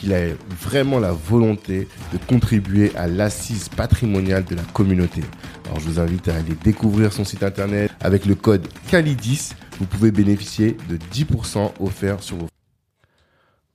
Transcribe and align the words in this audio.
qu'il 0.00 0.14
a 0.14 0.28
vraiment 0.48 0.98
la 0.98 1.12
volonté 1.12 1.86
de 2.12 2.18
contribuer 2.26 2.90
à 2.96 3.06
l'assise 3.06 3.68
patrimoniale 3.68 4.44
de 4.44 4.54
la 4.54 4.62
communauté. 4.62 5.20
Alors 5.66 5.78
je 5.78 5.88
vous 5.88 6.00
invite 6.00 6.28
à 6.28 6.36
aller 6.36 6.54
découvrir 6.64 7.12
son 7.12 7.24
site 7.24 7.42
internet 7.42 7.90
avec 8.00 8.24
le 8.24 8.34
code 8.34 8.66
CALIDIS. 8.90 9.50
Vous 9.78 9.86
pouvez 9.86 10.10
bénéficier 10.10 10.76
de 10.88 10.96
10% 10.96 11.72
offerts 11.80 12.22
sur 12.22 12.36
vos... 12.36 12.46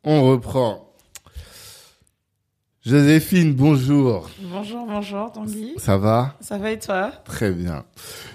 On 0.04 0.24
reprend. 0.24 0.82
Joséphine, 2.86 3.54
bonjour. 3.56 4.30
Bonjour, 4.52 4.86
bonjour, 4.86 5.32
Tanguy. 5.32 5.74
Ça 5.78 5.98
va? 5.98 6.38
Ça 6.40 6.60
va 6.60 6.70
et 6.72 6.78
toi? 6.78 7.12
Très 7.24 7.52
bien. 7.52 7.84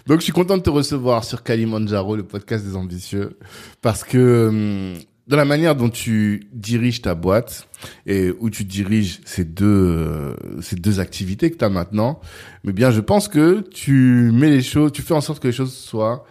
Donc, 0.09 0.19
je 0.19 0.25
suis 0.25 0.33
content 0.33 0.57
de 0.57 0.63
te 0.63 0.71
recevoir 0.71 1.23
sur 1.23 1.45
Kalimandjaro, 1.45 2.17
le 2.17 2.25
podcast 2.25 2.65
des 2.65 2.75
ambitieux, 2.75 3.39
parce 3.81 4.03
que 4.03 4.49
hum, 4.49 4.99
dans 5.31 5.37
la 5.37 5.45
manière 5.45 5.77
dont 5.77 5.89
tu 5.89 6.49
diriges 6.53 7.03
ta 7.03 7.15
boîte 7.15 7.69
et 8.05 8.33
où 8.41 8.51
tu 8.51 8.65
diriges 8.65 9.21
ces 9.25 9.45
deux 9.45 9.65
euh, 9.65 10.35
ces 10.61 10.75
deux 10.75 10.99
activités 10.99 11.53
que 11.53 11.57
tu 11.57 11.65
as 11.65 11.69
maintenant, 11.69 12.21
mais 12.65 12.73
bien, 12.73 12.91
je 12.91 13.01
pense 13.01 13.29
que 13.29 13.61
tu 13.61 14.33
mets 14.35 14.51
les 14.51 14.61
choses, 14.61 14.91
tu 14.91 15.03
fais 15.03 15.15
en 15.15 15.21
sorte 15.21 15.41
que 15.41 15.47
les 15.47 15.53
choses 15.53 15.73
soient 15.73 16.25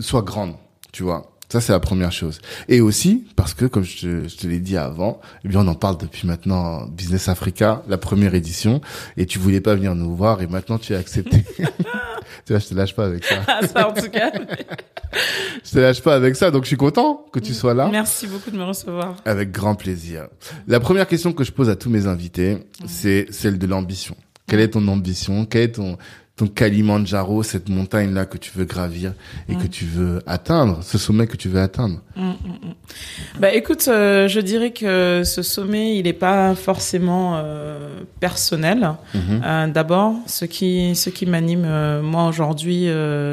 soient 0.00 0.22
grandes, 0.22 0.54
tu 0.92 1.02
vois. 1.02 1.35
Ça, 1.56 1.62
c'est 1.62 1.72
la 1.72 1.80
première 1.80 2.12
chose. 2.12 2.42
Et 2.68 2.82
aussi, 2.82 3.24
parce 3.34 3.54
que, 3.54 3.64
comme 3.64 3.82
je 3.82 3.96
te, 3.98 4.28
je 4.28 4.36
te 4.36 4.46
l'ai 4.46 4.60
dit 4.60 4.76
avant, 4.76 5.22
eh 5.42 5.48
bien, 5.48 5.60
on 5.60 5.68
en 5.68 5.74
parle 5.74 5.96
depuis 5.96 6.26
maintenant 6.26 6.86
Business 6.86 7.30
Africa, 7.30 7.82
la 7.88 7.96
première 7.96 8.34
édition, 8.34 8.82
et 9.16 9.24
tu 9.24 9.38
voulais 9.38 9.62
pas 9.62 9.74
venir 9.74 9.94
nous 9.94 10.14
voir, 10.14 10.42
et 10.42 10.46
maintenant 10.48 10.76
tu 10.76 10.94
as 10.94 10.98
accepté. 10.98 11.46
tu 11.56 11.64
vois, 12.50 12.58
je 12.58 12.66
te 12.66 12.74
lâche 12.74 12.94
pas 12.94 13.06
avec 13.06 13.24
ça. 13.24 13.36
Ah, 13.48 13.66
ça, 13.66 13.88
en 13.88 13.94
tout 13.94 14.10
cas. 14.10 14.32
Je 15.64 15.70
te 15.70 15.78
lâche 15.78 16.02
pas 16.02 16.14
avec 16.14 16.36
ça, 16.36 16.50
donc 16.50 16.64
je 16.64 16.68
suis 16.68 16.76
content 16.76 17.24
que 17.32 17.38
tu 17.38 17.54
sois 17.54 17.72
là. 17.72 17.88
Merci 17.90 18.26
beaucoup 18.26 18.50
de 18.50 18.58
me 18.58 18.64
recevoir. 18.64 19.16
Avec 19.24 19.50
grand 19.50 19.74
plaisir. 19.74 20.28
La 20.68 20.78
première 20.78 21.08
question 21.08 21.32
que 21.32 21.42
je 21.42 21.52
pose 21.52 21.70
à 21.70 21.76
tous 21.76 21.88
mes 21.88 22.06
invités, 22.06 22.58
c'est 22.86 23.26
celle 23.30 23.58
de 23.58 23.66
l'ambition. 23.66 24.14
Quelle 24.46 24.60
est 24.60 24.70
ton 24.70 24.86
ambition? 24.88 25.46
Quel 25.46 25.62
est 25.62 25.72
ton 25.72 25.96
ton 26.36 26.48
Kalimandjaro, 26.48 27.42
cette 27.42 27.70
montagne 27.70 28.12
là 28.12 28.26
que 28.26 28.36
tu 28.36 28.50
veux 28.54 28.66
gravir 28.66 29.14
et 29.48 29.54
que 29.56 29.66
tu 29.66 29.86
veux 29.86 30.20
atteindre, 30.26 30.80
ce 30.82 30.98
sommet 30.98 31.26
que 31.26 31.36
tu 31.36 31.48
veux 31.48 31.60
atteindre. 31.60 32.00
Bah 33.40 33.54
écoute, 33.54 33.86
euh, 33.88 34.28
je 34.28 34.40
dirais 34.40 34.70
que 34.70 35.22
ce 35.24 35.40
sommet, 35.40 35.96
il 35.96 36.04
n'est 36.04 36.12
pas 36.12 36.54
forcément 36.54 37.36
euh, 37.36 38.00
personnel. 38.20 38.92
Euh, 39.14 39.66
D'abord, 39.68 40.14
ce 40.26 40.44
qui 40.44 40.94
ce 40.94 41.08
qui 41.08 41.24
m'anime 41.24 41.66
moi 42.02 42.26
aujourd'hui 42.28 42.86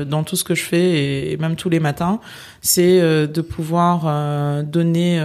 dans 0.08 0.24
tout 0.24 0.38
ce 0.38 0.46
que 0.46 0.56
je 0.56 0.64
fais 0.64 0.92
et, 0.92 1.34
et 1.34 1.38
même 1.38 1.58
tous 1.58 1.70
les 1.70 1.82
matins, 1.82 2.22
c'est 2.62 3.02
de 3.28 3.42
pouvoir 3.42 4.64
donner 4.64 5.22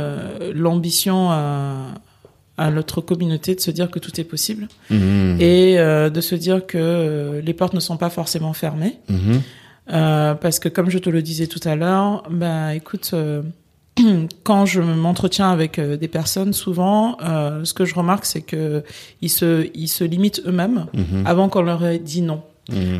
l'ambition 0.53 1.31
à 2.59 2.71
notre 2.71 3.01
communauté 3.01 3.55
de 3.55 3.61
se 3.61 3.71
dire 3.71 3.91
que 3.91 3.99
tout 3.99 4.21
est 4.21 4.25
possible 4.25 4.69
Mhm. 4.91 5.37
et 5.41 5.79
euh, 5.79 6.11
de 6.11 6.21
se 6.21 6.35
dire 6.35 6.67
que 6.67 6.77
euh, 6.79 7.41
les 7.41 7.55
portes 7.55 7.75
ne 7.75 7.81
sont 7.81 7.97
pas 7.97 8.11
forcément 8.11 8.53
fermées. 8.53 8.99
Mhm. 9.09 9.41
Euh, 9.91 10.35
parce 10.35 10.59
que 10.59 10.69
comme 10.69 10.91
je 10.91 10.99
te 10.99 11.09
le 11.09 11.23
disais 11.23 11.47
tout 11.47 11.61
à 11.67 11.75
l'heure, 11.77 12.25
bah 12.31 12.75
écoute, 12.75 13.15
quand 14.45 14.67
je 14.67 14.81
m'entretiens 14.81 15.51
avec 15.51 15.81
des 15.81 16.09
personnes, 16.09 16.53
souvent, 16.53 17.17
ce 17.65 17.73
que 17.75 17.85
je 17.85 17.95
remarque, 17.95 18.25
c'est 18.27 18.43
que 18.43 18.83
ils 19.23 19.31
se, 19.31 19.69
ils 19.75 19.89
se 19.89 20.05
limitent 20.05 20.43
eux-mêmes 20.47 20.87
Mhm. 20.95 21.27
avant 21.27 21.49
qu'on 21.49 21.63
leur 21.63 21.85
ait 21.87 21.99
dit 21.99 22.23
non. 22.23 22.43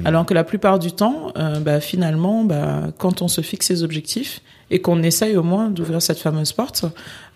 Alors 0.07 0.25
que 0.25 0.33
la 0.33 0.45
plupart 0.45 0.79
du 0.79 0.93
temps, 0.93 1.33
bah, 1.63 1.81
finalement, 1.81 2.43
bah, 2.45 2.85
quand 2.97 3.21
on 3.21 3.29
se 3.29 3.43
fixe 3.43 3.67
ses 3.67 3.83
objectifs 3.83 4.41
et 4.71 4.81
qu'on 4.81 5.03
essaye 5.03 5.37
au 5.37 5.43
moins 5.43 5.71
d'ouvrir 5.71 6.01
cette 6.03 6.19
fameuse 6.19 6.53
porte, 6.53 6.85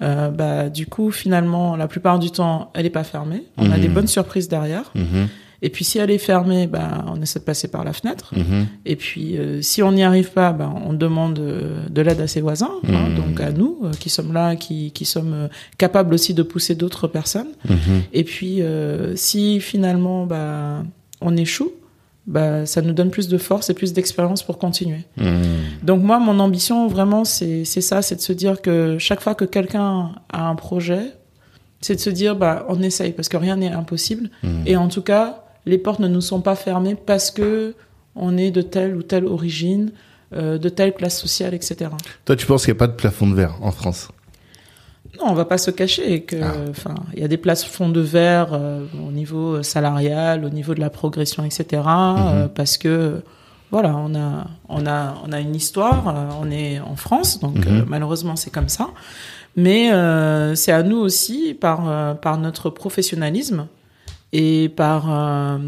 euh, 0.02 0.30
bah, 0.30 0.68
du 0.68 0.86
coup, 0.86 1.10
finalement, 1.10 1.76
la 1.76 1.88
plupart 1.88 2.18
du 2.18 2.30
temps, 2.30 2.70
elle 2.74 2.84
n'est 2.84 2.90
pas 2.90 3.04
fermée. 3.04 3.44
On 3.56 3.70
a 3.70 3.76
Mhm. 3.76 3.80
des 3.82 3.88
bonnes 3.88 4.06
surprises 4.06 4.48
derrière. 4.48 4.90
Mhm. 4.94 5.28
Et 5.64 5.70
puis, 5.70 5.84
si 5.84 5.98
elle 5.98 6.10
est 6.10 6.18
fermée, 6.18 6.66
bah, 6.66 7.04
on 7.06 7.22
essaie 7.22 7.38
de 7.38 7.44
passer 7.44 7.68
par 7.68 7.84
la 7.84 7.92
fenêtre. 7.92 8.34
Mhm. 8.36 8.66
Et 8.84 8.96
puis, 8.96 9.38
euh, 9.38 9.62
si 9.62 9.80
on 9.80 9.92
n'y 9.92 10.02
arrive 10.02 10.32
pas, 10.32 10.52
ben, 10.52 10.74
on 10.84 10.92
demande 10.92 11.38
euh, 11.38 11.86
de 11.88 12.02
l'aide 12.02 12.20
à 12.20 12.26
ses 12.26 12.40
voisins, 12.40 12.72
hein, 12.88 13.08
Mhm. 13.10 13.14
donc 13.14 13.40
à 13.40 13.52
nous 13.52 13.78
euh, 13.84 13.92
qui 13.92 14.10
sommes 14.10 14.32
là, 14.32 14.56
qui, 14.56 14.90
qui 14.90 15.04
sommes 15.04 15.48
capables 15.78 16.12
aussi 16.14 16.34
de 16.34 16.42
pousser 16.42 16.74
d'autres 16.74 17.06
personnes. 17.06 17.46
Mhm. 17.68 17.76
Et 18.12 18.24
puis, 18.24 18.60
si 19.14 19.60
finalement 19.60 20.26
bah, 20.26 20.82
on 21.20 21.36
échoue, 21.36 21.70
bah, 22.26 22.66
ça 22.66 22.82
nous 22.82 22.92
donne 22.92 23.10
plus 23.10 23.28
de 23.28 23.38
force 23.38 23.68
et 23.70 23.74
plus 23.74 23.92
d'expérience 23.92 24.42
pour 24.42 24.58
continuer. 24.58 25.04
Mhm. 25.16 25.42
Donc 25.82 26.02
moi, 26.02 26.18
mon 26.18 26.38
ambition, 26.38 26.86
vraiment, 26.86 27.24
c'est 27.24 27.64
c'est 27.64 27.80
ça, 27.80 28.02
c'est 28.02 28.16
de 28.16 28.20
se 28.20 28.32
dire 28.32 28.62
que 28.62 28.96
chaque 28.98 29.20
fois 29.20 29.34
que 29.34 29.44
quelqu'un 29.44 30.12
a 30.32 30.48
un 30.48 30.54
projet, 30.54 31.12
c'est 31.80 31.96
de 31.96 32.00
se 32.00 32.10
dire, 32.10 32.36
bah, 32.36 32.64
on 32.68 32.80
essaye, 32.82 33.12
parce 33.12 33.28
que 33.28 33.36
rien 33.36 33.56
n'est 33.56 33.72
impossible. 33.72 34.30
Mhm. 34.42 34.62
Et 34.66 34.76
en 34.76 34.88
tout 34.88 35.02
cas, 35.02 35.44
les 35.66 35.78
portes 35.78 36.00
ne 36.00 36.08
nous 36.08 36.20
sont 36.20 36.40
pas 36.40 36.54
fermées 36.54 36.94
parce 36.94 37.30
que 37.30 37.74
on 38.14 38.36
est 38.36 38.50
de 38.50 38.62
telle 38.62 38.94
ou 38.94 39.02
telle 39.02 39.26
origine, 39.26 39.90
euh, 40.34 40.58
de 40.58 40.68
telle 40.68 40.92
classe 40.94 41.18
sociale, 41.18 41.54
etc. 41.54 41.90
Toi, 42.24 42.36
tu 42.36 42.46
penses 42.46 42.64
qu'il 42.64 42.72
n'y 42.72 42.78
a 42.78 42.80
pas 42.80 42.86
de 42.86 42.92
plafond 42.92 43.26
de 43.26 43.34
verre 43.34 43.56
en 43.62 43.72
France? 43.72 44.08
Non, 45.18 45.26
on 45.28 45.34
va 45.34 45.44
pas 45.44 45.58
se 45.58 45.70
cacher 45.70 46.22
que, 46.22 46.36
Ah. 46.42 46.52
enfin, 46.70 46.94
il 47.14 47.20
y 47.20 47.24
a 47.24 47.28
des 47.28 47.36
plafonds 47.36 47.90
de 47.90 48.00
verre 48.00 48.48
euh, 48.52 48.84
au 49.06 49.12
niveau 49.12 49.62
salarial, 49.62 50.44
au 50.44 50.48
niveau 50.50 50.74
de 50.74 50.80
la 50.80 50.90
progression, 50.90 51.44
etc. 51.44 51.82
euh, 51.86 52.48
parce 52.48 52.78
que 52.78 53.22
voilà, 53.70 53.94
on 53.96 54.14
a, 54.14 54.46
on 54.68 54.86
a, 54.86 55.14
on 55.26 55.32
a 55.32 55.40
une 55.40 55.54
histoire. 55.54 56.08
euh, 56.08 56.28
on 56.40 56.50
est 56.50 56.80
en 56.80 56.96
France, 56.96 57.40
donc 57.40 57.56
Mhm. 57.66 57.80
euh, 57.80 57.84
malheureusement 57.86 58.36
c'est 58.36 58.50
comme 58.50 58.68
ça. 58.68 58.88
Mais 59.54 59.92
euh, 59.92 60.54
c'est 60.54 60.72
à 60.72 60.82
nous 60.82 60.96
aussi, 60.98 61.52
par 61.54 61.88
euh, 61.88 62.14
par 62.14 62.38
notre 62.38 62.70
professionnalisme 62.70 63.66
et 64.32 64.70
par 64.70 65.04
euh, 65.10 65.58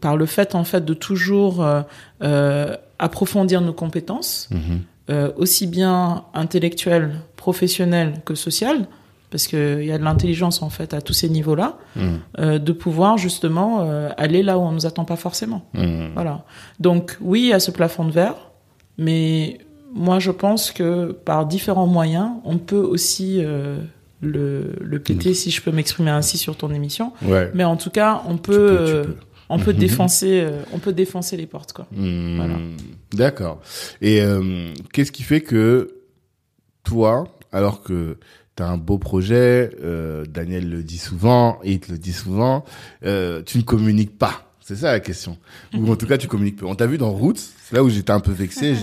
par 0.00 0.16
le 0.16 0.24
fait 0.24 0.54
en 0.54 0.64
fait 0.64 0.82
de 0.86 0.94
toujours 0.94 1.62
euh, 1.62 1.82
euh, 2.22 2.74
approfondir 2.98 3.60
nos 3.60 3.74
compétences 3.74 4.48
Mhm. 4.50 4.80
Euh, 5.10 5.30
aussi 5.36 5.66
bien 5.66 6.24
intellectuelle, 6.34 7.16
professionnelle 7.36 8.14
que 8.24 8.34
sociale, 8.34 8.86
parce 9.30 9.46
qu'il 9.46 9.84
y 9.84 9.92
a 9.92 9.98
de 9.98 10.02
l'intelligence 10.04 10.60
en 10.62 10.70
fait 10.70 10.92
à 10.94 11.00
tous 11.00 11.12
ces 11.12 11.28
niveaux-là, 11.28 11.76
Mhm. 11.96 12.18
euh, 12.38 12.58
de 12.58 12.72
pouvoir 12.72 13.16
justement 13.18 13.80
euh, 13.82 14.08
aller 14.16 14.42
là 14.42 14.58
où 14.58 14.62
on 14.62 14.72
nous 14.72 14.86
attend 14.86 15.04
pas 15.04 15.16
forcément. 15.16 15.62
Mhm. 15.74 16.10
Voilà. 16.14 16.44
Donc 16.80 17.16
oui, 17.20 17.40
il 17.42 17.46
y 17.48 17.52
a 17.52 17.60
ce 17.60 17.70
plafond 17.70 18.04
de 18.04 18.12
verre, 18.12 18.50
mais 18.98 19.58
moi 19.94 20.18
je 20.18 20.30
pense 20.30 20.70
que 20.72 21.12
par 21.12 21.46
différents 21.46 21.86
moyens, 21.86 22.30
on 22.44 22.58
peut 22.58 22.76
aussi 22.76 23.38
euh, 23.44 23.78
le, 24.20 24.74
le 24.80 24.98
péter, 24.98 25.32
si 25.34 25.50
je 25.50 25.62
peux 25.62 25.70
m'exprimer 25.72 26.10
ainsi 26.10 26.36
sur 26.36 26.56
ton 26.56 26.70
émission. 26.72 27.12
Ouais. 27.22 27.50
Mais 27.54 27.64
en 27.64 27.76
tout 27.76 27.90
cas, 27.90 28.22
on 28.28 28.36
peut, 28.36 28.76
peux, 28.76 28.84
tu 28.84 29.08
peux. 29.08 29.16
On 29.50 29.58
peut 29.58 29.72
Mhm. 29.72 29.78
défoncer, 29.78 30.40
euh, 30.40 30.62
on 30.72 30.78
peut 30.78 30.92
défoncer 30.94 31.36
les 31.36 31.46
portes 31.46 31.72
quoi. 31.74 31.86
Hmm, 31.92 32.36
Voilà. 32.36 32.54
D'accord. 33.12 33.60
Et 34.00 34.22
euh, 34.22 34.72
qu'est-ce 34.92 35.12
qui 35.12 35.22
fait 35.24 35.40
que 35.42 35.94
toi, 36.84 37.24
alors 37.52 37.82
que 37.82 38.18
tu 38.56 38.62
as 38.62 38.68
un 38.68 38.76
beau 38.78 38.98
projet, 38.98 39.70
euh, 39.82 40.24
Daniel 40.24 40.68
le 40.68 40.82
dit 40.82 40.98
souvent, 40.98 41.58
et 41.64 41.72
il 41.72 41.80
te 41.80 41.92
le 41.92 41.98
dit 41.98 42.12
souvent, 42.12 42.64
euh, 43.04 43.42
tu 43.44 43.58
ne 43.58 43.62
communiques 43.62 44.18
pas? 44.18 44.46
C'est 44.60 44.76
ça 44.76 44.92
la 44.92 45.00
question. 45.00 45.36
Ou 45.74 45.90
en 45.90 45.96
tout 45.96 46.06
cas, 46.06 46.16
tu 46.16 46.28
communiques 46.28 46.56
peu. 46.56 46.66
On 46.66 46.76
t'a 46.76 46.86
vu 46.86 46.96
dans 46.96 47.10
Roots, 47.10 47.40
c'est 47.70 47.76
là 47.76 47.84
où 47.84 47.88
j'étais 47.88 48.10
un 48.10 48.20
peu 48.20 48.32
vexé. 48.32 48.74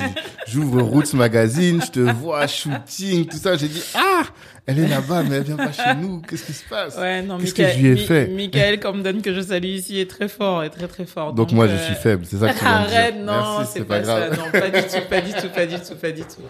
J'ouvre 0.48 0.82
Roots 0.82 1.14
Magazine, 1.14 1.82
je 1.86 1.92
te 1.92 2.00
vois 2.00 2.48
shooting, 2.48 3.26
tout 3.26 3.36
ça. 3.38 3.58
J'ai 3.58 3.68
dit, 3.68 3.84
ah, 3.96 4.24
elle 4.66 4.80
est 4.80 4.88
là-bas, 4.88 5.24
mais 5.24 5.36
elle 5.38 5.44
vient 5.44 5.58
pas 5.58 5.72
chez 5.74 5.94
nous. 6.00 6.22
Qu'est-ce 6.22 6.46
qui 6.46 6.54
se 6.54 6.64
passe? 6.70 6.98
Ouais, 6.98 7.22
non, 7.22 7.38
Qu'est-ce 7.38 7.54
que 7.54 7.68
je 7.68 7.78
lui 7.80 7.88
ai 7.90 7.98
fait? 7.98 8.28
Michael 8.28 8.80
donne 9.04 9.22
que 9.22 9.34
je 9.34 9.42
salue 9.42 9.66
ici 9.66 10.00
est 10.00 10.10
très 10.10 10.30
fort, 10.30 10.64
est 10.64 10.70
très 10.70 10.88
très 10.88 11.06
fort. 11.06 11.34
Donc, 11.34 11.52
moi, 11.52 11.68
je 11.68 11.76
suis 11.76 11.96
faible, 11.96 12.26
c'est 12.26 12.38
ça 12.38 12.54
que 12.54 12.58
tu 12.60 12.64
veux 12.64 12.70
Arrête, 12.72 13.16
dire. 13.16 13.26
non, 13.26 13.60
c'est 13.70 13.84
pas, 13.86 14.04
ça. 14.04 14.30
Non, 14.30 14.52
pas 14.52 14.70
du 14.70 14.82
tout, 14.82 15.02
pas 15.10 15.22
du 15.22 15.32
tout, 15.34 15.50
pas 15.54 15.66
du 15.66 15.76
tout, 15.76 15.96
pas 16.02 16.12
du 16.12 16.22
tout. 16.22 16.42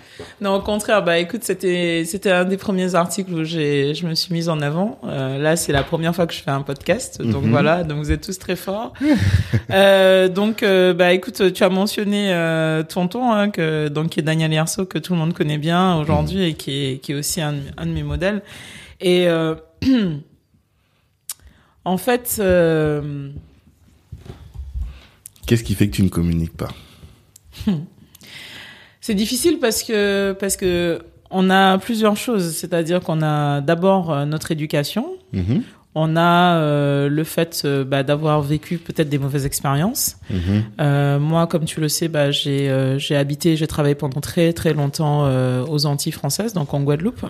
Non, 0.42 0.56
au 0.56 0.62
contraire, 0.62 1.04
bah 1.04 1.18
écoute, 1.18 1.44
c'était 1.44 2.04
c'était 2.06 2.31
un 2.31 2.45
des 2.45 2.57
premiers 2.57 2.94
articles 2.95 3.31
où 3.34 3.44
j'ai 3.44 3.95
je 3.95 4.06
me 4.06 4.13
suis 4.13 4.31
mise 4.34 4.50
en 4.50 4.62
avant. 4.62 5.00
Euh, 5.06 5.39
là, 5.39 5.56
c'est 5.56 5.72
la 5.72 5.84
première 5.84 6.16
fois 6.16 6.28
que 6.28 6.34
je 6.34 6.42
fais 6.42 6.51
un 6.51 6.62
podcast, 6.62 7.22
donc 7.22 7.44
Mhm. 7.44 7.50
voilà, 7.51 7.84
donc 7.84 7.98
vous 7.98 8.12
êtes 8.12 8.22
tous 8.22 8.38
très 8.38 8.56
forts. 8.56 8.94
euh, 9.72 10.28
donc 10.28 10.63
euh, 10.63 10.94
bah 10.94 11.13
écoute, 11.13 11.54
tu 11.54 11.63
as 11.63 11.69
mentionné 11.69 12.26
euh, 12.31 12.83
tonton 12.83 13.31
hein, 13.31 13.50
que 13.50 13.88
donc 13.88 14.09
qui 14.09 14.19
est 14.19 14.24
Daniel 14.24 14.51
Yerso 14.51 14.85
que 14.85 14.97
tout 15.00 15.13
le 15.13 15.19
monde 15.19 15.33
connaît 15.33 15.57
bien 15.57 15.95
aujourd'hui 15.97 16.44
et 16.44 16.53
qui 16.53 16.71
est 16.71 16.97
qui 17.00 17.12
est 17.12 17.15
aussi 17.15 17.41
un, 17.41 17.56
un 17.77 17.85
de 17.85 17.91
mes 17.91 18.03
modèles. 18.03 18.41
Et 19.00 19.27
euh, 19.27 19.56
en 21.85 21.97
fait. 21.97 22.38
Euh, 22.39 23.29
Qu'est-ce 25.45 25.63
qui 25.63 25.75
fait 25.75 25.88
que 25.89 25.95
tu 25.95 26.03
ne 26.03 26.09
communiques 26.09 26.57
pas? 26.57 26.69
C'est 29.01 29.15
difficile 29.15 29.59
parce 29.59 29.83
que 29.83 30.35
parce 30.39 30.57
que 30.57 31.01
on 31.29 31.50
a 31.50 31.77
plusieurs 31.77 32.18
choses, 32.18 32.53
c'est-à-dire 32.56 33.00
qu'on 33.01 33.21
a 33.21 33.62
d'abord 33.62 34.25
notre 34.25 34.51
éducation, 34.51 35.13
Mhm, 35.33 35.63
on 35.99 36.15
a 36.15 36.57
euh, 36.57 37.09
le 37.09 37.23
fait 37.23 37.63
euh, 37.65 37.83
bah, 37.83 38.03
d'avoir 38.03 38.41
vécu 38.41 38.77
peut-être 38.77 39.09
des 39.09 39.17
mauvaises 39.17 39.45
expériences. 39.45 40.17
mhm, 40.29 40.63
Euh, 40.79 41.17
moi, 41.19 41.47
comme 41.47 41.65
tu 41.65 41.81
le 41.81 41.89
sais, 41.89 42.07
bah, 42.07 42.29
j'ai 42.31 42.71
j'ai 42.97 43.15
habité, 43.15 43.55
j'ai 43.55 43.67
travaillé 43.67 43.95
pendant 43.95 44.21
très 44.21 44.53
très 44.53 44.73
longtemps 44.73 45.27
aux 45.67 45.85
Antilles 45.85 46.11
françaises, 46.11 46.53
donc 46.53 46.73
en 46.73 46.81
Guadeloupe, 46.81 47.25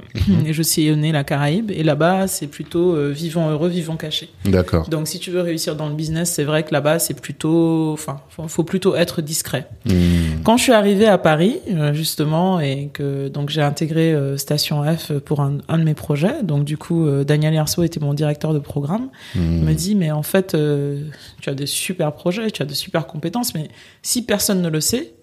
et 0.46 0.54
je 0.54 0.62
sillonnais 0.64 1.12
la 1.12 1.24
Caraïbe. 1.24 1.72
Et 1.72 1.84
là-bas, 1.84 2.28
c'est 2.28 2.48
plutôt 2.48 2.96
vivant 3.12 3.50
heureux, 3.50 3.70
vivant 3.70 3.96
caché. 3.96 4.30
D'accord. 4.46 4.90
Donc, 4.90 5.08
si 5.08 5.20
tu 5.20 5.32
veux 5.32 5.42
réussir 5.42 5.76
dans 5.76 5.88
le 5.90 5.96
business, 5.96 6.32
c'est 6.32 6.44
vrai 6.44 6.64
que 6.64 6.74
là-bas, 6.74 7.00
c'est 7.00 7.20
plutôt, 7.20 7.94
enfin, 7.94 8.18
faut, 8.30 8.48
faut 8.48 8.64
plutôt 8.64 8.96
être 8.96 9.22
discret. 9.22 9.68
Mhm, 9.86 10.42
Quand 10.44 10.58
je 10.58 10.64
suis 10.64 10.74
arrivée 10.74 11.08
à 11.08 11.18
Paris, 11.18 11.60
justement, 11.94 12.60
et 12.60 12.90
que 12.94 13.28
donc 13.30 13.50
j'ai 13.50 13.62
intégré 13.62 14.16
Station 14.38 14.84
F 14.84 15.14
pour 15.20 15.42
un, 15.42 15.58
un 15.70 15.78
de 15.78 15.84
mes 15.84 15.94
projets, 15.94 16.44
donc 16.44 16.64
du 16.66 16.78
coup 16.78 17.08
Daniel 17.26 17.54
Herso 17.54 17.84
était 17.84 18.00
mon 18.00 18.14
directeur 18.14 18.54
de 18.54 18.57
programme, 18.60 19.10
il 19.36 19.42
me 19.42 19.74
dit 19.74 19.96
mais 19.96 20.12
en 20.12 20.24
fait 20.24 20.56
euh, 20.56 21.04
tu 21.42 21.50
as 21.50 21.54
des 21.54 21.66
super 21.66 22.14
projets, 22.14 22.52
tu 22.52 22.62
as 22.62 22.66
de 22.66 22.74
super 22.74 23.08
compétences, 23.08 23.54
mais 23.54 23.70
si 24.02 24.26
personne 24.26 24.62
ne 24.62 24.70
le 24.70 24.82
sait, 24.82 25.14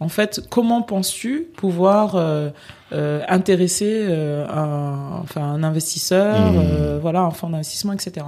en 0.00 0.08
fait 0.08 0.42
comment 0.48 0.82
penses-tu 0.82 1.48
pouvoir 1.56 2.16
euh, 2.16 2.50
euh, 2.92 3.22
intéresser 3.28 4.06
un, 4.08 5.20
enfin 5.22 5.42
un 5.42 5.62
investisseur, 5.62 6.36
euh, 6.38 6.98
voilà 7.00 7.22
un 7.22 7.30
fonds 7.30 7.50
d'investissement, 7.50 7.92
etc. 7.92 8.26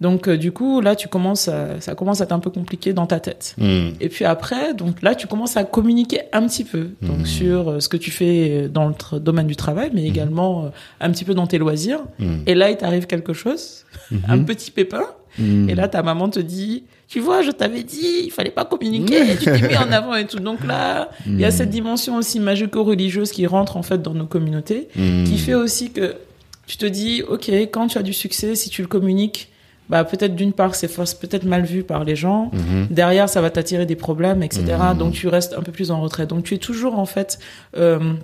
Donc 0.00 0.28
euh, 0.28 0.36
du 0.36 0.52
coup 0.52 0.80
là 0.80 0.94
tu 0.94 1.08
commences, 1.08 1.48
à- 1.48 1.80
ça 1.80 1.94
commence 1.96 2.20
à 2.20 2.24
être 2.24 2.32
un 2.32 2.38
peu 2.38 2.50
compliqué 2.50 2.92
dans 2.92 3.06
ta 3.06 3.18
tête. 3.18 3.54
mhm. 3.58 3.94
Et 4.00 4.08
puis 4.08 4.24
après, 4.24 4.72
donc 4.74 5.02
là, 5.02 5.14
tu 5.16 5.26
commences 5.26 5.56
à 5.56 5.64
communiquer 5.64 6.20
un 6.32 6.46
petit 6.46 6.62
peu 6.64 6.90
donc 7.02 7.18
Mhm. 7.18 7.26
sur 7.26 7.68
euh, 7.70 7.80
ce 7.80 7.88
que 7.88 7.96
tu 7.96 8.10
fais 8.12 8.68
dans 8.68 8.86
le 8.88 9.18
domaine 9.18 9.46
du 9.48 9.56
travail, 9.56 9.90
mais 9.92 10.04
également 10.06 10.66
euh, 10.66 10.68
un 11.00 11.10
petit 11.10 11.24
peu 11.24 11.34
dans 11.34 11.46
tes 11.48 11.58
loisirs. 11.58 12.00
Et 12.46 12.54
là, 12.54 12.70
il 12.70 12.76
t'arrive 12.76 13.06
quelque 13.06 13.32
chose, 13.32 13.84
un 14.28 14.38
petit 14.44 14.70
pépin, 14.70 15.02
et 15.38 15.74
là, 15.74 15.86
ta 15.88 16.02
maman 16.02 16.28
te 16.28 16.40
dit, 16.40 16.84
tu 17.08 17.20
vois, 17.20 17.42
je 17.42 17.50
t'avais 17.52 17.82
dit, 17.84 18.22
il 18.24 18.30
fallait 18.30 18.50
pas 18.50 18.64
communiquer, 18.64 19.36
tu 19.38 19.44
t'es 19.46 19.68
mis 19.68 19.76
en 19.76 19.90
avant 19.92 20.14
et 20.14 20.26
tout. 20.26 20.38
Donc 20.40 20.64
là, 20.64 21.10
il 21.26 21.40
y 21.40 21.44
a 21.44 21.50
cette 21.50 21.70
dimension 21.70 22.16
aussi 22.16 22.38
magico-religieuse 22.40 23.30
qui 23.32 23.46
rentre 23.46 23.76
en 23.76 23.82
fait 23.82 24.00
dans 24.02 24.14
nos 24.14 24.26
communautés, 24.26 24.88
qui 24.94 25.38
fait 25.38 25.54
aussi 25.54 25.90
que 25.90 26.14
tu 26.66 26.76
te 26.76 26.86
dis, 26.86 27.22
ok, 27.22 27.48
quand 27.72 27.86
tu 27.88 27.98
as 27.98 28.02
du 28.02 28.12
succès, 28.12 28.54
si 28.54 28.68
tu 28.70 28.82
le 28.82 28.88
communiques, 28.88 29.48
bah 29.90 30.04
peut-être 30.04 30.34
d'une 30.36 30.52
part 30.52 30.74
c'est 30.74 30.88
peut-être 31.18 31.44
mal 31.44 31.64
vu 31.64 31.82
par 31.82 32.04
les 32.04 32.16
gens. 32.16 32.50
Mhm. 32.52 32.88
derrière 32.90 33.28
ça 33.28 33.40
va 33.40 33.50
t'attirer 33.50 33.86
des 33.86 33.96
problèmes 33.96 34.42
etc 34.42 34.64
Mhm. 34.92 34.98
donc 34.98 35.12
tu 35.14 35.28
restes 35.28 35.54
un 35.54 35.62
peu 35.62 35.72
plus 35.72 35.90
en 35.90 36.00
retrait. 36.00 36.26
Donc 36.26 36.44
tu 36.44 36.54
es 36.54 36.58
toujours 36.58 36.98
en 36.98 37.06
fait 37.06 37.38
euh, 37.76 38.14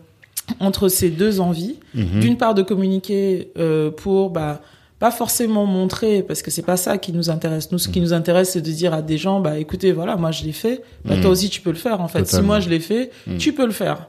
entre 0.61 0.89
ces 0.89 1.11
deux 1.11 1.41
envies. 1.41 1.77
Mhm. 1.95 2.21
d'une 2.21 2.37
part 2.37 2.55
de 2.55 2.63
communiquer 2.63 3.51
euh, 3.59 3.91
pour 3.91 4.31
bah 4.31 4.61
pas 5.01 5.11
forcément 5.11 5.67
montrer 5.67 6.23
parce 6.23 6.41
que 6.41 6.51
c'est 6.51 6.63
pas 6.63 6.77
ça 6.77 6.99
qui 6.99 7.13
nous 7.13 7.29
intéresse. 7.29 7.73
Nous 7.73 7.79
ce 7.79 7.89
qui 7.89 8.01
nous 8.01 8.13
intéresse 8.13 8.51
c'est 8.53 8.61
de 8.63 8.71
dire 8.71 8.95
à 8.95 9.03
des 9.03 9.19
gens 9.19 9.41
bah 9.41 9.59
écoutez 9.59 9.93
voilà 9.93 10.17
moi 10.17 10.31
je 10.31 10.45
l'ai 10.45 10.53
fait. 10.53 10.83
Bah 11.05 11.17
toi 11.21 11.31
aussi 11.31 11.49
tu 11.51 11.61
peux 11.61 11.71
le 11.71 11.77
faire 11.77 12.01
en 12.01 12.09
fait. 12.09 12.27
Si 12.27 12.41
moi 12.43 12.61
je 12.61 12.69
l'ai 12.71 12.81
fait 12.81 13.11
tu 13.39 13.53
peux 13.53 13.67
le 13.67 13.73
faire. 13.73 14.09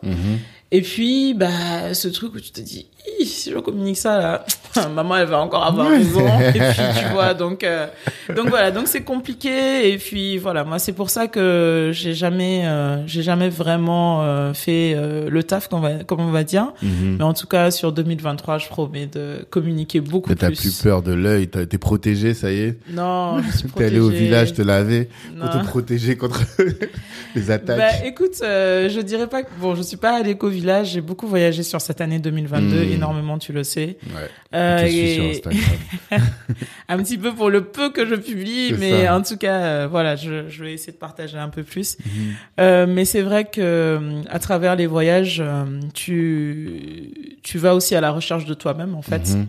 Et 0.72 0.82
puis, 0.82 1.36
bah, 1.36 1.94
ce 1.94 2.08
truc 2.08 2.34
où 2.34 2.40
tu 2.40 2.50
te 2.52 2.60
dis, 2.60 2.88
si 3.26 3.52
je 3.52 3.58
communique 3.60 3.98
ça, 3.98 4.18
là, 4.20 4.46
maman, 4.94 5.18
elle 5.18 5.28
va 5.28 5.40
encore 5.40 5.66
avoir 5.66 5.90
raison. 5.90 6.26
Et 6.40 6.52
puis, 6.52 6.60
tu 7.00 7.14
vois, 7.14 7.34
donc, 7.34 7.64
euh, 7.64 7.88
donc 8.36 8.50
voilà, 8.50 8.72
donc 8.72 8.88
c'est 8.88 9.04
compliqué. 9.04 9.92
Et 9.92 9.98
puis, 9.98 10.38
voilà, 10.38 10.64
moi, 10.64 10.80
c'est 10.80 10.92
pour 10.94 11.10
ça 11.10 11.28
que 11.28 11.92
j'ai 11.94 12.14
jamais, 12.14 12.64
euh, 12.66 13.06
j'ai 13.08 13.24
jamais 13.24 13.50
vraiment 13.50 14.24
euh, 14.24 14.54
fait 14.54 14.96
le 15.30 15.44
taf, 15.44 15.68
comme 15.68 15.80
on 15.80 15.82
va, 15.82 16.04
comme 16.04 16.20
on 16.22 16.32
va 16.32 16.44
dire. 16.44 16.74
Mhm. 16.82 17.16
Mais 17.18 17.24
en 17.24 17.34
tout 17.34 17.48
cas, 17.48 17.72
sur 17.72 17.92
2023, 17.92 18.58
je 18.58 18.68
promets 18.68 19.08
de 19.08 19.46
communiquer 19.50 20.02
beaucoup 20.02 20.30
Mais 20.30 20.36
t'as 20.36 20.48
plus. 20.48 20.58
plus 20.58 20.82
peur 20.82 21.02
de 21.02 21.14
l'œil, 21.14 21.48
t'as- 21.48 21.66
t'es 21.66 21.78
protégé, 21.78 22.34
ça 22.34 22.52
y 22.52 22.60
est. 22.62 22.78
Non, 22.90 23.38
je 23.42 23.58
suis 23.58 23.70
T'es 23.76 23.86
allé 23.86 24.00
au 24.00 24.04
protégée. 24.06 24.26
village 24.26 24.54
te 24.54 24.62
laver 24.62 25.10
pour 25.40 25.50
te 25.50 25.66
protéger 25.66 26.16
contre 26.18 26.42
les 27.36 27.52
attaques. 27.52 27.78
Bah, 27.78 28.06
écoute, 28.06 28.32
je 28.42 29.02
dirais 29.02 29.28
pas 29.28 29.44
que 29.44 29.50
bon, 29.60 29.76
je 29.76 29.82
suis 29.82 29.98
pas 29.98 30.18
allée 30.18 30.36
qu'au 30.36 30.50
village. 30.50 30.92
J'ai 30.92 31.02
beaucoup 31.02 31.28
voyagé 31.28 31.64
sur 31.64 31.82
cette 31.82 32.02
année 32.02 32.20
2022, 32.20 32.66
Hmm. 32.76 32.95
Énormément, 32.96 33.38
tu 33.38 33.54
le 33.54 33.64
sais. 33.64 33.98
ouais. 34.08 34.30
Euh, 34.54 34.80
je 34.86 34.92
suis 34.92 35.14
sur 35.16 35.24
et- 35.24 35.30
Instagram. 35.32 35.62
un 36.90 36.98
petit 37.04 37.18
peu 37.18 37.34
pour 37.34 37.50
le 37.50 37.66
peu 37.66 37.92
que 37.92 38.06
je 38.06 38.16
publie, 38.16 38.74
mais 38.80 39.06
ça. 39.06 39.16
en 39.18 39.22
tout 39.22 39.38
cas, 39.38 39.60
euh, 39.62 39.88
voilà, 39.90 40.16
je, 40.16 40.48
je 40.50 40.64
vais 40.64 40.74
essayer 40.74 40.94
de 40.94 40.98
partager 40.98 41.38
un 41.38 41.50
peu 41.50 41.64
plus. 41.64 41.98
Mhm. 42.06 42.12
Euh, 42.60 42.86
mais 42.88 43.06
c'est 43.06 43.22
vrai 43.22 43.46
que 43.46 44.22
à 44.30 44.40
travers 44.40 44.76
les 44.76 44.88
voyages, 44.88 45.42
tu 45.94 47.38
tu 47.44 47.58
vas 47.58 47.76
aussi 47.76 47.96
à 47.96 48.02
la 48.02 48.12
recherche 48.12 48.46
de 48.46 48.54
toi-même 48.54 48.96
en 48.96 49.02
fait. 49.02 49.30
Mhm. 49.36 49.48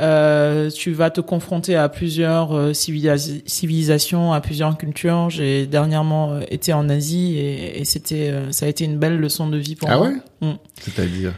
Euh, 0.00 0.70
tu 0.70 0.92
vas 0.92 1.10
te 1.10 1.20
confronter 1.20 1.76
à 1.76 1.90
plusieurs 1.90 2.56
euh, 2.56 2.72
civilis- 2.72 3.42
civilisations, 3.44 4.32
à 4.32 4.40
plusieurs 4.40 4.78
cultures. 4.78 5.28
J'ai 5.28 5.66
dernièrement 5.66 6.32
euh, 6.32 6.40
été 6.50 6.72
en 6.72 6.88
Asie 6.88 7.36
et, 7.36 7.80
et 7.80 7.84
c'était 7.84 8.32
ça 8.50 8.64
a 8.64 8.68
été 8.70 8.84
une 8.86 8.96
belle 8.98 9.18
leçon 9.18 9.48
de 9.48 9.58
vie 9.58 9.76
pour 9.76 9.90
Ah 9.90 9.98
moi. 9.98 10.08
ouais? 10.08 10.16
Mm. 10.40 10.54
C'est-à-dire? 10.80 11.34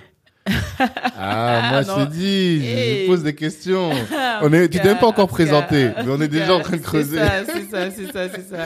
Ah, 1.18 1.68
moi 1.70 1.82
non. 1.82 1.98
je 2.00 2.04
te 2.04 2.10
dis, 2.10 2.62
Hey. 2.66 3.02
je 3.02 3.06
pose 3.06 3.22
des 3.22 3.34
questions. 3.34 3.90
On 4.42 4.52
est, 4.52 4.68
tu 4.68 4.78
t'es 4.80 4.94
pas 4.94 5.06
encore 5.06 5.28
présenté, 5.28 5.90
mais 6.04 6.10
on 6.10 6.20
est 6.20 6.28
déjà 6.28 6.54
en 6.54 6.60
train 6.60 6.76
de 6.76 6.82
creuser. 6.82 7.18
C'est 7.46 7.70
ça, 7.70 7.90
c'est 7.90 8.12
ça, 8.12 8.28
c'est 8.34 8.48
ça. 8.48 8.64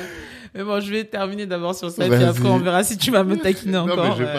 Mais 0.54 0.62
bon, 0.64 0.80
je 0.80 0.90
vais 0.90 1.05
terminer 1.05 1.44
d'abord 1.44 1.74
sur 1.74 1.90
ça, 1.90 2.05
puis 2.08 2.14
après 2.24 2.48
on 2.48 2.56
verra 2.58 2.82
si 2.82 2.96
tu 2.96 3.10
vas 3.10 3.22
me 3.24 3.36
taquiner 3.36 3.72
non, 3.72 3.81
encore 3.81 4.05
mais 4.06 4.12
je 4.16 4.22
vais 4.22 4.28
euh, 4.31 4.34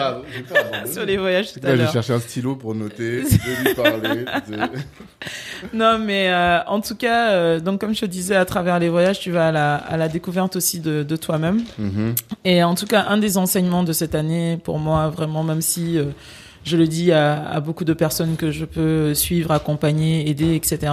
pas, 0.52 0.80
pas 0.82 0.86
sur 0.92 1.04
les 1.04 1.16
voyages 1.16 1.52
tout 1.52 1.60
à 1.62 1.66
je 1.68 1.72
vais 1.72 1.76
l'heure. 1.84 1.92
chercher 1.92 2.12
un 2.14 2.18
stylo 2.18 2.56
pour 2.56 2.74
noter, 2.74 3.22
de 3.22 3.68
lui 3.68 3.74
parler. 3.74 4.24
de- 4.48 4.78
Non, 5.72 5.98
mais 6.04 6.28
euh, 6.28 6.58
en 6.66 6.80
tout 6.80 6.96
cas, 6.96 7.30
euh, 7.30 7.60
donc 7.60 7.80
comme 7.80 7.94
je 7.94 8.00
te 8.00 8.06
disais, 8.06 8.34
à 8.34 8.44
travers 8.44 8.80
les 8.80 8.88
voyages, 8.88 9.20
tu 9.20 9.30
vas 9.30 9.48
à 9.48 9.52
la, 9.52 9.76
à 9.76 9.96
la 9.96 10.08
découverte 10.08 10.56
aussi 10.56 10.80
de, 10.80 11.04
de 11.04 11.16
toi-même. 11.16 11.62
Mhm. 11.78 12.14
Et 12.44 12.64
en 12.64 12.74
tout 12.74 12.86
cas, 12.86 13.06
un 13.08 13.18
des 13.18 13.38
enseignements 13.38 13.84
de 13.84 13.92
cette 13.92 14.16
année, 14.16 14.58
pour 14.64 14.80
moi, 14.80 15.10
vraiment, 15.10 15.44
même 15.44 15.60
si 15.62 15.98
euh, 15.98 16.06
je 16.68 16.76
le 16.76 16.86
dis 16.86 17.10
à, 17.12 17.48
à 17.48 17.60
beaucoup 17.60 17.84
de 17.84 17.92
personnes 17.94 18.36
que 18.36 18.50
je 18.50 18.64
peux 18.64 19.14
suivre, 19.14 19.50
accompagner, 19.50 20.28
aider, 20.30 20.54
etc. 20.54 20.92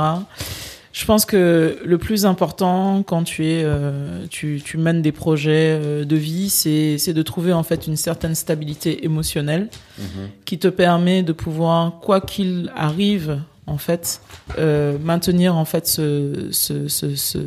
Je 0.94 1.03
pense 1.05 1.25
que 1.25 1.77
le 1.84 1.98
plus 1.98 2.25
important 2.25 3.03
quand 3.03 3.24
tu 3.24 3.46
es, 3.46 3.63
euh, 3.65 4.25
tu, 4.29 4.62
tu 4.63 4.77
mènes 4.77 5.01
des 5.01 5.12
projets 5.12 5.77
euh, 5.77 6.05
de 6.05 6.15
vie, 6.15 6.50
c'est, 6.50 7.13
de 7.13 7.22
trouver 7.22 7.51
en 7.51 7.63
fait 7.63 7.86
une 7.86 7.98
certaine 7.98 8.34
stabilité 8.34 9.03
émotionnelle 9.03 9.67
Mhm. 10.00 10.29
qui 10.46 10.58
te 10.58 10.70
permet 10.70 11.22
de 11.22 11.34
pouvoir, 11.34 12.00
quoi 12.00 12.22
qu'il 12.22 12.72
arrive, 12.75 13.39
en 13.67 13.77
fait, 13.77 14.22
euh, 14.58 14.98
maintenir 15.03 15.55
en 15.58 15.65
fait 15.65 15.86
ce, 15.86 16.48
ce, 16.51 16.88
ce, 16.88 17.15
ce, 17.15 17.39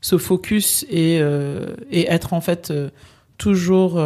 ce 0.00 0.16
focus 0.18 0.86
et, 0.90 1.18
euh, 1.20 1.66
et 1.90 2.06
être 2.10 2.32
en 2.32 2.40
fait 2.40 2.72
toujours 3.36 4.00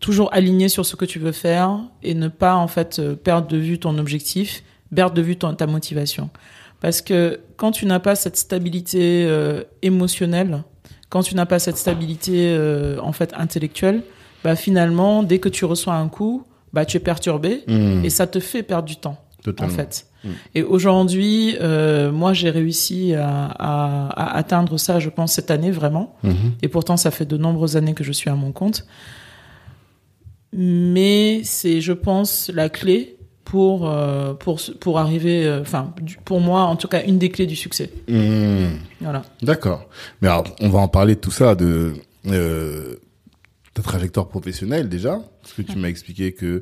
toujours 0.00 0.32
aligné 0.32 0.68
sur 0.68 0.84
ce 0.86 0.96
que 0.96 1.04
tu 1.04 1.18
veux 1.18 1.32
faire 1.32 1.78
et 2.02 2.14
ne 2.14 2.28
pas 2.28 2.54
en 2.56 2.66
fait 2.68 2.98
euh, 2.98 3.14
perdre 3.14 3.48
de 3.48 3.56
vue 3.58 3.78
ton 3.78 3.98
objectif, 3.98 4.62
perdre 4.94 5.14
de 5.14 5.22
vue 5.22 5.36
ton, 5.36 5.54
ta 5.54 5.66
motivation. 5.66 6.30
Parce 6.80 7.02
que 7.02 7.40
quand 7.56 7.70
tu 7.72 7.84
n'as 7.86 7.98
pas 8.00 8.14
cette 8.16 8.36
stabilité 8.38 9.24
euh, 9.26 9.62
émotionnelle, 9.82 10.62
quand 11.10 11.22
tu 11.22 11.34
n'as 11.34 11.44
pas 11.46 11.58
cette 11.58 11.76
stabilité 11.76 12.52
euh, 12.56 12.98
en 13.02 13.12
fait 13.12 13.32
intellectuelle, 13.36 14.02
bah 14.42 14.56
finalement 14.56 15.22
dès 15.22 15.38
que 15.38 15.48
tu 15.50 15.64
reçois 15.66 15.94
un 15.94 16.08
coup, 16.08 16.44
bah 16.72 16.84
tu 16.86 16.96
es 16.96 17.00
perturbé 17.00 17.62
Mhm. 17.66 18.04
et 18.04 18.10
ça 18.10 18.26
te 18.26 18.40
fait 18.40 18.62
perdre 18.62 18.88
du 18.88 18.96
temps 18.96 19.18
Totalement. 19.44 19.72
en 19.72 19.76
fait. 19.76 20.06
Mm. 20.24 20.28
Et 20.54 20.62
aujourd'hui, 20.62 21.56
euh, 21.60 22.10
moi 22.12 22.32
j'ai 22.32 22.48
réussi 22.50 23.14
à, 23.14 23.46
à, 23.46 24.08
à 24.08 24.36
atteindre 24.38 24.78
ça, 24.78 24.98
je 24.98 25.10
pense 25.10 25.32
cette 25.32 25.50
année 25.50 25.70
vraiment. 25.70 26.16
Mhm. 26.22 26.52
Et 26.62 26.68
pourtant, 26.68 26.96
ça 26.96 27.10
fait 27.10 27.26
de 27.26 27.36
nombreuses 27.36 27.76
années 27.76 27.94
que 27.94 28.04
je 28.04 28.12
suis 28.12 28.30
à 28.30 28.34
mon 28.34 28.52
compte. 28.52 28.86
Mais 30.52 31.42
c'est, 31.44 31.80
je 31.80 31.92
pense, 31.92 32.50
la 32.52 32.68
clé 32.68 33.16
pour 33.44 33.88
euh, 33.88 34.34
pour 34.34 34.60
pour 34.78 34.98
arriver 34.98 35.44
euh, 35.44 35.60
enfin 35.60 35.92
pour 36.24 36.40
moi 36.40 36.62
en 36.62 36.76
tout 36.76 36.86
cas 36.86 37.02
une 37.04 37.18
des 37.18 37.30
clés 37.30 37.46
du 37.46 37.56
succès 37.56 37.90
Hmm. 38.08 38.76
voilà 39.00 39.22
D'accord. 39.42 39.88
Mais 40.20 40.28
alors, 40.28 40.44
on 40.60 40.68
va 40.68 40.78
en 40.78 40.88
parler 40.88 41.16
de 41.16 41.20
tout 41.20 41.32
ça, 41.32 41.56
de 41.56 41.94
euh, 42.26 42.96
ta 43.74 43.82
trajectoire 43.82 44.28
professionnelle 44.28 44.88
déjà, 44.88 45.20
parce 45.42 45.54
que 45.54 45.62
tu 45.62 45.76
m'as 45.76 45.88
expliqué 45.88 46.32
que 46.32 46.60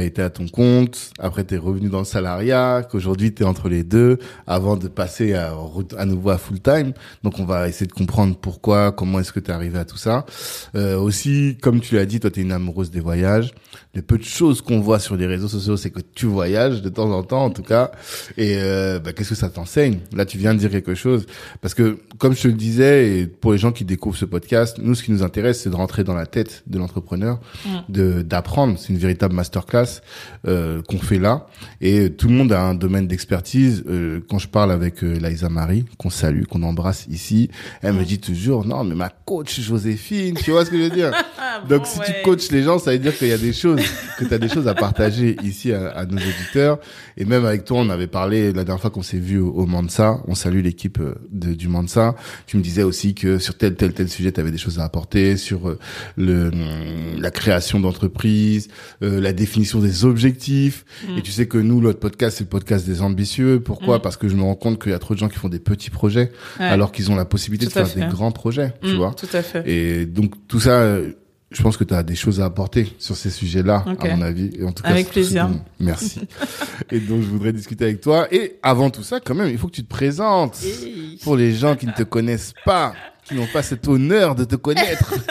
tu 0.00 0.06
été 0.06 0.22
à 0.22 0.30
ton 0.30 0.46
compte, 0.48 1.10
après 1.18 1.44
tu 1.44 1.54
es 1.54 1.58
revenu 1.58 1.88
dans 1.88 2.00
le 2.00 2.04
salariat, 2.04 2.86
qu'aujourd'hui 2.90 3.34
tu 3.34 3.42
es 3.42 3.46
entre 3.46 3.68
les 3.68 3.82
deux, 3.82 4.18
avant 4.46 4.76
de 4.76 4.88
passer 4.88 5.34
à, 5.34 5.54
à 5.96 6.04
nouveau 6.04 6.30
à 6.30 6.38
full 6.38 6.60
time. 6.60 6.92
Donc 7.22 7.38
on 7.38 7.44
va 7.44 7.68
essayer 7.68 7.86
de 7.86 7.92
comprendre 7.92 8.36
pourquoi, 8.36 8.92
comment 8.92 9.20
est-ce 9.20 9.32
que 9.32 9.40
tu 9.40 9.50
es 9.50 9.54
arrivé 9.54 9.78
à 9.78 9.84
tout 9.84 9.96
ça. 9.96 10.26
Euh, 10.74 10.98
aussi, 10.98 11.56
comme 11.62 11.80
tu 11.80 11.94
l'as 11.94 12.06
dit, 12.06 12.20
toi 12.20 12.30
tu 12.30 12.40
es 12.40 12.42
une 12.42 12.52
amoureuse 12.52 12.90
des 12.90 13.00
voyages. 13.00 13.52
Le 13.96 14.02
peu 14.02 14.18
de 14.18 14.24
choses 14.24 14.60
qu'on 14.60 14.80
voit 14.80 14.98
sur 14.98 15.16
les 15.16 15.26
réseaux 15.26 15.48
sociaux, 15.48 15.78
c'est 15.78 15.88
que 15.88 16.00
tu 16.14 16.26
voyages 16.26 16.82
de 16.82 16.90
temps 16.90 17.10
en 17.10 17.22
temps 17.22 17.44
en 17.44 17.50
tout 17.50 17.62
cas. 17.62 17.92
Et 18.36 18.56
euh, 18.58 18.98
bah, 18.98 19.14
qu'est-ce 19.14 19.30
que 19.30 19.34
ça 19.34 19.48
t'enseigne? 19.48 20.00
Là, 20.14 20.26
tu 20.26 20.36
viens 20.36 20.52
de 20.52 20.58
dire 20.58 20.70
quelque 20.70 20.94
chose. 20.94 21.24
Parce 21.62 21.72
que, 21.72 21.98
comme 22.18 22.36
je 22.36 22.42
te 22.42 22.48
le 22.48 22.54
disais, 22.54 23.20
et 23.20 23.26
pour 23.26 23.52
les 23.52 23.58
gens 23.58 23.72
qui 23.72 23.86
découvrent 23.86 24.18
ce 24.18 24.26
podcast, 24.26 24.76
nous, 24.82 24.94
ce 24.94 25.02
qui 25.02 25.12
nous 25.12 25.22
intéresse, 25.22 25.62
c'est 25.62 25.70
de 25.70 25.76
rentrer 25.76 26.04
dans 26.04 26.12
la 26.12 26.26
tête 26.26 26.62
de 26.66 26.78
l'entrepreneur, 26.78 27.40
de 27.88 28.20
d'apprendre. 28.20 28.78
C'est 28.78 28.90
une 28.90 28.98
véritable 28.98 29.34
masterclass 29.34 30.02
euh, 30.46 30.82
qu'on 30.82 30.98
fait 30.98 31.18
là. 31.18 31.46
Et 31.80 32.10
tout 32.10 32.28
le 32.28 32.34
monde 32.34 32.52
a 32.52 32.60
un 32.60 32.74
domaine 32.74 33.06
d'expertise. 33.06 33.82
Euh, 33.88 34.20
quand 34.28 34.38
je 34.38 34.48
parle 34.48 34.72
avec 34.72 35.02
euh, 35.04 35.18
Laïsa 35.18 35.48
Marie, 35.48 35.86
qu'on 35.96 36.10
salue, 36.10 36.44
qu'on 36.44 36.62
embrasse 36.64 37.06
ici, 37.10 37.48
elle 37.80 37.94
me 37.94 38.04
dit 38.04 38.18
toujours, 38.18 38.66
non, 38.66 38.84
mais 38.84 38.94
ma 38.94 39.08
coach 39.08 39.58
Joséphine, 39.58 40.34
tu 40.34 40.50
vois 40.50 40.66
ce 40.66 40.70
que 40.70 40.76
je 40.76 40.82
veux 40.82 40.94
dire? 40.94 41.12
Donc, 41.68 41.80
bon, 41.80 41.84
si 41.86 41.98
ouais. 42.00 42.06
tu 42.06 42.12
coaches 42.22 42.50
les 42.50 42.62
gens, 42.62 42.78
ça 42.78 42.92
veut 42.92 42.98
dire 42.98 43.16
qu'il 43.16 43.28
y 43.28 43.32
a 43.32 43.38
des 43.38 43.54
choses, 43.54 43.80
que 44.18 44.24
tu 44.24 44.32
as 44.34 44.38
des 44.38 44.48
choses 44.48 44.68
à 44.68 44.74
partager 44.74 45.36
ici 45.42 45.72
à, 45.72 45.88
à 45.90 46.04
nos 46.06 46.16
auditeurs. 46.16 46.78
Et 47.16 47.24
même 47.24 47.44
avec 47.44 47.64
toi, 47.64 47.78
on 47.80 47.90
avait 47.90 48.06
parlé 48.06 48.52
la 48.52 48.64
dernière 48.64 48.80
fois 48.80 48.90
qu'on 48.90 49.02
s'est 49.02 49.18
vu 49.18 49.38
au, 49.38 49.50
au 49.50 49.66
Mansa. 49.66 50.20
On 50.26 50.34
salue 50.34 50.62
l'équipe 50.62 50.98
euh, 51.00 51.14
du 51.32 51.68
Mansa. 51.68 52.14
Tu 52.46 52.56
me 52.56 52.62
disais 52.62 52.82
aussi 52.82 53.14
que 53.14 53.38
sur 53.38 53.56
tel, 53.56 53.74
tel, 53.74 53.92
tel 53.92 54.08
sujet, 54.08 54.32
tu 54.32 54.40
avais 54.40 54.50
des 54.50 54.58
choses 54.58 54.78
à 54.78 54.84
apporter 54.84 55.36
sur 55.36 55.68
euh, 55.68 55.78
le, 56.16 56.48
hum, 56.48 57.20
la 57.20 57.30
création 57.30 57.80
d'entreprise, 57.80 58.68
euh, 59.02 59.20
la 59.20 59.32
définition 59.32 59.80
des 59.80 60.04
objectifs. 60.04 60.84
Mm. 61.08 61.18
Et 61.18 61.22
tu 61.22 61.30
sais 61.32 61.46
que 61.46 61.58
nous, 61.58 61.80
notre 61.80 61.98
podcast, 62.00 62.38
c'est 62.38 62.44
le 62.44 62.50
podcast 62.50 62.86
des 62.86 63.02
ambitieux. 63.02 63.60
Pourquoi 63.60 63.98
Mm. 63.98 64.02
Parce 64.02 64.16
que 64.16 64.28
je 64.28 64.36
me 64.36 64.42
rends 64.42 64.54
compte 64.54 64.80
qu'il 64.82 64.92
y 64.92 64.94
a 64.94 64.98
trop 64.98 65.14
de 65.14 65.18
gens 65.18 65.28
qui 65.28 65.36
font 65.38 65.48
des 65.48 65.58
petits 65.58 65.90
projets 65.90 66.30
Ouais. 66.60 66.66
alors 66.66 66.92
qu'ils 66.92 67.10
ont 67.10 67.16
la 67.16 67.24
possibilité 67.24 67.66
Tout 67.66 67.78
de 67.78 67.84
faire 67.84 68.06
des 68.08 68.12
grands 68.12 68.32
projets, 68.32 68.74
tu 68.82 68.92
Mm, 68.94 68.96
vois. 68.96 69.14
tout 69.14 69.26
à 69.32 69.42
fait 69.42 69.62
Et 69.68 70.06
donc 70.06 70.32
tout 70.48 70.60
ça, 70.60 70.80
euh, 70.80 71.12
je 71.52 71.62
pense 71.62 71.76
que 71.76 71.84
tu 71.84 71.94
as 71.94 72.02
des 72.02 72.16
choses 72.16 72.40
à 72.40 72.46
apporter 72.46 72.92
sur 72.98 73.16
ces 73.16 73.30
sujets-là, 73.30 73.84
à 73.86 74.16
mon 74.16 74.22
avis. 74.22 74.50
Et 74.58 74.64
en 74.64 74.72
tout 74.72 74.82
cas, 74.82 74.88
Avec 74.88 75.08
plaisir. 75.10 75.48
Merci. 75.78 76.20
et 76.90 76.98
donc 76.98 77.22
je 77.22 77.28
voudrais 77.28 77.52
discuter 77.52 77.84
avec 77.84 78.00
toi. 78.00 78.26
Et 78.34 78.58
avant 78.62 78.90
tout 78.90 79.02
ça, 79.04 79.20
quand 79.20 79.34
même, 79.34 79.48
il 79.50 79.58
faut 79.58 79.68
que 79.68 79.72
tu 79.74 79.84
te 79.84 79.88
présentes 79.88 80.58
Hey. 80.64 81.18
pour 81.22 81.36
les 81.36 81.52
gens 81.54 81.76
qui 81.76 81.86
ne 81.86 81.92
te 81.92 82.02
connaissent 82.02 82.54
pas, 82.64 82.94
qui 83.24 83.34
n'ont 83.34 83.46
pas 83.46 83.62
cet 83.62 83.86
honneur 83.86 84.34
de 84.34 84.44
te 84.44 84.56
connaître. 84.56 85.14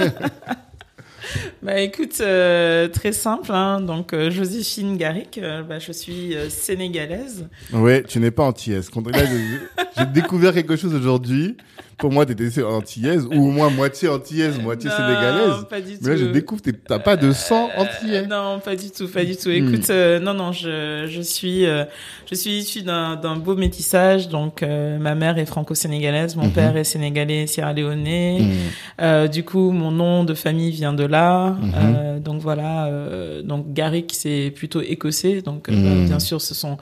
Bah 1.63 1.79
écoute, 1.79 2.17
euh, 2.21 2.87
très 2.87 3.11
simple. 3.11 3.51
Hein. 3.51 3.81
Donc 3.81 4.13
euh, 4.13 4.29
Joséphine 4.29 4.95
Garrick, 4.95 5.39
euh, 5.39 5.63
bah, 5.63 5.79
je 5.79 5.91
suis 5.91 6.35
sénégalaise. 6.49 7.47
ouais, 7.73 8.03
tu 8.03 8.19
n'es 8.19 8.31
pas 8.31 8.43
antillaise. 8.43 8.91
J'ai 9.97 10.05
découvert 10.05 10.53
quelque 10.53 10.75
chose 10.75 10.93
aujourd'hui. 10.93 11.57
Pour 11.97 12.11
moi, 12.11 12.25
tu 12.25 12.33
étais 12.33 12.61
antillaise, 12.63 13.25
ou 13.25 13.47
au 13.47 13.51
moins 13.51 13.69
moitié 13.69 14.09
antillaise, 14.09 14.59
moitié 14.59 14.89
Non, 14.89 14.95
sénégalaise. 14.97 15.65
Pas 15.69 15.81
du 15.81 15.93
tout. 15.93 15.99
Mais 16.03 16.09
là, 16.09 16.15
je 16.17 16.25
découvre 16.25 16.61
t'as 16.87 16.99
pas 16.99 17.15
de 17.15 17.31
sang 17.31 17.69
antillais. 17.77 18.23
Euh, 18.23 18.25
non, 18.27 18.59
pas 18.59 18.75
du 18.75 18.91
tout, 18.91 19.07
pas 19.07 19.23
du 19.23 19.35
tout. 19.37 19.49
Hmm. 19.49 19.53
Écoute, 19.73 19.89
euh, 19.89 20.19
non, 20.19 20.33
non, 20.33 20.51
je, 20.51 21.05
je 21.09 21.21
suis, 21.21 21.65
euh, 21.65 21.85
je 22.29 22.35
suis 22.35 22.51
issue 22.57 22.81
d'un, 22.81 23.15
d'un 23.15 23.35
beau 23.37 23.55
métissage. 23.55 24.27
Donc, 24.29 24.61
euh, 24.63 24.97
ma 24.97 25.15
mère 25.15 25.37
est 25.37 25.45
franco-sénégalaise, 25.45 26.35
mon 26.35 26.45
Mhm. 26.47 26.51
père 26.51 26.77
est 26.77 26.83
sénégalais, 26.83 27.47
sierra-léonais. 27.47 28.39
Hmm. 28.41 28.51
Euh, 29.01 29.27
du 29.27 29.43
coup, 29.43 29.71
mon 29.71 29.91
nom 29.91 30.23
de 30.23 30.33
famille 30.33 30.71
vient 30.71 30.93
de 30.93 31.05
là. 31.05 31.55
Euh, 31.75 32.19
donc 32.19 32.41
voilà. 32.41 32.87
euh, 32.87 33.41
donc 33.41 33.73
Garrick, 33.73 34.11
c'est 34.13 34.51
plutôt 34.55 34.81
écossais. 34.81 35.41
Donc 35.41 35.69
Mhm. 35.69 35.83
bah, 35.83 36.05
bien 36.07 36.19
sûr, 36.19 36.41
ce 36.41 36.53
sont, 36.53 36.77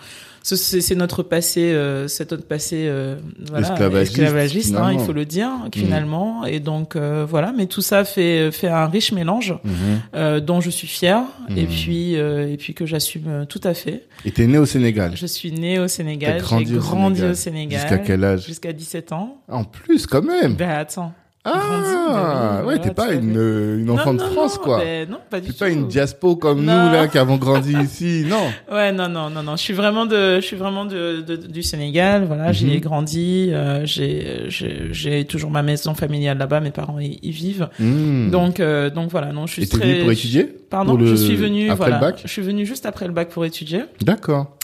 c'est, 0.46 0.96
notre 0.96 1.24
passé, 1.24 1.72
euh, 1.72 2.08
c'est 2.10 2.30
notre 2.30 2.46
passé, 2.46 2.86
euh, 2.88 3.16
voilà, 3.50 3.70
Esclavagiste, 3.72 4.12
esclavagiste, 4.18 4.76
hein, 4.76 4.92
il 4.92 5.00
faut 5.00 5.14
le 5.14 5.26
dire 5.26 5.50
finalement. 5.74 6.46
Et 6.46 6.60
donc 6.60 6.96
euh, 6.96 7.26
voilà. 7.28 7.54
Mais 7.56 7.66
tout 7.66 7.82
ça 7.82 8.04
fait 8.04 8.52
fait 8.52 8.68
un 8.68 8.88
riche 8.88 9.14
mélange 9.14 9.56
Mhm. 9.64 9.72
euh, 10.16 10.40
dont 10.42 10.60
je 10.60 10.70
suis 10.70 10.88
fière 10.88 11.24
et 11.56 11.62
Mhm. 11.62 11.68
puis 11.68 12.16
euh, 12.18 12.52
et 12.52 12.58
puis 12.58 12.74
que 12.74 12.86
j'assume 12.86 13.46
tout 13.48 13.62
à 13.64 13.74
fait. 13.74 14.06
Et 14.26 14.32
t'es 14.32 14.46
né 14.48 14.58
au 14.58 14.66
Sénégal. 14.66 15.14
Je 15.16 15.26
suis 15.26 15.52
née 15.52 15.80
au 15.80 15.88
Sénégal, 15.88 16.42
grandi 16.42 16.66
j'ai 16.72 16.78
au 16.78 16.80
grandi 16.80 17.16
Sénégal. 17.20 17.32
au 17.32 17.36
Sénégal 17.36 17.80
Jusqu'à 17.82 17.98
quel 18.00 18.24
âge? 18.26 18.46
Jusqu'à 18.46 18.74
17 18.74 19.12
ans. 19.14 19.38
En 19.48 19.64
plus, 19.64 20.06
quand 20.08 20.24
même. 20.24 20.56
Ben 20.56 20.70
attends. 20.70 21.14
Ah, 21.46 21.60
grandi, 21.60 22.62
oui, 22.62 22.74
ouais, 22.74 22.80
t'es 22.80 22.94
pas 22.94 23.12
une, 23.12 23.36
euh, 23.38 23.78
une 23.80 23.90
enfant 23.90 24.14
Non, 24.14 24.20
de 24.20 24.24
non, 24.24 24.32
France, 24.32 24.56
non, 24.58 24.64
quoi. 24.64 24.80
ben 24.80 25.10
non, 25.10 25.18
pas 25.30 25.42
du 25.42 25.48
T'es 25.48 25.52
tout. 25.54 25.60
pas 25.60 25.70
une 25.70 25.88
diaspo 25.90 26.38
comme 26.38 26.62
nous, 26.62 26.68
là, 26.68 27.10
qui 27.10 27.18
avons 27.18 27.36
grandi 27.36 27.74
ici, 27.84 28.26
non. 28.30 28.50
Ouais, 28.74 28.94
non, 28.94 29.10
non, 29.10 29.30
non, 29.30 29.44
non. 29.44 29.58
Je 29.58 29.62
suis 29.62 29.74
vraiment 29.74 30.06
de, 30.06 30.36
je 30.38 30.42
suis 30.46 30.56
vraiment 30.56 30.86
de, 30.86 31.22
de- 31.22 31.36
du 31.36 31.62
Sénégal. 31.62 32.24
Voilà, 32.26 32.54
j'y 32.54 32.68
Mhm. 32.68 32.72
ai 32.72 32.80
grandi. 32.80 33.50
euh, 33.52 33.82
j'ai, 33.86 34.46
j'ai, 34.92 35.26
toujours 35.26 35.52
ma 35.52 35.64
maison 35.64 35.94
familiale 35.94 36.38
là-bas. 36.38 36.62
Mes 36.62 36.72
parents 36.72 37.00
y, 37.00 37.20
y 37.22 37.32
vivent. 37.32 37.68
Hmm. 37.78 38.30
Donc, 38.30 38.62
euh, 38.62 38.90
donc 38.90 39.10
voilà. 39.12 39.34
Non, 39.34 39.46
je 39.46 39.54
suis 39.54 39.64
Et 39.64 39.68
t'es 39.68 39.78
très. 39.78 39.88
venu 39.92 40.02
pour 40.04 40.12
étudier 40.12 40.44
Pardon, 40.70 40.92
Pour 40.92 41.00
le- 41.00 41.08
je 41.08 41.16
suis 41.16 41.36
venue. 41.36 41.66
après 41.70 41.90
voilà, 41.90 41.96
le 41.96 42.02
bac 42.14 42.22
Je 42.24 42.30
suis 42.32 42.42
venue 42.42 42.66
juste 42.66 42.86
après 42.86 43.06
le 43.06 43.14
bac 43.14 43.30
pour 43.30 43.44
étudier. 43.46 43.82
D'accord. 44.02 44.58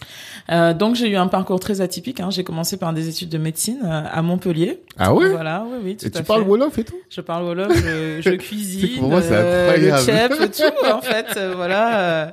Euh, 0.51 0.73
donc 0.73 0.95
j'ai 0.95 1.09
eu 1.09 1.15
un 1.15 1.27
parcours 1.27 1.59
très 1.59 1.81
atypique. 1.81 2.19
Hein. 2.19 2.29
J'ai 2.31 2.43
commencé 2.43 2.77
par 2.77 2.91
des 2.93 3.07
études 3.07 3.29
de 3.29 3.37
médecine 3.37 3.79
euh, 3.83 4.03
à 4.11 4.21
Montpellier. 4.21 4.81
Ah 4.97 5.13
ouais? 5.13 5.29
Voilà, 5.29 5.63
oui, 5.69 5.77
oui, 5.83 5.95
tout 5.97 6.05
Et 6.05 6.07
à 6.07 6.11
tu 6.11 6.17
fait. 6.17 6.23
parles 6.23 6.43
Wolof 6.43 6.77
et 6.79 6.83
tout? 6.83 6.95
Je 7.09 7.21
parle 7.21 7.43
wolof, 7.43 7.71
je, 7.75 8.19
je 8.21 8.29
cuisine, 8.35 8.99
pour 8.99 9.09
moi, 9.09 9.21
c'est 9.21 9.29
euh, 9.33 9.77
le 9.77 9.97
chef, 10.03 10.29
tout 10.51 10.85
en 10.91 11.01
fait, 11.01 11.25
euh, 11.37 11.53
voilà, 11.55 11.99
euh, 11.99 12.27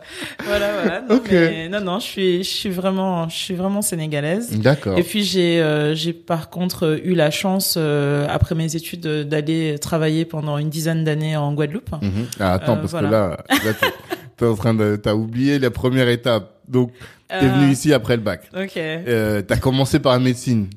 voilà, 0.46 0.72
voilà. 0.82 1.00
Non, 1.02 1.16
Ok. 1.16 1.28
mais, 1.30 1.68
non, 1.68 1.80
non, 1.80 1.98
je 1.98 2.04
suis, 2.04 2.38
je 2.44 2.48
suis 2.48 2.70
vraiment, 2.70 3.28
je 3.28 3.36
suis 3.36 3.54
vraiment 3.54 3.82
sénégalaise. 3.82 4.58
D'accord. 4.58 4.98
Et 4.98 5.02
puis 5.02 5.22
j'ai, 5.22 5.60
euh, 5.60 5.94
j'ai 5.94 6.12
par 6.12 6.50
contre 6.50 6.98
eu 7.04 7.14
la 7.14 7.30
chance 7.30 7.74
euh, 7.76 8.26
après 8.30 8.54
mes 8.54 8.76
études 8.76 9.06
d'aller 9.06 9.78
travailler 9.78 10.24
pendant 10.24 10.58
une 10.58 10.70
dizaine 10.70 11.04
d'années 11.04 11.36
en 11.36 11.52
Guadeloupe. 11.52 11.90
Mhm. 12.02 12.26
Ah, 12.40 12.54
attends, 12.54 12.76
parce 12.76 12.90
voilà. 12.92 13.08
que 13.08 13.12
là, 13.12 13.36
là 13.64 13.90
t'es 14.36 14.46
en 14.46 14.54
train 14.54 14.74
de, 14.74 14.96
t'as 14.96 15.14
oublié 15.14 15.58
la 15.58 15.70
première 15.70 16.08
étape. 16.08 16.52
Donc, 16.68 16.90
t'es 17.28 17.34
Euh, 17.36 17.48
venu 17.52 17.70
ici 17.72 17.92
après 17.92 18.16
le 18.16 18.22
bac. 18.22 18.42
Ok. 18.56 18.76
Euh, 18.76 19.42
t'as 19.42 19.56
commencé 19.56 19.98
par 19.98 20.12
la 20.12 20.18
médecine. 20.18 20.68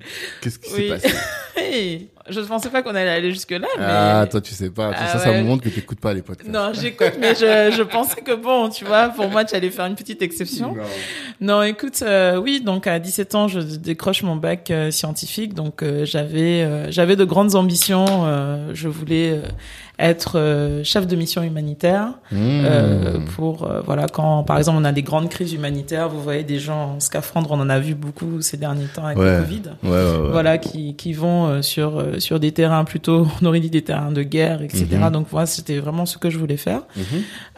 Qu'est-ce 0.41 0.59
qui 0.59 0.69
s'est 0.69 0.87
passé 0.89 1.09
Hey, 1.57 2.07
je 2.29 2.39
ne 2.39 2.45
pensais 2.45 2.69
pas 2.69 2.81
qu'on 2.81 2.95
allait 2.95 3.09
aller 3.09 3.31
jusque 3.31 3.51
là, 3.51 3.67
mais. 3.77 3.83
Ah, 3.85 4.25
toi, 4.31 4.39
tu 4.39 4.53
sais 4.53 4.69
pas. 4.69 4.91
Ah 4.95 5.07
ça, 5.07 5.19
ça 5.19 5.31
me 5.33 5.43
montre 5.43 5.63
que 5.63 5.69
t'écoutes 5.69 5.99
pas 5.99 6.13
les 6.13 6.21
podcasts. 6.21 6.49
Non, 6.49 6.71
j'écoute, 6.73 7.13
mais 7.19 7.35
je, 7.35 7.73
je 7.75 7.83
pensais 7.83 8.21
que 8.21 8.33
bon, 8.33 8.69
tu 8.69 8.85
vois, 8.85 9.09
pour 9.09 9.29
moi, 9.29 9.43
tu 9.45 9.55
allais 9.55 9.69
faire 9.69 9.85
une 9.85 9.95
petite 9.95 10.21
exception. 10.21 10.73
Non. 10.73 10.83
Non, 11.41 11.63
écoute, 11.63 12.01
euh, 12.01 12.37
oui, 12.37 12.61
donc 12.61 12.87
à 12.87 12.97
17 12.99 13.35
ans, 13.35 13.47
je 13.49 13.59
décroche 13.59 14.23
mon 14.23 14.35
bac 14.37 14.71
euh, 14.71 14.89
scientifique, 14.89 15.53
donc 15.53 15.83
euh, 15.83 16.05
j'avais 16.05 16.61
euh, 16.63 16.89
j'avais 16.91 17.15
de 17.17 17.25
grandes 17.25 17.55
ambitions. 17.55 18.05
euh, 18.25 18.71
je 18.73 18.87
voulais 18.87 19.31
euh, 19.31 19.41
être 19.99 20.39
euh, 20.39 20.83
chef 20.83 21.05
de 21.07 21.15
mission 21.15 21.43
humanitaire 21.43 22.13
Mmh. 22.31 22.35
euh, 22.37 23.17
pour 23.35 23.63
euh, 23.63 23.81
voilà 23.85 24.07
quand 24.07 24.43
par 24.43 24.57
exemple 24.57 24.77
on 24.79 24.85
a 24.85 24.91
des 24.91 25.01
grandes 25.03 25.29
crises 25.29 25.53
humanitaires, 25.53 26.07
vous 26.09 26.21
voyez 26.21 26.43
des 26.43 26.59
gens 26.59 26.95
en 26.95 26.99
scaphandre, 26.99 27.51
on 27.51 27.59
en 27.59 27.69
a 27.69 27.79
vu 27.79 27.95
beaucoup 27.95 28.41
ces 28.41 28.55
derniers 28.57 28.85
temps 28.85 29.05
avec 29.05 29.17
Ouais. 29.17 29.37
le 29.37 29.43
Covid. 29.43 29.61
Ouais, 29.83 29.89
ouais, 29.89 30.17
ouais. 30.23 30.29
Voilà, 30.31 30.57
qui, 30.57 30.95
qui 30.95 31.13
vont 31.13 31.61
sur 31.61 32.03
sur 32.19 32.39
des 32.39 32.51
terrains 32.51 32.83
plutôt, 32.85 33.27
on 33.41 33.45
aurait 33.45 33.59
dit 33.59 33.69
des 33.69 33.81
terrains 33.81 34.11
de 34.11 34.23
guerre, 34.23 34.61
etc. 34.61 34.85
Mhm. 34.91 35.09
Donc 35.11 35.31
moi, 35.31 35.45
c'était 35.45 35.79
vraiment 35.79 36.05
ce 36.05 36.17
que 36.17 36.29
je 36.29 36.37
voulais 36.37 36.57
faire. 36.57 36.81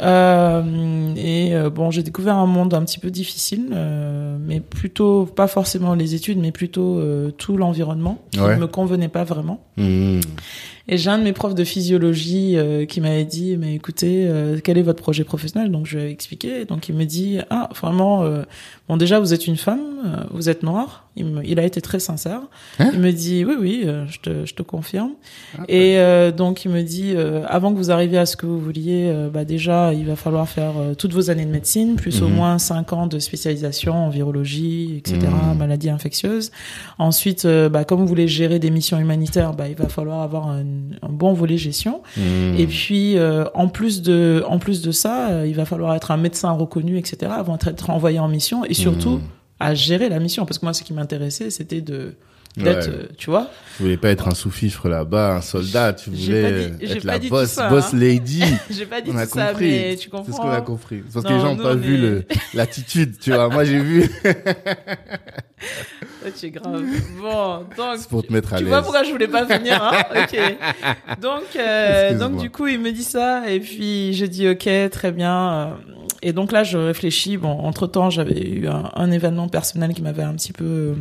Euh, 0.01 1.13
et 1.15 1.53
bon, 1.74 1.91
j'ai 1.91 2.03
découvert 2.03 2.36
un 2.36 2.45
monde 2.45 2.74
un 2.74 2.83
petit 2.83 3.00
peu 3.00 3.12
difficile, 3.12 3.69
euh, 3.74 4.38
mais 4.39 4.60
plutôt 4.60 5.25
pas 5.25 5.48
forcément 5.48 5.93
les 5.93 6.15
études, 6.15 6.39
mais 6.39 6.51
plutôt 6.51 6.98
euh, 7.00 7.31
tout 7.31 7.57
l'environnement 7.57 8.19
qui 8.31 8.39
ne 8.39 8.55
me 8.55 8.67
convenait 8.67 9.10
pas 9.10 9.24
vraiment. 9.24 9.63
Mmh. 9.77 10.19
Et 10.88 10.97
j'ai 10.97 11.09
un 11.09 11.17
de 11.17 11.23
mes 11.23 11.33
profs 11.33 11.55
de 11.55 11.63
physiologie 11.63 12.57
euh, 12.57 12.85
qui 12.85 13.01
m'avait 13.01 13.25
dit, 13.25 13.55
mais 13.57 13.75
écoutez, 13.75 14.27
euh, 14.27 14.59
quel 14.63 14.77
est 14.77 14.81
votre 14.81 15.01
projet 15.01 15.23
professionnel? 15.23 15.71
Donc 15.71 15.85
je 15.85 15.97
lui 15.97 16.05
ai 16.05 16.09
expliqué. 16.09 16.65
Donc 16.65 16.89
il 16.89 16.95
me 16.95 17.05
dit, 17.05 17.39
ah 17.50 17.69
vraiment, 17.75 18.23
euh, 18.23 18.43
bon 18.91 18.98
déjà 18.98 19.19
vous 19.21 19.33
êtes 19.33 19.48
une 19.48 19.55
femme, 19.55 19.79
euh, 20.05 20.17
vous 20.31 20.50
êtes 20.50 20.63
noire, 20.63 21.05
Il, 21.15 21.25
me- 21.25 21.45
il 21.45 21.60
a 21.60 21.63
été 21.63 21.79
très 21.81 22.00
sincère. 22.00 22.41
Hein 22.79 22.89
il 22.93 23.00
me 23.00 23.12
dit 23.12 23.45
oui, 23.45 23.55
oui, 23.60 23.81
euh, 23.86 24.05
je 24.07 24.19
te, 24.19 24.45
je 24.45 24.53
te 24.53 24.62
confirme. 24.63 25.12
Ah, 25.57 25.63
Et 25.69 25.98
euh, 26.00 26.31
donc 26.31 26.65
il 26.65 26.71
me 26.71 26.81
dit 26.81 27.13
euh, 27.15 27.43
avant 27.48 27.71
que 27.71 27.77
vous 27.77 27.89
arriviez 27.91 28.17
à 28.17 28.25
ce 28.25 28.36
que 28.36 28.45
vous 28.45 28.60
vouliez, 28.60 29.07
euh, 29.10 29.29
bah 29.29 29.45
déjà 29.45 29.93
il 29.93 30.05
va 30.05 30.15
falloir 30.17 30.48
faire 30.50 30.74
toutes 30.98 31.13
vos 31.13 31.29
années 31.29 31.45
de 31.45 31.51
médecine, 31.51 31.95
plus 31.95 32.21
au 32.21 32.27
Mhm. 32.27 32.36
moins 32.36 32.57
cinq 32.60 32.91
ans 32.93 33.07
de 33.07 33.17
spécialisation 33.19 33.93
en 33.93 34.10
virologie, 34.10 34.95
etc., 34.98 35.19
Mhm. 35.21 35.57
maladies 35.57 35.89
infectieuses. 35.89 36.51
Ensuite, 37.00 37.48
bah, 37.71 37.83
comme 37.86 38.00
vous 38.01 38.07
voulez 38.07 38.27
gérer 38.27 38.60
des 38.60 38.71
missions 38.71 39.00
humanitaires, 39.00 39.53
bah, 39.53 39.67
il 39.69 39.75
va 39.75 39.88
falloir 39.88 40.21
avoir 40.21 40.48
un, 40.50 40.63
un 41.01 41.10
bon 41.10 41.31
volet 41.33 41.57
gestion. 41.57 42.01
Hmm. 42.17 42.55
Et 42.57 42.67
puis, 42.67 43.15
en 43.53 43.67
plus 43.69 44.01
de, 44.01 44.43
en 44.48 44.60
plus 44.60 44.81
de 44.81 44.91
ça, 44.91 45.45
il 45.45 45.55
va 45.55 45.65
falloir 45.65 45.95
être 45.95 46.12
un 46.12 46.17
médecin 46.17 46.51
reconnu, 46.51 46.98
etc., 46.98 47.31
avant 47.38 47.57
d'être 47.57 47.89
envoyé 47.89 48.19
en 48.19 48.27
mission 48.27 48.65
et 48.65 48.74
surtout 48.81 49.17
Mhm. 49.17 49.21
à 49.59 49.73
gérer 49.75 50.09
la 50.09 50.19
mission. 50.19 50.45
Parce 50.45 50.57
que 50.59 50.65
moi, 50.65 50.73
ce 50.73 50.83
qui 50.83 50.93
m'intéressait, 50.93 51.50
c'était 51.50 51.81
de 51.81 52.15
d'être, 52.57 52.89
Ouais. 52.89 52.93
euh, 52.95 53.07
tu 53.17 53.29
vois. 53.29 53.47
Tu 53.77 53.83
voulais 53.83 53.95
pas 53.95 54.09
être 54.09 54.27
un 54.27 54.35
sous-fifre 54.35 54.89
là-bas, 54.89 55.35
un 55.38 55.41
soldat, 55.41 55.93
tu 55.93 56.09
voulais 56.09 56.43
euh, 56.43 56.69
dit- 56.71 56.83
être 56.91 57.05
la 57.05 57.17
boss, 57.19 57.50
ça, 57.50 57.69
boss 57.69 57.93
hein. 57.93 57.97
lady. 57.97 58.43
J'ai 58.69 58.85
pas 58.85 59.00
dit 59.00 59.09
On 59.13 59.17
a 59.17 59.25
tout 59.25 59.35
ça, 59.39 59.47
compris. 59.51 59.69
mais 59.69 59.95
tu 59.95 60.09
comprends. 60.09 60.25
C'est 60.25 60.31
ce 60.33 60.38
qu'on 60.38 60.50
a 60.50 60.57
hein. 60.57 60.61
compris. 60.61 60.97
Parce 61.13 61.25
que 61.25 61.31
les 61.31 61.39
gens 61.39 61.55
n'ont 61.55 61.63
pas 61.63 61.75
vu 61.75 62.23
l'attitude, 62.53 63.17
tu 63.21 63.31
vois. 63.31 63.47
Moi, 63.47 63.63
j'ai 63.63 63.79
vu. 63.79 64.11
Tu 66.39 66.45
es 66.47 66.50
grave. 66.51 66.83
Bon, 67.19 67.59
donc. 67.77 67.97
C'est 67.97 68.09
pour 68.09 68.25
te 68.25 68.31
mettre 68.33 68.53
à 68.53 68.57
Tu 68.57 68.65
vois 68.65 68.81
pourquoi 68.81 69.03
je 69.03 69.11
voulais 69.11 69.27
pas 69.27 69.43
venir, 69.43 69.81
hein 69.83 70.03
Ok. 70.15 71.19
Donc, 71.21 71.43
euh, 71.55 72.17
donc 72.17 72.38
du 72.38 72.50
coup, 72.50 72.67
il 72.67 72.79
me 72.79 72.91
dit 72.91 73.03
ça 73.03 73.50
et 73.50 73.59
puis 73.59 74.13
je 74.13 74.25
dis 74.25 74.47
ok, 74.50 74.69
très 74.91 75.11
bien. 75.11 75.77
Et 76.21 76.33
donc 76.33 76.51
là, 76.51 76.63
je 76.63 76.77
réfléchis. 76.77 77.37
Bon, 77.37 77.49
entre 77.51 77.87
temps, 77.87 78.09
j'avais 78.09 78.41
eu 78.47 78.67
un, 78.67 78.91
un 78.95 79.11
événement 79.11 79.47
personnel 79.47 79.93
qui 79.93 80.01
m'avait 80.01 80.23
un 80.23 80.33
petit 80.35 80.53
peu 80.53 80.95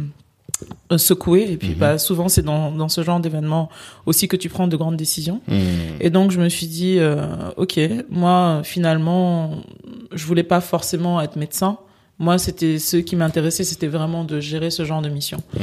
euh, 0.92 0.98
secoué. 0.98 1.50
Et 1.52 1.56
puis, 1.56 1.70
Mhm. 1.70 1.74
bah, 1.76 1.98
souvent, 1.98 2.28
c'est 2.28 2.42
dans, 2.42 2.70
dans 2.72 2.88
ce 2.88 3.02
genre 3.02 3.20
d'événement 3.20 3.68
aussi 4.06 4.28
que 4.28 4.36
tu 4.36 4.48
prends 4.48 4.66
de 4.68 4.76
grandes 4.76 4.96
décisions. 4.96 5.40
Hmm. 5.48 5.58
Et 6.00 6.10
donc, 6.10 6.30
je 6.30 6.40
me 6.40 6.48
suis 6.48 6.66
dit, 6.66 6.96
euh, 6.98 7.22
ok, 7.56 7.78
moi, 8.10 8.60
finalement, 8.64 9.56
je 10.12 10.24
voulais 10.26 10.42
pas 10.42 10.60
forcément 10.60 11.20
être 11.20 11.36
médecin. 11.36 11.78
Moi, 12.20 12.36
c'était 12.38 12.78
ce 12.78 12.98
qui 12.98 13.16
m'intéressait, 13.16 13.64
c'était 13.64 13.86
vraiment 13.86 14.24
de 14.24 14.40
gérer 14.40 14.70
ce 14.70 14.84
genre 14.84 15.00
de 15.00 15.08
mission. 15.08 15.38
Hmm. 15.58 15.62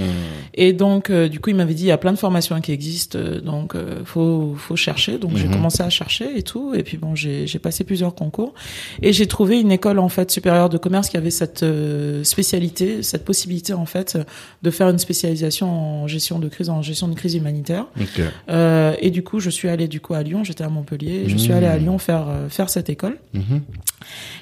Et 0.55 0.73
donc, 0.73 1.11
euh, 1.11 1.29
du 1.29 1.39
coup, 1.39 1.51
il 1.51 1.55
m'avait 1.55 1.75
dit, 1.75 1.83
il 1.83 1.87
y 1.87 1.91
a 1.91 1.97
plein 1.99 2.11
de 2.11 2.17
formations 2.17 2.59
qui 2.61 2.71
existent, 2.71 3.17
euh, 3.19 3.39
donc 3.39 3.75
euh, 3.75 4.01
faut 4.05 4.55
faut 4.57 4.75
chercher. 4.75 5.19
Donc, 5.19 5.37
j'ai 5.37 5.45
Mhm. 5.47 5.53
commencé 5.53 5.83
à 5.83 5.89
chercher 5.91 6.35
et 6.35 6.41
tout. 6.41 6.73
Et 6.73 6.81
puis 6.81 6.97
bon, 6.97 7.13
j'ai 7.15 7.45
passé 7.59 7.83
plusieurs 7.83 8.15
concours 8.15 8.55
et 9.03 9.13
j'ai 9.13 9.27
trouvé 9.27 9.59
une 9.61 9.71
école 9.71 9.99
en 9.99 10.09
fait 10.09 10.31
supérieure 10.31 10.69
de 10.69 10.77
commerce 10.79 11.09
qui 11.09 11.17
avait 11.17 11.29
cette 11.29 11.61
euh, 11.61 12.23
spécialité, 12.23 13.03
cette 13.03 13.23
possibilité 13.23 13.73
en 13.73 13.85
fait 13.85 14.17
de 14.63 14.71
faire 14.71 14.89
une 14.89 14.97
spécialisation 14.99 15.69
en 15.69 16.07
gestion 16.07 16.39
de 16.39 16.47
crise, 16.49 16.69
en 16.69 16.81
gestion 16.81 17.07
de 17.07 17.13
crise 17.13 17.35
humanitaire. 17.35 17.85
Et 18.99 19.11
du 19.11 19.23
coup, 19.23 19.39
je 19.39 19.51
suis 19.51 19.69
allée 19.69 19.87
du 19.87 20.01
coup 20.01 20.15
à 20.15 20.23
Lyon. 20.23 20.43
J'étais 20.43 20.63
à 20.63 20.69
Montpellier. 20.69 21.25
Je 21.27 21.37
suis 21.37 21.53
allée 21.53 21.67
à 21.67 21.77
Lyon 21.77 21.99
faire 21.99 22.25
faire 22.49 22.69
cette 22.71 22.89
école. 22.89 23.17
Mhm. 23.33 23.61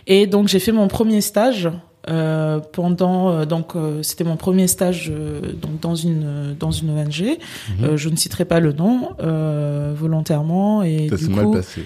Et 0.07 0.27
donc 0.27 0.47
j'ai 0.47 0.59
fait 0.59 0.71
mon 0.71 0.87
premier 0.87 1.19
stage 1.21 1.69
euh, 2.07 2.59
pendant 2.71 3.29
euh, 3.29 3.45
donc 3.45 3.75
euh, 3.75 4.03
c'était 4.03 4.23
mon 4.23 4.37
premier 4.37 4.67
stage 4.67 5.11
euh, 5.13 5.41
donc 5.61 5.79
dans 5.81 5.95
une 5.95 6.55
dans 6.59 6.71
une 6.71 6.89
ONG. 6.91 7.37
Mhm. 7.79 7.83
Euh, 7.85 7.97
je 7.97 8.09
ne 8.09 8.15
citerai 8.15 8.45
pas 8.45 8.59
le 8.59 8.73
nom 8.73 9.09
euh, 9.21 9.93
volontairement 9.95 10.83
et 10.83 11.07
Ça 11.09 11.15
du 11.17 11.27
coup 11.29 11.51
passé. 11.53 11.81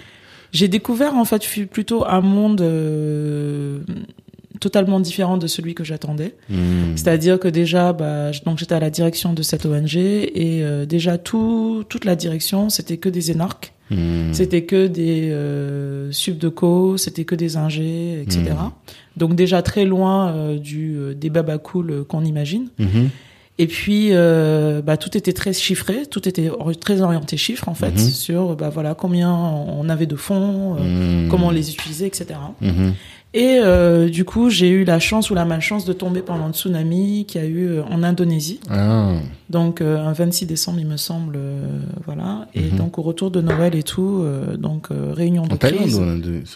j'ai 0.52 0.68
découvert 0.68 1.16
en 1.16 1.26
fait 1.26 1.44
plutôt 1.68 2.06
un 2.06 2.22
monde 2.22 2.62
euh, 2.62 3.80
totalement 4.60 5.00
différent 5.00 5.38
de 5.38 5.48
celui 5.48 5.74
que 5.74 5.84
j'attendais. 5.86 6.36
Hmm. 6.50 6.96
C'est-à-dire 6.96 7.40
que 7.40 7.48
déjà, 7.48 7.94
bah, 7.94 8.32
donc 8.46 8.58
j'étais 8.58 8.76
à 8.76 8.80
la 8.82 8.90
direction 8.90 9.32
de 9.34 9.42
cette 9.42 9.66
ONG 9.66 9.96
et 9.96 10.62
euh, 10.64 10.86
déjà 10.86 11.18
tout, 11.18 11.86
toute 11.88 12.04
la 12.04 12.18
direction, 12.18 12.70
c'était 12.70 12.98
que 12.98 13.10
des 13.10 13.32
énarques, 13.32 13.74
Hmm. 13.92 14.34
c'était 14.34 14.66
que 14.66 14.86
des 14.86 15.32
euh, 15.32 16.12
subdeco, 16.12 16.98
c'était 16.98 17.26
que 17.26 17.34
des 17.34 17.58
ingés, 17.58 18.22
etc. 18.22 18.42
Mhm. 18.52 18.72
Donc 19.20 19.36
déjà 19.36 19.62
très 19.62 19.86
loin 19.86 20.30
euh, 20.30 20.58
du 20.58 20.96
euh, 20.98 21.14
des 21.14 21.30
babacools 21.30 21.92
euh, 21.92 22.04
qu'on 22.04 22.24
imagine. 22.26 22.70
Mhm. 22.80 23.10
Et 23.62 23.68
puis 23.68 24.08
euh, 24.12 24.82
bah, 24.82 24.96
tout 24.96 25.18
était 25.18 25.34
très 25.34 25.52
chiffré, 25.52 26.06
tout 26.10 26.28
était 26.30 26.50
très 26.80 27.02
orienté 27.02 27.36
chiffres 27.36 27.68
en 27.68 27.74
fait 27.76 27.92
Mhm. 27.92 27.98
sur 27.98 28.56
bah 28.56 28.70
voilà 28.70 28.96
combien 28.96 29.32
on 29.34 29.90
avait 29.90 30.06
de 30.06 30.16
fonds, 30.16 30.78
euh, 30.80 31.26
Hmm. 31.26 31.28
comment 31.30 31.48
on 31.48 31.52
les 31.52 31.70
utilisait, 31.70 32.08
etc. 32.08 32.40
Mhm. 32.62 32.94
Et 33.36 33.60
euh, 33.62 34.10
du 34.10 34.26
coup, 34.26 34.50
j'ai 34.50 34.70
eu 34.70 34.84
la 34.86 35.00
chance 35.00 35.30
ou 35.30 35.36
la 35.36 35.46
malchance 35.46 35.86
de 35.86 35.94
tomber 35.94 36.22
pendant 36.22 36.48
le 36.48 36.54
tsunami 36.54 37.26
qu'il 37.28 37.40
y 37.42 37.44
a 37.44 37.48
eu 37.48 37.68
euh, 37.68 37.84
en 37.84 38.02
Indonésie. 38.02 38.60
Ah. 38.72 39.12
Donc 39.52 39.82
euh, 39.82 40.04
un 40.04 40.14
26 40.14 40.48
décembre, 40.48 40.80
il 40.80 40.88
me 40.88 40.98
semble, 40.98 41.36
euh, 41.38 41.80
voilà. 42.06 42.48
Et 42.56 42.62
Mhm. 42.72 42.78
donc 42.78 42.98
au 42.98 43.04
retour 43.04 43.30
de 43.30 43.40
Noël 43.42 43.76
et 43.76 43.84
tout, 43.84 44.22
euh, 44.24 44.58
donc 44.58 44.88
euh, 44.90 45.14
réunion 45.14 45.46
de 45.46 45.54
En 45.54 45.58
Thaïlande 45.58 45.92
ou 45.92 45.98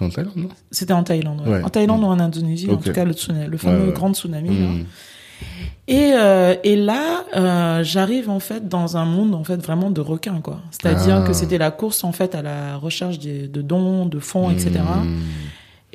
en 0.04 0.06
en 0.08 0.10
Thaïlande, 0.10 0.36
non? 0.36 0.50
C'était 0.72 0.94
en 0.94 1.04
Thaïlande. 1.04 1.42
ouais. 1.46 1.54
Ouais. 1.54 1.64
En 1.64 1.70
Thaïlande 1.70 2.02
ou 2.02 2.08
en 2.08 2.20
Indonésie, 2.20 2.68
en 2.72 2.78
tout 2.78 2.92
cas 2.92 3.06
le 3.06 3.14
tsunami, 3.14 3.46
le 3.48 3.58
fameux 3.58 3.88
Ouais, 3.90 3.94
grand 3.94 4.12
tsunami. 4.16 4.50
là. 4.50 4.66
Hmm. 4.68 4.84
Et 5.90 6.14
euh, 6.16 6.56
et 6.64 6.76
là, 6.76 7.26
euh, 7.36 7.84
j'arrive 7.84 8.30
en 8.32 8.40
fait 8.40 8.68
dans 8.68 8.98
un 8.98 9.06
monde 9.06 9.36
en 9.36 9.44
fait 9.44 9.58
vraiment 9.58 9.92
de 9.92 10.02
requins 10.02 10.40
quoi. 10.42 10.62
C'est-à-dire 10.72 11.22
Ah. 11.24 11.28
que 11.28 11.34
c'était 11.34 11.58
la 11.60 11.70
course 11.70 12.04
en 12.04 12.14
fait 12.14 12.34
à 12.34 12.42
la 12.42 12.78
recherche 12.78 13.20
des, 13.20 13.48
de 13.48 13.62
dons, 13.62 14.06
de 14.08 14.20
fonds, 14.20 14.50
etc. 14.50 14.80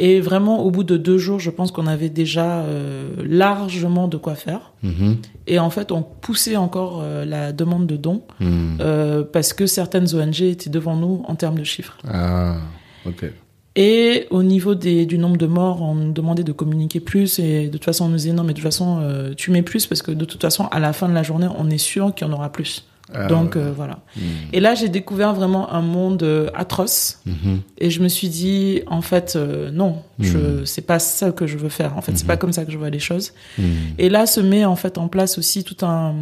Et 0.00 0.20
vraiment, 0.20 0.62
au 0.62 0.70
bout 0.70 0.84
de 0.84 0.96
deux 0.96 1.18
jours, 1.18 1.40
je 1.40 1.50
pense 1.50 1.72
qu'on 1.72 1.88
avait 1.88 2.08
déjà 2.08 2.60
euh, 2.60 3.10
largement 3.26 4.06
de 4.06 4.16
quoi 4.16 4.36
faire. 4.36 4.72
Mhm. 4.84 5.16
Et 5.48 5.58
en 5.58 5.70
fait, 5.70 5.90
on 5.90 6.02
poussait 6.02 6.56
encore 6.56 7.00
euh, 7.02 7.24
la 7.24 7.52
demande 7.52 7.86
de 7.86 7.96
dons 7.96 8.22
Hmm. 8.40 8.76
euh, 8.80 9.24
parce 9.24 9.52
que 9.52 9.66
certaines 9.66 10.14
ONG 10.14 10.42
étaient 10.42 10.70
devant 10.70 10.96
nous 10.96 11.24
en 11.26 11.34
termes 11.34 11.58
de 11.58 11.64
chiffres. 11.64 11.98
Ah. 12.06 12.58
Ok. 13.04 13.24
Et 13.74 14.26
au 14.30 14.42
niveau 14.44 14.74
des, 14.76 15.06
du 15.06 15.18
nombre 15.18 15.36
de 15.36 15.46
morts, 15.46 15.82
on 15.82 15.94
nous 15.94 16.12
demandait 16.12 16.44
de 16.44 16.52
communiquer 16.52 17.00
plus. 17.00 17.38
Et 17.40 17.66
de 17.66 17.72
toute 17.72 17.84
façon, 17.84 18.04
on 18.04 18.08
nous 18.08 18.16
disait 18.16 18.32
non, 18.32 18.44
mais 18.44 18.52
de 18.52 18.58
toute 18.58 18.64
façon, 18.64 19.00
tu 19.36 19.50
mets 19.52 19.62
plus 19.62 19.86
parce 19.86 20.02
que 20.02 20.10
de 20.10 20.24
toute 20.24 20.40
façon, 20.40 20.66
à 20.66 20.80
la 20.80 20.92
fin 20.92 21.08
de 21.08 21.14
la 21.14 21.22
journée, 21.22 21.46
on 21.56 21.70
est 21.70 21.78
sûr 21.78 22.12
qu'il 22.14 22.26
y 22.26 22.30
en 22.30 22.32
aura 22.32 22.50
plus. 22.50 22.88
Ah, 23.14 23.26
Donc 23.26 23.54
ouais. 23.54 23.62
euh, 23.62 23.72
voilà. 23.74 24.00
Hmm. 24.16 24.20
Et 24.52 24.60
là, 24.60 24.74
j'ai 24.74 24.88
découvert 24.88 25.32
vraiment 25.34 25.72
un 25.72 25.80
monde 25.80 26.22
euh, 26.22 26.50
atroce. 26.54 27.20
Mhm. 27.26 27.60
Et 27.78 27.90
je 27.90 28.00
me 28.02 28.08
suis 28.08 28.28
dit, 28.28 28.82
en 28.86 29.00
fait, 29.02 29.34
euh, 29.36 29.70
non, 29.70 30.02
je, 30.18 30.36
Mhm. 30.38 30.66
c'est 30.66 30.82
pas 30.86 30.98
ça 30.98 31.32
que 31.32 31.46
je 31.46 31.56
veux 31.56 31.68
faire. 31.70 31.96
En 31.96 32.02
fait, 32.02 32.16
c'est 32.16 32.26
pas 32.26 32.36
comme 32.36 32.52
ça 32.52 32.64
que 32.64 32.72
je 32.72 32.78
vois 32.78 32.90
les 32.90 32.98
choses. 32.98 33.32
Hmm. 33.58 33.62
Et 33.98 34.08
là 34.10 34.26
se 34.26 34.40
met 34.40 34.64
en 34.64 34.76
fait 34.76 34.98
en 34.98 35.08
place 35.08 35.38
aussi 35.38 35.64
tout 35.64 35.84
un 35.86 36.14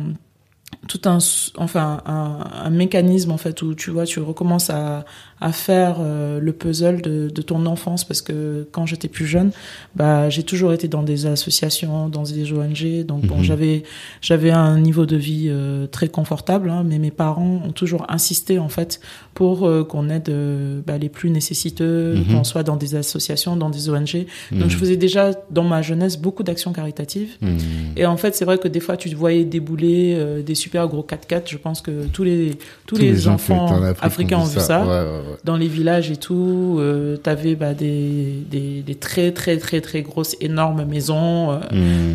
tout 0.88 1.00
un 1.06 1.18
enfin 1.56 2.00
un, 2.06 2.38
un 2.64 2.70
mécanisme 2.70 3.32
en 3.32 3.38
fait 3.38 3.60
où 3.62 3.74
tu 3.74 3.90
vois 3.90 4.04
tu 4.04 4.20
recommences 4.20 4.70
à 4.70 5.04
à 5.40 5.52
faire 5.52 5.96
euh, 6.00 6.38
le 6.40 6.52
puzzle 6.52 7.02
de, 7.02 7.28
de 7.28 7.42
ton 7.42 7.66
enfance 7.66 8.04
parce 8.04 8.22
que 8.22 8.68
quand 8.72 8.86
j'étais 8.86 9.08
plus 9.08 9.26
jeune 9.26 9.50
bah 9.96 10.30
j'ai 10.30 10.44
toujours 10.44 10.72
été 10.72 10.86
dans 10.86 11.02
des 11.02 11.26
associations 11.26 12.08
dans 12.08 12.22
des 12.22 12.52
ONG 12.52 13.04
donc 13.04 13.22
bon 13.26 13.38
Mhm. 13.38 13.42
j'avais 13.42 13.82
j'avais 14.20 14.50
un 14.50 14.78
niveau 14.78 15.06
de 15.06 15.16
vie 15.16 15.46
euh, 15.48 15.86
très 15.88 16.08
confortable 16.08 16.70
hein, 16.70 16.84
mais 16.86 16.98
mes 16.98 17.10
parents 17.10 17.62
ont 17.64 17.72
toujours 17.72 18.06
insisté 18.08 18.58
en 18.60 18.68
fait 18.68 19.00
pour 19.36 19.68
euh, 19.68 19.84
qu'on 19.84 20.08
aide 20.08 20.28
euh, 20.30 20.80
bah, 20.84 20.98
les 20.98 21.08
plus 21.08 21.30
nécessiteux 21.30 22.14
Mhm. 22.16 22.24
qu'on 22.38 22.42
soit 22.44 22.62
dans 22.64 22.76
des 22.76 22.94
associations 22.96 23.54
dans 23.56 23.70
des 23.70 23.88
ONG 23.90 24.26
donc 24.50 24.66
Hmm. 24.66 24.68
je 24.70 24.76
faisais 24.76 24.96
déjà 24.96 25.30
dans 25.50 25.62
ma 25.64 25.82
jeunesse 25.82 26.16
beaucoup 26.18 26.42
d'actions 26.42 26.72
caritatives 26.72 27.32
Hmm. 27.40 27.56
et 27.96 28.06
en 28.06 28.16
fait, 28.16 28.34
c'est 28.34 28.44
vrai 28.44 28.56
que 28.58 28.66
des 28.68 28.80
fois, 28.80 28.96
tu 28.96 29.08
te 29.10 29.14
voyais 29.14 29.44
débouler 29.44 30.14
euh, 30.16 30.42
des 30.42 30.54
super 30.54 30.88
gros 30.88 31.02
4x4. 31.02 31.42
Je 31.50 31.58
pense 31.58 31.80
que 31.82 32.06
tous 32.06 32.24
les 32.24 32.52
tous, 32.86 32.96
les, 32.96 33.28
enfants 33.28 33.66
étaient 33.66 33.74
en 33.74 33.82
Afrique 33.82 34.04
africains 34.04 34.38
ont 34.38 34.44
vu 34.44 34.58
ça. 34.60 34.80
Ouais, 34.82 34.88
ouais, 34.88 35.02
ouais. 35.02 35.36
Dans 35.44 35.56
les 35.56 35.68
villages 35.68 36.10
et 36.10 36.16
tout, 36.16 36.76
euh, 36.78 37.16
t'avais 37.18 37.54
bah, 37.56 37.74
des, 37.74 38.42
des 38.50 38.82
des 38.82 38.94
très 38.94 39.32
très 39.32 39.58
très 39.58 39.80
très 39.82 40.00
grosses 40.02 40.36
énormes 40.40 40.84
maisons. 40.84 41.52
euh. 41.52 41.58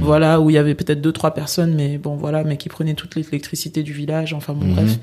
Voilà, 0.01 0.39
où 0.41 0.49
il 0.49 0.53
y 0.53 0.57
avait 0.57 0.75
peut-être 0.75 1.01
deux 1.01 1.12
trois 1.12 1.34
personnes, 1.34 1.73
mais 1.75 1.97
bon 1.99 2.15
voilà, 2.15 2.43
mais 2.43 2.57
qui 2.57 2.69
prenaient 2.69 2.95
toute 2.95 3.15
l'électricité 3.15 3.84
du 3.84 3.93
village. 3.93 4.34
Enfin 4.34 4.53
bon, 4.53 4.65
Mhm. 4.65 4.73
bref. 4.75 4.99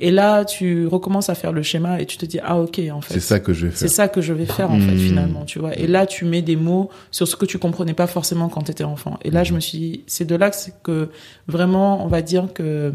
Et 0.00 0.10
là, 0.10 0.44
tu 0.44 0.86
recommences 0.86 1.28
à 1.28 1.34
faire 1.34 1.52
le 1.52 1.62
schéma 1.62 2.00
et 2.00 2.06
tu 2.06 2.16
te 2.16 2.24
dis 2.26 2.38
ah 2.42 2.58
ok 2.58 2.80
en 2.92 3.00
fait 3.00 3.14
C'est 3.14 3.20
ça 3.20 3.38
que 3.38 3.52
je 3.52 3.66
vais 3.66 3.72
c'est 3.72 3.86
faire. 3.86 3.90
ça 3.90 4.08
que 4.08 4.20
je 4.20 4.32
vais 4.32 4.46
faire 4.46 4.70
en 4.70 4.80
fait 4.80 4.92
Hmm. 4.94 4.98
finalement, 4.98 5.44
tu 5.44 5.58
vois. 5.58 5.76
Et 5.78 5.86
là, 5.86 6.06
tu 6.06 6.24
mets 6.24 6.42
des 6.42 6.56
mots 6.56 6.90
sur 7.10 7.28
ce 7.28 7.36
que 7.36 7.44
tu 7.44 7.58
comprenais 7.58 7.94
pas 7.94 8.06
forcément 8.06 8.48
quand 8.48 8.62
tu 8.62 8.70
étais 8.70 8.84
enfant. 8.84 9.18
Et 9.24 9.30
là, 9.30 9.44
je 9.44 9.52
me 9.54 9.60
suis 9.60 9.78
dit, 9.78 10.04
c'est 10.06 10.24
de 10.24 10.34
là 10.34 10.50
que 10.50 10.56
c'est 10.56 10.74
que 10.82 11.10
vraiment, 11.46 12.04
on 12.04 12.08
va 12.08 12.22
dire 12.22 12.48
que 12.54 12.92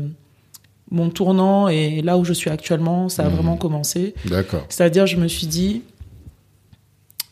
mon 0.91 1.09
tournant 1.09 1.67
et 1.67 2.01
là 2.01 2.17
où 2.17 2.23
je 2.25 2.33
suis 2.33 2.49
actuellement, 2.49 3.09
ça 3.09 3.23
a 3.25 3.29
Hmm. 3.29 3.33
vraiment 3.33 3.57
commencé. 3.57 4.13
D'accord. 4.25 4.65
C'est-à-dire, 4.69 5.05
je 5.07 5.17
me 5.17 5.27
suis 5.27 5.47
dit, 5.47 5.83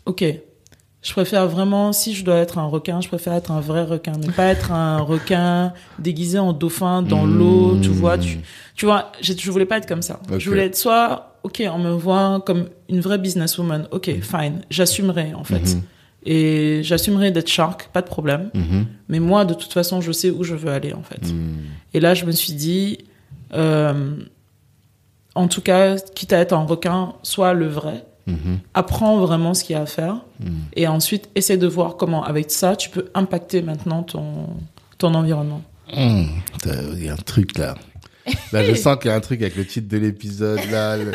ok, 0.06 0.24
je 1.04 1.12
préfère 1.12 1.48
vraiment, 1.48 1.92
si 1.94 2.16
je 2.16 2.24
dois 2.26 2.38
être 2.38 2.58
un 2.58 2.66
requin, 2.66 3.02
je 3.02 3.08
préfère 3.10 3.34
être 3.34 3.52
un 3.52 3.60
vrai 3.60 3.84
requin, 3.84 4.14
mais 4.20 4.32
pas 4.32 4.46
être 4.46 4.72
un 4.72 4.98
requin 5.14 5.74
déguisé 6.00 6.40
en 6.40 6.54
dauphin 6.54 7.02
dans 7.04 7.26
Hmm. 7.28 7.38
l'eau, 7.38 7.78
tu 7.82 7.90
vois. 7.90 8.18
Tu, 8.18 8.40
tu 8.76 8.86
vois, 8.86 9.12
je, 9.22 9.34
je 9.38 9.52
voulais 9.52 9.66
pas 9.66 9.78
être 9.78 9.88
comme 9.88 10.02
ça. 10.02 10.20
Je 10.38 10.50
voulais 10.50 10.66
être 10.68 10.78
soit, 10.78 11.38
ok, 11.44 11.62
on 11.74 11.78
me 11.78 11.92
voit 11.92 12.42
comme 12.46 12.70
une 12.90 13.02
vraie 13.02 13.18
businesswoman, 13.18 13.88
ok, 13.92 14.10
fine, 14.22 14.62
j'assumerai 14.70 15.34
en 15.36 15.44
fait. 15.44 15.76
Mhm. 15.76 15.82
Et 16.26 16.80
j'assumerai 16.84 17.32
d'être 17.32 17.50
shark, 17.50 17.90
pas 17.92 18.02
de 18.02 18.08
problème. 18.08 18.50
Mais 19.10 19.20
moi, 19.20 19.44
de 19.44 19.54
toute 19.54 19.74
façon, 19.74 20.00
je 20.00 20.14
sais 20.14 20.30
où 20.30 20.46
je 20.46 20.56
veux 20.56 20.72
aller, 20.72 20.94
en 20.94 21.04
fait. 21.04 21.34
Et 21.94 22.00
là, 22.00 22.14
je 22.14 22.24
me 22.26 22.32
suis 22.32 22.54
dit, 22.54 23.00
euh, 23.54 24.16
en 25.36 25.50
tout 25.50 25.60
cas, 25.60 25.98
quitte 25.98 26.32
à 26.32 26.38
être 26.40 26.54
un 26.54 26.64
requin, 26.64 27.16
soit 27.24 27.54
le 27.54 27.68
vrai. 27.68 28.06
Mhm. 28.28 28.60
Apprends 28.74 29.18
vraiment 29.20 29.54
ce 29.54 29.64
qu'il 29.64 29.76
y 29.76 29.80
a 29.80 29.82
à 29.82 29.86
faire. 29.86 30.22
Mhm. 30.40 30.52
Et 30.76 30.88
ensuite, 30.88 31.30
essaie 31.36 31.58
de 31.58 31.68
voir 31.68 31.98
comment, 31.98 32.24
avec 32.24 32.52
ça, 32.52 32.76
tu 32.76 32.90
peux 32.90 33.06
impacter 33.14 33.62
maintenant 33.62 34.04
ton, 34.04 34.48
ton 34.98 35.14
environnement. 35.14 35.62
Mmh, 35.96 36.24
t'as- 36.62 36.82
Il 36.96 37.04
y 37.06 37.10
a 37.10 37.14
un 37.14 37.18
truc 37.18 37.58
là. 37.58 37.76
Là, 38.54 38.64
je 38.64 38.74
sens 38.76 38.98
qu'il 38.98 39.10
y 39.10 39.14
a 39.14 39.16
un 39.16 39.20
truc 39.20 39.42
avec 39.42 39.56
le 39.58 39.66
titre 39.66 39.90
de 39.90 39.98
l'épisode, 39.98 40.60
là, 40.72 40.96
le, 40.98 41.12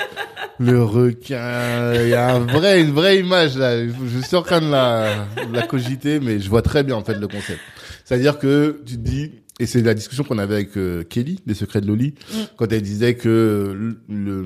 le 0.59 0.85
requin. 0.85 1.95
Il 1.95 2.09
y 2.09 2.15
a 2.15 2.35
un 2.35 2.41
vrai, 2.41 2.81
une 2.83 2.93
vraie 2.93 3.19
image 3.19 3.57
là. 3.57 3.79
Je, 3.87 3.91
je 4.15 4.27
suis 4.27 4.37
en 4.37 4.43
train 4.43 4.61
de 4.61 4.71
la, 4.71 5.27
de 5.51 5.55
la 5.57 5.63
cogiter, 5.63 6.21
mais 6.21 6.39
je 6.41 6.49
vois 6.51 6.63
très 6.63 6.83
bien 6.85 6.97
en 6.97 7.03
fait 7.05 7.15
le 7.15 7.27
concept. 7.29 7.61
C'est-à-dire 8.05 8.39
que 8.39 8.83
tu 8.87 8.95
te 8.97 9.01
dis, 9.01 9.33
et 9.59 9.67
c'est 9.67 9.83
la 9.83 9.95
discussion 9.95 10.25
qu'on 10.25 10.39
avait 10.39 10.55
avec 10.55 10.77
euh, 10.77 11.03
Kelly 11.05 11.41
des 11.47 11.55
Secrets 11.55 11.81
de 11.81 11.87
Loli, 11.87 12.15
Mm. 12.33 12.37
quand 12.57 12.73
elle 12.73 12.83
disait 12.83 13.15
que 13.15 13.75
le, 13.77 13.99
le 14.09 14.45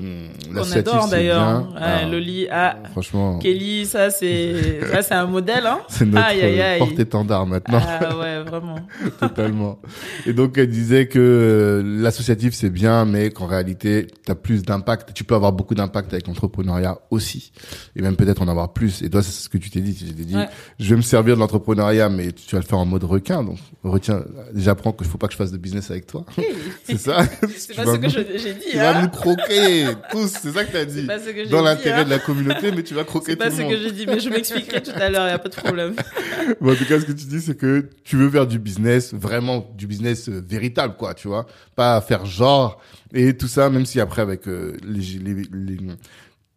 l'associatif, 0.53 0.93
adore 0.93 1.07
d'ailleurs. 1.09 1.61
Ouais, 1.73 1.79
Ah, 1.81 2.05
Loli, 2.05 2.47
ah, 2.51 2.77
Franchement, 2.91 3.39
Kelly, 3.39 3.85
ça 3.85 4.09
c'est, 4.09 4.79
ça 4.91 5.01
c'est 5.01 5.13
un 5.13 5.25
modèle, 5.27 5.65
hein. 5.65 5.79
c'est 5.89 6.05
notre 6.05 6.25
Aïe, 6.25 6.41
aïe, 6.41 6.61
aïe. 6.61 6.79
porte-étendard 6.79 7.45
maintenant. 7.45 7.79
Ah 7.85 8.17
ouais, 8.17 8.43
vraiment. 8.43 8.75
Totalement. 9.19 9.79
Et 10.25 10.33
donc, 10.33 10.57
elle 10.57 10.69
disait 10.69 11.07
que 11.07 11.19
euh, 11.19 11.83
l'associatif, 12.01 12.53
c'est 12.53 12.69
bien, 12.69 13.05
mais 13.05 13.29
qu'en 13.31 13.45
réalité, 13.47 14.07
tu 14.25 14.31
as 14.31 14.35
plus 14.35 14.63
d'impact. 14.63 15.13
Tu 15.13 15.23
peux 15.23 15.35
avoir 15.35 15.51
beaucoup 15.53 15.75
d'impact 15.75 16.13
avec 16.13 16.27
l'entrepreneuriat 16.27 16.97
aussi. 17.11 17.51
Et 17.95 18.01
même 18.01 18.15
peut-être 18.15 18.41
en 18.41 18.47
avoir 18.47 18.73
plus. 18.73 19.01
Et 19.01 19.09
toi, 19.09 19.21
c'est 19.23 19.31
ce 19.31 19.49
que 19.49 19.57
tu 19.57 19.69
t'es 19.69 19.81
dit. 19.81 19.93
Tu 19.93 20.05
t'es 20.13 20.23
dit, 20.23 20.35
Ouais. 20.35 20.47
je 20.79 20.89
vais 20.89 20.95
me 20.95 21.01
servir 21.01 21.35
de 21.35 21.39
l'entrepreneuriat, 21.39 22.09
mais 22.09 22.31
tu 22.31 22.55
vas 22.55 22.61
le 22.61 22.65
faire 22.67 22.79
en 22.79 22.85
mode 22.85 23.03
requin. 23.03 23.43
Donc, 23.43 23.57
retiens, 23.83 24.23
j'apprends 24.55 24.91
qu'il 25.03 25.11
faut 25.11 25.17
pas 25.17 25.27
que 25.27 25.33
je 25.33 25.37
fasse 25.37 25.51
de 25.51 25.57
business 25.57 25.89
avec 25.91 26.07
toi. 26.07 26.25
c'est 26.83 26.97
ça. 26.97 27.25
C'est 27.57 27.75
pas 27.75 27.83
vas 27.85 27.93
ce 27.93 27.97
que 27.97 28.37
j'ai 28.37 28.53
dit, 28.53 28.65
Tu 28.71 28.77
vas 28.77 28.97
hein. 28.97 29.01
nous 29.03 29.09
croquer 29.09 29.85
tous. 30.11 30.27
C'est 30.41 30.51
ça 30.51 30.65
que 30.65 30.71
tu 30.71 30.77
as 30.77 30.79
C'est 30.81 31.01
dit. 31.01 31.07
pas 31.07 31.19
ce 31.19 31.29
que 31.29 31.47
Dans 31.49 31.61
l'intérêt 31.61 32.01
hein. 32.01 32.05
de 32.05 32.09
la 32.09 32.19
communauté, 32.19 32.71
mais 32.71 32.83
tu 32.83 32.93
vas 32.93 33.03
croquer 33.03 33.31
C'est 33.31 33.37
tout 33.37 33.39
pas 33.43 33.49
le 33.49 33.55
ce 33.55 33.61
monde. 33.61 33.71
que 33.71 33.77
j'ai 33.77 33.91
dit, 33.91 34.05
mais 34.07 34.19
je 34.19 34.29
m'expliquerai 34.29 34.81
tout 34.81 34.91
à 34.95 35.09
l'heure, 35.09 35.27
y 35.27 35.31
a 35.31 35.39
pas 35.39 35.49
de 35.49 35.55
problème. 35.55 35.95
En 36.61 36.75
tout 36.75 36.85
cas, 36.85 36.99
ce 36.99 37.05
que 37.05 37.11
tu 37.13 37.25
dis, 37.25 37.39
c'est 37.41 37.57
que 37.57 37.89
tu 38.03 38.17
veux 38.17 38.29
faire 38.29 38.45
du 38.47 38.59
business, 38.59 39.13
vraiment 39.13 39.69
du 39.77 39.87
business 39.87 40.27
euh, 40.29 40.43
véritable, 40.45 40.95
quoi, 40.97 41.13
tu 41.13 41.27
vois. 41.29 41.45
Pas 41.75 41.99
faire 42.01 42.25
genre 42.25 42.81
et 43.13 43.37
tout 43.37 43.47
ça, 43.47 43.69
même 43.69 43.85
si 43.85 43.99
après, 44.01 44.21
avec 44.21 44.47
euh, 44.47 44.75
les, 44.83 44.99
les, 45.19 45.43
les- 45.53 45.77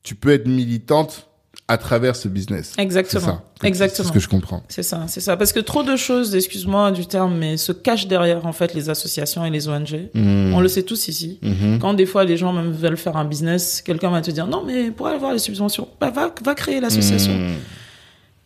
tu 0.02 0.14
peux 0.14 0.30
être 0.30 0.46
militante 0.48 1.28
à 1.68 1.78
travers 1.78 2.14
ce 2.14 2.28
business. 2.28 2.74
Exactement. 2.78 3.20
C'est 3.20 3.26
ça. 3.26 3.42
C'est 3.60 3.66
Exactement. 3.66 4.08
ce 4.08 4.12
que 4.12 4.20
je 4.20 4.28
comprends. 4.28 4.62
C'est 4.68 4.82
ça, 4.84 5.04
c'est 5.08 5.20
ça. 5.20 5.36
Parce 5.36 5.52
que 5.52 5.58
trop 5.58 5.82
de 5.82 5.96
choses, 5.96 6.34
excuse-moi 6.36 6.92
du 6.92 7.06
terme, 7.06 7.36
mais 7.36 7.56
se 7.56 7.72
cachent 7.72 8.06
derrière, 8.06 8.46
en 8.46 8.52
fait, 8.52 8.72
les 8.74 8.88
associations 8.88 9.44
et 9.44 9.50
les 9.50 9.66
ONG. 9.68 10.08
Mmh. 10.14 10.54
On 10.54 10.60
le 10.60 10.68
sait 10.68 10.82
tous 10.84 11.08
ici. 11.08 11.40
Mhm. 11.42 11.78
Quand 11.80 11.94
des 11.94 12.06
fois 12.06 12.24
les 12.24 12.36
gens 12.36 12.52
même 12.52 12.70
veulent 12.70 12.96
faire 12.96 13.16
un 13.16 13.24
business, 13.24 13.82
quelqu'un 13.82 14.10
va 14.10 14.20
te 14.20 14.30
dire 14.30 14.46
non 14.46 14.62
mais 14.64 14.90
pour 14.92 15.08
avoir 15.08 15.32
les 15.32 15.40
subventions, 15.40 15.88
bah, 16.00 16.10
va, 16.10 16.32
va 16.44 16.54
créer 16.54 16.80
l'association. 16.80 17.32
Mmh. 17.34 17.54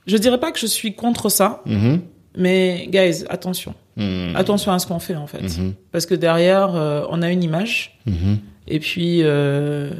Je 0.06 0.16
dirais 0.16 0.40
pas 0.40 0.50
que 0.50 0.58
je 0.58 0.66
suis 0.66 0.94
contre 0.94 1.28
ça, 1.28 1.62
Mhm. 1.66 2.00
mais 2.38 2.88
guys, 2.90 3.24
attention. 3.28 3.74
Attention 4.34 4.72
à 4.72 4.78
ce 4.78 4.86
qu'on 4.86 4.98
fait 4.98 5.16
en 5.16 5.26
fait. 5.26 5.44
Parce 5.92 6.06
que 6.06 6.14
derrière, 6.14 6.74
euh, 6.74 7.04
on 7.10 7.20
a 7.20 7.30
une 7.30 7.42
image, 7.42 7.98
et 8.66 8.80
puis 8.80 9.20
euh, 9.24 9.90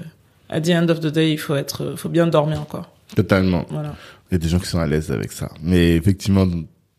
at 0.48 0.62
the 0.62 0.70
end 0.70 0.88
of 0.88 1.00
the 1.00 1.06
day, 1.08 1.32
il 1.32 1.38
faut 1.38 1.54
être, 1.54 1.92
faut 1.96 2.08
bien 2.08 2.26
dormir 2.26 2.64
quoi. 2.66 2.88
Totalement. 3.16 3.66
Voilà. 3.70 3.96
Il 4.30 4.34
y 4.34 4.36
a 4.36 4.38
des 4.38 4.48
gens 4.48 4.58
qui 4.58 4.66
sont 4.68 4.78
à 4.78 4.86
l'aise 4.86 5.10
avec 5.10 5.32
ça. 5.32 5.50
Mais 5.62 5.96
effectivement, 5.96 6.46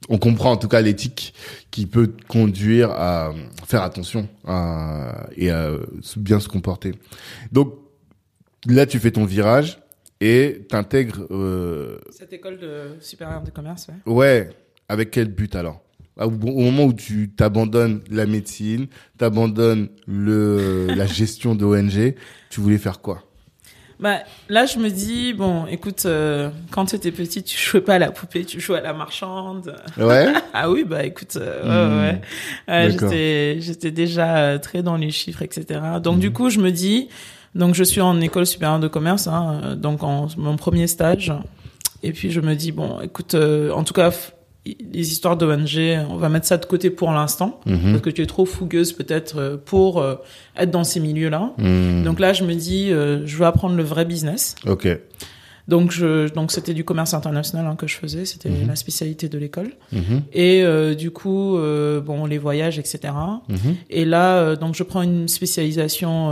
on 0.10 0.18
comprend 0.18 0.52
en 0.52 0.58
tout 0.58 0.68
cas 0.68 0.82
l'éthique 0.82 1.34
qui 1.72 1.86
peut 1.86 2.12
conduire 2.28 2.92
à 2.92 3.34
faire 3.66 3.84
attention 3.84 4.28
à, 4.46 5.28
et 5.38 5.50
à 5.50 5.72
bien 6.18 6.40
se 6.40 6.50
comporter. 6.50 6.94
Donc 7.52 7.74
là, 8.68 8.86
tu 8.86 9.00
fais 9.00 9.12
ton 9.12 9.26
virage 9.26 9.80
et 10.20 10.66
t'intègres. 10.70 11.26
Euh, 11.32 11.98
Cette 12.10 12.34
école 12.34 12.60
de 12.60 12.96
supérieure 13.00 13.44
de 13.44 13.52
commerce, 13.52 13.88
ouais. 14.06 14.14
ouais, 14.14 14.50
avec 14.90 15.12
quel 15.12 15.30
but 15.30 15.56
alors? 15.56 15.82
Au, 16.18 16.26
au 16.26 16.30
moment 16.62 16.84
où 16.84 16.94
tu 16.94 17.32
t'abandonnes 17.32 18.02
la 18.12 18.26
médecine, 18.26 18.88
t'abandonnes 19.18 19.88
le 20.08 20.88
la 20.94 21.06
gestion 21.06 21.56
de 21.56 21.64
ONG, 21.64 22.16
tu 22.50 22.60
voulais 22.60 22.78
faire 22.78 23.00
quoi? 23.00 23.24
Bah, 24.02 24.18
là, 24.50 24.66
je 24.66 24.80
me 24.80 24.90
dis, 24.90 25.32
bon, 25.34 25.68
écoute, 25.68 26.04
euh, 26.08 26.50
quand 26.72 26.86
tu 26.86 26.96
étais 26.96 27.12
petit, 27.12 27.44
tu 27.44 27.56
jouais 27.58 27.82
pas 27.82 27.94
à 27.96 28.00
la 28.00 28.12
poupée, 28.12 28.44
tu 28.46 28.60
jouais 28.60 28.80
à 28.80 28.82
la 28.82 28.94
marchande. 28.94 29.76
Ouais. 29.98 30.34
Ah 30.54 30.70
oui, 30.70 30.84
bah 30.84 31.06
écoute, 31.06 31.38
euh, 31.38 31.64
Hmm. 31.64 32.00
ouais, 32.00 32.12
ouais. 32.12 32.22
Euh, 32.70 32.90
j'étais, 32.90 33.62
j'étais 33.62 33.92
déjà 33.92 34.38
euh, 34.38 34.58
très 34.58 34.82
dans 34.84 34.98
les 34.98 35.12
chiffres, 35.12 35.44
etc. 35.44 35.80
Donc 36.04 36.18
Hmm. 36.18 36.20
du 36.20 36.32
coup, 36.34 36.50
je 36.50 36.60
me 36.60 36.72
dis, 36.72 37.10
donc 37.56 37.76
je 37.76 37.84
suis 37.84 38.02
en 38.02 38.20
école 38.22 38.46
supérieure 38.48 38.80
de 38.80 38.88
commerce, 38.88 39.28
hein, 39.28 39.76
donc 39.78 40.04
en 40.04 40.28
mon 40.36 40.58
premier 40.58 40.88
stage, 40.88 41.32
et 42.04 42.12
puis 42.12 42.32
je 42.32 42.42
me 42.42 42.56
dis, 42.56 42.72
bon, 42.72 43.00
écoute, 43.02 43.36
en 43.36 43.84
tout 43.84 43.94
cas, 43.94 44.12
les 44.66 45.12
histoires 45.12 45.38
d'ONG, 45.38 46.06
on 46.10 46.18
va 46.18 46.30
mettre 46.30 46.46
ça 46.46 46.58
de 46.58 46.66
côté 46.66 46.92
pour 46.92 47.12
l'instant, 47.12 47.60
Mhm. 47.66 47.92
parce 47.94 48.02
que 48.02 48.10
tu 48.12 48.22
es 48.22 48.26
trop 48.28 48.46
fougueuse 48.46 48.94
peut-être 48.94 49.38
euh, 49.40 49.58
pour 49.58 50.00
euh, 50.00 50.16
être 50.56 50.70
dans 50.70 50.84
ces 50.84 51.00
milieux-là. 51.00 51.52
Mhm. 51.58 52.04
Donc 52.04 52.20
là, 52.20 52.32
je 52.34 52.44
me 52.44 52.54
dis, 52.54 52.92
euh, 52.92 53.26
je 53.26 53.38
veux 53.38 53.46
apprendre 53.46 53.76
le 53.76 53.84
vrai 53.84 54.06
business. 54.06 54.56
ok. 54.68 54.88
Donc, 55.68 55.92
je, 55.92 56.28
donc 56.34 56.52
c'était 56.52 56.74
du 56.74 56.84
commerce 56.84 57.14
international 57.14 57.66
hein, 57.66 57.76
que 57.76 57.88
je 57.88 57.96
faisais, 57.96 58.26
c'était 58.26 58.50
Mhm. 58.50 58.68
la 58.68 58.76
spécialité 58.76 59.30
de 59.30 59.38
l'école. 59.38 59.72
Et 60.34 60.64
euh, 60.64 60.96
du 60.96 61.12
coup, 61.12 61.56
bon, 62.06 62.26
les 62.26 62.38
voyages, 62.40 62.78
etc. 62.80 63.14
Et 63.90 64.04
là, 64.04 64.56
donc, 64.56 64.76
je 64.76 64.84
prends 64.84 65.02
une 65.04 65.28
spécialisation 65.28 66.32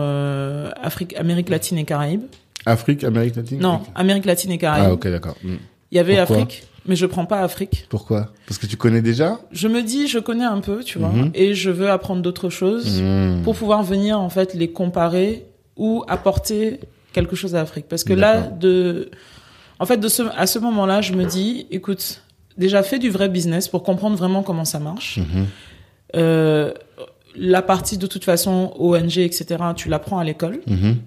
Afrique, 0.81 1.15
Amérique 1.15 1.49
latine 1.49 1.77
et 1.77 1.85
Caraïbes. 1.85 2.23
Afrique, 2.65 3.03
Amérique 3.03 3.35
latine? 3.35 3.59
Non. 3.59 3.81
Amérique 3.95 4.25
latine 4.25 4.51
et 4.51 4.57
Caraïbes. 4.57 4.85
Ah 4.89 4.93
ok 4.93 5.07
d'accord. 5.07 5.35
Mhm. 5.43 5.57
Il 5.91 5.95
y 5.95 5.99
avait 5.99 6.17
Pourquoi? 6.17 6.35
Afrique, 6.37 6.63
mais 6.89 6.95
je 6.97 7.05
prends 7.05 7.25
pas 7.25 7.39
Afrique. 7.41 7.85
Pourquoi? 7.89 8.33
Parce 8.47 8.57
que 8.57 8.65
tu 8.65 8.75
connais 8.75 9.01
déjà? 9.01 9.39
Je 9.51 9.67
me 9.69 9.81
dis, 9.81 10.07
je 10.07 10.19
connais 10.19 10.43
un 10.43 10.59
peu, 10.59 10.83
tu 10.83 10.97
vois, 10.99 11.09
Mhm. 11.09 11.31
et 11.33 11.53
je 11.53 11.69
veux 11.69 11.89
apprendre 11.89 12.21
d'autres 12.21 12.49
choses 12.49 13.01
Mhm. 13.01 13.43
pour 13.43 13.55
pouvoir 13.55 13.83
venir 13.83 14.19
en 14.19 14.29
fait 14.29 14.53
les 14.55 14.71
comparer 14.71 15.45
ou 15.77 16.03
apporter 16.09 16.81
quelque 17.13 17.35
chose 17.35 17.55
à 17.55 17.59
l'Afrique. 17.59 17.85
Parce 17.87 18.03
que 18.03 18.13
là, 18.13 18.41
de, 18.41 19.09
en 19.79 19.85
fait, 19.85 19.97
de 19.97 20.07
ce, 20.09 20.23
à 20.35 20.45
ce 20.47 20.59
moment-là, 20.59 21.01
je 21.01 21.13
me 21.13 21.23
dis, 21.25 21.67
écoute, 21.71 22.23
déjà 22.57 22.83
fais 22.83 22.99
du 22.99 23.09
vrai 23.09 23.29
business 23.29 23.67
pour 23.69 23.83
comprendre 23.83 24.17
vraiment 24.17 24.43
comment 24.43 24.65
ça 24.65 24.79
marche. 24.79 25.19
Mhm. 25.19 25.45
Euh, 26.15 26.73
la 27.35 27.61
partie 27.61 27.97
de 27.99 28.07
toute 28.07 28.25
façon 28.25 28.73
ONG, 28.79 29.19
etc. 29.19 29.45
Tu 29.75 29.87
l'apprends 29.89 30.17
à 30.17 30.23
l'école, 30.23 30.59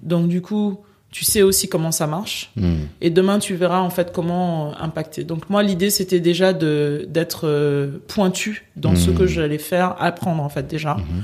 donc 0.02 0.28
du 0.28 0.40
coup, 0.40 0.78
tu 1.12 1.25
sais 1.25 1.42
aussi 1.42 1.68
comment 1.68 1.92
ça 1.92 2.07
marche. 2.09 2.51
Mhm. 2.57 2.88
Et 3.01 3.11
demain, 3.11 3.38
tu 3.38 3.55
verras 3.55 3.81
en 3.81 3.90
fait 3.90 4.12
comment 4.12 4.70
euh, 4.70 4.72
impacter. 4.81 5.22
Donc 5.25 5.48
moi, 5.51 5.62
l'idée, 5.62 5.90
c'était 5.90 6.20
déjà 6.20 6.53
de 6.53 7.07
d'être 7.09 7.42
euh, 7.46 7.98
pointu 8.09 8.66
dans 8.77 8.96
ce 8.96 9.11
que 9.11 9.27
j'allais 9.27 9.59
faire, 9.59 9.94
apprendre 10.01 10.42
en 10.42 10.48
fait 10.48 10.66
déjà, 10.66 10.94
Mhm. 10.96 11.22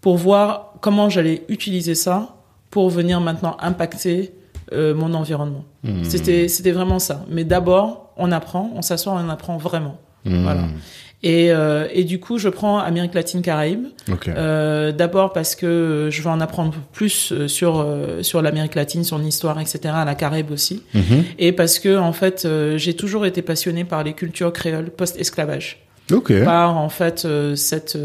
pour 0.00 0.16
voir 0.16 0.72
comment 0.80 1.08
j'allais 1.10 1.44
utiliser 1.48 1.94
ça 1.94 2.34
pour 2.70 2.88
venir 2.90 3.20
maintenant 3.20 3.56
impacter 3.60 4.32
euh, 4.72 4.94
mon 4.94 5.14
environnement. 5.14 5.64
C'était 6.02 6.48
c'était 6.48 6.72
vraiment 6.72 6.98
ça. 6.98 7.24
Mais 7.30 7.44
d'abord, 7.44 8.12
on 8.16 8.32
apprend, 8.32 8.72
on 8.74 8.82
s'assoit, 8.82 9.12
on 9.12 9.28
apprend 9.28 9.56
vraiment. 9.58 9.98
Voilà. 10.24 10.62
Et 11.26 11.50
euh, 11.50 11.88
et 11.92 12.04
du 12.04 12.20
coup, 12.20 12.38
je 12.38 12.48
prends 12.48 12.78
Amérique 12.78 13.12
latine 13.14 13.42
Caraïbes. 13.42 13.86
Euh, 14.28 14.92
D'abord 14.92 15.32
parce 15.32 15.56
que 15.56 16.08
je 16.08 16.22
veux 16.22 16.28
en 16.28 16.40
apprendre 16.40 16.74
plus 16.92 17.32
euh, 17.32 17.48
sur 17.48 17.84
sur 18.22 18.42
l'Amérique 18.42 18.76
latine, 18.76 19.02
son 19.02 19.24
histoire, 19.24 19.58
etc. 19.58 19.80
À 19.86 20.04
la 20.04 20.14
Caraïbe 20.14 20.52
aussi. 20.52 20.84
Mhm. 20.94 21.24
Et 21.40 21.50
parce 21.50 21.80
que 21.80 21.98
en 21.98 22.12
fait, 22.12 22.46
j'ai 22.76 22.94
toujours 22.94 23.26
été 23.26 23.42
passionnée 23.42 23.84
par 23.84 24.04
les 24.04 24.12
cultures 24.12 24.52
créoles 24.52 24.90
post-esclavage, 24.90 25.82
par 26.44 26.76
en 26.76 26.88
fait 26.88 27.26
cette 27.56 27.98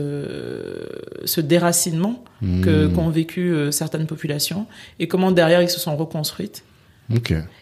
ce 1.25 1.41
déracinement 1.41 2.23
que 2.63 2.87
Mhm. 2.87 2.93
qu'ont 2.93 3.09
vécu 3.09 3.53
certaines 3.69 4.07
populations 4.07 4.65
et 4.99 5.07
comment 5.07 5.31
derrière 5.31 5.61
ils 5.61 5.69
se 5.69 5.79
sont 5.79 5.95
reconstruites 5.95 6.63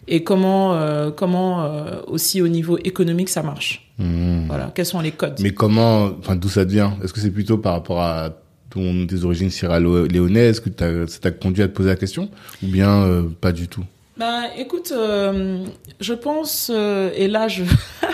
et 0.08 0.24
comment 0.24 1.10
comment 1.16 1.68
aussi 2.06 2.40
au 2.40 2.48
niveau 2.48 2.78
économique 2.78 3.28
ça 3.28 3.42
marche. 3.42 3.89
Mhm. 4.00 4.46
Voilà, 4.46 4.72
quels 4.74 4.86
sont 4.86 5.00
les 5.00 5.12
codes? 5.12 5.38
Mais 5.40 5.52
comment, 5.52 6.10
enfin, 6.18 6.34
d'où 6.34 6.48
ça 6.48 6.64
devient? 6.64 6.90
Est-ce 7.04 7.12
que 7.12 7.20
c'est 7.20 7.30
plutôt 7.30 7.58
par 7.58 7.74
rapport 7.74 8.00
à 8.00 8.30
ton, 8.70 9.06
tes 9.06 9.24
origines 9.24 9.50
sierra-léonaises 9.50 10.60
que 10.60 10.70
ça 11.06 11.18
t'a 11.20 11.30
conduit 11.30 11.62
à 11.62 11.68
te 11.68 11.72
poser 11.74 11.90
la 11.90 11.96
question? 11.96 12.30
Ou 12.62 12.66
bien 12.68 13.02
euh, 13.02 13.22
pas 13.40 13.52
du 13.52 13.68
tout? 13.68 13.84
Bah, 14.16 14.44
écoute, 14.58 14.92
euh, 14.96 15.64
je 16.00 16.14
pense, 16.14 16.70
euh, 16.74 17.10
et 17.14 17.28
là, 17.28 17.48
je, 17.48 17.64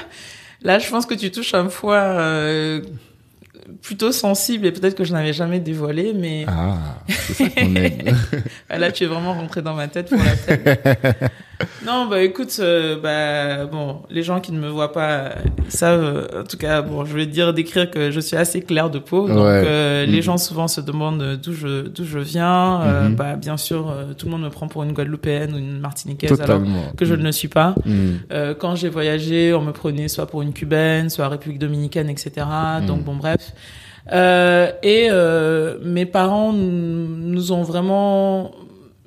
là, 0.63 0.79
je 0.79 0.89
pense 0.91 1.07
que 1.07 1.15
tu 1.15 1.31
touches 1.31 1.55
un 1.55 1.69
foie 1.69 2.21
plutôt 3.83 4.13
sensible 4.13 4.67
et 4.67 4.73
peut-être 4.73 4.95
que 4.97 5.05
je 5.05 5.13
n'avais 5.13 5.33
jamais 5.33 5.61
dévoilé, 5.61 6.13
mais 6.15 6.45
Ah, 6.49 6.79
c'est 7.09 7.35
ça 7.35 7.49
qu'on 7.49 7.75
aime. 7.75 8.17
là, 8.71 8.93
tu 8.93 9.05
es 9.05 9.07
vraiment 9.07 9.35
rentré 9.35 9.63
dans 9.63 9.75
ma 9.75 9.89
tête 9.89 10.09
pour 10.09 10.19
la 10.19 10.37
peine. 10.37 11.15
Non, 11.87 12.07
bah 12.07 12.23
écoute, 12.23 12.55
euh, 12.61 12.97
bah 13.01 13.65
bon, 13.67 14.03
les 14.11 14.23
gens 14.23 14.41
qui 14.41 14.53
ne 14.53 14.59
me 14.59 14.69
voient 14.69 14.93
pas 14.93 15.37
savent, 15.69 16.03
euh, 16.33 16.41
en 16.43 16.45
tout 16.45 16.59
cas, 16.59 16.83
bon, 16.83 17.05
je 17.07 17.15
vais 17.17 17.25
dire 17.27 17.55
décrire 17.55 17.91
que 17.91 18.11
je 18.11 18.21
suis 18.21 18.37
assez 18.37 18.61
claire 18.61 18.91
de 18.91 18.99
peau. 18.99 19.27
Donc 19.29 19.39
Ouais. 19.39 19.63
euh, 19.65 20.05
les 20.05 20.17
Mhm. 20.19 20.23
gens 20.23 20.37
souvent 20.39 20.69
se 20.69 20.81
demandent 20.83 21.39
d'où 21.43 21.53
je 21.55 21.89
d'où 21.89 22.05
je 22.05 22.19
viens. 22.19 22.83
Euh, 22.83 23.09
Mhm. 23.09 23.15
bah 23.17 23.37
bien 23.37 23.57
sûr, 23.57 23.89
euh, 23.91 24.13
tout 24.17 24.27
le 24.27 24.33
monde 24.33 24.43
me 24.43 24.51
prend 24.51 24.69
pour 24.69 24.83
une 24.83 24.93
Guadeloupéenne 24.93 25.55
ou 25.55 25.59
une 25.59 25.79
Martiniquaise 25.81 26.33
alors 26.41 26.59
Totalement. 26.59 26.93
que 26.97 27.05
je 27.07 27.15
ne 27.15 27.23
le 27.23 27.33
suis 27.33 27.49
pas. 27.49 27.75
Euh, 28.33 28.55
quand 28.55 28.75
j'ai 28.75 28.89
voyagé, 28.91 29.55
on 29.55 29.63
me 29.63 29.73
prenait 29.73 30.09
soit 30.09 30.27
pour 30.27 30.43
une 30.43 30.53
cubaine, 30.53 31.09
soit 31.09 31.29
République 31.29 31.59
dominicaine, 31.59 32.11
etc. 32.11 32.47
Donc 32.87 33.03
bon, 33.05 33.15
bref. 33.17 33.53
Euh, 34.13 34.71
et 34.85 35.09
euh, 35.11 35.79
mes 35.83 36.07
parents 36.07 36.53
nous 36.53 37.51
ont 37.53 37.63
vraiment, 37.63 38.53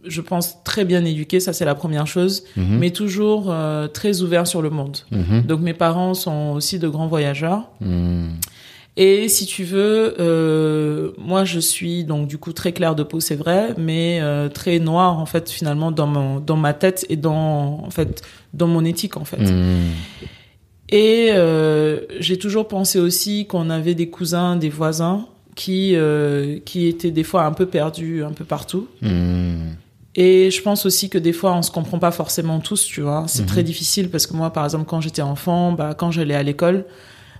je 0.09 0.21
pense, 0.21 0.63
très 0.63 0.85
bien 0.85 1.05
éduqués. 1.05 1.39
Ça, 1.39 1.53
c'est 1.53 1.65
la 1.65 1.75
première 1.75 2.07
chose. 2.07 2.43
Mhm. 2.55 2.77
Mais 2.79 2.91
toujours 2.91 3.45
euh, 3.49 3.87
très 3.87 4.21
ouverts 4.21 4.47
sur 4.47 4.61
le 4.61 4.69
monde. 4.69 4.97
Mhm. 5.11 5.43
Donc 5.43 5.61
mes 5.61 5.73
parents 5.73 6.13
sont 6.13 6.53
aussi 6.55 6.79
de 6.79 6.87
grands 6.87 7.07
voyageurs. 7.07 7.63
Mm. 7.81 8.29
Et 8.97 9.29
si 9.29 9.45
tu 9.45 9.63
veux, 9.63 10.15
euh, 10.19 11.11
moi 11.17 11.45
je 11.45 11.59
suis 11.59 12.03
donc 12.03 12.27
du 12.27 12.37
coup 12.37 12.51
très 12.51 12.73
claire 12.73 12.95
de 12.95 13.03
peau, 13.03 13.21
c'est 13.21 13.35
vrai, 13.35 13.73
mais 13.77 14.19
euh, 14.21 14.49
très 14.49 14.79
noire 14.79 15.19
en 15.19 15.25
fait 15.25 15.49
finalement 15.49 15.91
dans 15.91 16.07
mon 16.07 16.41
dans 16.41 16.57
ma 16.57 16.73
tête 16.73 17.05
et 17.07 17.15
dans 17.15 17.81
en 17.85 17.89
fait 17.91 18.23
dans 18.53 18.67
mon 18.67 18.83
éthique 18.83 19.15
en 19.15 19.23
fait. 19.23 19.39
Et 20.89 21.31
j'ai 22.19 22.37
toujours 22.37 22.67
pensé 22.67 22.99
aussi 22.99 23.45
qu'on 23.45 23.69
avait 23.69 23.95
des 23.95 24.09
cousins, 24.09 24.57
des 24.57 24.69
voisins 24.69 25.27
qui 25.59 25.91
euh, 25.95 26.59
qui 26.63 26.87
étaient 26.87 27.11
des 27.11 27.25
fois 27.25 27.43
un 27.43 27.51
peu 27.51 27.65
perdus 27.65 28.23
un 28.23 28.31
peu 28.31 28.45
partout. 28.45 28.87
Et 30.21 30.51
je 30.51 30.61
pense 30.61 30.85
aussi 30.85 31.09
que 31.09 31.17
des 31.17 31.31
fois, 31.31 31.53
on 31.55 31.61
se 31.61 31.71
comprend 31.71 31.97
pas 31.97 32.11
forcément 32.11 32.59
tous, 32.59 32.83
tu 32.83 32.99
vois. 32.99 33.23
C'est 33.27 33.43
Mhm. 33.43 33.47
très 33.47 33.63
difficile 33.63 34.09
parce 34.09 34.27
que 34.27 34.33
moi, 34.35 34.51
par 34.51 34.65
exemple, 34.65 34.83
quand 34.85 34.99
j'étais 34.99 35.21
enfant, 35.21 35.71
bah, 35.71 35.93
quand 35.97 36.11
j'allais 36.11 36.35
à 36.35 36.43
l'école, 36.43 36.83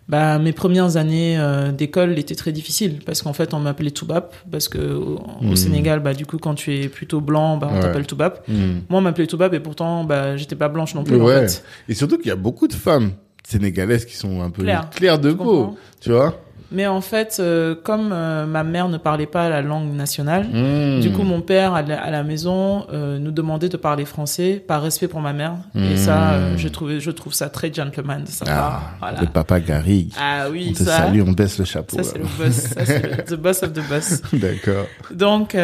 bah, 0.07 0.39
mes 0.39 0.53
premières 0.53 0.95
années 0.95 1.37
euh, 1.37 1.73
d'école 1.73 2.17
étaient 2.17 2.35
très 2.35 2.53
difficiles 2.53 2.99
parce 3.05 3.21
qu'en 3.21 3.33
fait, 3.33 3.53
on 3.53 3.59
m'appelait 3.59 3.91
Toubap 3.91 4.33
parce 4.49 4.69
que 4.69 4.77
au, 4.79 5.17
au 5.41 5.43
Mhm. 5.43 5.55
Sénégal, 5.57 5.99
bah, 5.99 6.13
du 6.13 6.25
coup, 6.25 6.37
quand 6.37 6.55
tu 6.55 6.73
es 6.73 6.87
plutôt 6.87 7.19
blanc, 7.19 7.57
bah, 7.57 7.67
on 7.69 7.75
Ouais. 7.75 7.81
t'appelle 7.81 8.07
Toubap. 8.07 8.47
Mm. 8.47 8.53
Moi, 8.87 8.99
on 8.99 9.01
m'appelait 9.01 9.27
Toubap 9.27 9.53
et 9.53 9.59
pourtant, 9.59 10.05
bah, 10.05 10.37
j'étais 10.37 10.55
pas 10.55 10.69
blanche 10.69 10.95
non 10.95 11.03
plus, 11.03 11.17
Ouais. 11.17 11.35
en 11.35 11.39
fait. 11.47 11.63
Et 11.89 11.93
surtout 11.93 12.17
qu'il 12.17 12.27
y 12.27 12.31
a 12.31 12.37
beaucoup 12.37 12.67
de 12.69 12.73
femmes 12.73 13.11
sénégalaises 13.45 14.05
qui 14.05 14.15
sont 14.15 14.41
un 14.41 14.51
peu 14.51 14.63
Claires. 14.63 14.89
claires 14.89 15.19
de 15.19 15.33
peau, 15.33 15.77
tu 15.99 16.11
vois? 16.11 16.37
Mais 16.71 16.86
en 16.86 17.01
fait, 17.01 17.38
euh, 17.39 17.73
comme 17.73 18.12
euh, 18.13 18.45
ma 18.45 18.63
mère 18.63 18.89
ne 18.89 18.97
parlait 18.97 19.25
pas 19.25 19.49
la 19.49 19.62
langue 19.62 19.91
nationale, 19.93 20.47
Mm. 20.49 20.99
Du 21.01 21.12
coup, 21.12 21.23
mon 21.23 21.41
père 21.41 21.73
à 21.73 21.82
la, 21.82 22.01
à 22.01 22.12
la 22.12 22.23
maison 22.23 22.86
euh, 22.93 23.17
nous 23.19 23.32
demandait 23.32 23.69
de 23.69 23.77
parler 23.77 24.05
français 24.05 24.63
par 24.65 24.82
respect 24.82 25.08
pour 25.08 25.21
ma 25.21 25.34
mère. 25.34 25.53
Et 25.75 25.79
Mmh. 25.93 25.97
ça, 25.97 26.55
je 26.58 26.67
trouve, 26.67 26.99
je 26.99 27.12
trouve 27.12 27.34
ça 27.34 27.49
très 27.49 27.73
gentleman 27.73 28.23
de 28.23 28.27
sa 28.29 28.45
Ah, 28.47 28.55
part. 28.55 28.93
Voilà. 28.99 29.21
le 29.21 29.27
papa 29.27 29.60
Garrigue. 29.60 30.12
Ah 30.19 30.45
oui, 30.51 30.67
on 30.69 30.73
te 30.73 30.84
ça. 30.84 30.97
salue, 30.97 31.21
on 31.25 31.32
baisse 31.32 31.58
le 31.58 31.65
chapeau. 31.65 31.97
Ça 31.97 32.03
c'est 32.03 32.17
le 32.19 32.25
boss, 32.38 32.53
ça 32.53 32.86
c'est 32.86 33.25
the 33.25 33.36
boss 33.36 33.63
of 33.63 33.73
the 33.73 33.82
boss. 33.89 34.21
D'accord. 34.34 34.86
Donc 35.12 35.55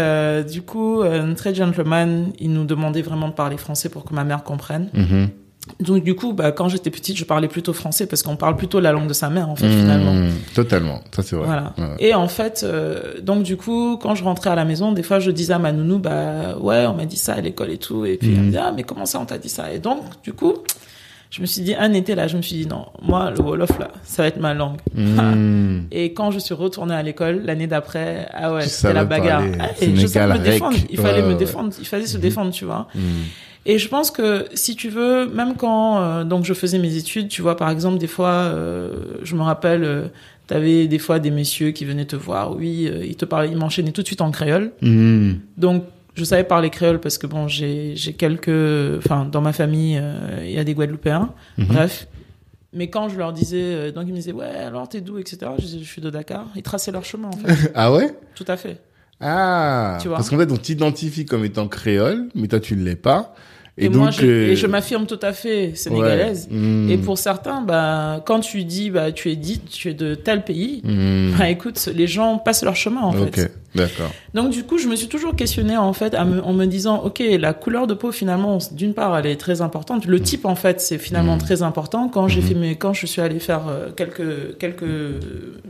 du 0.52 0.62
coup, 0.62 1.04
très 1.36 1.54
gentleman, 1.54 2.32
il 2.40 2.52
nous 2.54 2.66
demandait 2.66 3.02
vraiment 3.02 3.28
de 3.28 3.34
parler 3.34 3.58
français 3.58 3.90
pour 3.90 4.06
que 4.06 4.14
ma 4.14 4.24
mère 4.24 4.44
comprenne. 4.44 4.90
Mhm. 4.94 5.30
Donc 5.80 6.04
du 6.04 6.14
coup, 6.16 6.34
bah, 6.34 6.52
quand 6.52 6.70
j'étais 6.70 6.92
petite, 6.92 7.18
je 7.18 7.24
parlais 7.26 7.48
plutôt 7.48 7.74
français 7.74 8.06
parce 8.06 8.22
qu'on 8.24 8.36
parle 8.36 8.56
plutôt 8.56 8.80
la 8.80 8.92
langue 8.92 9.08
de 9.08 9.14
sa 9.14 9.30
mère 9.30 9.50
en 9.50 9.56
fait 9.56 9.68
finalement. 9.68 10.14
Totalement, 10.54 11.02
ça 11.12 11.24
c'est 11.24 11.36
vrai. 11.36 11.46
Voilà. 11.46 11.74
Ouais. 11.78 11.96
Et 12.00 12.14
en 12.14 12.28
fait, 12.28 12.62
euh, 12.64 13.20
donc 13.22 13.44
du 13.44 13.58
coup, 13.58 13.98
quand 14.02 14.14
je 14.16 14.24
rentrais 14.24 14.52
à 14.52 14.56
la 14.56 14.64
maison, 14.66 14.92
des 14.92 15.02
fois, 15.04 15.20
je 15.20 15.32
disais 15.32 15.54
à 15.54 15.60
ma 15.60 15.72
nounou, 15.72 15.98
bah 15.98 16.56
ouais, 16.60 16.86
on 16.86 16.94
m'a 16.94 17.06
dit 17.06 17.18
ça 17.18 17.34
à 17.34 17.42
l'école 17.42 17.72
et 17.72 17.78
tout. 17.78 18.06
Et 18.06 18.18
puis 18.18 18.30
elle 18.34 18.38
me 18.42 18.44
Mhm. 18.46 18.52
dit, 18.52 18.58
ah 18.58 18.72
mais 18.76 18.84
comment 18.84 19.06
ça, 19.08 19.20
on 19.20 19.26
t'a 19.26 19.38
dit 19.40 19.50
ça? 19.50 19.74
Et 19.74 19.80
donc, 19.80 20.02
du 20.24 20.34
coup, 20.34 20.54
je 21.32 21.42
me 21.42 21.48
suis 21.48 21.64
dit, 21.64 21.74
un 21.74 21.92
été 21.94 22.14
là, 22.14 22.28
je 22.28 22.38
me 22.38 22.42
suis 22.44 22.56
dit, 22.58 22.68
non, 22.68 22.86
moi, 23.02 23.32
le 23.32 23.42
Wolof 23.42 23.78
là, 23.80 23.90
ça 24.04 24.22
va 24.22 24.28
être 24.28 24.40
ma 24.40 24.54
langue. 24.54 24.78
Mm. 24.94 25.80
Et 25.92 26.14
quand 26.14 26.30
je 26.32 26.38
suis 26.40 26.54
retournée 26.54 26.94
à 26.94 27.02
l'école, 27.02 27.42
l'année 27.44 27.68
d'après, 27.68 28.28
ah 28.34 28.54
ouais, 28.54 28.68
c'était 28.68 28.94
la 28.94 29.04
bagarre. 29.04 29.42
Ah, 29.60 29.70
et 29.82 29.96
je 29.96 30.06
savais 30.06 30.38
me 30.38 30.44
défendre. 30.44 30.78
Il 30.92 30.98
fallait 31.00 31.22
Ouais, 31.22 31.24
me 31.24 31.28
ouais. 31.30 31.36
défendre. 31.36 31.74
Il 31.80 31.88
fallait 31.88 32.06
se 32.06 32.18
défendre, 32.20 32.52
tu 32.52 32.66
vois. 32.66 32.88
Et 33.68 33.80
je 33.80 33.88
pense 33.88 34.12
que 34.12 34.46
si 34.54 34.76
tu 34.76 34.90
veux, 34.90 35.28
même 35.28 35.56
quand 35.56 36.00
euh, 36.00 36.24
donc 36.24 36.46
je 36.46 36.54
faisais 36.54 36.78
mes 36.78 36.98
études, 36.98 37.30
tu 37.30 37.42
vois, 37.42 37.58
par 37.58 37.70
exemple, 37.70 37.98
des 37.98 38.08
fois, 38.08 38.30
euh, 38.30 38.94
je 39.24 39.36
me 39.36 39.42
rappelle, 39.42 39.84
euh, 39.84 40.08
t'avais 40.46 40.88
des 40.88 41.00
fois 41.00 41.18
des 41.20 41.32
messieurs 41.32 41.72
qui 41.72 41.84
venaient 41.86 42.06
te 42.06 42.16
voir, 42.16 42.56
oui, 42.56 42.88
euh, 42.88 43.04
ils 43.04 43.16
te 43.16 43.26
parlaient, 43.26 43.50
ils 43.50 43.58
m'enchaînaient 43.58 43.92
tout 43.92 44.02
de 44.04 44.08
suite 44.08 44.22
en 44.22 44.30
créole. 44.30 44.72
Mm. 44.82 45.34
Donc 45.58 45.84
je 46.14 46.24
savais 46.24 46.44
parler 46.44 46.70
créole 46.70 47.00
parce 47.00 47.18
que 47.18 47.26
bon, 47.28 47.48
j'ai 47.48 47.94
j'ai 47.96 48.14
quelques, 48.14 48.98
enfin, 49.00 49.26
dans 49.26 49.42
ma 49.42 49.52
famille, 49.52 50.00
il 50.44 50.52
y 50.52 50.60
a 50.60 50.64
des 50.64 50.74
Guadeloupéens, 50.76 51.32
Mhm. 51.58 51.66
bref. 51.66 52.08
Mais 52.72 52.90
quand 52.90 53.08
je 53.10 53.18
leur 53.18 53.32
disais, 53.34 53.92
donc 53.94 54.04
ils 54.06 54.12
me 54.12 54.18
disaient, 54.18 54.34
ouais, 54.34 54.46
alors 54.46 54.88
t'es 54.90 55.00
d'où, 55.02 55.18
etc. 55.18 55.38
Je 55.58 55.64
disais, 55.66 55.80
je 55.80 55.86
suis 55.90 56.02
de 56.02 56.10
Dakar. 56.10 56.46
Ils 56.58 56.62
traçaient 56.62 56.92
leur 56.92 57.06
chemin, 57.06 57.30
en 57.30 57.32
fait. 57.32 57.72
Ah 57.74 57.92
ouais? 57.94 58.14
Tout 58.36 58.44
à 58.50 58.58
fait. 58.58 58.80
Ah 59.22 59.98
Tu 60.02 60.08
vois. 60.10 60.18
Parce 60.18 60.30
qu'en 60.30 60.38
fait, 60.38 60.52
on 60.52 60.58
t'identifie 60.58 61.26
comme 61.26 61.46
étant 61.46 61.68
créole, 61.68 62.28
mais 62.36 62.48
toi 62.48 62.60
tu 62.60 62.76
ne 62.76 62.84
l'es 62.84 62.96
pas. 62.98 63.34
Et, 63.78 63.86
Et, 63.86 63.90
moi, 63.90 64.10
je, 64.10 64.26
euh, 64.26 64.52
et 64.52 64.56
je 64.56 64.68
m'affirme 64.68 65.06
tout 65.06 65.20
à 65.22 65.34
fait 65.34 65.76
sénégalaise. 65.76 66.48
ouais. 66.50 66.58
Mm. 66.58 66.90
Et 66.92 66.98
pour 66.98 67.18
certains, 67.18 67.62
bah, 67.62 68.24
quand 68.26 68.40
tu 68.40 68.64
dis, 68.64 68.90
bah, 68.90 69.12
tu 69.12 69.30
es 69.32 69.36
dit, 69.36 69.60
tu 69.60 69.90
es 69.90 69.94
de 69.94 70.16
tel 70.16 70.44
pays, 70.46 70.82
Mm. 70.84 71.32
bah, 71.38 71.50
écoute, 71.50 71.90
les 71.94 72.08
gens 72.08 72.38
passent 72.38 72.64
leur 72.64 72.76
chemin, 72.78 73.02
en 73.02 73.18
Ok, 73.22 73.36
fait. 73.36 73.52
D'accord. 73.76 74.12
Donc, 74.34 74.50
du 74.52 74.64
coup, 74.64 74.78
je 74.78 74.88
me 74.88 74.96
suis 74.96 75.08
toujours 75.08 75.36
questionnée, 75.36 75.78
en 75.78 75.94
fait, 75.94 76.14
me- 76.14 76.42
en 76.44 76.54
me 76.54 76.66
disant, 76.66 77.02
OK, 77.04 77.22
la 77.40 77.54
couleur 77.54 77.88
de 77.88 77.94
peau, 77.94 78.12
finalement, 78.12 78.58
d'une 78.72 78.94
part, 78.94 79.18
elle 79.18 79.26
est 79.28 79.36
très 79.36 79.62
importante. 79.62 80.06
Le 80.06 80.20
type, 80.20 80.46
en 80.46 80.56
fait, 80.56 80.82
c'est 80.82 80.98
finalement 80.98 81.36
Mm. 81.36 81.40
très 81.40 81.62
important. 81.62 82.08
Quand 82.10 82.28
j'ai 82.28 82.42
Mhm. 82.42 82.48
fait 82.48 82.54
mes, 82.56 82.76
quand 82.76 82.94
je 82.94 83.06
suis 83.06 83.22
allée 83.22 83.40
faire 83.40 83.68
euh, 83.68 83.92
quelques, 83.96 84.58
quelques 84.58 84.84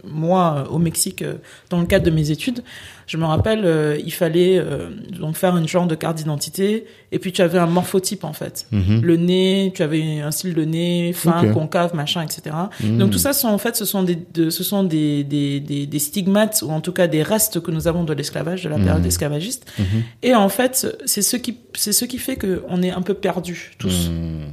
mois 0.03 0.65
euh, 0.67 0.69
au 0.71 0.77
Mexique, 0.79 1.21
euh, 1.21 1.35
dans 1.69 1.79
le 1.79 1.85
cadre 1.85 2.05
de 2.05 2.11
mes 2.11 2.31
études, 2.31 2.63
je 3.07 3.17
me 3.17 3.25
rappelle, 3.25 3.61
euh, 3.65 3.97
il 4.03 4.11
fallait, 4.11 4.57
euh, 4.57 4.89
donc 5.19 5.35
faire 5.35 5.55
une 5.57 5.67
genre 5.67 5.85
de 5.85 5.93
carte 5.95 6.17
d'identité. 6.17 6.85
Et 7.11 7.19
puis, 7.19 7.31
tu 7.31 7.41
avais 7.41 7.59
un 7.59 7.67
morphotype, 7.67 8.23
en 8.23 8.33
fait. 8.33 8.65
Mhm. 8.71 9.01
Le 9.03 9.15
nez, 9.17 9.71
tu 9.75 9.83
avais 9.83 10.21
un 10.21 10.31
style 10.31 10.53
de 10.55 10.63
nez 10.65 11.13
fin, 11.13 11.51
concave, 11.53 11.93
machin, 11.95 12.21
etc. 12.23 12.55
Donc 12.81 13.11
tout 13.11 13.17
ça, 13.19 13.33
sont, 13.33 13.47
en 13.47 13.57
fait, 13.57 13.75
ce 13.75 13.85
sont 13.85 14.03
des, 14.03 14.17
de- 14.33 14.49
ce 14.49 14.63
sont 14.63 14.83
des, 14.83 15.23
des, 15.23 15.59
des, 15.59 15.85
des 15.85 15.99
stigmates 15.99 16.63
ou 16.65 16.71
en 16.71 16.81
tout 16.81 16.91
cas 16.91 17.07
des 17.07 17.23
restes 17.23 17.59
que 17.61 17.71
nous 17.71 17.87
avons 17.87 17.94
de 18.03 18.13
l'esclavage, 18.13 18.63
de 18.63 18.69
la 18.69 18.77
période 18.77 19.01
Mhm. 19.01 19.07
esclavagiste. 19.07 19.71
Mhm. 19.79 19.85
Et 20.23 20.35
en 20.35 20.49
fait, 20.49 20.87
c'est 21.05 21.21
ce 21.21 21.37
qui, 21.37 21.57
c'est 21.73 21.93
ce 21.93 22.05
qui 22.05 22.17
fait 22.17 22.35
que 22.35 22.63
on 22.67 22.81
est 22.83 22.91
un 22.91 23.01
peu 23.01 23.13
perdus 23.13 23.71
tous. 23.77 24.09
Mm. 24.09 24.51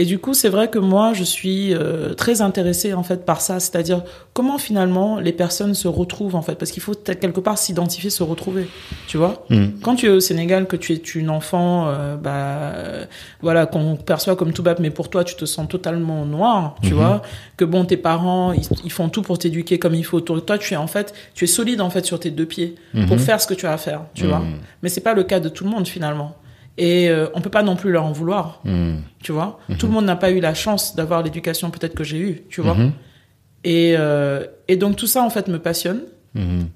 Et 0.00 0.06
du 0.06 0.18
coup, 0.18 0.32
c'est 0.32 0.48
vrai 0.48 0.68
que 0.70 0.78
moi, 0.78 1.12
je 1.12 1.24
suis 1.24 1.74
euh, 1.74 2.14
très 2.14 2.40
intéressée 2.40 2.94
en 2.94 3.02
fait 3.02 3.26
par 3.26 3.42
ça, 3.42 3.60
c'est-à-dire 3.60 4.02
comment 4.32 4.56
finalement 4.56 5.20
les 5.20 5.32
personnes 5.32 5.74
se 5.74 5.88
retrouvent 5.88 6.36
en 6.36 6.40
fait, 6.40 6.54
parce 6.54 6.70
qu'il 6.70 6.82
faut 6.82 6.94
quelque 6.94 7.40
part 7.40 7.58
s'identifier, 7.58 8.08
se 8.08 8.22
retrouver, 8.22 8.66
tu 9.06 9.18
vois? 9.18 9.44
Mm. 9.50 9.66
Quand 9.82 9.96
tu 9.96 10.06
es 10.06 10.08
au 10.08 10.20
Sénégal, 10.20 10.66
que 10.66 10.76
tu 10.76 10.94
es 10.94 10.96
une 10.96 11.28
enfant, 11.28 11.88
euh, 11.88 12.16
bah 12.16 12.30
euh, 12.32 13.04
voilà, 13.42 13.66
qu'on 13.66 13.96
perçoit 13.96 14.36
comme 14.36 14.54
tout 14.54 14.62
bas, 14.62 14.74
mais 14.80 14.88
pour 14.88 15.10
toi, 15.10 15.22
tu 15.22 15.34
te 15.34 15.44
sens 15.44 15.68
totalement 15.68 16.24
noir, 16.24 16.76
tu 16.80 16.94
Mhm. 16.94 16.94
vois? 16.94 17.22
Que 17.58 17.66
bon, 17.66 17.84
tes 17.84 17.98
parents, 17.98 18.52
ils, 18.54 18.66
ils 18.84 18.90
font 18.92 19.10
tout 19.10 19.20
pour 19.20 19.36
t'éduquer 19.36 19.78
comme 19.78 19.94
il 19.94 20.04
faut. 20.06 20.20
Toi, 20.22 20.56
tu 20.56 20.72
es 20.72 20.78
en 20.78 20.86
fait, 20.86 21.12
tu 21.34 21.44
es 21.44 21.46
solide 21.46 21.82
en 21.82 21.90
fait 21.90 22.06
sur 22.06 22.18
tes 22.18 22.30
deux 22.30 22.46
pieds 22.46 22.76
pour 23.06 23.16
Mhm. 23.16 23.18
faire 23.18 23.38
ce 23.38 23.46
que 23.46 23.52
tu 23.54 23.66
as 23.66 23.72
à 23.74 23.76
faire, 23.76 24.00
tu 24.14 24.26
vois? 24.26 24.38
Mm. 24.38 24.60
Mais 24.82 24.88
c'est 24.88 25.02
pas 25.02 25.12
le 25.12 25.24
cas 25.24 25.40
de 25.40 25.50
tout 25.50 25.64
le 25.64 25.70
monde 25.70 25.86
finalement. 25.86 26.36
Et 26.78 27.08
euh, 27.10 27.26
on 27.34 27.40
peut 27.40 27.50
pas 27.50 27.62
non 27.62 27.76
plus 27.76 27.90
leur 27.90 28.04
en 28.04 28.12
vouloir, 28.12 28.60
Mm. 28.64 28.96
tu 29.22 29.32
vois? 29.32 29.58
Tout 29.78 29.86
le 29.86 29.92
monde 29.92 30.06
n'a 30.06 30.16
pas 30.16 30.30
eu 30.30 30.40
la 30.40 30.54
chance 30.54 30.94
d'avoir 30.96 31.22
l'éducation 31.22 31.70
peut-être 31.70 31.94
que 31.94 32.04
j'ai 32.04 32.18
eue, 32.18 32.42
tu 32.48 32.60
vois? 32.62 32.74
Mhm. 32.74 32.92
Et, 33.64 33.94
euh, 33.98 34.46
et 34.68 34.76
donc 34.76 34.96
tout 34.96 35.06
ça 35.06 35.22
en 35.22 35.28
fait 35.30 35.48
me 35.48 35.58
passionne 35.58 36.00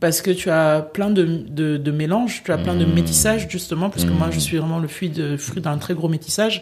parce 0.01 0.21
que 0.21 0.33
tu 0.33 0.51
as 0.51 0.81
plein 0.83 1.11
de, 1.11 1.25
de, 1.49 1.77
de 1.77 1.91
mélanges, 1.93 2.43
tu 2.45 2.51
as 2.53 2.59
plein 2.59 2.75
de 2.75 2.85
métissages 2.85 3.47
justement, 3.49 3.89
parce 3.89 4.05
que 4.05 4.11
moi 4.11 4.29
je 4.33 4.41
suis 4.41 4.57
vraiment 4.59 4.81
le 4.81 4.89
fruit 4.89 5.11
de- 5.11 5.37
fruit 5.37 5.63
d'un 5.63 5.79
très 5.79 5.95
gros 5.95 6.09
métissage. 6.09 6.61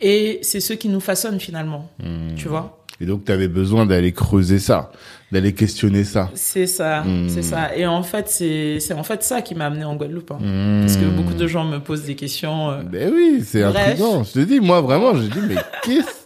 Et 0.00 0.38
c'est 0.42 0.60
ce 0.60 0.72
qui 0.72 0.88
nous 0.88 1.00
façonne 1.00 1.38
finalement, 1.40 1.90
Mm. 2.02 2.34
tu 2.36 2.48
vois? 2.48 2.76
Et 3.02 3.06
donc, 3.06 3.24
tu 3.24 3.32
avais 3.32 3.48
besoin 3.48 3.86
d'aller 3.86 4.12
creuser 4.12 4.58
ça, 4.58 4.92
d'aller 5.32 5.54
questionner 5.54 6.04
ça. 6.04 6.30
C'est 6.34 6.66
ça, 6.66 7.02
Mhm. 7.02 7.28
c'est 7.30 7.42
ça. 7.42 7.74
Et 7.74 7.86
en 7.86 8.02
fait, 8.02 8.28
c'est 8.28 8.78
c'est 8.78 8.92
en 8.92 9.02
fait 9.02 9.22
ça 9.22 9.40
qui 9.40 9.54
m'a 9.54 9.66
amené 9.66 9.84
en 9.84 9.96
Guadeloupe. 9.96 10.30
hein. 10.32 10.38
Mm. 10.40 10.80
Parce 10.82 10.96
que 10.98 11.04
beaucoup 11.06 11.32
de 11.34 11.46
gens 11.46 11.64
me 11.64 11.78
posent 11.78 12.04
des 12.04 12.14
questions. 12.14 12.70
euh, 12.70 12.82
Ben 12.82 13.10
oui, 13.14 13.42
c'est 13.44 13.62
intriguant. 13.62 14.22
Je 14.24 14.32
te 14.32 14.38
dis, 14.40 14.60
moi, 14.60 14.80
vraiment, 14.82 15.14
je 15.14 15.22
dis, 15.22 15.38
mais 15.48 15.54
qu'est-ce 15.82 16.20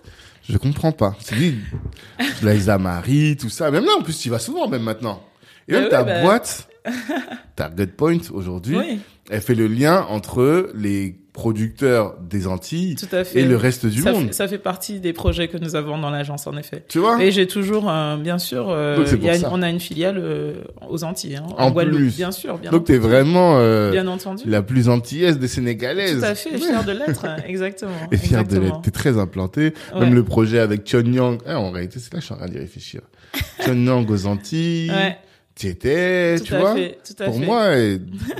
Je 0.50 0.58
comprends 0.58 0.92
pas. 0.92 1.16
Je 1.20 1.26
te 1.26 1.34
dis, 1.36 2.66
la 2.66 2.76
Marie, 2.78 3.36
tout 3.36 3.48
ça. 3.48 3.70
Même 3.70 3.84
là, 3.84 3.92
en 3.98 4.02
plus, 4.02 4.18
tu 4.18 4.28
y 4.28 4.30
vas 4.30 4.38
souvent, 4.38 4.68
même 4.68 4.82
maintenant. 4.82 5.22
Et 5.68 5.72
Ben 5.72 5.78
même 5.78 5.84
oui, 5.84 5.90
ta 5.90 6.02
ben- 6.02 6.22
boîte, 6.22 6.68
Target 7.56 7.86
Point 7.88 8.18
aujourd'hui, 8.32 8.76
Oui, 8.76 8.98
elle 9.30 9.40
fait 9.40 9.54
le 9.54 9.66
lien 9.66 10.04
entre 10.08 10.70
les 10.74 11.16
producteurs 11.32 12.16
des 12.20 12.46
Antilles 12.46 12.94
tout 12.94 13.08
à 13.10 13.24
fait. 13.24 13.40
et 13.40 13.44
le 13.44 13.56
reste 13.56 13.86
du 13.86 14.02
ça, 14.02 14.12
monde. 14.12 14.26
fait, 14.28 14.32
ça 14.32 14.46
fait 14.46 14.58
partie 14.58 15.00
des 15.00 15.12
projets 15.12 15.48
que 15.48 15.56
nous 15.58 15.74
avons 15.74 15.98
dans 15.98 16.10
l'agence, 16.10 16.46
en 16.46 16.56
effet. 16.56 16.84
Tu 16.88 17.00
vois 17.00 17.20
Et 17.22 17.32
j'ai 17.32 17.48
toujours, 17.48 17.90
euh, 17.90 18.16
bien 18.16 18.38
sûr, 18.38 18.68
euh, 18.70 18.96
Donc 18.96 19.20
y 19.20 19.28
a 19.28 19.36
une- 19.36 19.46
on 19.50 19.60
a 19.62 19.68
une 19.68 19.80
filiale 19.80 20.16
euh, 20.18 20.54
aux 20.88 21.02
Antilles, 21.02 21.36
hein, 21.36 21.46
En 21.58 21.66
en, 21.66 21.70
Guadeloupe, 21.72 21.98
plus. 21.98 22.16
bien 22.16 22.30
sûr, 22.30 22.56
bien, 22.58 22.70
Donc 22.70 22.84
t'es 22.84 22.98
vraiment 22.98 23.56
euh, 23.58 23.90
bien 23.90 24.06
entendu. 24.06 24.44
la 24.48 24.62
plus 24.62 24.88
antillaise 24.88 25.38
des 25.40 25.48
Sénégalaises. 25.48 26.18
Tout 26.20 26.24
à 26.24 26.34
fait, 26.36 26.56
fier 26.56 26.84
de 26.86 26.92
l'être, 26.92 27.26
exactement. 27.46 27.90
Et 28.12 28.16
fier 28.16 28.44
de 28.44 28.58
l'être. 28.58 28.82
T'es 28.82 28.92
très 28.92 29.18
implanté. 29.18 29.74
Ouais. 29.92 30.00
Même 30.00 30.14
le 30.14 30.22
projet 30.22 30.60
avec 30.60 30.88
Chon 30.88 31.02
Yang. 31.04 31.40
Eh, 31.48 31.52
en 31.52 31.70
réalité, 31.72 31.98
c'est 31.98 32.12
là 32.12 32.18
que 32.18 32.22
je 32.22 32.26
suis 32.26 32.34
en 32.34 32.38
train 32.38 32.48
d'y 32.48 32.58
réfléchir. 32.58 33.00
Chon 33.66 33.74
Yang 33.74 34.08
aux 34.10 34.26
Antilles. 34.26 34.90
Ouais, 34.90 35.18
Tu 35.56 35.68
étais, 35.68 36.36
tout 36.38 36.44
tu 36.46 36.54
à 36.56 36.58
vois. 36.60 36.74
fait, 36.74 36.98
tout 37.06 37.22
à 37.22 37.26
Pour 37.26 37.38
fait. 37.38 37.46
moi, 37.46 37.70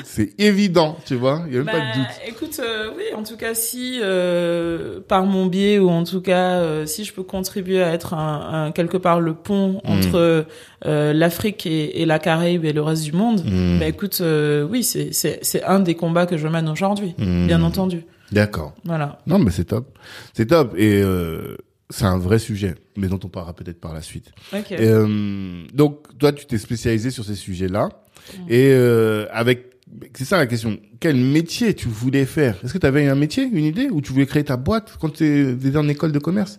c'est 0.02 0.32
évident, 0.40 0.96
tu 1.06 1.14
vois. 1.14 1.44
Il 1.46 1.52
y 1.54 1.56
a 1.56 1.62
même 1.62 1.66
pas 1.66 1.78
de 1.78 1.84
Bah, 1.84 1.92
doute. 1.94 2.06
Écoute, 2.26 2.60
euh, 2.60 2.90
oui, 2.96 3.04
en 3.14 3.22
tout 3.22 3.36
cas, 3.36 3.54
si 3.54 4.00
euh, 4.02 4.98
par 5.06 5.24
mon 5.24 5.46
biais 5.46 5.78
ou 5.78 5.88
en 5.90 6.02
tout 6.02 6.20
cas, 6.20 6.54
euh, 6.58 6.86
si 6.86 7.04
je 7.04 7.12
peux 7.12 7.22
contribuer 7.22 7.82
à 7.84 7.92
être 7.92 8.14
un, 8.14 8.66
un- 8.66 8.72
quelque 8.72 8.96
part 8.96 9.20
le 9.20 9.34
pont 9.34 9.80
Mm. 9.84 9.90
entre 9.90 10.44
euh, 10.86 11.12
l'Afrique 11.12 11.66
et, 11.66 12.02
et 12.02 12.04
la 12.04 12.18
Caraïbe 12.18 12.64
et 12.64 12.72
le 12.72 12.82
reste 12.82 13.04
du 13.04 13.12
monde, 13.12 13.42
Hmm. 13.44 13.78
bah 13.78 13.86
écoute, 13.86 14.18
euh, 14.20 14.66
oui, 14.68 14.82
c'est 14.82 15.12
c'est 15.12 15.38
c'est 15.42 15.62
un 15.62 15.78
des 15.78 15.94
combats 15.94 16.26
que 16.26 16.36
je 16.36 16.48
mène 16.48 16.68
aujourd'hui, 16.68 17.14
Hmm. 17.18 17.46
bien 17.46 17.62
entendu. 17.62 18.04
D'accord. 18.32 18.74
Voilà. 18.84 19.20
Non, 19.28 19.38
mais 19.38 19.52
c'est 19.52 19.66
top. 19.66 19.86
C'est 20.32 20.46
top. 20.46 20.74
Et 20.76 21.00
euh, 21.00 21.56
c'est 21.94 22.06
un 22.06 22.18
vrai 22.18 22.40
sujet, 22.40 22.74
mais 22.96 23.06
dont 23.06 23.20
on 23.22 23.28
parlera 23.28 23.54
peut-être 23.54 23.80
par 23.80 23.94
la 23.94 24.02
suite. 24.02 24.32
Ok. 24.52 24.72
Et, 24.72 24.78
euh, 24.80 25.64
donc, 25.72 26.18
toi, 26.18 26.32
tu 26.32 26.44
t'es 26.44 26.58
spécialisé 26.58 27.12
sur 27.12 27.24
ces 27.24 27.36
sujets-là. 27.36 27.88
Mm. 28.36 28.40
Et 28.48 28.70
euh, 28.72 29.26
avec, 29.30 29.76
c'est 30.12 30.24
ça 30.24 30.36
la 30.36 30.46
question. 30.46 30.76
Quel 30.98 31.16
métier 31.16 31.72
tu 31.72 31.86
voulais 31.86 32.24
faire? 32.24 32.56
Est-ce 32.64 32.72
que 32.72 32.78
tu 32.78 32.86
avais 32.86 33.06
un 33.06 33.14
métier, 33.14 33.44
une 33.44 33.64
idée, 33.64 33.88
ou 33.90 34.00
tu 34.00 34.12
voulais 34.12 34.26
créer 34.26 34.42
ta 34.42 34.56
boîte 34.56 34.96
quand 35.00 35.10
tu 35.10 35.50
étais 35.50 35.76
en 35.76 35.88
école 35.88 36.10
de 36.10 36.18
commerce? 36.18 36.58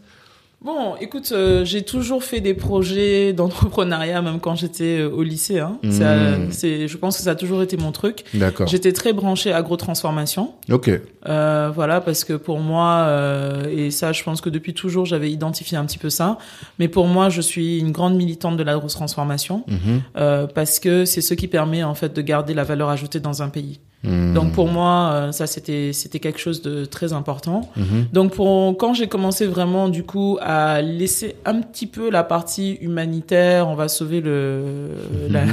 Bon, 0.65 0.95
écoute, 0.99 1.30
euh, 1.32 1.63
j'ai 1.63 1.84
toujours 1.84 2.23
fait 2.23 2.41
des 2.41 2.56
projets 2.56 3.34
d'entrepreneuriat, 3.38 4.23
même 4.23 4.39
quand 4.39 4.56
j'étais 4.56 4.99
euh, 5.01 5.10
au 5.10 5.21
lycée. 5.21 5.60
Hein. 5.60 5.78
Mmh. 5.84 5.91
Ça, 5.91 6.15
c'est, 6.49 6.88
je 6.88 6.97
pense 6.97 7.17
que 7.17 7.23
ça 7.23 7.32
a 7.32 7.36
toujours 7.36 7.62
été 7.62 7.78
mon 7.78 7.91
truc. 7.91 8.23
D'accord. 8.34 8.65
J'étais 8.65 8.91
très 8.91 9.13
branchée 9.13 9.54
agro-transformation. 9.54 10.54
Ok. 10.71 10.89
Euh, 11.28 11.71
voilà, 11.73 12.01
parce 12.01 12.23
que 12.23 12.34
pour 12.34 12.60
moi, 12.60 13.04
euh, 13.08 13.67
et 13.69 13.91
ça, 13.91 14.12
je 14.12 14.23
pense 14.23 14.41
que 14.41 14.49
depuis 14.49 14.73
toujours, 14.73 15.06
j'avais 15.06 15.30
identifié 15.32 15.78
un 15.78 15.86
petit 15.86 15.99
peu 15.99 16.10
ça. 16.10 16.39
Mais 16.80 16.88
pour 16.88 17.06
moi, 17.06 17.30
je 17.30 17.41
suis 17.41 17.78
une 17.78 17.91
grande 17.91 18.15
militante 18.15 18.58
de 18.58 18.63
l'agro-transformation 18.63 19.63
Mhm. 19.67 20.01
euh, 20.17 20.47
parce 20.47 20.80
que 20.80 21.06
c'est 21.06 21.21
ce 21.21 21.36
qui 21.36 21.47
permet 21.47 21.84
en 21.84 21.93
fait 21.93 22.12
de 22.15 22.21
garder 22.23 22.56
la 22.56 22.63
valeur 22.63 22.89
ajoutée 22.89 23.19
dans 23.19 23.43
un 23.43 23.49
pays. 23.49 23.80
Mhm. 24.03 24.34
Donc 24.36 24.51
pour 24.51 24.67
moi, 24.67 25.10
euh, 25.13 25.31
ça 25.31 25.47
c'était 25.47 25.91
c'était 25.93 26.19
quelque 26.19 26.39
chose 26.39 26.62
de 26.62 26.86
très 26.86 27.12
important. 27.13 27.71
Mhm. 27.75 28.05
Donc 28.13 28.34
pour 28.34 28.77
quand 28.77 28.93
j'ai 28.93 29.08
commencé 29.08 29.47
vraiment 29.47 29.89
du 29.89 30.03
coup 30.03 30.38
à 30.41 30.81
laisser 30.81 31.36
un 31.45 31.62
petit 31.62 31.88
peu 31.88 32.12
la 32.12 32.23
partie 32.23 32.73
humanitaire, 32.81 33.67
on 33.67 33.73
va 33.75 33.88
sauver 33.88 34.21
le, 34.21 34.62
la- 35.29 35.45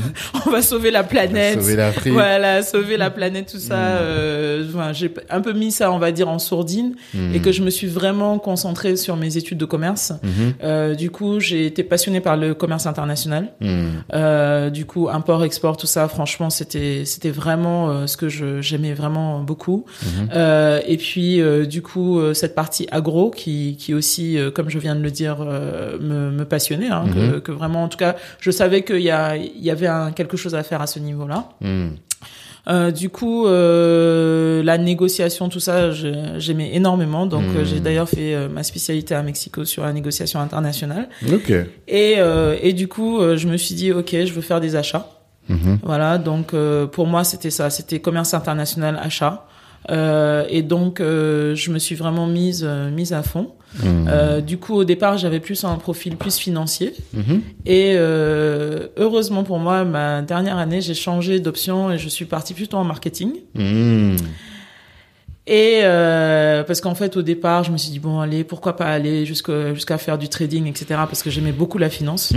on 0.46 0.50
va 0.50 0.60
sauver 0.60 0.90
la 0.90 1.02
planète. 1.02 1.60
Sauver 1.60 1.76
l'Afrique. 1.76 2.12
Voilà, 2.12 2.62
sauver 2.62 2.96
la 2.98 3.10
planète, 3.10 3.50
tout 3.50 3.58
ça. 3.58 3.76
Mm. 3.76 3.98
euh, 4.00 4.68
enfin, 4.68 4.92
j'ai 4.92 5.12
un 5.30 5.40
peu 5.40 5.52
mis 5.54 5.72
ça, 5.72 5.90
on 5.90 5.98
va 5.98 6.12
dire, 6.12 6.28
en 6.28 6.38
sourdine, 6.38 6.94
et 7.34 7.40
que 7.40 7.52
je 7.52 7.62
me 7.62 7.70
suis 7.70 7.86
vraiment 7.86 8.38
concentrée 8.38 8.96
sur 8.96 9.16
mes 9.16 9.36
études 9.38 9.58
de 9.58 9.64
commerce. 9.64 10.12
Mhm. 10.22 10.54
Euh, 10.62 10.94
du 10.94 11.10
coup, 11.10 11.40
j'ai 11.40 11.64
été 11.66 11.82
passionnée 11.84 12.20
par 12.20 12.36
le 12.36 12.54
commerce 12.54 12.86
international. 12.86 13.48
Euh, 14.12 14.70
du 14.70 14.84
coup, 14.84 15.08
import, 15.08 15.44
export, 15.44 15.76
tout 15.76 15.86
ça, 15.86 16.08
franchement, 16.08 16.50
c'était 16.50 17.04
c'était 17.04 17.30
vraiment 17.30 18.06
ce 18.06 18.16
que 18.16 18.28
j'aimais 18.60 18.94
vraiment 18.94 19.40
beaucoup. 19.40 19.84
Mhm. 20.02 20.28
Euh, 20.34 20.80
et 20.86 20.96
puis, 20.96 21.40
euh, 21.40 21.66
du 21.66 21.82
coup, 21.82 22.18
euh, 22.18 22.34
cette 22.34 22.54
partie 22.54 22.86
agro 22.90 23.30
qui 23.30 23.76
qui 23.78 23.94
aussi, 23.94 24.36
comme 24.54 24.68
je 24.70 24.78
viens 24.78 24.94
de 24.96 25.02
le 25.02 25.10
dire, 25.10 25.38
me, 25.38 26.30
me 26.30 26.44
passionnait, 26.44 26.88
hein, 26.88 27.04
Mhm. 27.06 27.14
que, 27.14 27.38
que 27.38 27.52
vraiment, 27.52 27.84
en 27.84 27.88
tout 27.88 27.98
cas, 27.98 28.16
je 28.40 28.50
savais 28.50 28.82
qu'il 28.82 29.00
y 29.02 29.10
a 29.10 29.36
il 29.36 29.62
y 29.62 29.70
avait 29.70 29.86
un, 29.86 30.10
quelque 30.12 30.36
chose 30.36 30.54
à 30.54 30.62
faire 30.62 30.80
à 30.80 30.86
ce 30.86 30.98
niveau-là. 30.98 31.48
Mhm. 31.60 31.90
Euh, 32.68 32.92
du 32.92 33.08
coup, 33.08 33.46
euh, 33.46 34.62
la 34.62 34.78
négociation, 34.78 35.48
tout 35.48 35.58
ça, 35.58 35.90
j'aimais 36.38 36.70
énormément. 36.74 37.26
Donc, 37.26 37.42
euh, 37.56 37.64
j'ai 37.64 37.80
d'ailleurs 37.80 38.08
fait 38.08 38.48
ma 38.48 38.62
spécialité 38.62 39.16
à 39.16 39.22
Mexico 39.24 39.64
sur 39.64 39.82
la 39.82 39.92
négociation 39.92 40.38
internationale. 40.38 41.08
Ok. 41.32 41.52
Et, 41.88 42.16
et 42.62 42.72
du 42.72 42.86
coup, 42.88 43.18
je 43.36 43.48
me 43.48 43.56
suis 43.56 43.74
dit, 43.74 43.92
ok, 43.92 44.10
je 44.24 44.32
veux 44.32 44.42
faire 44.42 44.60
des 44.60 44.76
achats. 44.76 45.08
Mhm. 45.48 45.78
Voilà, 45.82 46.18
donc 46.18 46.54
euh, 46.54 46.86
pour 46.86 47.06
moi, 47.06 47.24
c'était 47.24 47.50
ça, 47.50 47.70
c'était 47.70 48.00
commerce 48.00 48.34
international, 48.34 48.98
achat. 49.02 49.46
Euh, 49.90 50.44
et 50.48 50.62
donc, 50.62 51.00
euh, 51.00 51.56
je 51.56 51.72
me 51.72 51.78
suis 51.78 51.96
vraiment 51.96 52.26
mise, 52.26 52.64
mise 52.64 53.12
à 53.12 53.22
fond. 53.22 53.50
Mhm. 53.82 54.42
Du 54.42 54.58
coup, 54.58 54.74
au 54.74 54.84
départ, 54.84 55.18
j'avais 55.18 55.40
plus 55.40 55.64
un 55.64 55.76
profil 55.76 56.16
plus 56.16 56.36
financier. 56.36 56.94
Mhm. 57.14 57.42
Et 57.66 57.96
heureusement 57.96 59.44
pour 59.44 59.58
moi, 59.58 59.84
ma 59.84 60.22
dernière 60.22 60.58
année, 60.58 60.80
j'ai 60.80 60.94
changé 60.94 61.40
d'option 61.40 61.90
et 61.90 61.98
je 61.98 62.08
suis 62.08 62.26
partie 62.26 62.54
plutôt 62.54 62.76
en 62.76 62.84
marketing. 62.84 63.32
Et 65.46 65.80
euh, 65.82 66.62
parce 66.62 66.80
qu'en 66.80 66.94
fait, 66.94 67.16
au 67.16 67.22
départ, 67.22 67.64
je 67.64 67.72
me 67.72 67.76
suis 67.76 67.90
dit 67.90 67.98
bon, 67.98 68.20
allez, 68.20 68.44
pourquoi 68.44 68.76
pas 68.76 68.86
aller 68.86 69.26
jusqu'à 69.26 69.74
jusqu'à 69.74 69.98
faire 69.98 70.16
du 70.16 70.28
trading, 70.28 70.66
etc. 70.68 70.86
Parce 70.88 71.22
que 71.22 71.30
j'aimais 71.30 71.52
beaucoup 71.52 71.78
la 71.78 71.90
finance. 71.90 72.32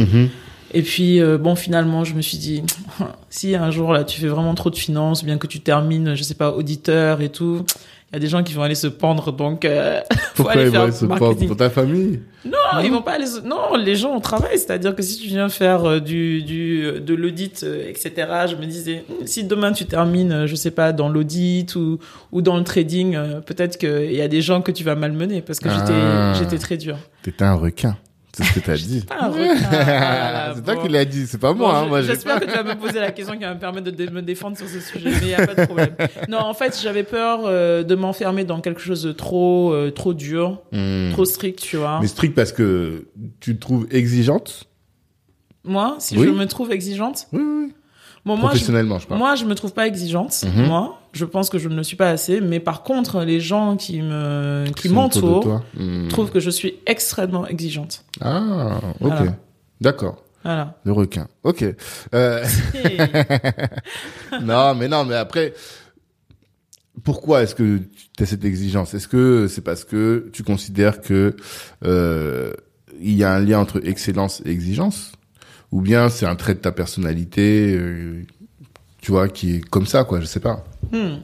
Et 0.77 0.81
puis 0.81 1.21
euh, 1.21 1.37
bon, 1.37 1.55
finalement, 1.55 2.03
je 2.03 2.13
me 2.15 2.21
suis 2.21 2.37
dit 2.37 2.61
si 3.29 3.55
un 3.55 3.71
jour 3.71 3.93
là, 3.93 4.03
tu 4.03 4.19
fais 4.19 4.27
vraiment 4.27 4.53
trop 4.55 4.69
de 4.69 4.75
finance, 4.75 5.23
bien 5.23 5.37
que 5.37 5.47
tu 5.47 5.59
termines, 5.61 6.15
je 6.15 6.23
sais 6.23 6.35
pas, 6.35 6.51
auditeur 6.51 7.21
et 7.21 7.29
tout, 7.29 7.63
il 8.11 8.15
y 8.15 8.17
a 8.17 8.19
des 8.19 8.27
gens 8.27 8.43
qui 8.43 8.53
vont 8.53 8.61
aller 8.61 8.75
se 8.75 8.87
pendre, 8.87 9.31
donc 9.31 9.65
euh, 9.65 9.99
Pourquoi 10.35 10.53
aller 10.53 10.65
ils 10.65 10.69
vont 10.69 10.83
aller 10.83 10.91
se 10.91 11.05
marketing. 11.05 11.47
pour 11.47 11.57
ta 11.57 11.69
famille? 11.69 12.19
Non, 12.45 12.81
ils 12.83 12.91
vont 12.91 13.01
pas 13.01 13.13
aller. 13.13 13.25
se- 13.25 13.39
Non, 13.39 13.75
les 13.77 13.95
gens 13.95 14.15
au 14.15 14.19
travail, 14.19 14.57
c'est-à-dire 14.59 14.93
que 14.95 15.01
si 15.01 15.17
tu 15.17 15.27
viens 15.27 15.47
faire 15.49 15.85
euh, 15.85 15.99
du 15.99 16.43
du 16.43 16.91
de 17.01 17.13
l'audit, 17.15 17.63
euh, 17.63 17.87
etc. 17.89 18.11
Je 18.49 18.55
me 18.57 18.65
disais, 18.65 19.05
hmm, 19.09 19.25
si 19.25 19.43
demain 19.45 19.71
tu 19.71 19.85
termines, 19.85 20.31
euh, 20.31 20.47
je 20.47 20.55
sais 20.55 20.71
pas, 20.71 20.91
dans 20.91 21.07
l'audit 21.09 21.73
ou 21.75 21.99
ou 22.33 22.41
dans 22.41 22.57
le 22.57 22.63
trading, 22.63 23.15
euh, 23.15 23.39
peut-être 23.41 23.77
qu'il 23.77 24.13
y 24.13 24.21
a 24.21 24.27
des 24.27 24.41
gens 24.41 24.61
que 24.61 24.71
tu 24.71 24.83
vas 24.83 24.95
malmener 24.95 25.41
parce 25.41 25.59
que 25.59 25.69
j'étais 25.69 25.93
Ah. 25.93 26.33
j'étais 26.37 26.57
très 26.59 26.77
dur. 26.77 26.97
T'étais 27.23 27.45
un 27.45 27.55
requin. 27.55 27.97
C'est 28.35 28.43
ce 28.43 28.53
que 28.53 28.59
t'as 28.59 28.75
dit. 28.75 29.05
Ah 29.11 30.51
c'est 30.55 30.63
toi 30.63 30.75
qui 30.75 30.89
l'as 30.89 31.05
dit, 31.05 31.25
c'est 31.27 31.37
pas 31.39 31.53
Bon, 31.53 31.59
moi. 31.59 31.77
hein. 31.77 31.83
je- 31.85 31.89
Moi, 31.89 32.01
J'espère 32.01 32.39
que 32.39 32.45
tu 32.45 32.51
vas 32.51 32.63
me 32.63 32.75
poser 32.75 32.99
la 32.99 33.11
question 33.11 33.35
qui 33.35 33.43
va 33.43 33.53
me 33.53 33.59
permettre 33.59 33.85
de 33.85 33.91
dé- 33.91 34.09
me 34.09 34.21
défendre 34.21 34.57
sur 34.57 34.67
ce 34.67 34.79
sujet, 34.79 35.09
mais 35.09 35.17
il 35.21 35.27
n'y 35.27 35.33
a 35.33 35.45
pas 35.47 35.55
de 35.55 35.65
problème. 35.65 35.95
Non, 36.29 36.39
en 36.39 36.53
fait, 36.53 36.77
j'avais 36.81 37.03
peur 37.03 37.41
euh, 37.45 37.83
de 37.83 37.95
m'enfermer 37.95 38.43
dans 38.43 38.59
quelque 38.61 38.81
chose 38.81 39.03
de 39.03 39.11
trop, 39.13 39.71
euh, 39.73 39.89
trop 39.91 40.13
dur, 40.13 40.61
Mhm. 40.71 41.11
trop 41.13 41.23
strict, 41.25 41.59
tu 41.59 41.77
vois. 41.77 41.99
Mais 42.01 42.07
strict 42.07 42.35
parce 42.35 42.51
que 42.51 43.07
tu 43.39 43.55
te 43.55 43.61
trouves 43.61 43.87
exigeante? 43.91 44.65
Moi, 45.63 45.95
si 45.99 46.17
Oui. 46.17 46.25
je 46.27 46.31
me 46.31 46.45
trouve 46.45 46.71
exigeante, 46.71 47.27
Oui, 47.33 47.41
oui, 47.41 47.65
oui. 47.67 47.73
bon, 48.25 48.35
moi, 48.35 48.49
je, 48.51 48.55
Professionnellement, 48.57 48.99
je 48.99 49.07
parle. 49.07 49.19
moi, 49.19 49.35
je 49.35 49.45
me 49.45 49.55
trouve 49.55 49.73
pas 49.73 49.87
exigeante. 49.87 50.43
Mhm. 50.43 50.65
Moi, 50.67 50.99
je 51.15 51.25
pense 51.25 51.49
que 51.49 51.57
je 51.57 51.69
ne 51.69 51.75
le 51.75 51.83
suis 51.83 51.95
pas 51.95 52.09
assez. 52.09 52.41
Mais 52.41 52.59
par 52.59 52.83
contre, 52.83 53.21
les 53.21 53.39
gens 53.39 53.77
qui 53.77 54.01
me, 54.01 54.65
qui 54.75 54.89
m'entourent. 54.89 55.63
Mhm. 55.75 56.09
trouvent 56.09 56.31
que 56.31 56.39
je 56.39 56.49
suis 56.49 56.75
extrêmement 56.85 57.47
exigeante. 57.47 58.03
Ah, 58.21 58.79
ok. 58.99 59.07
Voilà. 59.07 59.35
D'accord. 59.81 60.23
Voilà. 60.43 60.77
Le 60.83 60.91
requin. 60.91 61.27
Ok. 61.43 61.65
Euh, 62.13 62.45
non, 64.43 64.75
mais 64.75 64.87
non, 64.87 65.03
mais 65.05 65.15
après, 65.15 65.53
pourquoi 67.03 67.43
est-ce 67.43 67.55
que 67.55 67.79
tu 68.15 68.23
as 68.23 68.27
cette 68.27 68.45
exigence? 68.45 68.93
Est-ce 68.93 69.07
que 69.07 69.47
c'est 69.47 69.61
parce 69.61 69.83
que 69.83 70.29
tu 70.33 70.43
considères 70.43 71.01
que 71.01 71.35
euh, 71.83 72.53
il 72.99 73.13
y 73.13 73.23
a 73.23 73.33
un 73.33 73.39
lien 73.39 73.59
entre 73.59 73.81
excellence 73.87 74.41
et 74.45 74.51
exigence, 74.51 75.13
ou 75.71 75.81
bien 75.81 76.09
c'est 76.09 76.25
un 76.25 76.35
trait 76.35 76.53
de 76.53 76.59
ta 76.59 76.71
personnalité, 76.71 77.75
euh, 77.75 78.23
tu 79.01 79.11
vois, 79.11 79.27
qui 79.27 79.55
est 79.55 79.61
comme 79.61 79.85
ça, 79.87 80.03
quoi 80.03 80.19
Je 80.19 80.25
sais 80.25 80.39
pas. 80.39 80.63
Hmm. 80.91 81.21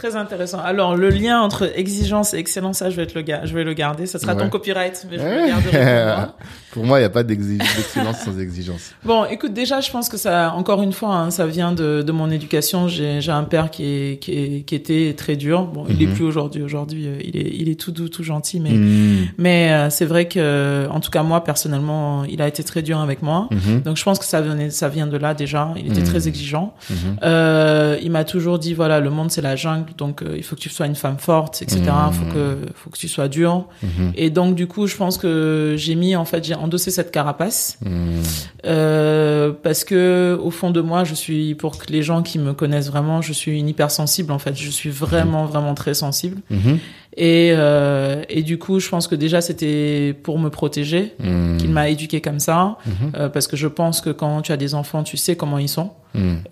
Très 0.00 0.16
intéressant. 0.16 0.60
Alors, 0.60 0.96
le 0.96 1.10
lien 1.10 1.40
entre 1.42 1.70
exigence 1.78 2.32
et 2.32 2.38
excellence, 2.38 2.78
ça, 2.78 2.88
je 2.88 2.96
vais, 2.96 3.06
te 3.06 3.18
le, 3.18 3.24
je 3.44 3.54
vais 3.54 3.64
le 3.64 3.74
garder. 3.74 4.06
Ça 4.06 4.18
sera 4.18 4.32
Ouais. 4.34 4.38
ton 4.42 4.48
copyright, 4.48 5.06
mais 5.10 5.18
je 5.18 5.22
le 5.24 5.46
garderai 5.48 5.70
pour 5.70 6.16
moi. 6.16 6.36
Pour 6.70 6.84
moi, 6.84 6.98
il 6.98 7.02
n'y 7.02 7.06
a 7.06 7.10
pas 7.10 7.24
d'excellence 7.24 8.20
sans 8.24 8.38
exigence. 8.38 8.92
Bon, 9.04 9.24
écoute, 9.24 9.52
déjà, 9.52 9.80
je 9.80 9.90
pense 9.90 10.08
que 10.08 10.16
ça, 10.16 10.52
encore 10.54 10.82
une 10.82 10.92
fois, 10.92 11.16
hein, 11.16 11.30
ça 11.32 11.44
vient 11.44 11.72
de, 11.72 12.00
de 12.02 12.12
mon 12.12 12.30
éducation. 12.30 12.86
J'ai 12.86 13.20
un 13.28 13.42
père 13.42 13.70
qui, 13.72 13.84
est, 13.84 14.18
qui, 14.22 14.32
est, 14.32 14.60
qui 14.62 14.76
était 14.76 15.14
très 15.18 15.34
dur. 15.34 15.64
Bon, 15.66 15.84
il 15.90 16.00
est 16.00 16.06
Mhm. 16.06 16.14
plus 16.14 16.24
aujourd'hui. 16.24 16.62
Aujourd'hui, 16.62 17.08
euh, 17.08 17.18
il 17.24 17.36
est, 17.36 17.50
il 17.58 17.68
est 17.68 17.74
tout 17.78 17.90
doux, 17.90 18.08
tout 18.08 18.22
gentil. 18.22 18.60
Mais, 18.60 18.70
Mhm. 18.70 19.26
mais 19.36 19.72
euh, 19.72 19.90
c'est 19.90 20.04
vrai 20.04 20.28
que, 20.28 20.86
en 20.92 21.00
tout 21.00 21.10
cas, 21.10 21.24
moi, 21.24 21.42
personnellement, 21.42 22.22
il 22.24 22.40
a 22.40 22.46
été 22.46 22.62
très 22.62 22.82
dur 22.82 23.00
avec 23.00 23.20
moi. 23.20 23.48
Mhm. 23.50 23.80
Donc, 23.82 23.96
je 23.96 24.04
pense 24.04 24.20
que 24.20 24.24
ça, 24.24 24.40
venait, 24.40 24.70
ça 24.70 24.88
vient 24.88 25.08
de 25.08 25.16
là 25.16 25.34
déjà. 25.34 25.74
Il 25.76 25.90
était 25.90 26.04
très 26.04 26.28
exigeant. 26.28 26.72
Euh, 27.24 27.96
il 28.00 28.12
m'a 28.12 28.22
toujours 28.22 28.60
dit, 28.60 28.74
voilà, 28.74 29.00
le 29.00 29.10
monde, 29.10 29.32
c'est 29.32 29.42
la 29.42 29.56
jungle. 29.56 29.89
Simple. 29.90 29.96
Donc, 29.96 30.22
euh, 30.22 30.34
il 30.36 30.42
faut 30.42 30.56
que 30.56 30.60
tu 30.60 30.68
sois 30.68 30.86
une 30.86 30.94
femme 30.94 31.18
forte, 31.18 31.62
etc. 31.62 31.80
Il 31.82 32.14
faut 32.14 32.34
que, 32.34 32.56
faut 32.74 32.90
que 32.90 32.98
tu 32.98 33.08
sois 33.08 33.28
dur. 33.28 33.66
Et 34.16 34.30
donc, 34.30 34.54
du 34.54 34.66
coup, 34.66 34.86
je 34.86 34.96
pense 34.96 35.18
que 35.18 35.74
j'ai 35.76 35.94
mis, 35.94 36.16
en 36.16 36.24
fait, 36.24 36.44
j'ai 36.44 36.54
endossé 36.54 36.90
cette 36.90 37.10
carapace. 37.10 37.78
Euh, 38.66 39.52
parce 39.62 39.84
que, 39.84 40.38
au 40.42 40.50
fond 40.50 40.70
de 40.70 40.80
moi, 40.80 41.04
je 41.04 41.14
suis, 41.14 41.54
pour 41.54 41.78
que 41.78 41.90
les 41.92 42.02
gens 42.02 42.22
qui 42.22 42.38
me 42.38 42.52
connaissent 42.52 42.90
vraiment, 42.90 43.22
je 43.22 43.32
suis 43.32 43.58
une 43.58 43.68
hypersensible, 43.68 44.32
en 44.32 44.38
fait. 44.38 44.56
Je 44.56 44.70
suis 44.70 44.90
vraiment, 44.90 45.46
vraiment 45.46 45.74
très 45.74 45.94
sensible. 45.94 46.40
Et, 47.16 47.52
euh, 47.52 48.22
et 48.28 48.42
du 48.42 48.58
coup, 48.58 48.78
je 48.78 48.88
pense 48.88 49.08
que 49.08 49.16
déjà, 49.16 49.40
c'était 49.40 50.14
pour 50.22 50.38
me 50.38 50.48
protéger 50.48 51.14
qu'il 51.58 51.70
m'a 51.70 51.88
éduqué 51.88 52.20
comme 52.20 52.40
ça. 52.40 52.78
Parce 53.32 53.46
que 53.46 53.56
je 53.56 53.68
pense 53.68 54.00
que 54.00 54.10
quand 54.10 54.42
tu 54.42 54.52
as 54.52 54.56
des 54.56 54.74
enfants, 54.74 55.02
tu 55.02 55.16
sais 55.16 55.36
comment 55.36 55.58
ils 55.58 55.68
sont. 55.68 55.90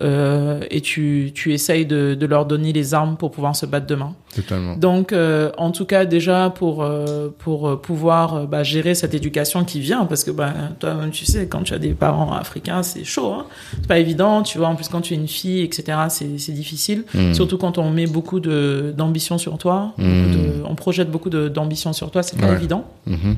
Euh, 0.01 0.61
et 0.71 0.81
tu, 0.81 1.31
tu 1.35 1.53
essayes 1.53 1.85
de, 1.85 2.15
de 2.15 2.25
leur 2.25 2.45
donner 2.45 2.71
les 2.73 2.93
armes 2.93 3.17
pour 3.17 3.31
pouvoir 3.31 3.55
se 3.55 3.65
battre 3.65 3.87
demain. 3.87 4.13
Totalement. 4.35 4.75
Donc, 4.75 5.11
euh, 5.11 5.51
en 5.57 5.71
tout 5.71 5.85
cas, 5.85 6.05
déjà 6.05 6.49
pour 6.49 6.83
euh, 6.83 7.29
pour 7.39 7.81
pouvoir 7.81 8.47
bah, 8.47 8.63
gérer 8.63 8.95
cette 8.95 9.13
éducation 9.13 9.65
qui 9.65 9.79
vient, 9.79 10.05
parce 10.05 10.23
que 10.23 10.31
bah, 10.31 10.53
toi, 10.79 10.95
tu 11.11 11.25
sais, 11.25 11.47
quand 11.47 11.63
tu 11.63 11.73
as 11.73 11.79
des 11.79 11.89
parents 11.93 12.31
africains, 12.33 12.83
c'est 12.83 13.03
chaud, 13.03 13.33
hein 13.33 13.45
c'est 13.73 13.87
pas 13.87 13.99
évident, 13.99 14.43
tu 14.43 14.57
vois. 14.59 14.67
En 14.67 14.75
plus, 14.75 14.87
quand 14.87 15.01
tu 15.01 15.13
es 15.13 15.17
une 15.17 15.27
fille, 15.27 15.61
etc., 15.61 15.97
c'est 16.09 16.37
c'est 16.37 16.51
difficile. 16.53 17.03
Mm. 17.13 17.33
Surtout 17.33 17.57
quand 17.57 17.77
on 17.77 17.89
met 17.89 18.07
beaucoup 18.07 18.39
de 18.39 18.93
d'ambition 18.95 19.37
sur 19.37 19.57
toi, 19.57 19.93
Mm. 19.97 20.03
de- 20.03 20.63
on 20.65 20.75
projette 20.75 21.09
beaucoup 21.11 21.29
d'ambition 21.29 21.91
sur 21.93 22.11
toi, 22.11 22.23
c'est 22.23 22.39
pas 22.39 22.47
Ouais. 22.47 22.53
évident. 22.55 22.85
Mhm. 23.07 23.35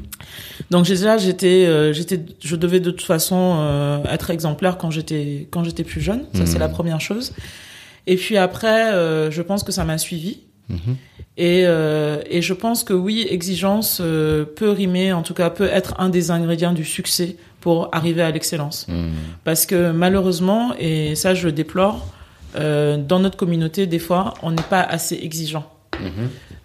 Donc 0.69 0.85
déjà, 0.85 1.17
j'étais, 1.17 1.93
j'étais, 1.93 2.19
je 2.43 2.55
devais 2.55 2.79
de 2.79 2.91
toute 2.91 3.05
façon 3.05 4.01
être 4.09 4.29
exemplaire 4.29 4.77
quand 4.77 4.91
j'étais 4.91 5.47
quand 5.49 5.63
j'étais 5.63 5.83
plus 5.83 6.01
jeune. 6.01 6.10
Ça, 6.33 6.45
c'est 6.45 6.59
la 6.59 6.69
première 6.69 7.01
chose. 7.01 7.33
Et 8.07 8.15
puis 8.15 8.37
après, 8.37 8.93
euh, 8.93 9.31
je 9.31 9.41
pense 9.41 9.63
que 9.63 9.71
ça 9.71 9.85
m'a 9.85 9.97
suivi. 9.97 10.39
Mhm. 10.69 10.95
Et, 11.37 11.63
euh, 11.65 12.21
et 12.29 12.41
je 12.41 12.53
pense 12.53 12.83
que 12.83 12.93
oui, 12.93 13.25
exigence 13.29 13.99
euh, 14.01 14.45
peut 14.45 14.69
rimer, 14.69 15.13
en 15.13 15.21
tout 15.21 15.33
cas 15.33 15.49
peut 15.49 15.69
être 15.71 15.95
un 15.99 16.09
des 16.09 16.29
ingrédients 16.31 16.73
du 16.73 16.85
succès 16.85 17.37
pour 17.61 17.89
arriver 17.93 18.21
à 18.21 18.31
l'excellence. 18.31 18.87
Mhm. 18.87 19.11
Parce 19.43 19.65
que 19.65 19.91
malheureusement, 19.91 20.73
et 20.79 21.15
ça 21.15 21.33
je 21.33 21.47
le 21.47 21.51
déplore, 21.51 22.07
dans 22.53 23.19
notre 23.19 23.37
communauté, 23.37 23.87
des 23.87 23.99
fois, 23.99 24.33
on 24.43 24.51
n'est 24.51 24.61
pas 24.63 24.81
assez 24.81 25.15
exigeant. 25.15 25.71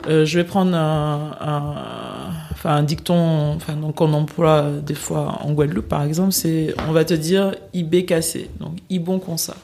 Euh, 0.08 0.24
je 0.24 0.38
vais 0.38 0.44
prendre 0.44 0.74
un, 0.76 1.36
un, 1.40 1.74
enfin, 2.66 2.76
un 2.76 2.82
dicton 2.82 3.54
enfin, 3.54 3.74
donc 3.74 3.96
qu'on 3.96 4.12
emploie 4.12 4.62
euh, 4.62 4.80
des 4.80 4.94
fois 4.94 5.38
en 5.42 5.52
Guadeloupe, 5.52 5.88
par 5.88 6.02
exemple, 6.02 6.32
c'est 6.32 6.74
on 6.88 6.92
va 6.92 7.04
te 7.04 7.14
dire 7.14 7.54
IB 7.72 8.04
cassé, 8.04 8.50
donc 8.60 8.78
ibon 8.90 9.18
comme 9.18 9.38
ça. 9.38 9.54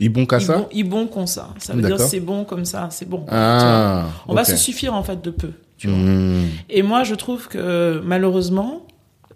Ils 0.00 0.08
bon 0.08 0.26
qu'à 0.26 0.40
ça 0.40 0.56
Ibon, 0.56 0.68
ibon 0.72 1.06
comme 1.06 1.26
ça. 1.26 1.50
Ça 1.58 1.72
veut 1.72 1.82
dire 1.82 2.00
c'est 2.00 2.20
bon 2.20 2.44
comme 2.44 2.64
ça, 2.64 2.88
c'est 2.90 3.08
bon. 3.08 3.24
Ah. 3.30 4.06
On 4.26 4.34
va 4.34 4.44
se 4.44 4.56
suffire 4.56 4.94
en 4.94 5.02
fait 5.02 5.22
de 5.22 5.30
peu. 5.30 5.52
Tu 5.78 5.88
vois. 5.88 5.96
Mhm. 5.96 6.48
Et 6.68 6.82
moi, 6.82 7.04
je 7.04 7.14
trouve 7.14 7.48
que 7.48 8.00
malheureusement, 8.04 8.83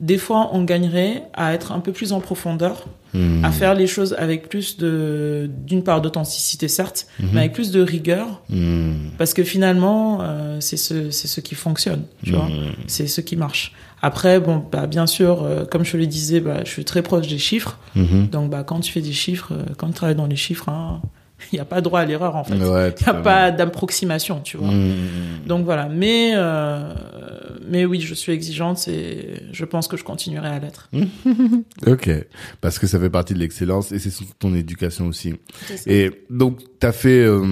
des 0.01 0.19
fois, 0.19 0.51
on 0.53 0.63
gagnerait 0.65 1.25
à 1.35 1.55
être 1.55 1.73
un 1.73 1.81
peu 1.81 1.93
plus 1.93 2.13
en 2.13 2.21
profondeur, 2.21 2.87
Mhm. 3.15 3.43
à 3.43 3.51
faire 3.51 3.73
les 3.75 3.87
choses 3.87 4.15
avec 4.19 4.51
plus 4.51 4.77
de, 4.77 5.49
d'une 5.67 5.83
part 5.83 6.03
d'authenticité 6.03 6.69
certes, 6.69 7.07
mais 7.33 7.41
avec 7.41 7.53
plus 7.55 7.71
de 7.71 7.81
rigueur, 7.81 8.43
Mhm. 8.51 9.13
parce 9.17 9.33
que 9.33 9.43
finalement, 9.45 10.19
euh, 10.21 10.59
c'est 10.61 10.77
ce, 10.77 11.11
c'est 11.11 11.27
ce 11.27 11.41
qui 11.41 11.55
fonctionne, 11.55 12.03
tu 12.23 12.33
vois, 12.33 12.49
c'est 12.87 13.07
ce 13.07 13.23
qui 13.23 13.35
marche. 13.37 13.73
Après, 14.03 14.39
bon, 14.41 14.63
bah, 14.71 14.87
bien 14.87 15.07
sûr, 15.07 15.43
euh, 15.43 15.65
comme 15.65 15.85
je 15.87 15.97
le 15.97 16.07
disais, 16.07 16.41
bah, 16.41 16.61
je 16.65 16.71
suis 16.71 16.85
très 16.85 17.01
proche 17.03 17.27
des 17.29 17.39
chiffres, 17.39 17.79
donc 18.31 18.51
bah, 18.51 18.63
quand 18.63 18.81
tu 18.81 18.93
fais 18.93 19.01
des 19.01 19.13
chiffres, 19.13 19.53
euh, 19.53 19.65
quand 19.79 19.87
tu 19.89 19.95
travailles 19.95 20.15
dans 20.15 20.27
les 20.27 20.37
chiffres, 20.37 20.69
hein, 20.69 21.01
il 21.53 21.57
n'y 21.57 21.61
a 21.61 21.65
pas 21.65 21.81
droit 21.81 22.01
à 22.01 22.05
l'erreur 22.05 22.37
en 22.37 22.45
fait. 22.45 22.55
Il 22.57 22.65
Ouais, 22.65 22.95
n'y 23.01 23.07
a 23.09 23.15
pas 23.15 23.51
d'approximation, 23.51 24.41
tu 24.41 24.57
vois. 24.57 24.69
Mhm. 24.71 25.47
Donc 25.47 25.65
voilà, 25.65 25.89
mais 25.89 26.33
euh, 26.35 26.93
mais 27.69 27.85
oui, 27.85 28.01
je 28.01 28.15
suis 28.15 28.33
exigeante 28.33 28.87
et 28.89 29.43
je 29.53 29.65
pense 29.65 29.89
que 29.89 29.97
je 29.97 30.05
continuerai 30.05 30.49
à 30.49 30.59
l'être. 30.59 30.89
Ok, 31.87 32.11
parce 32.61 32.79
que 32.79 32.87
ça 32.87 32.99
fait 32.99 33.11
partie 33.11 33.35
de 33.35 33.39
l'excellence 33.39 33.93
et 33.93 33.99
c'est 33.99 34.11
ton 34.39 34.55
éducation 34.55 35.07
aussi. 35.07 35.35
Et 35.87 36.11
donc, 36.31 36.61
t'as 36.81 36.93
fait, 36.93 37.21
euh, 37.25 37.45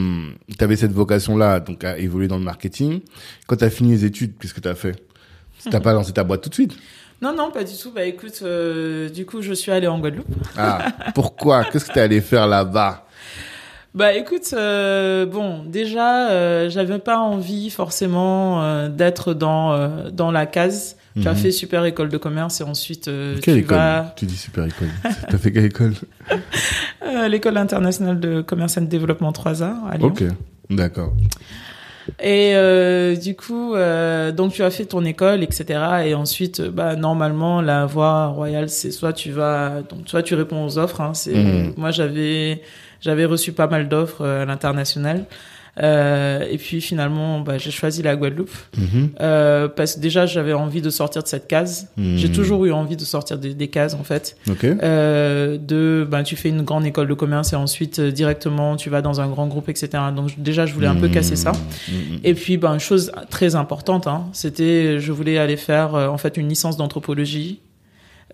t'avais 0.58 0.76
cette 0.76 0.92
vocation-là, 0.92 1.60
donc 1.60 1.84
à 1.84 1.98
évoluer 1.98 2.28
dans 2.28 2.38
le 2.38 2.44
marketing. 2.44 3.00
Quand 3.46 3.56
t'as 3.56 3.70
fini 3.70 3.90
les 3.92 4.04
études, 4.04 4.34
qu'est-ce 4.40 4.54
que 4.54 4.60
t'as 4.60 4.74
fait? 4.74 4.96
T'as 5.70 5.80
pas 5.80 5.92
lancé 5.92 6.12
ta 6.12 6.24
boîte 6.24 6.42
tout 6.42 6.48
de 6.50 6.54
suite? 6.54 6.76
Non 7.22 7.34
non, 7.34 7.50
pas 7.50 7.64
du 7.64 7.72
tout. 7.76 7.92
Bah 7.92 8.04
écoute, 8.04 8.40
euh, 8.42 9.08
du 9.08 9.24
coup, 9.24 9.40
je 9.40 9.52
suis 9.54 9.72
allée 9.72 9.86
en 9.86 9.98
Guadeloupe. 9.98 10.26
Ah, 10.56 10.92
pourquoi? 11.14 11.64
Qu'est-ce 11.64 11.86
que 11.86 11.92
t'es 11.94 12.00
allé 12.00 12.20
faire 12.20 12.46
là-bas? 12.46 13.05
Bah 13.96 14.12
écoute, 14.12 14.50
euh, 14.52 15.24
bon, 15.24 15.62
déjà, 15.64 16.28
euh, 16.30 16.68
j'avais 16.68 16.98
pas 16.98 17.18
envie 17.18 17.70
forcément 17.70 18.62
euh, 18.62 18.88
d'être 18.90 19.32
dans 19.32 19.72
euh, 19.72 20.10
dans 20.12 20.30
la 20.30 20.44
case. 20.44 20.96
Tu 21.18 21.26
as 21.26 21.32
Mhm. 21.32 21.36
fait 21.38 21.50
super 21.50 21.82
école 21.86 22.10
de 22.10 22.18
commerce 22.18 22.60
et 22.60 22.64
ensuite 22.64 23.08
euh, 23.08 23.38
Quelle 23.42 23.54
tu 23.54 23.60
école 23.60 23.78
vas 23.78 24.12
Tu 24.16 24.26
dis 24.26 24.36
super 24.36 24.66
école. 24.66 24.88
T'as 25.30 25.38
fait 25.38 25.50
quelle 25.50 25.64
école 25.64 25.94
euh, 27.06 27.26
l'école 27.28 27.56
internationale 27.56 28.20
de 28.20 28.42
commerce 28.42 28.76
et 28.76 28.82
de 28.82 28.86
développement 28.86 29.32
3A 29.32 29.72
à 29.90 29.96
Lyon. 29.96 30.08
Ok, 30.08 30.24
d'accord. 30.68 31.14
Et 32.20 32.52
euh, 32.54 33.16
du 33.16 33.34
coup, 33.34 33.74
euh, 33.74 34.30
donc 34.30 34.52
tu 34.52 34.62
as 34.62 34.70
fait 34.70 34.84
ton 34.84 35.04
école, 35.06 35.42
etc. 35.42 35.80
Et 36.06 36.14
ensuite, 36.14 36.60
bah 36.60 36.96
normalement, 36.96 37.62
la 37.62 37.86
voie 37.86 38.26
royale, 38.26 38.68
c'est 38.68 38.90
soit 38.90 39.14
tu 39.14 39.32
vas, 39.32 39.80
donc 39.88 40.00
soit 40.06 40.22
tu 40.22 40.34
réponds 40.34 40.66
aux 40.66 40.76
offres. 40.76 41.00
Hein, 41.00 41.14
c'est 41.14 41.34
Mhm. 41.34 41.72
moi 41.78 41.90
j'avais 41.92 42.60
j'avais 43.06 43.24
reçu 43.24 43.52
pas 43.52 43.66
mal 43.68 43.88
d'offres 43.88 44.20
euh, 44.22 44.42
à 44.42 44.44
l'international. 44.44 45.24
Euh, 45.82 46.40
et 46.50 46.56
puis 46.56 46.80
finalement, 46.80 47.40
bah, 47.40 47.58
j'ai 47.58 47.70
choisi 47.70 48.02
la 48.02 48.16
Guadeloupe 48.16 48.48
Mhm. 48.78 49.10
euh, 49.20 49.68
parce 49.68 49.96
que 49.96 50.00
déjà 50.00 50.24
j'avais 50.24 50.54
envie 50.54 50.80
de 50.80 50.88
sortir 50.88 51.22
de 51.22 51.28
cette 51.28 51.48
case. 51.48 51.88
Mhm. 51.98 52.16
J'ai 52.16 52.32
toujours 52.32 52.64
eu 52.64 52.72
envie 52.72 52.96
de 52.96 53.04
sortir 53.04 53.36
des, 53.38 53.52
des 53.52 53.68
cases 53.68 53.92
en 53.92 54.02
fait. 54.02 54.38
Euh, 54.82 55.58
de 55.58 56.06
ben 56.10 56.22
tu 56.22 56.34
fais 56.34 56.48
une 56.48 56.62
grande 56.62 56.86
école 56.86 57.08
de 57.08 57.12
commerce 57.14 57.52
et 57.52 57.56
ensuite 57.56 58.00
directement 58.00 58.76
tu 58.76 58.88
vas 58.88 59.02
dans 59.02 59.20
un 59.20 59.28
grand 59.28 59.48
groupe 59.48 59.68
etc. 59.68 59.88
Donc 60.16 60.40
déjà 60.40 60.64
je 60.64 60.72
voulais 60.72 60.86
un 60.86 60.94
peu 60.96 61.08
casser 61.08 61.36
ça. 61.36 61.52
Mhm. 61.52 62.20
Et 62.24 62.32
puis, 62.32 62.56
ben, 62.56 62.78
chose 62.78 63.12
très 63.28 63.54
importante, 63.54 64.06
hein, 64.06 64.24
c'était, 64.32 64.98
je 64.98 65.12
voulais 65.12 65.36
aller 65.36 65.58
faire 65.58 65.92
en 65.94 66.16
fait 66.16 66.38
une 66.38 66.48
licence 66.48 66.78
d'anthropologie. 66.78 67.60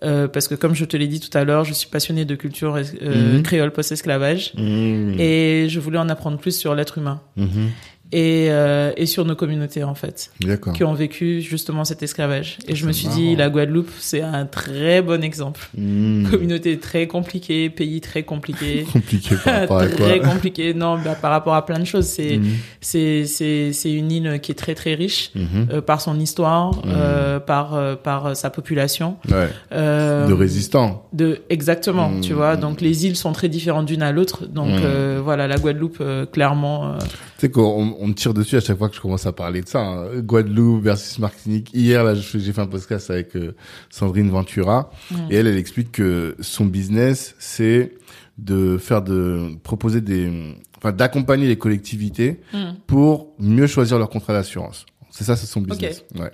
Euh, 0.03 0.27
parce 0.27 0.47
que 0.47 0.55
comme 0.55 0.75
je 0.75 0.83
te 0.85 0.97
l'ai 0.97 1.07
dit 1.07 1.19
tout 1.19 1.35
à 1.37 1.43
l'heure, 1.45 1.63
je 1.63 1.73
suis 1.73 1.87
passionnée 1.87 2.25
de 2.25 2.35
culture 2.35 2.75
euh, 2.75 3.37
Mhm. 3.37 3.43
créole 3.43 3.71
post-esclavage 3.71 4.53
Mhm. 4.57 5.15
et 5.19 5.67
je 5.69 5.79
voulais 5.79 5.97
en 5.99 6.09
apprendre 6.09 6.37
plus 6.37 6.57
sur 6.57 6.75
l'être 6.75 6.97
humain 6.97 7.21
Mhm. 7.37 7.69
Et, 8.13 8.47
euh, 8.51 8.91
et 8.95 9.05
sur 9.07 9.25
nos 9.25 9.35
communautés 9.35 9.83
en 9.83 9.95
fait 9.95 10.31
qui 10.75 10.83
ont 10.83 10.93
vécu 10.93 11.41
justement 11.41 11.83
cet 11.83 12.03
esclavage. 12.03 12.59
Et 12.67 12.75
je 12.75 12.85
me 12.85 12.91
C'est 12.91 12.99
suis 12.99 13.07
marrant. 13.07 13.19
dit, 13.19 13.35
la 13.35 13.49
Guadeloupe, 13.49 13.89
c'est 13.99 14.21
un 14.21 14.45
très 14.45 15.01
bon 15.01 15.23
exemple. 15.23 15.67
Mhm. 15.75 16.27
Communauté 16.29 16.77
très 16.79 17.07
compliquée, 17.07 17.69
pays 17.69 17.99
très 18.01 18.23
compliqué. 18.23 18.85
Compliqué 18.93 19.35
par 19.43 19.53
rapport 19.61 19.79
à 19.79 19.87
quoi 19.87 19.95
très 20.05 20.19
compliqué. 20.19 20.73
Non, 20.73 20.97
bah, 21.03 21.15
par 21.19 21.31
rapport 21.31 21.55
à 21.55 21.65
plein 21.65 21.79
de 21.79 21.85
choses. 21.85 22.05
C'est, 22.05 22.37
Mhm. 22.37 22.51
c'est, 22.81 23.25
c'est, 23.25 23.73
c'est 23.73 23.91
une 23.91 24.11
île 24.11 24.39
qui 24.41 24.51
est 24.51 24.55
très 24.55 24.75
très 24.75 24.93
riche 24.93 25.31
Mhm. 25.35 25.67
euh, 25.71 25.81
par 25.81 25.99
son 25.99 26.19
histoire, 26.19 26.75
Mhm. 26.75 26.81
euh, 26.95 27.39
par 27.39 27.73
euh, 27.73 27.95
par 27.95 28.35
sa 28.35 28.49
population. 28.51 29.17
Ouais. 29.29 29.49
Euh, 29.71 30.27
De 30.27 30.33
résistants. 30.33 31.07
de 31.13 31.41
exactement, 31.49 32.11
tu 32.21 32.33
vois. 32.33 32.55
Donc 32.57 32.79
les 32.81 33.05
îles 33.07 33.15
sont 33.15 33.31
très 33.33 33.49
différentes 33.49 33.87
d'une 33.87 34.03
à 34.03 34.11
l'autre. 34.11 34.45
Donc 34.45 34.69
euh, 34.69 35.19
voilà, 35.23 35.47
la 35.47 35.57
Guadeloupe 35.57 35.97
euh, 36.01 36.25
clairement. 36.27 36.93
Tu 37.39 37.47
sais 37.47 37.49
qu'on 37.49 38.02
on 38.03 38.07
me 38.07 38.13
tire 38.13 38.33
dessus 38.33 38.57
à 38.57 38.59
chaque 38.59 38.77
fois 38.77 38.89
que 38.89 38.95
je 38.95 39.01
commence 39.01 39.25
à 39.25 39.31
parler 39.31 39.61
de 39.61 39.69
ça. 39.69 39.79
hein. 39.79 40.19
Guadeloupe 40.19 40.83
versus 40.83 41.17
Martinique. 41.19 41.69
Hier, 41.73 42.03
là, 42.03 42.15
j'ai 42.15 42.51
fait 42.51 42.61
un 42.61 42.67
podcast 42.67 43.09
avec 43.09 43.35
euh, 43.37 43.55
Sandrine 43.89 44.29
Ventura 44.29 44.91
et 45.29 45.35
elle, 45.35 45.47
elle 45.47 45.57
explique 45.57 45.93
que 45.93 46.35
son 46.41 46.65
business, 46.65 47.35
c'est 47.39 47.93
de 48.37 48.77
faire 48.77 49.01
de 49.01 49.55
proposer 49.63 50.01
des, 50.01 50.55
enfin, 50.77 50.91
d'accompagner 50.91 51.47
les 51.47 51.57
collectivités 51.57 52.41
mhm. 52.53 52.75
pour 52.87 53.33
mieux 53.39 53.67
choisir 53.67 53.97
leur 53.97 54.09
contrat 54.09 54.33
d'assurance. 54.33 54.85
C'est 55.09 55.23
ça, 55.23 55.35
c'est 55.37 55.45
son 55.45 55.61
business. 55.61 56.03
Ouais. 56.15 56.31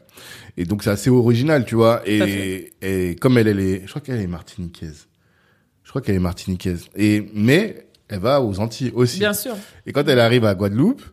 Et 0.57 0.63
donc 0.65 0.83
c'est 0.83 0.89
assez 0.89 1.09
original, 1.09 1.65
tu 1.65 1.75
vois. 1.75 2.01
Et, 2.05 2.73
et 2.81 3.15
comme 3.15 3.37
elle, 3.37 3.47
elle 3.47 3.59
est, 3.59 3.81
je 3.85 3.89
crois 3.89 4.01
qu'elle 4.01 4.21
est 4.21 4.27
martiniquaise. 4.27 5.07
Je 5.83 5.89
crois 5.89 6.01
qu'elle 6.01 6.15
est 6.15 6.19
martiniquaise. 6.19 6.85
Et 6.95 7.29
mais 7.33 7.87
elle 8.07 8.19
va 8.19 8.41
aux 8.41 8.59
Antilles 8.59 8.91
aussi. 8.95 9.19
Bien 9.19 9.33
sûr. 9.33 9.55
Et 9.85 9.91
quand 9.91 10.07
elle 10.07 10.19
arrive 10.19 10.45
à 10.45 10.55
Guadeloupe, 10.55 11.03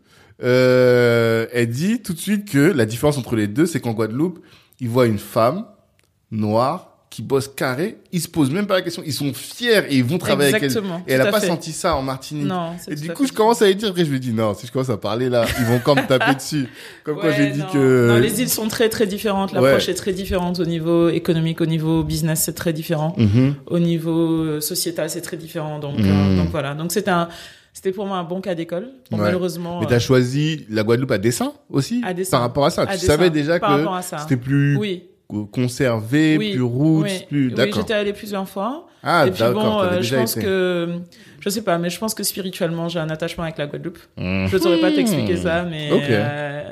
euh, 0.42 1.46
elle 1.52 1.68
dit 1.68 2.00
tout 2.02 2.12
de 2.12 2.18
suite 2.18 2.50
que 2.50 2.58
la 2.58 2.86
différence 2.86 3.18
entre 3.18 3.36
les 3.36 3.46
deux, 3.48 3.66
c'est 3.66 3.80
qu'en 3.80 3.92
Guadeloupe, 3.92 4.40
ils 4.80 4.88
voient 4.88 5.06
une 5.06 5.18
femme 5.18 5.64
noire 6.30 6.92
qui 7.08 7.22
bosse 7.22 7.48
carré, 7.48 7.96
ils 8.12 8.20
se 8.20 8.28
posent 8.28 8.50
même 8.50 8.66
pas 8.66 8.74
la 8.74 8.82
question, 8.82 9.02
ils 9.06 9.12
sont 9.12 9.32
fiers 9.32 9.84
et 9.88 9.96
ils 9.96 10.04
vont 10.04 10.18
travailler 10.18 10.54
Exactement. 10.54 10.96
avec 10.96 11.04
elle. 11.06 11.12
Et 11.12 11.14
elle 11.14 11.26
a 11.26 11.30
pas 11.30 11.40
fait. 11.40 11.46
senti 11.46 11.72
ça 11.72 11.96
en 11.96 12.02
Martinique. 12.02 12.44
Non. 12.46 12.72
Et 12.88 12.94
du 12.94 13.08
coup, 13.10 13.26
je 13.26 13.32
commence 13.32 13.62
à 13.62 13.68
lui 13.68 13.74
dire, 13.76 13.88
après 13.88 14.04
je 14.04 14.10
lui 14.10 14.20
dis 14.20 14.32
non, 14.34 14.52
si 14.52 14.66
je 14.66 14.72
commence 14.72 14.90
à 14.90 14.98
parler 14.98 15.30
là, 15.30 15.46
ils 15.58 15.64
vont 15.64 15.80
quand 15.82 15.94
même 15.94 16.06
taper 16.06 16.34
dessus. 16.34 16.66
Comme 17.04 17.16
quand 17.16 17.28
Ouais, 17.28 17.34
j'ai 17.34 17.52
dit 17.52 17.62
que... 17.72 18.08
Non, 18.08 18.18
les 18.18 18.42
îles 18.42 18.50
sont 18.50 18.68
très 18.68 18.90
très 18.90 19.06
différentes. 19.06 19.52
L'approche 19.54 19.86
Ouais. 19.86 19.92
est 19.92 19.96
très 19.96 20.12
différente 20.12 20.60
au 20.60 20.66
niveau 20.66 21.08
économique, 21.08 21.62
au 21.62 21.66
niveau 21.66 22.02
business, 22.02 22.42
c'est 22.44 22.54
très 22.54 22.74
différent. 22.74 23.14
Mhm. 23.16 23.54
Au 23.66 23.78
niveau 23.78 24.42
euh, 24.42 24.60
sociétal, 24.60 25.08
c'est 25.08 25.22
très 25.22 25.38
différent. 25.38 25.78
Donc, 25.78 25.98
Mhm. 25.98 26.04
euh, 26.10 26.36
donc 26.36 26.50
voilà. 26.50 26.74
Donc 26.74 26.92
c'est 26.92 27.08
un, 27.08 27.28
C'était 27.76 27.92
pour 27.92 28.06
moi 28.06 28.16
un 28.16 28.24
bon 28.24 28.40
cas 28.40 28.54
d'école. 28.54 28.88
Bon, 29.10 29.18
Ouais. 29.18 29.24
Malheureusement. 29.24 29.80
Mais 29.80 29.84
euh, 29.86 29.88
t'as 29.90 29.98
choisi 29.98 30.64
la 30.70 30.82
Guadeloupe 30.82 31.10
à 31.10 31.18
dessin 31.18 31.52
aussi 31.68 32.00
À 32.06 32.14
dessin. 32.14 32.30
Par 32.30 32.40
rapport 32.40 32.64
à 32.64 32.70
ça, 32.70 32.82
À 32.82 32.86
tu 32.86 32.92
dessin. 32.92 33.06
savais 33.08 33.28
déjà 33.28 33.60
Par 33.60 33.78
que 34.00 34.16
c'était 34.18 34.38
plus 34.38 34.78
oui. 34.78 35.04
conservé, 35.52 36.36
oui, 36.38 36.52
plus 36.52 36.62
roots, 36.62 37.02
oui, 37.04 37.10
plus 37.28 37.54
oui, 37.54 37.70
j'étais 37.74 37.92
allée 37.92 38.14
plusieurs 38.14 38.48
fois. 38.48 38.86
ah 39.02 39.26
et 39.26 39.30
puis 39.30 39.42
bon, 39.52 39.80
euh, 39.82 40.00
je 40.00 40.16
pense 40.16 40.36
été. 40.38 40.46
que, 40.46 40.88
je 41.40 41.48
sais 41.50 41.60
pas, 41.60 41.76
mais 41.76 41.90
je 41.90 41.98
pense 41.98 42.14
que 42.14 42.22
spirituellement, 42.22 42.88
j'ai 42.88 42.98
un 42.98 43.10
attachement 43.10 43.44
avec 43.44 43.58
la 43.58 43.66
Guadeloupe. 43.66 43.98
Mhm. 44.16 44.48
Je 44.50 44.56
saurais 44.56 44.80
pas 44.80 44.90
t'expliquer 44.92 45.36
ça, 45.36 45.64
mais 45.64 45.92
Ok. 45.92 46.02
euh, 46.08 46.70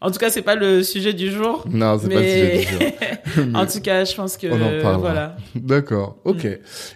en 0.00 0.10
tout 0.10 0.18
cas, 0.18 0.30
c'est 0.30 0.40
pas 0.42 0.54
le 0.54 0.82
sujet 0.82 1.12
du 1.12 1.30
jour. 1.30 1.64
Non, 1.70 1.98
c'est 1.98 2.08
pas 2.08 2.14
le 2.14 2.20
Mais- 2.20 2.62
sujet 2.62 2.78
du 2.78 2.84
jour. 2.84 2.92
En 3.60 3.66
tout 3.66 3.80
cas, 3.82 4.04
je 4.04 4.14
pense 4.14 4.38
que 4.38 4.46
On 4.46 4.54
en 4.54 4.82
parlera. 4.82 4.96
voilà. 4.98 5.36
D'accord, 5.54 6.16
ok. 6.24 6.44
Mm. 6.44 6.48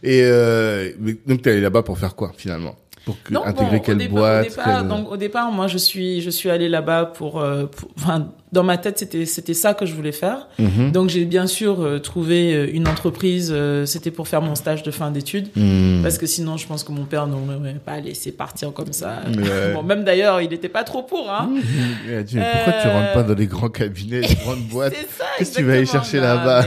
Et 0.04 0.22
euh, 0.24 0.90
mais 0.98 1.14
donc 1.26 1.42
t'es 1.42 1.50
allé 1.50 1.60
là-bas 1.60 1.82
pour 1.82 1.98
faire 1.98 2.14
quoi 2.14 2.32
finalement? 2.36 2.74
Pour 3.04 3.22
que- 3.22 3.32
Non, 3.32 3.44
intégrer 3.44 3.78
bon, 3.78 3.82
quelle 3.84 3.94
au 3.96 3.98
départ, 3.98 4.14
boîte 4.14 4.46
au 4.46 4.48
départ, 4.50 4.64
quelle- 4.80 4.88
donc 4.88 5.10
au 5.10 5.16
départ, 5.16 5.50
moi, 5.52 5.66
je 5.66 5.78
suis, 5.78 6.20
je 6.20 6.30
suis 6.30 6.50
allée 6.50 6.68
là-bas 6.68 7.06
pour, 7.06 7.40
euh, 7.40 7.66
pour- 7.66 7.88
enfin, 7.96 8.28
dans 8.52 8.64
ma 8.64 8.78
tête, 8.78 8.98
c'était, 8.98 9.26
c'était 9.26 9.54
ça 9.54 9.74
que 9.74 9.86
je 9.86 9.94
voulais 9.94 10.12
faire. 10.12 10.48
Mhm. 10.58 10.90
Donc, 10.90 11.08
j'ai 11.08 11.24
bien 11.24 11.46
sûr 11.46 11.80
euh, 11.82 12.00
trouvé 12.00 12.52
euh, 12.52 12.68
une 12.72 12.88
entreprise. 12.88 13.50
euh, 13.54 13.86
c'était 13.86 14.10
pour 14.10 14.26
faire 14.26 14.42
mon 14.42 14.56
stage 14.56 14.82
de 14.82 14.90
fin 14.90 15.12
d'études. 15.12 15.48
Mhm. 15.54 16.00
Parce 16.02 16.18
que 16.18 16.26
sinon, 16.26 16.56
je 16.56 16.66
pense 16.66 16.82
que 16.82 16.90
mon 16.90 17.04
père 17.04 17.28
n'aurait 17.28 17.76
pas 17.84 18.00
laissé 18.00 18.32
partir 18.32 18.72
comme 18.72 18.92
ça. 18.92 19.22
Ouais. 19.28 19.74
Bon, 19.74 19.84
même 19.84 20.02
d'ailleurs, 20.02 20.40
il 20.40 20.50
n'était 20.50 20.68
pas 20.68 20.82
trop 20.82 21.02
pour, 21.02 21.30
hein. 21.30 21.48
Pourquoi 22.06 22.22
tu 22.24 22.88
rentres 22.88 23.12
pas 23.12 23.22
dans 23.22 23.34
les 23.34 23.46
grands 23.46 23.68
cabinets, 23.68 24.22
les 24.22 24.34
grandes 24.34 24.62
boîtes? 24.70 24.94
Qu'est-ce 25.38 25.52
que 25.52 25.56
tu 25.58 25.62
vas 25.64 25.74
aller 25.74 25.86
chercher 25.86 26.18
là-bas? 26.18 26.64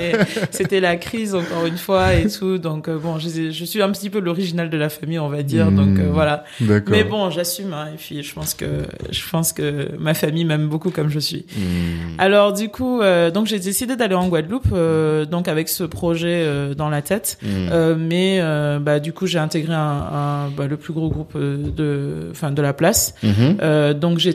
C'était 0.52 0.80
la 0.80 0.96
crise 0.96 1.36
encore 1.36 1.66
une 1.66 1.78
fois 1.78 2.14
et 2.14 2.28
tout. 2.28 2.58
Donc 2.58 2.90
bon, 2.90 3.20
je, 3.20 3.52
je 3.52 3.66
suis 3.66 3.82
un 3.82 3.92
petit 3.92 4.10
peu 4.10 4.20
l'original 4.20 4.70
de 4.70 4.78
la 4.78 4.90
famille, 4.90 5.20
on 5.20 5.28
va 5.28 5.44
dire. 5.44 5.70
Hmm. 5.70 5.76
Donc 5.76 6.06
voilà. 6.14 6.46
Mais 6.62 7.04
bon, 7.04 7.30
j'assume. 7.30 7.74
Hein, 7.74 7.90
et 7.94 7.98
puis 7.98 8.24
je 8.24 8.34
pense 8.34 8.54
que 8.54 8.66
je 9.12 9.30
pense 9.30 9.52
que 9.52 9.90
ma 10.00 10.14
famille 10.14 10.46
m'aime 10.46 10.68
beaucoup 10.68 10.92
comme 10.92 11.10
je 11.10 11.20
suis. 11.20 11.46
Mhm. 11.74 12.16
Alors 12.20 12.54
du 12.54 12.70
coup, 12.70 13.02
euh, 13.02 13.32
donc 13.32 13.48
j'ai 13.48 13.60
décidé 13.60 13.96
d'aller 13.96 14.16
en 14.16 14.28
Guadeloupe, 14.28 14.68
euh, 14.74 15.26
donc 15.26 15.48
avec 15.48 15.68
ce 15.70 15.84
projet 15.84 16.44
euh, 16.46 16.74
dans 16.76 16.90
la 16.90 17.02
tête. 17.02 17.38
Euh, 17.44 17.96
mais 17.98 18.38
euh, 18.42 18.80
bah 18.80 19.00
du 19.00 19.14
coup 19.14 19.26
j'ai 19.28 19.40
intégré 19.40 19.74
un, 19.74 19.80
un- 19.80 20.50
bah, 20.56 20.68
le 20.68 20.78
plus 20.78 20.94
gros 20.94 21.10
groupe 21.10 21.34
euh, 21.36 21.58
de 21.58 22.30
enfin 22.32 22.52
de 22.52 22.62
la 22.62 22.74
place 22.74 23.16
euh, 23.24 23.94
donc 23.94 24.20
j'ai 24.20 24.34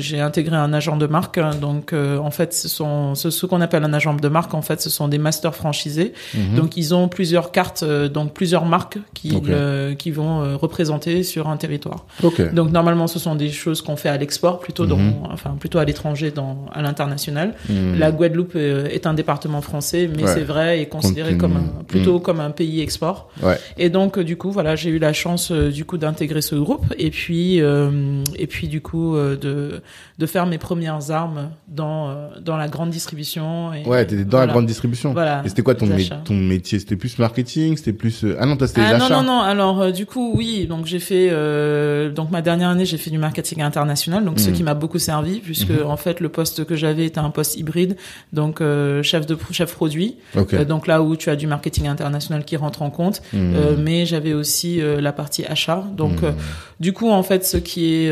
j'ai 0.00 0.20
intégré 0.20 0.56
un 0.56 0.72
agent 0.72 0.96
de 0.96 1.06
marque 1.06 1.38
hein. 1.38 1.50
donc 1.60 1.92
euh, 1.92 2.18
en 2.18 2.30
fait 2.30 2.52
ce 2.54 2.68
sont 2.68 3.14
ce, 3.14 3.30
ce 3.30 3.46
qu'on 3.46 3.60
appelle 3.60 3.84
un 3.84 3.92
agent 3.92 4.14
de 4.14 4.28
marque 4.28 4.54
en 4.54 4.62
fait 4.62 4.80
ce 4.80 4.90
sont 4.90 5.08
des 5.08 5.18
masters 5.18 5.54
franchisés 5.54 6.12
Mhm. 6.34 6.56
donc 6.56 6.76
ils 6.76 6.94
ont 6.94 7.08
plusieurs 7.08 7.50
cartes 7.52 7.82
euh, 7.82 8.08
donc 8.08 8.32
plusieurs 8.32 8.64
marques 8.66 8.98
qui 9.14 9.34
Ok. 9.36 9.48
euh, 9.48 9.94
qui 9.94 10.10
vont 10.10 10.56
représenter 10.58 11.22
sur 11.22 11.48
un 11.48 11.56
territoire 11.56 12.04
Ok. 12.22 12.52
donc 12.54 12.70
normalement 12.70 13.06
ce 13.06 13.18
sont 13.18 13.34
des 13.34 13.50
choses 13.50 13.82
qu'on 13.82 13.96
fait 13.96 14.08
à 14.08 14.16
l'export 14.16 14.60
plutôt 14.60 14.86
dans 14.86 14.96
Mhm. 14.98 15.14
enfin 15.32 15.56
plutôt 15.58 15.78
à 15.78 15.84
l'étranger 15.84 16.30
dans 16.30 16.66
à 16.72 16.82
l'international 16.82 17.54
Mhm. 17.68 17.98
la 17.98 18.10
Guadeloupe 18.12 18.52
euh, 18.56 18.86
est 18.88 19.06
un 19.06 19.14
département 19.14 19.60
français, 19.60 20.08
mais 20.14 20.24
Ouais. 20.24 20.32
c'est 20.34 20.44
vrai, 20.44 20.80
est 20.80 20.86
considéré 20.86 21.36
comme 21.36 21.56
un, 21.56 21.82
plutôt 21.86 22.18
Mm. 22.18 22.22
comme 22.22 22.40
un 22.40 22.50
pays 22.50 22.80
export. 22.80 23.28
Ouais. 23.42 23.58
Et 23.76 23.88
donc 23.90 24.18
euh, 24.18 24.24
du 24.24 24.36
coup 24.36 24.50
voilà, 24.50 24.76
j'ai 24.76 24.90
eu 24.90 24.98
la 24.98 25.12
chance 25.12 25.50
euh, 25.50 25.70
du 25.70 25.84
coup 25.84 25.98
d'intégrer 25.98 26.42
ce 26.42 26.54
groupe 26.54 26.86
et 26.98 27.10
puis 27.10 27.60
euh, 27.60 28.22
et 28.36 28.46
puis 28.46 28.68
du 28.68 28.80
coup 28.80 29.16
de 29.16 29.80
de 30.18 30.26
faire 30.26 30.46
mes 30.46 30.58
premières 30.58 31.10
armes 31.10 31.50
dans 31.68 32.14
dans 32.40 32.56
la 32.56 32.68
grande 32.68 32.90
distribution. 32.90 33.72
Et, 33.72 33.86
Ouais, 33.86 34.04
t'étais 34.06 34.24
dans 34.24 34.38
la 34.40 34.46
grande 34.46 34.66
distribution. 34.66 35.12
Voilà. 35.12 35.42
Et 35.44 35.48
c'était 35.48 35.62
quoi 35.62 35.74
ton, 35.74 35.86
mé- 35.86 36.10
ton 36.24 36.34
métier? 36.34 36.78
C'était 36.78 36.96
plus 36.96 37.18
marketing? 37.18 37.76
C'était 37.76 37.92
plus... 37.92 38.24
Ah 38.38 38.46
non, 38.46 38.56
toi, 38.56 38.66
c'était 38.66 38.80
Ah 38.82 38.98
non 38.98 39.08
non 39.08 39.22
non 39.22 39.40
alors 39.40 39.80
euh, 39.80 39.90
du 39.90 40.06
coup 40.06 40.32
oui 40.36 40.66
donc 40.68 40.86
j'ai 40.86 40.98
fait 40.98 41.28
euh, 41.30 42.10
donc 42.10 42.30
ma 42.30 42.42
dernière 42.42 42.68
année 42.70 42.84
j'ai 42.84 42.98
fait 42.98 43.10
du 43.10 43.18
marketing 43.18 43.62
international 43.62 44.24
donc 44.24 44.38
ce 44.40 44.48
Mhm. 44.50 44.56
qui 44.56 44.62
m'a 44.62 44.74
beaucoup 44.74 44.98
servi 44.98 45.40
puisque 45.40 45.70
Mhm. 45.70 45.86
en 45.86 45.96
fait 45.96 46.20
le 46.20 46.28
poste 46.28 46.57
que 46.62 46.76
j'avais 46.76 47.06
était 47.06 47.18
un 47.20 47.30
poste 47.30 47.56
hybride 47.56 47.96
donc 48.32 48.60
euh, 48.60 49.02
chef 49.02 49.26
de 49.26 49.36
chef 49.52 49.74
produit. 49.74 50.16
Euh, 50.36 50.64
donc 50.64 50.86
là 50.86 51.02
où 51.02 51.16
tu 51.16 51.30
as 51.30 51.36
du 51.36 51.46
marketing 51.46 51.88
international 51.88 52.44
qui 52.44 52.56
rentre 52.56 52.82
en 52.82 52.90
compte, 52.90 53.22
Mhm. 53.32 53.54
Euh, 53.56 53.76
mais 53.78 54.06
j'avais 54.06 54.32
aussi 54.34 54.80
la 55.00 55.12
partie 55.12 55.44
achat. 55.44 55.84
Donc 55.96 56.22
euh, 56.22 56.32
du 56.80 56.92
coup 56.92 57.10
en 57.10 57.22
fait 57.22 57.44
ce 57.44 57.56
qui 57.56 57.94
est 57.94 58.10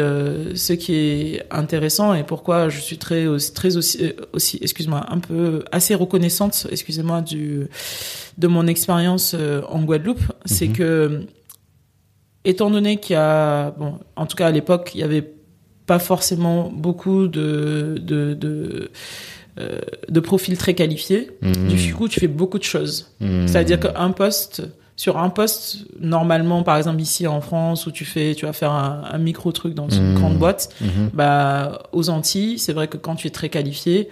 ce 0.57 0.72
qui 0.72 0.94
est 0.94 1.47
intéressant 1.51 2.14
et 2.14 2.22
pourquoi 2.24 2.68
je 2.68 2.80
suis 2.80 2.99
très 2.99 3.26
aussi 3.26 3.53
très 3.53 3.76
aussi 3.76 4.12
aussi 4.32 4.59
excuse-moi 4.62 5.07
un 5.09 5.18
peu 5.18 5.64
assez 5.72 5.94
reconnaissante 5.94 6.66
excusez-moi 6.70 7.20
du 7.22 7.68
de 8.38 8.47
mon 8.49 8.66
expérience 8.66 9.34
en 9.68 9.82
Guadeloupe, 9.82 10.20
c'est 10.44 10.68
Mhm. 10.68 10.72
que 10.76 11.20
étant 12.44 12.70
donné 12.70 12.99
qu'il 12.99 13.14
y 13.14 13.16
a 13.18 13.70
bon 13.72 13.94
en 14.16 14.26
tout 14.26 14.36
cas 14.36 14.47
à 14.47 14.51
l'époque 14.51 14.92
il 14.94 15.01
y 15.01 15.05
avait 15.05 15.32
pas 15.87 15.99
forcément 15.99 16.70
beaucoup 16.74 17.28
de 17.28 17.97
de 18.01 18.34
de, 18.34 18.91
euh, 19.59 19.78
de 20.09 20.20
profils 20.20 20.57
très 20.59 20.74
qualifiés. 20.74 21.30
Mhm. 21.43 21.68
Du 21.68 21.95
coup, 21.95 22.09
tu 22.09 22.20
fais 22.20 22.28
beaucoup 22.28 22.59
de 22.59 22.64
choses. 22.64 23.12
Mhm. 23.20 23.47
C'est-à-dire 23.49 23.80
qu'un 23.80 24.11
poste, 24.11 24.62
sur 24.97 25.18
un 25.18 25.28
poste, 25.30 25.78
normalement, 26.01 26.62
par 26.62 26.76
exemple 26.76 27.01
ici 27.01 27.26
en 27.26 27.41
France, 27.41 27.87
où 27.87 27.91
tu 27.91 28.05
fais, 28.05 28.34
tu 28.34 28.47
vas 28.47 28.53
faire 28.53 28.72
un, 28.72 29.05
un 29.11 29.18
micro 29.18 29.53
truc 29.53 29.74
dans 29.74 29.89
une 29.89 30.11
Mhm. 30.11 30.14
grande 30.14 30.39
boîte, 30.39 30.68
Mhm. 30.80 31.11
bah 31.14 31.82
aux 31.93 32.09
Antilles, 32.11 32.59
c'est 32.59 32.72
vrai 32.72 32.89
que 32.89 32.97
quand 32.97 33.14
tu 33.16 33.26
es 33.26 33.30
très 33.30 33.49
qualifié, 33.49 34.09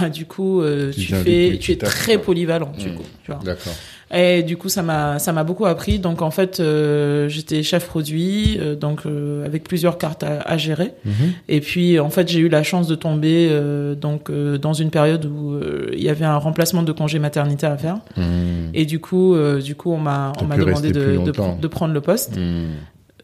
bah 0.00 0.08
du 0.08 0.24
coup, 0.26 0.60
euh, 0.62 0.92
Tu 0.92 1.00
tu 1.06 1.14
fais, 1.14 1.58
tu 1.60 1.72
es 1.72 1.76
très 1.76 2.18
polyvalent, 2.18 2.72
du 2.78 2.92
coup, 2.94 3.04
tu 3.24 3.30
vois. 3.32 3.40
D'accord. 3.44 3.74
Et 4.14 4.44
du 4.44 4.56
coup, 4.56 4.68
ça 4.68 4.82
m'a 4.82 5.18
ça 5.18 5.32
m'a 5.32 5.42
beaucoup 5.42 5.66
appris. 5.66 5.98
Donc 5.98 6.22
en 6.22 6.30
fait, 6.30 6.60
euh, 6.60 7.28
j'étais 7.28 7.64
chef 7.64 7.86
produit, 7.86 8.56
euh, 8.60 8.76
donc 8.76 9.00
euh, 9.04 9.44
avec 9.44 9.64
plusieurs 9.64 9.98
cartes 9.98 10.22
à, 10.22 10.42
à 10.42 10.56
gérer. 10.56 10.92
Mhm. 11.04 11.12
Et 11.48 11.60
puis 11.60 11.98
en 11.98 12.10
fait, 12.10 12.28
j'ai 12.28 12.38
eu 12.38 12.48
la 12.48 12.62
chance 12.62 12.86
de 12.86 12.94
tomber 12.94 13.48
euh, 13.50 13.96
donc 13.96 14.30
euh, 14.30 14.58
dans 14.58 14.74
une 14.74 14.90
période 14.90 15.24
où 15.26 15.54
euh, 15.54 15.90
il 15.92 16.02
y 16.04 16.08
avait 16.08 16.24
un 16.24 16.36
remplacement 16.36 16.84
de 16.84 16.92
congé 16.92 17.18
maternité 17.18 17.66
à 17.66 17.76
faire. 17.76 17.96
Mhm. 18.16 18.70
Et 18.74 18.84
du 18.86 19.00
coup, 19.00 19.34
euh, 19.34 19.60
du 19.60 19.74
coup, 19.74 19.90
on 19.90 19.98
m'a 19.98 20.32
on 20.40 20.44
m'a 20.44 20.56
demandé 20.56 20.92
de, 20.92 21.18
de, 21.60 21.66
prendre 21.68 21.92
le 21.92 22.00
poste. 22.00 22.36
Mhm. 22.36 22.66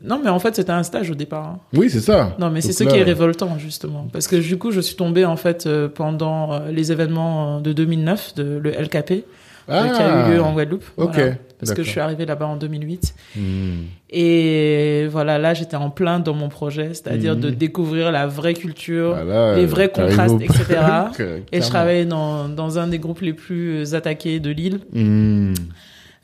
Non, 0.04 0.20
mais 0.20 0.30
en 0.30 0.40
fait, 0.40 0.56
c'était 0.56 0.72
un 0.72 0.82
stage 0.82 1.12
au 1.12 1.14
départ. 1.14 1.44
hein. 1.46 1.58
Oui, 1.74 1.88
c'est 1.88 2.00
ça. 2.00 2.34
Non, 2.40 2.50
mais 2.50 2.60
c'est 2.60 2.72
ce 2.72 2.82
là- 2.82 2.90
qui 2.90 2.98
est 2.98 3.04
révoltant 3.04 3.56
justement, 3.56 4.08
parce 4.12 4.26
que 4.26 4.34
du 4.34 4.58
coup, 4.58 4.72
je 4.72 4.80
suis 4.80 4.96
tombée 4.96 5.24
en 5.24 5.36
fait 5.36 5.66
euh, 5.68 5.86
pendant 5.88 6.58
les 6.72 6.90
événements 6.90 7.60
de 7.60 7.72
2009, 7.72 8.34
de 8.34 8.58
le 8.60 8.70
LKP, 8.72 9.22
Ah. 9.68 9.88
qui 9.94 10.02
a 10.02 10.28
eu 10.28 10.34
lieu 10.34 10.42
en 10.42 10.52
Guadeloupe. 10.52 10.84
Ok. 10.96 11.14
Voilà. 11.14 11.34
parce 11.58 11.74
que 11.74 11.82
je 11.84 11.90
suis 11.90 12.00
arrivée 12.00 12.26
là-bas 12.26 12.46
en 12.46 12.56
2008. 12.56 13.14
Mhm. 13.36 13.84
Et 14.10 15.06
voilà, 15.10 15.38
là, 15.38 15.54
j'étais 15.54 15.76
en 15.76 15.90
plein 15.90 16.18
dans 16.20 16.34
mon 16.34 16.48
projet, 16.48 16.88
c'est-à-dire 16.88 17.36
de 17.36 17.50
découvrir 17.50 18.10
la 18.12 18.26
vraie 18.26 18.54
culture, 18.54 19.14
Voilà, 19.14 19.54
les 19.56 19.62
euh, 19.64 19.66
vrais 19.66 19.88
contrastes, 19.88 20.40
etc. 20.40 20.80
Et 21.52 21.60
je 21.62 21.68
travaillais 21.68 22.04
dans, 22.04 22.48
dans 22.48 22.78
un 22.78 22.88
des 22.88 22.98
groupes 22.98 23.20
les 23.20 23.32
plus 23.32 23.94
attaqués 23.94 24.40
de 24.40 24.50
l'île. 24.50 24.80
Mhm. 24.92 25.54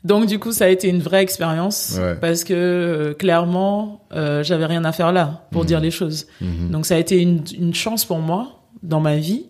Donc 0.03 0.27
du 0.27 0.39
coup, 0.39 0.51
ça 0.53 0.65
a 0.65 0.67
été 0.69 0.87
une 0.87 1.01
vraie 1.01 1.21
expérience 1.21 1.97
Ouais. 1.99 2.15
parce 2.21 2.43
que 2.45 2.53
euh, 2.53 3.13
clairement, 3.13 4.05
euh, 4.13 4.43
j'avais 4.43 4.65
rien 4.65 4.85
à 4.85 4.91
faire 4.93 5.11
là 5.11 5.45
pour 5.51 5.65
dire 5.65 5.79
les 5.81 5.91
choses. 5.91 6.27
Donc 6.41 6.85
ça 6.85 6.95
a 6.95 6.97
été 6.99 7.21
une, 7.21 7.43
une 7.57 7.73
chance 7.73 8.05
pour 8.05 8.19
moi 8.19 8.61
dans 8.83 9.01
ma 9.01 9.17
vie, 9.17 9.47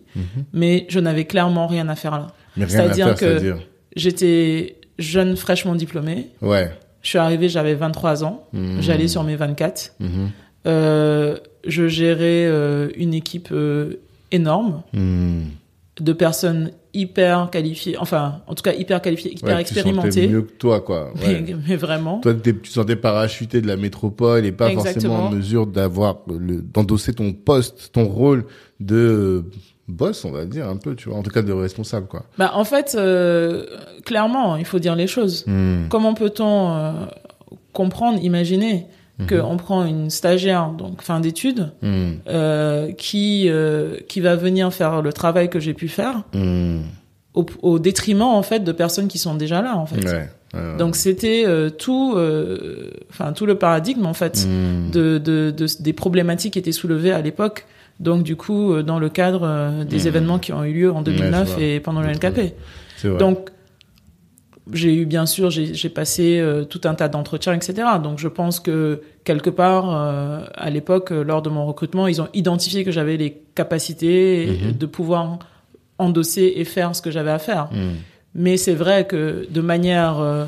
mais 0.52 0.86
je 0.88 0.98
n'avais 0.98 1.24
clairement 1.24 1.66
rien 1.68 1.88
à 1.88 1.94
faire 1.94 2.12
là. 2.12 2.28
C'est-à-dire 2.66 3.14
que-. 3.14 3.54
J'étais 3.96 4.76
jeune, 4.98 5.36
fraîchement 5.36 5.74
diplômée. 5.74 6.28
Ouais. 6.42 6.70
Je 7.02 7.08
suis 7.08 7.18
arrivée, 7.18 7.48
j'avais 7.48 7.74
23 7.74 8.24
ans. 8.24 8.46
Mhm. 8.52 8.80
J'allais 8.82 9.08
sur 9.08 9.22
mes 9.24 9.36
24. 9.36 9.94
Mhm. 10.00 10.30
Euh, 10.66 11.38
je 11.66 11.88
gérais 11.88 12.46
euh, 12.46 12.90
une 12.96 13.14
équipe 13.14 13.48
euh, 13.52 13.94
énorme 14.30 14.82
Mhm. 14.92 15.44
de 16.00 16.12
personnes 16.12 16.72
hyper 16.92 17.50
qualifiées, 17.50 17.96
enfin, 17.98 18.42
en 18.48 18.54
tout 18.54 18.62
cas 18.62 18.72
hyper 18.74 19.00
qualifiées, 19.00 19.32
hyper 19.32 19.48
Ouais, 19.50 19.54
tu 19.64 19.72
expérimentées. 19.72 20.26
mieux 20.28 20.42
que 20.42 20.52
toi, 20.52 20.80
quoi. 20.80 21.12
Ouais. 21.22 21.40
Mais, 21.46 21.54
mais 21.68 21.76
vraiment. 21.76 22.18
Toi, 22.20 22.34
tu 22.34 22.54
sentais 22.64 22.96
parachuté 22.96 23.60
de 23.60 23.66
la 23.68 23.76
métropole 23.76 24.44
et 24.44 24.52
pas 24.52 24.70
Exactement. 24.70 24.92
forcément 25.14 25.28
en 25.28 25.30
mesure 25.30 25.66
d'avoir 25.66 26.18
d'endosser 26.26 27.14
ton 27.14 27.32
poste, 27.32 27.90
ton 27.92 28.04
rôle 28.06 28.44
de 28.80 29.44
boss, 29.90 30.24
on 30.24 30.30
va 30.30 30.44
dire 30.44 30.68
un 30.68 30.76
peu, 30.76 30.94
tu 30.94 31.08
vois, 31.08 31.18
en 31.18 31.22
tout 31.22 31.30
cas 31.30 31.42
de 31.42 31.52
responsable, 31.52 32.06
quoi. 32.06 32.24
Bah, 32.38 32.52
en 32.54 32.64
fait, 32.64 32.94
euh, 32.98 33.64
clairement, 34.04 34.56
il 34.56 34.64
faut 34.64 34.78
dire 34.78 34.96
les 34.96 35.06
choses. 35.06 35.44
Hmm. 35.46 35.88
Comment 35.88 36.14
peut-on 36.14 36.70
euh, 36.70 36.92
comprendre, 37.72 38.18
imaginer 38.22 38.86
Mhm. 39.18 39.26
qu'on 39.28 39.56
prend 39.58 39.84
une 39.84 40.08
stagiaire, 40.08 40.70
donc 40.70 41.02
fin 41.02 41.20
d'études, 41.20 41.72
Hmm. 41.82 42.12
euh, 42.28 42.90
qui 42.92 43.50
qui 44.08 44.20
va 44.20 44.36
venir 44.36 44.72
faire 44.72 45.02
le 45.02 45.12
travail 45.12 45.50
que 45.50 45.60
j'ai 45.60 45.74
pu 45.74 45.88
faire 45.88 46.22
Hmm. 46.32 46.78
au, 47.34 47.44
au 47.62 47.78
détriment 47.78 48.22
en 48.22 48.42
fait 48.42 48.60
de 48.60 48.72
personnes 48.72 49.08
qui 49.08 49.18
sont 49.18 49.34
déjà 49.34 49.60
là 49.60 49.76
en 49.76 49.84
fait. 49.86 50.02
Ouais. 50.06 50.28
Donc 50.78 50.96
c'était 50.96 51.44
euh, 51.46 51.68
tout, 51.70 52.14
euh, 52.16 52.90
enfin 53.10 53.32
tout 53.34 53.46
le 53.46 53.54
paradigme 53.56 54.04
en 54.06 54.14
fait 54.14 54.48
de, 54.92 55.18
de, 55.18 55.50
de 55.56 55.66
des 55.80 55.92
problématiques 55.92 56.54
qui 56.54 56.58
étaient 56.58 56.72
soulevées 56.72 57.12
à 57.12 57.20
l'époque. 57.20 57.66
Donc 58.00 58.22
du 58.24 58.34
coup 58.34 58.72
euh, 58.72 58.82
dans 58.82 58.98
le 58.98 59.08
cadre 59.10 59.42
euh, 59.44 59.84
des 59.84 60.00
Mhm. 60.00 60.06
événements 60.08 60.38
qui 60.40 60.52
ont 60.52 60.64
eu 60.64 60.72
lieu 60.72 60.90
en 60.90 61.02
2009 61.02 61.54
vois. 61.54 61.62
et 61.62 61.78
pendant 61.80 62.00
le 62.00 62.08
LKP. 62.08 62.54
C'est 62.96 63.08
vrai. 63.08 63.18
Donc 63.18 63.50
j'ai 64.72 64.94
eu 64.94 65.04
bien 65.04 65.26
sûr, 65.26 65.50
j'ai 65.50 65.88
passé 65.88 66.38
euh, 66.38 66.64
tout 66.64 66.80
un 66.84 66.94
tas 66.94 67.08
d'entretiens, 67.08 67.54
etc. 67.54 67.74
Donc 68.02 68.18
je 68.18 68.28
pense 68.28 68.60
que 68.60 69.00
quelque 69.24 69.50
part, 69.50 69.86
euh, 69.94 70.44
à 70.54 70.70
l'époque, 70.70 71.10
lors 71.10 71.42
de 71.42 71.50
mon 71.50 71.66
recrutement, 71.66 72.06
ils 72.06 72.22
ont 72.22 72.28
identifié 72.34 72.84
que 72.84 72.92
j'avais 72.92 73.16
les 73.16 73.42
capacités 73.56 74.58
Mhm. 74.66 74.72
de 74.78 74.86
pouvoir 74.86 75.38
endosser 75.98 76.52
et 76.56 76.64
faire 76.64 76.94
ce 76.94 77.02
que 77.02 77.10
j'avais 77.10 77.32
à 77.32 77.38
faire. 77.40 77.68
Mais 78.34 78.56
c'est 78.56 78.74
vrai 78.74 79.06
que 79.08 79.46
de 79.50 79.60
manière, 79.60 80.20
euh, 80.20 80.44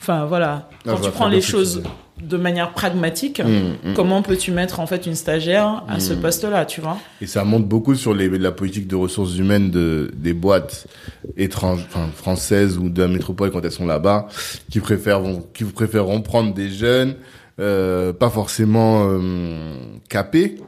enfin 0.00 0.24
voilà, 0.24 0.68
Ah, 0.86 0.92
quand 0.92 1.00
tu 1.00 1.10
prends 1.10 1.28
les 1.28 1.42
choses. 1.42 1.82
De 2.20 2.36
manière 2.36 2.72
pragmatique, 2.72 3.40
Hmm, 3.40 3.90
hmm. 3.90 3.94
comment 3.94 4.22
peux-tu 4.22 4.50
mettre 4.50 4.80
en 4.80 4.86
fait 4.86 5.06
une 5.06 5.14
stagiaire 5.14 5.84
à 5.88 6.00
ce 6.00 6.14
poste-là, 6.14 6.64
tu 6.64 6.80
vois? 6.80 6.96
Et 7.20 7.26
ça 7.26 7.44
montre 7.44 7.66
beaucoup 7.66 7.94
sur 7.94 8.14
les, 8.14 8.28
la 8.28 8.52
politique 8.52 8.86
de 8.88 8.96
ressources 8.96 9.36
humaines 9.36 9.70
de, 9.70 10.10
des 10.16 10.32
boîtes 10.32 10.86
étrangères, 11.36 11.86
enfin, 11.88 12.08
françaises 12.14 12.78
ou 12.78 12.88
de 12.88 13.02
la 13.02 13.08
métropole 13.08 13.50
quand 13.50 13.64
elles 13.64 13.70
sont 13.70 13.86
là-bas, 13.86 14.28
qui 14.70 14.80
préfèrent, 14.80 15.22
qui 15.52 15.64
préféreront 15.64 16.22
prendre 16.22 16.54
des 16.54 16.70
jeunes, 16.70 17.16
euh, 17.60 18.12
pas 18.12 18.30
forcément 18.30 19.06
euh, 19.08 19.76
capés, 20.08 20.58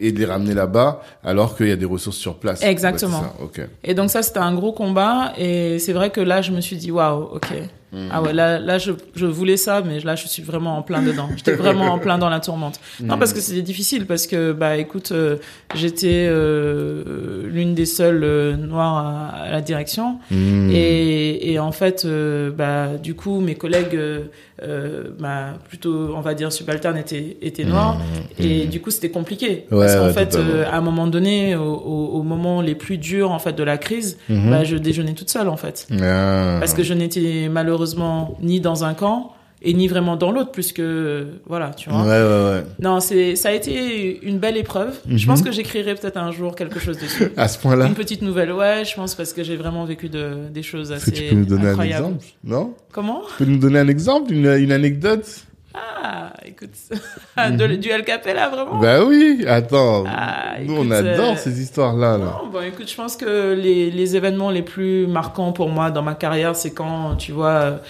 et 0.00 0.10
de 0.10 0.18
les 0.18 0.24
ramener 0.24 0.54
là-bas, 0.54 1.00
alors 1.22 1.56
qu'il 1.56 1.68
y 1.68 1.72
a 1.72 1.76
des 1.76 1.84
ressources 1.84 2.16
sur 2.16 2.38
place. 2.38 2.62
Exactement. 2.62 3.20
Ouais, 3.20 3.26
c'est 3.50 3.60
ça, 3.60 3.64
ok. 3.64 3.70
Et 3.84 3.94
donc 3.94 4.10
ça, 4.10 4.22
c'était 4.22 4.40
un 4.40 4.54
gros 4.54 4.72
combat. 4.72 5.32
Et 5.38 5.78
c'est 5.78 5.92
vrai 5.92 6.10
que 6.10 6.20
là, 6.20 6.42
je 6.42 6.50
me 6.50 6.60
suis 6.60 6.76
dit, 6.76 6.90
waouh, 6.90 7.36
ok. 7.36 7.52
Ah 8.10 8.22
ouais, 8.22 8.32
là, 8.32 8.58
là 8.58 8.78
je, 8.78 8.92
je 9.16 9.26
voulais 9.26 9.56
ça, 9.56 9.82
mais 9.84 10.00
là, 10.00 10.14
je 10.14 10.26
suis 10.28 10.42
vraiment 10.42 10.78
en 10.78 10.82
plein 10.82 11.02
dedans. 11.02 11.28
J'étais 11.36 11.52
vraiment 11.56 11.86
en 11.86 11.98
plein 11.98 12.18
dans 12.18 12.28
la 12.28 12.40
tourmente. 12.40 12.80
Non, 13.00 13.18
parce 13.18 13.32
que 13.32 13.40
c'était 13.40 13.62
difficile, 13.62 14.06
parce 14.06 14.26
que, 14.26 14.52
bah, 14.52 14.76
écoute, 14.76 15.10
euh, 15.12 15.36
j'étais 15.74 16.26
euh, 16.28 17.42
l'une 17.48 17.74
des 17.74 17.86
seules 17.86 18.22
euh, 18.22 18.56
noires 18.56 18.98
à, 18.98 19.42
à 19.42 19.50
la 19.50 19.60
direction. 19.60 20.18
Hmm. 20.30 20.70
Et, 20.70 21.52
et 21.52 21.58
en 21.58 21.72
fait, 21.72 22.04
euh, 22.04 22.50
bah, 22.50 22.96
du 22.96 23.14
coup, 23.14 23.40
mes 23.40 23.54
collègues, 23.56 23.98
euh, 24.62 25.10
bah, 25.18 25.54
plutôt, 25.68 26.12
on 26.14 26.20
va 26.20 26.34
dire, 26.34 26.52
subalternes 26.52 26.96
étaient, 26.96 27.36
étaient 27.42 27.64
noirs. 27.64 27.98
Et 28.38 28.66
du 28.66 28.80
coup, 28.80 28.90
c'était 28.90 29.10
compliqué. 29.10 29.66
Ouais, 29.70 29.86
parce 29.86 29.96
qu'en 29.96 30.06
ouais, 30.06 30.12
fait, 30.12 30.36
euh, 30.36 30.64
à 30.70 30.76
un 30.76 30.80
moment 30.80 31.06
donné, 31.06 31.56
au, 31.56 32.22
moment 32.22 32.60
les 32.60 32.74
plus 32.74 32.98
durs, 32.98 33.30
en 33.30 33.38
fait, 33.38 33.52
de 33.52 33.62
la 33.62 33.78
crise, 33.78 34.18
bah, 34.28 34.64
je 34.64 34.76
déjeunais 34.76 35.14
toute 35.14 35.30
seule, 35.30 35.48
en 35.48 35.56
fait. 35.56 35.86
Ah. 36.00 36.56
Parce 36.60 36.74
que 36.74 36.82
je 36.82 36.94
n'étais 36.94 37.48
malheureusement 37.50 38.36
ni 38.40 38.60
dans 38.60 38.84
un 38.84 38.94
camp 38.94 39.34
et 39.62 39.74
ni 39.74 39.88
vraiment 39.88 40.16
dans 40.16 40.30
l'autre, 40.32 40.52
puisque, 40.52 40.82
voilà, 41.46 41.70
tu 41.74 41.90
vois. 41.90 42.00
Ouais, 42.02 42.08
ouais, 42.08 42.50
ouais. 42.60 42.64
Non, 42.80 43.00
c'est, 43.00 43.36
ça 43.36 43.50
a 43.50 43.52
été 43.52 44.18
une 44.26 44.38
belle 44.38 44.56
épreuve. 44.56 44.98
Je 45.06 45.14
Mhm. 45.24 45.26
pense 45.26 45.42
que 45.42 45.52
j'écrirai 45.52 45.94
peut-être 45.94 46.16
un 46.16 46.32
jour 46.32 46.54
quelque 46.54 46.80
chose 46.80 46.98
dessus. 46.98 47.30
À 47.36 47.46
ce 47.48 47.58
point-là, 47.58 47.86
Une 47.86 47.94
petite 47.94 48.22
nouvelle, 48.22 48.52
ouais, 48.52 48.84
je 48.84 48.94
pense 48.94 49.14
parce 49.14 49.32
que 49.34 49.42
j'ai 49.42 49.56
vraiment 49.56 49.84
vécu 49.84 50.08
de, 50.08 50.48
des 50.50 50.62
choses 50.62 50.88
que 50.88 50.94
assez 50.94 51.12
tu 51.12 51.22
peux 51.24 51.34
nous 51.36 51.44
donner 51.44 51.68
un 51.68 51.80
exemple 51.82 52.24
Non? 52.42 52.74
Comment? 52.92 53.20
Tu 53.36 53.44
peux 53.44 53.50
nous 53.50 53.58
donner 53.58 53.78
un 53.80 53.88
exemple, 53.88 54.32
une, 54.32 54.46
une 54.46 54.72
anecdote? 54.72 55.26
Ah, 55.74 56.32
écoute, 56.44 56.70
de, 57.56 57.76
du 57.76 57.90
El 57.90 58.04
Capella, 58.04 58.48
vraiment? 58.48 58.80
Bah 58.80 59.04
oui, 59.04 59.44
attends. 59.46 60.04
Ah, 60.08 60.54
Nous, 60.64 60.72
écoute, 60.74 60.86
on 60.88 60.90
adore 60.90 61.32
euh, 61.34 61.36
ces 61.36 61.60
histoires-là. 61.62 62.18
Là. 62.18 62.24
Non, 62.42 62.50
bon, 62.50 62.60
écoute, 62.62 62.90
je 62.90 62.96
pense 62.96 63.16
que 63.16 63.52
les, 63.54 63.90
les 63.90 64.16
événements 64.16 64.50
les 64.50 64.62
plus 64.62 65.06
marquants 65.06 65.52
pour 65.52 65.68
moi 65.68 65.90
dans 65.92 66.02
ma 66.02 66.14
carrière, 66.14 66.56
c'est 66.56 66.72
quand, 66.72 67.14
tu 67.16 67.30
vois, 67.30 67.80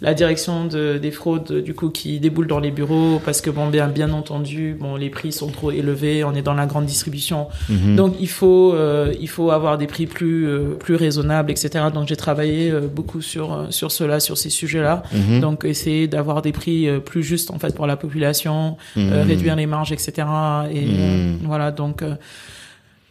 la 0.00 0.14
direction 0.14 0.64
de, 0.66 0.96
des 0.98 1.10
fraudes, 1.10 1.52
du 1.64 1.74
coup, 1.74 1.90
qui 1.90 2.20
déboule 2.20 2.46
dans 2.46 2.60
les 2.60 2.70
bureaux 2.70 3.20
parce 3.24 3.40
que, 3.40 3.50
bon, 3.50 3.66
bien, 3.68 3.88
bien 3.88 4.12
entendu, 4.12 4.76
bon, 4.78 4.94
les 4.96 5.10
prix 5.10 5.32
sont 5.32 5.48
trop 5.48 5.70
élevés, 5.72 6.22
on 6.22 6.34
est 6.34 6.42
dans 6.42 6.54
la 6.54 6.66
grande 6.66 6.86
distribution. 6.86 7.48
Mhm. 7.68 7.96
Donc, 7.96 8.14
il 8.20 8.28
faut, 8.28 8.72
euh, 8.74 9.12
il 9.20 9.28
faut 9.28 9.50
avoir 9.50 9.76
des 9.76 9.86
prix 9.88 10.06
plus, 10.06 10.46
euh, 10.46 10.74
plus 10.78 10.94
raisonnables, 10.94 11.50
etc. 11.50 11.86
Donc, 11.92 12.06
j'ai 12.08 12.16
travaillé 12.16 12.70
euh, 12.70 12.82
beaucoup 12.86 13.20
sur, 13.22 13.52
euh, 13.52 13.66
sur 13.70 13.90
cela, 13.90 14.20
sur 14.20 14.38
ces 14.38 14.50
sujets-là. 14.50 15.02
Mhm. 15.12 15.40
Donc, 15.40 15.64
essayer 15.64 16.06
d'avoir 16.06 16.42
des 16.42 16.52
prix 16.52 16.88
euh, 16.88 17.00
plus 17.00 17.22
justes, 17.24 17.50
en 17.50 17.58
fait, 17.58 17.74
pour 17.74 17.86
la 17.88 17.96
population, 17.96 18.76
euh, 18.96 19.22
Mhm. 19.22 19.28
réduire 19.28 19.56
les 19.56 19.66
marges, 19.66 19.90
etc. 19.92 20.12
Et 20.72 20.86
Mhm. 20.86 21.38
voilà, 21.44 21.70
donc... 21.72 22.02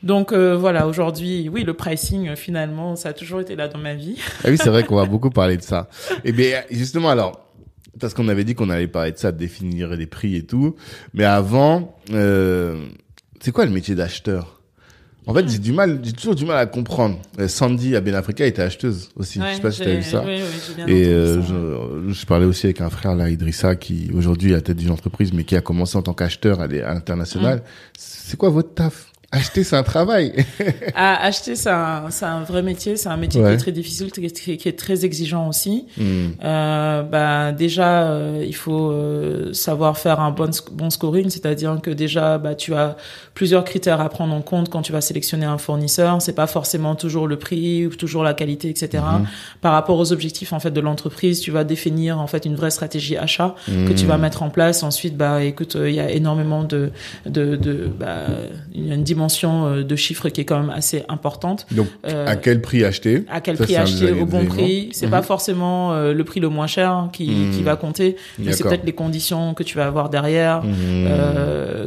donc 0.03 0.31
euh, 0.31 0.55
voilà, 0.55 0.87
aujourd'hui, 0.87 1.49
oui, 1.49 1.63
le 1.63 1.73
pricing, 1.73 2.29
euh, 2.29 2.35
finalement, 2.35 2.95
ça 2.95 3.09
a 3.09 3.13
toujours 3.13 3.41
été 3.41 3.55
là 3.55 3.67
dans 3.67 3.79
ma 3.79 3.93
vie. 3.95 4.17
Ah 4.43 4.49
oui, 4.49 4.57
c'est 4.57 4.69
vrai 4.69 4.83
qu'on 4.83 4.95
va 4.95 5.05
beaucoup 5.05 5.29
parler 5.29 5.57
de 5.57 5.63
ça. 5.63 5.89
Et 6.23 6.31
bien, 6.31 6.61
justement, 6.71 7.09
alors, 7.09 7.43
parce 7.99 8.13
qu'on 8.13 8.27
avait 8.27 8.43
dit 8.43 8.53
qu'on 8.53 8.69
allait 8.69 8.87
parler 8.87 9.11
de 9.11 9.17
ça, 9.17 9.31
de 9.31 9.37
définir 9.37 9.89
les 9.95 10.05
prix 10.05 10.35
et 10.35 10.43
tout. 10.43 10.75
Mais 11.13 11.23
avant, 11.23 11.97
euh, 12.11 12.85
c'est 13.41 13.51
quoi 13.51 13.65
le 13.65 13.71
métier 13.71 13.95
d'acheteur? 13.95 14.53
En 15.25 15.33
fait, 15.33 15.49
j'ai 15.49 15.57
du 15.57 15.73
mal, 15.73 15.99
j'ai 16.03 16.13
toujours 16.13 16.35
du 16.35 16.45
mal 16.45 16.57
à 16.57 16.65
comprendre. 16.67 17.19
Sandy 17.47 17.97
à 17.97 17.99
Ben 18.01 18.15
Africa 18.15 18.45
était 18.45 18.61
acheteuse 18.61 19.09
aussi. 19.17 19.41
je 19.41 19.55
sais 19.55 19.61
pas 19.61 19.71
si 19.71 19.81
tu 19.81 19.87
as 19.87 19.91
j'ai- 19.91 19.97
vu 19.97 20.03
ça. 20.03 20.23
Oui, 20.25 20.35
oui, 20.37 20.59
j'ai 20.67 20.73
bien 20.85 20.87
Et 20.87 21.03
ça. 21.03 21.41
je, 21.41 22.13
je 22.13 22.25
parlais 22.25 22.45
aussi 22.45 22.67
avec 22.67 22.79
un 22.79 22.89
frère 22.89 23.13
là, 23.13 23.29
Idrissa, 23.29 23.75
qui 23.75 24.09
aujourd'hui 24.15 24.51
est 24.51 24.53
à 24.53 24.57
la 24.57 24.61
tête 24.61 24.77
d'une 24.77 24.91
entreprise, 24.91 25.33
mais 25.33 25.43
qui 25.43 25.57
a 25.57 25.61
commencé 25.61 25.97
en 25.97 26.01
tant 26.01 26.13
qu'acheteur 26.13 26.61
à 26.61 26.67
l'international. 26.67 27.61
C'est 27.97 28.37
quoi 28.37 28.49
votre 28.49 28.73
taf? 28.73 29.11
Acheter, 29.29 29.65
c'est 29.65 29.75
un 29.75 29.83
travail. 29.83 30.31
À 30.95 31.21
acheter, 31.25 31.57
c'est 31.57 31.69
un, 31.69 32.05
un 32.21 32.43
vrai 32.43 32.61
métier, 32.63 32.95
c'est 32.95 33.09
un 33.09 33.17
métier 33.17 33.41
Ouais. 33.41 33.49
qui 33.49 33.53
est 33.55 33.57
très 33.57 33.71
difficile, 33.73 34.09
qui 34.09 34.25
est, 34.25 34.57
qui 34.57 34.69
est 34.69 34.79
très 34.79 35.03
exigeant 35.03 35.49
aussi. 35.49 35.85
Euh, 35.99 37.03
bah 37.03 37.51
déjà 37.51 38.03
euh, 38.03 38.45
il 38.47 38.55
faut 38.55 38.89
euh, 38.91 39.51
savoir 39.51 39.97
faire 39.97 40.21
un 40.21 40.31
bon 40.31 40.49
bon 40.71 40.89
scoring 40.89 41.29
c'est-à-dire 41.29 41.77
que 41.83 41.89
déjà 41.91 42.37
bah 42.37 42.55
tu 42.55 42.73
as 42.73 42.95
plusieurs 43.37 43.63
critères 43.65 44.01
à 44.01 44.09
prendre 44.09 44.33
en 44.33 44.41
compte 44.41 44.67
quand 44.69 44.81
tu 44.81 44.91
vas 44.91 44.99
sélectionner 45.01 45.45
un 45.45 45.59
fournisseur. 45.59 46.19
C'est 46.23 46.33
pas 46.33 46.47
forcément 46.47 46.95
toujours 46.95 47.27
le 47.27 47.37
prix 47.37 47.85
ou 47.85 47.91
toujours 48.03 48.23
la 48.23 48.33
qualité 48.33 48.67
etc 48.69 49.03
par 49.61 49.73
rapport 49.73 49.99
aux 49.99 50.11
objectifs 50.11 50.53
en 50.53 50.59
fait 50.59 50.71
de 50.71 50.81
l'entreprise 50.81 51.39
tu 51.39 51.51
vas 51.51 51.63
définir 51.63 52.19
en 52.19 52.25
fait 52.25 52.45
une 52.45 52.55
vraie 52.55 52.71
stratégie 52.71 53.15
achat 53.15 53.53
que 53.87 53.93
tu 53.93 54.05
vas 54.07 54.17
mettre 54.17 54.41
en 54.41 54.49
place. 54.49 54.81
Ensuite 54.81 55.15
bah 55.15 55.43
écoute 55.43 55.75
euh, 55.75 55.87
il 55.89 55.95
y 55.95 55.99
a 55.99 56.09
énormément 56.09 56.63
de 56.63 56.89
de, 57.27 57.55
de 57.55 57.73
bah, 57.99 58.25
une 58.73 59.03
dimension 59.03 59.51
euh, 59.67 59.83
de 59.83 59.95
chiffres 59.95 60.29
qui 60.29 60.41
est 60.41 60.45
quand 60.45 60.59
même 60.59 60.73
assez 60.81 61.03
importante. 61.07 61.67
Donc, 61.71 61.87
Euh, 62.07 62.25
à 62.27 62.35
quel 62.37 62.59
prix 62.61 62.83
acheter? 62.83 63.23
à 63.29 63.39
quel 63.41 63.57
Ça, 63.57 63.63
prix 63.65 63.75
acheter 63.75 64.11
au 64.13 64.25
bon 64.25 64.45
prix. 64.45 64.89
C'est 64.93 65.09
pas 65.09 65.21
forcément 65.21 65.93
euh, 65.93 66.13
le 66.13 66.23
prix 66.23 66.39
le 66.39 66.49
moins 66.49 66.67
cher 66.67 67.09
qui, 67.13 67.27
qui 67.53 67.61
va 67.61 67.75
compter, 67.75 68.15
mais 68.39 68.51
c'est 68.53 68.63
peut-être 68.63 68.85
les 68.85 68.93
conditions 69.03 69.53
que 69.53 69.63
tu 69.63 69.77
vas 69.77 69.85
avoir 69.85 70.09
derrière, 70.09 70.63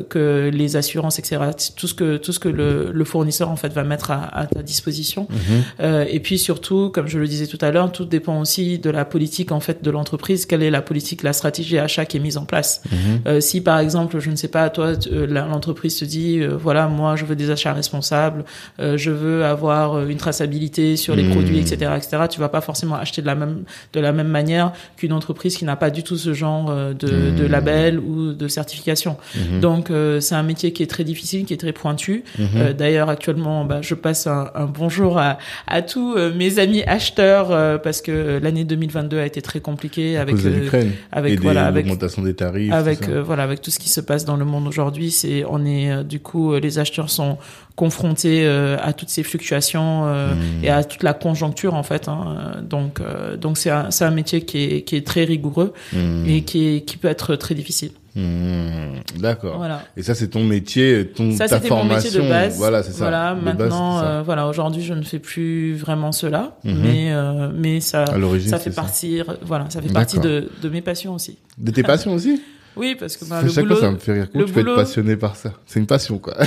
que 0.09 0.51
les 0.53 0.77
assurances, 0.77 1.19
etc. 1.19 1.40
Tout 1.77 1.87
ce 1.89 1.95
que 1.95 2.17
tout 2.17 2.33
ce 2.33 2.39
que 2.39 2.49
le, 2.49 2.91
le 2.93 3.05
fournisseur 3.05 3.49
en 3.51 3.57
fait 3.57 3.73
va 3.73 3.85
mettre 3.85 4.11
à, 4.11 4.25
à 4.37 4.47
ta 4.47 4.63
disposition. 4.63 5.27
Mhm. 5.31 5.39
Euh, 5.81 6.05
et 6.09 6.21
puis 6.21 6.39
surtout, 6.39 6.91
comme 6.91 7.07
je 7.09 7.19
le 7.19 7.27
disais 7.27 7.47
tout 7.47 7.59
à 7.61 7.71
l'heure, 7.71 7.91
tout 7.93 8.05
dépend 8.05 8.41
aussi 8.41 8.79
de 8.79 8.91
la 8.91 9.05
politique 9.05 9.53
en 9.53 9.61
fait 9.61 9.83
de 9.83 9.91
l'entreprise. 9.91 10.47
Quelle 10.47 10.63
est 10.63 10.71
la 10.71 10.83
politique, 10.83 11.23
la 11.23 11.33
stratégie 11.33 11.79
achat 11.79 12.05
qui 12.05 12.17
est 12.17 12.21
mise 12.21 12.37
en 12.37 12.45
place. 12.45 12.83
Mhm. 12.91 12.99
Euh, 13.27 13.41
si 13.41 13.61
par 13.61 13.79
exemple, 13.79 14.19
je 14.21 14.31
ne 14.31 14.37
sais 14.37 14.49
pas, 14.49 14.69
toi, 14.71 14.93
euh, 15.13 15.27
l'entreprise 15.27 15.97
te 15.99 16.05
dit, 16.05 16.39
euh, 16.41 16.57
voilà, 16.57 16.89
moi, 16.89 17.17
je 17.17 17.25
veux 17.25 17.37
des 17.37 17.51
achats 17.51 17.73
responsables, 17.73 18.45
euh, 18.81 18.97
je 18.97 19.11
veux 19.11 19.45
avoir 19.45 19.95
euh, 19.95 20.07
une 20.09 20.19
traçabilité 20.19 20.97
sur 20.97 21.15
les 21.17 21.23
Mhm. 21.23 21.31
produits, 21.33 21.59
etc., 21.59 21.93
etc. 21.97 22.25
Tu 22.31 22.41
vas 22.41 22.49
pas 22.49 22.61
forcément 22.61 22.97
acheter 22.97 23.23
de 23.23 23.27
la 23.27 23.35
même 23.35 23.65
de 23.93 24.01
la 24.01 24.13
même 24.13 24.29
manière 24.29 24.73
qu'une 24.97 25.13
entreprise 25.13 25.57
qui 25.57 25.65
n'a 25.65 25.77
pas 25.77 25.91
du 25.91 26.03
tout 26.03 26.17
ce 26.17 26.33
genre 26.35 26.71
euh, 26.71 26.93
de, 26.95 27.31
de 27.37 27.47
label 27.47 27.99
ou 27.99 28.33
de 28.33 28.49
certification. 28.49 29.17
Donc, 29.61 29.91
euh, 29.91 30.21
c'est 30.21 30.35
un 30.35 30.43
métier 30.43 30.73
qui 30.73 30.83
est 30.83 30.87
très 30.87 31.05
difficile, 31.05 31.21
qui 31.47 31.55
est 31.55 31.57
très 31.57 31.73
pointu. 31.73 32.25
Mhm. 32.39 32.47
Euh, 32.57 32.73
D'ailleurs, 32.73 33.09
actuellement, 33.09 33.65
bah, 33.65 33.79
je 33.83 33.95
passe 33.95 34.27
un, 34.27 34.51
un 34.55 34.67
bonjour 34.67 35.19
à, 35.19 35.39
à 35.67 35.83
tous 35.83 36.15
euh, 36.15 36.33
mes 36.35 36.59
amis 36.59 36.83
acheteurs 36.85 37.51
euh, 37.51 37.79
parce 37.79 38.01
que 38.03 38.39
l'année 38.43 38.65
2022 38.65 39.19
a 39.19 39.27
été 39.27 39.41
très 39.43 39.61
compliquée 39.61 40.17
à 40.17 40.23
avec 40.23 40.37
euh, 40.45 40.69
avec 41.13 41.33
et 41.33 41.37
des- 41.37 41.43
voilà 41.43 41.67
avec 41.67 41.85
l'augmentation 41.87 42.23
des 42.23 42.35
tarifs. 42.35 42.73
avec 42.73 43.09
euh, 43.09 43.23
voilà 43.23 43.43
avec 43.45 43.61
tout 43.63 43.71
ce 43.71 43.79
qui 43.79 43.89
se 43.89 44.01
passe 44.01 44.25
dans 44.25 44.37
le 44.37 44.45
monde 44.45 44.67
aujourd'hui 44.69 45.11
c'est 45.11 45.45
on 45.49 45.65
est 45.65 45.91
euh, 45.91 46.03
du 46.03 46.21
coup 46.21 46.53
euh, 46.53 46.61
les 46.61 46.79
acheteurs 46.79 47.11
sont 47.11 47.39
confrontés 47.77 48.43
euh, 48.45 48.77
à 48.83 48.93
toutes 48.93 49.09
ces 49.09 49.23
fluctuations 49.23 50.07
euh, 50.07 50.35
Mhm. 50.35 50.65
et 50.65 50.71
à 50.71 50.85
toute 50.85 51.03
la 51.03 51.15
conjoncture 51.15 51.75
en 51.75 51.83
fait 51.83 52.09
hein. 52.09 52.53
Euh, 52.57 52.61
donc 52.63 53.01
euh, 53.01 53.37
donc 53.37 53.57
c'est 53.59 53.71
un, 53.71 54.11
métier 54.11 54.43
qui 54.43 54.59
est 54.65 54.83
qui 54.83 54.97
est 54.97 55.07
très 55.07 55.25
rigoureux 55.25 55.73
Mhm. 55.93 56.25
et 56.29 56.43
qui 56.43 56.77
est 56.77 56.81
qui 56.83 56.97
peut 56.97 57.09
être 57.09 57.37
très 57.37 57.55
difficile 57.55 57.91
Mhm. 58.17 59.01
D'accord. 59.21 59.57
voilà 59.59 59.83
Et 59.97 60.03
ça, 60.03 60.15
c'est 60.15 60.29
ton 60.29 60.45
métier, 60.45 61.07
ton, 61.15 61.33
ça 61.33 61.49
ta 61.49 61.57
c'était 61.61 61.71
mon 61.75 61.85
métier 61.85 62.11
formation. 62.11 62.25
de 62.25 62.29
base 62.29 62.57
Voilà, 62.59 62.83
c'est 62.83 62.93
ça. 62.93 62.99
voilà 63.05 63.35
De 63.35 63.41
maintenant 63.45 63.99
ça. 64.01 64.07
euh, 64.07 64.23
voilà 64.25 64.47
aujourd'hui 64.49 64.83
je 64.83 64.95
ne 64.95 65.03
fais 65.03 65.19
plus 65.19 65.75
vraiment 65.75 66.13
cela 66.13 66.57
Mhm. 66.65 66.81
mais 66.83 67.13
euh, 67.13 67.51
mais 67.55 67.81
ça 67.81 68.05
ça 68.07 68.59
fait 68.59 68.71
ça. 68.71 68.83
partie 68.83 69.23
voilà 69.43 69.67
ça 69.71 69.81
fait 69.83 69.93
partie 69.93 70.19
de 70.19 70.51
de 70.63 70.69
mes 70.69 70.81
passions 70.81 71.15
aussi 71.15 71.39
De 71.59 71.71
tes 71.71 71.83
passions 71.83 72.13
aussi 72.15 72.41
oui 72.77 72.97
parce 72.99 73.17
que 73.17 73.25
bah, 73.25 73.43
le 73.43 73.49
chaque 73.49 73.65
boulot 73.65 73.77
fois, 73.77 73.87
ça 73.89 73.93
me 73.93 73.99
fait 73.99 74.13
rire. 74.13 74.29
Comment 74.33 74.45
tu 74.45 74.53
peux 74.53 74.61
être 74.61 74.67
boulot- 74.67 74.77
passionné 74.77 75.17
par 75.17 75.35
ça? 75.37 75.53
C'est 75.67 75.81
une 75.81 75.87
passion, 75.87 76.19
quoi. 76.19 76.37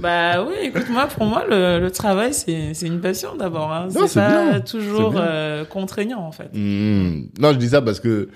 Bah 0.00 0.42
oui, 0.44 0.54
écoute, 0.62 0.86
moi, 0.90 1.06
pour 1.08 1.26
moi, 1.26 1.44
le, 1.48 1.78
le 1.78 1.90
travail, 1.90 2.32
c'est, 2.32 2.72
une 2.86 3.00
passion 3.00 3.36
d'abord. 3.36 3.70
Hein. 3.72 3.88
C'est 3.90 4.14
pas 4.14 4.50
bien, 4.52 4.60
toujours 4.60 5.14
euh, 5.16 5.64
contraignant, 5.64 6.20
en 6.20 6.32
fait. 6.32 6.48
Mhm. 6.54 7.28
Non, 7.38 7.52
je 7.52 7.58
dis 7.58 7.68
ça 7.68 7.82
parce 7.82 8.00
que 8.00 8.28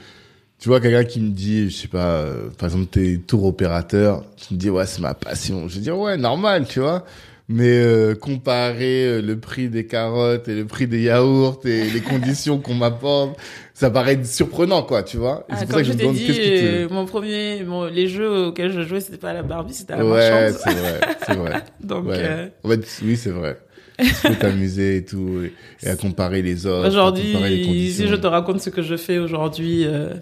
tu 0.64 0.70
vois 0.70 0.80
quelqu'un 0.80 1.04
qui 1.04 1.20
me 1.20 1.28
dit, 1.28 1.68
je 1.68 1.76
sais 1.76 1.88
pas, 1.88 2.20
euh, 2.22 2.48
par 2.56 2.70
exemple, 2.70 2.86
t'es 2.86 3.18
tour 3.18 3.44
opérateur, 3.44 4.24
tu 4.34 4.54
me 4.54 4.58
dis 4.58 4.70
ouais, 4.70 4.86
c'est 4.86 5.02
ma 5.02 5.12
passion. 5.12 5.68
Je 5.68 5.78
dis 5.78 5.90
ouais, 5.90 6.16
normal, 6.16 6.66
tu 6.66 6.80
vois. 6.80 7.04
Mais 7.50 7.68
euh, 7.68 8.14
comparer 8.14 9.04
euh, 9.04 9.20
le 9.20 9.38
prix 9.38 9.68
des 9.68 9.86
carottes 9.86 10.48
et 10.48 10.54
le 10.54 10.64
prix 10.64 10.86
des 10.86 11.02
yaourts 11.02 11.60
et 11.66 11.90
les 11.90 12.00
conditions 12.00 12.58
qu'on 12.60 12.72
m'apporte, 12.72 13.38
ça 13.74 13.90
paraît 13.90 14.24
surprenant, 14.24 14.82
quoi, 14.84 15.02
tu 15.02 15.18
vois. 15.18 15.44
Ah, 15.50 15.56
c'est 15.58 15.66
pour 15.66 15.74
ça 15.74 15.80
que 15.82 15.88
je 15.88 15.92
me 15.92 15.98
demande 15.98 16.14
dit, 16.14 16.24
qu'est-ce 16.24 16.40
qui 16.40 16.48
te... 16.48 16.64
euh, 16.64 16.88
mon 16.88 17.04
premier, 17.04 17.62
mon- 17.64 17.84
les 17.84 18.08
jeux 18.08 18.46
auxquels 18.46 18.72
je 18.72 18.80
jouais, 18.80 19.00
c'était 19.00 19.18
pas 19.18 19.32
à 19.32 19.34
la 19.34 19.42
Barbie, 19.42 19.74
c'était 19.74 19.92
à 19.92 19.98
la 19.98 20.04
Ouais, 20.06 20.50
c'est 20.58 20.70
vrai, 20.70 21.00
c'est 21.26 21.34
vrai. 21.34 21.62
Donc, 21.84 22.06
Ouais. 22.06 22.14
euh, 22.18 22.48
En 22.64 22.70
fait, 22.70 22.86
oui, 23.04 23.18
c'est 23.18 23.28
vrai. 23.28 23.58
Tu 23.98 24.04
peux 24.28 24.34
t'amuser 24.36 24.96
et 24.96 25.04
tout, 25.04 25.42
et, 25.44 25.52
et 25.86 25.90
à 25.90 25.96
comparer 25.96 26.40
les 26.40 26.54
les 26.54 26.58
aujourd'hui, 26.88 27.90
si 27.92 28.08
je 28.08 28.14
te 28.14 28.26
raconte 28.26 28.62
ce 28.62 28.70
que 28.70 28.80
je 28.80 28.96
fais 28.96 29.18
aujourd'hui, 29.18 29.84
euh, 29.84 30.14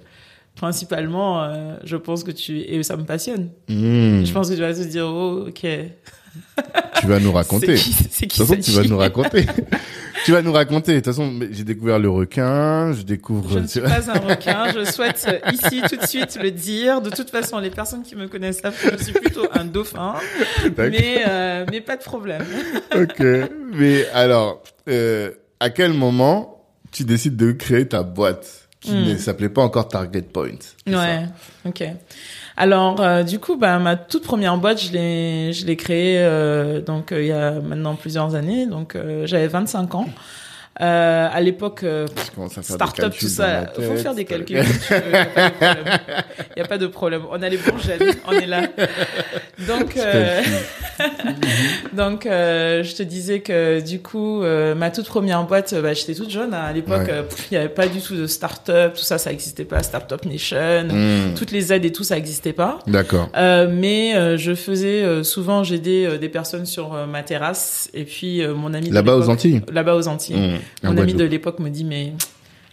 principalement, 0.62 1.42
euh, 1.42 1.74
je 1.82 1.96
pense 1.96 2.22
que 2.22 2.30
tu, 2.30 2.56
et 2.60 2.80
ça 2.84 2.96
me 2.96 3.02
passionne. 3.04 3.50
Hmm, 3.68 4.24
Je 4.24 4.32
pense 4.32 4.48
que 4.48 4.54
tu 4.54 4.60
vas 4.60 4.72
te 4.72 4.84
dire, 4.84 5.04
oh, 5.08 5.46
ok. 5.48 5.66
tu 7.00 7.06
vas 7.08 7.18
nous 7.18 7.32
raconter. 7.40 7.76
C'est 7.76 7.82
qui, 7.82 7.92
c'est 7.92 8.26
De 8.26 8.30
qui 8.30 8.38
toute 8.38 8.46
façon, 8.46 8.60
tu 8.60 8.70
vas 8.70 8.84
nous 8.84 8.96
raconter. 8.96 9.44
tu 10.24 10.30
vas 10.30 10.40
nous 10.40 10.52
raconter. 10.52 10.92
De 10.92 10.98
toute 11.00 11.06
façon, 11.06 11.32
j'ai 11.50 11.64
découvert 11.64 11.98
le 11.98 12.08
requin, 12.08 12.92
je 12.92 13.02
découvre. 13.02 13.50
Je 13.54 13.58
ne 13.58 13.66
suis 13.66 13.80
pas 13.80 14.08
un 14.08 14.20
requin. 14.20 14.72
Je 14.72 14.84
souhaite 14.92 15.26
euh, 15.26 15.50
ici 15.52 15.82
tout 15.90 15.96
de 15.96 16.06
suite 16.06 16.38
le 16.40 16.52
dire. 16.52 17.02
De 17.02 17.10
toute 17.10 17.30
façon, 17.30 17.58
les 17.58 17.70
personnes 17.70 18.04
qui 18.04 18.14
me 18.14 18.28
connaissent 18.28 18.60
savent 18.60 18.80
que 18.80 18.96
je 18.96 19.02
suis 19.02 19.12
plutôt 19.14 19.46
un 19.54 19.64
dauphin, 19.64 20.14
mais 20.78 21.24
euh, 21.26 21.66
mais 21.72 21.80
pas 21.80 21.96
de 21.96 22.04
problème. 22.04 22.44
ok. 22.94 23.20
Mais 23.72 24.06
alors, 24.14 24.62
euh, 24.88 25.32
à 25.58 25.70
quel 25.70 25.92
moment 25.92 26.64
tu 26.92 27.02
décides 27.02 27.34
de 27.36 27.50
créer 27.50 27.88
ta 27.88 28.04
boîte? 28.04 28.61
Qui 28.82 28.90
Hmm. 28.92 29.04
ne 29.12 29.16
s'appelait 29.16 29.48
pas 29.48 29.62
encore 29.62 29.86
Target 29.88 30.22
Point 30.22 30.58
c'est 30.84 30.92
ça 30.92 30.98
Ouais. 30.98 31.22
Ok. 31.64 31.84
Alors 32.56 33.00
euh, 33.00 33.22
du 33.22 33.38
coup, 33.38 33.56
bah 33.56 33.78
ma 33.78 33.96
toute 33.96 34.24
première 34.24 34.58
boîte, 34.58 34.82
je 34.82 34.92
l'ai 34.92 35.52
je 35.52 35.64
l'ai 35.66 35.76
créée 35.76 36.18
euh, 36.18 36.80
donc 36.80 37.12
euh, 37.12 37.22
il 37.22 37.28
y 37.28 37.32
a 37.32 37.52
maintenant 37.60 37.94
plusieurs 37.94 38.34
années. 38.34 38.66
Donc 38.66 38.96
euh, 38.96 39.24
j'avais 39.26 39.46
25 39.46 39.94
ans. 39.94 40.06
Euh, 40.80 41.28
à 41.30 41.40
l'époque, 41.42 41.82
euh, 41.84 42.06
Start-up, 42.62 43.12
tout 43.18 43.28
ça, 43.28 43.66
il 43.78 43.84
faut 43.84 43.92
tête. 43.92 44.02
faire 44.02 44.14
des 44.14 44.24
calculs. 44.24 44.62
Il 44.90 46.56
n'y 46.56 46.62
a 46.62 46.66
pas 46.66 46.78
de 46.78 46.86
problème. 46.86 47.22
On 47.30 47.42
a 47.42 47.48
les 47.48 47.58
bons 47.58 47.74
on 48.26 48.32
est 48.32 48.46
là. 48.46 48.62
Donc, 49.68 49.96
euh, 49.98 50.40
donc 51.92 52.26
euh, 52.26 52.82
je 52.82 52.94
te 52.94 53.02
disais 53.02 53.40
que 53.40 53.80
du 53.80 54.00
coup, 54.00 54.42
euh, 54.42 54.74
ma 54.74 54.90
toute 54.90 55.06
première 55.06 55.44
boîte, 55.44 55.74
bah, 55.80 55.92
j'étais 55.94 56.14
toute 56.14 56.30
jeune. 56.30 56.54
hein. 56.54 56.62
À 56.68 56.72
l'époque, 56.72 57.02
Ouais. 57.02 57.10
euh, 57.10 57.22
il 57.50 57.54
n'y 57.54 57.58
avait 57.58 57.68
pas 57.68 57.86
du 57.86 58.00
tout 58.00 58.16
de 58.16 58.26
start-up, 58.26 58.94
tout 58.94 59.02
ça, 59.02 59.18
ça 59.18 59.30
n'existait 59.30 59.64
pas. 59.64 59.82
Start-up 59.82 60.24
Nation, 60.24 60.88
Hmm, 60.90 61.34
toutes 61.36 61.50
les 61.52 61.72
aides 61.72 61.84
et 61.84 61.92
tout, 61.92 62.04
ça 62.04 62.14
n'existait 62.16 62.52
pas. 62.52 62.78
D'accord. 62.86 63.28
Euh, 63.36 63.68
mais 63.70 64.14
euh, 64.16 64.36
je 64.36 64.54
faisais 64.54 65.02
euh, 65.02 65.22
souvent, 65.22 65.64
j'aidais 65.64 66.06
euh, 66.06 66.18
des 66.18 66.28
personnes 66.28 66.66
sur 66.66 66.94
euh, 66.94 67.06
ma 67.06 67.22
terrasse. 67.22 67.90
Et 67.94 68.04
puis, 68.04 68.42
euh, 68.42 68.54
mon 68.54 68.74
ami... 68.74 68.90
Là-bas 68.90 69.16
aux 69.16 69.28
Antilles 69.28 69.60
Là-bas 69.72 69.96
aux 69.96 70.08
Antilles. 70.08 70.36
Hmm, 70.36 70.56
Mon 70.82 70.96
ami 70.96 71.14
de 71.14 71.24
l'époque 71.24 71.58
me 71.58 71.70
dit, 71.70 71.84
mais 71.84 72.12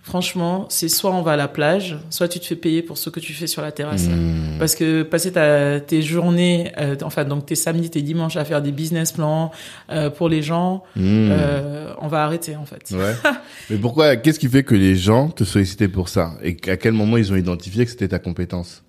franchement, 0.09 0.65
c'est 0.69 0.89
soit 0.89 1.13
on 1.13 1.21
va 1.21 1.33
à 1.33 1.35
la 1.35 1.47
plage, 1.47 1.97
soit 2.09 2.27
tu 2.27 2.39
te 2.39 2.45
fais 2.45 2.55
payer 2.55 2.81
pour 2.81 2.97
ce 2.97 3.09
que 3.09 3.19
tu 3.19 3.33
fais 3.33 3.47
sur 3.47 3.61
la 3.61 3.71
terrasse. 3.71 4.07
Hmm, 4.07 4.57
Parce 4.57 4.75
que 4.75 5.03
passer 5.03 5.31
ta, 5.31 5.79
tes 5.79 6.01
journées, 6.01 6.71
euh, 6.79 6.95
enfin 7.03 7.25
donc 7.25 7.45
tes 7.45 7.55
samedis, 7.55 7.89
tes 7.89 8.01
dimanches 8.01 8.35
à 8.35 8.43
faire 8.43 8.61
des 8.61 8.71
business 8.71 9.11
plans 9.11 9.51
euh, 9.91 10.09
pour 10.09 10.27
les 10.27 10.41
gens, 10.41 10.83
hmm. 10.95 11.29
euh, 11.31 11.93
on 12.01 12.07
va 12.07 12.23
arrêter 12.23 12.55
en 12.55 12.65
fait. 12.65 12.91
Ouais. 12.91 13.13
Mais 13.69 13.77
pourquoi 13.77 14.15
Qu'est-ce 14.15 14.39
qui 14.39 14.49
fait 14.49 14.63
que 14.63 14.75
les 14.75 14.95
gens 14.95 15.29
te 15.29 15.43
sollicitaient 15.43 15.87
pour 15.87 16.09
ça? 16.09 16.33
Et 16.43 16.57
à 16.67 16.77
quel 16.77 16.93
moment 16.93 17.17
ils 17.17 17.31
ont 17.31 17.35
identifié 17.35 17.85
que 17.85 17.91
c'était 17.91 18.09
ta 18.09 18.19
compétence? 18.19 18.83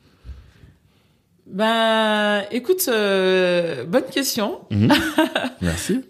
Ben, 1.53 2.43
écoute, 2.53 2.85
euh, 2.89 3.85
bonne 3.85 4.05
question. 4.05 4.61
Mhm. 4.71 4.93
Merci. 5.61 6.01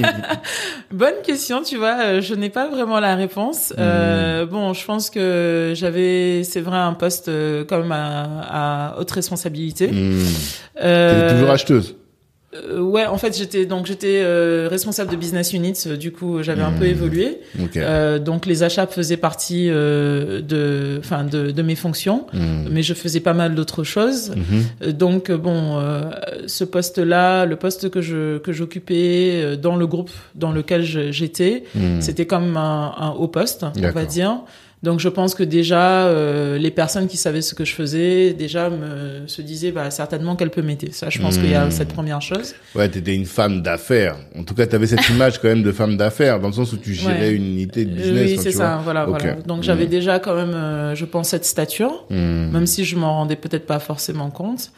Bonne 0.90 1.22
question, 1.24 1.62
tu 1.62 1.76
vois, 1.76 1.96
euh, 2.00 2.20
je 2.20 2.34
n'ai 2.34 2.50
pas 2.50 2.68
vraiment 2.68 2.98
la 3.00 3.14
réponse. 3.14 3.72
Euh, 3.78 4.46
bon, 4.46 4.72
je 4.74 4.84
pense 4.84 5.10
que 5.10 5.72
j'avais, 5.76 6.42
c'est 6.44 6.60
vrai, 6.60 6.76
un 6.78 6.92
poste 6.92 7.28
euh, 7.28 7.64
quand 7.64 7.78
même 7.78 7.92
à, 7.92 8.94
à 8.94 8.98
haute 8.98 9.10
responsabilité. 9.10 9.88
Hmm. 9.88 10.24
Euh, 10.82 11.28
T'es 11.28 11.34
toujours 11.34 11.50
acheteuse. 11.50 11.96
Euh, 12.54 12.80
ouais, 12.80 13.06
en 13.06 13.18
fait, 13.18 13.36
j'étais 13.36 13.66
donc 13.66 13.86
j'étais 13.86 14.20
euh, 14.22 14.68
responsable 14.70 15.10
de 15.10 15.16
business 15.16 15.52
unit. 15.52 15.74
euh, 15.86 15.96
Du 15.96 16.12
coup, 16.12 16.42
j'avais 16.42 16.62
un 16.62 16.72
peu 16.72 16.84
Hmm. 16.84 16.88
évolué. 16.96 17.38
Ok. 17.62 17.76
Euh, 17.76 18.18
donc 18.18 18.46
les 18.46 18.62
achats 18.62 18.86
faisaient 18.86 19.16
partie 19.16 19.68
euh, 19.68 20.40
de, 20.40 20.96
enfin 21.00 21.24
de, 21.24 21.50
de 21.50 21.62
mes 21.62 21.74
fonctions, 21.74 22.26
Hmm. 22.32 22.66
mais 22.70 22.82
je 22.82 22.94
faisais 22.94 23.20
pas 23.20 23.34
mal 23.34 23.54
d'autres 23.54 23.84
choses. 23.84 24.32
Euh, 24.82 24.92
Donc 24.92 25.30
bon, 25.32 25.78
euh, 25.78 26.02
ce 26.46 26.64
poste-là, 26.64 27.46
le 27.46 27.56
poste 27.56 27.90
que 27.90 28.00
je 28.00 28.38
que 28.38 28.52
j'occupais 28.52 29.56
dans 29.60 29.76
le 29.76 29.86
groupe 29.86 30.10
dans 30.34 30.52
lequel 30.52 30.82
j'étais, 30.82 31.64
Hmm. 31.74 32.00
c'était 32.00 32.26
comme 32.26 32.56
un, 32.56 32.94
un 32.98 33.10
haut 33.10 33.28
poste, 33.28 33.64
on 33.76 33.90
va 33.90 34.04
dire. 34.04 34.40
Donc 34.84 35.00
je 35.00 35.08
pense 35.08 35.34
que 35.34 35.42
déjà 35.42 36.06
euh, 36.06 36.58
les 36.58 36.70
personnes 36.70 37.06
qui 37.08 37.16
savaient 37.16 37.40
ce 37.42 37.54
que 37.54 37.64
je 37.64 37.74
faisais 37.74 38.34
déjà 38.34 38.68
me 38.70 39.26
se 39.26 39.40
disaient 39.42 39.72
bah 39.72 39.90
certainement 39.90 40.36
qu'elle 40.36 40.50
peut 40.50 40.62
m'aider. 40.62 40.90
Ça, 40.92 41.08
je 41.10 41.18
pense 41.20 41.38
qu'il 41.38 41.50
y 41.50 41.54
a 41.54 41.64
Hmm. 41.64 41.70
cette 41.70 41.92
première 41.94 42.20
chose. 42.20 42.54
Ouais, 42.74 42.88
t'étais 42.88 43.14
une 43.14 43.24
femme 43.24 43.62
d'affaires. 43.62 44.16
En 44.38 44.42
tout 44.44 44.54
cas, 44.54 44.66
t'avais 44.66 44.86
cette 44.86 45.08
image 45.08 45.40
quand 45.40 45.48
même 45.48 45.62
de 45.62 45.72
femme 45.72 45.96
d'affaires, 45.96 46.38
dans 46.40 46.48
le 46.48 46.52
sens 46.54 46.72
où 46.74 46.76
tu 46.76 46.92
gérais 46.92 47.14
Ouais. 47.30 47.32
une 47.32 47.46
unité 47.46 47.84
de 47.86 47.92
Euh, 47.92 47.94
business. 47.94 48.26
oui, 48.28 48.34
hein, 48.38 48.40
c'est 48.42 48.52
ça. 48.52 48.76
vois. 48.84 49.04
Voilà. 49.06 49.36
Donc 49.46 49.62
j'avais 49.62 49.86
Hmm. 49.86 49.96
déjà 49.98 50.18
quand 50.18 50.34
même, 50.36 50.52
euh, 50.54 50.94
je 50.94 51.04
pense, 51.06 51.28
cette 51.30 51.46
stature, 51.46 52.04
Hmm. 52.10 52.50
même 52.52 52.66
si 52.66 52.84
je 52.84 52.96
m'en 52.96 53.14
rendais 53.14 53.36
peut-être 53.36 53.66
pas 53.66 53.78
forcément 53.78 54.28
compte. 54.30 54.70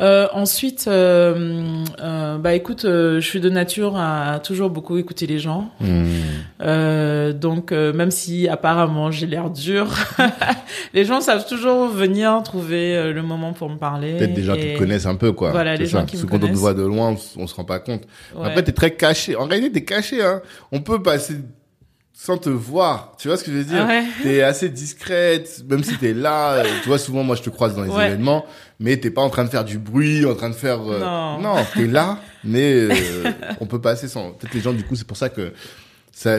Euh, 0.00 0.26
ensuite, 0.32 0.86
bah 0.88 2.54
écoute, 2.54 2.82
je 2.84 3.20
suis 3.20 3.40
de 3.40 3.48
nature 3.50 3.96
à 3.96 4.40
toujours 4.42 4.70
beaucoup 4.70 4.96
écouter 4.98 5.26
les 5.28 5.38
gens. 5.38 5.70
Donc 7.44 7.72
même 7.72 8.10
si 8.10 8.48
apparemment 8.48 9.10
j'ai 9.10 9.26
l'air 9.36 9.50
dur, 9.50 9.88
les 10.94 11.04
gens 11.04 11.20
savent 11.20 11.46
toujours 11.46 11.88
venir 11.88 12.42
trouver 12.44 12.96
euh, 12.96 13.12
le 13.12 13.22
moment 13.22 13.52
pour 13.52 13.70
me 13.70 13.76
parler. 13.78 14.16
Peut-être 14.16 14.34
des 14.34 14.42
gens 14.42 14.54
qui 14.56 14.72
te 14.74 14.78
connaissent 14.78 15.06
un 15.06 15.14
peu, 15.16 15.32
quoi. 15.32 15.50
Voilà, 15.52 15.76
les 15.76 15.86
ça. 15.86 15.98
gens 16.00 16.04
qui 16.06 16.16
Parce 16.16 16.24
me 16.24 16.28
quand 16.28 16.36
on 16.36 16.40
te 16.40 16.44
connaissent. 16.46 16.58
voit 16.58 16.74
de 16.74 16.82
loin, 16.82 17.16
on, 17.36 17.42
on 17.42 17.46
se 17.46 17.54
rend 17.54 17.64
pas 17.64 17.78
compte. 17.78 18.02
Ouais. 18.34 18.46
Après, 18.46 18.62
t'es 18.62 18.72
très 18.72 18.90
caché. 18.92 19.36
En 19.36 19.46
réalité, 19.46 19.72
t'es 19.80 19.84
caché, 19.84 20.22
hein. 20.22 20.42
On 20.72 20.80
peut 20.80 21.02
passer 21.02 21.36
sans 22.18 22.38
te 22.38 22.48
voir. 22.48 23.12
Tu 23.18 23.28
vois 23.28 23.36
ce 23.36 23.44
que 23.44 23.52
je 23.52 23.58
veux 23.58 23.64
dire? 23.64 23.86
Ouais. 23.86 24.02
T'es 24.22 24.40
assez 24.42 24.68
discrète, 24.70 25.62
même 25.68 25.84
si 25.84 25.96
t'es 25.98 26.14
là. 26.14 26.52
euh, 26.54 26.64
Tu 26.82 26.88
vois, 26.88 26.98
souvent, 26.98 27.22
moi, 27.22 27.36
je 27.36 27.42
te 27.42 27.50
croise 27.50 27.76
dans 27.76 27.82
les 27.82 27.90
Ouais. 27.90 28.06
événements, 28.06 28.46
mais 28.80 28.96
t'es 28.96 29.10
pas 29.10 29.20
en 29.22 29.28
train 29.28 29.44
de 29.44 29.50
faire 29.50 29.64
du 29.66 29.78
bruit, 29.78 30.24
en 30.24 30.34
train 30.34 30.48
de 30.48 30.54
faire, 30.54 30.80
euh, 30.90 31.00
Non. 31.00 31.40
non, 31.40 31.56
t'es 31.74 31.86
là, 31.86 32.18
mais 32.42 32.72
euh, 32.72 32.94
on 33.60 33.66
peut 33.66 33.80
passer 33.82 34.08
sans. 34.08 34.30
Peut-être 34.32 34.54
les 34.54 34.60
gens, 34.60 34.72
du 34.72 34.82
coup, 34.84 34.96
c'est 34.96 35.06
pour 35.06 35.18
ça 35.18 35.28
que 35.28 35.52
ça. 36.10 36.38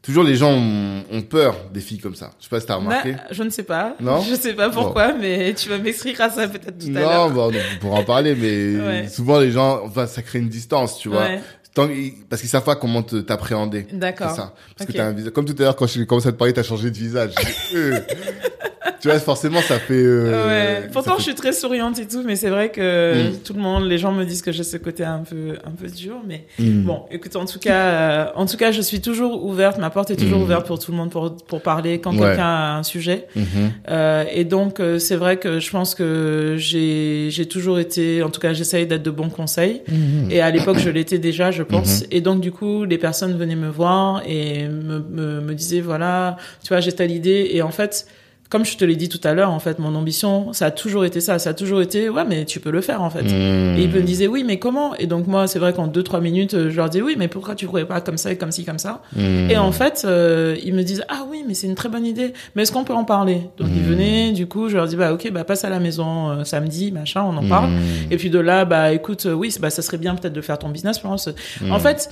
Toujours, 0.00 0.22
les 0.24 0.36
gens 0.36 0.52
ont, 0.52 1.02
ont 1.12 1.22
peur 1.22 1.56
des 1.72 1.80
filles 1.80 1.98
comme 1.98 2.14
ça. 2.14 2.30
Je 2.38 2.44
sais 2.44 2.48
pas 2.50 2.60
si 2.60 2.66
t'as 2.66 2.76
remarqué. 2.76 3.12
Bah, 3.12 3.24
je 3.30 3.42
ne 3.42 3.50
sais 3.50 3.64
pas. 3.64 3.94
Non 4.00 4.22
Je 4.30 4.34
sais 4.36 4.54
pas 4.54 4.70
pourquoi, 4.70 5.12
mais 5.12 5.52
tu 5.54 5.68
vas 5.68 5.76
m'expliquer 5.78 6.16
ça 6.30 6.48
peut-être 6.48 6.78
tout 6.78 6.86
à 6.86 6.90
Non, 6.90 7.00
l'heure. 7.00 7.30
bon, 7.30 7.50
on 7.52 7.78
pourra 7.80 7.98
en 8.00 8.04
parler, 8.04 8.34
mais 8.34 8.80
Ouais. 8.86 9.08
souvent 9.08 9.38
les 9.40 9.50
gens, 9.50 9.82
enfin, 9.84 10.06
ça 10.06 10.22
crée 10.22 10.38
une 10.38 10.48
distance, 10.48 10.98
tu 10.98 11.08
vois. 11.08 11.22
Ouais. 11.22 11.40
Tant- 11.86 11.88
parce 12.28 12.40
qu'ils 12.42 12.50
savent 12.50 12.64
pas 12.64 12.76
comment 12.76 13.02
t'appréhender. 13.02 13.86
D'accord. 13.92 14.30
ça. 14.30 14.54
Parce 14.76 14.88
Ok. 14.88 14.92
que 14.94 14.98
t'as 14.98 15.06
un 15.06 15.12
visage. 15.12 15.32
Comme 15.32 15.44
tout 15.44 15.54
à 15.58 15.62
l'heure, 15.62 15.76
quand 15.76 15.86
je 15.86 16.02
commence 16.04 16.26
à 16.26 16.32
te 16.32 16.36
parler, 16.36 16.52
t'as 16.52 16.62
changé 16.62 16.90
de 16.90 16.96
visage. 16.96 17.32
Euh. 17.74 18.00
tu 19.00 19.08
vois, 19.08 19.18
forcément, 19.20 19.60
ça 19.60 19.78
fait. 19.78 19.94
euh, 19.94 20.46
ouais. 20.48 20.82
ça 20.82 20.88
Pourtant, 20.92 21.12
fait- 21.12 21.18
je 21.18 21.22
suis 21.24 21.34
très 21.34 21.52
souriante 21.52 21.98
et 22.00 22.06
tout, 22.08 22.22
mais 22.24 22.34
c'est 22.36 22.48
vrai 22.50 22.70
que 22.70 23.30
Mm. 23.30 23.36
tout 23.44 23.52
le 23.52 23.60
monde, 23.60 23.84
les 23.84 23.96
gens 23.98 24.10
me 24.12 24.24
disent 24.24 24.42
que 24.42 24.50
j'ai 24.50 24.64
ce 24.64 24.76
côté 24.76 25.04
un 25.04 25.18
peu, 25.20 25.56
un 25.64 25.70
peu 25.70 25.86
dur, 25.86 26.16
mais 26.26 26.46
Mm. 26.58 26.82
bon, 26.82 27.02
écoute, 27.10 27.36
en 27.36 27.44
tout 27.44 27.58
cas, 27.60 27.74
euh, 27.76 28.26
en 28.34 28.46
tout 28.46 28.56
cas, 28.56 28.72
je 28.72 28.80
suis 28.82 29.00
toujours 29.00 29.44
ouverte. 29.44 29.78
Ma 29.78 29.90
porte 29.90 30.10
est 30.10 30.16
toujours 30.16 30.40
Mm. 30.40 30.42
ouverte 30.42 30.66
pour 30.66 30.78
tout 30.80 30.90
le 30.90 30.96
monde 30.96 31.10
pour 31.10 31.36
pour 31.36 31.60
parler 31.62 32.00
quand 32.00 32.12
Ouais. 32.12 32.18
quelqu'un 32.28 32.44
a 32.44 32.76
un 32.78 32.82
sujet. 32.82 33.26
Mhm. 33.36 33.44
Euh, 33.88 34.24
et 34.32 34.44
donc, 34.44 34.80
c'est 34.98 35.16
vrai 35.16 35.36
que 35.36 35.60
je 35.60 35.70
pense 35.70 35.94
que 35.94 36.56
j'ai 36.58 37.28
j'ai 37.30 37.46
toujours 37.46 37.78
été, 37.78 38.22
en 38.22 38.30
tout 38.30 38.40
cas, 38.40 38.52
j'essaye 38.52 38.86
d'être 38.86 39.02
de 39.04 39.10
bons 39.10 39.28
conseils. 39.30 39.82
Mhm. 39.88 40.30
Et 40.30 40.40
à 40.40 40.50
l'époque, 40.50 40.78
je 40.78 40.90
l'étais 40.90 41.18
déjà, 41.18 41.50
je 41.50 41.62
pense. 41.68 42.04
Et 42.10 42.20
donc, 42.20 42.40
du 42.40 42.50
coup, 42.50 42.84
les 42.84 42.98
personnes 42.98 43.36
venaient 43.36 43.56
me 43.56 43.68
voir 43.68 44.22
et 44.26 44.66
me, 44.66 44.98
me, 44.98 45.40
me 45.40 45.54
disaient, 45.54 45.80
voilà, 45.80 46.36
tu 46.62 46.68
vois, 46.68 46.80
j'ai 46.80 46.92
telle 46.92 47.10
idée. 47.10 47.50
Et 47.52 47.62
en 47.62 47.70
fait, 47.70 48.06
comme 48.50 48.64
je 48.64 48.76
te 48.78 48.84
l'ai 48.84 48.96
dit 48.96 49.08
tout 49.10 49.20
à 49.24 49.34
l'heure, 49.34 49.50
en 49.50 49.58
fait, 49.58 49.78
mon 49.78 49.94
ambition, 49.94 50.52
ça 50.54 50.66
a 50.66 50.70
toujours 50.70 51.04
été 51.04 51.20
ça. 51.20 51.38
Ça 51.38 51.50
a 51.50 51.54
toujours 51.54 51.82
été, 51.82 52.08
ouais, 52.08 52.24
mais 52.26 52.44
tu 52.46 52.60
peux 52.60 52.70
le 52.70 52.80
faire, 52.80 53.02
en 53.02 53.10
fait. 53.10 53.26
Et 53.26 53.82
ils 53.82 53.90
me 53.90 54.00
disaient, 54.00 54.26
oui, 54.26 54.42
mais 54.42 54.58
comment? 54.58 54.94
Et 54.96 55.06
donc, 55.06 55.26
moi, 55.26 55.46
c'est 55.46 55.58
vrai 55.58 55.72
qu'en 55.74 55.86
deux, 55.86 56.02
trois 56.02 56.20
minutes, 56.20 56.54
euh, 56.54 56.70
je 56.70 56.76
leur 56.76 56.88
dis, 56.88 57.02
oui, 57.02 57.14
mais 57.18 57.28
pourquoi 57.28 57.54
tu 57.54 57.66
pourrais 57.66 57.84
pas 57.84 58.00
comme 58.00 58.16
ça 58.16 58.32
et 58.32 58.38
comme 58.38 58.50
ci, 58.50 58.64
comme 58.64 58.78
ça? 58.78 59.02
Mm. 59.14 59.50
et 59.50 59.58
en 59.58 59.70
fait, 59.72 60.02
euh, 60.06 60.56
ils 60.64 60.72
me 60.74 60.82
disent 60.82 61.04
ah 61.08 61.24
oui, 61.30 61.44
mais 61.46 61.52
c'est 61.54 61.66
une 61.66 61.74
très 61.74 61.88
bonne 61.88 62.06
idée. 62.06 62.32
Mais 62.54 62.62
est-ce 62.62 62.72
qu'on 62.72 62.84
peut 62.84 62.94
en 62.94 63.04
parler? 63.04 63.42
Donc 63.58 63.68
ils 63.74 63.82
Hmm. 63.82 63.90
venaient, 63.90 64.32
du 64.32 64.46
coup, 64.46 64.68
je 64.68 64.76
leur 64.76 64.86
dis 64.86 64.96
bah 64.96 65.12
ok, 65.12 65.30
bah 65.30 65.44
passe 65.44 65.64
à 65.64 65.70
la 65.70 65.78
maison 65.80 66.30
euh, 66.30 66.44
samedi, 66.44 66.90
machin, 66.92 67.22
on 67.24 67.36
en 67.36 67.46
parle. 67.48 67.70
Et 68.10 68.16
puis 68.16 68.30
de 68.30 68.38
là, 68.38 68.64
bah 68.64 68.92
écoute, 68.92 69.26
euh, 69.26 69.32
oui, 69.34 69.54
bah 69.60 69.70
ça 69.70 69.82
serait 69.82 69.98
bien 69.98 70.14
peut-être 70.14 70.32
de 70.32 70.40
faire 70.40 70.58
ton 70.58 70.68
business. 70.70 71.00
En 71.04 71.78
fait, 71.78 72.10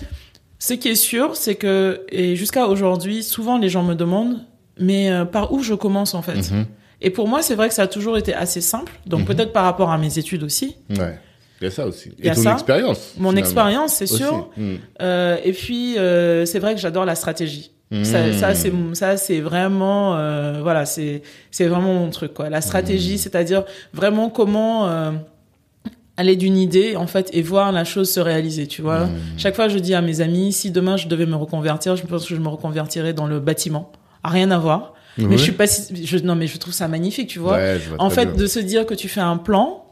ce 0.58 0.74
qui 0.74 0.88
est 0.88 0.94
sûr, 0.94 1.34
c'est 1.36 1.54
que 1.54 2.00
et 2.10 2.36
jusqu'à 2.36 2.66
aujourd'hui, 2.66 3.22
souvent 3.22 3.58
les 3.58 3.68
gens 3.68 3.82
me 3.82 3.94
demandent 3.94 4.40
mais 4.78 5.10
euh, 5.10 5.24
par 5.24 5.52
où 5.52 5.62
je 5.62 5.74
commence 5.74 6.14
en 6.14 6.22
fait. 6.22 6.50
Mhm. 6.50 6.66
Et 7.02 7.10
pour 7.10 7.28
moi, 7.28 7.42
c'est 7.42 7.54
vrai 7.54 7.68
que 7.68 7.74
ça 7.74 7.82
a 7.82 7.86
toujours 7.86 8.16
été 8.16 8.32
assez 8.34 8.60
simple. 8.60 8.92
Donc 9.06 9.20
Mhm. 9.20 9.26
peut-être 9.26 9.52
par 9.52 9.64
rapport 9.64 9.90
à 9.90 9.98
mes 9.98 10.18
études 10.18 10.42
aussi. 10.42 10.76
Ouais. 10.90 11.18
Il 11.60 11.64
y 11.64 11.66
a 11.68 11.70
ça 11.70 11.86
aussi. 11.86 12.10
Il 12.18 12.24
y 12.24 12.28
Et 12.28 12.30
a 12.30 12.34
ton 12.34 12.42
ça. 12.42 12.52
expérience. 12.52 13.14
Mon 13.16 13.30
finalement. 13.30 13.38
expérience, 13.38 13.92
c'est 13.94 14.06
sûr. 14.06 14.50
Mm. 14.58 14.74
Euh, 15.00 15.36
et 15.42 15.52
puis, 15.52 15.96
euh, 15.98 16.44
c'est 16.44 16.58
vrai 16.58 16.74
que 16.74 16.80
j'adore 16.80 17.04
la 17.06 17.14
stratégie. 17.14 17.70
Ça, 18.02 18.32
ça 18.32 18.54
c'est 18.56 18.72
ça 18.94 19.16
c'est 19.16 19.38
vraiment 19.40 20.16
euh, 20.16 20.58
voilà 20.60 20.84
c'est 20.86 21.22
c'est 21.52 21.68
vraiment 21.68 21.94
mon 21.94 22.10
truc 22.10 22.34
quoi 22.34 22.50
la 22.50 22.60
stratégie 22.60 23.16
c'est-à-dire 23.16 23.62
vraiment 23.94 24.28
comment 24.28 24.88
euh, 24.88 25.12
aller 26.16 26.34
d'une 26.34 26.56
idée 26.56 26.96
en 26.96 27.06
fait 27.06 27.30
et 27.32 27.42
voir 27.42 27.70
la 27.70 27.84
chose 27.84 28.10
se 28.10 28.18
réaliser 28.18 28.66
tu 28.66 28.82
vois 28.82 29.08
chaque 29.36 29.54
fois 29.54 29.68
je 29.68 29.78
dis 29.78 29.94
à 29.94 30.02
mes 30.02 30.20
amis 30.20 30.52
si 30.52 30.72
demain 30.72 30.96
je 30.96 31.06
devais 31.06 31.26
me 31.26 31.36
reconvertir 31.36 31.94
je 31.94 32.04
pense 32.04 32.26
que 32.26 32.34
je 32.34 32.40
me 32.40 32.48
reconvertirais 32.48 33.12
dans 33.12 33.28
le 33.28 33.38
bâtiment 33.38 33.92
rien 34.30 34.50
à 34.50 34.58
voir 34.58 34.92
mais 35.18 35.38
je 35.38 35.42
suis 35.42 35.52
pas 35.52 35.66
si, 35.66 36.04
je, 36.06 36.18
non 36.18 36.34
mais 36.34 36.46
je 36.46 36.58
trouve 36.58 36.74
ça 36.74 36.88
magnifique 36.88 37.28
tu 37.28 37.38
vois 37.38 37.54
Ouais, 37.56 37.78
je 37.82 37.88
vois 37.88 38.02
en 38.02 38.10
fait 38.10 38.26
bien. 38.26 38.34
de 38.36 38.46
se 38.46 38.58
dire 38.58 38.84
que 38.84 38.92
tu 38.94 39.08
fais 39.08 39.20
un 39.22 39.38
plan 39.38 39.82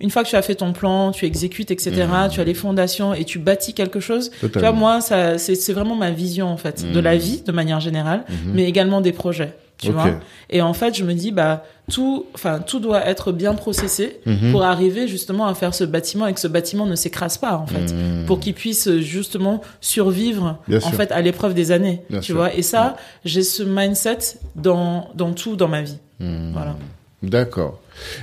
une 0.00 0.10
fois 0.10 0.24
que 0.24 0.28
tu 0.28 0.34
as 0.34 0.42
fait 0.42 0.56
ton 0.56 0.72
plan, 0.72 1.12
tu 1.12 1.24
exécutes, 1.24 1.70
etc., 1.70 1.92
tu 2.28 2.40
as 2.40 2.44
les 2.44 2.52
fondations 2.52 3.14
et 3.14 3.24
tu 3.24 3.38
bâtis 3.38 3.74
quelque 3.74 4.00
chose. 4.00 4.30
Tu 4.32 4.36
vois, 4.38 4.48
Mmh. 4.48 4.52
Totalement. 4.52 4.78
moi, 4.80 5.00
ça, 5.00 5.38
c'est, 5.38 5.54
c'est 5.54 5.72
vraiment 5.72 5.94
ma 5.94 6.10
vision, 6.10 6.48
en 6.48 6.56
fait, 6.56 6.84
de 6.92 6.98
la 6.98 7.16
vie, 7.16 7.42
de 7.46 7.52
manière 7.52 7.78
générale, 7.78 8.24
mais 8.44 8.64
également 8.64 9.00
des 9.00 9.12
projets. 9.12 9.54
Tu. 9.84 9.90
Ok. 9.90 9.94
vois. 9.96 10.10
Et 10.50 10.62
en 10.62 10.72
fait, 10.74 10.94
je 10.96 11.04
me 11.04 11.14
dis, 11.14 11.30
bah, 11.32 11.64
tout, 11.90 12.26
enfin, 12.34 12.60
tout 12.60 12.80
doit 12.80 13.06
être 13.06 13.32
bien 13.32 13.54
processé 13.54 14.18
Mhm. 14.26 14.52
pour 14.52 14.62
arriver 14.64 15.06
justement 15.08 15.46
à 15.46 15.54
faire 15.54 15.74
ce 15.74 15.84
bâtiment 15.84 16.26
et 16.26 16.34
que 16.34 16.40
ce 16.40 16.48
bâtiment 16.48 16.86
ne 16.86 16.94
s'écrase 16.94 17.38
pas, 17.38 17.56
en 17.56 17.66
fait. 17.66 17.92
Mhm. 17.92 18.24
Pour 18.26 18.40
qu'il 18.40 18.54
puisse 18.54 18.88
justement 19.00 19.60
survivre, 19.80 20.58
Bien 20.68 20.78
en 20.78 20.88
sûr. 20.88 20.94
fait, 20.94 21.12
à 21.12 21.20
l'épreuve 21.20 21.54
des 21.54 21.70
années. 21.72 22.02
Bien 22.10 22.20
tu 22.20 22.26
sûr. 22.26 22.36
vois. 22.36 22.54
Et 22.54 22.62
ça, 22.62 22.96
j'ai 23.24 23.42
ce 23.42 23.62
mindset 23.62 24.18
dans, 24.56 25.08
dans 25.14 25.32
tout 25.32 25.56
dans 25.56 25.68
ma 25.68 25.82
vie. 25.82 25.98
Mhm. 26.20 26.50
Voilà. 26.52 26.76
D'accord. 27.22 27.80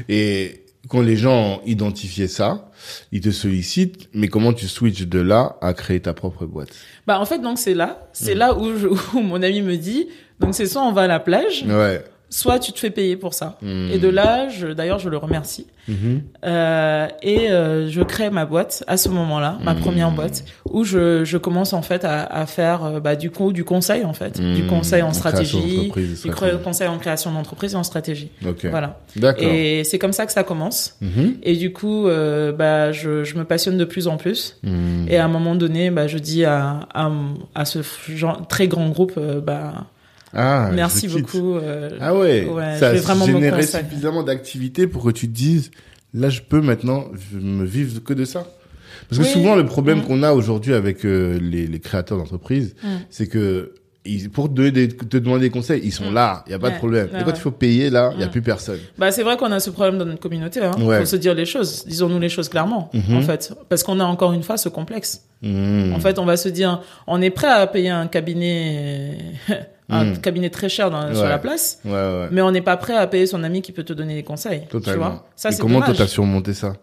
Et 0.10 0.64
quand 0.90 1.02
les 1.02 1.16
gens 1.16 1.56
ont 1.56 1.62
identifié 1.66 2.28
ça, 2.28 2.71
ils 3.12 3.22
te 3.22 3.32
sollicitent, 3.32 4.10
mais 4.14 4.28
comment 4.28 4.54
tu 4.54 4.68
switches 4.68 5.08
de 5.08 5.20
là 5.20 5.58
à 5.62 5.74
créer 5.74 6.00
ta 6.00 6.14
propre 6.14 6.46
boîte? 6.46 6.70
Bah 7.08 7.20
en 7.20 7.26
fait 7.26 7.40
donc 7.40 7.58
c'est 7.60 7.74
là, 7.74 8.08
c'est 8.14 8.36
là 8.36 8.58
où, 8.58 8.78
je- 8.78 8.88
où 9.18 9.22
mon 9.22 9.42
ami 9.42 9.62
me 9.62 9.76
dit 9.78 10.08
donc 10.40 10.56
c'est 10.56 10.66
soit 10.66 10.82
on 10.84 10.92
va 10.92 11.04
à 11.04 11.08
la 11.08 11.20
plage, 11.20 11.64
Ouais. 11.68 12.04
Soit 12.32 12.58
tu 12.60 12.72
te 12.72 12.80
fais 12.80 12.90
payer 12.90 13.18
pour 13.18 13.34
ça. 13.36 13.58
Mm. 13.62 13.92
Et 13.92 14.00
de 14.00 14.08
là, 14.08 14.48
je, 14.50 14.68
d'ailleurs 14.68 14.98
je 15.00 15.10
le 15.10 15.18
remercie. 15.18 15.68
Mhm. 15.88 16.22
Euh, 16.46 17.08
et 17.24 17.50
euh, 17.52 17.90
je 17.90 18.02
crée 18.02 18.30
ma 18.30 18.46
boîte 18.46 18.84
à 18.88 18.98
ce 18.98 19.10
moment-là, 19.10 19.58
ma 19.64 19.74
Mm. 19.74 19.80
première 19.80 20.12
boîte, 20.12 20.46
où 20.70 20.84
je, 20.84 21.26
je 21.26 21.38
commence 21.38 21.74
en 21.74 21.82
fait 21.82 22.06
à, 22.06 22.22
à 22.24 22.46
faire 22.46 22.84
euh, 22.86 23.00
bah, 23.00 23.16
du 23.16 23.32
coup 23.32 23.52
du 23.52 23.64
conseil 23.66 24.06
en 24.06 24.14
fait, 24.14 24.40
du 24.40 24.64
Mm. 24.64 24.68
conseil 24.68 25.02
en 25.02 25.08
En 25.08 25.12
création 25.12 25.20
stratégie, 25.32 25.78
d'entreprise, 25.88 26.24
du 26.24 26.32
conseil 26.64 26.88
en 26.88 26.98
création 27.00 27.32
d'entreprise 27.34 27.74
et 27.74 27.78
en 27.78 27.84
stratégie. 27.84 28.30
Ok. 28.48 28.66
Voilà. 28.70 29.00
D'accord. 29.16 29.44
Et 29.44 29.84
c'est 29.84 30.00
comme 30.00 30.14
ça 30.14 30.26
que 30.26 30.32
ça 30.32 30.44
commence. 30.44 30.96
Mhm. 31.02 31.36
Et 31.44 31.56
du 31.58 31.74
coup, 31.74 32.08
euh, 32.08 32.52
bah, 32.54 32.92
je, 32.92 33.24
je 33.24 33.36
me 33.38 33.44
passionne 33.44 33.78
de 33.78 33.86
plus 33.86 34.08
en 34.08 34.18
plus. 34.18 34.58
Et 35.10 35.18
à 35.18 35.26
un 35.26 35.30
moment 35.30 35.56
donné, 35.56 35.90
bah, 35.90 36.08
je 36.08 36.18
dis 36.20 36.46
à, 36.46 36.82
à, 36.94 37.12
à 37.56 37.66
ce 37.66 37.80
genre, 38.08 38.48
très 38.48 38.68
grand 38.68 38.88
groupe, 38.90 39.20
bah, 39.46 39.74
Ah, 40.34 40.70
merci 40.74 41.08
beaucoup. 41.08 41.56
euh, 41.56 41.90
Ah 42.00 42.16
ouais, 42.16 42.46
Ouais, 42.46 42.78
ça 42.78 42.90
a 42.90 43.26
généré 43.26 43.64
suffisamment 43.64 44.24
d'activités 44.24 44.88
pour 44.88 45.04
que 45.04 45.12
tu 45.12 45.28
te 45.28 45.34
dises, 45.34 45.72
là, 46.14 46.30
je 46.30 46.42
peux 46.42 46.62
maintenant 46.62 47.06
me 47.34 47.66
vivre 47.66 48.00
que 48.04 48.14
de 48.14 48.26
ça. 48.26 48.46
Parce 49.10 49.20
que 49.22 49.26
Oui. 49.28 49.32
souvent, 49.34 49.56
le 49.56 49.66
problème 49.66 50.00
Mm. 50.00 50.04
qu'on 50.04 50.24
a 50.24 50.32
aujourd'hui 50.32 50.74
avec 50.74 51.06
euh, 51.06 51.38
les, 51.42 51.68
les 51.68 51.80
créateurs 51.80 52.18
d'entreprises, 52.18 52.76
Mm. 52.84 52.88
c'est 53.10 53.28
que 53.28 53.74
ils, 54.04 54.32
pour 54.32 54.52
te, 54.52 55.18
demander 55.18 55.42
des 55.42 55.50
conseils, 55.52 55.80
ils 55.84 55.92
sont 55.92 56.10
Mm. 56.10 56.14
là, 56.16 56.44
il 56.48 56.52
y 56.52 56.56
a 56.56 56.60
pas 56.60 56.72
de 56.72 56.78
problème. 56.78 57.08
Ouais, 57.14 57.22
Et 57.22 57.24
quand 57.24 57.32
il 57.36 57.40
faut 57.40 57.52
payer, 57.52 57.90
là, 57.92 58.12
il 58.16 58.22
y 58.22 58.24
a 58.24 58.28
plus 58.30 58.42
personne. 58.42 58.80
Bah, 58.98 59.12
c'est 59.12 59.22
vrai 59.22 59.38
qu'on 59.38 59.52
a 59.52 59.60
ce 59.60 59.70
problème 59.70 59.98
dans 60.00 60.06
notre 60.06 60.20
communauté. 60.22 60.60
Hein. 60.62 60.72
Ouais. 60.82 61.00
Faut 61.00 61.06
se 61.06 61.18
dire 61.18 61.34
les 61.36 61.46
choses. 61.46 61.86
Disons-nous 61.86 62.20
les 62.20 62.30
choses 62.30 62.50
clairement, 62.50 62.90
Mhm. 62.94 63.18
en 63.18 63.22
fait. 63.22 63.54
Parce 63.70 63.84
qu'on 63.84 64.00
a 64.00 64.04
encore 64.06 64.34
une 64.34 64.42
fois 64.44 64.58
ce 64.58 64.70
complexe. 64.70 65.24
En 65.44 66.00
fait, 66.00 66.18
on 66.20 66.26
va 66.26 66.38
se 66.38 66.50
dire, 66.50 66.82
on 67.08 67.22
est 67.22 67.32
prêt 67.32 67.48
à 67.50 67.66
payer 67.68 67.90
un 67.90 68.08
cabinet, 68.08 69.18
un 69.92 70.06
Mm. 70.06 70.18
cabinet 70.22 70.50
très 70.50 70.70
cher 70.70 70.90
dans, 70.90 71.14
sur 71.14 71.26
la 71.26 71.38
place, 71.38 71.80
Ouais, 71.86 71.92
ouais. 71.92 72.28
mais 72.32 72.42
on 72.42 72.52
n'est 72.52 72.62
pas 72.62 72.78
prêt 72.78 72.96
à 72.96 73.06
payer 73.08 73.28
son 73.28 73.44
ami 73.44 73.62
qui 73.62 73.72
peut 73.72 73.84
te 73.84 73.94
donner 73.94 74.16
des 74.16 74.24
conseils. 74.24 74.62
Tu 74.62 74.68
Totalement. 74.70 75.10
vois? 75.10 75.26
Ça, 75.36 75.50
Et 75.52 75.58
comment 75.58 75.80
toi 75.80 75.88
dommage. 75.88 75.98
t'as 76.00 76.08
surmonté 76.08 76.54
ça? 76.54 76.74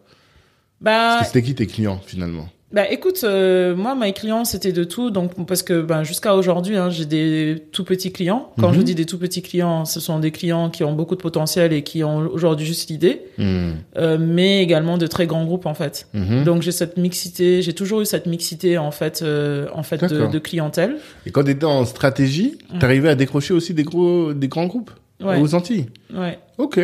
Bah, 0.81 0.91
Parce 0.93 1.21
que 1.23 1.27
c'était 1.27 1.43
qui 1.43 1.55
tes 1.55 1.67
clients 1.67 2.01
finalement? 2.07 2.49
Bah 2.71 2.83
écoute, 2.91 3.21
euh, 3.25 3.75
moi 3.75 3.95
mes 3.95 4.13
clients 4.13 4.45
c'était 4.45 4.73
de 4.73 4.85
tout, 4.85 5.11
donc 5.11 5.47
parce 5.47 5.63
que 5.63 5.81
ben 5.81 6.05
jusqu'à 6.05 6.35
aujourd'hui 6.37 6.77
hein, 6.77 6.91
j'ai 6.91 7.07
des 7.07 7.63
tout 7.73 7.83
petits 7.83 8.13
clients. 8.13 8.53
Quand 8.61 8.69
Mhm. 8.69 8.75
je 8.75 8.81
dis 8.83 8.95
des 8.95 9.07
tout 9.07 9.17
petits 9.17 9.41
clients, 9.41 9.87
ce 9.87 10.01
sont 10.01 10.19
des 10.19 10.31
clients 10.33 10.69
qui 10.69 10.85
ont 10.85 10.93
beaucoup 10.93 11.17
de 11.17 11.23
potentiel 11.23 11.73
et 11.73 11.83
qui 11.83 12.05
ont 12.05 12.19
aujourd'hui 12.19 12.67
juste 12.67 12.91
l'idée, 12.91 13.23
Mm. 13.39 13.71
euh, 13.97 14.19
mais 14.21 14.63
également 14.63 14.99
de 14.99 15.07
très 15.07 15.27
grands 15.27 15.47
groupes 15.47 15.65
en 15.65 15.73
fait. 15.73 16.09
Mhm. 16.13 16.45
Donc 16.45 16.61
j'ai 16.61 16.73
cette 16.73 16.99
mixité, 16.99 17.63
j'ai 17.63 17.73
toujours 17.73 18.03
eu 18.03 18.05
cette 18.07 18.27
mixité 18.27 18.77
en 18.77 18.91
fait, 18.91 19.23
euh, 19.23 19.67
en 19.73 19.83
fait 19.83 20.05
de, 20.05 20.39
clientèle. 20.39 20.97
Et 21.25 21.31
quand 21.31 21.45
t'étais 21.45 21.65
en 21.65 21.87
stratégie, 21.87 22.59
Mm. 22.75 22.79
t'arrivais 22.81 23.09
à 23.09 23.15
décrocher 23.15 23.55
aussi 23.55 23.73
des 23.73 23.85
gros, 23.85 24.35
des 24.35 24.49
grands 24.49 24.67
groupes 24.67 24.91
Ouais, 25.23 25.41
aux 25.41 25.55
Antilles 25.55 25.87
ouais. 26.15 26.39
Ok, 26.59 26.79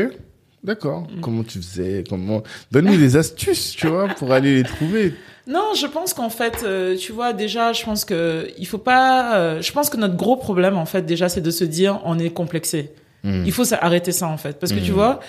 d'accord. 0.64 1.02
Mm. 1.14 1.20
Comment 1.20 1.44
tu 1.44 1.58
faisais? 1.58 2.04
Comment? 2.08 2.42
Donne-nous 2.72 2.96
des 3.06 3.16
astuces, 3.18 3.74
tu 3.76 3.86
vois, 3.86 4.08
pour 4.08 4.32
aller 4.32 4.56
les 4.56 4.62
trouver. 4.64 5.12
Non, 5.46 5.74
je 5.76 5.86
pense 5.86 6.14
qu'en 6.14 6.30
fait, 6.30 6.62
euh, 6.64 6.96
tu 6.96 7.12
vois, 7.12 7.32
déjà, 7.34 7.72
je 7.74 7.84
pense 7.84 8.04
que 8.04 8.48
il 8.58 8.66
faut 8.66 8.78
pas. 8.78 9.36
euh, 9.36 9.60
je 9.62 9.72
pense 9.72 9.90
que 9.90 9.96
notre 9.98 10.16
gros 10.16 10.36
problème, 10.36 10.78
en 10.78 10.86
fait, 10.86 11.02
déjà, 11.02 11.28
c'est 11.28 11.42
de 11.42 11.50
se 11.50 11.64
dire, 11.64 12.00
on 12.04 12.18
est 12.18 12.30
complexé. 12.30 12.92
Mm. 13.24 13.44
Il 13.44 13.52
faut 13.52 13.64
arrêter 13.74 14.12
ça 14.12 14.26
en 14.28 14.36
fait, 14.38 14.58
parce 14.58 14.72
que 14.72 14.78
tu 14.80 14.90
Mhm. 14.90 14.96
vois, 14.96 15.20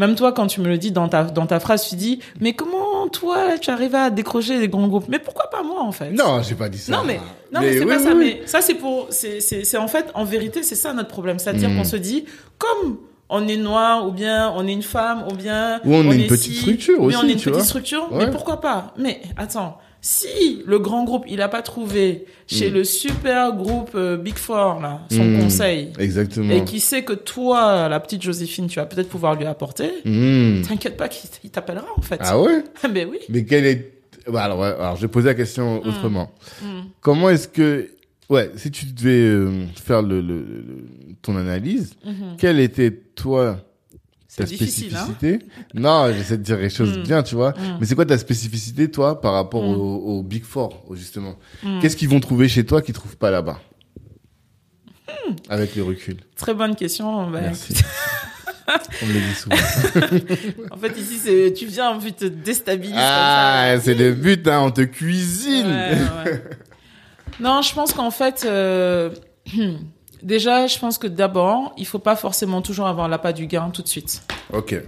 même 0.00 0.16
toi 0.16 0.32
quand 0.32 0.48
tu 0.48 0.60
me 0.60 0.66
le 0.68 0.76
dis 0.78 0.90
dans 0.90 1.08
ta 1.08 1.22
dans 1.24 1.46
ta 1.46 1.60
phrase, 1.60 1.88
tu 1.88 1.94
dis, 1.96 2.18
mais 2.40 2.52
comment 2.52 3.08
toi 3.12 3.58
tu 3.60 3.70
arrives 3.70 3.94
à 3.94 4.10
décrocher 4.10 4.58
des 4.58 4.66
grands 4.68 4.88
groupes? 4.88 5.06
Mais 5.08 5.20
pourquoi 5.20 5.50
pas 5.50 5.62
moi 5.62 5.80
en 5.82 5.92
fait? 5.92 6.10
Non, 6.10 6.42
j'ai 6.42 6.56
pas 6.56 6.68
dit 6.68 6.78
ça. 6.78 6.90
Non 6.92 7.02
mais 7.06 7.20
non 7.52 7.60
mais, 7.60 7.72
c'est 7.74 7.80
oui, 7.80 7.86
pas 7.86 7.96
oui, 7.98 8.02
ça. 8.02 8.10
oui. 8.14 8.36
Mais 8.40 8.46
ça 8.46 8.60
c'est 8.60 8.74
pour 8.74 9.06
c'est 9.10 9.40
c'est 9.40 9.62
c'est 9.64 9.76
en 9.76 9.86
fait 9.86 10.06
en 10.14 10.24
vérité 10.24 10.64
c'est 10.64 10.74
ça 10.74 10.92
notre 10.92 11.10
problème, 11.10 11.38
c'est-à-dire 11.38 11.68
Mhm. 11.70 11.78
qu'on 11.78 11.84
se 11.84 11.96
dit 11.96 12.24
comme 12.58 12.98
on 13.34 13.46
est 13.48 13.56
noir 13.56 14.06
ou 14.06 14.12
bien 14.12 14.52
on 14.56 14.66
est 14.66 14.72
une 14.72 14.82
femme 14.82 15.24
ou 15.30 15.34
bien 15.34 15.80
Ou 15.84 15.92
on 15.94 16.10
est 16.10 16.16
une 16.22 16.26
petite 16.26 16.54
structure 16.56 17.00
aussi, 17.00 17.16
on 17.16 17.22
est 17.28 17.32
une 17.32 17.36
tu 17.38 17.44
petite 17.50 17.54
vois. 17.54 17.64
structure, 17.64 18.12
Ouais. 18.12 18.26
mais 18.26 18.30
pourquoi 18.30 18.60
pas? 18.60 18.94
Mais 18.98 19.20
attends, 19.36 19.78
si 20.00 20.62
le 20.66 20.78
grand 20.78 21.04
groupe 21.04 21.24
il 21.26 21.40
a 21.40 21.48
pas 21.48 21.62
trouvé 21.62 22.26
chez 22.46 22.68
Mhm. 22.68 22.74
le 22.74 22.84
super 22.84 23.52
groupe 23.56 23.92
euh, 23.94 24.16
Big 24.18 24.36
Four 24.36 24.80
là 24.82 25.00
son 25.10 25.24
Mhm. 25.24 25.40
conseil 25.42 25.92
Exactement. 25.98 26.52
et 26.52 26.64
qui 26.64 26.78
sait 26.80 27.02
que 27.04 27.14
toi, 27.14 27.88
la 27.88 28.00
petite 28.00 28.20
Joséphine, 28.22 28.66
tu 28.66 28.78
vas 28.78 28.84
peut-être 28.86 29.08
pouvoir 29.08 29.34
lui 29.34 29.46
apporter, 29.46 29.90
Mm. 30.04 30.60
t'inquiète 30.68 30.96
pas 30.98 31.08
qu'il 31.08 31.30
il 31.42 31.50
t'appellera 31.50 31.86
en 31.96 32.02
fait. 32.02 32.18
Ah 32.20 32.38
ouais? 32.40 32.62
Ben 32.92 33.08
oui. 33.10 33.18
Mais 33.30 33.44
quel 33.44 33.64
est... 33.64 33.92
Bah, 34.28 34.44
alors, 34.44 34.62
alors, 34.64 34.96
je 34.96 35.02
vais 35.02 35.08
poser 35.08 35.28
la 35.28 35.34
question 35.34 35.82
Mm. 35.82 35.88
autrement. 35.88 36.30
Mm. 36.62 36.66
Comment 37.00 37.30
est-ce 37.30 37.48
que... 37.48 37.88
Ouais, 38.30 38.50
si 38.56 38.70
tu 38.70 38.86
devais 38.86 39.10
euh, 39.20 39.66
faire 39.82 40.00
le, 40.00 40.20
le, 40.22 40.38
le- 40.38 40.86
ton 41.24 41.36
analyse, 41.36 41.94
Mhm. 42.04 42.36
quelle 42.38 42.60
était, 42.60 42.90
toi, 42.90 43.58
ta 44.36 44.42
hein. 44.42 44.46
spécificité? 44.46 45.38
Non, 45.74 46.12
j'essaie 46.12 46.36
de 46.38 46.42
dire 46.42 46.58
les 46.58 46.70
choses 46.70 46.98
Mm. 46.98 47.02
bien, 47.02 47.22
tu 47.22 47.34
vois. 47.34 47.50
Mm. 47.52 47.78
Mais 47.80 47.86
c'est 47.86 47.94
quoi 47.94 48.04
ta 48.06 48.18
spécificité, 48.18 48.90
toi, 48.90 49.20
par 49.20 49.32
rapport 49.32 49.62
Mm. 49.62 49.74
au, 49.74 50.18
au 50.18 50.22
Big 50.22 50.44
Four, 50.44 50.84
justement? 50.92 51.36
Mm. 51.62 51.80
Qu'est-ce 51.80 51.96
qu'ils 51.96 52.08
vont 52.08 52.20
trouver 52.20 52.48
chez 52.48 52.64
toi 52.66 52.82
qu'ils 52.82 52.94
trouvent 52.94 53.16
pas 53.16 53.30
là-bas? 53.30 53.60
Mm. 55.08 55.32
Avec 55.48 55.74
le 55.76 55.82
recul. 55.84 56.16
Très 56.36 56.54
bonne 56.54 56.74
question. 56.76 57.30
Ben, 57.30 57.40
Merci. 57.42 57.74
On 59.02 59.06
me 59.06 59.12
le 59.12 59.20
dit 59.20 59.34
souvent. 59.34 59.56
en 60.70 60.76
fait, 60.78 60.98
ici, 60.98 61.18
c'est 61.22 61.52
tu 61.54 61.66
viens, 61.66 61.90
en 61.90 62.00
fait, 62.00 62.12
te 62.12 62.24
déstabiliser. 62.24 62.96
Ah, 62.98 63.74
c'est 63.80 63.94
le 63.94 64.12
but, 64.14 64.46
hein, 64.48 64.60
on 64.62 64.70
te 64.70 64.80
cuisine. 64.80 65.66
Ouais, 65.66 65.98
ouais. 66.24 66.42
non, 67.40 67.60
je 67.60 67.74
pense 67.74 67.92
qu'en 67.92 68.10
fait, 68.10 68.44
euh, 68.46 69.10
déjà, 70.24 70.66
je 70.66 70.78
pense 70.78 70.98
que 70.98 71.06
d'abord, 71.06 71.72
il 71.78 71.86
faut 71.86 71.98
pas 72.00 72.16
forcément 72.16 72.60
toujours 72.62 72.86
avoir 72.88 73.08
l'appât 73.08 73.32
du 73.32 73.46
gain 73.46 73.70
tout 73.72 73.82
de 73.82 73.88
suite. 73.88 74.22
Ok. 74.52 74.82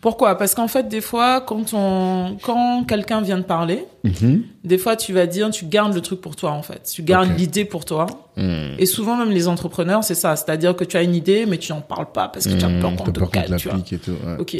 Pourquoi? 0.00 0.36
Parce 0.36 0.54
qu'en 0.54 0.68
fait, 0.68 0.88
des 0.88 1.00
fois, 1.00 1.40
quand 1.40 1.72
on, 1.72 2.36
quand 2.40 2.84
quelqu'un 2.84 3.20
vient 3.22 3.38
de 3.38 3.42
parler, 3.42 3.84
Mhm. 4.04 4.42
des 4.62 4.78
fois, 4.78 4.94
tu 4.94 5.12
vas 5.12 5.26
dire, 5.26 5.50
tu 5.50 5.64
gardes 5.64 5.94
le 5.94 6.00
truc 6.00 6.20
pour 6.20 6.36
toi, 6.36 6.52
en 6.52 6.62
fait. 6.62 6.88
Tu 6.94 7.02
gardes 7.02 7.36
l'idée 7.36 7.64
pour 7.64 7.84
toi. 7.84 8.06
Mm. 8.36 8.74
Et 8.78 8.86
souvent, 8.86 9.16
même 9.16 9.30
les 9.30 9.48
entrepreneurs, 9.48 10.04
c'est 10.04 10.14
ça. 10.14 10.36
C'est-à-dire 10.36 10.76
que 10.76 10.84
tu 10.84 10.96
as 10.96 11.02
une 11.02 11.14
idée, 11.14 11.44
mais 11.46 11.58
tu 11.58 11.72
n'en 11.72 11.80
parles 11.80 12.12
pas 12.12 12.28
parce 12.28 12.46
que 12.46 12.52
tu 12.52 12.64
as 12.64 12.68
Mm, 12.68 12.80
peur 12.80 12.96
qu'on 12.96 13.04
te 13.10 13.18
te 13.20 13.24
cale, 13.24 13.56
tu 13.56 13.68
vois. 13.68 13.78
et 13.90 13.98
tout. 13.98 14.10
ouais. 14.12 14.36
Ok. 14.38 14.56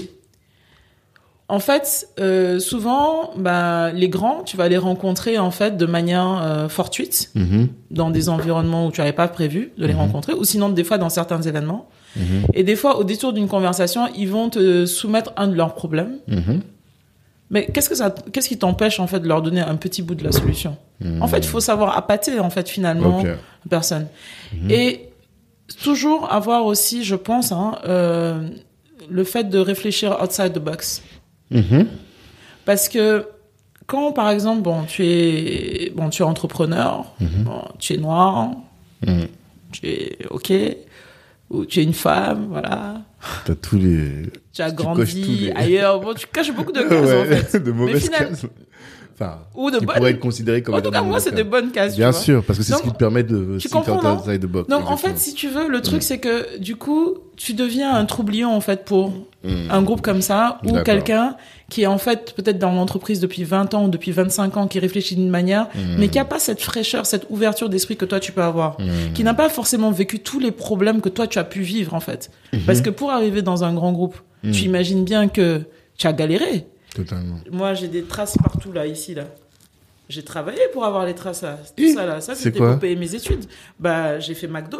En 1.48 1.60
fait, 1.60 2.08
euh, 2.18 2.58
souvent, 2.58 3.30
bah, 3.36 3.92
les 3.92 4.08
grands, 4.08 4.42
tu 4.42 4.56
vas 4.56 4.68
les 4.68 4.78
rencontrer 4.78 5.38
en 5.38 5.52
fait 5.52 5.76
de 5.76 5.86
manière 5.86 6.42
euh, 6.42 6.68
fortuite 6.68 7.30
Mhm. 7.36 7.68
dans 7.92 8.10
des 8.10 8.28
environnements 8.28 8.86
où 8.88 8.90
tu 8.90 9.00
n'avais 9.00 9.12
pas 9.12 9.28
prévu 9.28 9.70
de 9.78 9.86
les 9.86 9.92
Mhm. 9.92 10.00
rencontrer, 10.00 10.32
ou 10.34 10.42
sinon 10.44 10.70
des 10.70 10.82
fois 10.82 10.98
dans 10.98 11.08
certains 11.08 11.40
événements. 11.42 11.88
Mhm. 12.16 12.46
Et 12.54 12.64
des 12.64 12.74
fois, 12.74 12.98
au 12.98 13.04
détour 13.04 13.32
d'une 13.32 13.46
conversation, 13.46 14.08
ils 14.16 14.28
vont 14.28 14.48
te 14.50 14.86
soumettre 14.86 15.32
un 15.36 15.46
de 15.46 15.54
leurs 15.54 15.74
problèmes. 15.74 16.16
Mais 17.48 17.66
qu'est-ce 17.66 17.88
que 17.88 17.94
ça, 17.94 18.12
qu'est-ce 18.32 18.48
qui 18.48 18.58
t'empêche 18.58 18.98
en 18.98 19.06
fait 19.06 19.20
de 19.20 19.28
leur 19.28 19.40
donner 19.40 19.60
un 19.60 19.76
petit 19.76 20.02
bout 20.02 20.16
de 20.16 20.24
la 20.24 20.32
solution? 20.32 20.76
En 21.20 21.28
fait, 21.28 21.38
il 21.38 21.46
faut 21.46 21.60
savoir 21.60 21.96
appâter 21.96 22.40
en 22.40 22.50
fait 22.50 22.68
finalement 22.68 23.22
la 23.22 23.36
personne. 23.70 24.08
Et 24.68 25.10
toujours 25.80 26.32
avoir 26.32 26.64
aussi, 26.66 27.04
je 27.04 27.14
pense, 27.14 27.52
hein, 27.52 27.76
euh, 27.86 28.48
le 29.08 29.22
fait 29.22 29.44
de 29.44 29.58
réfléchir 29.60 30.18
outside 30.20 30.52
the 30.54 30.58
box. 30.58 31.02
Mhm. 31.50 31.86
Parce 32.64 32.88
que 32.88 33.26
quand, 33.86 34.12
par 34.12 34.30
exemple, 34.30 34.62
bon, 34.62 34.82
tu 34.84 35.04
es, 35.06 35.92
bon, 35.94 36.10
tu 36.10 36.22
es 36.22 36.24
entrepreneur, 36.24 37.14
Mhm. 37.20 37.44
bon, 37.44 37.62
tu 37.78 37.94
es 37.94 37.96
noir, 37.98 38.50
Mhm. 39.06 39.28
tu 39.72 39.86
es 39.86 40.18
OK, 40.30 40.52
ou 41.50 41.64
tu 41.64 41.80
es 41.80 41.84
une 41.84 41.92
femme, 41.94 42.46
voilà. 42.50 43.02
T'as 43.44 43.54
tous 43.54 43.76
les. 43.78 44.30
Tu 44.52 44.62
as 44.62 44.70
Tu 44.70 44.76
grandi 44.76 45.22
les- 45.22 45.52
ailleurs. 45.52 46.00
Bon, 46.00 46.14
tu 46.14 46.26
caches 46.26 46.52
beaucoup 46.52 46.72
de 46.72 46.80
cases, 46.88 47.12
en 47.12 47.24
fait. 47.24 47.56
de 47.62 47.70
mauvaises 47.70 48.04
final- 48.04 48.28
cases. 48.30 48.46
Enfin, 49.18 49.38
Ou 49.54 49.70
de 49.70 49.78
qui 49.78 49.86
bonnes. 49.86 49.96
pourraient 49.96 50.10
être 50.10 50.20
considérées 50.20 50.60
comme 50.62 50.74
En 50.74 50.80
tout 50.82 50.90
cas, 50.90 51.00
moi, 51.00 51.20
c'est 51.20 51.34
des 51.34 51.42
bonnes 51.44 51.70
cases, 51.70 51.96
Bien 51.96 52.08
tu 52.08 52.12
vois. 52.12 52.20
sûr, 52.22 52.44
parce 52.44 52.58
que 52.58 52.64
c'est 52.64 52.74
ce 52.74 52.82
qui 52.82 52.90
te 52.92 52.96
permet 52.98 53.22
de 53.22 53.56
tu 53.58 53.68
comprends, 53.70 54.02
non 54.02 54.16
outside 54.18 54.42
the 54.42 54.46
box. 54.46 54.68
Donc, 54.68 54.90
en 54.90 54.96
fait, 54.98 55.16
si 55.18 55.32
tu 55.32 55.48
veux, 55.48 55.68
le 55.68 55.78
Mm. 55.78 55.82
truc, 55.82 56.02
c'est 56.02 56.18
que, 56.18 56.58
du 56.58 56.76
coup, 56.76 57.14
tu 57.36 57.54
deviens 57.54 57.94
un 57.94 58.04
troublion, 58.04 58.54
en 58.54 58.60
fait, 58.60 58.84
pour 58.84 59.12
Mm. 59.42 59.70
un 59.70 59.82
groupe 59.82 60.02
comme 60.02 60.20
ça, 60.20 60.58
ou 60.66 60.80
quelqu'un 60.82 61.36
qui 61.70 61.82
est, 61.82 61.86
en 61.86 61.96
fait, 61.98 62.34
peut-être 62.36 62.58
dans 62.58 62.72
l'entreprise 62.72 63.18
depuis 63.20 63.44
20 63.44 63.72
ans 63.72 63.86
ou 63.86 63.88
depuis 63.88 64.10
25 64.12 64.56
ans, 64.58 64.66
qui 64.66 64.78
réfléchit 64.80 65.16
d'une 65.16 65.30
manière, 65.30 65.68
Mm. 65.74 65.96
mais 65.98 66.08
qui 66.08 66.18
a 66.18 66.26
pas 66.26 66.38
cette 66.38 66.60
fraîcheur, 66.60 67.06
cette 67.06 67.26
ouverture 67.30 67.70
d'esprit 67.70 67.96
que 67.96 68.04
toi, 68.04 68.20
tu 68.20 68.32
peux 68.32 68.42
avoir. 68.42 68.78
Mm. 68.78 69.12
Qui 69.14 69.24
n'a 69.24 69.32
pas 69.34 69.48
forcément 69.48 69.90
vécu 69.92 70.18
tous 70.18 70.38
les 70.40 70.50
problèmes 70.50 71.00
que 71.00 71.08
toi, 71.08 71.26
tu 71.26 71.38
as 71.38 71.44
pu 71.44 71.60
vivre, 71.62 71.94
en 71.94 72.00
fait. 72.00 72.30
Mhm. 72.52 72.60
Parce 72.66 72.82
que 72.82 72.90
pour 72.90 73.10
arriver 73.12 73.40
dans 73.40 73.64
un 73.64 73.72
grand 73.72 73.92
groupe, 73.92 74.16
Mm. 74.44 74.50
tu 74.50 74.64
imagines 74.64 75.04
bien 75.04 75.28
que 75.28 75.62
tu 75.96 76.06
as 76.06 76.12
galéré. 76.12 76.66
Totalement. 76.96 77.36
Moi, 77.50 77.74
j'ai 77.74 77.88
des 77.88 78.02
traces 78.04 78.36
partout, 78.42 78.72
là, 78.72 78.86
ici, 78.86 79.14
là. 79.14 79.24
J'ai 80.08 80.22
travaillé 80.22 80.60
pour 80.72 80.84
avoir 80.84 81.04
les 81.04 81.14
traces 81.16 81.42
là. 81.42 81.58
Tout 81.76 81.92
ça 81.92 82.06
là, 82.06 82.20
ça 82.20 82.36
c'était 82.36 82.60
pour 82.60 82.78
payer 82.78 82.94
mes 82.94 83.12
études. 83.16 83.44
Bah, 83.80 84.20
j'ai 84.20 84.34
fait 84.34 84.46
McDo, 84.46 84.78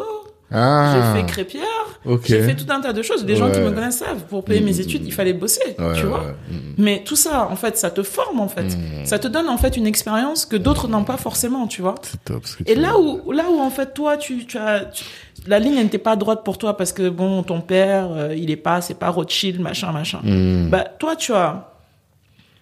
Ah. 0.53 0.95
j'ai 1.15 1.21
fait 1.21 1.27
Crêpière, 1.27 1.65
Ok. 2.05 2.27
j'ai 2.27 2.41
fait 2.45 2.55
tout 2.55 2.67
un 2.73 2.81
tas 2.81 2.93
de 2.93 3.03
choses. 3.03 3.25
Les 3.25 3.35
gens 3.35 3.51
qui 3.51 3.59
me 3.59 3.73
connaissent 3.73 3.99
savent. 3.99 4.23
Pour 4.29 4.45
payer 4.45 4.61
mes 4.61 4.79
études, 4.79 5.05
il 5.05 5.13
fallait 5.13 5.33
bosser, 5.33 5.75
Ouais, 5.81 5.95
tu 5.97 6.07
vois. 6.07 6.21
ouais. 6.21 6.35
Mm. 6.49 6.75
Mais 6.79 7.03
tout 7.05 7.17
ça, 7.17 7.49
en 7.51 7.57
fait, 7.57 7.77
ça 7.77 7.91
te 7.91 8.05
forme, 8.05 8.39
en 8.39 8.47
fait. 8.47 8.63
Mm. 8.77 9.05
Ça 9.05 9.19
te 9.19 9.27
donne, 9.27 9.49
en 9.49 9.59
fait, 9.59 9.77
une 9.77 9.89
expérience 9.89 10.47
que 10.47 10.55
d'autres 10.55 10.87
n'ont 10.87 11.03
pas 11.03 11.17
forcément, 11.17 11.67
tu 11.67 11.83
vois. 11.83 11.97
Top. 12.25 12.45
Et 12.65 12.77
là 12.77 12.97
où, 12.97 13.33
là 13.33 13.47
où, 13.51 13.59
en 13.61 13.71
fait, 13.71 13.95
toi, 13.95 14.17
tu, 14.17 14.47
tu 14.47 14.59
as, 14.59 14.85
tu- 14.85 15.03
la 15.49 15.59
ligne 15.59 15.75
n'était 15.75 15.99
pas 15.99 16.15
droite 16.15 16.45
pour 16.45 16.57
toi 16.57 16.77
parce 16.77 16.93
que, 16.93 17.09
bon, 17.09 17.43
ton 17.43 17.61
père, 17.61 18.11
euh, 18.13 18.33
il 18.37 18.53
est 18.53 18.57
pas, 18.57 18.81
c'est 18.81 18.95
pas 18.95 19.09
Rothschild, 19.09 19.59
machin, 19.61 19.91
machin. 19.91 20.21
Mm. 20.23 20.69
Bah, 20.71 20.85
toi, 21.01 21.17
tu 21.17 21.33
as 21.35 21.73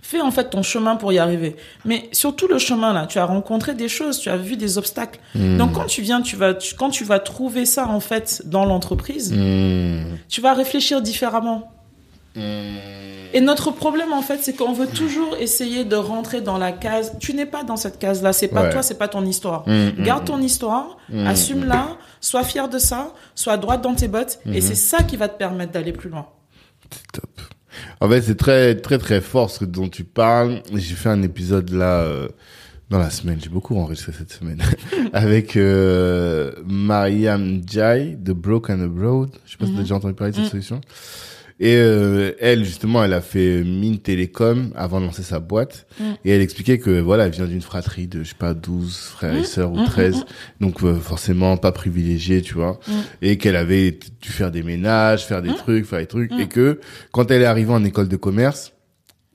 fait 0.07 0.21
en 0.21 0.31
fait 0.31 0.51
ton 0.51 0.63
chemin 0.63 0.97
pour 0.97 1.13
y 1.15 1.19
arriver. 1.19 1.57
Mais 1.87 2.09
sur 2.13 2.37
tout 2.37 2.47
le 2.47 2.59
chemin 2.59 2.93
là, 2.93 3.07
tu 3.07 3.19
as 3.19 3.25
rencontré 3.25 3.75
des 3.75 3.89
choses, 3.89 4.19
tu 4.19 4.29
as 4.29 4.37
vu 4.37 4.57
des 4.57 4.77
obstacles. 4.77 5.19
Mm. 5.35 5.57
Donc 5.57 5.73
quand 5.73 5.87
tu 5.87 6.03
viens, 6.03 6.21
tu 6.21 6.37
vas, 6.37 6.53
tu- 6.53 6.75
quand 6.75 6.91
tu 6.91 7.05
vas 7.05 7.19
trouver 7.21 7.65
ça 7.65 7.89
en 7.89 8.01
fait 8.01 8.43
dans 8.45 8.67
l'entreprise, 8.67 9.33
Mm. 9.33 10.17
tu 10.29 10.41
vas 10.43 10.53
réfléchir 10.53 11.01
différemment. 11.01 11.71
Mm. 12.37 12.41
Et 13.33 13.41
notre 13.41 13.71
problème 13.71 14.13
en 14.13 14.23
fait, 14.23 14.39
c'est 14.43 14.53
qu'on 14.55 14.73
veut 14.75 14.87
toujours 14.87 15.37
essayer 15.41 15.85
de 15.85 15.97
rentrer 15.97 16.41
dans 16.41 16.59
la 16.59 16.71
case. 16.73 17.15
Tu 17.19 17.33
n'es 17.35 17.47
pas 17.47 17.65
dans 17.65 17.77
cette 17.77 17.99
case 17.99 18.23
là, 18.23 18.33
c'est 18.33 18.49
pas 18.49 18.65
Ouais. 18.65 18.71
toi, 18.71 18.83
c'est 18.83 18.99
pas 18.99 19.09
ton 19.09 19.25
histoire. 19.25 19.65
Garde 19.99 20.25
ton 20.27 20.41
histoire, 20.41 20.99
assume-la, 21.27 21.97
sois 22.21 22.45
fier 22.45 22.69
de 22.69 22.79
ça, 22.79 23.13
sois 23.35 23.57
droite 23.57 23.81
dans 23.83 23.95
tes 23.95 24.09
bottes, 24.09 24.39
et 24.53 24.61
c'est 24.61 24.75
ça 24.77 25.03
qui 25.03 25.17
va 25.17 25.29
te 25.29 25.37
permettre 25.39 25.73
d'aller 25.73 25.93
plus 25.93 26.11
loin. 26.11 26.27
C'est 26.93 27.11
top. 27.21 27.31
En 28.01 28.09
fait, 28.09 28.23
c'est 28.23 28.37
très, 28.37 28.75
très, 28.77 28.99
très 28.99 29.21
fort 29.21 29.51
ce 29.51 29.65
dont 29.65 29.89
tu 29.89 30.05
parles. 30.05 30.63
J'ai 30.75 30.95
fait 30.95 31.09
un 31.09 31.23
épisode 31.23 31.71
là, 31.71 32.01
euh, 32.01 32.29
dans 32.91 32.99
la 32.99 33.11
semaine. 33.11 33.39
J'ai 33.43 33.49
beaucoup 33.49 33.77
enregistré 33.77 34.13
cette 34.17 34.33
semaine. 34.33 34.63
Avec, 35.13 35.57
euh, 35.57 36.53
Mariam 36.67 37.63
Jai 37.67 38.17
de 38.19 38.33
Broken 38.33 38.83
Abroad. 38.83 39.31
Je 39.47 39.53
sais 39.53 39.57
pas 39.59 39.67
si 39.67 39.73
tu 39.73 39.79
as 39.79 39.83
déjà 39.83 39.95
entendu 39.97 40.15
parler 40.15 40.33
de 40.33 40.37
cette 40.37 40.47
Mm. 40.47 40.51
solution. 40.51 40.81
Et 41.61 41.77
euh, 41.77 42.33
elle, 42.41 42.65
justement, 42.65 43.05
elle 43.05 43.13
a 43.13 43.21
fait 43.21 43.63
mine 43.63 43.99
télécom 43.99 44.73
avant 44.75 45.01
de 45.01 45.07
lancer 45.07 45.23
sa 45.23 45.39
boîte. 45.39 45.87
Mm. 46.01 46.05
Et 46.25 46.31
elle 46.33 46.41
expliquait 46.41 46.79
que, 46.79 47.01
voilà, 47.01 47.27
elle 47.27 47.33
vient 47.33 47.47
d'une 47.47 47.63
fratrie 47.63 48.07
de, 48.07 48.25
je 48.25 48.31
sais 48.31 48.35
pas, 48.35 48.55
12 48.55 48.97
frères 48.97 49.37
et 49.37 49.45
sœurs 49.45 49.73
ou 49.73 49.79
Mm, 49.79 49.85
13. 49.87 50.25
Donc, 50.61 50.83
euh, 50.83 50.97
forcément, 50.97 51.57
pas 51.57 51.73
privilégiée, 51.73 52.43
tu 52.43 52.55
vois. 52.55 52.81
Mm. 52.89 52.93
Et 53.23 53.39
qu'elle 53.39 53.57
avait 53.57 53.93
dû 54.21 54.29
faire 54.31 54.51
des 54.51 54.63
ménages, 54.63 55.27
faire 55.27 55.43
des 55.43 55.55
trucs, 55.55 55.87
faire 55.87 56.01
des 56.01 56.07
trucs. 56.07 56.33
Et 56.33 56.49
que, 56.49 56.81
quand 57.13 57.31
elle 57.31 57.43
est 57.43 57.47
arrivée 57.47 57.73
en 57.73 57.85
école 57.85 58.09
de 58.09 58.17
commerce, 58.17 58.74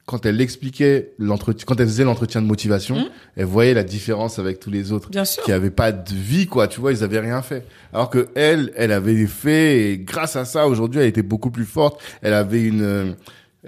quand 0.10 0.26
elle 0.26 0.42
expliquait 0.42 1.12
l'entretien, 1.20 1.66
quand 1.68 1.80
elle 1.80 1.86
faisait 1.86 2.04
l'entretien 2.04 2.42
de 2.42 2.48
motivation, 2.48 2.96
Mm. 2.98 3.10
elle 3.38 3.46
voyait 3.46 3.76
la 3.76 3.84
différence 3.84 4.40
avec 4.40 4.60
tous 4.60 4.72
les 4.72 4.92
autres 4.92 5.12
Bien 5.12 5.24
sûr. 5.24 5.44
qui 5.44 5.52
avaient 5.52 5.70
pas 5.70 5.92
de 5.92 6.16
vie, 6.16 6.48
quoi. 6.48 6.68
Tu 6.68 6.80
vois, 6.82 6.92
ils 6.92 7.04
avaient 7.04 7.20
rien 7.20 7.44
fait. 7.44 7.64
Alors 7.94 8.10
que 8.10 8.30
elle, 8.34 8.72
elle 8.76 8.92
avait 8.92 9.28
fait, 9.28 9.92
et 9.92 9.98
grâce 10.00 10.36
à 10.36 10.46
ça, 10.46 10.68
aujourd'hui, 10.68 11.00
elle 11.02 11.08
était 11.08 11.22
beaucoup 11.22 11.52
plus 11.52 11.66
forte. 11.66 12.02
Elle 12.24 12.34
avait 12.34 12.64
une, 12.64 12.82
euh, 12.82 13.12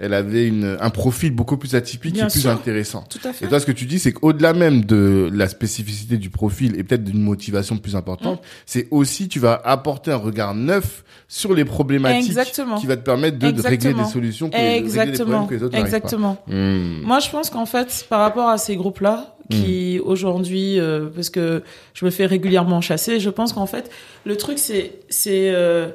elle 0.02 0.14
avait 0.14 0.46
une, 0.46 0.76
un 0.80 0.90
profil 0.90 1.30
beaucoup 1.32 1.56
plus 1.56 1.74
atypique 1.74 2.14
Bien 2.14 2.26
et 2.28 2.30
plus 2.30 2.46
intéressant. 2.46 3.04
Tout 3.08 3.18
à 3.24 3.32
fait. 3.32 3.46
Et 3.46 3.48
toi, 3.48 3.60
ce 3.60 3.66
que 3.66 3.72
tu 3.72 3.86
dis, 3.86 3.98
c'est 3.98 4.12
qu'au-delà 4.12 4.52
même 4.52 4.84
de 4.84 5.30
la 5.32 5.48
spécificité 5.48 6.16
du 6.16 6.28
profil 6.28 6.74
et 6.78 6.82
peut-être 6.82 7.04
d'une 7.04 7.22
motivation 7.22 7.78
plus 7.78 7.96
importante, 7.96 8.40
Mm. 8.40 8.46
c'est 8.66 8.88
aussi, 8.90 9.28
tu 9.28 9.38
vas 9.38 9.60
apporter 9.64 10.10
un 10.10 10.16
regard 10.16 10.54
neuf 10.54 11.04
sur 11.28 11.54
les 11.54 11.64
problématiques 11.64 12.26
Exactement. 12.26 12.78
qui 12.78 12.86
va 12.86 12.96
te 12.96 13.02
permettre 13.02 13.38
de, 13.38 13.50
de 13.50 13.62
régler 13.62 13.74
Exactement. 13.74 14.02
des 14.02 14.12
solutions, 14.12 14.50
que, 14.50 14.56
régler 14.56 14.80
des 14.80 14.84
Exactement. 14.86 15.24
problèmes 15.24 15.48
que 15.48 15.54
les 15.54 15.62
autres 15.62 15.72
n'arrivent 15.76 15.90
pas. 15.90 15.96
Exactement. 15.96 16.36
Hmm. 16.48 17.02
Moi, 17.04 17.20
je 17.20 17.30
pense 17.30 17.48
qu'en 17.50 17.66
fait, 17.66 18.04
par 18.08 18.20
rapport 18.20 18.48
à 18.48 18.58
ces 18.58 18.76
groupes-là, 18.76 19.36
qui 19.50 20.00
aujourd'hui, 20.02 20.80
euh, 20.80 21.08
parce 21.14 21.28
que 21.28 21.62
je 21.92 22.04
me 22.06 22.10
fais 22.10 22.24
régulièrement 22.24 22.80
chasser, 22.80 23.20
je 23.20 23.28
pense 23.28 23.52
qu'en 23.52 23.66
fait, 23.66 23.90
le 24.24 24.36
truc, 24.36 24.58
c'est, 24.58 24.92
c'est, 25.10 25.50
euh, 25.52 25.88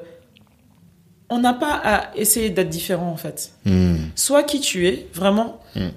on 1.29 1.39
n'a 1.39 1.53
pas 1.53 1.81
à 1.83 2.15
essayer 2.15 2.49
d'être 2.49 2.69
différent, 2.69 3.09
en 3.11 3.17
fait. 3.17 3.51
Hmm. 3.65 3.95
Sois 4.15 4.43
qui 4.43 4.59
tu 4.59 4.87
es, 4.87 5.07
vraiment, 5.13 5.59
Mm. 5.75 5.87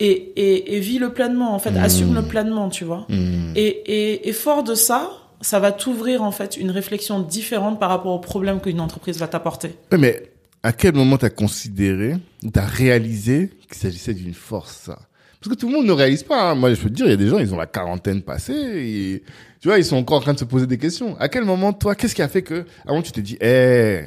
et, 0.00 0.10
et, 0.10 0.76
et 0.76 0.80
vis-le 0.80 1.12
pleinement, 1.12 1.54
en 1.54 1.58
fait, 1.58 1.70
Mm. 1.70 1.76
assume-le 1.84 2.22
pleinement, 2.22 2.68
tu 2.68 2.84
vois. 2.84 3.06
Hmm. 3.08 3.52
Et, 3.54 3.66
et, 3.66 4.28
et 4.28 4.32
fort 4.32 4.64
de 4.64 4.74
ça, 4.74 5.10
ça 5.40 5.58
va 5.60 5.72
t'ouvrir, 5.72 6.22
en 6.22 6.32
fait, 6.32 6.56
une 6.56 6.70
réflexion 6.70 7.20
différente 7.20 7.78
par 7.80 7.90
rapport 7.90 8.12
aux 8.12 8.18
problèmes 8.20 8.60
qu'une 8.60 8.80
entreprise 8.80 9.18
va 9.18 9.28
t'apporter. 9.28 9.74
Mais 9.96 10.30
à 10.64 10.72
quel 10.72 10.94
moment 10.94 11.16
t'as 11.18 11.30
considéré, 11.30 12.14
ou 12.44 12.50
t'as 12.50 12.64
réalisé 12.66 13.50
qu'il 13.68 13.76
s'agissait 13.80 14.14
d'une 14.14 14.34
force, 14.34 14.82
ça? 14.86 14.98
Parce 15.40 15.56
que 15.56 15.60
tout 15.60 15.66
le 15.68 15.74
monde 15.74 15.86
ne 15.86 15.92
réalise 15.92 16.22
pas. 16.22 16.50
hein. 16.50 16.54
Moi, 16.54 16.72
je 16.72 16.80
peux 16.80 16.88
te 16.88 16.94
dire, 16.94 17.06
il 17.06 17.10
y 17.10 17.14
a 17.14 17.16
des 17.16 17.26
gens, 17.26 17.38
ils 17.38 17.52
ont 17.52 17.56
la 17.58 17.66
quarantaine 17.66 18.22
passée, 18.22 18.52
et 18.54 19.22
tu 19.60 19.66
vois, 19.68 19.78
ils 19.78 19.84
sont 19.84 19.96
encore 19.96 20.18
en 20.18 20.20
train 20.20 20.34
de 20.34 20.38
se 20.38 20.44
poser 20.44 20.68
des 20.68 20.78
questions. 20.78 21.16
À 21.18 21.28
quel 21.28 21.44
moment, 21.44 21.72
toi, 21.72 21.96
qu'est-ce 21.96 22.14
qui 22.14 22.22
a 22.22 22.28
fait 22.28 22.42
que, 22.42 22.64
avant, 22.86 23.02
tu 23.02 23.10
t'es 23.10 23.22
dit, 23.22 23.36
eh, 23.40 24.02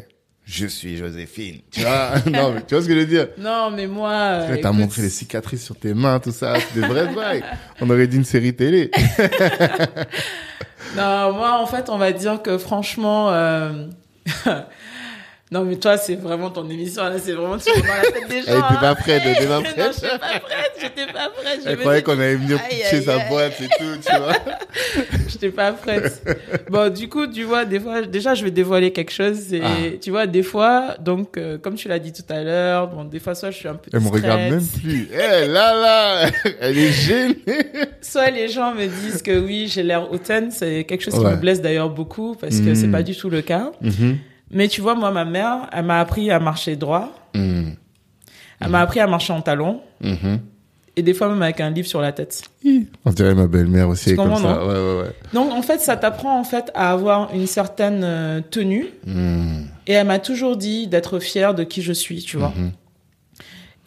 je 0.46 0.68
suis 0.68 0.96
Joséphine, 0.98 1.60
tu 1.72 1.82
vois 1.82 2.12
Non, 2.32 2.52
mais 2.54 2.62
tu 2.62 2.76
vois 2.76 2.84
ce 2.84 2.88
que 2.88 2.94
je 2.94 3.00
veux 3.00 3.06
dire 3.06 3.28
Non, 3.38 3.72
mais 3.72 3.88
moi. 3.88 4.44
Tu 4.46 4.52
euh, 4.52 4.56
T'as 4.62 4.70
écoute, 4.70 4.80
montré 4.80 5.02
les 5.02 5.10
cicatrices 5.10 5.64
sur 5.64 5.76
tes 5.76 5.94
mains, 5.94 6.20
tout 6.20 6.32
ça, 6.32 6.56
c'est 6.60 6.80
des 6.80 6.88
vraies 6.88 7.12
vagues. 7.14 7.44
On 7.82 7.90
aurait 7.90 8.08
dit 8.08 8.18
une 8.18 8.26
série 8.26 8.56
télé. 8.56 8.92
Non, 10.96 11.34
moi, 11.34 11.60
en 11.60 11.66
fait, 11.66 11.90
on 11.90 11.98
va 11.98 12.12
dire 12.14 12.42
que 12.42 12.58
franchement. 12.58 13.32
euh, 13.32 13.88
non, 15.56 15.64
mais 15.64 15.78
toi, 15.78 15.96
c'est 15.98 16.16
vraiment 16.16 16.50
ton 16.50 16.70
émission. 16.70 17.04
Là, 17.04 17.14
c'est 17.18 17.32
vraiment 17.32 17.58
tu 17.58 17.70
dans 17.80 17.88
la 17.88 18.02
tête 18.12 18.28
des 18.30 18.42
gens. 18.42 18.48
Elle 18.48 18.58
était 18.58 18.82
pas 18.82 18.96
prête, 18.96 19.22
elle 19.26 19.32
était 19.32 19.46
pas 19.48 19.58
Non, 19.60 19.64
prête. 19.64 19.96
j'étais 20.02 20.18
pas 20.18 20.40
prête. 20.40 20.72
J'étais 20.82 21.06
pas 21.14 21.30
prête. 21.30 21.60
Je 21.64 21.70
Elle 21.70 21.78
croyait 21.78 22.02
qu'on 22.04 22.20
allait 22.20 22.36
venir 22.36 22.60
aïe, 22.70 23.04
sa 23.04 23.20
boîte 23.30 23.62
et 23.62 23.68
tout, 23.78 24.02
tu 24.06 24.16
vois. 24.18 24.34
J'étais 25.30 25.50
pas 25.50 25.72
prête. 25.72 26.22
Bon, 26.70 26.92
du 26.94 27.08
coup, 27.10 27.28
tu 27.28 27.44
vois, 27.44 27.64
des 27.66 27.80
fois, 27.80 28.02
déjà, 28.02 28.34
je 28.36 28.44
vais 28.44 28.52
dévoiler 28.52 28.92
quelque 28.92 29.12
chose. 29.12 29.38
C'est, 29.50 29.62
Ah. 29.64 29.68
tu 30.02 30.10
vois, 30.12 30.28
des 30.28 30.44
fois, 30.44 30.96
donc, 31.00 31.38
euh, 31.38 31.58
comme 31.58 31.76
tu 31.76 31.88
l'as 31.88 32.00
dit 32.00 32.12
tout 32.12 32.24
à 32.34 32.42
l'heure, 32.44 32.88
bon, 32.90 33.06
des 33.06 33.20
fois, 33.20 33.34
soit 33.36 33.52
je 33.52 33.58
suis 33.58 33.68
un 33.68 33.76
peu 33.76 33.90
Elle 33.94 34.02
me 34.02 34.10
regarde 34.10 34.42
même 34.42 34.66
plus. 34.82 35.08
Eh, 35.14 35.48
là, 35.48 35.74
là, 35.74 36.30
elle 36.60 36.78
est 36.78 36.92
gênée. 36.92 37.38
Soit 38.02 38.30
les 38.32 38.50
gens 38.50 38.74
me 38.74 38.86
disent 38.88 39.22
que 39.22 39.38
oui, 39.40 39.68
j'ai 39.74 39.84
l'air 39.84 40.12
hautaine. 40.12 40.52
C'est 40.52 40.84
quelque 40.84 41.04
chose 41.04 41.14
qui 41.14 41.26
me 41.26 41.36
blesse 41.36 41.62
d'ailleurs 41.62 41.90
beaucoup 41.90 42.36
parce 42.36 42.60
que 42.60 42.72
Mm. 42.72 42.76
c'est 42.76 42.88
pas 42.92 43.04
du 43.04 43.16
tout 43.16 43.30
le 43.30 43.42
cas. 43.42 43.72
Mhm. 43.82 44.18
Mais 44.52 44.68
tu 44.68 44.82
vois, 44.82 44.96
moi, 44.96 45.12
ma 45.12 45.26
mère, 45.26 45.70
elle 45.72 45.86
m'a 45.86 46.00
appris 46.00 46.32
à 46.32 46.40
marcher 46.40 46.76
droit. 46.76 47.12
Mhm. 47.34 47.76
Elle 48.62 48.70
m'a 48.70 48.82
appris 48.82 49.00
à 49.00 49.08
marcher 49.08 49.34
en 49.34 49.42
talons. 49.42 49.82
Mhm. 50.02 50.40
Et 50.98 51.02
des 51.04 51.14
fois, 51.14 51.28
même 51.28 51.42
avec 51.42 51.60
un 51.60 51.70
livre 51.72 51.88
sur 51.88 52.00
la 52.00 52.14
tête. 52.14 52.44
On 52.64 53.12
dirait 53.12 53.36
ma 53.36 53.48
belle-mère 53.48 53.90
aussi, 53.90 54.12
est 54.12 54.16
comme 54.16 54.34
ça. 54.36 54.66
Ouais, 54.66 54.74
ouais, 54.74 55.02
ouais. 55.02 55.12
Donc, 55.34 55.52
en 55.52 55.62
fait, 55.62 55.80
ça 55.80 55.98
t'apprend, 55.98 56.40
en 56.40 56.46
fait, 56.46 56.72
à 56.74 56.92
avoir 56.92 57.34
une 57.34 57.48
certaine 57.48 58.02
euh, 58.04 58.40
tenue. 58.50 58.88
Mhm. 59.06 59.68
Et 59.88 59.94
elle 59.94 60.08
m'a 60.08 60.20
toujours 60.20 60.56
dit 60.56 60.88
d'être 60.88 61.20
fière 61.20 61.54
de 61.54 61.64
qui 61.64 61.82
je 61.82 61.92
suis, 61.92 62.24
tu 62.24 62.38
vois. 62.38 62.54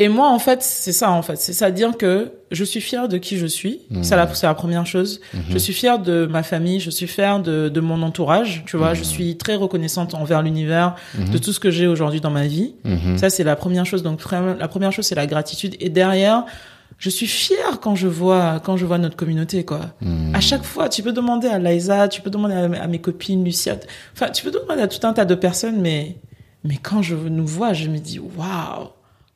Et 0.00 0.08
moi, 0.08 0.28
en 0.30 0.38
fait, 0.38 0.62
c'est 0.62 0.92
ça, 0.92 1.10
en 1.10 1.22
fait. 1.22 1.36
C'est-à-dire 1.36 1.96
que 1.96 2.32
je 2.52 2.62
suis 2.62 2.80
fière 2.80 3.08
de 3.08 3.18
qui 3.18 3.36
je 3.36 3.46
suis. 3.46 3.80
Mhm. 3.90 4.04
C'est 4.04 4.14
la, 4.16 4.32
c'est 4.32 4.46
la 4.46 4.54
première 4.54 4.86
chose. 4.86 5.20
Je 5.50 5.58
suis 5.58 5.72
fière 5.72 5.98
de 5.98 6.26
ma 6.26 6.42
famille. 6.42 6.78
Je 6.78 6.90
suis 6.90 7.08
fière 7.08 7.40
de, 7.40 7.68
de 7.68 7.80
mon 7.80 8.00
entourage. 8.02 8.62
Tu 8.66 8.76
vois, 8.76 8.94
je 8.94 9.02
suis 9.02 9.36
très 9.36 9.56
reconnaissante 9.56 10.14
envers 10.14 10.42
l'univers 10.42 10.94
de 11.32 11.38
tout 11.38 11.52
ce 11.52 11.60
que 11.60 11.70
j'ai 11.70 11.86
aujourd'hui 11.86 12.20
dans 12.20 12.30
ma 12.30 12.46
vie. 12.46 12.74
Ça, 13.16 13.28
c'est 13.28 13.44
la 13.44 13.56
première 13.56 13.86
chose. 13.86 14.02
Donc, 14.02 14.20
la 14.30 14.68
première 14.68 14.92
chose, 14.92 15.04
c'est 15.06 15.16
la 15.16 15.26
gratitude. 15.26 15.74
Et 15.80 15.88
derrière, 15.88 16.44
je 16.98 17.10
suis 17.10 17.26
fière 17.26 17.80
quand 17.80 17.94
je 17.94 18.08
vois, 18.08 18.60
quand 18.64 18.76
je 18.76 18.86
vois 18.86 18.98
notre 18.98 19.16
communauté, 19.16 19.64
quoi. 19.64 19.94
À 20.32 20.40
chaque 20.40 20.64
fois, 20.64 20.88
tu 20.88 21.02
peux 21.02 21.12
demander 21.12 21.48
à 21.48 21.58
Liza, 21.58 22.06
tu 22.08 22.22
peux 22.22 22.30
demander 22.30 22.54
à, 22.54 22.82
à 22.82 22.86
mes 22.86 23.00
copines, 23.00 23.44
Lucia. 23.44 23.76
Enfin, 24.14 24.30
tu 24.30 24.44
peux 24.44 24.50
demander 24.52 24.82
à 24.82 24.88
tout 24.88 25.04
un 25.06 25.12
tas 25.12 25.24
de 25.24 25.34
personnes, 25.34 25.80
mais, 25.80 26.16
mais 26.64 26.76
quand 26.76 27.02
je 27.02 27.14
nous 27.16 27.46
vois, 27.46 27.72
je 27.72 27.88
me 27.88 27.98
dis, 27.98 28.18
waouh, 28.18 28.88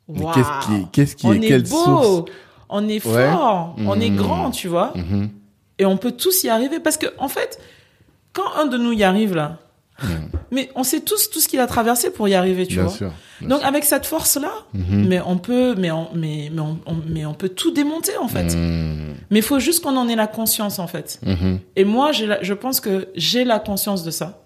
Mais 0.08 0.24
qu'est-ce 0.34 0.66
qui 0.66 0.74
est, 0.74 0.86
qu'est-ce 0.92 1.16
qui 1.16 1.26
on 1.26 1.32
est, 1.32 1.36
est 1.44 1.48
quelle 1.48 1.62
beau, 1.62 1.84
source 1.84 2.30
on 2.68 2.88
est 2.88 3.04
Ouais. 3.06 3.30
fort, 3.30 3.74
on 3.78 4.00
est 4.00 4.10
Mhm. 4.10 4.16
grand, 4.16 4.50
tu 4.50 4.68
vois. 4.68 4.92
Mhm. 4.96 5.28
Et 5.78 5.86
on 5.86 5.96
peut 5.96 6.12
tous 6.12 6.44
y 6.44 6.48
arriver 6.48 6.80
parce 6.80 6.96
que 6.96 7.06
en 7.18 7.28
fait, 7.28 7.60
quand 8.32 8.50
un 8.58 8.66
de 8.66 8.78
nous 8.78 8.92
y 8.92 9.02
arrive 9.04 9.34
là, 9.34 9.58
mais 10.50 10.70
on 10.74 10.82
sait 10.82 11.00
tous 11.00 11.30
tout 11.30 11.38
ce 11.38 11.46
qu'il 11.48 11.60
a 11.60 11.66
traversé 11.66 12.10
pour 12.10 12.26
y 12.28 12.34
arriver, 12.34 12.66
tu 12.66 12.74
Bien 12.74 12.84
vois. 12.84 12.92
sûr. 12.92 13.12
Donc 13.42 13.58
sûr. 13.60 13.68
avec 13.68 13.84
cette 13.84 14.06
force 14.06 14.36
là, 14.36 14.52
mais 14.74 15.20
on 15.24 15.36
peut, 15.38 15.74
mais 15.76 15.90
on, 15.90 16.08
mais 16.14 16.50
mais 16.52 16.60
on, 16.60 16.78
on- 16.86 16.96
mais 17.08 17.24
on 17.26 17.34
peut 17.34 17.50
tout 17.50 17.70
démonter 17.72 18.16
en 18.16 18.26
fait. 18.28 18.56
Mais 19.30 19.38
il 19.38 19.42
faut 19.42 19.60
juste 19.60 19.82
qu'on 19.84 19.96
en 19.96 20.08
ait 20.08 20.16
la 20.16 20.26
conscience 20.26 20.78
en 20.78 20.86
fait. 20.86 21.20
Et 21.76 21.84
moi, 21.84 22.10
la- 22.12 22.42
je 22.42 22.54
pense 22.54 22.80
que 22.80 23.08
j'ai 23.14 23.44
la 23.44 23.58
conscience 23.60 24.02
de 24.02 24.10
ça. 24.10 24.42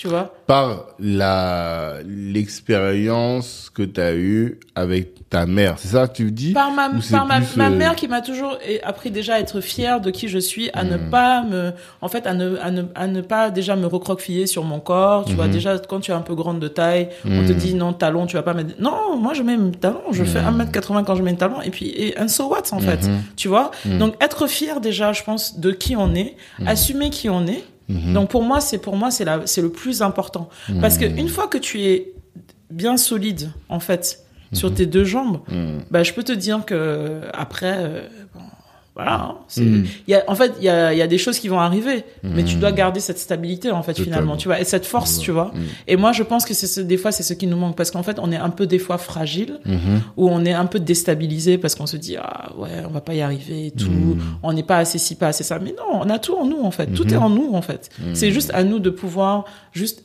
Tu 0.00 0.08
vois. 0.08 0.32
Par 0.46 0.86
la 0.98 1.96
l'expérience 2.04 3.70
que 3.74 3.82
tu 3.82 4.00
as 4.00 4.14
eue 4.14 4.58
avec 4.74 5.28
ta 5.28 5.44
mère, 5.44 5.74
c'est 5.78 5.88
ça 5.88 6.08
que 6.08 6.14
tu 6.14 6.32
dis 6.32 6.54
Par 6.54 6.70
ma, 6.72 6.88
par 7.10 7.26
ma, 7.26 7.40
ma 7.56 7.66
euh, 7.66 7.70
mère 7.76 7.94
qui 7.96 8.08
m'a 8.08 8.22
toujours 8.22 8.56
appris 8.82 9.10
déjà 9.10 9.34
à 9.34 9.40
être 9.40 9.60
fière 9.60 10.00
de 10.00 10.10
qui 10.10 10.28
je 10.28 10.38
suis, 10.38 10.70
à 10.72 10.84
ne 10.84 10.96
Hmm. 10.96 11.10
pas 11.10 11.42
me, 11.42 11.72
en 12.00 12.08
fait, 12.08 12.26
à 12.26 12.32
ne, 12.32 12.56
à 12.56 12.70
ne, 12.70 12.82
à 12.94 13.06
ne 13.08 13.20
pas 13.20 13.50
déjà 13.50 13.76
me 13.76 13.86
recroqueviller 13.86 14.46
sur 14.46 14.64
mon 14.64 14.80
corps. 14.80 15.24
Tu 15.26 15.34
vois, 15.34 15.46
Mhm. 15.46 15.52
déjà, 15.52 15.78
quand 15.78 16.00
tu 16.00 16.10
es 16.12 16.14
un 16.14 16.20
peu 16.22 16.34
grande 16.34 16.60
de 16.60 16.68
taille, 16.68 17.10
on 17.26 17.44
te 17.44 17.52
Mhm. 17.52 17.58
dit 17.58 17.74
non, 17.74 17.92
talon, 17.92 18.26
tu 18.26 18.36
vas 18.36 18.42
pas 18.42 18.54
mettre. 18.54 18.74
Non, 18.80 19.16
moi, 19.18 19.34
je 19.34 19.42
mets 19.42 19.56
mes 19.58 19.70
talons. 19.72 20.00
Je 20.12 20.24
fais 20.24 20.40
1m80 20.40 21.04
quand 21.04 21.14
je 21.14 21.22
mets 21.22 21.32
mes 21.32 21.36
talons. 21.38 21.60
Et 21.60 21.70
puis, 21.70 21.88
et, 21.90 22.18
and 22.18 22.28
so 22.28 22.48
what, 22.48 22.62
en 22.72 22.80
fait. 22.80 23.06
Tu 23.36 23.48
vois? 23.48 23.70
Donc, 23.84 24.14
être 24.22 24.46
fier 24.46 24.80
déjà, 24.80 25.12
je 25.12 25.22
pense, 25.22 25.60
de 25.60 25.70
qui 25.72 25.94
on 25.96 26.14
est, 26.14 26.36
assumer 26.66 27.10
qui 27.10 27.28
on 27.28 27.46
est. 27.46 27.62
Mhm. 27.90 28.12
Donc, 28.14 28.30
pour 28.30 28.42
moi, 28.42 28.60
c'est, 28.60 28.78
pour 28.78 28.96
moi, 28.96 29.10
c'est 29.10 29.24
la, 29.24 29.42
c'est 29.46 29.62
le 29.62 29.70
plus 29.70 30.00
important. 30.02 30.48
Parce 30.80 30.96
que 30.98 31.04
une 31.04 31.28
fois 31.28 31.46
que 31.48 31.58
tu 31.58 31.82
es 31.82 32.12
bien 32.70 32.96
solide, 32.96 33.50
en 33.68 33.80
fait, 33.80 34.24
sur 34.52 34.72
tes 34.74 34.86
deux 34.86 35.04
jambes, 35.04 35.40
Mhm. 35.50 35.80
bah, 35.90 36.02
je 36.02 36.12
peux 36.12 36.22
te 36.24 36.32
dire 36.32 36.64
que 36.64 37.20
après, 37.34 37.74
euh, 37.78 38.08
bon, 38.34 38.40
voilà. 39.02 39.20
hein, 39.22 39.34
c'est- 39.48 39.62
Mm. 39.62 39.84
il 40.08 40.10
y 40.10 40.14
a, 40.14 40.24
en 40.28 40.34
fait, 40.34 40.52
il 40.58 40.64
y 40.64 40.68
a, 40.68 40.92
y 40.94 41.02
a 41.02 41.06
des 41.06 41.18
choses 41.18 41.38
qui 41.38 41.48
vont 41.48 41.58
arriver, 41.60 42.04
mais 42.22 42.44
tu 42.44 42.56
Mm. 42.56 42.60
dois 42.60 42.72
garder 42.72 43.00
cette 43.00 43.18
stabilité 43.18 43.70
en 43.70 43.82
fait 43.82 43.92
Totalement. 43.92 44.12
finalement, 44.12 44.36
tu 44.36 44.48
vois, 44.48 44.60
et 44.60 44.64
cette 44.64 44.86
force, 44.86 45.18
tu 45.18 45.30
vois. 45.30 45.52
Et 45.88 45.96
moi, 45.96 46.12
je 46.12 46.22
pense 46.22 46.44
que 46.44 46.54
c'est 46.54 46.66
ce, 46.66 46.80
des 46.80 46.96
fois 46.96 47.12
c'est 47.12 47.22
ce 47.22 47.34
qui 47.34 47.46
nous 47.46 47.56
manque 47.56 47.76
parce 47.76 47.90
qu'en 47.90 48.02
fait, 48.02 48.18
on 48.20 48.30
est 48.32 48.36
un 48.36 48.50
peu 48.50 48.66
des 48.66 48.78
fois 48.78 48.98
fragile 48.98 49.58
Mhm. 49.64 50.00
ou 50.16 50.28
on 50.28 50.44
est 50.44 50.52
un 50.52 50.66
peu 50.66 50.80
déstabilisé 50.80 51.58
parce 51.58 51.74
qu'on 51.74 51.86
se 51.86 51.96
dit 51.96 52.16
ah 52.18 52.50
ouais, 52.58 52.68
on 52.88 52.90
va 52.92 53.00
pas 53.00 53.14
y 53.14 53.20
arriver 53.20 53.66
et 53.66 53.70
tout, 53.70 54.16
on 54.42 54.52
n'est 54.52 54.62
pas 54.62 54.78
assez 54.78 54.98
ci, 54.98 55.14
pas 55.14 55.28
assez 55.28 55.44
ça. 55.44 55.58
Mais 55.58 55.70
non, 55.78 56.00
on 56.02 56.10
a 56.10 56.18
tout 56.18 56.34
en 56.36 56.44
nous 56.46 56.60
en 56.62 56.70
fait, 56.70 56.86
tout 56.88 57.04
Mhm. 57.04 57.12
est 57.14 57.16
en 57.16 57.30
nous 57.30 57.50
en 57.54 57.62
fait. 57.62 57.90
C'est 58.14 58.30
juste 58.32 58.50
à 58.54 58.64
nous 58.64 58.78
de 58.78 58.90
pouvoir 58.90 59.44
juste 59.72 60.04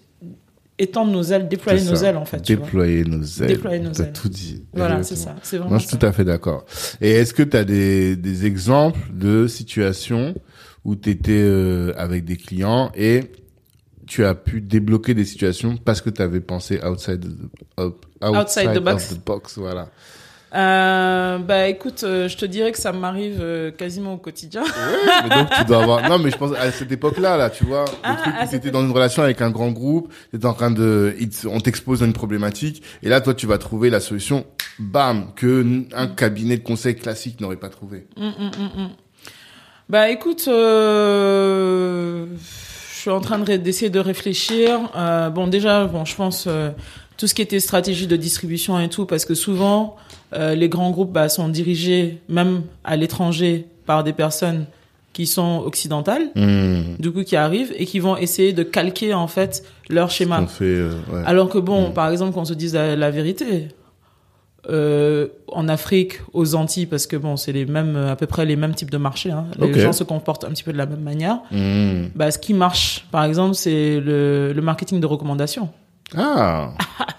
étendre 0.77 1.11
nos 1.11 1.23
ailes, 1.23 1.47
déployer 1.47 1.83
nos 1.83 1.95
ailes 2.03 2.17
en 2.17 2.25
fait. 2.25 2.41
tu 2.41 2.55
vois. 2.55 2.65
Déployer 2.65 3.03
nos 3.05 3.23
ailes. 3.23 3.47
Déployer 3.47 3.79
nos 3.79 3.93
ailes. 3.93 4.11
tout 4.13 4.29
dit. 4.29 4.63
Voilà, 4.73 5.03
c'est 5.03 5.15
ça. 5.15 5.35
C'est 5.43 5.57
vraiment 5.57 5.69
Moi, 5.71 5.77
je 5.79 5.83
suis 5.83 5.91
ça. 5.91 5.97
tout 5.97 6.05
à 6.05 6.11
fait 6.11 6.25
d'accord. 6.25 6.65
Et 7.01 7.11
est-ce 7.11 7.33
que 7.33 7.43
tu 7.43 7.55
as 7.57 7.63
des, 7.63 8.15
des 8.15 8.45
exemples 8.45 8.99
de 9.13 9.47
situations 9.47 10.35
où 10.83 10.95
tu 10.95 11.09
étais 11.09 11.47
avec 11.97 12.25
des 12.25 12.37
clients 12.37 12.91
et 12.95 13.21
tu 14.07 14.23
as 14.23 14.35
pu 14.35 14.61
débloquer 14.61 15.13
des 15.15 15.25
situations 15.25 15.77
parce 15.77 15.99
que 16.01 16.09
tu 16.11 16.21
avais 16.21 16.39
pensé 16.41 16.79
outside 16.83 17.21
the, 17.25 17.81
Outside 18.23 18.73
the 18.73 18.77
of 18.77 18.83
box. 18.83 19.09
the 19.15 19.25
box, 19.25 19.57
voilà. 19.57 19.89
Euh, 20.55 21.37
bah 21.39 21.67
écoute, 21.67 22.03
euh, 22.05 22.29
je 22.29 22.37
te 22.37 22.45
dirais 22.45 22.71
que 22.71 22.77
ça 22.77 22.93
m'arrive 22.93 23.39
euh, 23.41 23.71
quasiment 23.71 24.13
au 24.13 24.17
quotidien. 24.17 24.63
mais 25.23 25.29
donc 25.35 25.49
tu 25.49 25.65
dois 25.65 25.83
avoir 25.83 26.09
non 26.09 26.17
mais 26.17 26.31
je 26.31 26.37
pense 26.37 26.55
à 26.57 26.71
cette 26.71 26.91
époque-là 26.91 27.35
là 27.35 27.49
tu 27.49 27.65
vois 27.65 27.83
le 27.85 27.91
Ah, 28.03 28.15
truc 28.15 28.49
t'étais 28.51 28.71
dans 28.71 28.81
une 28.81 28.91
relation 28.91 29.21
avec 29.21 29.41
un 29.41 29.49
grand 29.49 29.71
groupe 29.71 30.13
t'étais 30.31 30.45
en 30.45 30.53
train 30.53 30.71
de 30.71 31.13
on 31.51 31.59
t'expose 31.59 32.03
à 32.03 32.05
une 32.05 32.13
problématique 32.13 32.83
et 33.03 33.09
là 33.09 33.19
toi 33.19 33.33
tu 33.33 33.47
vas 33.47 33.57
trouver 33.57 33.89
la 33.89 33.99
solution 33.99 34.45
bam 34.79 35.27
que 35.35 35.83
un 35.93 36.07
cabinet 36.07 36.55
de 36.57 36.63
conseil 36.63 36.95
classique 36.95 37.41
n'aurait 37.41 37.57
pas 37.57 37.69
trouvé 37.69 38.07
Hum, 38.15 38.33
hum, 38.39 38.51
hum. 38.77 38.89
Bah 39.89 40.09
écoute, 40.09 40.45
je 40.47 42.25
suis 42.91 43.09
en 43.11 43.19
train 43.21 43.39
de 43.39 43.55
d'essayer 43.57 43.89
de 43.91 43.99
réfléchir. 43.99 44.79
Euh, 44.95 45.29
bon 45.29 45.47
déjà, 45.47 45.85
bon 45.85 46.05
je 46.05 46.15
pense 46.15 46.47
tout 47.17 47.27
ce 47.27 47.33
qui 47.33 47.41
était 47.41 47.59
stratégie 47.59 48.07
de 48.07 48.15
distribution 48.15 48.79
et 48.79 48.89
tout, 48.89 49.05
parce 49.05 49.25
que 49.25 49.35
souvent 49.35 49.95
euh, 50.35 50.55
les 50.55 50.69
grands 50.69 50.91
groupes 50.91 51.11
bah, 51.11 51.29
sont 51.29 51.49
dirigés 51.49 52.19
même 52.29 52.63
à 52.83 52.95
l'étranger 52.95 53.65
par 53.85 54.03
des 54.03 54.13
personnes 54.13 54.65
qui 55.13 55.27
sont 55.27 55.63
occidentales, 55.65 56.23
Mmh. 56.35 56.97
du 56.99 57.09
coup 57.11 57.23
qui 57.23 57.37
arrivent 57.37 57.71
et 57.77 57.85
qui 57.85 57.99
vont 57.99 58.17
essayer 58.17 58.51
de 58.51 58.63
calquer 58.63 59.13
en 59.13 59.27
fait 59.27 59.63
leur 59.89 60.09
schéma. 60.11 60.41
on 60.41 60.47
fait 60.47 60.65
euh, 60.65 60.89
ouais. 61.13 61.21
Alors 61.25 61.47
que 61.49 61.57
bon, 61.57 61.89
Mm. 61.89 61.93
par 61.93 62.09
exemple, 62.09 62.33
qu'on 62.33 62.43
se 62.45 62.53
dise 62.53 62.73
la, 62.75 62.95
la 62.97 63.11
vérité, 63.11 63.69
euh, 64.69 65.27
en 65.47 65.67
Afrique, 65.69 66.19
aux 66.33 66.55
Antilles, 66.55 66.87
parce 66.87 67.05
que 67.05 67.15
bon, 67.15 67.37
c'est 67.37 67.51
les 67.51 67.65
mêmes, 67.65 67.95
à 67.95 68.15
peu 68.15 68.25
près 68.25 68.45
les 68.45 68.55
mêmes 68.55 68.73
types 68.73 68.89
de 68.89 68.97
marchés. 68.97 69.29
Hein. 69.31 69.45
Les 69.59 69.79
gens 69.79 69.93
se 69.93 70.03
comportent 70.03 70.43
un 70.43 70.49
petit 70.49 70.63
peu 70.63 70.73
de 70.73 70.77
la 70.77 70.87
même 70.87 71.01
manière. 71.01 71.39
Mmh. 71.51 72.07
Bah, 72.15 72.31
ce 72.31 72.39
qui 72.39 72.53
marche, 72.55 73.05
par 73.11 73.23
exemple, 73.25 73.53
c'est 73.55 73.99
le, 73.99 74.53
le 74.53 74.61
marketing 74.61 74.99
de 74.99 75.05
recommandation. 75.05 75.69
ah 76.17 76.69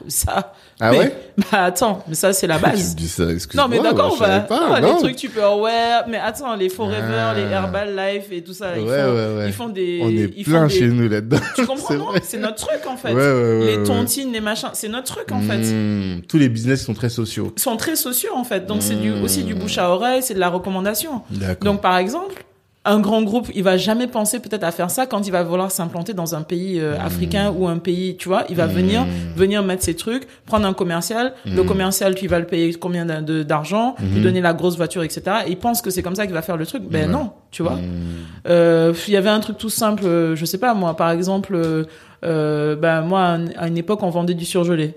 Ça. 0.09 0.55
ah 0.80 0.93
mais- 0.93 0.99
ouais? 0.99 1.16
Bah 1.53 1.64
attends, 1.64 2.05
mais 2.09 2.14
ça 2.14 2.32
c'est 2.32 2.47
la 2.47 2.57
tu 2.59 2.62
base. 2.62 2.93
me 2.95 2.97
dis 2.99 3.09
ça 3.09 3.24
excuse-moi 3.30 3.64
Non 3.64 3.68
mais 3.70 3.80
d'accord, 3.82 4.14
je 4.14 4.20
bah, 4.20 4.26
savais 4.26 4.47
pas, 4.47 4.80
non, 4.80 4.95
les 4.95 5.01
trucs 5.03 5.16
Tupperware, 5.16 6.05
mais 6.09 6.18
attends, 6.18 6.55
les 6.55 6.68
Forever, 6.68 7.01
Ah. 7.18 7.34
les 7.34 7.43
Herbalife 7.43 8.30
et 8.30 8.43
tout 8.45 8.53
ça, 8.55 8.78
ils, 8.78 8.84
Ouais, 8.84 9.03
font, 9.03 9.12
ouais, 9.14 9.37
ouais. 9.39 9.47
ils 9.49 9.53
font 9.53 9.68
des, 9.68 10.01
on 10.03 10.09
est 10.09 10.32
ils 10.37 10.45
plein 10.45 10.66
des- 10.68 10.72
chez 10.72 10.87
nous 10.87 11.09
là-dedans 11.09 11.39
Tu 11.57 11.66
comprends 11.66 12.12
C'est 12.22 12.39
notre 12.39 12.64
truc 12.64 12.87
en 12.89 12.97
fait. 12.97 13.12
Ouais, 13.12 13.20
ouais, 13.20 13.59
ouais, 13.59 13.66
les 13.66 13.76
ouais. 13.78 13.82
tontines, 13.84 14.32
les 14.32 14.41
machins, 14.41 14.70
c'est 14.72 14.89
notre 14.89 15.12
truc 15.14 15.32
en 15.32 15.41
fait. 15.41 15.59
Mmh. 15.59 16.22
tous 16.28 16.39
les 16.39 16.49
business 16.49 16.84
sont 16.84 16.95
très 16.95 17.09
sociaux 17.11 17.53
sont 17.57 17.76
très 17.76 17.97
sociaux 17.97 18.32
en 18.37 18.45
fait. 18.45 18.66
Donc 18.66 18.82
c'est 18.82 18.95
du, 18.95 19.11
Mmh. 19.11 19.22
aussi 19.24 19.43
du 19.43 19.55
bouche 19.55 19.78
à 19.78 19.91
oreille, 19.91 20.22
c'est 20.22 20.34
de 20.34 20.41
la 20.41 20.49
recommandation. 20.49 21.22
d'accord 21.30 21.64
Donc 21.64 21.82
par 21.82 21.97
exemple, 21.99 22.34
un 22.87 23.01
grand 23.01 23.22
groupe, 23.22 23.49
il 23.55 23.62
va 23.62 23.76
jamais 23.76 24.07
penser 24.07 24.41
peut-être 24.41 24.64
à 24.64 24.70
faire 24.70 24.91
ça 24.91 25.07
quand 25.07 25.26
il 25.26 25.30
va 25.32 25.43
vouloir 25.43 25.70
s'implanter 25.70 26.14
dans 26.14 26.34
un 26.34 26.43
pays 26.43 26.78
euh, 26.80 26.97
africain 27.01 27.53
ou 27.57 27.66
un 27.68 27.78
pays, 27.78 28.16
tu 28.16 28.28
vois, 28.28 28.45
il 28.49 28.57
va 28.57 28.66
Mmh. 28.66 28.70
venir 28.70 29.07
venir 29.37 29.62
mettre 29.62 29.82
ses 29.82 29.95
trucs, 29.97 30.26
prendre 30.47 30.66
un 30.66 30.72
commercial, 30.72 31.32
le 31.45 31.62
Mmh. 31.62 31.66
commercial 31.66 32.14
tu 32.14 32.26
vas 32.28 32.39
le 32.39 32.47
payer 32.47 32.72
combien 32.74 33.05
d'argent, 33.05 33.95
lui 34.01 34.20
donner 34.20 34.41
la 34.41 34.53
grosse 34.55 34.76
voiture, 34.76 35.03
etc. 35.03 35.22
Et 35.47 35.51
il 35.51 35.57
pense 35.59 35.82
que 35.82 35.91
c'est 35.91 36.03
comme 36.03 36.14
ça 36.16 36.24
qu'il 36.26 36.34
va 36.34 36.43
faire 36.43 36.57
le 36.57 36.66
truc. 36.66 36.82
Ben 36.89 37.11
non, 37.11 37.32
tu 37.51 37.62
vois. 37.62 37.78
Euh, 38.49 38.93
Il 39.09 39.12
y 39.14 39.16
avait 39.16 39.28
un 39.30 39.41
truc 39.41 39.59
tout 39.59 39.68
simple, 39.70 40.05
euh, 40.07 40.37
je 40.37 40.45
sais 40.45 40.59
pas 40.59 40.74
moi, 40.74 40.95
par 40.97 41.11
exemple, 41.11 41.55
euh, 42.24 42.76
ben 42.76 43.03
moi 43.03 43.39
à 43.59 43.68
une- 43.68 43.76
époque 43.78 44.03
on 44.03 44.11
vendait 44.11 44.34
du 44.34 44.45
surgelé. 44.45 44.95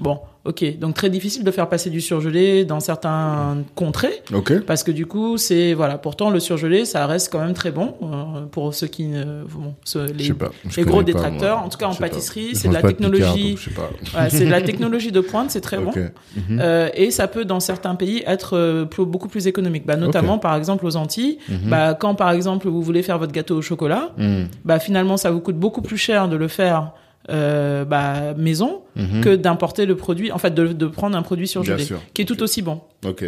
Bon, 0.00 0.18
ok, 0.44 0.78
donc 0.78 0.94
très 0.94 1.08
difficile 1.10 1.44
de 1.44 1.50
faire 1.50 1.68
passer 1.68 1.88
du 1.90 2.00
surgelé 2.00 2.64
dans 2.64 2.80
certains 2.80 3.58
contrées. 3.74 4.22
ok 4.34 4.60
Parce 4.66 4.82
que 4.82 4.90
du 4.90 5.06
coup, 5.06 5.36
c'est 5.38 5.74
voilà. 5.74 5.98
Pourtant, 5.98 6.30
le 6.30 6.40
surgelé, 6.40 6.84
ça 6.84 7.06
reste 7.06 7.30
quand 7.32 7.38
même 7.40 7.54
très 7.54 7.70
bon 7.70 7.94
euh, 8.02 8.46
pour 8.50 8.74
ceux 8.74 8.86
qui, 8.88 9.04
ne- 9.06 9.44
bon, 9.44 9.74
ceux- 9.84 10.06
les, 10.06 10.32
pas 10.32 10.50
les 10.76 10.82
gros 10.84 10.98
pas, 10.98 11.02
détracteurs. 11.04 11.58
En 11.62 11.68
tout 11.68 11.78
cas, 11.78 11.86
en 11.86 11.94
pâtisserie, 11.94 12.54
c'est 12.54 12.68
de 12.68 12.74
la 12.74 12.82
technologie. 12.82 13.56
c'est 14.30 14.44
de 14.46 14.50
la 14.50 14.62
technologie 14.62 15.12
de 15.12 15.20
pointe, 15.20 15.50
c'est 15.50 15.60
très 15.60 15.78
bon. 15.78 15.92
Mhm. 15.94 16.58
Euh, 16.60 16.88
et 16.94 17.10
ça 17.10 17.28
peut, 17.28 17.44
dans 17.44 17.60
certains 17.60 17.94
pays, 17.94 18.22
être 18.26 18.56
euh, 18.56 18.84
plus- 18.84 19.04
beaucoup 19.04 19.28
plus 19.28 19.46
économique. 19.46 19.86
Bah, 19.86 19.96
notamment, 19.96 20.38
par 20.38 20.56
exemple, 20.56 20.86
aux 20.86 20.96
Antilles. 20.96 21.38
Mhm. 21.48 21.70
Bah, 21.70 21.94
quand, 21.94 22.14
par 22.14 22.30
exemple, 22.32 22.68
vous 22.68 22.82
voulez 22.82 23.02
faire 23.02 23.18
votre 23.18 23.32
gâteau 23.32 23.56
au 23.58 23.62
chocolat, 23.62 24.10
Mhm. 24.18 24.48
bah, 24.64 24.78
finalement, 24.78 25.16
ça 25.16 25.30
vous 25.30 25.40
coûte 25.40 25.56
beaucoup 25.56 25.82
plus 25.82 25.96
cher 25.98 26.28
de 26.28 26.36
le 26.36 26.48
faire 26.48 26.92
euh, 27.30 27.84
bah, 27.84 28.34
maison 28.36 28.82
Mhm. 28.96 29.20
que 29.22 29.36
d'importer 29.36 29.86
le 29.86 29.96
produit, 29.96 30.32
en 30.32 30.38
fait, 30.38 30.50
de, 30.52 30.68
de 30.68 30.86
prendre 30.86 31.16
un 31.16 31.22
produit 31.22 31.48
surgelé, 31.48 31.86
qui 32.14 32.22
est 32.22 32.24
tout 32.24 32.42
aussi 32.42 32.62
bon. 32.62 32.80
Ok. 33.06 33.24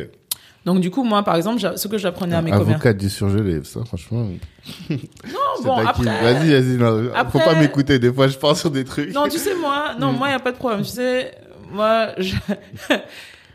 Donc, 0.67 0.81
du 0.81 0.91
coup, 0.91 1.05
moi, 1.05 1.23
par 1.23 1.37
exemple, 1.37 1.61
ce 1.77 1.89
que 1.89 1.99
j'apprenais 1.99 2.35
à 2.37 2.41
mes 2.43 2.51
commerçants. 2.51 2.73
Avocat 2.73 2.93
du 2.95 3.11
surgelé, 3.11 3.61
ça, 3.65 3.85
franchement. 3.85 4.27
Non, 4.91 5.63
bon, 5.63 5.75
après. 5.77 6.05
Vas-y, 6.05 6.51
vas-y, 6.53 6.77
non. 6.79 7.11
Après- 7.15 7.39
Faut 7.39 7.45
pas 7.45 7.55
m'écouter, 7.59 7.99
des 7.99 8.11
fois, 8.13 8.29
je 8.29 8.39
pars 8.39 8.57
sur 8.57 8.71
des 8.71 8.85
trucs. 8.85 9.13
Non, 9.15 9.29
tu 9.29 9.39
sais, 9.39 9.55
moi, 9.55 9.95
non, 10.01 10.13
Mm. 10.13 10.17
moi, 10.17 10.29
il 10.29 10.31
n'y 10.31 10.37
a 10.37 10.41
pas 10.41 10.53
de 10.53 10.57
problème. 10.57 10.81
Tu 10.83 10.89
sais, 10.89 11.33
moi, 11.71 12.09
je... 12.17 12.35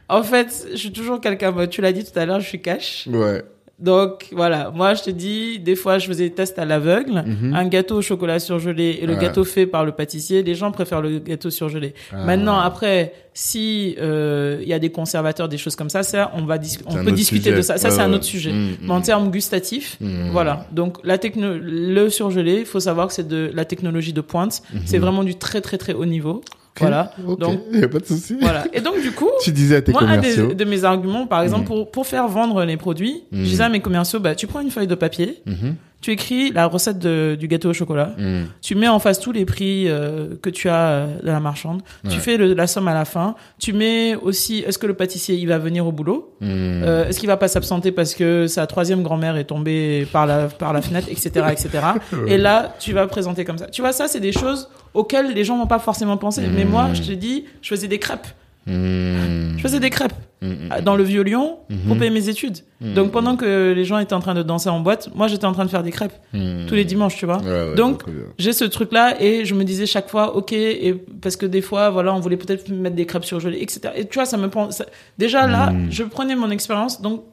en 0.09 0.23
fait, 0.23 0.67
je 0.71 0.77
suis 0.77 0.91
toujours 0.93 1.19
quelqu'un, 1.21 1.53
tu 1.67 1.81
l'as 1.81 1.91
dit 1.93 2.03
tout 2.03 2.17
à 2.17 2.25
l'heure, 2.25 2.39
je 2.39 2.47
suis 2.47 2.61
cash. 2.61 3.07
Ouais. 3.11 3.43
Donc, 3.79 4.27
voilà. 4.31 4.71
Moi, 4.75 4.93
je 4.93 5.03
te 5.03 5.09
dis, 5.09 5.57
des 5.59 5.75
fois, 5.75 5.99
je 5.99 6.07
faisais 6.07 6.29
des 6.29 6.35
tests 6.35 6.59
à 6.59 6.65
l'aveugle. 6.65 7.23
Mhm. 7.25 7.53
Un 7.53 7.67
gâteau 7.67 7.97
au 7.97 8.01
chocolat 8.01 8.39
surgelé 8.39 8.99
et 9.01 9.05
le 9.05 9.15
gâteau 9.15 9.43
fait 9.45 9.65
par 9.65 9.85
le 9.85 9.93
pâtissier. 9.93 10.43
Les 10.43 10.55
gens 10.55 10.71
préfèrent 10.71 11.01
le 11.01 11.19
gâteau 11.19 11.49
surgelé. 11.49 11.93
Ah. 12.11 12.25
Maintenant, 12.25 12.59
après, 12.59 13.13
si 13.33 13.95
euh, 13.99 14.57
il 14.61 14.67
y 14.67 14.73
a 14.73 14.79
des 14.79 14.89
conservateurs, 14.89 15.47
des 15.47 15.57
choses 15.57 15.77
comme 15.77 15.89
ça, 15.89 16.03
ça, 16.03 16.31
on 16.35 16.43
va 16.43 16.57
on 16.87 17.03
peut 17.05 17.11
discuter 17.11 17.43
sujet. 17.45 17.55
de 17.55 17.61
ça. 17.61 17.77
Ça, 17.77 17.87
Ouais, 17.87 17.95
c'est 17.95 18.01
un 18.01 18.11
autre 18.11 18.25
sujet. 18.25 18.51
Mm, 18.51 18.77
Mais 18.81 18.91
en 18.91 18.99
mm. 18.99 19.03
termes 19.03 19.31
gustatifs, 19.31 19.97
Mm. 20.01 20.31
voilà. 20.31 20.67
Donc 20.73 20.97
la 21.05 21.17
techno, 21.17 21.57
le 21.57 22.09
surgelé, 22.09 22.59
il 22.59 22.65
faut 22.65 22.79
savoir 22.81 23.07
que 23.07 23.13
c'est 23.13 23.27
de 23.27 23.49
la 23.53 23.63
technologie 23.65 24.13
de 24.13 24.21
pointe. 24.21 24.61
C'est 24.85 24.97
vraiment 24.97 25.23
du 25.23 25.35
très 25.35 25.61
très 25.61 25.77
très 25.77 25.93
haut 25.93 26.05
niveau. 26.05 26.41
Voilà. 26.79 27.11
Ok. 27.27 27.39
Donc 27.39 27.59
y 27.73 27.83
a 27.83 27.87
pas 27.89 27.99
de 27.99 28.05
souci. 28.05 28.37
voilà. 28.39 28.65
Et 28.73 28.81
donc 28.81 29.01
du 29.01 29.11
coup, 29.11 29.29
Tu 29.43 29.51
disais 29.51 29.77
à 29.77 29.81
tes 29.81 29.91
moi 29.91 30.03
un 30.03 30.17
des, 30.17 30.53
de 30.55 30.65
mes 30.65 30.83
arguments, 30.83 31.27
par 31.27 31.41
exemple, 31.41 31.61
Mhm. 31.63 31.67
pour 31.67 31.91
pour 31.91 32.07
faire 32.07 32.27
vendre 32.27 32.63
les 32.65 32.77
produits, 32.77 33.23
je 33.31 33.41
disais 33.43 33.63
à 33.63 33.69
mes 33.69 33.79
commerciaux, 33.81 34.19
bah 34.19 34.35
tu 34.35 34.47
prends 34.47 34.61
une 34.61 34.71
feuille 34.71 34.87
de 34.87 34.95
papier, 34.95 35.41
Mhm. 35.45 35.75
Tu 36.01 36.11
écris 36.11 36.51
la 36.51 36.65
recette 36.65 36.99
de, 36.99 37.35
du 37.39 37.47
gâteau 37.47 37.69
au 37.69 37.73
chocolat, 37.73 38.13
Mm. 38.17 38.43
tu 38.61 38.75
mets 38.75 38.87
en 38.87 38.99
face 38.99 39.19
tous 39.19 39.31
les 39.33 39.45
prix 39.45 39.85
euh, 39.89 40.35
que 40.41 40.49
tu 40.49 40.69
as 40.69 40.75
euh, 40.89 41.19
de 41.21 41.27
la 41.27 41.39
marchande, 41.39 41.81
tu 42.09 42.19
fais 42.19 42.37
le- 42.37 42.53
la 42.53 42.67
somme 42.67 42.87
à 42.87 42.93
la 42.93 43.03
fin, 43.05 43.35
tu 43.59 43.73
mets 43.73 44.15
aussi 44.15 44.59
est-ce 44.59 44.77
que 44.77 44.87
le 44.87 44.93
pâtissier 44.93 45.35
il 45.35 45.47
va 45.47 45.57
venir 45.57 45.85
au 45.85 45.91
boulot, 45.91 46.33
Mm. 46.41 46.45
Euh, 46.49 47.07
est-ce 47.07 47.19
qu'il 47.19 47.27
va 47.27 47.35
pas 47.37 47.49
s'absenter 47.49 47.91
parce 47.91 48.15
que 48.15 48.47
sa 48.47 48.65
troisième 48.65 49.03
grand-mère 49.03 49.35
est 49.35 49.43
tombée 49.43 50.07
par 50.13 50.25
la 50.25 50.47
par 50.47 50.71
la 50.71 50.81
fenêtre, 50.81 51.07
etc., 51.11 51.29
etc. 51.51 51.69
Et 52.27 52.37
là, 52.37 52.73
tu 52.79 52.93
vas 52.93 53.05
présenter 53.07 53.43
comme 53.43 53.57
ça. 53.57 53.67
Tu 53.67 53.81
vois, 53.81 53.91
ça 53.91 54.07
c'est 54.07 54.21
des 54.21 54.31
choses 54.31 54.69
auxquelles 54.93 55.33
les 55.33 55.43
gens 55.43 55.57
vont 55.57 55.67
pas 55.67 55.79
forcément 55.79 56.15
penser. 56.17 56.43
Mais 56.47 56.63
Mm. 56.65 56.69
moi, 56.69 56.89
je 56.93 57.01
te 57.03 57.11
dis, 57.11 57.45
je 57.61 57.69
faisais 57.69 57.87
des 57.89 57.99
crêpes. 57.99 58.27
Mm. 58.65 59.57
Je 59.57 59.61
faisais 59.61 59.79
des 59.79 59.89
crêpes 59.89 60.13
Mm, 60.41 60.47
mm. 60.47 60.81
dans 60.85 60.95
le 60.95 61.03
Vieux-Lyon 61.03 61.57
pour 61.67 61.95
Mhm. 61.95 61.99
payer 61.99 62.11
mes 62.11 62.29
études. 62.29 62.59
Mhm. 62.79 62.93
Donc 62.93 63.11
pendant 63.11 63.35
que 63.35 63.73
les 63.75 63.83
gens 63.83 63.97
étaient 63.99 64.13
en 64.13 64.21
train 64.21 64.33
de 64.35 64.41
danser 64.43 64.69
en 64.69 64.79
boîte, 64.79 65.09
moi 65.13 65.27
j'étais 65.27 65.45
en 65.45 65.51
train 65.51 65.65
de 65.65 65.69
faire 65.69 65.83
des 65.83 65.91
crêpes 65.91 66.13
Mm. 66.33 66.65
tous 66.67 66.75
les 66.75 66.85
dimanches, 66.85 67.17
tu 67.17 67.25
vois. 67.25 67.39
Ouais, 67.41 67.49
ouais, 67.69 67.75
Donc, 67.75 68.05
bien. 68.05 68.23
J'ai 68.37 68.53
ce 68.53 68.63
truc 68.63 68.91
là 68.93 69.21
et 69.21 69.43
je 69.43 69.53
me 69.53 69.63
disais 69.65 69.85
chaque 69.85 70.07
fois 70.09 70.35
ok 70.37 70.53
et 70.53 70.93
parce 71.21 71.35
que 71.35 71.45
des 71.45 71.61
fois 71.61 71.89
voilà 71.89 72.13
on 72.13 72.19
voulait 72.21 72.37
peut-être 72.37 72.69
mettre 72.69 72.95
des 72.95 73.05
crêpes 73.05 73.25
surgelées 73.25 73.61
etc 73.61 73.93
et 73.97 74.05
tu 74.07 74.13
vois 74.15 74.25
ça 74.25 74.37
me 74.37 74.49
prend 74.49 74.71
ça- 74.71 74.85
déjà 75.17 75.45
là 75.45 75.71
Mm. 75.71 75.87
je 75.91 76.03
prenais 76.03 76.35
mon 76.35 76.49
expérience 76.51 77.01
donc 77.01 77.23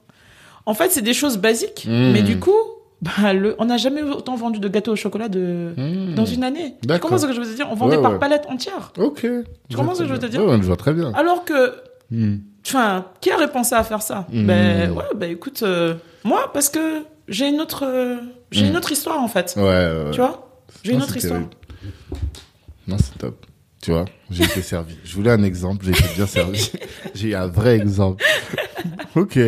en 0.65 0.75
fait 0.75 0.91
c'est 0.91 1.03
des 1.03 1.15
choses 1.15 1.37
basiques 1.39 1.87
Mm. 1.89 2.11
mais 2.13 2.23
du 2.23 2.39
coup 2.41 2.59
bah, 3.03 3.33
le, 3.35 3.55
on 3.59 3.67
n'a 3.67 3.77
jamais 3.77 4.03
autant 4.03 4.37
vendu 4.37 4.59
de 4.59 4.69
gâteaux 4.69 4.93
au 4.93 4.97
chocolat 4.97 5.29
de 5.29 5.73
Mm. 5.77 6.15
dans 6.15 6.25
une 6.25 6.45
année 6.45 6.77
tu 6.83 6.99
comprends 6.99 7.19
ce 7.19 7.27
que 7.27 7.33
je 7.35 7.41
veux 7.41 7.47
te 7.47 7.55
dire? 7.55 7.69
On 7.71 7.75
vendait 7.75 7.97
Ouais, 7.97 8.03
par 8.03 8.13
ouais. 8.13 8.19
palette 8.19 8.47
entière 8.49 8.93
Ok. 8.99 9.27
Tu 9.69 9.77
comprends 9.77 9.95
ce 9.95 10.01
que 10.03 10.09
je 10.09 10.13
veux 10.13 10.19
te 10.19 10.27
dire? 10.27 10.43
Ouais, 10.45 10.57
je 10.57 10.63
vois 10.67 10.77
très 10.77 10.93
bien. 10.95 11.13
alors 11.15 11.45
que 11.45 11.75
Mm. 12.11 12.37
enfin 12.67 13.07
qui 13.21 13.33
aurait 13.33 13.51
pensé 13.51 13.75
à 13.75 13.83
faire 13.85 14.01
ça? 14.03 14.27
Mm. 14.33 14.47
ben 14.47 14.91
ouais 14.93 15.05
ben 15.17 15.31
écoute 15.31 15.63
euh, 15.65 15.95
moi 16.25 16.51
parce 16.55 16.69
que 16.69 17.03
j'ai 17.29 17.49
une 17.49 17.61
autre 17.61 17.85
euh, 17.85 18.17
j'ai 18.53 18.67
une 18.69 18.77
autre 18.77 18.93
histoire 18.93 19.21
en 19.21 19.27
fait 19.29 19.55
Ouais, 19.57 20.11
tu 20.13 20.19
vois? 20.21 20.49
J'ai 20.85 20.93
une 20.93 21.03
autre 21.03 21.17
histoire. 21.17 21.41
Non, 22.87 22.97
c'est 22.99 23.19
top. 23.19 23.45
Tu 23.83 23.91
vois, 23.91 24.05
j'ai 24.31 24.45
été 24.45 24.63
servi. 24.73 24.97
Je 25.05 25.15
voulais 25.15 25.31
un 25.33 25.43
exemple, 25.43 25.85
j'ai 25.85 25.91
été 25.93 26.05
bien 26.15 26.27
servi. 26.27 26.71
j'ai 27.15 27.29
eu 27.31 27.35
un 27.35 27.47
vrai 27.49 27.77
exemple. 27.77 28.25
ok. 29.17 29.39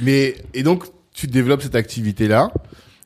Mais, 0.00 0.36
et 0.54 0.62
donc, 0.62 0.84
tu 1.14 1.26
développes 1.26 1.62
cette 1.62 1.74
activité-là. 1.74 2.50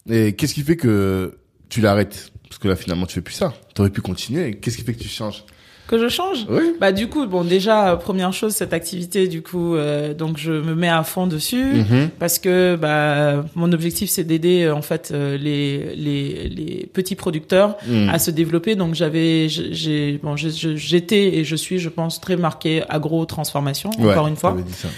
Et 0.08 0.34
qu'est-ce 0.34 0.54
qui 0.54 0.62
fait 0.62 0.76
que 0.76 1.38
tu 1.68 1.80
l'arrêtes? 1.80 2.32
Parce 2.48 2.58
que 2.58 2.68
là, 2.68 2.76
finalement, 2.76 3.06
tu 3.06 3.14
fais 3.14 3.20
plus 3.20 3.34
ça. 3.34 3.54
Tu 3.74 3.80
aurais 3.80 3.90
pu 3.90 4.02
continuer. 4.02 4.58
Qu'est-ce 4.58 4.76
qui 4.76 4.84
fait 4.84 4.94
que 4.94 5.02
tu 5.02 5.08
changes? 5.08 5.44
Que 5.92 5.98
je 5.98 6.08
change 6.08 6.46
Oui. 6.48 6.74
Bah 6.80 6.90
du 6.90 7.06
coup, 7.08 7.26
bon 7.26 7.44
déjà 7.44 7.76
euh, 7.92 7.96
première 7.96 8.32
chose 8.32 8.52
cette 8.54 8.72
activité 8.72 9.28
du 9.28 9.42
coup 9.42 9.74
euh, 9.76 10.14
donc 10.14 10.38
je 10.38 10.52
me 10.52 10.74
mets 10.74 10.88
à 10.88 11.02
fond 11.04 11.26
dessus 11.26 11.64
Mhm. 11.64 12.08
parce 12.18 12.38
que 12.38 12.76
bah 12.76 13.44
mon 13.54 13.70
objectif 13.72 14.08
c'est 14.10 14.24
d'aider 14.24 14.62
euh, 14.64 14.74
en 14.74 14.82
fait 14.82 15.12
les 15.14 15.94
les 16.06 16.48
les 16.58 16.88
petits 16.96 17.14
producteurs 17.24 17.76
Mm. 17.86 18.08
à 18.08 18.18
se 18.18 18.30
développer 18.30 18.74
donc 18.74 18.94
j'avais 18.94 19.48
j'ai- 19.48 20.18
bon 20.22 20.34
j'étais 20.36 21.24
et 21.38 21.44
je 21.44 21.56
suis 21.56 21.78
je 21.78 21.88
pense 21.98 22.20
très 22.20 22.36
marqué 22.36 22.82
agro 22.88 23.24
transformation 23.26 23.90
Ouais, 23.98 24.12
encore 24.12 24.28
une 24.28 24.36
fois. 24.36 24.50
t'avais 24.52 24.62
dit 24.62 24.72
ça. 24.72 24.88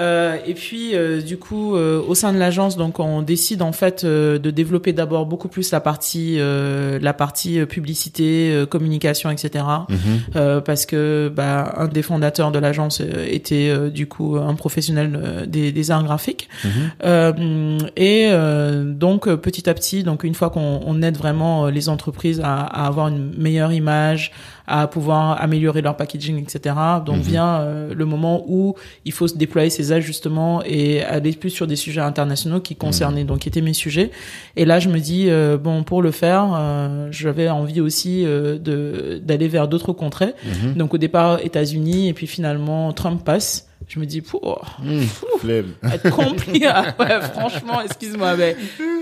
Euh, 0.00 0.36
et 0.46 0.54
puis 0.54 0.90
euh, 0.94 1.20
du 1.22 1.36
coup 1.38 1.74
au 1.74 2.14
sein 2.14 2.32
de 2.32 2.38
l'agence 2.38 2.76
donc 2.76 3.00
on 3.00 3.22
décide 3.22 3.62
en 3.62 3.72
fait 3.72 4.04
de 4.04 4.50
développer 4.50 4.92
d'abord 4.92 5.24
beaucoup 5.26 5.48
plus 5.48 5.70
la 5.72 5.80
partie 5.80 6.36
la 6.38 7.12
partie 7.14 7.64
publicité 7.66 8.64
communication 8.70 9.30
etc 9.30 9.64
Mhm. 9.88 9.96
Parce 10.60 10.86
que 10.86 11.30
bah, 11.34 11.74
un 11.76 11.88
des 11.88 12.02
fondateurs 12.02 12.50
de 12.50 12.58
l'agence 12.58 13.00
euh, 13.00 13.26
était 13.28 13.68
euh, 13.70 13.90
du 13.90 14.06
coup 14.06 14.36
un 14.36 14.54
professionnel 14.54 15.18
euh, 15.20 15.46
des, 15.46 15.72
des 15.72 15.90
arts 15.90 16.04
graphiques 16.04 16.48
Mhm. 16.64 16.70
Euh, 17.04 17.78
et 17.96 18.28
euh, 18.30 18.84
donc 18.92 19.26
euh, 19.26 19.36
petit 19.36 19.68
à 19.68 19.74
petit 19.74 20.02
donc 20.02 20.24
une 20.24 20.34
fois 20.34 20.50
qu'on 20.50 20.80
on 20.84 21.02
aide 21.02 21.16
vraiment 21.16 21.66
euh, 21.66 21.70
les 21.70 21.88
entreprises 21.88 22.40
à, 22.40 22.54
à 22.60 22.86
avoir 22.86 23.08
une 23.08 23.32
meilleure 23.36 23.72
image 23.72 24.32
à 24.66 24.86
pouvoir 24.86 25.40
améliorer 25.42 25.82
leur 25.82 25.96
packaging 25.96 26.40
etc 26.42 26.74
donc 27.04 27.16
Mhm. 27.16 27.22
vient 27.22 27.60
euh, 27.60 27.94
le 27.94 28.04
moment 28.04 28.44
où 28.46 28.74
il 29.04 29.12
faut 29.12 29.28
se 29.28 29.36
déployer 29.36 29.70
ses 29.70 29.92
ajustements 29.92 30.62
et 30.64 31.02
aller 31.02 31.32
plus 31.32 31.50
sur 31.50 31.66
des 31.66 31.76
sujets 31.76 32.00
internationaux 32.00 32.60
qui 32.60 32.76
concernaient 32.76 33.24
donc 33.24 33.40
qui 33.40 33.48
étaient 33.48 33.60
mes 33.60 33.74
sujets. 33.74 34.10
Et 34.56 34.64
là 34.64 34.78
je 34.80 34.88
me 34.88 34.98
dis 34.98 35.26
euh, 35.28 35.58
bon 35.58 35.82
pour 35.82 36.02
le 36.02 36.10
faire 36.10 36.50
euh, 36.54 37.08
j'avais 37.10 37.48
envie 37.48 37.80
aussi 37.80 38.24
euh, 38.24 38.58
de 38.58 39.20
d'aller 39.24 39.48
vers 39.48 39.68
d'autres 39.68 39.92
contrées. 39.92 40.34
Mhm. 40.44 40.74
donc 40.74 40.94
au 40.94 40.98
départ 40.98 41.40
États-Unis 41.44 42.08
et 42.08 42.12
puis 42.12 42.26
finalement 42.26 42.92
Trump 42.92 43.24
passe 43.24 43.68
je 43.88 43.98
me 44.00 44.06
dis 44.06 44.20
Pouh, 44.20 44.40
Mm. 44.82 45.00
Flemme. 45.40 45.72
être 45.92 46.06
Ah 46.68 46.94
ouais 46.98 47.20
franchement 47.32 47.80
excuse-moi 47.82 48.36
mais 48.36 48.56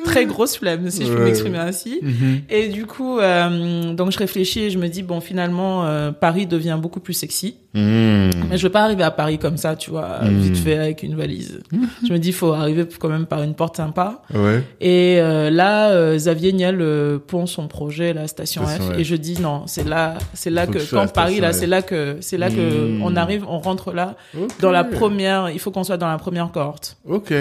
très 0.05 0.25
grosse 0.27 0.57
flemme 0.57 0.91
si 0.91 1.05
je 1.07 1.13
peux 1.13 1.25
m'exprimer 1.25 1.59
ainsi 1.59 1.99
Mhm. 2.03 2.41
et 2.49 2.69
du 2.69 2.87
coup 2.87 3.19
euh, 3.19 3.93
donc 3.95 4.11
je 4.13 4.19
réfléchis 4.19 4.61
et 4.65 4.71
je 4.71 4.79
me 4.79 4.89
dis 4.89 5.03
bon 5.03 5.21
finalement 5.21 5.87
euh, 5.87 6.11
Paris 6.13 6.47
devient 6.47 6.79
beaucoup 6.81 7.01
plus 7.01 7.15
sexy 7.15 7.57
Mm. 7.73 8.31
mais 8.51 8.59
je 8.59 8.65
veux 8.65 8.73
pas 8.73 8.83
arriver 8.83 9.05
à 9.05 9.13
Paris 9.13 9.39
comme 9.39 9.57
ça 9.57 9.77
tu 9.77 9.91
vois 9.91 10.19
Mm. 10.25 10.39
vite 10.41 10.57
fait 10.57 10.77
avec 10.77 11.03
une 11.05 11.15
valise 11.15 11.61
je 12.07 12.13
me 12.13 12.19
dis 12.19 12.33
faut 12.33 12.53
arriver 12.53 12.85
quand 12.99 13.09
même 13.09 13.27
par 13.27 13.43
une 13.45 13.55
porte 13.55 13.77
sympa 13.77 14.23
Ouais. 14.35 14.63
et 14.81 15.19
euh, 15.21 15.51
là 15.51 16.15
Xavier 16.17 16.53
Niel 16.53 16.83
pond 17.29 17.47
son 17.47 17.69
projet 17.69 18.13
la 18.13 18.27
station, 18.27 18.67
Station 18.67 18.91
F, 18.91 18.95
F. 18.97 18.99
et 18.99 19.05
je 19.05 19.15
dis 19.15 19.41
non 19.41 19.63
c'est 19.67 19.87
là 19.87 20.15
c'est 20.35 20.51
là 20.51 20.67
Faut 20.67 20.73
que 20.73 20.79
quand 20.91 21.13
Paris 21.13 21.39
là 21.41 21.53
c'est 21.53 21.69
là 21.69 21.83
que 21.83 22.17
c'est 22.21 22.39
là 22.39 22.51
que 22.51 22.99
on 23.03 23.15
arrive 23.15 23.45
on 23.49 23.59
rentre 23.59 23.93
là 23.93 24.17
dans 24.61 24.70
la 24.71 24.85
première 24.85 25.51
il 25.51 25.59
faut 25.59 25.71
qu'on 25.71 25.85
soit 25.85 25.97
dans 25.97 26.09
la 26.09 26.19
première 26.19 26.51
cohorte. 26.53 26.97
Ok. 27.09 27.33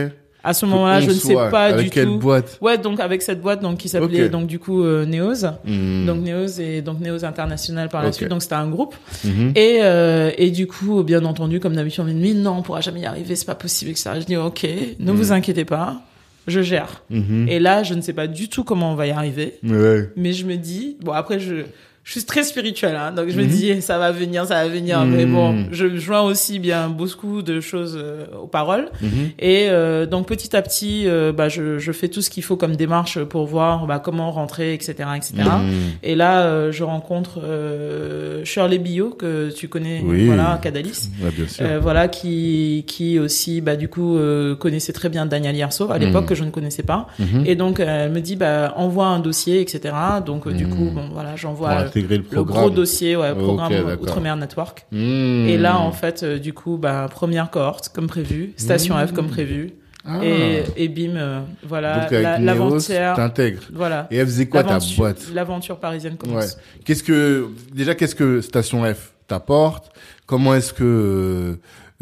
à 0.44 0.54
ce 0.54 0.66
moment-là 0.66 1.02
je 1.02 1.08
ne 1.10 1.14
sais 1.14 1.34
pas 1.34 1.66
Avec 1.66 1.86
du 1.86 1.90
quelle 1.92 2.06
tout. 2.06 2.18
boîte? 2.20 2.58
Ouais 2.62 2.78
donc 2.78 3.00
avec 3.00 3.22
cette 3.22 3.42
boîte 3.42 3.62
donc 3.62 3.78
qui 3.78 3.90
s'appelait 3.90 4.30
donc 4.30 4.48
du 4.48 4.58
coup 4.60 4.84
euh, 4.84 5.06
Neos. 5.06 5.46
Mm. 5.66 6.06
donc 6.06 6.20
Neos 6.24 6.60
et 6.60 6.82
donc 6.82 7.00
Neos 7.02 7.26
International 7.26 7.90
par 7.90 8.04
la 8.04 8.12
suite. 8.12 8.30
Donc 8.30 8.42
c'était 8.42 8.56
un 8.56 8.70
groupe. 8.70 8.96
Mhm. 9.26 9.52
et 9.56 9.80
euh, 9.82 10.32
et 10.38 10.50
du 10.52 10.66
coup 10.68 11.04
bien 11.04 11.26
entendu 11.26 11.60
comme 11.60 11.76
d'habitude 11.76 12.04
on 12.04 12.08
me 12.08 12.14
dit 12.14 12.34
non 12.36 12.58
on 12.60 12.62
pourra 12.62 12.82
jamais 12.82 13.02
y 13.02 13.06
arriver 13.06 13.36
c'est 13.36 13.46
pas 13.46 13.56
possible 13.56 13.92
etc 13.92 14.12
je 14.20 14.26
dis 14.26 14.38
ok 14.38 14.66
ne 15.00 15.12
vous 15.12 15.32
inquiétez 15.32 15.66
pas 15.66 16.02
je 16.48 16.62
gère. 16.62 17.04
Et 17.48 17.60
là 17.60 17.84
je 17.84 17.94
ne 17.94 18.02
sais 18.02 18.14
pas 18.14 18.26
du 18.28 18.50
tout 18.50 18.64
comment 18.64 18.92
on 18.94 18.96
va 18.96 19.06
y 19.08 19.12
arriver. 19.12 19.60
Ouais. 19.64 20.10
mais 20.16 20.32
je 20.34 20.46
me 20.46 20.56
dis 20.56 20.98
bon 21.02 21.12
après 21.12 21.40
je 21.40 21.66
je 22.10 22.14
suis 22.14 22.26
très 22.26 22.42
spirituelle 22.44 22.96
hein, 22.96 23.12
donc 23.12 23.30
je 23.30 23.38
me 23.38 23.44
Mhm. 23.44 23.50
dis 23.50 23.82
ça 23.84 24.00
va 24.00 24.12
venir 24.12 24.46
ça 24.46 24.56
va 24.64 24.68
venir 24.68 25.00
Mhm. 25.02 25.16
mais 25.16 25.26
bon 25.28 25.66
je 25.72 25.86
joins 25.96 26.22
aussi 26.24 26.58
bien 26.58 26.90
beaucoup 26.90 27.44
de 27.44 27.62
choses 27.62 27.96
euh, 28.02 28.26
aux 28.42 28.48
paroles 28.48 28.90
Mhm. 29.02 29.10
et 29.38 29.68
euh, 29.70 30.08
donc 30.08 30.26
petit 30.28 30.56
à 30.56 30.62
petit 30.64 31.04
euh, 31.06 31.32
bah 31.32 31.50
je, 31.50 31.78
je 31.78 31.92
fais 31.92 32.08
tout 32.08 32.24
ce 32.24 32.32
qu'il 32.32 32.42
faut 32.42 32.58
comme 32.58 32.76
démarche 32.76 33.20
pour 33.26 33.46
voir 33.46 33.86
bah, 33.86 34.00
comment 34.04 34.32
rentrer 34.32 34.74
etc 34.74 34.90
etc 35.18 35.34
Mhm. 35.38 35.72
et 36.02 36.16
là 36.16 36.42
euh, 36.42 36.72
je 36.72 36.84
rencontre 36.84 37.42
euh, 37.44 38.44
Shirley 38.44 38.80
Bio 38.80 39.10
que 39.12 39.52
tu 39.52 39.68
connais 39.68 40.02
Oui. 40.04 40.26
voilà 40.26 40.60
Cadalis 40.64 41.10
Ouais, 41.24 41.30
bien 41.32 41.48
sûr. 41.48 41.66
voilà 41.80 42.08
qui 42.08 42.86
qui 42.88 43.20
aussi 43.20 43.62
bah 43.62 43.76
du 43.76 43.88
coup 43.88 44.18
connaissait 44.60 44.94
très 44.94 45.10
bien 45.10 45.28
Daniel 45.28 45.56
Yerso 45.56 45.92
à 45.92 45.98
l'époque 46.00 46.24
Mhm. 46.24 46.30
que 46.30 46.36
je 46.36 46.44
ne 46.44 46.50
connaissais 46.52 46.84
pas 46.84 47.06
Mhm. 47.20 47.44
et 47.46 47.56
donc 47.56 47.80
elle 47.80 48.12
me 48.12 48.20
dit 48.20 48.36
bah 48.36 48.74
envoie 48.78 49.06
un 49.08 49.20
dossier 49.20 49.62
etc 49.62 49.94
donc 50.26 50.48
du 50.52 50.66
Mhm. 50.66 50.74
coup 50.76 50.90
bon 50.96 51.10
voilà 51.14 51.36
j'envoie 51.36 51.70
le 52.02 52.18
le 52.18 52.24
programme. 52.24 52.58
gros 52.62 52.70
dossier 52.70 53.16
ouais 53.16 53.34
programme 53.34 53.72
d'accord. 53.74 54.02
Outre-mer 54.02 54.36
Network 54.38 54.86
Mhm. 54.92 55.48
et 55.48 55.58
là 55.58 55.80
en 55.80 55.92
fait 55.92 56.24
euh, 56.24 56.40
du 56.40 56.54
coup 56.54 56.78
bah 56.78 57.08
première 57.10 57.50
cohorte 57.52 57.90
comme 57.90 58.08
prévu 58.08 58.54
station. 58.58 58.96
F 59.06 59.14
comme 59.14 59.28
prévu 59.28 59.72
Ah. 60.06 60.20
et 60.24 60.64
et 60.78 60.88
bim 60.88 61.16
euh, 61.18 61.42
voilà 61.68 62.04
avec 62.04 62.12
la- 62.24 62.40
l'aventure 62.40 63.14
t'intègres. 63.16 63.62
voilà 63.74 64.08
Et 64.12 64.18
elle 64.18 64.26
faisait 64.28 64.48
quoi 64.48 64.64
ta 64.64 64.70
L'aventure- 64.74 64.98
boîte? 64.98 65.28
l'aventure 65.34 65.78
parisienne 65.78 66.16
commence 66.16 66.46
Ouais. 66.56 66.62
Qu'est-ce 66.86 67.04
que 67.04 67.48
déjà 67.74 67.96
qu'est-ce 67.96 68.16
que 68.16 68.42
Station 68.42 68.84
F 68.92 69.12
t'apporte? 69.28 69.92
Comment 70.26 70.54
est-ce 70.56 70.74
que 70.74 70.84
euh, 70.84 71.56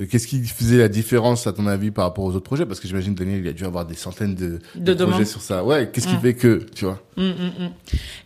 qu'est-ce 0.05 0.27
qui 0.27 0.43
faisait 0.43 0.77
la 0.77 0.89
différence 0.89 1.47
à 1.47 1.53
ton 1.53 1.65
avis 1.65 1.89
par 1.89 2.05
rapport 2.05 2.23
aux 2.25 2.29
autres 2.35 2.43
projets? 2.43 2.65
Parce 2.67 2.79
que 2.79 2.87
j'imagine 2.87 3.15
Daniel 3.15 3.39
il 3.39 3.47
a 3.47 3.53
dû 3.53 3.65
avoir 3.65 3.85
des 3.85 3.95
centaines 3.95 4.35
de, 4.35 4.59
De 4.75 4.93
projets 4.93 5.25
sur 5.25 5.41
ça. 5.41 5.63
Ouais. 5.63 5.89
Qu'est-ce 5.91 6.07
qui 6.07 6.15
Mm. 6.15 6.19
fait 6.19 6.33
que 6.35 6.65
tu 6.75 6.85
vois? 6.85 6.99
Mm, 7.17 7.23
mm. 7.23 7.69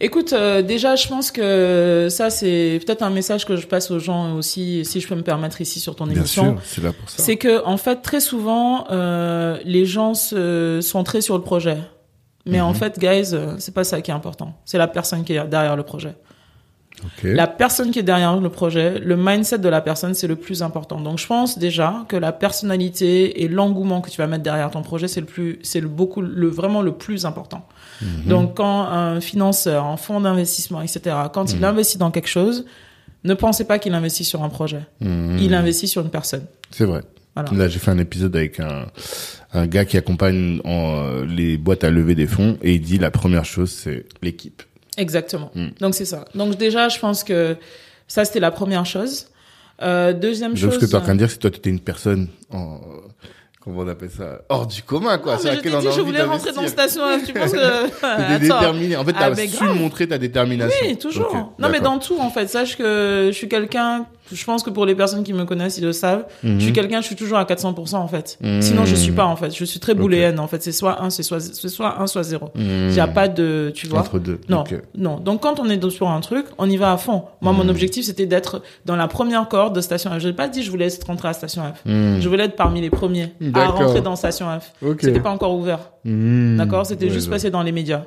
Écoute, 0.01 0.33
euh, 0.33 0.61
déjà, 0.61 0.95
je 0.97 1.07
pense 1.07 1.31
que 1.31 2.07
ça, 2.09 2.29
c'est 2.29 2.79
peut-être 2.85 3.03
un 3.03 3.09
message 3.09 3.45
que 3.45 3.55
je 3.55 3.67
passe 3.67 3.89
aux 3.91 3.99
gens 3.99 4.35
aussi, 4.35 4.83
si 4.83 4.99
je 4.99 5.07
peux 5.07 5.15
me 5.15 5.21
permettre 5.23 5.61
ici 5.61 5.79
sur 5.79 5.95
ton 5.95 6.05
Bien 6.07 6.17
émission. 6.17 6.55
sûr, 6.57 6.61
c'est 6.65 6.83
là 6.83 6.91
pour 6.91 7.09
ça. 7.09 7.23
C'est 7.23 7.37
que, 7.37 7.63
en 7.65 7.77
fait, 7.77 8.01
très 8.01 8.19
souvent, 8.19 8.85
euh, 8.91 9.57
les 9.63 9.85
gens 9.85 10.13
se, 10.13 10.79
sont 10.81 11.03
très 11.03 11.21
sur 11.21 11.37
le 11.37 11.43
projet. 11.43 11.77
Mais 12.47 12.59
en 12.59 12.69
Mhm. 12.71 12.75
fait, 12.75 12.99
guys, 12.99 13.29
euh, 13.33 13.55
c'est 13.59 13.73
pas 13.73 13.83
ça 13.83 14.01
qui 14.01 14.09
est 14.09 14.13
important. 14.13 14.59
C'est 14.65 14.79
la 14.79 14.87
personne 14.87 15.23
qui 15.23 15.33
est 15.33 15.47
derrière 15.47 15.75
le 15.75 15.83
projet. 15.83 16.15
La 17.23 17.47
personne 17.47 17.91
qui 17.91 17.99
est 17.99 18.03
derrière 18.03 18.39
le 18.39 18.49
projet, 18.49 18.99
le 18.99 19.17
mindset 19.17 19.57
de 19.59 19.69
la 19.69 19.81
personne, 19.81 20.13
c'est 20.13 20.27
le 20.27 20.35
plus 20.35 20.61
important. 20.61 21.01
Donc, 21.01 21.17
je 21.17 21.25
pense 21.25 21.57
déjà 21.57 22.05
que 22.07 22.15
la 22.15 22.31
personnalité 22.31 23.43
et 23.43 23.47
l'engouement 23.47 24.01
que 24.01 24.09
tu 24.09 24.17
vas 24.17 24.27
mettre 24.27 24.43
derrière 24.43 24.69
ton 24.69 24.83
projet, 24.83 25.07
c'est 25.07 25.19
le 25.19 25.25
plus, 25.25 25.59
c'est 25.63 25.79
le 25.79 25.87
beaucoup, 25.87 26.21
le 26.21 26.47
vraiment 26.47 26.81
le 26.81 26.91
plus 26.91 27.25
important. 27.25 27.67
Mhm. 28.01 28.25
Donc, 28.27 28.57
quand 28.57 28.83
un 28.83 29.19
financeur, 29.19 29.85
un 29.85 29.97
fonds 29.97 30.21
d'investissement, 30.21 30.81
etc., 30.81 31.15
quand 31.33 31.53
il 31.53 31.63
investit 31.65 31.97
dans 31.97 32.11
quelque 32.11 32.29
chose, 32.29 32.65
ne 33.23 33.33
pensez 33.33 33.65
pas 33.65 33.79
qu'il 33.79 33.93
investit 33.93 34.25
sur 34.25 34.43
un 34.43 34.49
projet. 34.49 34.81
Mhm. 34.99 35.39
Il 35.39 35.53
investit 35.55 35.87
sur 35.87 36.03
une 36.03 36.11
personne. 36.11 36.45
C'est 36.69 36.85
vrai. 36.85 37.01
Voilà. 37.35 37.51
Là, 37.53 37.67
j'ai 37.67 37.79
fait 37.79 37.91
un 37.91 37.97
épisode 37.97 38.35
avec 38.35 38.59
un 38.59 38.85
un 39.53 39.67
gars 39.67 39.85
qui 39.85 39.97
accompagne 39.97 40.61
en, 40.63 41.23
les 41.23 41.57
boîtes 41.57 41.83
à 41.83 41.89
lever 41.89 42.15
des 42.15 42.27
fonds 42.27 42.57
et 42.61 42.75
il 42.75 42.81
dit 42.81 42.97
la 42.97 43.11
première 43.11 43.45
chose 43.45 43.71
c'est 43.71 44.05
l'équipe. 44.21 44.63
Exactement. 44.97 45.51
Donc 45.79 45.95
c'est 45.95 46.05
ça. 46.05 46.25
Donc 46.35 46.55
déjà, 46.57 46.89
je 46.89 46.99
pense 46.99 47.23
que 47.23 47.55
ça 48.07 48.25
c'était 48.25 48.39
la 48.39 48.51
première 48.51 48.85
chose. 48.85 49.27
Euh, 49.81 50.13
deuxième 50.13 50.51
Donc 50.51 50.59
chose. 50.59 50.73
ce 50.75 50.79
que 50.79 50.85
tu 50.85 50.91
es 50.91 50.95
en 50.95 51.01
train 51.01 51.13
de 51.13 51.19
dire 51.19 51.29
c'est 51.29 51.37
que 51.37 51.41
toi 51.41 51.49
tu 51.51 51.57
étais 51.57 51.69
une 51.71 51.79
personne 51.79 52.27
en 52.51 52.79
comment 53.61 53.79
on 53.81 53.87
appelle 53.87 54.11
ça 54.11 54.41
hors 54.49 54.67
du 54.67 54.83
commun 54.83 55.17
quoi. 55.17 55.33
Non, 55.35 55.39
sur 55.39 55.49
mais 55.51 55.55
je 55.57 55.61
t'ai 55.61 55.69
dit, 55.69 55.87
je 55.95 56.01
voulais 56.01 56.21
rentrer 56.23 56.51
dans. 56.51 56.67
Station 56.67 57.01
F. 57.19 57.23
Tu 57.25 57.33
penses 57.33 57.51
que. 57.51 58.37
Déterminé. 58.39 58.95
En 58.97 59.05
fait, 59.05 59.13
Ah, 59.15 59.29
t'as 59.29 59.35
mais 59.35 59.47
su 59.47 59.57
grave. 59.63 59.75
montrer 59.77 60.07
ta 60.07 60.17
détermination. 60.17 60.85
Oui, 60.87 60.97
toujours. 60.97 61.53
Non, 61.57 61.69
mais 61.69 61.79
dans 61.79 61.97
tout, 61.99 62.17
en 62.19 62.29
fait. 62.29 62.47
Sache 62.47 62.75
que 62.77 63.29
je 63.31 63.35
suis 63.37 63.47
quelqu'un, 63.47 64.05
je 64.35 64.45
pense 64.45 64.63
que 64.63 64.69
pour 64.69 64.85
les 64.85 64.95
personnes 64.95 65.23
qui 65.23 65.33
me 65.33 65.45
connaissent, 65.45 65.77
ils 65.77 65.83
le 65.83 65.93
savent. 65.93 66.25
Mhm. 66.43 66.59
Je 66.59 66.63
suis 66.65 66.73
quelqu'un, 66.73 67.01
je 67.01 67.05
suis 67.07 67.15
toujours 67.15 67.37
à 67.37 67.45
400%, 67.45 67.95
en 67.95 68.07
fait. 68.07 68.37
Sinon, 68.61 68.85
je 68.85 68.95
suis 68.95 69.11
pas, 69.11 69.25
en 69.25 69.35
fait. 69.35 69.55
Je 69.55 69.65
suis 69.65 69.79
très 69.79 69.93
booléenne, 69.93 70.39
en 70.39 70.47
fait. 70.47 70.61
C'est 70.63 70.71
soit 70.71 71.01
1, 71.01 71.09
c'est 71.09 71.23
soit, 71.23 71.39
c'est 71.39 71.69
soit 71.69 71.99
1, 72.01 72.07
soit 72.07 72.23
0. 72.23 72.49
Mhm. 72.55 72.61
Il 72.89 72.93
n'y 72.93 72.99
a 72.99 73.07
pas 73.07 73.27
de, 73.27 73.71
tu 73.75 73.87
vois. 73.87 73.99
Entre 73.99 74.19
deux. 74.19 74.39
Non, 74.49 74.61
Ok. 74.61 74.75
non. 74.97 75.17
Donc 75.19 75.41
quand 75.43 75.59
on 75.59 75.69
est 75.69 75.89
sur 75.89 76.09
un 76.09 76.19
truc, 76.21 76.45
on 76.57 76.69
y 76.69 76.77
va 76.77 76.91
à 76.91 76.97
fond. 76.97 77.23
Moi, 77.41 77.51
Mhm. 77.53 77.57
mon 77.59 77.69
objectif, 77.69 78.05
c'était 78.05 78.25
d'être 78.25 78.61
dans 78.85 78.95
la 78.95 79.07
première 79.07 79.47
cohorte 79.47 79.75
de 79.75 79.81
Station 79.81 80.11
F. 80.11 80.19
Je 80.19 80.27
n'ai 80.27 80.33
pas 80.33 80.47
dit 80.47 80.63
je 80.63 80.71
voulais 80.71 80.87
être 80.87 81.05
rentrer 81.05 81.27
à 81.29 81.33
Station 81.33 81.63
F. 81.63 81.81
Mhm. 81.85 82.19
Je 82.21 82.29
voulais 82.29 82.45
être 82.45 82.55
parmi 82.55 82.81
les 82.81 82.89
premiers 82.89 83.33
à 83.53 83.67
rentrer 83.67 84.01
dans 84.01 84.15
Station 84.15 84.47
F. 84.59 84.73
Ok. 84.85 84.99
C'était 85.01 85.19
pas 85.19 85.31
encore 85.31 85.55
ouvert. 85.55 85.79
Mhm. 86.05 86.57
D'accord? 86.57 86.85
C'était 86.85 87.05
Ouais, 87.05 87.11
juste 87.11 87.25
je- 87.27 87.31
passé 87.31 87.49
dans 87.49 87.63
les 87.63 87.71
médias. 87.71 88.03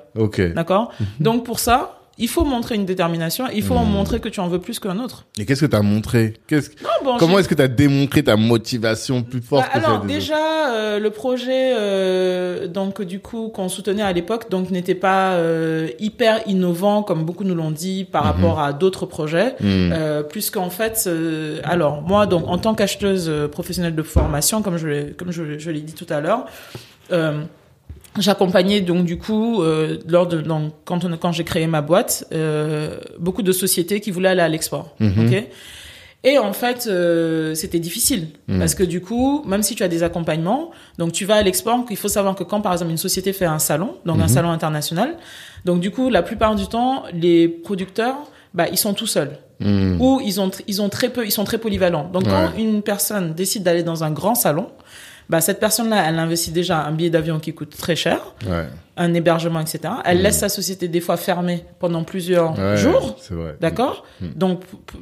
D'accord? 0.54 0.90
Donc 1.20 1.44
pour 1.44 1.58
ça, 1.58 1.98
il 2.18 2.28
faut 2.28 2.44
montrer 2.44 2.74
une 2.76 2.84
détermination. 2.86 3.46
Il 3.52 3.62
faut 3.62 3.74
Mhm. 3.78 3.90
montrer 3.90 4.20
que 4.20 4.28
tu 4.28 4.40
en 4.40 4.48
veux 4.48 4.60
plus 4.60 4.78
qu'un 4.78 4.98
autre. 5.00 5.26
Et 5.38 5.44
qu'est-ce 5.46 5.62
que 5.62 5.66
t'as 5.66 5.82
montré? 5.82 6.34
Qu'est-ce 6.46 6.70
que- 6.70 6.76
bon, 7.04 7.16
Comment 7.18 7.38
est-ce 7.38 7.48
que 7.48 7.54
t'as 7.54 7.68
démontré 7.68 8.22
ta 8.22 8.36
motivation 8.36 9.22
plus 9.22 9.40
Bah, 9.40 9.46
forte 9.48 9.70
que 9.72 9.78
alors 9.78 10.00
déjà 10.04 10.70
euh, 10.70 10.98
le 10.98 11.10
projet 11.10 11.72
euh, 11.76 12.68
donc 12.68 13.02
du 13.02 13.20
coup 13.20 13.48
qu'on 13.48 13.68
soutenait 13.68 14.02
à 14.02 14.12
l'époque 14.12 14.50
donc 14.50 14.70
n'était 14.70 14.94
pas 14.94 15.32
euh, 15.34 15.88
hyper 15.98 16.40
innovant 16.46 17.02
comme 17.02 17.24
beaucoup 17.24 17.44
nous 17.44 17.54
l'ont 17.54 17.70
dit 17.70 18.04
par 18.04 18.24
Mhm. 18.24 18.30
rapport 18.32 18.60
à 18.60 18.72
d'autres 18.72 19.06
projets 19.06 19.54
euh, 19.62 20.22
puisqu'en 20.22 20.70
fait 20.70 21.04
euh, 21.06 21.60
alors 21.64 22.02
moi 22.02 22.26
donc 22.26 22.44
en 22.46 22.58
tant 22.58 22.74
qu'acheteuse 22.74 23.26
euh, 23.28 23.48
professionnelle 23.48 23.94
de 23.94 24.02
formation 24.02 24.62
comme 24.62 24.76
je 24.76 24.86
l'ai 24.88 25.10
comme 25.12 25.32
je, 25.32 25.58
je 25.58 25.70
l'ai 25.70 25.80
dit 25.80 25.94
tout 25.94 26.06
à 26.10 26.20
l'heure 26.20 26.46
euh, 27.12 27.42
J'accompagnais 28.18 28.80
donc 28.80 29.04
du 29.04 29.18
coup 29.18 29.62
euh, 29.62 29.98
lors 30.06 30.26
de 30.28 30.40
donc, 30.40 30.72
quand 30.84 31.04
on, 31.04 31.16
quand 31.16 31.32
j'ai 31.32 31.42
créé 31.44 31.66
ma 31.66 31.82
boîte 31.82 32.24
euh, 32.32 32.96
beaucoup 33.18 33.42
de 33.42 33.50
sociétés 33.52 34.00
qui 34.00 34.10
voulaient 34.12 34.28
aller 34.28 34.40
à 34.40 34.48
l'export. 34.48 34.94
Mhm. 35.00 35.26
Ok? 35.26 35.44
Et 36.26 36.38
en 36.38 36.54
fait, 36.54 36.86
euh, 36.86 37.54
c'était 37.54 37.80
difficile 37.80 38.28
Mhm. 38.48 38.58
parce 38.60 38.74
que 38.74 38.82
du 38.82 39.00
coup, 39.02 39.42
même 39.46 39.62
si 39.62 39.74
tu 39.74 39.82
as 39.82 39.88
des 39.88 40.02
accompagnements, 40.02 40.70
donc 40.96 41.12
tu 41.12 41.24
vas 41.26 41.34
à 41.36 41.42
l'export, 41.42 41.84
il 41.90 41.96
faut 41.98 42.08
savoir 42.08 42.34
que 42.34 42.44
quand 42.44 42.60
par 42.62 42.72
exemple 42.72 42.92
une 42.92 42.96
société 42.98 43.32
fait 43.34 43.44
un 43.44 43.58
salon, 43.58 43.96
donc 44.06 44.18
un 44.20 44.22
Mhm. 44.22 44.28
salon 44.28 44.50
international, 44.50 45.16
donc 45.64 45.80
du 45.80 45.90
coup 45.90 46.08
la 46.08 46.22
plupart 46.22 46.54
du 46.54 46.66
temps 46.66 47.02
les 47.12 47.48
producteurs, 47.48 48.16
bah 48.54 48.66
ils 48.70 48.78
sont 48.78 48.94
tout 48.94 49.06
seuls 49.08 49.38
Mhm. 49.60 50.00
ou 50.00 50.20
ils 50.24 50.40
ont 50.40 50.50
ils 50.68 50.80
ont 50.80 50.88
très 50.88 51.08
peu, 51.10 51.26
ils 51.26 51.30
sont 51.32 51.44
très 51.44 51.58
polyvalents. 51.58 52.08
Donc 52.12 52.24
quand 52.28 52.52
une 52.56 52.80
personne 52.82 53.34
décide 53.34 53.64
d'aller 53.64 53.82
dans 53.82 54.02
un 54.04 54.10
grand 54.12 54.34
salon, 54.36 54.68
bah 55.28 55.40
cette 55.40 55.60
personne-là, 55.60 56.04
elle 56.08 56.18
investit 56.18 56.50
déjà 56.50 56.84
un 56.84 56.92
billet 56.92 57.10
d'avion 57.10 57.40
qui 57.40 57.54
coûte 57.54 57.76
très 57.76 57.96
cher, 57.96 58.20
Ouais. 58.48 58.66
un 58.96 59.14
hébergement, 59.14 59.60
etc. 59.60 59.80
Elle 60.04 60.22
laisse 60.22 60.38
sa 60.38 60.48
société 60.48 60.86
des 60.88 61.00
fois 61.00 61.16
fermée 61.16 61.64
pendant 61.78 62.04
plusieurs. 62.04 62.58
Ouais, 62.58 62.76
jours. 62.76 63.16
C'est 63.20 63.34
vrai. 63.34 63.56
D'accord 63.60 64.04
Mm. 64.20 64.26
Donc, 64.36 64.60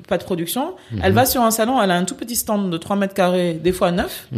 pas 0.08 0.16
de 0.18 0.24
production. 0.24 0.74
Elle 1.02 1.12
va 1.12 1.26
sur 1.26 1.42
un 1.42 1.50
salon, 1.50 1.82
elle 1.82 1.90
a 1.90 1.96
un 1.96 2.04
tout 2.04 2.14
petit 2.14 2.36
stand 2.36 2.70
de 2.70 2.76
3 2.78 2.96
mètres 2.96 3.14
carrés, 3.14 3.54
des 3.54 3.72
fois 3.72 3.90
9. 3.92 4.28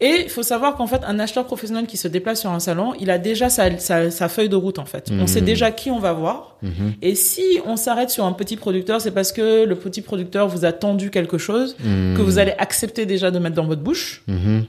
Mhm. 0.00 0.06
Et 0.08 0.22
il 0.24 0.28
faut 0.28 0.42
savoir 0.42 0.74
qu'en 0.76 0.86
fait, 0.86 1.00
un 1.06 1.18
acheteur 1.20 1.44
professionnel 1.46 1.86
qui 1.86 1.96
se 1.96 2.08
déplace 2.08 2.40
sur 2.40 2.50
un 2.50 2.58
salon, 2.60 2.94
il 2.98 3.10
a 3.10 3.18
déjà 3.18 3.48
sa, 3.48 3.78
sa, 3.78 4.10
sa 4.10 4.28
feuille 4.28 4.48
de 4.48 4.56
route, 4.56 4.78
en 4.78 4.84
fait. 4.84 5.08
On 5.12 5.14
Mhm. 5.22 5.26
sait 5.28 5.40
déjà 5.40 5.70
qui 5.70 5.90
on 5.90 5.98
va 6.00 6.12
voir. 6.12 6.56
Mhm. 6.62 6.94
Et 7.00 7.14
si 7.14 7.60
on 7.64 7.76
s'arrête 7.76 8.10
sur 8.10 8.24
un 8.24 8.32
petit 8.32 8.56
producteur, 8.56 9.00
c'est 9.00 9.12
parce 9.12 9.30
que 9.32 9.64
le 9.64 9.74
petit 9.76 10.02
producteur 10.02 10.48
vous 10.48 10.64
a 10.64 10.72
tendu 10.72 11.10
quelque 11.10 11.38
chose 11.38 11.76
Mhm. 11.84 12.16
que 12.16 12.22
vous 12.22 12.38
allez 12.38 12.54
accepter 12.58 13.06
déjà 13.06 13.30
de 13.30 13.38
mettre 13.38 13.54
dans 13.56 13.66
votre 13.66 13.82
bouche. 13.82 14.22
Mhm. 14.26 14.64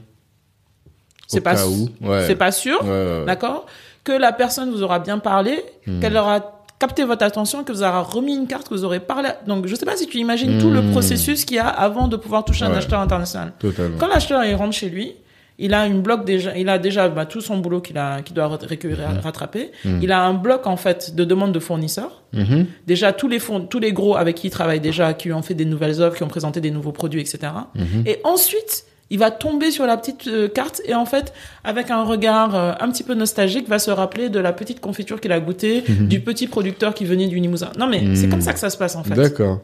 C'est 1.27 1.41
pas. 1.41 1.55
Ouais. 2.01 2.23
c'est 2.27 2.35
pas 2.35 2.51
sûr. 2.51 2.79
Ouais, 2.83 2.89
ouais, 2.89 3.19
ouais. 3.19 3.25
D'accord? 3.25 3.65
Que 4.03 4.11
la 4.11 4.31
personne 4.31 4.69
vous 4.71 4.83
aura 4.83 4.99
bien 4.99 5.17
parlé, 5.17 5.63
Mhm. 5.87 5.99
qu'elle 5.99 6.15
aura 6.17 6.54
capté 6.79 7.03
votre 7.05 7.23
attention, 7.23 7.63
que 7.63 7.71
vous 7.71 7.81
aura 7.83 8.01
remis 8.01 8.35
une 8.35 8.47
carte, 8.47 8.67
que 8.69 8.73
vous 8.73 8.83
aurez 8.83 8.99
parlé. 8.99 9.29
Donc, 9.47 9.65
je 9.67 9.75
sais 9.75 9.85
pas 9.85 9.95
si 9.95 10.07
tu 10.07 10.17
imagines 10.17 10.59
tout 10.59 10.69
le 10.69 10.81
Mhm. 10.81 10.91
processus 10.91 11.45
qu'il 11.45 11.57
y 11.57 11.59
a 11.59 11.67
avant 11.67 12.07
de 12.07 12.17
pouvoir 12.17 12.43
toucher 12.45 12.65
un 12.65 12.73
acheteur 12.73 12.99
international. 12.99 13.53
Totalement. 13.59 13.97
Quand 13.99 14.07
l'acheteur 14.07 14.43
il 14.43 14.55
rentre 14.55 14.73
chez 14.75 14.89
lui, 14.89 15.13
il 15.57 15.73
a 15.73 15.85
une 15.87 16.01
bloc 16.01 16.25
déjà, 16.25 16.57
il 16.57 16.67
a 16.67 16.77
déjà 16.77 17.07
bah, 17.07 17.25
tout 17.25 17.39
son 17.39 17.59
boulot 17.59 17.79
qu'il 17.79 17.97
a, 17.97 18.21
qu'il 18.21 18.35
doit 18.35 18.49
récupérer, 18.61 19.05
rattraper. 19.23 19.71
Mhm. 19.85 19.99
Il 20.03 20.11
a 20.11 20.21
un 20.21 20.33
bloc 20.33 20.67
en 20.67 20.75
fait 20.75 21.15
de 21.15 21.23
demande 21.23 21.53
de 21.53 21.59
fournisseurs. 21.59 22.23
Déjà 22.85 23.13
tous 23.13 23.29
les 23.29 23.39
fonds, 23.39 23.61
tous 23.61 23.79
les 23.79 23.93
gros 23.93 24.17
avec 24.17 24.35
qui 24.35 24.47
il 24.47 24.49
travaille 24.49 24.81
déjà, 24.81 25.13
qui 25.13 25.29
lui 25.29 25.33
ont 25.33 25.41
fait 25.41 25.53
des 25.53 25.63
nouvelles 25.63 26.01
offres, 26.01 26.17
qui 26.17 26.23
ont 26.23 26.27
présenté 26.27 26.59
des 26.59 26.71
nouveaux 26.71 26.91
produits, 26.91 27.21
etc. 27.21 27.39
Et 28.05 28.19
ensuite, 28.25 28.85
il 29.11 29.19
va 29.19 29.29
tomber 29.31 29.69
sur 29.71 29.85
la 29.85 29.97
petite 29.97 30.27
euh, 30.27 30.47
carte 30.47 30.81
et 30.85 30.95
en 30.95 31.05
fait, 31.05 31.31
avec 31.63 31.91
un 31.91 32.03
regard 32.03 32.55
euh, 32.55 32.71
un 32.79 32.89
petit 32.89 33.03
peu 33.03 33.13
nostalgique, 33.13 33.67
va 33.69 33.77
se 33.79 33.91
rappeler 33.91 34.29
de 34.29 34.39
la 34.39 34.51
petite 34.53 34.79
confiture 34.79 35.21
qu'il 35.21 35.31
a 35.31 35.39
goûtée, 35.39 35.83
du 35.87 36.19
petit 36.21 36.47
producteur 36.47 36.93
qui 36.93 37.05
venait 37.05 37.27
du 37.27 37.35
Limousin. 37.39 37.71
Non 37.77 37.87
mais 37.87 38.01
c'est 38.15 38.25
Mhm. 38.25 38.31
comme 38.31 38.41
ça 38.41 38.53
que 38.53 38.59
ça 38.59 38.69
se 38.69 38.77
passe 38.77 38.95
en 38.95 39.03
fait. 39.03 39.13
D'accord. 39.15 39.59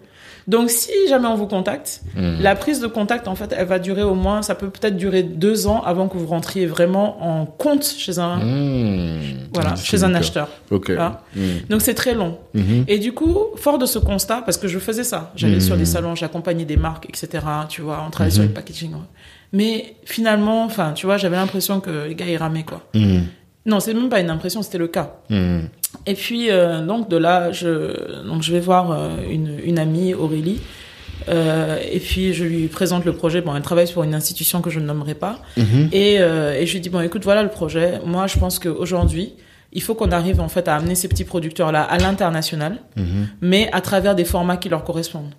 Donc 0.48 0.70
si 0.70 0.90
jamais 1.10 1.28
on 1.28 1.36
vous 1.36 1.48
contacte, 1.48 2.02
Mhm. 2.16 2.42
la 2.42 2.56
prise 2.56 2.80
de 2.80 2.88
contact 2.88 3.28
en 3.28 3.36
fait, 3.36 3.54
elle 3.58 3.68
va 3.68 3.80
durer 3.80 4.04
au 4.04 4.16
moins, 4.16 4.42
ça 4.42 4.56
peut 4.56 4.70
peut-être 4.70 4.98
durer 4.98 5.24
deux 5.24 5.68
ans 5.68 5.82
avant 5.84 6.08
que 6.08 6.18
vous 6.18 6.26
rentriez 6.28 6.66
vraiment 6.66 7.24
en 7.24 7.46
compte 7.46 7.86
chez 7.86 8.18
un, 8.20 8.38
Mhm. 8.38 9.20
voilà, 9.54 9.72
Un 9.72 9.76
chez 9.76 10.04
un 10.04 10.14
acheteur. 10.16 10.50
Ok. 10.72 10.92
Ah. 10.98 11.22
Mhm. 11.36 11.44
Donc 11.70 11.82
c'est 11.82 11.94
très 11.94 12.14
long. 12.16 12.38
Mhm. 12.54 12.86
Et 12.88 12.98
du 13.00 13.14
coup, 13.14 13.38
fort 13.56 13.78
de 13.78 13.86
ce 13.86 14.00
constat, 14.00 14.42
parce 14.46 14.58
que 14.58 14.68
je 14.68 14.80
faisais 14.80 15.04
ça, 15.04 15.32
j'allais 15.36 15.60
sur 15.60 15.78
des 15.78 15.86
salons, 15.86 16.16
j'accompagnais 16.16 16.66
des 16.66 16.78
marques, 16.78 17.06
etc. 17.08 17.46
Tu 17.70 17.82
vois, 17.82 18.04
on 18.08 18.10
travaillait 18.10 18.34
sur 18.34 18.44
Mhm. 18.44 18.50
le 18.50 18.54
packaging. 18.54 18.92
ouais. 18.94 19.00
Mais 19.54 19.96
finalement, 20.06 20.64
enfin, 20.64 20.94
tu 20.94 21.06
vois, 21.06 21.18
j'avais 21.18 21.36
l'impression 21.36 21.82
que 21.82 22.08
les 22.08 22.16
gars 22.16 22.26
ils 22.26 22.38
ramaient 22.38 22.64
quoi. 22.64 22.82
Non, 23.66 23.80
c'est 23.80 23.94
même 23.94 24.10
pas 24.10 24.20
une 24.20 24.30
impression, 24.30 24.62
c'était 24.64 24.78
le 24.80 24.88
cas. 24.88 25.16
Mhm. 25.30 25.70
Et 26.08 26.14
puis 26.16 26.50
euh, 26.50 26.84
donc 26.86 27.10
de 27.10 27.18
là, 27.18 27.52
je 27.52 28.24
donc 28.28 28.42
je 28.42 28.52
vais 28.52 28.60
voir 28.60 28.92
euh, 28.92 29.10
une, 29.30 29.60
une 29.64 29.78
amie 29.80 30.14
Aurélie. 30.14 30.60
Euh, 31.30 31.78
et 31.92 32.00
puis 32.00 32.34
je 32.34 32.44
lui 32.44 32.68
présente 32.68 33.06
le 33.06 33.14
projet. 33.14 33.42
Bon, 33.42 33.56
elle 33.56 33.62
travaille 33.62 33.92
pour 33.92 34.04
une 34.04 34.16
institution 34.16 34.62
que 34.62 34.70
je 34.72 34.80
ne 34.80 34.86
nommerai 34.86 35.14
pas. 35.14 35.40
Mhm. 35.58 35.90
Et, 35.92 36.16
et 36.16 36.66
je 36.66 36.74
lui 36.74 36.80
dis 36.80 36.90
bon, 36.90 37.02
écoute, 37.02 37.24
voilà 37.24 37.44
le 37.44 37.50
projet. 37.50 38.00
Moi, 38.06 38.26
je 38.28 38.40
pense 38.40 38.58
qu'aujourd'hui, 38.58 39.34
il 39.74 39.82
faut 39.84 39.94
qu'on 39.94 40.12
arrive 40.12 40.42
en 40.42 40.50
fait 40.50 40.68
à 40.68 40.76
amener 40.76 40.96
ces 40.96 41.08
petits 41.08 41.24
producteurs 41.24 41.72
là 41.72 41.84
à 41.84 41.98
l'international, 42.00 42.78
Mhm. 42.98 43.28
mais 43.42 43.70
à 43.72 43.82
travers 43.82 44.16
des 44.16 44.26
formats 44.26 44.58
qui 44.58 44.70
leur 44.70 44.84
correspondent. 44.84 45.34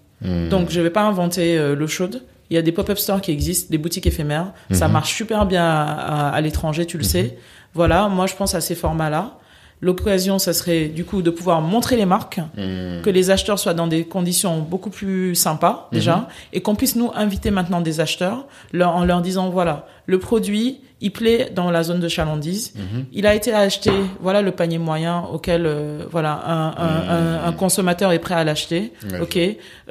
Donc, 0.50 0.70
je 0.70 0.80
vais 0.80 0.90
pas 0.90 1.02
inventer 1.02 1.74
l'eau 1.74 1.88
chaude. 1.88 2.22
Il 2.48 2.54
y 2.54 2.58
a 2.58 2.62
des 2.62 2.70
pop-up 2.70 2.96
stores 2.98 3.20
qui 3.20 3.32
existent, 3.32 3.66
des 3.70 3.78
boutiques 3.78 4.06
éphémères. 4.06 4.52
Ça 4.70 4.86
marche 4.86 5.12
super 5.12 5.46
bien 5.46 5.64
à, 5.64 5.82
à- 5.82 6.28
à 6.28 6.40
l'étranger, 6.40 6.86
tu 6.86 6.96
le 6.96 7.02
sais. 7.02 7.36
Voilà, 7.74 8.08
moi, 8.08 8.26
je 8.26 8.34
pense 8.34 8.54
à 8.54 8.60
ces 8.60 8.74
formats-là. 8.74 9.38
L'occasion, 9.80 10.38
ça 10.38 10.52
serait 10.52 10.86
du 10.86 11.04
coup 11.04 11.22
de 11.22 11.30
pouvoir 11.30 11.60
montrer 11.60 11.96
les 11.96 12.06
marques, 12.06 12.38
Mhm. 12.56 13.02
que 13.02 13.10
les 13.10 13.30
acheteurs 13.30 13.58
soient 13.58 13.74
dans 13.74 13.88
des 13.88 14.04
conditions 14.04 14.60
beaucoup 14.60 14.90
plus 14.90 15.34
sympas 15.34 15.88
déjà, 15.90 16.28
et 16.52 16.60
qu'on 16.60 16.76
puisse 16.76 16.94
nous 16.94 17.10
inviter 17.16 17.50
maintenant 17.50 17.80
des 17.80 17.98
acheteurs 17.98 18.46
leur- 18.72 18.94
en 18.94 19.04
leur 19.04 19.22
disant 19.22 19.50
voilà, 19.50 19.86
le 20.06 20.20
produit, 20.20 20.80
il 21.02 21.10
plaît 21.10 21.50
dans 21.54 21.70
la 21.70 21.82
zone 21.82 22.00
de 22.00 22.08
chalandise, 22.08 22.72
Mhm. 22.76 23.04
il 23.12 23.26
a 23.26 23.34
été 23.34 23.52
acheté, 23.52 23.90
voilà 24.20 24.40
le 24.40 24.52
panier 24.52 24.78
moyen 24.78 25.24
auquel 25.32 25.66
euh, 25.66 26.04
voilà 26.10 26.32
un, 26.46 26.68
un, 26.68 27.08
un, 27.16 27.44
un 27.48 27.52
consommateur 27.52 28.12
est 28.12 28.18
prêt 28.20 28.34
à 28.36 28.44
l'acheter. 28.44 28.92
Ok, 29.20 29.38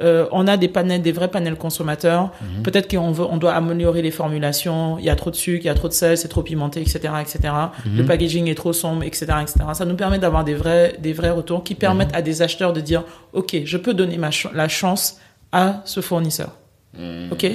Euh, 0.00 0.26
on 0.32 0.48
a 0.48 0.56
des 0.56 0.66
panels, 0.68 1.02
des 1.02 1.12
vrais 1.12 1.28
panels 1.28 1.54
consommateurs. 1.56 2.32
Mhm. 2.40 2.62
Peut-être 2.64 2.90
qu'on 2.90 3.12
veut, 3.12 3.26
on 3.30 3.36
doit 3.36 3.52
améliorer 3.54 4.02
les 4.02 4.10
formulations. 4.10 4.98
Il 4.98 5.04
y 5.04 5.10
a 5.10 5.14
trop 5.16 5.30
de 5.30 5.36
sucre, 5.36 5.60
il 5.64 5.66
y 5.66 5.70
a 5.70 5.74
trop 5.74 5.88
de 5.88 5.92
sel, 5.92 6.16
c'est 6.18 6.28
trop 6.28 6.42
pimenté, 6.42 6.80
etc., 6.80 6.98
etc. 7.20 7.38
Mhm. 7.86 7.98
Le 7.98 8.04
packaging 8.04 8.48
est 8.48 8.54
trop 8.56 8.72
sombre, 8.72 9.04
etc., 9.04 9.26
etc. 9.42 9.60
Ça 9.74 9.84
nous 9.84 9.94
permet 9.94 10.18
d'avoir 10.18 10.42
des 10.44 10.54
vrais, 10.54 10.96
des 10.98 11.12
vrais 11.12 11.30
retours 11.30 11.62
qui 11.62 11.74
permettent 11.74 12.12
Mhm. 12.12 12.18
à 12.18 12.22
des 12.22 12.42
acheteurs 12.42 12.72
de 12.72 12.80
dire, 12.80 13.04
ok, 13.32 13.56
je 13.64 13.76
peux 13.76 13.94
donner 13.94 14.16
ma 14.18 14.30
ch- 14.32 14.52
la 14.54 14.68
chance 14.68 15.18
à 15.52 15.82
ce 15.84 16.00
fournisseur. 16.00 16.50
Mhm. 16.98 17.28
Ok. 17.32 17.46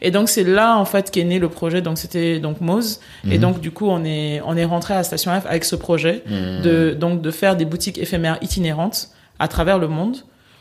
Et 0.00 0.10
donc 0.10 0.28
c'est 0.28 0.44
là 0.44 0.76
en 0.78 0.84
fait 0.84 1.10
qu'est 1.10 1.24
né 1.24 1.38
le 1.38 1.48
projet. 1.48 1.82
Donc 1.82 1.98
c'était 1.98 2.38
donc 2.40 2.60
Mose. 2.60 3.00
Et 3.24 3.34
Mhm. 3.34 3.38
donc 3.38 3.60
du 3.60 3.70
coup 3.70 3.86
on 3.88 4.04
est 4.04 4.40
on 4.46 4.56
est 4.56 4.64
rentré 4.64 4.94
à 4.94 5.02
Station 5.04 5.30
F 5.38 5.44
avec 5.46 5.64
ce 5.64 5.76
projet 5.76 6.22
Mhm. 6.26 6.62
de 6.62 6.96
donc 6.98 7.20
de 7.20 7.30
faire 7.30 7.56
des 7.56 7.64
boutiques 7.66 7.98
éphémères 7.98 8.38
itinérantes 8.42 9.08
à 9.38 9.48
travers 9.48 9.78
le 9.78 9.88
monde 9.88 10.16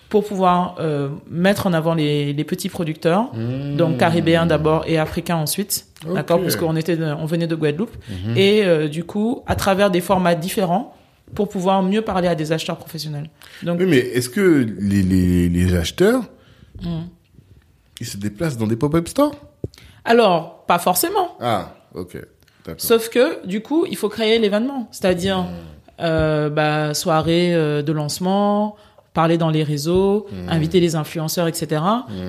pour 0.10 0.24
pouvoir 0.26 0.76
euh, 0.80 1.10
mettre 1.30 1.66
en 1.66 1.74
avant 1.74 1.94
les, 1.96 2.32
les 2.32 2.44
petits 2.44 2.70
producteurs, 2.70 3.32
donc 3.78 3.98
caribéens 3.98 4.46
d'abord 4.46 4.84
et 4.88 4.98
africains 5.00 5.36
ensuite, 5.38 5.86
d'accord, 6.14 6.40
parce 6.42 6.56
qu'on 6.56 6.76
était 6.76 6.96
de- 6.96 7.06
on 7.06 7.26
venait 7.26 7.48
de 7.48 7.56
Guadeloupe 7.56 7.96
Mhm. 8.10 8.38
et 8.38 8.64
euh, 8.64 8.88
du 8.88 9.04
coup 9.04 9.42
à 9.48 9.56
travers 9.56 9.90
des 9.90 10.02
formats 10.02 10.36
différents 10.36 10.94
pour 11.34 11.50
pouvoir 11.50 11.82
mieux 11.82 12.02
parler 12.04 12.28
à 12.28 12.36
des 12.36 12.52
acheteurs 12.52 12.78
professionnels. 12.78 13.30
Donc 13.64 13.80
Oui, 13.80 13.88
mais 13.90 13.98
est-ce 13.98 14.30
que 14.30 14.68
les, 14.80 15.02
les, 15.02 15.50
les 15.50 15.76
acheteurs, 15.76 16.22
Mm. 16.82 17.08
Ils 18.00 18.08
se 18.08 18.18
déplacent 18.18 18.58
dans 18.58 18.68
des 18.68 18.76
pop-up 18.76 19.08
stores 19.08 19.36
alors 20.04 20.64
pas 20.68 20.78
forcément. 20.80 21.36
Ah, 21.42 21.74
ok. 21.96 22.18
Sauf 22.78 23.10
que, 23.10 23.46
du 23.46 23.62
coup, 23.62 23.86
il 23.90 23.96
faut 23.98 24.10
créer 24.10 24.38
l'événement. 24.40 24.88
C'est-à-dire, 24.92 25.40
Mmh. 25.44 25.48
euh, 26.02 26.50
bah, 26.50 26.94
soirée 26.94 27.54
euh, 27.56 27.82
de 27.82 27.92
lancement, 27.92 28.76
parler 29.14 29.38
dans 29.38 29.50
les 29.50 29.64
réseaux, 29.64 30.28
Mmh. 30.32 30.50
inviter 30.50 30.80
les 30.80 30.96
influenceurs, 30.96 31.48
etc. 31.48 31.82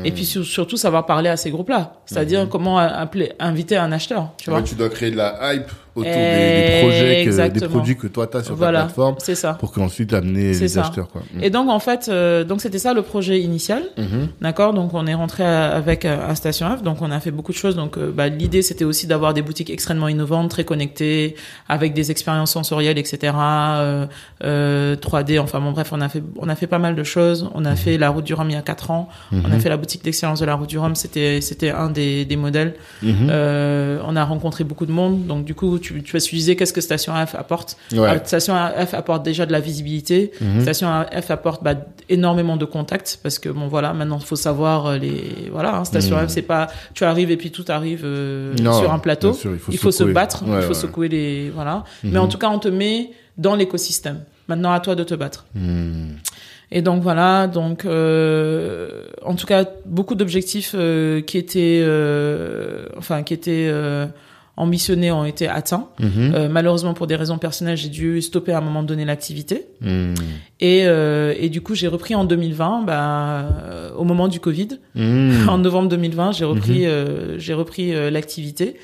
Et 0.05 0.13
puis 0.13 0.25
sur- 0.25 0.45
surtout 0.45 0.77
savoir 0.77 1.05
parler 1.07 1.29
à 1.29 1.37
ces 1.37 1.51
groupes-là. 1.51 1.95
C'est-à-dire 2.07 2.49
comment 2.49 2.79
a- 2.79 2.85
appeler, 2.87 3.33
inviter 3.41 3.77
un 3.77 3.93
acheteur, 3.93 4.31
tu 4.39 4.51
vois. 4.51 4.61
Ouais, 4.61 4.65
tu 4.65 4.75
dois 4.75 4.89
créer 4.89 5.11
de 5.11 5.17
la 5.17 5.53
hype 5.55 5.71
autour 5.97 6.05
des, 6.05 6.11
des 6.11 6.79
projets, 6.83 7.25
que, 7.27 7.49
des 7.61 7.67
produits 7.69 7.97
que 7.97 8.07
toi, 8.07 8.27
tu 8.27 8.37
as 8.37 8.45
sur 8.45 8.55
Voilà, 8.55 8.81
ta 8.81 8.85
plateforme 8.87 9.15
c'est 9.19 9.35
ça. 9.35 9.55
pour 9.55 9.73
qu'ensuite 9.73 10.13
amener 10.13 10.53
les 10.55 10.69
ça. 10.69 10.83
acheteurs. 10.83 11.09
Quoi. 11.09 11.23
Mm. 11.35 11.43
Et 11.43 11.51
donc 11.51 11.69
en 11.69 11.79
fait, 11.81 12.09
euh, 12.09 12.45
donc 12.45 12.61
c'était 12.61 12.79
ça 12.79 12.95
le 12.95 13.03
projet 13.03 13.41
initial, 13.41 13.83
Mhm. 13.97 14.29
d'accord. 14.41 14.73
Donc 14.75 14.95
on 14.95 15.07
est 15.07 15.15
rentré 15.15 15.45
à- 15.45 15.69
avec 15.75 16.05
euh, 16.05 16.29
un 16.29 16.35
Station 16.35 16.67
F, 16.77 16.83
donc 16.83 17.03
on 17.03 17.11
a 17.11 17.21
fait 17.21 17.31
beaucoup 17.31 17.53
de 17.53 17.57
choses. 17.57 17.77
Donc 17.77 17.97
euh, 17.99 18.13
bah, 18.15 18.29
l'idée 18.29 18.63
c'était 18.63 18.85
aussi 18.85 19.07
d'avoir 19.07 19.35
des 19.35 19.43
boutiques 19.43 19.71
extrêmement 19.71 20.09
innovantes, 20.09 20.51
très 20.51 20.65
connectées, 20.65 21.35
avec 21.69 21.95
des 21.95 22.11
expériences 22.11 22.53
sensorielles, 22.53 22.99
etc. 22.99 23.33
Euh, 23.37 24.07
euh, 24.45 24.97
3D, 24.97 25.39
enfin 25.41 25.61
bon 25.61 25.73
bref, 25.73 25.89
on 25.93 26.01
a 26.01 26.09
fait 26.09 26.23
on 26.39 26.49
a 26.49 26.55
fait 26.57 26.67
pas 26.67 26.79
mal 26.79 26.95
de 26.95 27.05
choses. 27.05 27.49
On 27.55 27.65
a 27.65 27.75
fait 27.77 27.97
la 27.99 28.11
route 28.11 28.25
du 28.25 28.35
Rhum 28.35 28.49
il 28.51 28.55
y 28.55 28.57
a 28.57 28.63
quatre 28.63 28.91
ans. 28.91 29.09
On 29.33 29.51
a 29.53 29.59
fait 29.59 29.69
la 29.69 29.77
boutique 29.77 30.05
d'excellence 30.05 30.41
de 30.41 30.47
la 30.47 30.55
route 30.55 30.69
du 30.69 30.79
Rhum, 30.79 30.95
c'était 30.95 31.41
c'était 31.41 31.71
un 31.71 31.91
des, 31.91 32.25
des 32.25 32.37
modèles. 32.37 32.75
Euh, 33.05 34.01
on 34.07 34.17
a 34.17 34.25
rencontré 34.25 34.65
beaucoup 34.65 34.87
de 34.87 34.93
monde, 34.93 35.27
donc 35.27 35.45
du 35.45 35.55
coup 35.55 35.79
tu 35.87 36.03
tu 36.03 36.13
vas 36.13 36.21
se 36.21 36.31
disais 36.31 36.57
qu'est-ce 36.57 36.73
que 36.73 36.81
Station 36.81 37.13
F 37.27 37.35
apporte. 37.35 37.77
Ouais. 37.93 38.21
Station 38.25 38.55
F 38.55 38.95
apporte 38.95 39.23
déjà 39.25 39.47
de 39.47 39.53
la 39.53 39.61
visibilité. 39.61 40.33
Mhm. 40.41 40.61
Station 40.63 40.89
F 41.25 41.31
apporte 41.31 41.63
bah, 41.63 41.75
énormément 42.09 42.57
de 42.57 42.65
contacts 42.65 43.19
parce 43.23 43.39
que 43.39 43.49
bon 43.49 43.69
voilà 43.69 43.93
maintenant 43.93 44.19
il 44.21 44.27
faut 44.27 44.37
savoir 44.37 44.87
euh, 44.87 44.99
les 44.99 45.49
voilà 45.53 45.77
hein, 45.77 45.85
Station 45.85 46.17
Mhm. 46.17 46.29
F 46.29 46.31
c'est 46.31 46.43
pas 46.43 46.69
tu 46.95 47.05
arrives 47.05 47.31
et 47.31 47.37
puis 47.37 47.51
tout 47.51 47.65
arrive 47.69 48.03
euh, 48.05 48.55
Non, 48.61 48.73
sur 48.81 48.93
un 48.93 48.99
plateau. 48.99 49.33
sûr, 49.33 49.53
il 49.71 49.79
faut 49.79 49.91
se 49.93 50.05
battre, 50.05 50.43
Ouais, 50.47 50.57
il 50.59 50.63
faut 50.63 50.69
ouais. 50.69 50.75
secouer 50.75 51.09
les 51.09 51.51
voilà. 51.51 51.85
Mais 52.03 52.11
Mhm. 52.11 52.17
en 52.19 52.29
tout 52.29 52.39
cas 52.39 52.49
on 52.51 52.59
te 52.59 52.69
met 52.69 53.11
dans 53.39 53.55
l'écosystème. 53.55 54.21
Maintenant 54.49 54.73
à 54.73 54.81
toi 54.81 54.95
de 54.95 55.05
te 55.05 55.15
battre. 55.15 55.45
Mm. 55.55 56.11
Et 56.73 56.83
donc 56.83 57.03
voilà, 57.03 57.47
donc 57.47 57.85
euh, 57.85 59.05
en 59.25 59.35
tout 59.35 59.47
cas 59.47 59.65
beaucoup 59.85 60.15
d'objectifs 60.17 60.73
euh, 60.75 61.21
qui 61.21 61.39
étaient, 61.39 61.81
euh, 61.85 62.87
enfin 62.99 63.23
qui 63.23 63.35
étaient 63.35 63.69
ambitionnés 64.57 65.13
ont 65.13 65.25
été 65.25 65.49
atteints. 65.49 65.89
Mhm. 66.01 66.33
Euh, 66.35 66.49
malheureusement 66.49 66.95
pour 66.95 67.07
des 67.07 67.17
raisons 67.17 67.39
personnelles, 67.39 67.77
j'ai 67.77 67.89
dû 67.91 68.23
stopper 68.23 68.53
à 68.53 68.59
un 68.59 68.63
moment 68.63 68.83
donné 68.83 69.05
l'activité. 69.05 69.67
Mm. 69.83 70.15
Et, 70.61 70.85
euh, 70.87 71.35
et 71.39 71.51
du 71.51 71.61
coup 71.61 71.75
j'ai 71.75 71.89
repris 71.89 72.15
en 72.15 72.25
2020, 72.25 72.85
bah, 72.87 73.41
euh, 73.41 73.91
au 73.97 74.05
moment 74.05 74.29
du 74.29 74.41
Covid, 74.41 74.69
Mm. 74.95 75.49
en 75.49 75.59
novembre 75.59 75.89
2020, 75.91 76.33
j'ai 76.33 76.45
repris, 76.45 76.87
euh, 76.87 77.39
j'ai 77.39 77.55
repris 77.55 77.95
euh, 77.95 78.11
l'activité. 78.11 78.77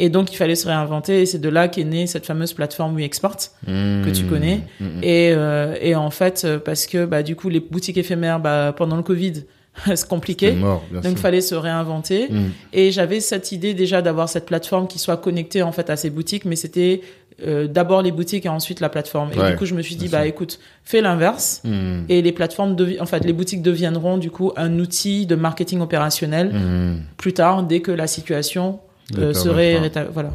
Et 0.00 0.08
donc 0.08 0.32
il 0.32 0.36
fallait 0.36 0.54
se 0.54 0.68
réinventer. 0.68 1.22
Et 1.22 1.26
c'est 1.26 1.40
de 1.40 1.48
là 1.48 1.66
qu'est 1.66 1.82
née 1.82 2.06
cette 2.06 2.24
fameuse 2.24 2.52
plateforme 2.52 2.94
WeExport 2.94 3.36
que 3.66 4.10
tu 4.10 4.24
connais. 4.26 4.60
Et, 5.02 5.34
et 5.82 5.94
en 5.96 6.10
fait, 6.10 6.46
parce 6.64 6.86
que 6.86 7.04
bah, 7.04 7.24
du 7.24 7.34
coup, 7.34 7.48
les 7.48 7.58
boutiques 7.58 7.96
éphémères, 7.96 8.38
bah, 8.38 8.72
pendant 8.76 8.96
le 8.96 9.02
Covid, 9.02 9.42
c'est 9.86 10.08
compliqué. 10.08 10.50
C'est 10.50 10.56
mort, 10.56 10.84
bien 10.90 11.00
Donc, 11.00 11.12
il 11.12 11.18
fallait 11.18 11.40
se 11.40 11.54
réinventer. 11.54 12.28
Mm. 12.30 12.48
Et 12.72 12.90
j'avais 12.92 13.20
cette 13.20 13.52
idée 13.52 13.74
déjà 13.74 14.02
d'avoir 14.02 14.28
cette 14.28 14.46
plateforme 14.46 14.88
qui 14.88 14.98
soit 14.98 15.16
connectée 15.16 15.62
en 15.62 15.72
fait 15.72 15.88
à 15.90 15.96
ces 15.96 16.10
boutiques, 16.10 16.44
mais 16.44 16.56
c'était 16.56 17.00
euh, 17.46 17.68
d'abord 17.68 18.02
les 18.02 18.10
boutiques 18.10 18.46
et 18.46 18.48
ensuite 18.48 18.80
la 18.80 18.88
plateforme. 18.88 19.30
Et 19.32 19.50
du 19.52 19.56
coup, 19.56 19.64
je 19.66 19.74
me 19.74 19.82
suis 19.82 19.94
dit, 19.94 20.08
bah 20.08 20.18
sûr. 20.22 20.26
écoute, 20.26 20.58
fais 20.82 21.00
l'inverse. 21.00 21.60
Mm. 21.64 22.00
Et 22.08 22.22
les 22.22 22.32
plateformes, 22.32 22.76
en 22.98 23.06
fait, 23.06 23.24
les 23.24 23.32
boutiques 23.32 23.62
deviendront 23.62 24.18
du 24.18 24.30
coup 24.32 24.52
un 24.56 24.78
outil 24.80 25.26
de 25.26 25.36
marketing 25.36 25.80
opérationnel 25.80 26.52
Mm. 26.52 27.02
plus 27.16 27.32
tard, 27.34 27.62
dès 27.62 27.80
que 27.80 27.92
la 27.92 28.06
situation 28.08 28.80
euh, 29.16 29.32
serait 29.32 29.78
réta- 29.80 30.08
voilà. 30.12 30.30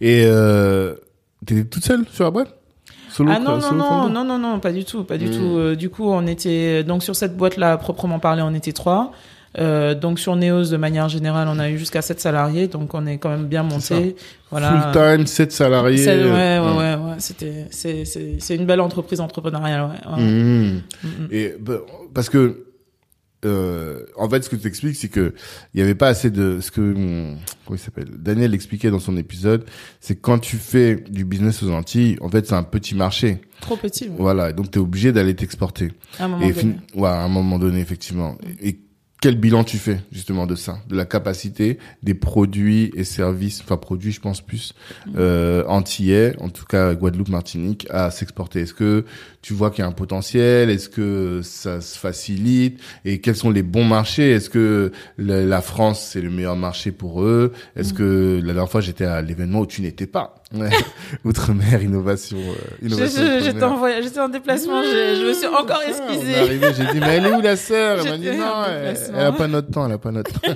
Et 0.00 0.24
euh, 0.26 0.94
t'étais 1.46 1.64
toute 1.64 1.84
seule 1.84 2.04
sur 2.10 2.24
la 2.24 2.30
boîte? 2.30 2.54
Solo, 3.12 3.30
Ah 3.34 3.38
non, 3.38 3.58
non, 3.58 3.72
non, 3.72 4.08
non, 4.08 4.24
non, 4.24 4.38
non, 4.38 4.58
pas 4.60 4.72
du 4.72 4.84
tout, 4.84 5.04
pas 5.04 5.18
du 5.18 5.26
Mm. 5.26 5.30
tout. 5.30 5.58
Euh, 5.58 5.76
du 5.76 5.90
coup, 5.90 6.08
on 6.10 6.26
était, 6.26 6.82
donc 6.84 7.02
sur 7.02 7.14
cette 7.14 7.36
boîte-là, 7.36 7.76
proprement 7.76 8.18
parlé, 8.18 8.42
on 8.42 8.54
était 8.54 8.72
trois. 8.72 9.12
Euh, 9.58 9.94
donc 9.94 10.18
sur 10.18 10.34
Neos, 10.34 10.70
de 10.70 10.78
manière 10.78 11.10
générale, 11.10 11.46
on 11.50 11.58
a 11.58 11.68
eu 11.68 11.76
jusqu'à 11.76 12.00
sept 12.00 12.20
salariés, 12.20 12.68
donc 12.68 12.94
on 12.94 13.04
est 13.06 13.18
quand 13.18 13.28
même 13.28 13.44
bien 13.44 13.62
monté. 13.62 14.16
Voilà. 14.50 14.90
Full 14.92 15.16
time, 15.18 15.26
7 15.26 15.52
salariés. 15.52 16.06
Ouais, 16.06 16.14
ouais, 16.16 16.58
Mm. 16.60 16.76
ouais, 16.78 16.94
ouais. 16.94 17.14
C'était, 17.18 17.66
c'est, 17.70 18.06
c'est, 18.06 18.36
c'est 18.38 18.54
une 18.56 18.64
belle 18.64 18.80
entreprise 18.80 19.20
entrepreneuriale, 19.20 19.82
ouais. 19.82 20.10
ouais. 20.16 20.22
Mm. 20.22 20.80
Mm, 21.04 21.06
mm. 21.06 21.28
Et 21.32 21.54
bah, 21.60 21.74
parce 22.14 22.30
que 22.30 22.64
euh, 23.44 24.04
en 24.16 24.28
fait, 24.28 24.42
ce 24.44 24.48
que 24.48 24.56
tu 24.56 24.68
expliques, 24.68 24.96
c'est 24.96 25.08
que 25.08 25.34
il 25.74 25.80
y 25.80 25.82
avait 25.82 25.94
pas 25.94 26.08
assez 26.08 26.30
de 26.30 26.60
ce 26.60 26.70
que 26.70 26.80
hum, 26.80 27.36
comment 27.66 27.76
il 27.76 27.78
s'appelle? 27.78 28.08
Daniel 28.18 28.54
expliquait 28.54 28.90
dans 28.90 29.00
son 29.00 29.16
épisode, 29.16 29.64
c'est 30.00 30.14
que 30.14 30.20
quand 30.20 30.38
tu 30.38 30.56
fais 30.56 30.96
du 30.96 31.24
business 31.24 31.62
aux 31.62 31.70
Antilles, 31.70 32.16
en 32.20 32.28
fait, 32.28 32.46
c'est 32.46 32.54
un 32.54 32.62
petit 32.62 32.94
marché. 32.94 33.40
Trop 33.60 33.76
petit, 33.76 34.04
ouais. 34.04 34.14
Voilà, 34.18 34.50
et 34.50 34.52
donc 34.52 34.70
tu 34.70 34.78
es 34.78 34.82
obligé 34.82 35.12
d'aller 35.12 35.34
t'exporter. 35.34 35.92
à 36.18 36.24
un 36.24 36.28
moment 36.28 36.46
Et 36.46 36.52
donné. 36.52 36.76
ouais, 36.94 37.08
à 37.08 37.22
un 37.22 37.28
moment 37.28 37.58
donné, 37.58 37.80
effectivement. 37.80 38.36
Et 38.60 38.78
quel 39.20 39.36
bilan 39.38 39.62
tu 39.62 39.78
fais 39.78 40.00
justement 40.10 40.48
de 40.48 40.56
ça, 40.56 40.80
de 40.88 40.96
la 40.96 41.04
capacité 41.04 41.78
des 42.02 42.14
produits 42.14 42.90
et 42.96 43.04
services, 43.04 43.60
enfin 43.62 43.76
produits, 43.76 44.10
je 44.10 44.20
pense 44.20 44.40
plus 44.40 44.74
euh, 45.16 45.62
antillais, 45.68 46.34
en 46.40 46.48
tout 46.48 46.64
cas 46.64 46.92
Guadeloupe, 46.94 47.28
Martinique, 47.28 47.86
à 47.90 48.10
s'exporter. 48.10 48.62
Est-ce 48.62 48.74
que 48.74 49.04
tu 49.42 49.54
vois 49.54 49.70
qu'il 49.70 49.80
y 49.80 49.84
a 49.84 49.88
un 49.88 49.92
potentiel 49.92 50.70
Est-ce 50.70 50.88
que 50.88 51.40
ça 51.42 51.80
se 51.80 51.98
facilite 51.98 52.80
Et 53.04 53.20
quels 53.20 53.36
sont 53.36 53.50
les 53.50 53.62
bons 53.62 53.84
marchés? 53.84 54.30
Est-ce 54.30 54.48
que 54.48 54.92
la, 55.18 55.42
la 55.42 55.60
France 55.60 56.10
c'est 56.12 56.20
le 56.20 56.30
meilleur 56.30 56.56
marché 56.56 56.92
pour 56.92 57.22
eux? 57.22 57.52
Est-ce 57.76 57.92
que 57.92 58.40
la 58.42 58.52
dernière 58.52 58.70
fois 58.70 58.80
j'étais 58.80 59.04
à 59.04 59.20
l'événement 59.20 59.60
où 59.60 59.66
tu 59.66 59.82
n'étais 59.82 60.06
pas? 60.06 60.42
Ouais. 60.54 60.68
Outre-mer, 61.24 61.82
innovation, 61.82 62.36
euh, 62.36 62.86
innovation. 62.86 63.22
j'étais 63.42 63.62
en 63.62 63.76
voyage, 63.76 64.04
j'étais 64.04 64.20
en 64.20 64.28
déplacement, 64.28 64.82
je, 64.82 65.20
je 65.20 65.28
me 65.28 65.32
suis 65.32 65.46
encore 65.46 65.80
excusée. 65.82 66.60
j'ai 66.76 66.92
dit, 66.92 67.00
mais 67.00 67.16
elle 67.16 67.26
est 67.26 67.32
où 67.32 67.40
la 67.40 67.56
sœur? 67.56 68.00
Elle 68.00 68.10
m'a 68.10 68.18
dit, 68.18 68.36
non, 68.36 68.64
elle, 68.68 68.96
elle 69.14 69.26
a 69.26 69.32
pas 69.32 69.48
notre 69.48 69.70
temps, 69.70 69.86
elle 69.86 69.92
a 69.92 69.98
pas 69.98 70.10
notre 70.10 70.32
temps. 70.32 70.52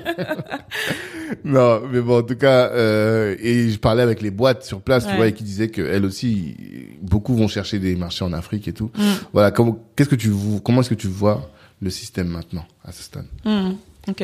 non, 1.45 1.83
mais 1.91 2.01
bon, 2.01 2.19
en 2.19 2.23
tout 2.23 2.37
cas, 2.37 2.71
euh, 2.73 3.37
et 3.41 3.71
je 3.71 3.79
parlais 3.79 4.03
avec 4.03 4.21
les 4.21 4.31
boîtes 4.31 4.65
sur 4.65 4.83
place, 4.83 5.07
tu 5.07 5.17
vois, 5.17 5.29
et 5.29 5.33
qui 5.33 5.45
disaient 5.45 5.69
que 5.69 5.83
elles 5.83 6.05
aussi, 6.05 6.57
beaucoup 7.01 7.35
vont 7.35 7.49
chercher 7.49 7.79
des 7.79 7.97
marchés 7.97 8.25
en 8.25 8.33
Afrique 8.35 8.69
et 8.69 8.73
tout. 8.77 8.91
Mm. 8.97 9.03
Voilà, 9.33 9.51
comment, 9.51 9.79
qu'est-ce 9.97 10.09
que 10.09 10.15
tu, 10.15 10.31
comment 10.65 10.81
est-ce 10.83 10.91
que 10.91 10.95
tu 10.95 11.09
vois 11.09 11.51
le 11.81 11.91
système 11.91 12.29
maintenant, 12.29 12.65
à 12.85 12.93
ce 12.93 13.03
stade? 13.03 13.27
Hmm, 13.45 13.73
ok. 14.09 14.23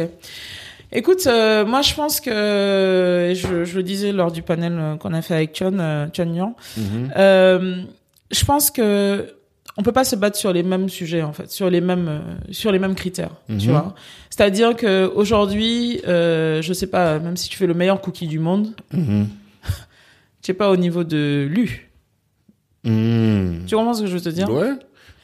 Écoute, 0.95 1.27
euh, 1.27 1.65
moi 1.65 1.81
je 1.83 1.95
pense 1.95 2.21
que 2.21 3.33
je, 3.35 3.65
je 3.65 3.77
le 3.77 3.83
disais 3.83 4.13
lors 4.13 4.31
du 4.31 4.43
panel 4.43 4.75
euh, 4.79 4.97
qu'on 4.97 5.15
a 5.15 5.23
fait 5.23 5.35
avec 5.35 5.55
Chun, 5.57 5.79
euh, 5.79 6.07
Chun 6.13 6.35
Yang, 6.35 6.53
euh, 7.17 7.83
je 8.31 8.45
pense 8.45 8.71
que 8.71 9.35
on 9.79 9.83
peut 9.83 9.93
pas 9.93 10.05
se 10.05 10.17
battre 10.17 10.37
sur 10.37 10.53
les 10.53 10.63
mêmes 10.63 10.91
sujets 10.91 11.23
en 11.23 11.33
fait, 11.33 11.51
sur 11.51 11.71
les 11.71 11.81
mêmes 11.81 12.21
sur 12.51 12.73
les 12.73 12.79
mêmes 12.79 12.95
critères, 12.95 13.31
tu 13.49 13.55
Mhm. 13.55 13.71
vois. 13.71 13.95
C'est-à-dire 14.29 14.77
que 14.77 15.11
aujourd'hui, 15.15 16.03
euh, 16.07 16.61
je 16.61 16.73
sais 16.75 16.87
pas, 16.89 17.19
même 17.19 17.39
si 17.39 17.49
tu 17.49 17.57
fais 17.57 17.67
le 17.67 17.73
meilleur 17.75 18.03
cookie 18.03 18.27
du 18.27 18.39
monde, 18.39 18.75
Mhm. 18.93 19.29
tu 20.43 20.51
es 20.51 20.55
pas 20.55 20.69
au 20.71 20.77
niveau 20.77 21.05
de 21.05 21.49
lu. 21.51 21.91
Mhm. 22.85 23.65
Tu 23.67 23.75
comprends 23.77 23.95
ce 23.95 24.03
que 24.03 24.07
je 24.09 24.15
veux 24.15 24.21
te 24.21 24.29
dire? 24.29 24.51
Ouais. 24.51 24.73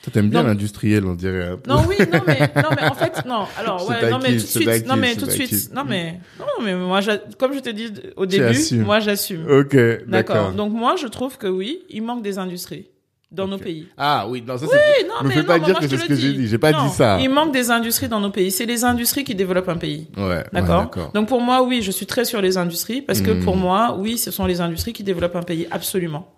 Toi, 0.02 0.12
t'aimes 0.12 0.28
bien 0.30 0.42
Non. 0.42 0.48
l'industriel, 0.50 1.04
on 1.04 1.14
dirait. 1.14 1.50
Non, 1.66 1.82
oui, 1.88 1.96
non, 2.12 2.20
mais, 2.24 2.38
non, 2.54 2.68
mais 2.76 2.84
en 2.88 2.94
fait, 2.94 3.24
non. 3.26 3.46
Alors, 3.58 3.88
ouais, 3.88 4.08
non, 4.10 4.20
mais 4.22 4.28
tout 4.36 4.42
de 4.42 4.46
suite, 4.46 4.86
non, 4.86 4.94
mais 4.96 5.16
tout 5.16 5.26
de 5.26 5.30
suite, 5.32 5.70
non, 5.74 5.82
mais, 5.84 6.20
non, 6.38 6.46
mais 6.64 6.74
moi, 6.76 7.00
comme 7.36 7.52
je 7.52 7.58
te 7.58 7.70
dis 7.70 7.92
au 8.16 8.24
début, 8.24 8.56
moi, 8.84 9.00
j'assume. 9.00 9.44
Ok, 9.50 9.76
D'accord. 10.06 10.52
Donc, 10.52 10.72
moi, 10.72 10.94
je 10.96 11.08
trouve 11.08 11.36
que 11.36 11.48
oui, 11.48 11.80
il 11.90 12.02
manque 12.04 12.22
des 12.22 12.38
industries 12.38 12.86
dans 13.32 13.48
nos 13.48 13.58
pays. 13.58 13.88
Ah 13.98 14.26
oui, 14.28 14.40
non, 14.46 14.56
ça 14.56 14.66
Oui, 14.66 14.70
c'est. 14.72 15.06
non, 15.08 15.14
me 15.24 15.28
mais 15.28 15.34
fais 15.34 15.40
non, 15.40 15.46
pas 15.46 15.58
mais 15.58 15.64
dire 15.64 15.74
moi, 15.74 15.80
que 15.80 15.88
c'est 15.88 15.96
ce 15.96 16.02
le 16.02 16.08
que 16.08 16.14
j'ai 16.14 16.32
dis. 16.32 16.38
dit. 16.38 16.46
J'ai 16.48 16.58
pas 16.58 16.70
Non, 16.70 16.84
dit 16.86 16.90
ça. 16.94 17.18
Il 17.20 17.28
manque 17.28 17.52
des 17.52 17.70
industries 17.72 18.08
dans 18.08 18.20
nos 18.20 18.30
pays. 18.30 18.50
C'est 18.52 18.64
les 18.66 18.84
industries 18.84 19.24
qui 19.24 19.34
développent 19.34 19.68
un 19.68 19.76
pays. 19.76 20.06
Ouais, 20.16 20.22
ouais, 20.22 20.44
D'accord. 20.52 20.82
d'accord. 20.84 21.10
Donc, 21.12 21.26
pour 21.28 21.40
moi, 21.42 21.62
oui, 21.64 21.82
je 21.82 21.90
suis 21.90 22.06
très 22.06 22.24
sur 22.24 22.40
les 22.40 22.56
industries 22.56 23.02
parce 23.02 23.20
que 23.20 23.32
Hmm. 23.32 23.44
pour 23.44 23.56
moi, 23.56 23.96
oui, 23.98 24.16
ce 24.16 24.30
sont 24.30 24.46
les 24.46 24.60
industries 24.60 24.92
qui 24.94 25.02
développent 25.02 25.36
un 25.36 25.42
pays. 25.42 25.66
Absolument. 25.72 26.32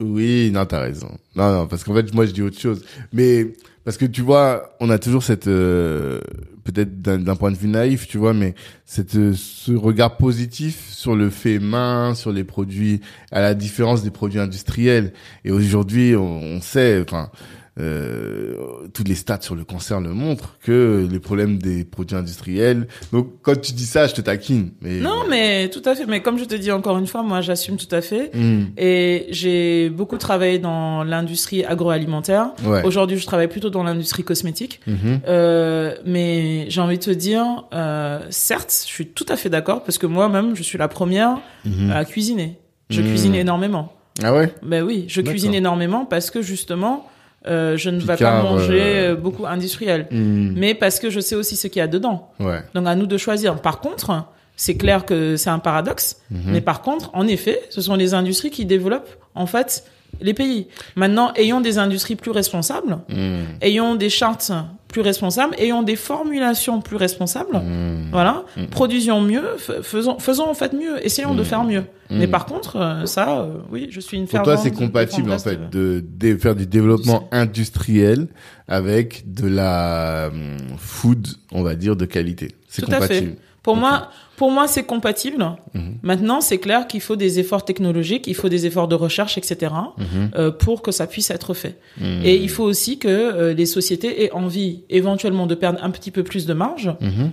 Oui, 0.00 0.50
non, 0.52 0.66
t'as 0.66 0.80
raison. 0.80 1.10
Non, 1.34 1.52
non, 1.52 1.66
parce 1.66 1.84
qu'en 1.84 1.94
fait, 1.94 2.12
moi, 2.14 2.26
je 2.26 2.32
dis 2.32 2.42
autre 2.42 2.58
chose. 2.58 2.84
Mais 3.12 3.54
parce 3.84 3.96
que 3.96 4.04
tu 4.04 4.20
vois, 4.20 4.76
on 4.80 4.90
a 4.90 4.98
toujours 4.98 5.22
cette 5.22 5.46
euh, 5.46 6.20
peut-être 6.64 7.00
d'un 7.00 7.36
point 7.36 7.50
de 7.50 7.56
vue 7.56 7.68
naïf, 7.68 8.06
tu 8.06 8.18
vois, 8.18 8.34
mais 8.34 8.54
cette 8.84 9.16
euh, 9.16 9.32
ce 9.34 9.72
regard 9.72 10.16
positif 10.16 10.90
sur 10.90 11.16
le 11.16 11.30
fait 11.30 11.58
main, 11.58 12.14
sur 12.14 12.32
les 12.32 12.44
produits, 12.44 13.00
à 13.30 13.40
la 13.40 13.54
différence 13.54 14.02
des 14.02 14.10
produits 14.10 14.40
industriels. 14.40 15.12
Et 15.44 15.50
aujourd'hui, 15.50 16.14
on, 16.16 16.40
on 16.42 16.60
sait, 16.60 17.00
enfin. 17.00 17.30
Euh, 17.78 18.54
toutes 18.94 19.06
les 19.08 19.14
stats 19.14 19.40
sur 19.42 19.54
le 19.54 19.64
cancer 19.64 20.00
le 20.00 20.10
montrent 20.14 20.56
que 20.62 21.06
les 21.10 21.18
problèmes 21.20 21.58
des 21.58 21.84
produits 21.84 22.16
industriels. 22.16 22.88
Donc 23.12 23.28
quand 23.42 23.60
tu 23.60 23.72
dis 23.74 23.84
ça, 23.84 24.06
je 24.06 24.14
te 24.14 24.20
taquine. 24.22 24.70
Mais 24.80 25.00
Non, 25.00 25.24
mais 25.28 25.68
tout 25.68 25.82
à 25.84 25.94
fait. 25.94 26.06
Mais 26.06 26.20
comme 26.20 26.38
je 26.38 26.44
te 26.44 26.54
dis 26.54 26.72
encore 26.72 26.96
une 26.98 27.06
fois, 27.06 27.22
moi, 27.22 27.40
j'assume 27.42 27.76
tout 27.76 27.94
à 27.94 28.00
fait. 28.00 28.30
Hmm, 28.34 28.64
Et 28.78 29.26
j'ai 29.30 29.90
beaucoup 29.90 30.16
travaillé 30.16 30.58
dans 30.58 31.04
l'industrie 31.04 31.64
agroalimentaire. 31.64 32.50
ouais. 32.64 32.82
Aujourd'hui, 32.84 33.18
je 33.18 33.26
travaille 33.26 33.48
plutôt 33.48 33.70
dans 33.70 33.82
l'industrie 33.82 34.24
cosmétique. 34.24 34.80
Mhm. 34.86 35.20
Euh, 35.28 35.94
mais 36.06 36.66
j'ai 36.70 36.80
envie 36.80 36.98
de 36.98 37.04
te 37.04 37.10
dire, 37.10 37.64
euh, 37.74 38.20
certes, 38.30 38.70
je 38.86 38.92
suis 38.92 39.06
tout 39.08 39.26
à 39.28 39.36
fait 39.36 39.50
d'accord 39.50 39.82
parce 39.84 39.98
que 39.98 40.06
moi-même, 40.06 40.56
je 40.56 40.62
suis 40.62 40.78
la 40.78 40.88
première 40.88 41.38
Mhm. 41.64 41.90
à 41.90 42.04
cuisiner. 42.04 42.58
Je 42.88 43.02
Hmm. 43.02 43.06
cuisine 43.06 43.34
énormément. 43.34 43.92
Ah 44.22 44.32
ouais? 44.32 44.54
Ben 44.62 44.82
oui, 44.82 45.04
je 45.08 45.20
cuisine 45.20 45.52
énormément 45.52 46.06
parce 46.06 46.30
que 46.30 46.40
justement, 46.40 47.06
euh, 47.48 47.76
je 47.76 47.90
ne 47.90 48.00
vais 48.00 48.16
pas 48.16 48.42
manger 48.42 48.80
euh, 48.80 49.12
euh, 49.12 49.14
beaucoup 49.14 49.46
industriel. 49.46 50.06
Hmm. 50.10 50.52
Mais 50.56 50.74
parce 50.74 50.98
que 50.98 51.10
je 51.10 51.20
sais 51.20 51.34
aussi 51.34 51.56
ce 51.56 51.66
qu'il 51.68 51.80
y 51.80 51.82
a 51.82 51.86
dedans. 51.88 52.30
Ouais. 52.40 52.60
Donc 52.74 52.86
à 52.86 52.94
nous 52.94 53.06
de 53.06 53.16
choisir. 53.16 53.60
Par 53.60 53.80
contre, 53.80 54.24
c'est 54.56 54.76
clair 54.76 55.04
que 55.04 55.36
c'est 55.36 55.50
un 55.50 55.58
paradoxe. 55.58 56.22
Mhm. 56.30 56.40
Mais 56.46 56.60
par 56.60 56.80
contre, 56.82 57.10
en 57.12 57.26
effet, 57.26 57.60
ce 57.70 57.80
sont 57.80 57.94
les 57.94 58.14
industries 58.14 58.50
qui 58.50 58.64
développent 58.64 59.14
en 59.34 59.46
fait 59.46 59.84
les 60.20 60.32
pays. 60.32 60.68
Maintenant, 60.94 61.32
ayons 61.34 61.60
des 61.60 61.78
industries 61.78 62.16
plus 62.16 62.30
responsables, 62.30 62.98
Hmm. 63.08 63.42
ayons 63.60 63.94
des 63.96 64.08
chartes 64.08 64.50
plus 64.96 65.02
responsables, 65.02 65.54
ayons 65.58 65.82
des 65.82 65.94
formulations 65.94 66.80
plus 66.80 66.96
responsables. 66.96 67.54
Hmm. 67.58 68.08
Voilà, 68.12 68.44
produisions 68.70 69.20
mieux, 69.20 69.42
f- 69.58 69.82
faisons, 69.82 70.18
faisons 70.18 70.48
en 70.48 70.54
fait 70.54 70.72
mieux, 70.72 71.04
essayons 71.04 71.34
de 71.34 71.42
faire 71.44 71.64
mieux. 71.64 71.84
Mais 72.08 72.26
par 72.28 72.46
contre, 72.46 72.76
euh, 72.76 73.04
ça, 73.04 73.40
euh, 73.40 73.58
oui, 73.70 73.88
je 73.90 74.00
suis 74.00 74.16
une 74.16 74.26
Pour 74.26 74.40
toi, 74.42 74.56
fervente 74.56 74.64
c'est 74.64 74.70
compatible 74.84 75.30
en 75.32 75.38
fait 75.38 75.68
de- 75.70 76.02
de, 76.18 76.36
faire 76.38 76.54
du 76.54 76.66
développement 76.66 77.28
industriel 77.30 78.28
avec 78.68 79.30
de 79.34 79.46
la 79.46 80.30
hum, 80.32 80.56
food, 80.78 81.26
on 81.52 81.62
va 81.62 81.74
dire, 81.74 81.94
de 81.94 82.06
qualité. 82.06 82.48
C'est 82.68 82.80
Tout 82.82 82.90
à 82.92 82.94
compatible. 82.94 83.32
fait. 83.32 83.38
Pour 83.66 83.76
moi, 83.76 84.10
pour 84.36 84.50
moi, 84.52 84.68
c'est 84.68 84.84
compatible. 84.84 85.44
Mhm. 85.74 85.94
Maintenant, 86.02 86.40
c'est 86.40 86.58
clair 86.58 86.86
qu'il 86.86 87.00
faut 87.00 87.16
des 87.16 87.40
efforts 87.40 87.64
technologiques, 87.64 88.26
il 88.28 88.34
faut 88.34 88.48
des 88.48 88.64
efforts 88.66 88.86
de 88.86 88.94
recherche, 88.94 89.36
etc., 89.38 89.72
Mhm. 89.98 90.30
euh, 90.36 90.50
pour 90.52 90.82
que 90.82 90.92
ça 90.92 91.06
puisse 91.08 91.30
être 91.30 91.52
fait. 91.52 91.78
Mhm. 92.00 92.20
Et 92.22 92.36
il 92.36 92.48
faut 92.48 92.62
aussi 92.62 92.98
que 92.98 93.08
euh, 93.08 93.54
les 93.54 93.66
sociétés 93.66 94.22
aient 94.22 94.30
envie, 94.32 94.84
éventuellement, 94.88 95.46
de 95.48 95.56
perdre 95.56 95.80
un 95.82 95.90
petit 95.90 96.12
peu 96.12 96.22
plus 96.22 96.46
de 96.46 96.54
marge, 96.54 96.90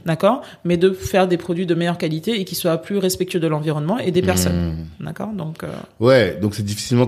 d'accord, 0.07 0.41
mais 0.63 0.77
de 0.77 0.89
faire 0.91 1.27
des 1.27 1.37
produits 1.37 1.67
de 1.67 1.75
meilleure 1.75 1.99
qualité 1.99 2.39
et 2.39 2.45
qui 2.45 2.55
soient 2.55 2.77
plus 2.77 2.97
respectueux 2.97 3.39
de 3.39 3.47
l'environnement 3.47 3.99
et 3.99 4.09
des 4.11 4.23
personnes, 4.23 4.87
d'accord. 4.99 5.31
Donc, 5.33 5.63
euh, 5.63 5.67
Ouais, 5.99 6.37
donc 6.41 6.55
c'est 6.55 6.63
difficilement 6.65 7.07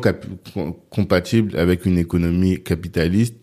compatible 0.90 1.58
avec 1.58 1.86
une 1.86 1.98
économie 1.98 2.62
capitaliste 2.62 3.36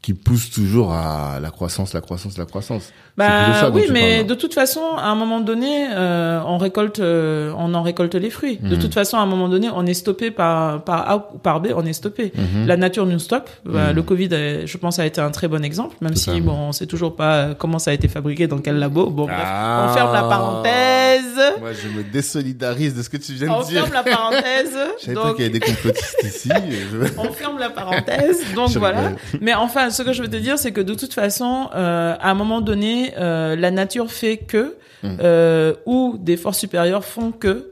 qui 0.00 0.14
pousse 0.14 0.50
toujours 0.50 0.92
à 0.92 1.38
la 1.40 1.50
croissance, 1.50 1.92
la 1.92 2.00
croissance, 2.00 2.38
la 2.38 2.46
croissance. 2.46 2.92
Bah 3.18 3.70
oui, 3.74 3.86
mais 3.90 4.22
de 4.24 4.34
toute 4.34 4.54
façon, 4.54 4.80
à 4.96 5.08
un 5.08 5.14
moment 5.16 5.40
donné, 5.40 5.88
euh, 5.90 6.40
on 6.46 6.56
récolte, 6.56 7.00
euh, 7.00 7.52
on 7.58 7.74
en 7.74 7.82
récolte 7.82 8.14
les 8.14 8.30
fruits. 8.30 8.58
De 8.62 8.76
Mhm. 8.76 8.80
toute 8.82 8.94
façon, 8.94 9.16
à 9.16 9.20
un 9.20 9.26
moment 9.26 9.48
donné, 9.48 9.68
on 9.74 9.84
est 9.86 9.94
stoppé 9.94 10.30
par 10.30 10.82
par 10.84 11.10
A 11.10 11.16
ou 11.34 11.38
par 11.38 11.60
B, 11.60 11.68
on 11.74 11.84
est 11.84 11.92
stoppé. 11.92 12.32
Mhm. 12.34 12.66
La 12.66 12.76
nature 12.76 13.06
nous 13.06 13.18
stoppe. 13.18 13.50
Bah, 13.64 13.88
Mhm. 13.90 13.96
Le 13.96 14.02
Covid, 14.02 14.28
euh, 14.32 14.62
je 14.66 14.78
pense, 14.78 14.98
a 15.00 15.04
été 15.06 15.20
un 15.20 15.30
très 15.30 15.48
bon 15.48 15.64
exemple, 15.64 15.96
même 16.00 16.14
si 16.14 16.40
bon, 16.40 16.52
on 16.68 16.72
sait 16.72 16.86
toujours 16.86 17.16
pas 17.16 17.34
euh, 17.34 17.54
comment 17.58 17.78
ça 17.80 17.90
a 17.90 17.94
été 17.94 18.06
fabriqué, 18.08 18.46
dans 18.46 18.58
quel 18.58 18.78
labo. 18.78 19.10
Bon, 19.10 19.24
bref, 19.24 19.36
Ah. 19.44 19.88
on 19.90 19.94
ferme 19.94 20.12
la 20.12 20.22
parenthèse. 20.22 21.24
Moi, 21.60 21.70
je 21.72 21.88
me 21.88 22.02
désolidarise 22.04 22.94
de 22.94 23.02
ce 23.02 23.08
que 23.10 23.16
tu 23.16 23.32
viens 23.32 23.50
On 23.50 23.60
de 23.62 23.66
dire. 23.66 23.82
ferme 23.86 23.94
la 23.94 24.02
parenthèse. 24.02 24.76
Je 25.00 25.04
savais 25.06 25.14
pas 25.16 25.24
Donc, 25.24 25.36
qu'il 25.36 25.44
y 25.44 25.48
avait 25.48 25.58
des 25.58 25.66
complotistes 25.66 26.16
ici. 26.24 26.48
Je- 26.50 27.08
on 27.18 27.32
ferme 27.32 27.58
la 27.58 27.70
parenthèse. 27.70 28.38
Donc 28.54 28.70
voilà. 28.76 29.12
Mais 29.40 29.54
enfin, 29.54 29.90
ce 29.90 30.02
que 30.02 30.12
je 30.12 30.22
veux 30.22 30.28
te 30.28 30.36
dire, 30.36 30.58
c'est 30.58 30.72
que 30.72 30.80
de 30.80 30.94
toute 30.94 31.14
façon, 31.14 31.68
euh, 31.74 32.14
à 32.20 32.30
un 32.30 32.34
moment 32.34 32.60
donné, 32.60 33.07
euh, 33.16 33.56
la 33.56 33.70
nature 33.70 34.10
fait 34.10 34.36
que, 34.38 34.74
Mm. 35.04 35.16
euh, 35.22 35.74
ou 35.86 36.16
des 36.18 36.36
forces 36.36 36.58
supérieures 36.58 37.04
font 37.04 37.30
que, 37.30 37.70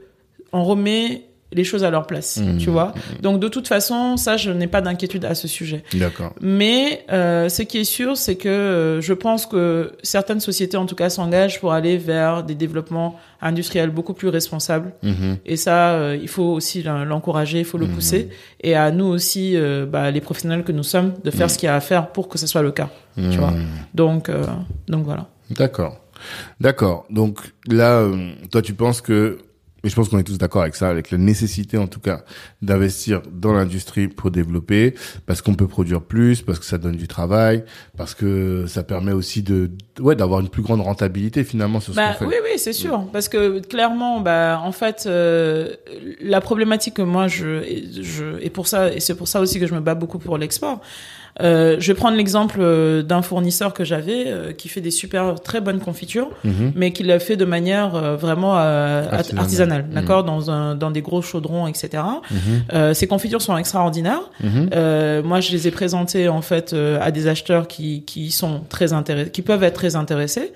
on 0.53 0.63
remet 0.63 1.23
les 1.53 1.63
choses 1.63 1.83
à 1.83 1.89
leur 1.89 2.05
place, 2.07 2.37
Mm. 2.37 2.57
tu 2.57 2.69
vois. 2.69 2.93
Donc 3.21 3.39
de 3.39 3.47
toute 3.47 3.67
façon, 3.67 4.17
ça, 4.17 4.35
je 4.37 4.51
n'ai 4.51 4.67
pas 4.67 4.81
d'inquiétude 4.81 5.23
à 5.25 5.33
ce 5.33 5.47
sujet. 5.47 5.83
D'accord. 5.93 6.33
Mais 6.41 7.05
euh, 7.11 7.47
ce 7.49 7.61
qui 7.61 7.77
est 7.77 7.83
sûr, 7.85 8.17
c'est 8.17 8.35
que 8.35 8.49
euh, 8.49 9.01
je 9.01 9.13
pense 9.13 9.45
que 9.45 9.93
certaines 10.03 10.39
sociétés, 10.41 10.75
en 10.77 10.85
tout 10.85 10.95
cas, 10.95 11.09
s'engagent 11.09 11.59
pour 11.61 11.71
aller 11.73 11.97
vers 11.97 12.43
des 12.43 12.55
développements 12.55 13.15
industriels 13.41 13.91
beaucoup 13.91 14.13
plus 14.13 14.27
responsables. 14.27 14.91
Mhm. 15.03 15.37
Et 15.45 15.55
ça, 15.55 15.91
euh, 15.91 16.17
il 16.21 16.27
faut 16.27 16.43
aussi 16.51 16.83
l'en- 16.83 17.05
l'encourager, 17.05 17.59
il 17.59 17.65
faut 17.65 17.77
le 17.77 17.87
pousser. 17.87 18.29
Et 18.61 18.75
à 18.75 18.91
nous 18.91 19.05
aussi, 19.05 19.55
euh, 19.55 19.85
bah, 19.85 20.11
les 20.11 20.21
professionnels 20.21 20.63
que 20.63 20.71
nous 20.71 20.83
sommes, 20.83 21.13
de 21.23 21.31
faire 21.31 21.49
ce 21.49 21.57
qu'il 21.57 21.67
y 21.67 21.69
a 21.69 21.75
à 21.75 21.79
faire 21.81 22.07
pour 22.11 22.27
que 22.27 22.37
ce 22.37 22.47
soit 22.47 22.61
le 22.61 22.71
cas. 22.71 22.89
Mhm. 23.15 23.31
vois. 23.37 23.53
Donc, 23.93 24.27
euh, 24.29 24.43
donc 24.87 25.05
voilà. 25.05 25.27
D'accord. 25.51 25.97
D'accord. 26.59 27.05
Donc 27.09 27.39
là, 27.67 27.99
euh, 27.99 28.31
toi, 28.51 28.61
tu 28.61 28.73
penses 28.73 29.01
que, 29.01 29.37
et 29.87 29.89
je 29.89 29.95
pense 29.95 30.09
qu'on 30.09 30.19
est 30.19 30.23
tous 30.23 30.37
d'accord 30.37 30.63
avec 30.63 30.75
ça, 30.75 30.89
avec 30.89 31.11
la 31.11 31.17
nécessité, 31.17 31.77
en 31.77 31.87
tout 31.87 32.01
cas, 32.01 32.23
d'investir 32.61 33.21
dans 33.31 33.53
l'industrie 33.53 34.09
pour 34.09 34.31
développer, 34.31 34.93
parce 35.25 35.41
qu'on 35.41 35.53
peut 35.55 35.67
produire 35.67 36.01
plus, 36.01 36.41
parce 36.41 36.59
que 36.59 36.65
ça 36.65 36.77
donne 36.77 36.97
du 36.97 37.07
travail, 37.07 37.63
parce 37.95 38.13
que 38.13 38.65
ça 38.67 38.83
permet 38.83 39.13
aussi 39.13 39.43
de, 39.43 39.71
ouais, 40.01 40.17
d'avoir 40.17 40.41
une 40.41 40.49
plus 40.49 40.61
grande 40.61 40.81
rentabilité 40.81 41.45
finalement 41.45 41.79
sur 41.79 41.93
ce 41.93 41.97
Bah, 41.97 42.13
qu'on 42.13 42.25
fait. 42.29 42.35
oui, 42.35 42.35
oui, 42.43 42.59
c'est 42.59 42.73
sûr. 42.73 43.07
Parce 43.13 43.29
que 43.29 43.59
clairement, 43.59 44.19
bah, 44.19 44.59
en 44.61 44.73
fait, 44.73 45.05
euh, 45.05 45.69
la 46.21 46.41
problématique 46.41 46.95
que 46.95 47.01
moi, 47.01 47.29
je, 47.29 47.63
je, 48.01 48.39
et 48.41 48.49
pour 48.49 48.67
ça, 48.67 48.91
et 48.93 48.99
c'est 48.99 49.15
pour 49.15 49.29
ça 49.29 49.39
aussi 49.39 49.57
que 49.59 49.67
je 49.67 49.73
me 49.73 49.79
bats 49.79 49.95
beaucoup 49.95 50.19
pour 50.19 50.37
l'export. 50.37 50.81
Euh, 51.41 51.75
je 51.79 51.91
vais 51.91 51.95
prendre 51.95 52.17
l'exemple 52.17 52.57
euh, 52.61 53.03
d'un 53.03 53.21
fournisseur 53.21 53.73
que 53.73 53.83
j'avais 53.83 54.25
euh, 54.27 54.53
qui 54.53 54.69
fait 54.69 54.81
des 54.81 54.91
super 54.91 55.35
très 55.39 55.61
bonnes 55.61 55.79
confitures, 55.79 56.29
Mhm. 56.43 56.71
mais 56.75 56.91
qui 56.91 57.03
l'a 57.03 57.19
fait 57.19 57.35
de 57.37 57.45
manière 57.45 57.95
euh, 57.95 58.15
vraiment 58.15 58.57
euh, 58.57 59.03
art- 59.05 59.13
Artisanale. 59.13 59.39
artisanale, 59.43 59.85
Mhm. 59.87 59.93
d'accord, 59.93 60.23
dans 60.23 60.49
un 60.49 60.75
dans 60.75 60.89
des 60.91 61.01
gros 61.01 61.21
chaudrons, 61.21 61.67
etc. 61.67 62.03
Euh, 62.73 62.93
ces 62.93 63.07
confitures 63.07 63.41
sont 63.41 63.55
extraordinaires. 63.57 64.29
Mhm. 64.43 64.69
Euh, 64.73 65.21
moi, 65.23 65.39
je 65.39 65.51
les 65.51 65.67
ai 65.67 65.71
présentées 65.71 66.27
en 66.29 66.41
fait 66.41 66.73
euh, 66.73 66.97
à 67.01 67.11
des 67.11 67.27
acheteurs 67.27 67.67
qui 67.67 68.03
qui 68.03 68.31
sont 68.31 68.61
très 68.69 68.93
intéressés, 68.93 69.29
qui 69.31 69.41
peuvent 69.43 69.63
être 69.63 69.75
très 69.75 69.95
intéressés. 69.95 70.53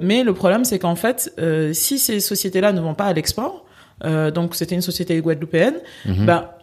Mais 0.00 0.22
le 0.24 0.32
problème, 0.34 0.64
c'est 0.64 0.78
qu'en 0.78 0.96
fait, 0.96 1.32
euh, 1.38 1.72
si 1.72 1.98
ces 1.98 2.20
sociétés-là 2.20 2.72
ne 2.72 2.80
vont 2.80 2.94
pas 2.94 3.04
à 3.06 3.12
l'export, 3.12 3.64
euh, 4.04 4.30
donc 4.30 4.54
c'était 4.54 4.74
une 4.74 4.80
société 4.82 5.20
guadeloupéenne, 5.20 5.74
bah 6.26 6.57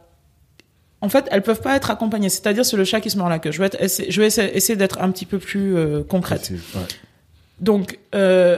en 1.05 1.09
fait, 1.09 1.25
elles 1.31 1.43
peuvent 1.43 1.61
pas 1.61 1.75
être 1.75 1.91
accompagnées. 1.91 2.29
C'est-à-dire, 2.29 2.65
c'est 2.65 2.75
le 2.77 2.83
chat 2.83 2.99
qui 2.99 3.09
se 3.09 3.17
mord 3.17 3.29
la 3.29 3.39
queue. 3.39 3.51
Je 3.51 3.59
vais, 3.59 3.67
être, 3.67 3.77
essa- 3.79 4.03
je 4.09 4.19
vais 4.21 4.27
essayer, 4.27 4.55
essayer 4.57 4.75
d'être 4.75 5.01
un 5.01 5.11
petit 5.11 5.25
peu 5.25 5.37
plus 5.39 5.77
euh, 5.77 6.03
concrète. 6.03 6.51
Ouais. 6.51 6.81
Donc, 7.59 7.99
euh, 8.15 8.57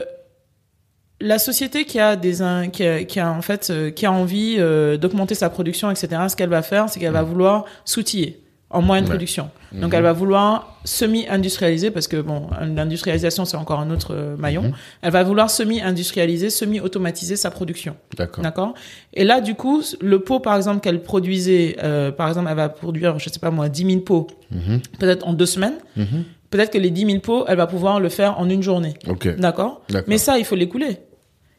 la 1.20 1.38
société 1.38 1.84
qui 1.84 1.98
a 2.00 2.16
des 2.16 2.36
qui 2.72 2.84
a, 2.86 3.04
qui 3.04 3.20
a 3.20 3.30
en 3.30 3.42
fait 3.42 3.70
euh, 3.70 3.90
qui 3.90 4.06
a 4.06 4.12
envie 4.12 4.56
euh, 4.58 4.96
d'augmenter 4.96 5.34
sa 5.34 5.50
production, 5.50 5.90
etc. 5.90 6.08
Ce 6.28 6.36
qu'elle 6.36 6.48
va 6.48 6.62
faire, 6.62 6.88
c'est 6.88 7.00
qu'elle 7.00 7.12
va 7.12 7.22
vouloir 7.22 7.64
s'outiller 7.84 8.40
en 8.70 8.82
moyen 8.82 9.02
de 9.02 9.06
Ouais. 9.06 9.12
production. 9.14 9.50
Mhm. 9.72 9.80
Donc, 9.80 9.94
elle 9.94 10.02
va 10.02 10.12
vouloir 10.12 10.78
semi-industrialiser 10.84 11.90
parce 11.90 12.06
que 12.08 12.18
bon, 12.20 12.48
l'industrialisation 12.60 13.44
c'est 13.44 13.56
encore 13.56 13.80
un 13.80 13.90
autre 13.90 14.14
euh, 14.14 14.36
maillon. 14.36 14.62
Mhm. 14.62 14.72
Elle 15.02 15.12
va 15.12 15.22
vouloir 15.22 15.50
semi-industrialiser, 15.50 16.50
semi-automatiser 16.50 17.36
sa 17.36 17.50
production. 17.50 17.96
D'accord. 18.16 18.42
D'accord? 18.44 18.74
Et 19.14 19.24
là, 19.24 19.40
du 19.40 19.54
coup, 19.54 19.82
le 20.00 20.20
pot, 20.20 20.40
par 20.40 20.56
exemple, 20.56 20.80
qu'elle 20.80 21.02
produisait, 21.02 21.76
euh, 21.82 22.12
par 22.12 22.28
exemple, 22.28 22.48
elle 22.50 22.56
va 22.56 22.68
produire, 22.68 23.18
je 23.18 23.28
sais 23.30 23.38
pas 23.40 23.50
moi, 23.50 23.68
10 23.68 23.84
000 23.90 24.00
pots, 24.00 24.26
Mhm. 24.50 24.80
peut-être 24.98 25.26
en 25.26 25.32
deux 25.32 25.46
semaines. 25.46 25.78
Mhm. 25.96 26.24
Peut-être 26.50 26.72
que 26.72 26.78
les 26.78 26.90
10 26.90 27.04
000 27.06 27.18
pots, 27.20 27.44
elle 27.48 27.56
va 27.58 27.66
pouvoir 27.66 28.00
le 28.00 28.08
faire 28.08 28.38
en 28.38 28.48
une 28.48 28.62
journée. 28.62 28.94
Ok. 29.06 29.36
D'accord? 29.36 29.82
D'accord. 29.88 30.08
Mais 30.08 30.18
ça, 30.18 30.38
il 30.38 30.44
faut 30.44 30.56
l'écouler. 30.56 30.98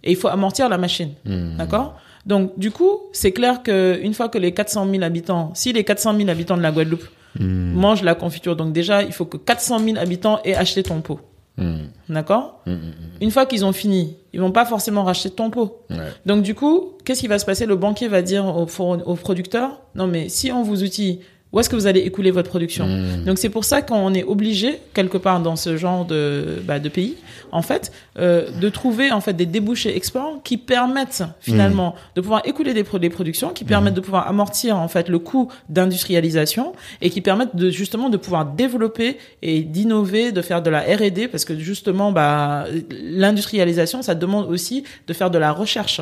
Et 0.03 0.11
il 0.11 0.15
faut 0.15 0.29
amortir 0.29 0.69
la 0.69 0.77
machine. 0.77 1.11
Mhm. 1.25 1.57
D'accord? 1.57 1.99
Donc, 2.29 2.57
du 2.57 2.69
coup, 2.71 2.91
c'est 3.11 3.31
clair 3.31 3.63
que 3.63 3.99
une 4.01 4.13
fois 4.13 4.29
que 4.29 4.37
les 4.37 4.53
400 4.53 4.87
000 4.89 5.03
habitants, 5.03 5.51
si 5.55 5.73
les 5.73 5.83
400 5.83 6.15
000 6.15 6.29
habitants 6.29 6.55
de 6.57 6.61
la 6.61 6.71
Guadeloupe 6.71 7.03
Mhm. 7.39 7.73
mangent 7.73 8.03
la 8.03 8.15
confiture, 8.15 8.55
donc 8.55 8.71
déjà, 8.71 9.03
il 9.03 9.11
faut 9.11 9.25
que 9.25 9.37
400 9.37 9.79
000 9.79 9.97
habitants 9.97 10.39
aient 10.45 10.55
acheté 10.55 10.81
ton 10.83 11.01
pot. 11.01 11.19
Mhm. 11.57 11.87
D'accord 12.09 12.61
Mhm. 12.65 12.79
Une 13.21 13.31
fois 13.31 13.45
qu'ils 13.45 13.65
ont 13.65 13.73
fini, 13.73 14.15
ils 14.33 14.39
vont 14.39 14.51
pas 14.51 14.65
forcément 14.65 15.03
racheter 15.03 15.29
ton 15.31 15.49
pot. 15.49 15.81
Ouais. 15.89 15.97
Donc 16.25 16.41
du 16.43 16.53
coup, 16.55 16.93
qu'est-ce 17.03 17.19
qui 17.21 17.27
va 17.27 17.37
se 17.39 17.45
passer? 17.45 17.65
Le 17.65 17.75
banquier 17.75 18.07
va 18.07 18.21
dire 18.21 18.45
au, 18.45 18.67
au 19.05 19.15
producteur, 19.15 19.81
non 19.95 20.07
mais 20.07 20.29
si 20.29 20.51
on 20.51 20.61
vous 20.63 20.83
outille, 20.83 21.19
où 21.51 21.59
est-ce 21.59 21.69
que 21.69 21.75
vous 21.75 21.87
allez 21.87 22.01
écouler 22.01 22.31
votre 22.31 22.49
production 22.49 22.85
Mhm. 22.87 23.25
Donc 23.25 23.37
c'est 23.39 23.49
pour 23.49 23.65
ça 23.65 23.81
qu'on 23.81 24.13
est 24.13 24.23
obligé 24.23 24.79
quelque 24.93 25.17
part 25.17 25.39
dans 25.39 25.55
ce 25.55 25.77
genre 25.77 26.05
de, 26.05 26.61
bah, 26.65 26.79
de 26.79 26.89
pays, 26.89 27.15
en 27.51 27.61
fait, 27.63 27.91
euh, 28.19 28.47
de 28.61 28.69
trouver 28.69 29.11
en 29.11 29.21
fait 29.21 29.33
des 29.33 29.47
débouchés 29.47 29.95
export 29.95 30.41
qui 30.43 30.57
permettent 30.57 31.23
finalement 31.39 31.95
de 32.15 32.21
pouvoir 32.21 32.41
écouler 32.45 32.73
des, 32.75 32.83
pro- 32.83 32.99
des 32.99 33.09
productions, 33.09 33.49
qui 33.49 33.63
permettent 33.65 33.95
de 33.95 34.01
pouvoir 34.01 34.27
amortir 34.27 34.77
en 34.77 34.87
fait 34.87 35.09
le 35.09 35.17
coût 35.17 35.49
d'industrialisation 35.69 36.73
et 37.01 37.09
qui 37.09 37.21
permettent 37.21 37.55
de 37.55 37.69
justement 37.71 38.09
de 38.09 38.17
pouvoir 38.17 38.45
développer 38.45 39.17
et 39.41 39.61
d'innover, 39.61 40.31
de 40.31 40.41
faire 40.43 40.61
de 40.61 40.69
la 40.69 40.81
R&D 40.81 41.27
parce 41.29 41.45
que 41.45 41.57
justement 41.57 42.11
bah 42.11 42.65
l'industrialisation 43.13 44.01
ça 44.01 44.15
demande 44.15 44.47
aussi 44.49 44.83
de 45.07 45.13
faire 45.13 45.29
de 45.31 45.37
la 45.37 45.51
recherche. 45.51 46.01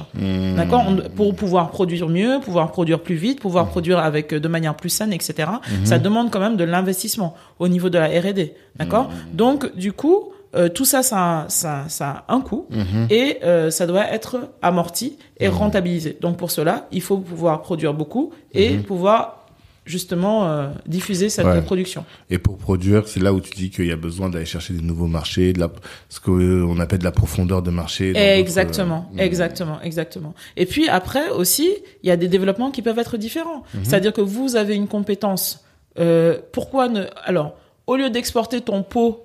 D'accord? 0.55 0.83
Pour 1.15 1.35
pouvoir 1.35 1.69
produire 1.71 2.07
mieux, 2.09 2.39
pouvoir 2.43 2.71
produire 2.71 2.99
plus 2.99 3.15
vite, 3.15 3.39
pouvoir 3.39 3.67
produire 3.67 3.99
avec 3.99 4.33
euh, 4.33 4.39
de 4.39 4.47
manière 4.47 4.75
plus 4.75 4.89
saine, 4.89 5.13
etc. 5.13 5.35
Ça 5.85 5.99
demande 5.99 6.31
quand 6.31 6.39
même 6.39 6.57
de 6.57 6.63
l'investissement 6.63 7.35
au 7.59 7.67
niveau 7.67 7.89
de 7.89 7.97
la 7.97 8.07
R&D. 8.07 8.53
D'accord 8.77 9.09
Mmh. 9.09 9.35
Donc, 9.35 9.75
du 9.75 9.91
coup, 9.93 10.29
euh, 10.55 10.69
tout 10.69 10.85
ça, 10.85 11.03
ça, 11.03 11.45
ça, 11.49 11.83
ça 11.89 12.23
a 12.27 12.33
un 12.33 12.41
coût 12.41 12.65
Mhm. 12.69 13.07
et 13.09 13.39
euh, 13.43 13.69
ça 13.69 13.85
doit 13.85 14.05
être 14.11 14.37
amorti 14.61 15.17
et 15.39 15.47
rentabilisé. 15.49 16.17
Donc, 16.21 16.37
pour 16.37 16.51
cela, 16.51 16.87
il 16.91 17.01
faut 17.01 17.17
pouvoir 17.17 17.61
produire 17.61 17.93
beaucoup 17.93 18.31
et 18.53 18.77
pouvoir 18.77 19.46
justement 19.87 20.47
euh, 20.47 20.69
diffuser 20.85 21.29
cette 21.29 21.45
Ouais. 21.47 21.61
production. 21.61 22.05
Et 22.29 22.37
pour 22.37 22.57
produire, 22.57 23.07
c'est 23.07 23.19
là 23.21 23.33
où 23.33 23.41
tu 23.41 23.51
dis 23.55 23.69
qu'il 23.71 23.85
y 23.87 23.91
a 23.91 23.95
besoin 23.95 24.29
d'aller 24.29 24.45
chercher 24.45 24.73
des 24.73 24.81
nouveaux 24.83 25.07
marchés, 25.07 25.53
de 25.53 25.59
la, 25.59 25.71
ce 26.09 26.19
qu'on 26.19 26.79
appelle 26.79 26.99
de 26.99 27.03
la 27.03 27.11
profondeur 27.11 27.61
de 27.63 27.71
marché. 27.71 28.11
Exactement, 28.15 29.09
euh, 29.17 29.21
exactement, 29.23 29.81
exactement. 29.81 30.33
Et 30.57 30.65
puis 30.65 30.87
après 30.89 31.29
aussi, 31.29 31.69
il 32.03 32.07
y 32.07 32.11
a 32.11 32.17
des 32.17 32.27
développements 32.27 32.69
qui 32.69 32.81
peuvent 32.81 32.99
être 32.99 33.17
différents. 33.17 33.63
Mhm. 33.73 33.85
C'est-à-dire 33.85 34.13
que 34.13 34.21
vous 34.21 34.55
avez 34.55 34.75
une 34.75 34.87
compétence. 34.87 35.63
Euh, 35.99 36.37
pourquoi 36.51 36.89
ne 36.89 37.05
Alors, 37.23 37.55
au 37.87 37.95
lieu 37.95 38.09
d'exporter 38.09 38.61
ton 38.61 38.83
pot 38.83 39.23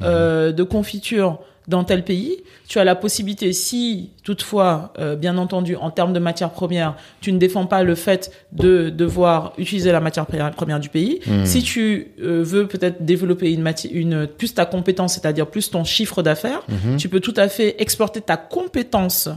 Mhm. 0.00 0.06
euh, 0.08 0.52
de 0.52 0.62
confiture 0.62 1.40
dans 1.68 1.84
tel 1.84 2.04
pays, 2.04 2.38
tu 2.68 2.78
as 2.78 2.84
la 2.84 2.94
possibilité, 2.96 3.52
si 3.52 4.10
toutefois, 4.24 4.92
euh, 4.98 5.14
bien 5.16 5.36
entendu, 5.38 5.76
en 5.76 5.90
termes 5.90 6.12
de 6.12 6.18
matières 6.18 6.50
premières, 6.50 6.96
tu 7.20 7.32
ne 7.32 7.38
défends 7.38 7.66
pas 7.66 7.82
le 7.82 7.94
fait 7.94 8.30
de 8.52 8.90
devoir 8.90 9.52
utiliser 9.58 9.92
la 9.92 10.00
matière 10.00 10.26
première 10.26 10.80
du 10.80 10.88
pays. 10.88 11.20
Mhm. 11.26 11.46
Si 11.46 11.62
tu 11.62 12.12
euh, 12.22 12.42
veux 12.44 12.66
peut-être 12.66 13.04
développer 13.04 13.52
une 13.52 13.62
matière, 13.62 13.92
une 13.94 14.26
plus 14.26 14.54
ta 14.54 14.64
compétence, 14.66 15.14
c'est-à-dire 15.14 15.46
plus 15.46 15.70
ton 15.70 15.84
chiffre 15.84 16.22
d'affaires, 16.22 16.62
Mhm. 16.68 16.96
tu 16.96 17.08
peux 17.08 17.20
tout 17.20 17.34
à 17.36 17.48
fait 17.48 17.80
exporter 17.80 18.20
ta 18.20 18.36
compétence 18.36 19.28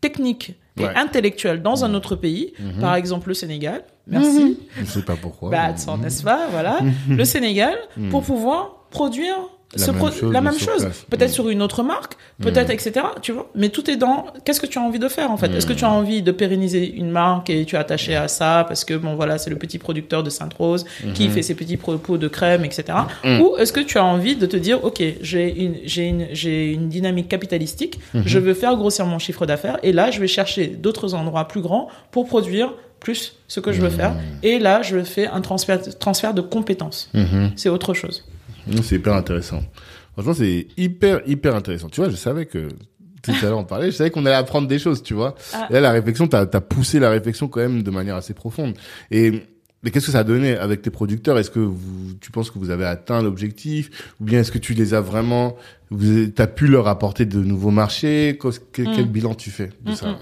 technique 0.00 0.54
et 0.78 0.84
Ouais. 0.84 0.92
intellectuelle 0.96 1.62
dans 1.62 1.84
un 1.84 1.94
autre 1.94 2.16
pays, 2.16 2.52
Mhm. 2.58 2.80
par 2.80 2.94
exemple 2.96 3.28
le 3.28 3.34
Sénégal. 3.34 3.82
Merci. 4.06 4.58
Je 4.78 4.84
sais 4.84 5.02
pas 5.02 5.16
pourquoi. 5.16 5.50
Bah, 5.50 5.72
n'est-ce 6.02 6.22
pas 6.22 6.46
Voilà, 6.50 6.78
le 7.08 7.24
Sénégal 7.24 7.74
pour 8.10 8.22
pouvoir 8.22 8.86
produire 8.90 9.36
La 9.74 9.84
ce 9.84 9.90
même 9.90 10.00
chose, 10.12 10.32
la 10.32 10.40
même. 10.40 10.54
Peut-être 11.10 11.30
Mm. 11.30 11.34
sur 11.34 11.48
une 11.48 11.60
autre 11.60 11.82
marque, 11.82 12.14
peut-être 12.40 12.70
etc. 12.70 12.92
Tu 13.20 13.32
vois 13.32 13.50
Mais 13.56 13.68
tout 13.68 13.90
est 13.90 13.96
dans 13.96 14.26
qu'est-ce 14.44 14.60
que 14.60 14.66
tu 14.66 14.78
as 14.78 14.80
envie 14.80 15.00
de 15.00 15.08
faire 15.08 15.30
en 15.30 15.36
fait? 15.36 15.52
Est-ce 15.54 15.66
que 15.66 15.72
tu 15.72 15.84
as 15.84 15.90
envie 15.90 16.22
de 16.22 16.30
pérenniser 16.30 16.88
une 16.94 17.10
marque 17.10 17.50
et 17.50 17.64
tu 17.64 17.74
es 17.74 17.78
attaché 17.78 18.14
à 18.14 18.28
ça 18.28 18.64
parce 18.68 18.84
que 18.84 18.94
bon 18.94 19.16
voilà 19.16 19.38
c'est 19.38 19.50
le 19.50 19.56
petit 19.56 19.78
producteur 19.78 20.22
de 20.22 20.30
Sainte-Rose 20.30 20.84
qui 21.14 21.28
fait 21.28 21.42
ses 21.42 21.54
petits 21.54 21.76
propos 21.76 22.16
de 22.16 22.28
crème 22.28 22.64
etc. 22.64 22.84
Ou 23.24 23.56
est-ce 23.58 23.72
que 23.72 23.80
tu 23.80 23.98
as 23.98 24.04
envie 24.04 24.36
de 24.36 24.46
te 24.46 24.56
dire 24.56 24.82
ok 24.84 25.02
j'ai 25.20 25.54
une 25.64 25.74
j'ai 25.84 26.06
une 26.06 26.26
j'ai 26.32 26.72
une 26.72 26.88
dynamique 26.88 27.28
capitalistique, 27.28 27.98
je 28.14 28.38
veux 28.38 28.54
faire 28.54 28.76
grossir 28.76 29.04
mon 29.04 29.18
chiffre 29.18 29.46
d'affaires 29.46 29.78
et 29.82 29.92
là 29.92 30.10
je 30.12 30.20
vais 30.20 30.28
chercher 30.28 30.68
d'autres 30.68 31.14
endroits 31.14 31.48
plus 31.48 31.60
grands 31.60 31.88
pour 32.12 32.26
produire 32.28 32.72
plus 33.00 33.34
ce 33.48 33.60
que 33.60 33.72
je 33.72 33.80
veux 33.82 33.90
faire 33.90 34.14
et 34.44 34.58
là 34.60 34.82
je 34.82 35.02
fais 35.02 35.26
un 35.26 35.40
transfert 35.40 35.80
transfert 35.98 36.32
de 36.34 36.40
compétences. 36.40 37.10
Mhm. 37.14 37.50
C'est 37.56 37.68
autre 37.68 37.92
chose. 37.92 38.24
Non, 38.66 38.82
C'est 38.82 38.96
hyper 38.96 39.14
intéressant. 39.14 39.62
Franchement, 40.14 40.34
c'est 40.34 40.66
hyper, 40.76 41.20
hyper 41.26 41.54
intéressant. 41.54 41.88
Tu 41.88 42.00
vois, 42.00 42.08
je 42.10 42.16
savais 42.16 42.46
que, 42.46 42.68
tout 43.22 43.32
à 43.42 43.44
l'heure 43.46 43.58
on 43.58 43.64
parlait, 43.64 43.90
je 43.90 43.96
savais 43.96 44.10
qu'on 44.10 44.24
allait 44.24 44.34
apprendre 44.36 44.66
des 44.66 44.78
choses, 44.78 45.02
tu 45.02 45.14
vois. 45.14 45.34
Ah. 45.52 45.66
Et 45.70 45.74
là, 45.74 45.80
la 45.80 45.90
réflexion, 45.92 46.26
t'as 46.26 46.40
as 46.50 46.60
poussé 46.60 46.98
la 46.98 47.10
réflexion 47.10 47.48
quand 47.48 47.60
même 47.60 47.82
de 47.82 47.90
manière 47.90 48.16
assez 48.16 48.32
profonde. 48.34 48.74
Et 49.10 49.42
mais 49.82 49.90
qu'est-ce 49.92 50.06
que 50.06 50.12
ça 50.12 50.20
a 50.20 50.24
donné 50.24 50.56
avec 50.56 50.82
tes 50.82 50.90
producteurs? 50.90 51.38
Est-ce 51.38 51.50
que 51.50 51.60
vous, 51.60 52.14
tu 52.20 52.30
penses 52.32 52.50
que 52.50 52.58
vous 52.58 52.70
avez 52.70 52.86
atteint 52.86 53.22
l'objectif? 53.22 54.12
Ou 54.20 54.24
bien 54.24 54.40
est-ce 54.40 54.50
que 54.50 54.58
tu 54.58 54.74
les 54.74 54.94
as 54.94 55.00
vraiment, 55.00 55.54
vous 55.90 56.24
as 56.38 56.46
pu 56.48 56.66
leur 56.66 56.88
apporter 56.88 57.24
de 57.26 57.38
nouveaux 57.40 57.70
marchés? 57.70 58.36
Qu'est- 58.42 58.62
Quel, 58.72 58.86
quel 58.96 59.04
bilan 59.06 59.34
tu 59.34 59.50
fais 59.50 59.70
de 59.84 59.92
ça? 59.94 60.08
mm. 60.12 60.16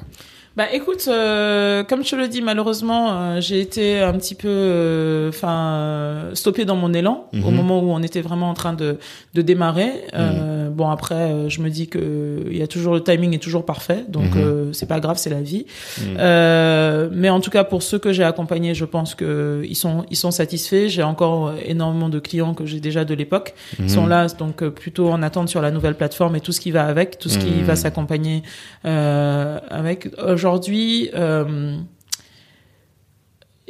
Bah 0.57 0.67
écoute, 0.73 1.07
euh, 1.09 1.83
comme 1.83 2.05
je 2.05 2.11
te 2.11 2.15
le 2.17 2.29
dis, 2.29 2.41
malheureusement, 2.41 3.09
euh, 3.11 3.41
j'ai 3.41 3.59
été 3.61 3.99
un 3.99 4.13
petit 4.13 4.37
peu, 4.37 4.47
euh, 4.49 5.29
enfin, 5.31 5.51
euh, 5.51 6.35
stoppée 6.37 6.65
dans 6.65 6.77
mon 6.77 6.95
élan 6.95 7.27
au 7.33 7.37
Mhm. 7.51 7.55
moment 7.57 7.81
où 7.81 7.91
on 7.91 8.01
était 8.05 8.21
vraiment 8.21 8.51
en 8.51 8.55
train 8.55 8.73
de 8.73 8.99
de 9.35 9.43
démarrer. 9.43 9.91
Euh, 10.15 10.53
Bon 10.75 10.89
après, 10.91 11.49
je 11.51 11.61
me 11.61 11.71
dis 11.71 11.87
que 11.89 12.47
il 12.51 12.57
y 12.57 12.63
a 12.63 12.67
toujours 12.67 12.95
le 12.95 13.01
timing 13.03 13.33
est 13.35 13.39
toujours 13.39 13.65
parfait, 13.65 14.05
donc 14.09 14.35
Mhm. 14.35 14.41
euh, 14.43 14.73
c'est 14.73 14.87
pas 14.89 14.99
grave, 14.99 15.19
c'est 15.19 15.31
la 15.31 15.41
vie. 15.41 15.67
Mhm. 16.01 16.17
Euh, 16.19 17.09
mais 17.13 17.31
en 17.31 17.41
tout 17.41 17.51
cas, 17.51 17.63
pour 17.65 17.83
ceux 17.85 17.99
que 18.01 18.13
j'ai 18.13 18.25
accompagnés, 18.25 18.75
je 18.75 18.85
pense 18.85 19.15
que 19.15 19.63
ils 19.69 19.77
sont 19.77 20.05
ils 20.11 20.17
sont 20.17 20.31
satisfaits. 20.33 20.87
J'ai 20.89 21.03
encore 21.05 21.53
énormément 21.65 22.09
de 22.09 22.19
clients 22.19 22.55
que 22.55 22.65
j'ai 22.67 22.81
déjà 22.81 23.05
de 23.05 23.15
l'époque 23.15 23.55
Mhm. 23.79 23.89
sont 23.89 24.07
là 24.07 24.27
donc 24.39 24.65
plutôt 24.69 25.11
en 25.11 25.23
attente 25.23 25.49
sur 25.49 25.61
la 25.63 25.71
nouvelle 25.71 25.95
plateforme 25.97 26.35
et 26.37 26.41
tout 26.41 26.53
ce 26.53 26.61
qui 26.61 26.71
va 26.73 26.85
avec, 26.87 27.19
tout 27.19 27.29
ce 27.29 27.39
qui 27.39 27.51
Mhm. 27.51 27.63
va 27.65 27.77
s'accompagner 27.77 28.43
euh, 28.85 29.59
avec. 29.71 30.09
Aujourd'hui, 30.49 31.09
euh, 31.15 31.79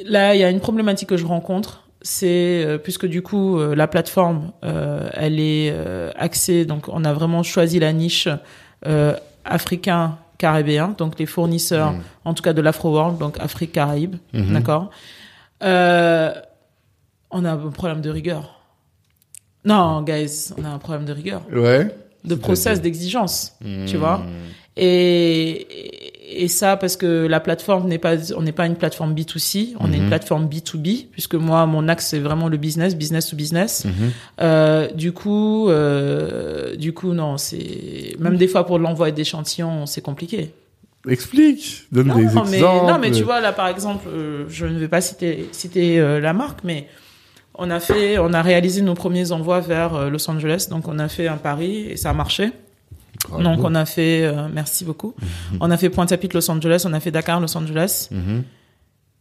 là, 0.05 0.34
il 0.34 0.40
y 0.40 0.44
a 0.44 0.51
une 0.51 0.59
problématique 0.59 1.09
que 1.10 1.16
je 1.16 1.24
rencontre. 1.24 1.88
C'est 2.02 2.64
euh, 2.66 2.78
puisque 2.78 3.06
du 3.06 3.22
coup 3.22 3.59
euh, 3.60 3.74
la 3.76 3.86
plateforme 3.86 4.51
elle 4.62 5.38
est 5.40 5.72
axée 6.16 6.66
donc 6.66 6.88
on 6.88 7.02
a 7.05 7.12
vraiment 7.14 7.42
choisi 7.42 7.78
la 7.78 7.92
niche 7.94 8.28
africain 9.46 10.18
caribéen 10.36 10.94
donc 10.98 11.18
les 11.18 11.24
fournisseurs 11.24 11.92
Mhm. 11.92 12.02
en 12.26 12.34
tout 12.34 12.42
cas 12.42 12.52
de 12.52 12.60
l'Afro 12.60 12.90
World 12.92 13.16
donc 13.18 13.38
Afrique 13.40 13.72
Caraïbes 13.72 14.16
Mhm. 14.34 14.52
d'accord 14.52 14.90
on 15.62 17.44
a 17.44 17.52
un 17.52 17.70
problème 17.70 18.02
de 18.02 18.10
rigueur 18.10 18.60
non 19.64 20.02
guys 20.02 20.52
on 20.59 20.64
a 20.64 20.68
un 20.68 20.78
problème 20.78 21.06
de 21.06 21.12
rigueur 21.14 21.40
Ouais. 21.51 21.88
de 22.24 22.34
process 22.34 22.82
d'exigence 22.82 23.56
tu 23.86 23.96
vois 23.96 24.20
et 24.76 25.66
et 26.26 26.48
ça 26.48 26.76
parce 26.78 26.96
que 26.96 27.26
la 27.26 27.38
plateforme 27.38 27.86
n'est 27.86 27.98
pas 27.98 28.14
on 28.34 28.40
n'est 28.42 28.52
pas 28.52 28.64
une 28.66 28.76
plateforme 28.76 29.12
B2C 29.14 29.74
on 29.78 29.92
est 29.92 29.96
Mhm. 29.96 30.02
une 30.05 30.09
plateforme 30.09 30.46
B2B 30.46 31.09
puisque 31.12 31.34
moi 31.34 31.66
mon 31.66 31.86
axe 31.88 32.06
c'est 32.09 32.18
vraiment 32.18 32.48
le 32.48 32.56
business 32.56 32.96
business 32.96 33.28
to 33.28 33.36
business 33.36 33.84
Mhm. 33.84 33.92
euh, 34.40 34.90
du 34.92 35.12
coup 35.12 35.68
euh, 35.68 36.76
du 36.76 36.92
coup 36.92 37.12
non 37.12 37.36
c'est 37.36 38.16
même 38.18 38.36
des 38.36 38.48
fois 38.48 38.64
pour 38.66 38.78
l'envoi 38.78 39.10
d'échantillons 39.10 39.86
c'est 39.86 40.01
compliqué 40.02 40.51
Explique, 41.06 41.82
donne 41.92 42.06
non, 42.06 42.14
des 42.14 42.22
mais, 42.22 42.26
exemples. 42.28 42.56
non 42.62 42.98
mais 42.98 43.10
tu 43.10 43.22
vois 43.24 43.40
là 43.42 43.52
par 43.52 43.68
exemple 43.68 44.06
euh, 44.09 44.46
je 44.48 44.64
ne 44.64 44.78
vais 44.78 44.88
pas 44.88 45.02
citer 45.02 45.46
citer 45.52 45.98
la 46.20 46.32
marque 46.32 46.60
mais 46.64 46.88
on 47.56 47.70
a 47.70 47.78
fait 47.80 48.18
on 48.18 48.32
a 48.32 48.40
réalisé 48.40 48.80
nos 48.80 48.94
premiers 48.94 49.30
envois 49.30 49.60
vers 49.60 50.09
Los 50.09 50.28
Angeles 50.30 50.68
donc 50.70 50.88
on 50.88 50.98
a 50.98 51.09
fait 51.09 51.28
un 51.28 51.36
pari 51.36 51.88
et 51.90 51.96
ça 51.98 52.10
a 52.10 52.14
marché 52.14 52.52
Bravo. 53.28 53.42
donc 53.42 53.60
on 53.64 53.74
a 53.74 53.84
fait 53.86 54.24
euh, 54.24 54.48
merci 54.52 54.84
beaucoup. 54.84 55.14
On 55.60 55.70
a 55.70 55.76
fait 55.76 55.90
Pointe-à-Pitre 55.90 56.36
Los 56.36 56.51
Angeles 56.51 56.84
on 56.86 56.92
a 56.92 57.01
fait 57.01 57.10
Dakar 57.10 57.40
Los 57.40 57.56
Angeles. 57.56 58.09
Mhm. 58.10 58.42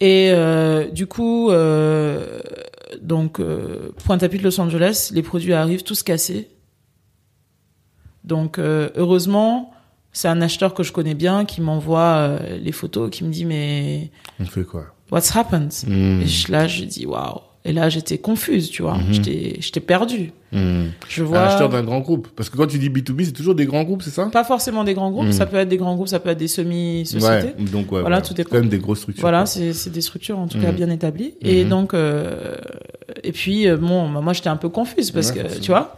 et 0.01 0.31
euh, 0.31 0.89
du 0.91 1.07
coup 1.07 1.49
euh, 1.51 2.39
donc 3.01 3.39
euh, 3.39 3.91
Pointe-à-Pitre 4.05 4.43
Los 4.43 4.59
Angeles 4.59 5.11
les 5.13 5.23
produits 5.23 5.53
arrivent 5.53 5.83
tous 5.83 6.03
cassés. 6.03 6.49
Donc 8.23 8.57
euh, 8.59 8.89
heureusement 8.95 9.71
c'est 10.11 10.27
un 10.27 10.41
acheteur 10.41 10.73
que 10.73 10.83
je 10.83 10.91
connais 10.91 11.15
bien 11.15 11.43
qui 11.45 11.59
m'envoie 11.61 12.15
euh, 12.17 12.57
les 12.57 12.71
photos 12.71 13.09
qui 13.09 13.23
me 13.23 13.31
dit 13.31 13.45
mais 13.45 14.11
On 14.39 14.45
fait 14.45 14.63
quoi? 14.63 14.85
What's 15.11 15.35
happened? 15.35 15.71
Mhm. 15.87 16.21
et 16.21 16.51
là 16.51 16.67
je 16.67 16.83
dis 16.85 17.05
waouh 17.05 17.41
et 17.65 17.71
là 17.73 17.89
j'étais 17.89 18.17
confuse 18.17 18.69
tu 18.69 18.81
vois 18.81 18.97
Mhm. 18.97 19.13
j'étais 19.13 19.57
j'étais 19.59 19.79
perdue 19.79 20.31
Mhm. 20.51 20.91
je 21.09 21.23
Un 21.23 21.25
vois 21.25 21.39
acheteur 21.45 21.67
d'un 21.69 21.81
grand 21.81 21.99
groupe. 22.01 22.27
Parce 22.35 22.47
que 22.47 22.57
quand 22.57 22.67
tu 22.67 22.77
dis 22.77 22.87
B2B, 22.89 23.23
c'est 23.25 23.31
toujours 23.31 23.55
des 23.55 23.65
grands 23.65 23.83
groupes, 23.83 24.03
c'est 24.03 24.11
ça? 24.11 24.27
Pas 24.27 24.43
forcément 24.43 24.83
des 24.83 24.93
grands 24.93 25.09
groupes 25.09 25.25
Mhm. 25.25 25.31
ça 25.31 25.47
peut 25.47 25.57
être 25.57 25.67
des 25.69 25.77
grands 25.77 25.95
groupes 25.95 26.09
ça 26.09 26.19
peut 26.19 26.29
être 26.29 26.37
des 26.37 26.47
semi 26.47 27.07
sociétés 27.07 27.55
Ouais, 27.57 27.65
donc 27.71 27.91
ouais, 27.91 28.01
Voilà, 28.01 28.21
tout 28.21 28.33
est 28.33 28.37
C'est 28.37 28.43
quand 28.43 28.59
même 28.59 28.69
des 28.69 28.77
grosses 28.77 28.99
structures. 28.99 29.21
Voilà, 29.23 29.47
c'est 29.47 29.73
c'est 29.73 29.89
des 29.89 30.01
structures 30.01 30.37
en 30.37 30.47
tout 30.47 30.59
cas 30.59 30.69
Mhm. 30.69 30.75
bien 30.75 30.89
établies. 30.91 31.33
Et 31.41 31.65
donc, 31.65 31.95
euh, 31.95 32.55
et 33.23 33.31
puis 33.31 33.67
euh, 33.67 33.77
bon, 33.77 34.11
bah, 34.11 34.21
moi 34.21 34.33
j'étais 34.33 34.49
un 34.49 34.57
peu 34.57 34.69
confuse 34.69 35.09
parce 35.09 35.31
que 35.31 35.39
forcément. 35.39 35.61
tu 35.61 35.71
vois. 35.71 35.95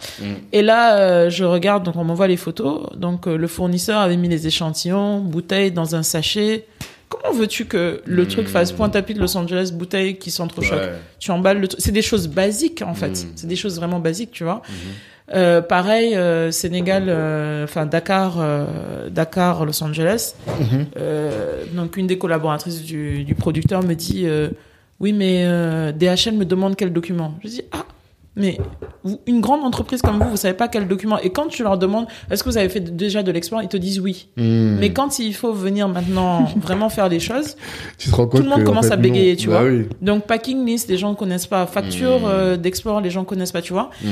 Et 0.53 0.61
là, 0.61 0.99
euh, 0.99 1.29
je 1.29 1.43
regarde, 1.43 1.83
donc 1.83 1.97
on 1.97 2.05
m'envoie 2.05 2.27
les 2.27 2.37
photos. 2.37 2.87
Donc 2.95 3.25
le 3.25 3.47
fournisseur 3.47 3.99
avait 3.99 4.15
mis 4.15 4.29
les 4.29 4.47
échantillons, 4.47 5.19
bouteilles 5.19 5.71
dans 5.71 5.95
un 5.97 6.03
sachet. 6.03 6.65
Comment 7.09 7.33
veux-tu 7.33 7.65
que 7.65 8.01
le 8.05 8.23
Mhm. 8.23 8.27
truc 8.29 8.47
fasse 8.47 8.71
point 8.71 8.89
à 8.93 9.01
pied 9.01 9.13
de 9.15 9.19
Los 9.19 9.35
Angeles, 9.37 9.71
bouteille 9.73 10.17
qui 10.17 10.31
s'entrechoque 10.31 10.79
Ouais. 10.79 10.93
Tu 11.19 11.31
emballes 11.31 11.59
le 11.59 11.67
truc. 11.67 11.79
C'est 11.81 11.91
des 11.91 12.01
choses 12.01 12.27
basiques 12.27 12.81
en 12.85 12.93
fait. 12.95 13.09
Mhm. 13.09 13.31
C'est 13.35 13.47
des 13.47 13.55
choses 13.55 13.77
vraiment 13.77 13.99
basiques, 13.99 14.31
tu 14.31 14.43
vois. 14.43 14.61
Euh, 15.33 15.61
pareil, 15.61 16.15
euh, 16.15 16.51
Sénégal, 16.51 17.05
euh, 17.07 17.63
enfin 17.63 17.85
Dakar, 17.87 18.35
euh, 18.39 19.09
Dakar, 19.09 19.65
Los 19.65 19.83
Angeles. 19.83 20.35
Mhm. 20.59 20.85
Euh, 20.97 21.63
donc 21.73 21.97
une 21.97 22.05
des 22.07 22.17
collaboratrices 22.17 22.83
du, 22.83 23.23
du 23.23 23.33
producteur 23.33 23.81
me 23.83 23.93
dit 23.95 24.23
euh, 24.27 24.49
oui 24.99 25.13
mais 25.13 25.43
euh, 25.45 25.91
DHL 25.91 26.35
me 26.35 26.45
demande 26.45 26.75
quel 26.75 26.93
document. 26.93 27.33
Je 27.43 27.49
dis 27.49 27.61
ah 27.71 27.85
mais 28.35 28.57
vous- 29.03 29.19
une 29.27 29.39
grande 29.41 29.63
entreprise 29.63 30.01
comme 30.01 30.19
vous 30.21 30.29
vous 30.29 30.37
savez 30.37 30.53
pas 30.53 30.67
quel 30.67 30.87
document 30.87 31.17
et 31.19 31.29
quand 31.31 31.47
tu 31.47 31.63
leur 31.63 31.77
demandes 31.77 32.05
est-ce 32.29 32.43
que 32.43 32.49
vous 32.49 32.57
avez 32.57 32.69
fait 32.69 32.79
de- 32.81 32.89
déjà 32.91 33.23
de 33.23 33.31
l'export 33.31 33.61
ils 33.61 33.67
te 33.69 33.77
disent 33.77 33.99
oui. 33.99 34.27
Mhm. 34.37 34.77
Mais 34.79 34.91
quand 34.93 35.19
il 35.19 35.33
faut 35.33 35.53
venir 35.53 35.87
maintenant 35.87 36.45
vraiment 36.57 36.89
faire 36.89 37.07
les 37.09 37.19
choses 37.19 37.55
tu 37.97 38.09
te 38.09 38.15
rends 38.15 38.27
compte 38.27 38.41
tout 38.41 38.43
le 38.43 38.49
monde 38.49 38.61
en 38.61 38.65
commence 38.65 38.87
fait, 38.87 38.93
à 38.93 38.97
bégayer, 38.97 39.31
non. 39.33 39.37
tu 39.39 39.47
Bah 39.49 39.61
vois. 39.61 39.69
oui. 39.69 39.87
donc 40.01 40.25
packing 40.27 40.65
list 40.65 40.89
les 40.89 40.97
gens 40.97 41.15
connaissent 41.15 41.47
pas 41.47 41.65
facture 41.65 42.19
Mm. 42.21 42.25
euh, 42.25 42.57
d'export 42.57 43.01
les 43.01 43.09
gens 43.09 43.23
connaissent 43.23 43.51
pas 43.53 43.61
tu 43.61 43.73
vois. 43.73 43.89
Mhm. 44.03 44.11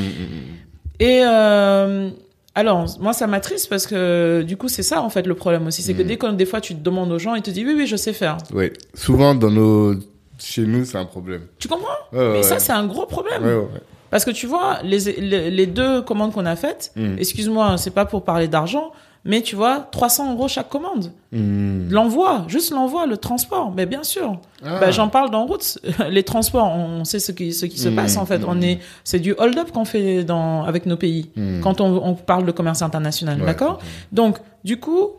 Et 0.99 1.21
euh, 1.25 2.09
alors, 2.55 2.85
moi, 3.01 3.13
ça 3.13 3.25
m'attriste 3.25 3.67
parce 3.67 3.87
que 3.87 4.43
du 4.43 4.57
coup, 4.57 4.67
c'est 4.69 4.83
ça 4.83 5.01
en 5.01 5.09
fait 5.09 5.25
le 5.25 5.33
problème 5.33 5.65
aussi. 5.65 5.81
C'est 5.81 5.95
que 5.95 6.03
dès 6.03 6.17
que 6.17 6.27
des 6.31 6.45
fois 6.45 6.61
tu 6.61 6.75
te 6.75 6.81
demandes 6.83 7.11
aux 7.11 7.17
gens, 7.17 7.33
ils 7.33 7.41
te 7.41 7.49
disent 7.49 7.65
oui, 7.65 7.73
oui, 7.75 7.87
je 7.87 7.95
sais 7.95 8.13
faire. 8.13 8.37
Ouais. 8.53 8.71
Souvent, 8.93 9.33
dans 9.33 9.49
nos, 9.49 9.95
chez 10.37 10.61
nous, 10.61 10.85
c'est 10.85 10.97
un 10.99 11.05
problème. 11.05 11.41
Tu 11.57 11.67
comprends? 11.67 11.87
Ouais, 12.13 12.19
Mais 12.29 12.37
ouais, 12.37 12.43
ça, 12.43 12.59
c'est 12.59 12.71
un 12.71 12.85
gros 12.85 13.07
problème. 13.07 13.43
Ouais. 13.43 13.65
Parce 14.14 14.26
que 14.26 14.31
tu 14.31 14.45
vois, 14.48 14.77
les, 14.84 14.99
les, 15.19 15.49
les 15.49 15.65
deux 15.65 16.02
commandes 16.03 16.31
qu'on 16.34 16.45
a 16.45 16.56
faites, 16.56 16.91
Mm. 16.95 17.15
excuse-moi, 17.18 17.77
c'est 17.77 17.90
pas 17.99 18.06
pour 18.06 18.23
parler 18.23 18.48
d'argent, 18.48 18.91
Mais 19.26 19.41
tu 19.41 19.56
vois, 19.56 19.80
300 19.80 20.34
euros 20.34 20.49
chaque 20.49 20.68
commande. 20.68 21.14
Hmm. 21.31 21.88
L'envoi, 21.90 22.44
juste 22.49 22.72
l'envoi, 22.73 23.06
le 23.06 23.15
transport. 23.15 23.72
Mais 23.73 23.85
bien 23.85 24.03
sûr. 24.03 24.38
Ah. 24.65 24.80
Bah, 24.81 24.91
j'en 24.91 25.07
parle 25.07 25.31
dans 25.31 25.45
route. 25.45 25.77
Les 26.10 26.23
transports, 26.23 26.69
on 26.76 27.06
sait 27.06 27.19
ce 27.19 27.31
qui, 27.31 27.53
ce 27.53 27.65
qui 27.65 27.80
se 27.80 27.88
Mm, 27.88 27.95
passe 27.95 28.18
en 28.18 28.26
fait. 28.26 28.41
On 28.45 28.60
est, 28.61 28.80
c'est 29.06 29.19
du 29.19 29.34
hold-up 29.38 29.72
qu'on 29.72 29.85
fait 29.85 30.26
dans 30.26 30.65
avec 30.65 30.85
nos 30.85 30.98
pays 30.98 31.30
quand 31.64 31.80
on, 31.80 32.06
on 32.06 32.15
parle 32.15 32.45
de 32.45 32.52
commerce 32.52 32.81
international, 32.81 33.40
Ouais, 33.40 33.45
d'accord? 33.45 33.80
Donc, 34.11 34.40
du 34.65 34.77
coup, 34.77 35.11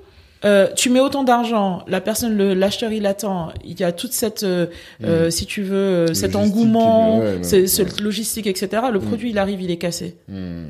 euh, 0.44 0.68
tu 0.76 0.90
mets 0.90 1.00
autant 1.00 1.24
d'argent, 1.24 1.82
la 1.88 2.00
personne, 2.00 2.36
l'acheteur, 2.52 2.92
il 2.92 3.06
attend. 3.06 3.50
Il 3.64 3.78
y 3.80 3.84
a 3.84 3.92
toute 3.92 4.12
cette, 4.12 4.42
euh, 4.42 4.66
euh, 5.02 5.30
si 5.30 5.46
tu 5.46 5.62
veux, 5.62 5.76
euh, 5.76 6.14
cet 6.14 6.34
Mm. 6.34 6.38
Engouement, 6.38 7.18
ouais, 7.18 7.24
ouais, 7.24 7.38
c'est- 7.42 7.60
ouais. 7.62 7.66
cette 7.66 8.00
logistique, 8.00 8.46
etc. 8.46 8.82
Le 8.92 9.00
produit, 9.00 9.30
il 9.30 9.38
arrive, 9.38 9.62
il 9.62 9.70
est 9.70 9.76
cassé. 9.78 10.16
Hmm. 10.28 10.64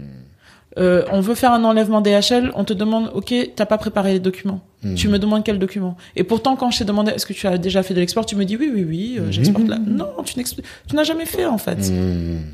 Euh, 0.77 1.05
on 1.13 1.21
veut 1.21 1.37
faire 1.37 1.53
un 1.53 1.63
enlèvement 1.63 2.01
DHL, 2.01 2.51
on 2.57 2.65
te 2.65 2.73
demande, 2.73 3.09
ok, 3.15 3.33
t'as 3.55 3.65
pas 3.65 3.79
préparé 3.79 4.13
les 4.15 4.19
documents. 4.19 4.61
Tu 4.97 5.09
me 5.09 5.19
demandes 5.19 5.45
quels 5.45 5.59
documents. 5.59 5.97
Et 6.15 6.25
pourtant, 6.25 6.57
quand 6.57 6.71
je 6.71 6.79
t'ai 6.81 6.85
demandé, 6.85 7.11
est-ce 7.13 7.25
que 7.25 7.33
tu 7.33 7.47
as 7.47 7.57
déjà 7.57 7.83
fait 7.83 7.95
de 7.95 8.01
l'export, 8.01 8.27
tu 8.27 8.37
me 8.37 8.45
dis 8.45 8.57
oui, 8.59 8.71
oui, 8.75 8.85
oui, 8.87 9.17
euh, 9.19 9.31
j'exporte 9.31 9.67
là. 9.67 9.79
Non, 9.87 10.09
tu 10.25 10.35
n'as 10.95 11.05
jamais 11.05 11.25
fait 11.27 11.47
en 11.47 11.57
fait. 11.59 11.91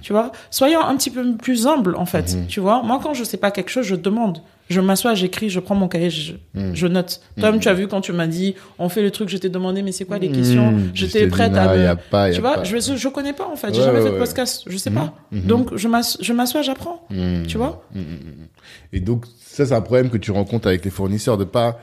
Tu 0.02 0.12
vois, 0.12 0.30
soyons 0.50 0.80
un 0.80 0.94
petit 0.96 1.10
peu 1.10 1.34
plus 1.36 1.66
humbles 1.66 1.96
en 1.96 2.04
fait. 2.06 2.36
Tu 2.46 2.60
vois, 2.60 2.82
moi 2.82 3.00
quand 3.02 3.14
je 3.14 3.24
sais 3.24 3.36
pas 3.38 3.50
quelque 3.50 3.70
chose, 3.70 3.86
je 3.86 3.96
demande. 3.96 4.38
Je 4.70 4.80
m'assois, 4.80 5.14
j'écris, 5.14 5.50
je 5.50 5.58
prends 5.60 5.74
mon 5.74 5.88
cahier, 5.88 6.10
je, 6.10 6.32
je 6.54 6.86
note. 6.86 7.20
Toi, 7.38 7.52
tu 7.58 7.68
as 7.68 7.74
vu 7.74 7.88
quand 7.88 8.00
tu 8.00 8.12
m'as 8.12 8.28
dit, 8.28 8.54
on 8.78 8.88
fait 8.88 9.02
le 9.02 9.10
truc, 9.10 9.28
je 9.28 9.36
t'ai 9.36 9.48
demandé, 9.48 9.82
mais 9.82 9.90
c'est 9.92 10.04
quoi 10.04 10.18
les 10.18 10.30
questions 10.30 10.70
Hmm. 10.70 10.90
J'étais 10.94 11.12
Je 11.12 11.18
t'ai 11.18 11.24
dit, 11.24 11.30
prête 11.30 11.56
à. 11.56 11.74
me- 11.76 11.82
y 11.82 11.86
a 11.86 11.96
pas, 11.96 12.30
y 12.30 12.34
tu 12.34 12.40
vois, 12.40 12.54
pas. 12.54 12.64
je 12.64 12.78
je 12.78 13.08
connais 13.08 13.32
pas 13.32 13.48
en 13.48 13.56
fait. 13.56 13.74
J'ai 13.74 13.80
Ouais, 13.80 13.86
jamais 13.86 13.98
ouais, 13.98 14.06
fait 14.06 14.12
de 14.12 14.18
podcast, 14.18 14.62
je 14.66 14.76
sais 14.76 14.90
pas. 14.92 15.12
Donc 15.32 15.76
je 15.76 15.88
m'ass- 15.88 16.16
je 16.20 16.32
m'assois, 16.32 16.62
j'apprends. 16.62 17.04
Hmm. 17.10 17.42
Tu 17.48 17.56
vois 17.58 17.82
Hmm, 17.94 17.98
hmm, 17.98 18.02
hmm. 18.02 18.46
Et 18.92 19.00
donc, 19.00 19.24
ça, 19.44 19.66
c'est 19.66 19.74
un 19.74 19.80
problème 19.80 20.08
que 20.10 20.16
tu 20.18 20.30
rencontres 20.30 20.68
avec 20.68 20.84
les 20.84 20.90
fournisseurs 20.90 21.36
de 21.36 21.44
pas 21.44 21.80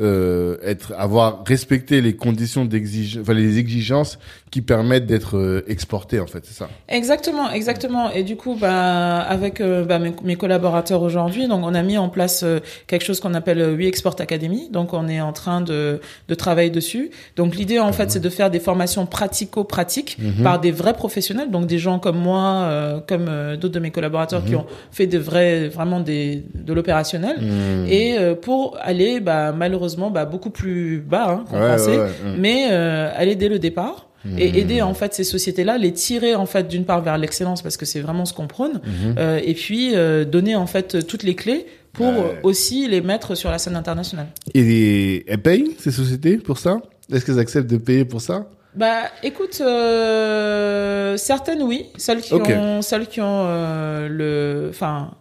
euh, 0.00 0.56
être 0.62 0.92
avoir 0.96 1.44
respecté 1.46 2.00
les 2.00 2.14
conditions 2.16 2.64
d'exigence, 2.64 3.22
enfin 3.22 3.34
les 3.34 3.58
exigences 3.58 4.18
qui 4.50 4.62
permettent 4.62 5.06
d'être 5.06 5.36
euh, 5.36 5.64
exportés 5.68 6.20
en 6.20 6.26
fait, 6.26 6.40
c'est 6.44 6.54
ça. 6.54 6.68
Exactement, 6.88 7.50
exactement. 7.50 8.10
Et 8.10 8.22
du 8.22 8.36
coup, 8.36 8.56
bah, 8.58 9.18
avec 9.20 9.60
euh, 9.60 9.84
bah, 9.84 9.98
mes, 9.98 10.14
mes 10.24 10.36
collaborateurs 10.36 11.02
aujourd'hui, 11.02 11.48
donc 11.48 11.64
on 11.64 11.74
a 11.74 11.82
mis 11.82 11.98
en 11.98 12.08
place 12.08 12.42
euh, 12.42 12.60
quelque 12.86 13.04
chose 13.04 13.20
qu'on 13.20 13.34
appelle 13.34 13.60
euh, 13.60 13.76
We 13.76 13.86
Export 13.86 14.16
Academy. 14.18 14.70
Donc 14.70 14.92
on 14.92 15.08
est 15.08 15.20
en 15.20 15.32
train 15.32 15.60
de, 15.60 16.00
de 16.28 16.34
travailler 16.34 16.70
dessus. 16.70 17.10
Donc 17.36 17.56
l'idée 17.56 17.78
en 17.78 17.92
fait, 17.92 18.10
c'est 18.10 18.20
de 18.20 18.28
faire 18.30 18.50
des 18.50 18.60
formations 18.60 19.06
pratico-pratiques 19.06 20.18
par 20.42 20.60
des 20.60 20.70
vrais 20.70 20.94
professionnels, 20.94 21.50
donc 21.50 21.66
des 21.66 21.78
gens 21.78 21.98
comme 21.98 22.18
moi, 22.18 22.62
euh, 22.64 23.00
comme 23.06 23.26
d'autres 23.56 23.74
de 23.74 23.80
mes 23.80 23.90
collaborateurs 23.90 24.44
qui 24.44 24.54
ont 24.54 24.66
fait 24.90 25.06
de 25.06 25.18
vrais, 25.18 25.68
vraiment 25.68 26.00
des 26.00 26.44
de 26.54 26.72
l'opérationnel. 26.72 27.36
Hmm. 27.40 27.86
Et 27.88 28.18
euh, 28.18 28.34
pour 28.34 28.76
aller, 28.80 29.20
bah, 29.20 29.52
malheureusement, 29.52 29.87
bah, 29.96 30.24
beaucoup 30.24 30.50
plus 30.50 30.98
bas 31.00 31.28
hein, 31.30 31.44
qu'on 31.48 31.60
Ouais, 31.60 31.68
pensait, 31.68 31.90
ouais, 31.98 32.04
ouais, 32.04 32.36
mais 32.38 32.68
euh, 32.70 33.10
aller 33.16 33.34
dès 33.36 33.48
le 33.48 33.58
départ 33.58 34.04
et 34.36 34.58
aider 34.58 34.82
en 34.82 34.92
fait 34.94 35.14
ces 35.14 35.24
sociétés-là, 35.24 35.78
les 35.78 35.92
tirer 35.92 36.34
en 36.34 36.44
fait 36.44 36.68
d'une 36.68 36.84
part 36.84 37.00
vers 37.02 37.16
l'excellence 37.16 37.62
parce 37.62 37.76
que 37.78 37.86
c'est 37.86 38.00
vraiment 38.00 38.24
ce 38.26 38.34
qu'on 38.34 38.46
prône, 38.48 38.80
euh, 39.16 39.40
et 39.42 39.54
puis 39.54 39.94
euh, 39.94 40.24
donner 40.24 40.54
en 40.56 40.66
fait 40.66 41.06
toutes 41.06 41.22
les 41.22 41.34
clés 41.34 41.66
pour 41.94 42.22
euh, 42.22 42.34
aussi 42.42 42.86
les 42.88 43.00
mettre 43.00 43.34
sur 43.36 43.50
la 43.50 43.58
scène 43.58 43.76
internationale. 43.76 44.26
Et 44.54 44.62
les- 44.62 45.24
elles 45.28 45.38
payent 45.40 45.74
ces 45.78 45.90
sociétés 45.92 46.36
pour 46.36 46.58
ça? 46.58 46.78
Est-ce 47.10 47.24
qu'elles 47.24 47.38
acceptent 47.38 47.70
de 47.70 47.78
payer 47.78 48.04
pour 48.04 48.20
ça? 48.20 48.48
Bah, 48.74 49.04
écoute, 49.22 49.60
euh, 49.62 51.16
certaines 51.16 51.62
oui, 51.62 51.86
celles 51.96 52.20
qui 52.20 52.34
ont, 52.34 52.82
celles 52.82 53.06
qui 53.06 53.20
ont 53.20 53.44
euh, 53.46 54.08
le, 54.08 54.68
enfin, 54.70 55.12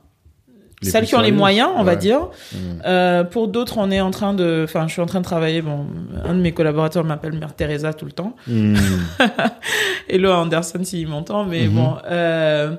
Les 0.84 0.92
celles 0.92 1.06
qui 1.06 1.16
ont 1.16 1.22
les 1.22 1.32
moyens, 1.32 1.70
on 1.76 1.84
va 1.84 1.96
dire. 1.96 2.30
Mm. 2.54 2.58
Euh, 2.86 3.24
pour 3.24 3.48
d'autres, 3.48 3.80
on 3.80 3.90
est 3.90 4.00
en 4.00 4.12
train 4.12 4.36
de, 4.36 4.62
enfin, 4.64 4.88
je 4.88 4.94
suis 4.94 5.02
en 5.02 5.08
train 5.08 5.20
de 5.20 5.24
travailler. 5.26 5.64
Bon, 5.64 5.88
un 6.24 6.36
de 6.36 6.40
mes 6.40 6.52
collaborateurs 6.54 7.04
m'appelle 7.04 7.34
Mère 7.34 7.56
Teresa 7.56 7.94
tout 7.94 8.06
le 8.06 8.12
temps. 8.12 8.36
Hmm. 8.46 8.76
Hello 10.10 10.32
Anderson 10.32 10.80
s'il 10.84 11.08
m'entend, 11.08 11.46
mais 11.46 11.68
Mhm. 11.68 11.76
bon. 11.76 11.94
Euh, 12.10 12.76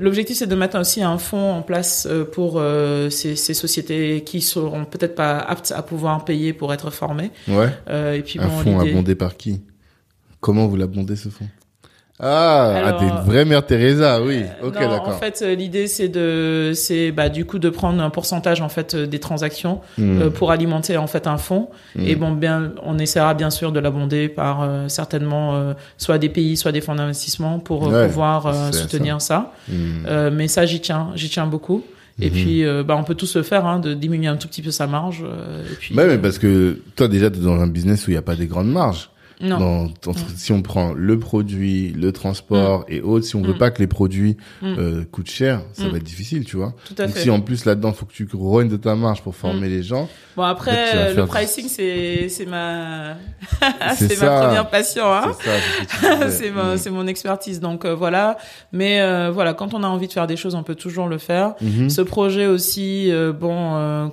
L'objectif, 0.00 0.36
c'est 0.36 0.48
de 0.48 0.54
mettre 0.56 0.78
aussi 0.80 1.00
un 1.02 1.16
fonds 1.16 1.52
en 1.52 1.62
place 1.62 2.08
euh, 2.10 2.24
pour 2.24 2.54
euh, 2.56 3.08
ces, 3.08 3.36
ces 3.36 3.54
sociétés 3.54 4.24
qui 4.24 4.40
seront 4.40 4.84
peut-être 4.84 5.14
pas 5.14 5.38
aptes 5.38 5.72
à 5.76 5.80
pouvoir 5.82 6.24
payer 6.24 6.52
pour 6.52 6.74
être 6.74 6.90
formées. 6.90 7.30
Ouais. 7.46 7.68
Et 8.16 8.22
puis 8.22 8.40
Un 8.40 8.48
bon, 8.48 8.58
fonds 8.58 8.80
abondé 8.80 9.14
par 9.14 9.36
qui? 9.36 9.62
Comment 10.40 10.66
vous 10.66 10.76
l'abondez 10.76 11.14
ce 11.14 11.28
fonds? 11.28 11.46
Ah, 12.18 12.72
Alors, 12.74 12.88
ah, 12.88 12.92
t'es 12.98 13.04
une 13.04 13.24
vraie 13.30 13.44
mère 13.44 13.66
Teresa, 13.66 14.22
oui. 14.22 14.40
ok, 14.62 14.74
non, 14.74 14.88
d'accord. 14.88 15.08
En 15.08 15.18
fait, 15.18 15.42
euh, 15.42 15.54
l'idée 15.54 15.86
c'est 15.86 16.08
de, 16.08 16.72
c'est 16.74 17.12
bah 17.12 17.28
du 17.28 17.44
coup 17.44 17.58
de 17.58 17.68
prendre 17.68 18.02
un 18.02 18.08
pourcentage 18.08 18.62
en 18.62 18.70
fait 18.70 18.94
euh, 18.94 19.06
des 19.06 19.18
transactions 19.18 19.80
Hmm. 19.98 20.22
euh, 20.22 20.30
pour 20.30 20.50
alimenter 20.50 20.96
en 20.96 21.06
fait 21.06 21.26
un 21.26 21.36
fonds. 21.36 21.68
Mm. 21.94 22.06
Et 22.06 22.16
bon, 22.16 22.32
bien, 22.32 22.72
on 22.82 22.98
essaiera 22.98 23.34
bien 23.34 23.50
sûr 23.50 23.70
de 23.70 23.80
l'abonder 23.80 24.28
par 24.30 24.62
euh, 24.62 24.88
certainement 24.88 25.54
euh, 25.56 25.74
soit 25.98 26.16
des 26.16 26.30
pays, 26.30 26.56
soit 26.56 26.72
des 26.72 26.80
fonds 26.80 26.94
d'investissement 26.94 27.58
pour 27.58 27.86
euh, 27.88 28.00
Ouais, 28.02 28.06
pouvoir 28.08 28.46
euh, 28.46 28.72
soutenir 28.72 29.20
ça. 29.20 29.52
Hmm. 29.68 29.74
Euh, 30.06 30.30
mais 30.32 30.48
ça, 30.48 30.64
j'y 30.64 30.80
tiens, 30.80 31.08
j'y 31.16 31.28
tiens 31.28 31.46
beaucoup. 31.46 31.82
Et 32.18 32.30
puis, 32.30 32.64
euh, 32.64 32.82
bah, 32.82 32.96
on 32.98 33.04
peut 33.04 33.14
tous 33.14 33.36
le 33.36 33.42
faire, 33.42 33.66
hein, 33.66 33.78
de 33.78 33.92
diminuer 33.92 34.28
un 34.28 34.36
tout 34.38 34.48
petit 34.48 34.62
peu 34.62 34.70
sa 34.70 34.86
marge. 34.86 35.22
euh, 35.22 35.62
et 35.70 35.74
puis, 35.74 35.94
Ouais, 35.94 36.06
mais 36.06 36.14
euh, 36.14 36.18
parce 36.18 36.38
que 36.38 36.80
toi 36.96 37.08
déjà 37.08 37.28
t'es 37.30 37.40
dans 37.40 37.60
un 37.60 37.66
business 37.66 38.06
où 38.06 38.10
il 38.10 38.14
n'y 38.14 38.18
a 38.18 38.22
pas 38.22 38.36
des 38.36 38.46
grandes 38.46 38.72
marges. 38.72 39.10
Non. 39.40 39.58
Dans- 39.58 40.10
entre- 40.10 40.30
Si 40.36 40.52
on 40.52 40.62
prend 40.62 40.92
le 40.94 41.18
produit, 41.18 41.90
le 41.92 42.10
transport 42.12 42.84
et 42.88 43.00
autres, 43.00 43.26
si 43.26 43.36
on 43.36 43.42
veut 43.42 43.54
Mm. 43.54 43.58
pas 43.58 43.70
que 43.70 43.80
les 43.80 43.86
produits 43.86 44.36
Mm. 44.62 44.74
euh, 44.78 45.04
coûtent 45.10 45.30
cher, 45.30 45.60
ça 45.72 45.84
Mm. 45.84 45.88
va 45.90 45.96
être 45.98 46.02
difficile, 46.04 46.44
tu 46.44 46.56
vois. 46.56 46.74
Tout 46.86 46.94
à 46.98 47.06
Donc 47.06 47.14
fait. 47.14 47.20
si 47.22 47.30
en 47.30 47.40
plus 47.40 47.64
là-dedans 47.64 47.92
faut 47.92 48.06
que 48.06 48.12
tu 48.12 48.26
rognes 48.32 48.68
de 48.68 48.76
ta 48.76 48.94
marge 48.94 49.22
pour 49.22 49.34
former 49.34 49.68
les 49.68 49.82
gens, 49.82 50.08
Bon, 50.36 50.42
En 50.42 50.46
après, 50.46 51.14
le 51.14 51.24
pricing, 51.26 51.66
c'est, 51.66 52.28
c'est 52.28 52.44
ma, 52.44 53.14
C'est 53.96 54.20
ma 54.20 54.40
première 54.42 54.68
passion, 54.70 55.04
hein. 55.06 55.32
c'est 55.40 55.50
ça. 56.00 56.30
c'est 56.76 56.90
mon, 56.90 57.04
Mm. 57.04 57.08
expertise. 57.08 57.60
Donc 57.60 57.84
euh, 57.84 57.94
voilà. 57.94 58.36
Mais 58.72 59.00
euh, 59.00 59.30
voilà, 59.32 59.54
quand 59.54 59.72
on 59.74 59.82
a 59.82 59.86
envie 59.86 60.08
de 60.08 60.12
faire 60.12 60.26
des 60.26 60.36
choses, 60.36 60.54
on 60.54 60.62
peut 60.62 60.74
toujours 60.74 61.08
le 61.08 61.18
faire. 61.18 61.54
Mhm. 61.62 61.88
Ce 61.90 62.02
projet 62.02 62.46
aussi, 62.46 63.10
euh, 63.10 63.32
bon, 63.32 63.74
euh, 63.76 64.06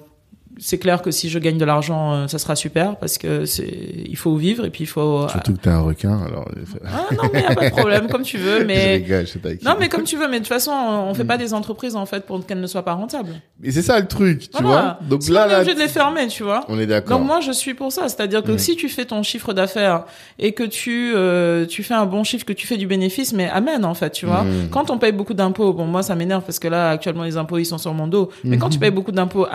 c'est 0.59 0.77
clair 0.77 1.01
que 1.01 1.11
si 1.11 1.29
je 1.29 1.39
gagne 1.39 1.57
de 1.57 1.65
l'argent, 1.65 2.13
euh, 2.13 2.27
ça 2.27 2.37
sera 2.37 2.55
super 2.55 2.95
parce 2.97 3.17
que 3.17 3.45
c'est, 3.45 3.65
il 4.05 4.15
faut 4.17 4.35
vivre 4.35 4.65
et 4.65 4.69
puis 4.69 4.83
il 4.83 4.87
faut. 4.87 5.27
Surtout 5.29 5.53
que 5.53 5.59
t'es 5.59 5.69
un 5.69 5.81
requin, 5.81 6.19
alors. 6.25 6.47
Ah 6.85 7.07
non, 7.15 7.23
mais 7.33 7.41
y 7.41 7.45
a 7.45 7.55
pas 7.55 7.65
de 7.69 7.75
problème, 7.75 8.07
comme 8.07 8.23
tu 8.23 8.37
veux. 8.37 8.59
Je 8.59 8.65
Mais 8.65 8.95
rigole, 8.97 9.25
je 9.25 9.31
sais 9.31 9.39
pas 9.39 9.47
avec 9.49 9.59
qui. 9.59 9.65
non, 9.65 9.73
mais 9.79 9.89
comme 9.89 10.03
tu 10.03 10.15
veux. 10.17 10.27
Mais 10.27 10.39
de 10.39 10.43
toute 10.45 10.53
façon, 10.53 10.71
on 10.71 11.11
Mm. 11.11 11.15
fait 11.15 11.23
pas 11.25 11.37
des 11.37 11.53
entreprises 11.53 11.95
en 11.95 12.05
fait 12.05 12.25
pour 12.25 12.45
qu'elles 12.45 12.59
ne 12.61 12.67
soient 12.67 12.83
pas 12.85 12.93
rentables. 12.93 13.33
Mais 13.61 13.71
c'est 13.71 13.81
ça 13.81 13.99
le 13.99 14.07
truc, 14.07 14.41
tu 14.41 14.47
Voilà. 14.61 14.67
vois. 14.67 14.99
Donc 15.09 15.23
Sinon, 15.23 15.35
là, 15.35 15.43
on 15.45 15.49
est 15.49 15.51
là, 15.51 15.59
obligé 15.61 15.75
de 15.75 15.79
les 15.79 15.87
fermer, 15.87 16.27
tu 16.27 16.43
vois. 16.43 16.65
on 16.69 16.79
est 16.79 16.85
d'accord. 16.87 17.17
Donc 17.19 17.27
moi 17.27 17.39
je 17.41 17.51
suis 17.51 17.73
pour 17.73 17.91
ça, 17.91 18.03
c'est-à-dire 18.09 18.43
que 18.43 18.51
Mm. 18.53 18.57
si 18.59 18.75
tu 18.75 18.89
fais 18.89 19.05
ton 19.05 19.23
chiffre 19.23 19.53
d'affaires 19.53 20.05
et 20.39 20.51
que 20.53 20.63
tu 20.63 21.13
euh, 21.15 21.65
tu 21.65 21.83
fais 21.83 21.93
un 21.93 22.05
bon 22.05 22.23
chiffre, 22.23 22.45
que 22.45 22.53
tu 22.53 22.67
fais 22.67 22.77
du 22.77 22.87
bénéfice, 22.87 23.33
mais 23.33 23.49
amen 23.49 23.85
en 23.85 23.93
fait, 23.93 24.11
tu 24.11 24.25
vois. 24.25 24.43
Mm. 24.43 24.69
Quand 24.71 24.89
on 24.91 24.97
paye 24.97 25.11
beaucoup 25.11 25.33
d'impôts, 25.33 25.73
bon 25.73 25.85
moi 25.85 26.03
ça 26.03 26.15
m'énerve 26.15 26.43
parce 26.43 26.59
que 26.59 26.67
là 26.67 26.89
actuellement 26.91 27.23
les 27.23 27.37
impôts 27.37 27.57
ils 27.57 27.65
sont 27.65 27.77
sur 27.77 27.93
mon 27.93 28.07
dos, 28.07 28.29
mais 28.43 28.57
quand 28.57 28.69
tu 28.69 28.79
payes 28.79 28.91
beaucoup 28.91 29.11
d'impôts. 29.11 29.47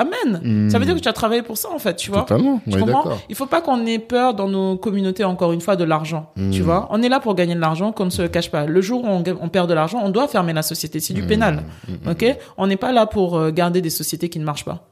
Mm. 0.42 0.70
Ça 0.70 0.78
veut 0.78 0.86
dire 0.88 0.96
que 0.96 1.00
tu 1.00 1.08
as 1.08 1.12
travaillé 1.12 1.42
pour 1.42 1.56
ça 1.56 1.68
en 1.72 1.78
fait, 1.78 1.94
tu 1.96 2.10
vois. 2.10 2.20
Totalement, 2.22 2.60
Tu 2.70 2.78
comprends. 2.78 3.04
Il 3.28 3.34
faut 3.34 3.46
pas 3.46 3.60
qu'on 3.60 3.84
ait 3.86 3.98
peur 3.98 4.34
dans 4.34 4.48
nos 4.48 4.76
communautés 4.76 5.24
encore 5.24 5.52
une 5.52 5.60
fois 5.60 5.76
de 5.76 5.84
l'argent, 5.84 6.32
tu 6.52 6.62
vois. 6.62 6.88
On 6.90 7.02
est 7.02 7.08
là 7.08 7.20
pour 7.20 7.34
gagner 7.34 7.54
de 7.54 7.60
l'argent, 7.60 7.92
qu'on 7.92 8.04
ne 8.06 8.10
se 8.10 8.22
le 8.22 8.28
cache 8.28 8.50
pas. 8.50 8.66
Le 8.66 8.80
jour 8.80 9.04
où 9.04 9.08
on, 9.08 9.48
perd 9.48 9.68
de 9.68 9.74
l'argent, 9.74 10.00
on 10.04 10.10
doit 10.10 10.28
fermer 10.28 10.52
la 10.52 10.62
société, 10.62 11.00
c'est 11.00 11.14
du 11.14 11.22
Mm. 11.22 11.26
pénal. 11.26 11.62
OK? 12.10 12.24
On 12.56 12.66
n'est 12.66 12.76
pas 12.76 12.92
là 12.92 13.06
pour 13.06 13.36
euh, 13.36 13.50
garder 13.50 13.80
des 13.80 13.90
sociétés 13.90 14.28
qui 14.28 14.38
ne 14.38 14.44
marchent 14.44 14.64
pas. 14.64 14.86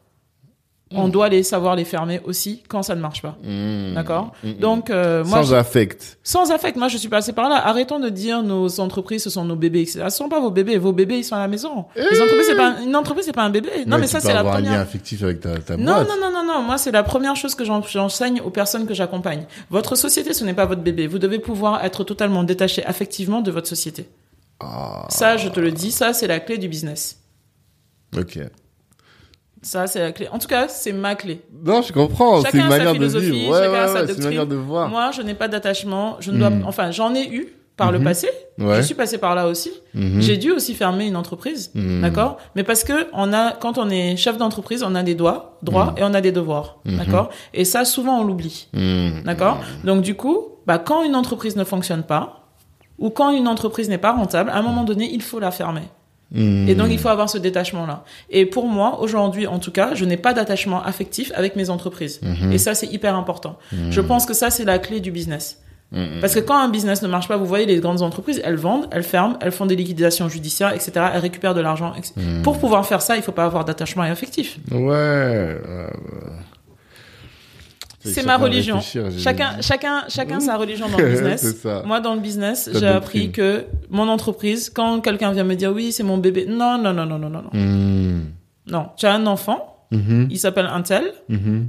On 0.95 1.09
doit 1.09 1.29
les 1.29 1.43
savoir 1.43 1.75
les 1.75 1.85
fermer 1.85 2.21
aussi 2.25 2.63
quand 2.69 2.85
ça 2.85 2.95
ne 2.95 3.01
marche 3.01 3.21
pas. 3.21 3.37
Mm. 3.43 3.95
D'accord 3.95 4.33
Mm. 4.45 4.53
Donc 4.61 4.89
euh, 4.89 5.25
moi 5.25 5.39
Sans 5.43 5.51
je- 5.51 5.55
affect. 5.57 6.17
sans 6.23 6.53
affect, 6.53 6.77
moi 6.77 6.87
je 6.87 6.97
suis 6.97 7.09
passé 7.09 7.33
par 7.33 7.49
là. 7.49 7.57
Arrêtons 7.67 7.99
de 7.99 8.09
dire 8.09 8.41
nos 8.45 8.79
entreprises 8.79 9.25
ce 9.25 9.31
sont 9.31 9.45
nos 9.45 9.57
bébés. 9.57 9.81
etc. 9.83 10.05
Ce 10.11 10.17
sont 10.17 10.29
pas 10.29 10.39
vos 10.39 10.53
bébés, 10.53 10.79
vos 10.79 10.93
bébés 10.93 11.19
ils 11.19 11.25
sont 11.25 11.35
à 11.35 11.41
la 11.41 11.49
maison. 11.49 11.87
Les 11.97 12.21
entreprises 12.21 12.47
c'est 12.47 12.57
pas 12.57 12.77
une 12.85 12.95
entreprise 12.95 13.25
c'est 13.27 13.33
pas 13.33 13.43
un 13.43 13.51
bébé. 13.51 13.69
Non 13.85 13.99
mais, 13.99 14.07
ça 14.07 14.21
c'est 14.21 14.33
la 14.33 14.41
avoir 14.41 14.55
un 14.55 14.61
lien 14.61 14.65
première. 14.67 14.81
affectif 14.81 15.25
avec 15.25 15.41
ta, 15.41 15.59
ta 15.59 15.77
Non 15.77 15.93
boîte. 15.95 16.09
non 16.09 16.15
non 16.21 16.33
non 16.33 16.45
non, 16.47 16.63
moi 16.63 16.79
c'est 16.79 16.93
la 16.93 17.03
première 17.03 17.35
chose 17.35 17.57
que 17.57 17.65
j'en- 17.65 17.83
j'enseigne 17.83 18.41
aux 18.41 18.51
personnes 18.51 18.87
que 18.87 18.95
j'accompagne. 18.95 19.47
Votre 19.71 19.97
société 19.97 20.35
ce 20.35 20.45
n'est 20.45 20.55
pas 20.55 20.67
votre 20.67 20.83
bébé. 20.83 21.09
Vous 21.09 21.19
devez 21.19 21.41
pouvoir 21.41 21.85
être 21.85 22.05
totalement 22.05 22.45
détaché 22.45 22.85
affectivement 22.85 23.41
de 23.41 23.51
votre 23.51 23.67
société. 23.67 24.09
Ah, 24.61 25.07
Ça 25.11 25.37
je 25.37 25.49
te 25.49 25.59
le 25.59 25.73
dis, 25.73 25.91
ça 25.91 26.13
c'est 26.13 26.29
la 26.29 26.39
clé 26.39 26.59
du 26.59 26.69
business. 26.69 27.19
ok. 28.17 28.39
Ça 29.67 29.87
c'est 29.87 29.99
la 30.01 30.13
clé. 30.13 30.29
En 30.31 30.39
tout 30.39 30.49
cas 30.49 30.69
c'est 30.69 30.93
ma 30.93 31.15
clé. 31.15 31.41
Non, 31.65 31.83
je 31.83 31.93
comprends. 31.93 32.41
C'est 32.41 32.47
Chacun 32.53 32.59
une 32.59 32.65
a 32.67 32.71
sa 32.71 32.77
manière 32.79 32.93
de 32.93 32.99
philosophie, 32.99 33.31
vivre. 33.31 33.53
Ouais, 33.53 33.59
chacun 33.59 33.73
ouais, 33.73 33.79
a 33.79 33.89
sa 33.89 34.01
une 34.01 34.07
doctrine. 34.07 34.25
manière 34.25 34.47
de 34.47 34.55
voir. 34.57 34.89
Moi, 34.89 35.11
je 35.11 35.23
n'ai 35.23 35.35
pas 35.35 35.49
d'attachement. 35.49 36.17
Je 36.21 36.31
ne 36.31 36.39
dois, 36.39 36.51
Mm. 36.51 36.65
enfin, 36.67 36.91
j'en 36.93 37.15
ai 37.15 37.29
eu 37.29 37.49
par 37.77 37.93
le 37.93 37.99
Mhm. 37.99 38.05
passé. 38.05 38.29
Ouais. 38.59 38.77
Je 38.77 38.83
suis 38.83 38.95
passé 38.95 39.19
par 39.19 39.35
là 39.35 39.49
aussi. 39.49 39.71
Mhm. 39.93 40.23
J'ai 40.23 40.37
dû 40.39 40.51
aussi 40.51 40.73
fermer 40.75 41.07
une 41.07 41.17
entreprise, 41.17 41.71
Mhm. 41.75 42.01
d'accord? 42.01 42.39
Mais 42.55 42.63
parce 42.63 42.85
que 42.85 42.93
on 43.13 43.33
a, 43.35 43.53
quand 43.53 43.77
on 43.77 43.91
est 43.91 44.17
chef 44.17 44.39
d'entreprise, 44.39 44.83
on 44.83 44.95
a 44.95 45.03
des 45.03 45.15
droits, 45.15 45.59
droits 45.63 45.87
Mhm. 45.93 45.99
et 45.99 46.05
on 46.05 46.15
a 46.15 46.21
des 46.23 46.33
devoirs, 46.33 46.79
Mhm. 46.87 46.97
d'accord? 46.99 47.29
Et 47.53 47.65
ça, 47.67 47.85
souvent, 47.85 48.21
on 48.21 48.25
l'oublie, 48.25 48.69
d'accord? 49.27 49.59
Donc 49.85 50.01
du 50.03 50.15
coup, 50.15 50.39
bah, 50.67 50.79
quand 50.79 51.03
une 51.03 51.15
entreprise 51.17 51.57
ne 51.57 51.65
fonctionne 51.65 52.03
pas 52.05 52.49
ou 52.99 53.11
quand 53.11 53.31
une 53.31 53.47
entreprise 53.49 53.91
n'est 53.91 53.99
pas 53.99 54.13
rentable, 54.13 54.49
à 54.51 54.57
un 54.57 54.63
moment 54.63 54.85
donné, 54.85 55.11
il 55.13 55.21
faut 55.23 55.39
la 55.41 55.51
fermer. 55.51 55.83
Et 56.35 56.75
donc, 56.75 56.89
il 56.91 56.99
faut 56.99 57.09
avoir 57.09 57.31
ce 57.31 57.39
détachement-là. 57.39 58.05
Et 58.31 58.47
pour 58.47 58.67
moi, 58.67 59.01
aujourd'hui, 59.01 59.47
en 59.47 59.59
tout 59.59 59.71
cas, 59.71 59.95
je 59.95 60.05
n'ai 60.05 60.17
pas 60.17 60.33
d'attachement 60.33 60.83
affectif 60.83 61.33
avec 61.35 61.57
mes 61.57 61.71
entreprises. 61.71 62.21
Et 62.53 62.59
ça, 62.59 62.75
c'est 62.75 62.87
hyper 62.87 63.15
important. 63.17 63.59
Je 63.91 64.01
pense 64.01 64.27
que 64.27 64.35
ça, 64.35 64.51
c'est 64.51 64.65
la 64.65 64.79
clé 64.79 65.01
du 65.01 65.11
business. 65.11 65.61
Parce 66.21 66.35
que 66.35 66.41
quand 66.41 66.59
un 66.59 66.69
business 66.69 67.03
ne 67.03 67.09
marche 67.09 67.29
pas, 67.29 67.37
vous 67.37 67.47
voyez, 67.47 67.67
les 67.67 67.79
grandes 67.79 68.03
entreprises, 68.03 68.41
elles 68.45 68.57
vendent, 68.57 68.89
elles 68.91 69.05
ferment, 69.05 69.39
elles 69.41 69.53
font 69.53 69.67
des 69.67 69.77
liquidations 69.77 70.29
judiciaires, 70.29 70.73
etc. 70.73 70.93
Elles 71.15 71.21
récupèrent 71.21 71.55
de 71.55 71.61
l'argent. 71.61 71.93
Pour 72.43 72.59
pouvoir 72.59 72.87
faire 72.87 73.03
ça, 73.03 73.17
il 73.17 73.23
faut 73.23 73.33
pas 73.33 73.45
avoir 73.45 73.65
d'attachement 73.65 74.03
affectif. 74.03 74.59
Ouais. 74.71 75.57
C'est 78.15 78.25
ma 78.25 78.37
religion. 78.37 78.81
Chacun, 79.19 79.61
chacun, 79.61 80.05
chacun 80.09 80.41
sa 80.41 80.57
religion 80.57 80.89
dans 80.89 80.99
le 80.99 81.11
business. 81.11 81.65
Moi, 81.85 82.01
dans 82.01 82.15
le 82.15 82.21
business, 82.21 82.71
j'ai 82.75 82.87
appris 82.89 83.31
que 83.33 83.65
mon 83.91 84.09
entreprise, 84.09 84.71
quand 84.71 85.01
quelqu'un 85.01 85.33
vient 85.33 85.45
me 85.45 85.55
dire 85.55 85.73
oui, 85.73 85.93
c'est 85.93 86.03
mon 86.03 86.19
bébé, 86.19 86.47
non, 86.49 86.79
non, 86.79 86.93
non, 86.93 87.07
non, 87.07 87.19
non, 87.19 87.29
non, 87.31 87.43
non. 87.43 87.51
Hmm. 87.53 88.21
Non, 88.69 88.87
tu 88.97 89.07
as 89.07 89.13
un 89.15 89.27
enfant, 89.27 89.73
Mhm. 89.93 90.27
il 90.31 90.39
s'appelle 90.39 90.67
un 90.67 90.83
tel, 90.83 91.05
Mhm. 91.29 91.69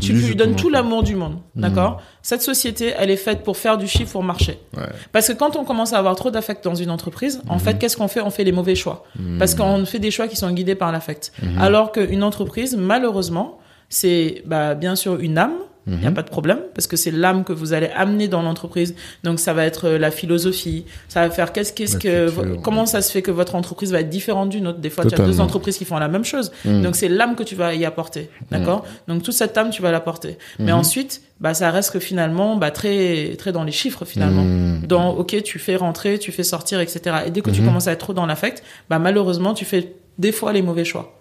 tu 0.00 0.12
Lui, 0.12 0.34
donnes 0.36 0.54
tout 0.56 0.68
l'amour 0.70 1.02
du 1.02 1.14
monde, 1.16 1.38
d'accord? 1.56 2.00
Cette 2.22 2.42
société, 2.42 2.92
elle 2.98 3.10
est 3.10 3.16
faite 3.16 3.42
pour 3.44 3.56
faire 3.56 3.76
du 3.78 3.86
chiffre, 3.88 4.12
pour 4.12 4.22
marcher. 4.24 4.58
Ouais. 4.76 4.82
Parce 5.12 5.28
que 5.28 5.32
quand 5.32 5.56
on 5.56 5.64
commence 5.64 5.92
à 5.92 5.98
avoir 5.98 6.14
trop 6.16 6.30
d'affect 6.30 6.62
dans 6.64 6.74
une 6.74 6.90
entreprise, 6.90 7.40
en 7.48 7.58
fait, 7.58 7.78
qu'est-ce 7.78 7.96
qu'on 7.96 8.08
fait? 8.08 8.20
On 8.20 8.30
fait 8.30 8.44
les 8.44 8.52
mauvais 8.52 8.74
choix. 8.76 9.04
Parce 9.38 9.54
qu'on 9.54 9.84
fait 9.84 9.98
des 10.00 10.10
choix 10.10 10.26
qui 10.28 10.36
sont 10.36 10.50
guidés 10.52 10.74
par 10.76 10.90
l'affect. 10.92 11.32
Alors 11.58 11.92
qu'une 11.92 12.22
entreprise, 12.22 12.76
malheureusement, 12.76 13.58
c'est 13.92 14.42
bah, 14.46 14.74
bien 14.74 14.96
sûr 14.96 15.20
une 15.20 15.38
âme. 15.38 15.54
Il 15.88 15.98
n'y 15.98 16.06
a 16.06 16.12
pas 16.12 16.22
de 16.22 16.30
problème 16.30 16.60
parce 16.76 16.86
que 16.86 16.96
c'est 16.96 17.10
l'âme 17.10 17.42
que 17.42 17.52
vous 17.52 17.72
allez 17.72 17.88
amener 17.96 18.28
dans 18.28 18.40
l'entreprise. 18.40 18.94
Donc 19.24 19.40
ça 19.40 19.52
va 19.52 19.64
être 19.66 19.88
euh, 19.88 19.98
la 19.98 20.12
philosophie, 20.12 20.84
ça 21.08 21.22
va 21.26 21.30
faire 21.34 21.52
qu'est-ce 21.52 21.72
qu'est-ce 21.72 21.96
que 21.96 22.30
comment 22.62 22.86
ça 22.86 23.02
se 23.02 23.10
fait 23.10 23.20
que 23.20 23.32
votre 23.32 23.56
entreprise 23.56 23.90
va 23.90 23.98
être 23.98 24.08
différente 24.08 24.50
d'une 24.50 24.68
autre? 24.68 24.78
Des 24.78 24.90
fois, 24.90 25.04
tu 25.04 25.20
as 25.20 25.26
deux 25.26 25.40
entreprises 25.40 25.76
qui 25.76 25.84
font 25.84 25.98
la 25.98 26.06
même 26.06 26.24
chose. 26.24 26.52
Mm. 26.64 26.82
Donc 26.82 26.94
c'est 26.94 27.08
l'âme 27.08 27.34
que 27.34 27.42
tu 27.42 27.56
vas 27.56 27.74
y 27.74 27.84
apporter, 27.84 28.30
d'accord? 28.52 28.84
Donc 29.08 29.24
toute 29.24 29.34
cette 29.34 29.58
âme 29.58 29.70
tu 29.70 29.82
vas 29.82 29.90
l'apporter. 29.90 30.38
Mais 30.60 30.70
ensuite, 30.70 31.20
bah 31.40 31.52
ça 31.52 31.72
reste 31.72 31.90
que 31.90 31.98
finalement 31.98 32.54
bah 32.54 32.70
très 32.70 33.34
très 33.36 33.50
dans 33.50 33.64
les 33.64 33.72
chiffres 33.72 34.04
finalement. 34.04 34.44
Mm. 34.44 34.86
Dans 34.86 35.10
ok, 35.16 35.42
tu 35.42 35.58
fais 35.58 35.74
rentrer, 35.74 36.20
tu 36.20 36.30
fais 36.30 36.44
sortir, 36.44 36.78
etc. 36.78 37.00
Et 37.26 37.30
dès 37.32 37.40
que 37.40 37.50
Mhm. 37.50 37.56
tu 37.56 37.62
commences 37.64 37.88
à 37.88 37.92
être 37.92 37.98
trop 37.98 38.14
dans 38.14 38.26
l'affect, 38.26 38.62
bah 38.88 39.00
malheureusement 39.00 39.52
tu 39.52 39.64
fais 39.64 39.92
des 40.16 40.30
fois 40.30 40.52
les 40.52 40.62
mauvais 40.62 40.84
choix. 40.84 41.18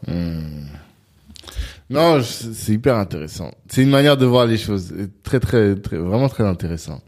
Non, 1.92 2.22
c'est 2.24 2.72
hyper 2.74 2.96
intéressant. 2.96 3.52
C'est 3.70 3.84
une 3.84 3.90
manière 3.90 4.18
de 4.18 4.26
voir 4.26 4.46
les 4.46 4.58
choses. 4.58 4.94
Très, 5.24 5.40
très, 5.40 5.76
très, 5.76 5.98
vraiment 5.98 6.30
très 6.30 6.44
intéressant. 6.44 7.02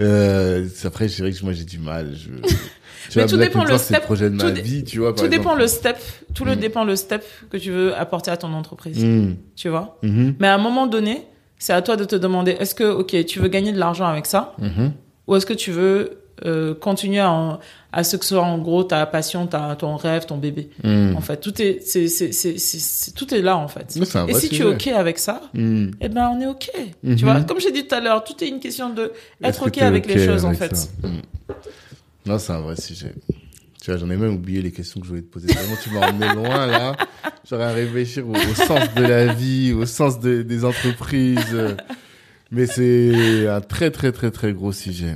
Euh, 0.00 0.66
c'est- 0.74 0.86
après, 0.86 1.08
je 1.08 1.16
dirais 1.16 1.32
que 1.32 1.42
moi, 1.42 1.52
j'ai 1.52 1.64
du 1.64 1.78
mal. 1.78 2.14
Je, 2.14 2.28
tu 3.10 3.18
Mais 3.18 3.26
tout 3.26 3.36
Black 3.36 3.48
dépend 3.48 3.64
le 3.64 3.78
c'est 3.78 3.94
step- 3.94 4.02
projet 4.04 4.30
de 4.30 4.34
ma 4.36 4.50
tout 4.50 4.62
vie, 4.62 4.84
tu 4.84 4.98
vois, 4.98 5.14
par 5.14 5.24
tout 5.24 5.30
dépend 5.30 5.54
le 5.54 5.66
step, 5.66 5.96
tout 6.34 6.44
le 6.44 6.52
Mm. 6.56 6.60
dépend 6.60 6.84
le 6.84 6.94
step 6.96 7.24
que 7.50 7.56
tu 7.56 7.70
veux 7.70 7.94
apporter 7.96 8.30
à 8.30 8.36
ton 8.36 8.52
entreprise, 8.52 9.02
Mm. 9.04 9.34
tu 9.56 9.68
vois? 9.70 9.98
Mhm. 10.02 10.34
Mais 10.38 10.46
à 10.48 10.54
un 10.54 10.58
moment 10.58 10.86
donné, 10.86 11.22
c'est 11.58 11.72
à 11.72 11.82
toi 11.82 11.96
de 11.96 12.04
te 12.04 12.14
demander 12.16 12.52
est-ce 12.52 12.74
que 12.74 12.84
ok, 12.84 13.24
tu 13.26 13.40
veux 13.40 13.48
gagner 13.48 13.72
de 13.72 13.78
l'argent 13.78 14.06
avec 14.06 14.26
ça? 14.26 14.54
Mhm. 14.58 14.92
ou 15.26 15.36
est-ce 15.36 15.44
que 15.46 15.52
tu 15.54 15.72
veux 15.72 16.20
euh, 16.46 16.72
continuer 16.74 17.18
à, 17.18 17.30
en- 17.32 17.58
à 17.90 18.04
ce 18.04 18.16
que 18.16 18.24
ce 18.24 18.34
soit 18.34 18.42
en 18.44 18.58
gros 18.58 18.84
ta 18.84 19.06
passion, 19.06 19.46
ta, 19.46 19.74
ton 19.76 19.96
rêve, 19.96 20.26
ton 20.26 20.36
bébé. 20.36 20.68
Mm. 20.84 21.16
En 21.16 21.20
fait, 21.22 21.38
tout 21.38 21.60
est, 21.62 21.80
c'est, 21.84 22.06
c'est, 22.08 22.32
c'est, 22.32 23.14
tout 23.14 23.32
est 23.34 23.40
là 23.40 23.56
en 23.56 23.68
fait. 23.68 23.96
Et 24.28 24.34
si 24.34 24.48
tu 24.50 24.62
es 24.62 24.64
ok 24.64 24.88
avec 24.88 25.18
ça, 25.18 25.40
Mm. 25.54 25.90
eh 26.00 26.08
ben 26.08 26.30
on 26.34 26.40
est 26.40 26.46
ok. 26.46 26.70
Tu 27.16 27.24
vois, 27.24 27.40
comme 27.42 27.60
j'ai 27.60 27.72
dit 27.72 27.86
tout 27.86 27.94
à 27.94 28.00
l'heure, 28.00 28.22
tout 28.24 28.34
est 28.44 28.48
une 28.48 28.60
question 28.60 28.90
de 28.92 29.12
être 29.42 29.66
ok 29.66 29.78
avec 29.78 30.06
les 30.06 30.24
choses 30.26 30.44
en 30.44 30.52
fait. 30.54 30.90
Non, 32.26 32.38
c'est 32.38 32.52
un 32.52 32.60
vrai 32.60 32.76
sujet. 32.76 33.14
Tu 33.82 33.90
vois, 33.90 33.96
j'en 33.98 34.10
ai 34.10 34.16
même 34.16 34.34
oublié 34.34 34.60
les 34.60 34.72
questions 34.72 35.00
que 35.00 35.06
je 35.06 35.10
voulais 35.10 35.22
te 35.22 35.30
poser. 35.32 35.46
Vraiment, 35.52 35.76
tu 35.82 35.90
m'as 35.90 36.10
emmené 36.10 36.34
loin, 36.34 36.66
là. 36.66 36.94
J'aurais 37.48 37.64
à 37.64 37.72
réfléchir 37.72 38.28
au, 38.28 38.32
au 38.34 38.54
sens 38.54 38.92
de 38.96 39.02
la 39.02 39.32
vie, 39.32 39.72
au 39.72 39.86
sens 39.86 40.20
de- 40.20 40.42
des 40.42 40.64
entreprises. 40.64 41.56
Mais 42.50 42.66
c'est 42.66 43.46
un 43.48 43.60
très, 43.62 43.90
très, 43.90 44.12
très, 44.12 44.30
très 44.30 44.52
gros 44.52 44.72
sujet. 44.72 45.14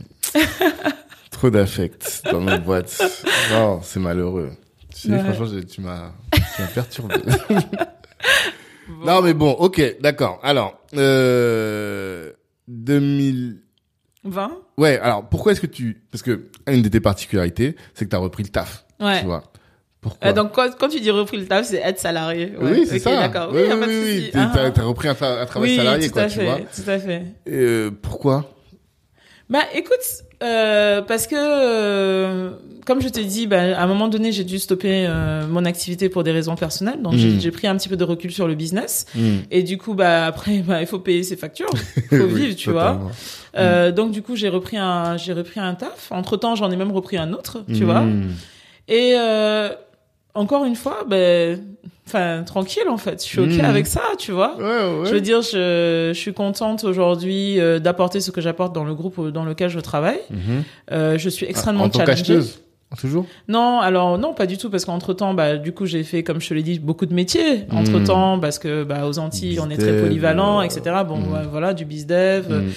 Trop 1.42 1.50
d'affect 1.50 2.22
dans 2.30 2.40
notre 2.40 2.62
boîte. 2.62 3.02
Non, 3.50 3.80
c'est 3.82 3.98
malheureux. 3.98 4.52
Tu 4.94 5.08
sais, 5.08 5.10
Ouais. 5.10 5.18
franchement, 5.24 5.46
j'ai- 5.46 5.64
tu 5.64 5.80
m'as, 5.80 6.12
tu 6.32 6.62
m'as 6.62 6.68
perturbé. 6.68 7.16
Non, 9.04 9.22
mais 9.22 9.34
bon, 9.34 9.50
ok, 9.50 9.96
d'accord. 10.00 10.38
Alors, 10.44 10.78
euh, 10.96 12.30
2000, 12.68 13.60
20 14.22 14.52
Ouais, 14.78 15.00
alors 15.00 15.28
pourquoi 15.28 15.50
est-ce 15.50 15.60
que 15.60 15.66
tu... 15.66 16.00
Parce 16.12 16.22
que 16.22 16.48
une 16.68 16.82
de 16.82 16.88
tes 16.88 17.00
particularités, 17.00 17.74
c'est 17.94 18.04
que 18.04 18.10
tu 18.10 18.14
as 18.16 18.20
repris 18.20 18.44
le 18.44 18.50
taf, 18.50 18.84
Ouais. 19.00 19.18
tu 19.18 19.26
vois. 19.26 19.42
Pourquoi 20.00 20.28
Euh, 20.28 20.32
donc 20.32 20.52
quand, 20.52 20.70
quand 20.78 20.88
tu 20.88 21.00
dis 21.00 21.10
repris 21.10 21.38
le 21.38 21.46
taf, 21.46 21.66
c'est 21.66 21.78
être 21.78 21.98
salarié. 21.98 22.52
Ouais. 22.56 22.70
Oui, 22.72 22.86
c'est 22.86 23.00
ça. 23.00 23.16
D'accord. 23.28 23.50
Oui, 23.52 23.62
Oui, 23.66 23.74
oui, 23.80 24.02
oui, 24.04 24.30
T'as 24.32 24.50
ah. 24.66 24.70
t'as 24.70 24.82
repris 24.84 25.08
un, 25.08 25.14
tra- 25.14 25.40
un 25.40 25.46
travail 25.46 25.70
oui, 25.70 25.76
salarié, 25.76 26.06
tout 26.06 26.12
quoi, 26.12 26.22
à 26.22 26.28
tu 26.28 26.38
fait, 26.38 26.44
vois. 26.44 26.58
tout 26.60 26.88
à 26.90 26.98
fait. 27.00 27.22
Et, 27.46 27.52
euh, 27.54 27.90
pourquoi? 27.90 28.48
Bah 29.50 29.60
écoute, 29.74 29.98
euh, 30.42 31.00
parce 31.02 31.26
que 31.26 31.36
euh, 31.38 32.50
comme 32.84 33.00
je 33.00 33.08
t'ai 33.08 33.24
dit, 33.24 33.46
bah, 33.46 33.60
à 33.78 33.82
un 33.84 33.86
moment 33.86 34.08
donné, 34.08 34.32
j'ai 34.32 34.42
dû 34.44 34.58
stopper 34.58 35.06
euh, 35.08 35.46
mon 35.46 35.64
activité 35.64 36.08
pour 36.08 36.24
des 36.24 36.32
raisons 36.32 36.56
personnelles, 36.56 37.00
donc 37.00 37.14
j'ai- 37.14 37.28
Mm. 37.30 37.40
j'ai 37.40 37.50
pris 37.52 37.66
un 37.68 37.76
petit 37.76 37.88
peu 37.88 37.96
de 37.96 38.02
recul 38.04 38.32
sur 38.32 38.48
le 38.48 38.54
business. 38.56 39.06
Hmm. 39.14 39.36
Et 39.52 39.62
du 39.62 39.78
coup, 39.78 39.94
bah 39.94 40.26
après, 40.26 40.58
bah, 40.58 40.80
il 40.80 40.86
faut 40.88 40.98
payer 40.98 41.22
ses 41.22 41.36
factures, 41.36 41.70
il 41.96 42.02
faut 42.18 42.24
Oui, 42.24 42.34
vivre, 42.46 42.56
tu 42.56 42.70
vois. 42.72 43.00
Euh, 43.56 43.92
Donc 43.92 44.10
du 44.10 44.20
coup, 44.22 44.34
j'ai 44.34 44.48
repris 44.48 44.76
un, 44.78 45.16
j'ai 45.16 45.32
repris 45.32 45.60
un 45.60 45.74
taf. 45.74 46.10
Entre 46.10 46.36
temps, 46.36 46.56
j'en 46.56 46.70
ai 46.72 46.76
même 46.76 46.90
repris 46.92 47.16
un 47.18 47.32
autre, 47.32 47.64
tu 47.72 47.82
Hmm. 47.82 47.86
vois. 47.86 48.04
Et 48.88 49.14
euh, 49.16 49.68
encore 50.34 50.64
une 50.64 50.74
fois, 50.76 51.04
ben, 51.08 51.60
enfin 52.06 52.42
tranquille 52.44 52.88
en 52.88 52.96
fait. 52.96 53.22
Je 53.22 53.26
suis 53.28 53.40
ok 53.40 53.48
Mm. 53.62 53.64
avec 53.64 53.86
ça, 53.86 54.02
tu 54.18 54.32
vois. 54.32 54.56
Ouais, 54.58 54.64
ouais. 54.64 55.06
Je 55.06 55.12
veux 55.14 55.20
dire, 55.20 55.42
je, 55.42 56.10
je 56.14 56.18
suis 56.18 56.32
contente 56.34 56.84
aujourd'hui 56.84 57.58
euh, 57.60 57.78
d'apporter 57.78 58.20
ce 58.20 58.30
que 58.30 58.40
j'apporte 58.40 58.74
dans 58.74 58.84
le 58.84 58.94
groupe 58.94 59.28
dans 59.30 59.44
lequel 59.44 59.68
je 59.70 59.80
travaille. 59.80 60.20
Mhm. 60.30 60.38
Euh, 60.92 61.18
je 61.18 61.28
suis 61.28 61.46
extrêmement 61.46 61.84
En 61.84 61.88
tant 61.88 62.04
qu'acheteuse 62.04 62.60
Toujours? 63.00 63.24
Non, 63.48 63.80
alors 63.80 64.18
non, 64.18 64.34
pas 64.34 64.44
du 64.44 64.58
tout, 64.58 64.68
parce 64.68 64.84
qu'entre 64.84 65.14
temps, 65.14 65.32
bah, 65.32 65.56
du 65.56 65.72
coup, 65.72 65.86
j'ai 65.86 66.02
fait, 66.04 66.22
comme 66.22 66.42
je 66.42 66.48
te 66.50 66.52
l'ai 66.52 66.62
dit, 66.62 66.78
beaucoup 66.78 67.06
de 67.06 67.14
métiers. 67.14 67.64
Entre 67.70 67.98
temps, 68.04 68.38
parce 68.38 68.58
que 68.58 68.84
bah, 68.84 69.06
aux 69.08 69.18
Antilles, 69.18 69.58
on 69.60 69.70
est 69.70 69.78
très 69.78 69.98
polyvalent, 69.98 70.60
euh, 70.60 70.64
etc. 70.64 70.96
Bon, 71.08 71.16
mm. 71.16 71.32
ouais, 71.32 71.40
voilà, 71.50 71.72
du 71.72 71.86
bizdev, 71.86 72.48
Hmm. 72.50 72.68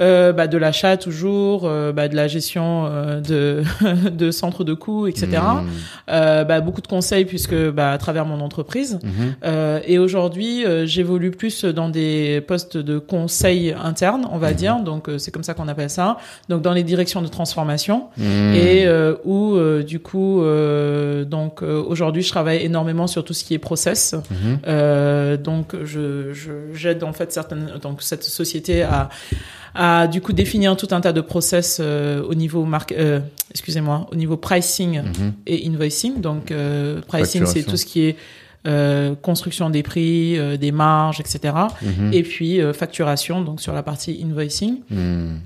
Euh, 0.00 0.32
bah, 0.32 0.46
de 0.46 0.58
l'achat 0.58 0.96
toujours, 0.96 1.62
euh, 1.64 1.92
bah, 1.92 2.08
de 2.08 2.16
la 2.16 2.28
gestion 2.28 2.86
euh, 2.86 3.20
de 3.20 3.62
de 4.10 4.30
centres 4.30 4.64
de 4.64 4.74
coûts, 4.74 5.06
etc. 5.06 5.28
Hmm. 5.40 5.66
Euh, 6.10 6.44
bah, 6.44 6.60
beaucoup 6.60 6.80
de 6.82 6.86
conseils 6.86 7.24
puisque 7.24 7.54
bah, 7.70 7.90
à 7.92 7.98
travers 7.98 8.26
mon 8.26 8.40
entreprise. 8.40 8.98
Euh, 9.44 9.80
et 9.86 9.98
aujourd'hui, 9.98 10.64
euh, 10.64 10.86
j'évolue 10.86 11.30
plus 11.30 11.64
dans 11.64 11.88
des 11.88 12.42
postes 12.46 12.76
de 12.76 12.98
conseil 12.98 13.74
interne, 13.82 14.26
on 14.30 14.38
va 14.38 14.50
Mhm. 14.50 14.56
dire. 14.56 14.76
Donc 14.80 15.08
euh, 15.08 15.18
c'est 15.18 15.30
comme 15.30 15.42
ça 15.44 15.54
qu'on 15.54 15.68
appelle 15.68 15.90
ça. 15.90 16.16
Donc 16.48 16.62
dans 16.62 16.72
les 16.72 16.82
directions 16.84 17.22
de 17.22 17.28
transformation 17.28 18.04
Hmm. 18.16 18.54
et 18.54 18.86
euh, 18.86 19.14
où 19.24 19.54
euh, 19.54 19.82
du 19.82 19.98
coup, 20.00 20.42
euh, 20.42 21.24
donc 21.24 21.62
euh, 21.62 21.82
aujourd'hui, 21.82 22.22
je 22.22 22.28
travaille 22.30 22.62
énormément 22.62 23.06
sur 23.06 23.24
tout 23.24 23.32
ce 23.34 23.44
qui 23.44 23.54
est 23.54 23.58
process. 23.58 24.14
Mhm. 24.30 24.58
Euh, 24.66 25.36
donc 25.36 25.74
je 25.84 26.32
je- 26.32 26.74
j'aide 26.74 27.02
en 27.04 27.12
fait 27.12 27.32
certaines 27.32 27.72
donc 27.82 28.02
cette 28.02 28.24
société 28.24 28.82
à 28.82 29.08
à 29.76 30.06
du 30.08 30.20
coup 30.20 30.32
définir 30.32 30.76
tout 30.76 30.88
un 30.90 31.00
tas 31.00 31.12
de 31.12 31.20
process 31.20 31.78
euh, 31.80 32.22
au 32.22 32.34
niveau 32.34 32.64
marque 32.64 32.92
euh, 32.92 33.20
excusez-moi 33.50 34.06
au 34.10 34.16
niveau 34.16 34.36
pricing 34.36 35.02
Mhm. 35.02 35.32
et 35.46 35.66
invoicing. 35.68 36.20
Donc, 36.20 36.50
euh, 36.50 37.00
pricing, 37.06 37.44
c'est 37.46 37.62
tout 37.62 37.76
ce 37.76 37.84
qui 37.86 38.02
est 38.06 38.16
euh, 38.66 39.14
construction 39.22 39.70
des 39.70 39.82
prix, 39.84 40.36
des 40.58 40.72
marges, 40.72 41.20
etc. 41.20 41.54
Mhm. 41.82 42.12
Et 42.12 42.22
puis 42.22 42.60
facturation, 42.74 43.40
donc 43.42 43.60
sur 43.60 43.72
la 43.72 43.82
partie 43.82 44.20
invoicing. 44.24 44.80
Hmm. 44.90 45.36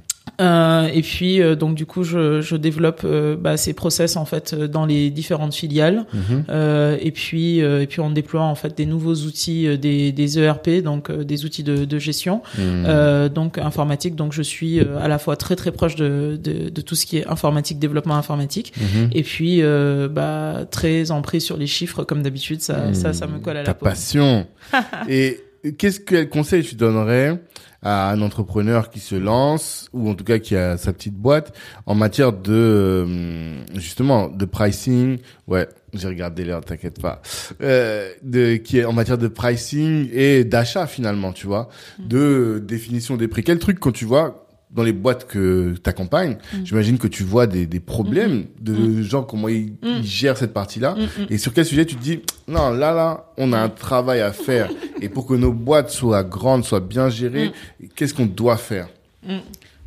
Euh, 0.41 0.89
et 0.93 1.03
puis 1.03 1.41
euh, 1.41 1.55
donc 1.55 1.75
du 1.75 1.87
coup, 1.87 2.03
je, 2.03 2.41
je 2.41 2.57
développe 2.57 3.03
euh, 3.05 3.37
bah, 3.37 3.57
ces 3.57 3.73
process 3.75 4.17
en 4.17 4.25
fait 4.25 4.53
euh, 4.55 4.69
dans 4.69 4.87
les 4.87 5.11
différentes 5.11 5.55
filiales. 5.55 6.07
Euh, 6.49 6.97
et 7.01 7.11
puis 7.11 7.63
euh, 7.63 7.83
et 7.83 7.87
puis 7.87 8.01
on 8.01 8.11
déploie 8.11 8.43
en 8.43 8.55
fait 8.55 8.77
des 8.77 8.87
nouveaux 8.87 9.15
outils, 9.15 9.79
des, 9.79 10.13
des 10.13 10.39
ERP, 10.39 10.83
donc 10.83 11.11
euh, 11.11 11.25
des 11.25 11.45
outils 11.45 11.63
de, 11.63 11.85
de 11.85 11.99
gestion, 11.99 12.43
Hmm. 12.57 12.85
euh, 12.87 13.29
donc 13.29 13.59
informatique. 13.59 14.15
Donc 14.17 14.33
je 14.33 14.43
suis 14.43 14.81
euh, 14.81 14.99
à 15.01 15.09
la 15.09 15.19
fois 15.19 15.37
très 15.37 15.57
très 15.57 15.73
proche 15.73 15.95
de, 15.97 16.39
de, 16.43 16.69
de 16.71 16.81
tout 16.81 16.95
ce 16.95 17.07
qui 17.07 17.19
est 17.19 17.27
informatique, 17.27 17.79
développement 17.79 18.17
informatique. 18.17 18.73
Mhm. 18.79 19.11
Et 19.13 19.23
puis, 19.23 19.63
euh, 19.63 20.09
bah, 20.09 20.65
très 20.71 21.11
empris 21.11 21.41
sur 21.41 21.57
les 21.57 21.67
chiffres, 21.67 22.05
comme 22.05 22.23
d'habitude, 22.23 22.61
ça, 22.63 22.93
ça, 22.95 23.13
ça 23.13 23.27
me 23.27 23.39
colle 23.39 23.57
à 23.57 23.61
Hmm. 23.63 23.65
Ta 23.65 23.71
la 23.71 23.75
peau. 23.75 23.85
passion. 23.85 24.47
Et 25.09 25.41
qu'est-ce 25.79 26.01
quel 26.01 26.29
conseil 26.29 26.63
tu 26.65 26.75
donnerais 26.75 27.41
à 27.83 28.11
un 28.11 28.21
entrepreneur 28.21 28.91
qui 28.91 29.01
se 29.01 29.15
lance 29.15 29.89
ou 29.93 30.11
en 30.11 30.15
tout 30.15 30.25
cas 30.25 30.39
qui 30.39 30.57
a 30.57 30.77
sa 30.77 30.93
petite 30.93 31.15
boîte 31.15 31.57
en 31.87 31.95
matière 31.95 32.33
de 32.33 32.53
euh, 32.53 33.65
justement 33.75 34.29
de 34.29 34.45
pricing. 34.45 35.19
Ouais 35.47 35.69
j'ai 35.95 36.09
regardé 36.09 36.45
l'heure 36.45 36.65
t'inquiète 36.65 37.01
pas. 37.01 37.23
Euh, 37.63 38.13
de 38.23 38.57
qui 38.57 38.79
est 38.79 38.85
en 38.85 38.93
matière 38.93 39.19
de 39.19 39.29
pricing 39.29 40.09
et 40.13 40.45
d'achat 40.45 40.87
finalement 40.87 41.33
tu 41.33 41.47
vois. 41.47 41.69
Mm. 41.99 42.09
de 42.09 42.63
définition 42.65 43.17
des 43.17 43.29
prix. 43.29 43.43
Quel 43.43 43.59
truc 43.59 43.79
quand 43.81 43.93
tu 43.93 44.05
vois 44.05 44.47
dans 44.73 44.83
les 44.85 44.93
boîtes 44.93 45.27
que 45.27 45.75
tu 45.83 45.91
accompagnes, 45.91 46.37
Mm. 46.55 46.65
j'imagine 46.65 46.99
que 46.99 47.09
tu 47.09 47.23
vois 47.25 47.47
des, 47.47 47.67
des 47.67 47.81
problèmes 47.81 48.47
de 48.61 49.03
gens, 49.03 49.23
comment 49.25 49.49
ils, 49.49 49.73
Mm. 49.83 49.99
ils 49.99 50.05
gèrent 50.07 50.37
cette 50.37 50.53
partie-là. 50.53 50.95
Mm, 50.95 51.01
mm. 51.23 51.27
Et 51.31 51.39
sur 51.39 51.53
quel 51.53 51.65
sujet 51.65 51.85
tu 51.87 51.97
te 51.97 52.03
dis, 52.03 52.21
non, 52.47 52.71
là, 52.71 52.93
là, 52.95 53.27
on 53.37 53.53
a 53.53 53.59
un 53.59 53.69
travail 53.69 54.21
à 54.21 54.33
faire. 54.33 54.71
Et 55.03 55.09
pour 55.09 55.27
que 55.27 55.35
nos 55.35 55.53
boîtes 55.53 55.91
soient 55.91 56.23
grandes, 56.25 56.65
soient 56.65 56.81
bien 56.81 57.09
gérées, 57.09 57.49
Mm. 57.81 57.87
qu'est-ce 57.97 58.15
qu'on 58.15 58.27
doit 58.27 58.57
faire? 58.57 58.89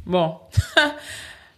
Bon. 0.05 0.33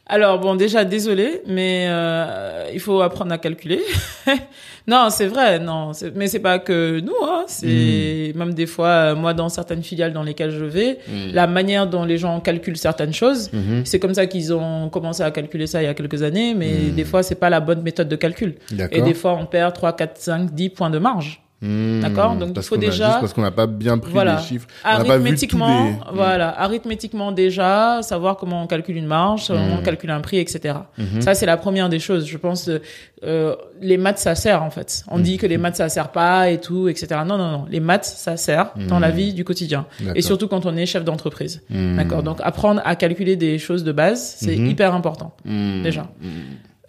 Alors 0.07 0.39
bon, 0.39 0.53
déjà 0.55 0.85
désolé, 0.85 1.41
mais 1.47 1.87
euh, 1.89 2.69
il 2.71 2.79
faut 2.79 3.01
apprendre 3.01 3.31
à 3.31 3.39
calculer. 3.39 3.81
non, 4.87 5.07
c'est 5.09 5.25
vrai, 5.25 5.57
non, 5.57 5.93
mais 6.13 6.27
c'est 6.27 6.39
pas 6.39 6.59
que 6.59 6.99
nous, 6.99 7.11
hein, 7.23 7.45
c'est 7.47 8.31
même 8.35 8.53
des 8.53 8.67
fois 8.67 8.87
euh, 8.87 9.15
moi 9.15 9.33
dans 9.33 9.49
certaines 9.49 9.81
filiales 9.81 10.13
dans 10.13 10.21
lesquelles 10.21 10.51
je 10.51 10.63
vais, 10.65 10.99
la 11.33 11.47
manière 11.47 11.87
dont 11.87 12.05
les 12.05 12.19
gens 12.19 12.39
calculent 12.39 12.77
certaines 12.77 13.13
choses, 13.13 13.49
Mhm. 13.51 13.81
c'est 13.83 13.99
comme 13.99 14.13
ça 14.13 14.27
qu'ils 14.27 14.53
ont 14.53 14.89
commencé 14.89 15.23
à 15.23 15.31
calculer 15.31 15.65
ça 15.65 15.81
il 15.81 15.85
y 15.85 15.87
a 15.89 15.95
quelques 15.95 16.21
années, 16.21 16.53
mais 16.53 16.91
des 16.95 17.03
fois 17.03 17.23
c'est 17.23 17.35
pas 17.35 17.49
la 17.49 17.59
bonne 17.59 17.81
méthode 17.81 18.07
de 18.07 18.15
calcul. 18.15 18.55
Et 18.91 19.01
des 19.01 19.13
fois 19.15 19.35
on 19.39 19.47
perd 19.47 19.73
3, 19.73 19.93
4, 19.95 20.17
5, 20.19 20.51
10 20.53 20.69
points 20.69 20.89
de 20.91 20.99
marge. 20.99 21.41
Hmm, 21.61 22.01
D'accord, 22.01 22.35
donc 22.35 22.49
il 22.55 22.61
faut 22.61 22.75
déjà- 22.77 23.05
juste 23.07 23.19
parce 23.21 23.33
qu'on 23.33 23.41
n'a 23.41 23.49
pas 23.49 23.65
bien 23.65 23.97
pris 23.97 24.11
Voilà. 24.11 24.35
les 24.35 24.41
chiffres. 24.45 24.67
Arithmétiquement, 24.83 25.85
les- 25.85 25.95
voilà, 26.13 26.59
arithmétiquement 26.61 27.31
déjà, 27.31 28.01
savoir 28.01 28.35
comment 28.37 28.61
on 28.63 28.67
calcule 28.67 28.97
une 28.97 29.05
marge, 29.07 29.47
comment 29.47 29.77
on 29.79 29.81
calcule 29.81 30.11
un 30.11 30.19
prix, 30.19 30.37
etc. 30.37 30.75
Mhm. 30.97 31.21
Ça, 31.21 31.33
c'est 31.33 31.45
la 31.45 31.57
première 31.57 31.87
des 31.89 31.99
choses. 31.99 32.25
Je 32.27 32.37
pense, 32.37 32.67
euh, 32.67 32.79
euh, 33.23 33.55
les 33.81 33.97
maths, 33.97 34.19
ça 34.19 34.35
sert 34.35 34.63
en 34.63 34.69
fait. 34.69 35.03
On 35.09 35.17
dit 35.19 35.37
que 35.37 35.47
les 35.47 35.57
maths, 35.57 35.77
ça 35.77 35.87
sert 35.89 36.09
pas 36.11 36.49
et 36.49 36.59
tout, 36.59 36.87
etc. 36.89 37.21
Non, 37.25 37.37
non, 37.37 37.49
non. 37.51 37.65
Les 37.69 37.79
maths, 37.79 38.05
ça 38.05 38.35
sert 38.37 38.71
dans 38.89 38.99
la 38.99 39.09
vie 39.11 39.33
du 39.33 39.43
quotidien. 39.45 39.85
Et 40.13 40.21
surtout 40.21 40.47
quand 40.47 40.65
on 40.65 40.75
est 40.75 40.85
chef 40.85 41.03
d'entreprise. 41.05 41.63
Hmm. 41.69 41.95
D'accord. 41.95 42.21
Donc, 42.21 42.39
apprendre 42.43 42.81
à 42.85 42.95
calculer 42.95 43.37
des 43.37 43.57
choses 43.59 43.83
de 43.83 43.91
base, 43.93 44.35
c'est 44.39 44.55
hyper 44.55 44.93
important. 44.93 45.33
Hmm. 45.45 45.81
Déjà. 45.83 46.05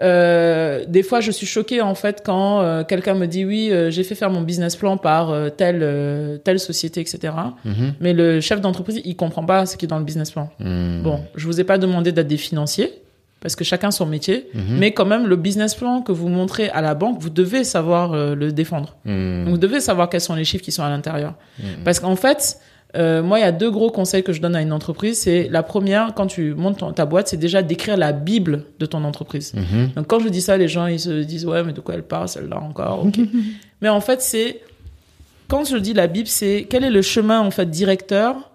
Euh, 0.03 0.85
des 0.87 1.03
fois, 1.03 1.21
je 1.21 1.31
suis 1.31 1.47
choquée 1.47 1.81
en 1.81 1.95
fait 1.95 2.23
quand 2.25 2.61
euh, 2.61 2.85
quelqu'un 2.85 3.15
me 3.15 3.27
dit 3.27 3.45
oui, 3.45 3.71
euh, 3.71 3.91
j'ai 3.91 4.05
fait 4.05 4.15
faire 4.15 4.31
mon 4.31 4.43
business 4.43 4.77
plan 4.77 4.97
par 4.97 5.35
telle 5.57 6.41
telle 6.45 6.61
société, 6.61 7.01
etc. 7.01 7.33
Mhm. 7.65 7.95
Mais 8.01 8.13
le 8.13 8.41
chef 8.41 8.61
d'entreprise, 8.61 9.01
il 9.05 9.17
comprend 9.17 9.45
pas 9.45 9.67
ce 9.67 9.77
qui 9.77 9.87
est 9.87 9.89
dans 9.89 9.99
le 9.99 10.05
business 10.05 10.31
plan. 10.31 10.51
Hmm. 10.61 11.03
Bon, 11.03 11.21
je 11.35 11.47
vous 11.47 11.61
ai 11.61 11.65
pas 11.65 11.79
demandé 11.79 12.13
d'être 12.13 12.27
des 12.27 12.37
financiers 12.37 12.93
parce 13.41 13.55
que 13.55 13.65
chacun 13.65 13.91
son 13.91 14.07
métier, 14.07 14.49
Mhm. 14.55 14.79
mais 14.79 14.93
quand 14.93 15.05
même 15.05 15.27
le 15.27 15.37
business 15.37 15.75
plan 15.75 16.03
que 16.03 16.11
vous 16.13 16.29
montrez 16.29 16.69
à 16.71 16.81
la 16.81 16.95
banque, 16.95 17.19
vous 17.21 17.31
devez 17.31 17.65
savoir 17.65 18.13
le 18.15 18.53
défendre. 18.53 18.97
Hmm. 19.05 19.45
Donc, 19.45 19.51
vous 19.55 19.59
devez 19.59 19.81
savoir 19.81 20.09
quels 20.09 20.21
sont 20.21 20.35
les 20.35 20.45
chiffres 20.45 20.65
qui 20.65 20.73
sont 20.73 20.83
à 20.83 20.91
l'intérieur. 20.91 21.35
Parce 21.85 22.01
qu'en 22.01 22.17
fait, 22.17 22.59
euh, 22.97 23.23
moi, 23.23 23.39
il 23.39 23.43
y 23.43 23.45
a 23.45 23.53
deux 23.53 23.71
gros 23.71 23.91
conseils 23.91 24.23
que 24.23 24.33
je 24.33 24.41
donne 24.41 24.57
à 24.57 24.63
une 24.63 24.73
entreprise. 24.73 25.19
C'est 25.19 25.49
la 25.51 25.63
première, 25.63 26.15
quand 26.15 26.27
tu 26.27 26.55
montes 26.55 26.79
ton- 26.79 26.93
ta 26.93 27.05
boîte, 27.07 27.29
c'est 27.29 27.37
déjà 27.37 27.63
d'écrire 27.63 27.97
la 27.97 28.13
Bible 28.13 28.65
de 28.79 28.87
ton 28.87 29.05
entreprise. 29.05 29.53
Mhm. 29.55 29.91
Donc 29.97 30.07
quand 30.07 30.19
je 30.21 30.29
dis 30.29 30.41
ça, 30.41 30.57
les 30.57 30.69
gens 30.69 30.87
ils 30.87 31.01
se 31.01 31.23
disent 31.23 31.47
ouais 31.47 31.63
mais 31.63 31.73
de 31.73 31.81
quoi 31.81 31.95
elle 31.95 32.03
parle 32.03 32.29
celle-là 32.29 32.59
encore 32.61 33.05
ok. 33.07 33.19
mais 33.81 33.89
en 33.89 34.01
fait 34.01 34.23
c'est 34.23 34.61
quand 35.49 35.65
je 35.65 35.77
dis 35.77 35.93
la 35.95 36.07
Bible 36.07 36.27
c'est 36.29 36.67
quel 36.69 36.83
est 36.85 36.91
le 36.91 37.03
chemin 37.03 37.41
en 37.41 37.51
fait 37.51 37.69
directeur 37.71 38.51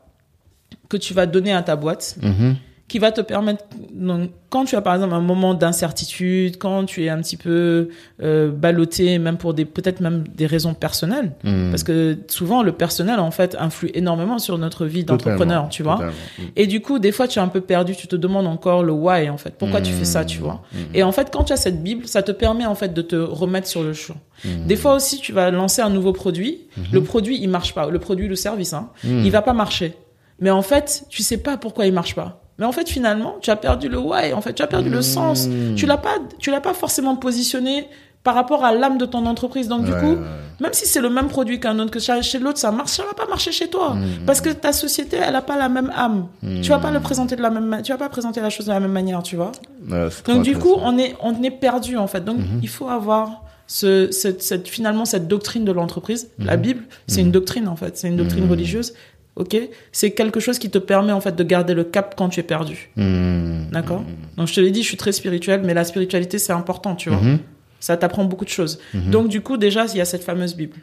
que 0.89 0.97
tu 0.97 1.13
vas 1.13 1.25
donner 1.25 1.53
à 1.53 1.61
ta 1.61 1.75
boîte 1.75 2.17
Mhm. 2.21 2.55
Qui 2.91 2.99
va 2.99 3.11
te 3.11 3.21
permettre 3.21 3.63
donc 3.93 4.31
quand 4.49 4.65
tu 4.65 4.75
as 4.75 4.81
par 4.81 4.95
exemple 4.95 5.13
un 5.13 5.21
moment 5.21 5.53
d'incertitude 5.53 6.57
quand 6.57 6.83
tu 6.85 7.05
es 7.05 7.09
un 7.09 7.21
petit 7.21 7.37
peu 7.37 7.87
euh, 8.21 8.51
ballotté 8.51 9.17
même 9.17 9.37
pour 9.37 9.53
des 9.53 9.63
peut-être 9.63 10.01
même 10.01 10.25
des 10.35 10.45
raisons 10.45 10.73
personnelles 10.73 11.31
Hmm. 11.43 11.69
parce 11.71 11.83
que 11.83 12.17
souvent 12.27 12.61
le 12.63 12.71
personnel 12.71 13.19
en 13.19 13.31
fait 13.31 13.55
influe 13.59 13.91
énormément 13.93 14.39
sur 14.39 14.57
notre 14.57 14.85
vie 14.85 15.03
d'entrepreneur 15.03 15.69
tu 15.69 15.83
vois 15.83 15.93
totalement. 15.95 16.13
Hmm. 16.37 16.43
et 16.55 16.67
du 16.67 16.81
coup, 16.81 16.99
des 16.99 17.11
fois, 17.11 17.27
tu 17.27 17.39
es 17.39 17.41
un 17.41 17.47
peu 17.47 17.61
perdu, 17.61 17.95
tu 17.95 18.07
te 18.07 18.15
demandes 18.15 18.47
encore 18.47 18.83
le 18.83 18.91
why, 18.91 19.29
en 19.29 19.37
fait. 19.37 19.53
Pourquoi 19.57 19.81
tu 19.81 19.91
fais 19.91 20.05
ça, 20.05 20.25
tu 20.25 20.39
vois. 20.39 20.61
Et 20.93 21.03
en 21.03 21.11
fait, 21.11 21.29
quand 21.31 21.43
tu 21.43 21.53
as 21.53 21.57
cette 21.57 21.81
Bible, 21.83 22.07
ça 22.07 22.21
te 22.23 22.31
permet, 22.31 22.65
en 22.65 22.75
fait, 22.75 22.93
de 22.93 23.01
te 23.01 23.15
remettre 23.15 23.67
sur 23.67 23.83
le 23.83 23.93
champ. 23.93 24.17
Des 24.65 24.75
fois 24.75 24.95
aussi, 24.95 25.19
tu 25.19 25.31
vas 25.33 25.51
lancer 25.51 25.81
un 25.81 25.89
nouveau 25.89 26.13
produit. 26.13 26.61
Le 26.91 27.01
produit, 27.03 27.39
il 27.41 27.49
marche 27.49 27.73
pas. 27.73 27.89
Le 27.89 27.99
produit, 27.99 28.27
le 28.27 28.35
service, 28.35 28.73
hein. 28.73 28.89
Il 29.03 29.31
va 29.31 29.41
pas 29.41 29.53
marcher. 29.53 29.93
Mais 30.39 30.49
en 30.49 30.61
fait, 30.63 31.05
tu 31.09 31.21
sais 31.21 31.37
pas 31.37 31.57
pourquoi 31.57 31.85
il 31.85 31.93
marche 31.93 32.15
pas. 32.15 32.41
Mais 32.61 32.67
en 32.67 32.71
fait, 32.71 32.87
finalement, 32.87 33.37
tu 33.41 33.49
as 33.49 33.55
perdu 33.55 33.89
le 33.89 33.97
why, 33.97 34.33
en 34.33 34.39
fait, 34.41 34.53
tu 34.53 34.61
as 34.61 34.67
perdu 34.67 34.89
le 34.91 35.01
sens. 35.01 35.49
Tu 35.75 35.85
l'as 35.87 35.97
pas, 35.97 36.15
tu 36.37 36.51
l'as 36.51 36.61
pas 36.61 36.73
forcément 36.75 37.15
positionné 37.15 37.87
par 38.23 38.35
rapport 38.35 38.63
à 38.63 38.71
l'âme 38.71 38.99
de 38.99 39.05
ton 39.07 39.25
entreprise. 39.25 39.67
Donc, 39.67 39.83
du 39.83 39.91
coup, 39.93 40.11
ouais. 40.11 40.27
même 40.59 40.73
si 40.73 40.85
c'est 40.85 41.01
le 41.01 41.09
même 41.09 41.27
produit 41.27 41.59
qu'un 41.59 41.79
autre, 41.79 41.89
que 41.89 41.97
chez 41.99 42.37
l'autre, 42.37 42.59
ça 42.59 42.71
marche, 42.71 42.91
ça 42.91 43.03
va 43.03 43.13
pas 43.15 43.25
marcher 43.25 43.51
chez 43.51 43.67
toi. 43.67 43.95
Parce 44.27 44.41
que 44.41 44.49
ta 44.49 44.73
société, 44.73 45.17
elle 45.17 45.35
a 45.35 45.41
pas 45.41 45.57
la 45.57 45.69
même 45.69 45.91
âme. 45.95 46.27
Tu 46.61 46.69
vas 46.69 46.77
pas 46.77 46.91
le 46.91 46.99
présenter 46.99 47.35
de 47.35 47.41
la 47.41 47.49
même, 47.49 47.81
tu 47.83 47.91
vas 47.91 47.97
pas 47.97 48.09
présenter 48.09 48.39
la 48.41 48.51
chose 48.51 48.67
de 48.67 48.71
la 48.71 48.79
même 48.79 48.91
manière, 48.91 49.23
tu 49.23 49.35
vois. 49.35 49.51
Ouais, 49.89 50.07
Donc, 50.27 50.43
du 50.43 50.55
coup, 50.55 50.75
on 50.83 50.99
est, 50.99 51.15
on 51.23 51.41
est 51.41 51.49
perdu, 51.49 51.97
en 51.97 52.05
fait. 52.05 52.23
Donc, 52.23 52.37
il 52.61 52.69
faut 52.69 52.87
avoir 52.89 53.41
ce, 53.65 54.11
cette, 54.11 54.43
cette- 54.43 54.67
finalement, 54.67 55.05
cette 55.05 55.27
doctrine 55.27 55.65
de 55.65 55.71
l'entreprise. 55.71 56.29
La 56.37 56.57
Bible, 56.57 56.83
c'est 57.07 57.21
une 57.21 57.31
doctrine, 57.31 57.67
en 57.67 57.75
fait. 57.75 57.97
C'est 57.97 58.07
une 58.09 58.17
doctrine 58.17 58.47
religieuse. 58.47 58.93
OK? 59.37 59.55
C'est 59.91 60.11
quelque 60.11 60.39
chose 60.39 60.59
qui 60.59 60.69
te 60.69 60.77
permet, 60.77 61.11
en 61.13 61.21
fait, 61.21 61.35
de 61.35 61.43
garder 61.43 61.73
le 61.73 61.83
cap 61.85 62.15
quand 62.17 62.29
tu 62.29 62.39
es 62.39 62.43
perdu. 62.43 62.89
Hmm. 62.97 63.69
D'accord? 63.71 64.03
Donc, 64.37 64.47
je 64.47 64.53
te 64.53 64.59
l'ai 64.59 64.71
dit, 64.71 64.83
je 64.83 64.87
suis 64.87 64.97
très 64.97 65.11
spirituel, 65.13 65.61
mais 65.63 65.73
la 65.73 65.83
spiritualité, 65.85 66.37
c'est 66.37 66.53
important, 66.53 66.95
tu 66.95 67.09
vois. 67.09 67.21
Mhm. 67.21 67.39
Ça 67.79 67.97
t'apprend 67.97 68.25
beaucoup 68.25 68.45
de 68.45 68.49
choses. 68.49 68.79
Donc, 68.93 69.27
du 69.29 69.41
coup, 69.41 69.57
déjà, 69.57 69.85
il 69.87 69.97
y 69.97 70.01
a 70.01 70.05
cette 70.05 70.23
fameuse 70.23 70.55
Bible. 70.55 70.77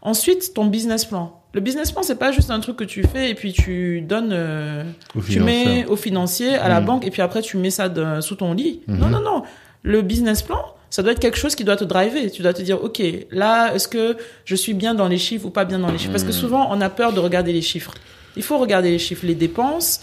Ensuite, 0.00 0.52
ton 0.54 0.64
business 0.66 1.04
plan. 1.04 1.40
Le 1.54 1.60
business 1.60 1.92
plan, 1.92 2.02
c'est 2.02 2.18
pas 2.18 2.32
juste 2.32 2.50
un 2.50 2.58
truc 2.60 2.76
que 2.76 2.84
tu 2.84 3.02
fais 3.04 3.30
et 3.30 3.34
puis 3.34 3.52
tu 3.52 4.00
donnes, 4.00 4.30
euh, 4.32 4.84
tu 5.28 5.38
mets 5.40 5.84
au 5.86 5.96
financier, 5.96 6.54
à 6.54 6.68
la 6.68 6.80
Mhm. 6.80 6.86
banque, 6.86 7.06
et 7.06 7.10
puis 7.10 7.22
après, 7.22 7.42
tu 7.42 7.56
mets 7.58 7.70
ça 7.70 7.88
de- 7.88 8.20
sous 8.20 8.34
ton 8.36 8.54
lit. 8.54 8.80
Non, 8.88 9.08
non, 9.08 9.20
non. 9.20 9.42
Le 9.82 10.02
business 10.02 10.42
plan, 10.42 10.64
ça 10.92 11.02
doit 11.02 11.12
être 11.12 11.20
quelque 11.20 11.38
chose 11.38 11.54
qui 11.54 11.64
doit 11.64 11.76
te 11.76 11.84
driver. 11.84 12.30
Tu 12.30 12.42
dois 12.42 12.52
te 12.52 12.60
dire, 12.60 12.84
OK, 12.84 13.00
là, 13.30 13.72
est-ce 13.74 13.88
que 13.88 14.14
je 14.44 14.54
suis 14.54 14.74
bien 14.74 14.92
dans 14.94 15.08
les 15.08 15.16
chiffres 15.16 15.46
ou 15.46 15.50
pas 15.50 15.64
bien 15.64 15.78
dans 15.78 15.90
les 15.90 15.96
chiffres? 15.96 16.12
Parce 16.12 16.22
que 16.22 16.32
souvent, 16.32 16.68
on 16.70 16.80
a 16.82 16.90
peur 16.90 17.14
de 17.14 17.18
regarder 17.20 17.50
les 17.54 17.62
chiffres. 17.62 17.94
Il 18.36 18.42
faut 18.42 18.58
regarder 18.58 18.90
les 18.90 18.98
chiffres, 18.98 19.24
les 19.24 19.34
dépenses, 19.34 20.02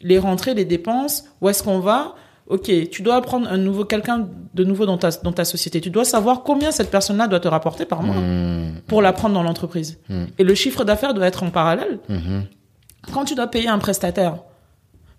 les 0.00 0.18
rentrées, 0.18 0.54
les 0.54 0.64
dépenses, 0.64 1.24
où 1.42 1.50
est-ce 1.50 1.62
qu'on 1.62 1.80
va? 1.80 2.14
Ok, 2.46 2.70
tu 2.90 3.02
dois 3.02 3.20
prendre 3.20 3.48
un 3.48 3.58
nouveau 3.58 3.84
quelqu'un 3.84 4.28
de 4.54 4.64
nouveau 4.64 4.86
dans 4.86 4.96
ta 4.96 5.10
dans 5.22 5.32
ta 5.32 5.44
société. 5.44 5.80
Tu 5.82 5.90
dois 5.90 6.06
savoir 6.06 6.42
combien 6.42 6.72
cette 6.72 6.90
personne-là 6.90 7.28
doit 7.28 7.38
te 7.40 7.46
rapporter 7.48 7.84
par 7.84 8.02
mois 8.02 8.16
Hmm. 8.16 8.80
pour 8.86 9.02
la 9.02 9.12
prendre 9.12 9.34
dans 9.34 9.42
l'entreprise. 9.42 9.98
Mm. 10.08 10.24
Et 10.38 10.44
le 10.44 10.54
chiffre 10.54 10.84
d'affaires 10.84 11.12
doit 11.14 11.26
être 11.26 11.42
en 11.42 11.50
parallèle. 11.50 11.98
Quand 13.12 13.24
tu 13.26 13.34
dois 13.34 13.46
payer 13.46 13.68
un 13.68 13.78
prestataire, 13.78 14.38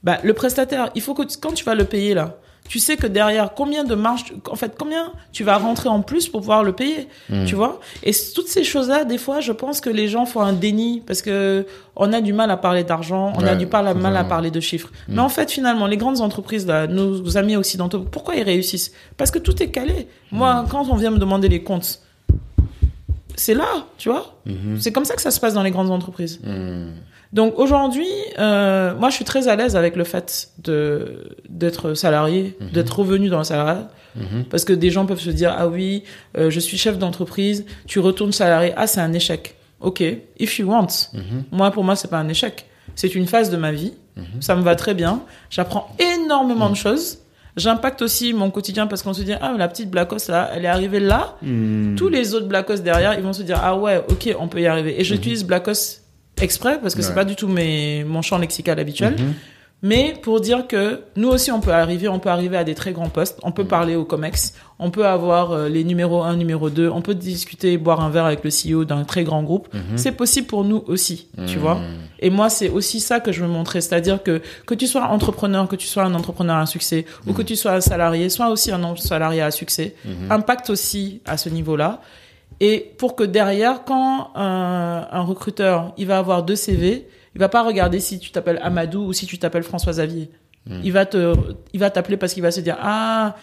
bah 0.04 0.18
le 0.24 0.34
prestataire, 0.34 0.90
il 0.96 1.02
faut 1.02 1.14
que 1.14 1.24
quand 1.40 1.54
tu 1.54 1.64
vas 1.64 1.76
le 1.76 1.86
payer 1.86 2.14
là, 2.16 2.38
tu 2.70 2.80
sais 2.80 2.96
que 2.96 3.06
derrière 3.08 3.54
combien 3.54 3.84
de 3.84 3.96
marge, 3.96 4.26
en 4.50 4.56
fait 4.56 4.76
combien 4.80 5.12
tu 5.34 5.44
vas 5.44 5.58
rentrer 5.58 5.90
en 5.90 6.02
plus 6.02 6.30
pour 6.30 6.40
pouvoir 6.40 6.64
le 6.64 6.72
payer, 6.72 7.10
tu 7.46 7.56
vois? 7.56 7.82
Et 8.04 8.12
toutes 8.34 8.48
ces 8.48 8.64
choses-là, 8.64 9.04
des 9.04 9.18
fois, 9.18 9.42
je 9.42 9.52
pense 9.52 9.82
que 9.82 9.90
les 9.90 10.08
gens 10.08 10.26
font 10.26 10.40
un 10.42 10.54
déni 10.54 11.02
parce 11.06 11.22
que 11.22 11.66
on 11.98 12.14
a 12.14 12.22
du 12.22 12.32
mal 12.32 12.50
à 12.50 12.56
parler 12.58 12.86
d'argent, 12.86 13.34
on 13.36 13.46
a 13.46 13.56
du 13.56 13.66
mal 13.66 13.88
à, 13.88 13.94
mal 13.94 14.06
à 14.06 14.10
totalement. 14.10 14.30
parler 14.30 14.52
de 14.52 14.60
chiffres. 14.62 14.90
Mais 15.10 15.20
en 15.20 15.28
fait, 15.28 15.52
finalement, 15.52 15.86
les 15.86 15.98
grandes 15.98 16.22
entreprises 16.22 16.66
là, 16.66 16.88
nos 16.88 17.38
amis 17.38 17.58
occidentaux, 17.58 18.00
pourquoi 18.10 18.36
ils 18.36 18.44
réussissent? 18.44 18.94
Parce 19.18 19.32
que 19.32 19.40
tout 19.40 19.62
est 19.62 19.70
calé. 19.70 20.08
Moi, 20.32 20.66
quand 20.70 20.88
on 20.90 20.96
vient 20.96 21.12
me 21.12 21.20
demander 21.20 21.50
les 21.50 21.64
comptes, 21.64 22.00
c'est 23.36 23.54
là, 23.54 23.86
tu 23.98 24.08
vois? 24.10 24.36
C'est 24.80 24.92
comme 24.94 25.06
ça 25.06 25.16
que 25.16 25.22
ça 25.22 25.32
se 25.32 25.40
passe 25.40 25.56
dans 25.56 25.64
les 25.64 25.72
grandes 25.72 25.92
entreprises. 25.92 26.40
Donc 27.34 27.58
aujourd'hui, 27.58 28.08
euh, 28.40 28.94
moi 28.96 29.10
je 29.10 29.16
suis 29.16 29.26
très 29.26 29.48
à 29.48 29.56
l'aise 29.56 29.76
avec 29.76 29.96
le 29.96 30.04
fait 30.04 30.50
de 30.64 31.36
d'être 31.50 31.94
salarié, 31.94 32.58
d'être 32.74 33.00
revenu 33.00 33.30
dans 33.30 33.38
le 33.38 33.44
salariat, 33.46 33.90
parce 34.50 34.66
que 34.66 34.74
des 34.74 34.90
gens 34.90 35.06
peuvent 35.06 35.22
se 35.22 35.30
dire 35.30 35.56
ah 35.58 35.68
oui, 35.68 36.04
euh, 36.38 36.50
je 36.50 36.60
suis 36.60 36.78
chef 36.78 36.98
d'entreprise, 36.98 37.66
tu 37.88 38.00
retournes 38.00 38.34
salarié, 38.34 38.74
ah 38.76 38.86
c'est 38.88 39.02
un 39.02 39.14
échec. 39.14 39.56
Ok, 39.80 40.04
if 40.40 40.60
you 40.60 40.68
want. 40.68 40.88
Moi 41.52 41.72
pour 41.72 41.84
moi 41.84 41.96
c'est 41.96 42.10
pas 42.10 42.20
un 42.20 42.28
échec, 42.28 42.66
c'est 42.96 43.16
une 43.16 43.28
phase 43.28 43.50
de 43.50 43.58
ma 43.58 43.72
vie. 43.72 43.94
Ça 44.42 44.56
me 44.56 44.62
va 44.62 44.76
très 44.76 44.94
bien. 44.94 45.22
J'apprends 45.50 45.96
énormément 46.00 46.70
de 46.70 46.76
choses. 46.76 47.20
J'impacte 47.58 48.02
aussi 48.02 48.34
mon 48.34 48.52
quotidien 48.52 48.88
parce 48.88 49.04
qu'on 49.04 49.14
se 49.14 49.24
dit 49.24 49.34
ah 49.40 49.54
la 49.58 49.68
petite 49.70 49.90
Blackos 49.90 50.30
là, 50.30 50.52
elle 50.54 50.66
est 50.66 50.68
arrivée 50.68 51.00
là. 51.00 51.38
Tous 51.96 52.10
les 52.10 52.36
autres 52.36 52.48
Blackos 52.48 52.80
derrière, 52.80 53.14
ils 53.14 53.24
vont 53.24 53.34
se 53.34 53.42
dire 53.42 53.60
ah 53.64 53.78
ouais, 53.78 54.04
ok, 54.10 54.36
on 54.38 54.50
peut 54.50 54.60
y 54.62 54.68
arriver. 54.68 55.00
Et 55.00 55.06
j'utilise 55.06 55.46
Blackos 55.46 56.01
exprès 56.42 56.80
parce 56.82 56.96
que 56.96 57.02
c'est 57.02 57.10
Ouais. 57.10 57.16
pas 57.16 57.26
du 57.26 57.36
tout 57.36 57.48
mes, 57.48 58.04
mon 58.04 58.22
champ 58.22 58.38
lexical 58.38 58.80
habituel. 58.80 59.16
Mais 59.84 60.14
pour 60.22 60.42
dire 60.42 60.68
que 60.68 61.02
nous 61.16 61.30
aussi, 61.30 61.52
on 61.52 61.60
peut 61.60 61.74
arriver, 61.74 62.08
on 62.08 62.20
peut 62.20 62.30
arriver 62.30 62.56
à 62.56 62.64
des 62.64 62.76
très 62.76 62.92
grands 62.92 63.10
postes. 63.10 63.40
On 63.42 63.52
peut 63.52 63.66
parler 63.66 63.96
au 63.96 64.06
COMEX, 64.06 64.54
on 64.78 64.92
peut 64.92 65.08
avoir 65.08 65.54
euh, 65.54 65.70
les 65.70 65.84
numéros 65.84 66.22
1, 66.22 66.36
numéro 66.36 66.70
2, 66.70 66.88
on 66.88 67.02
peut 67.02 67.16
discuter, 67.16 67.80
boire 67.80 68.00
un 68.00 68.12
verre 68.12 68.26
avec 68.26 68.44
le 68.44 68.52
CEO 68.52 68.86
d'un 68.86 69.04
très 69.06 69.24
grand 69.24 69.42
groupe. 69.42 69.70
C'est 69.96 70.12
possible 70.12 70.46
pour 70.46 70.64
nous 70.66 70.84
aussi, 70.86 71.30
tu 71.48 71.58
vois. 71.58 71.80
Et 72.20 72.30
moi, 72.30 72.52
c'est 72.52 72.70
aussi 72.70 73.00
ça 73.00 73.20
que 73.20 73.32
je 73.32 73.42
veux 73.42 73.48
montrer. 73.50 73.82
C'est-à-dire 73.82 74.22
que 74.22 74.44
que 74.68 74.76
tu 74.76 74.86
sois 74.86 75.02
entrepreneur, 75.06 75.68
que 75.68 75.76
tu 75.76 75.88
sois 75.88 76.04
un 76.04 76.14
entrepreneur 76.14 76.58
à 76.58 76.68
succès, 76.68 77.06
ou 77.26 77.34
que 77.34 77.42
tu 77.42 77.56
sois 77.56 77.72
un 77.72 77.82
salarié, 77.82 78.30
sois 78.30 78.50
aussi 78.50 78.72
un 78.72 78.96
salarié 78.98 79.42
à 79.42 79.50
succès, 79.50 79.96
impacte 80.30 80.70
aussi 80.70 81.22
à 81.26 81.38
ce 81.38 81.50
niveau-là. 81.50 82.02
Et 82.62 82.94
pour 83.00 83.16
que 83.16 83.24
derrière, 83.24 83.84
quand 83.84 84.30
un, 84.36 85.08
un 85.12 85.22
recruteur, 85.22 85.94
il 85.98 86.06
va 86.06 86.20
avoir 86.20 86.44
deux 86.44 86.56
CV, 86.56 87.08
il 87.36 87.40
va 87.40 87.50
pas 87.50 87.64
regarder 87.64 88.00
si 88.00 88.20
tu 88.20 88.32
t'appelles 88.32 88.60
Amadou 88.62 89.08
ou 89.08 89.14
si 89.14 89.26
tu 89.26 89.40
t'appelles 89.40 89.64
François 89.64 89.94
Xavier. 89.94 90.30
Il 90.84 90.92
va 90.94 91.08
te, 91.08 91.34
il 91.74 91.80
va 91.80 91.90
t'appeler 91.90 92.18
parce 92.18 92.36
qu'il 92.36 92.44
va 92.44 92.52
se 92.52 92.62
dire 92.62 92.78
ah 92.80 93.36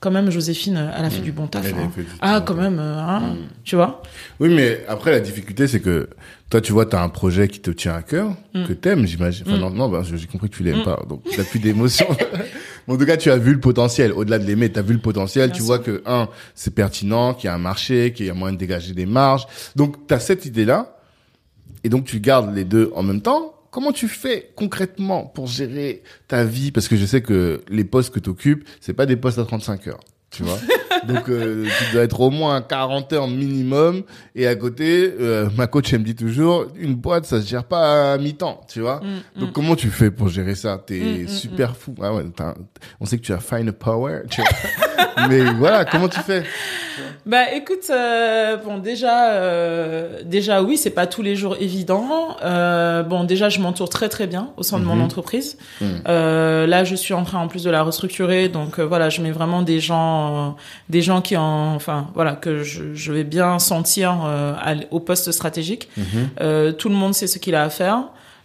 quand 0.00 0.10
même 0.10 0.30
Joséphine 0.30 0.90
elle 0.96 1.04
a 1.04 1.10
fait 1.10 1.20
du 1.22 1.32
bon 1.32 1.46
taf. 1.46 1.64
A 1.64 1.68
hein. 1.68 1.90
du 1.96 2.06
Ah 2.20 2.42
quand 2.44 2.54
taf. 2.54 2.62
même 2.62 2.78
euh, 2.78 2.98
hein, 2.98 3.36
tu 3.64 3.76
vois. 3.76 4.02
Oui, 4.40 4.48
mais 4.54 4.84
après, 4.88 5.10
la 5.10 5.20
difficulté, 5.20 5.66
c'est 5.66 5.80
que 5.80 6.08
toi, 6.50 6.60
tu 6.60 6.72
vois, 6.72 6.86
tu 6.86 6.94
as 6.96 7.02
un 7.02 7.08
projet 7.08 7.48
qui 7.48 7.60
te 7.60 7.70
tient 7.70 7.94
à 7.94 8.02
cœur, 8.02 8.30
Mm. 8.54 8.64
que 8.66 8.72
t'aimes, 8.72 9.06
j'imagine. 9.06 9.44
Enfin, 9.48 9.58
non, 9.58 9.70
non, 9.70 9.88
ben, 9.88 10.02
j'ai 10.04 10.26
compris 10.26 10.48
que 10.48 10.56
tu 10.56 10.62
l'aimes 10.62 10.84
pas, 10.84 11.02
donc 11.08 11.22
tu 11.28 11.36
n'as 11.38 11.44
plus 11.44 11.58
d'émotion. 11.58 12.06
Mais 12.86 12.94
en 12.94 12.96
tout 12.98 13.04
cas, 13.06 13.16
tu 13.16 13.30
as 13.32 13.36
vu 13.36 13.52
le 13.52 13.58
potentiel. 13.60 14.12
Au-delà 14.12 14.38
de 14.38 14.44
l'aimer, 14.44 14.70
tu 14.70 14.78
as 14.78 14.82
vu 14.82 14.92
le 14.92 15.00
potentiel. 15.00 15.50
Tu 15.50 15.60
vois 15.62 15.80
que, 15.80 16.02
un, 16.06 16.28
c'est 16.54 16.72
pertinent, 16.72 17.34
qu'il 17.34 17.46
y 17.46 17.50
a 17.50 17.54
un 17.54 17.58
marché, 17.58 18.12
qu'il 18.12 18.26
y 18.26 18.30
a 18.30 18.34
moyen 18.34 18.52
de 18.52 18.58
dégager 18.58 18.94
des 18.94 19.06
marges. 19.06 19.46
Donc, 19.74 20.06
tu 20.06 20.14
as 20.14 20.20
cette 20.20 20.46
idée-là. 20.46 20.96
Et 21.82 21.88
donc, 21.88 22.04
tu 22.04 22.20
gardes 22.20 22.54
les 22.54 22.64
deux 22.64 22.92
en 22.94 23.02
même 23.02 23.22
temps. 23.22 23.54
Comment 23.70 23.92
tu 23.92 24.08
fais 24.08 24.50
concrètement 24.56 25.24
pour 25.26 25.46
gérer 25.46 26.02
ta 26.28 26.44
vie? 26.44 26.70
Parce 26.72 26.88
que 26.88 26.96
je 26.96 27.04
sais 27.06 27.20
que 27.22 27.60
les 27.68 27.84
postes 27.84 28.12
que 28.14 28.20
tu 28.20 28.30
occupes, 28.30 28.66
c'est 28.80 28.94
pas 28.94 29.06
des 29.06 29.16
postes 29.16 29.38
à 29.38 29.44
35 29.44 29.86
heures. 29.88 30.00
Tu 30.30 30.42
vois 30.42 30.58
Donc, 31.06 31.28
euh, 31.28 31.66
tu 31.78 31.92
dois 31.92 32.02
être 32.02 32.20
au 32.20 32.30
moins 32.30 32.56
à 32.56 32.60
40 32.62 33.12
heures 33.12 33.28
minimum. 33.28 34.02
Et 34.34 34.46
à 34.46 34.56
côté, 34.56 35.12
euh, 35.20 35.48
ma 35.56 35.66
coach, 35.66 35.92
elle 35.92 36.00
me 36.00 36.04
dit 36.04 36.14
toujours, 36.16 36.66
une 36.76 36.94
boîte, 36.94 37.26
ça 37.26 37.40
se 37.40 37.46
gère 37.46 37.64
pas 37.64 38.14
à 38.14 38.18
mi-temps, 38.18 38.62
tu 38.68 38.80
vois 38.80 39.00
Mm, 39.36 39.40
Donc, 39.40 39.52
comment 39.52 39.76
tu 39.76 39.88
fais 39.90 40.10
pour 40.10 40.28
gérer 40.28 40.54
ça? 40.54 40.82
T'es 40.84 40.98
Mm, 40.98 41.22
mm, 41.24 41.28
super 41.28 41.76
fou. 41.76 41.94
Ah 42.02 42.12
ouais, 42.14 42.24
on 42.98 43.04
sait 43.06 43.18
que 43.18 43.22
tu 43.22 43.32
as 43.32 43.38
find 43.38 43.68
a 43.68 43.72
power, 43.72 44.22
tu 44.30 44.40
vois 44.40 44.50
Mais 45.28 45.42
voilà, 45.54 45.84
comment 45.84 46.08
tu 46.08 46.20
fais? 46.20 46.42
Bah 47.26 47.52
écoute, 47.54 47.90
euh, 47.90 48.56
bon 48.56 48.78
déjà, 48.78 49.32
euh, 49.32 50.22
déjà 50.24 50.62
oui, 50.62 50.76
c'est 50.76 50.90
pas 50.90 51.06
tous 51.06 51.22
les 51.22 51.34
jours 51.36 51.56
évident. 51.60 52.36
Euh, 52.44 53.02
bon 53.02 53.24
déjà, 53.24 53.48
je 53.48 53.58
m'entoure 53.60 53.88
très 53.88 54.08
très 54.08 54.26
bien 54.26 54.50
au 54.56 54.62
sein 54.62 54.78
de 54.78 54.84
mon 54.84 54.94
Mhm. 54.96 55.02
entreprise. 55.02 55.58
Mhm. 55.80 56.02
Euh, 56.08 56.66
là, 56.66 56.84
je 56.84 56.94
suis 56.94 57.14
en 57.14 57.24
train 57.24 57.38
en 57.40 57.48
plus 57.48 57.64
de 57.64 57.70
la 57.70 57.82
restructurer, 57.82 58.48
donc 58.48 58.78
voilà, 58.80 59.10
je 59.10 59.20
mets 59.22 59.32
vraiment 59.32 59.62
des 59.62 59.80
gens, 59.80 60.56
des 60.88 61.02
gens 61.02 61.20
qui 61.20 61.36
en, 61.36 61.74
enfin 61.74 62.06
voilà, 62.14 62.32
que 62.32 62.62
je, 62.62 62.94
je 62.94 63.12
vais 63.12 63.24
bien 63.24 63.58
sentir 63.58 64.10
à 64.12 64.74
au 64.90 65.00
poste 65.00 65.32
stratégique. 65.32 65.88
Mhm. 65.96 66.72
Tout 66.74 66.88
le 66.88 66.94
monde 66.94 67.14
sait 67.14 67.26
ce 67.26 67.38
qu'il 67.38 67.54
a 67.56 67.64
à 67.64 67.70
faire. 67.70 68.04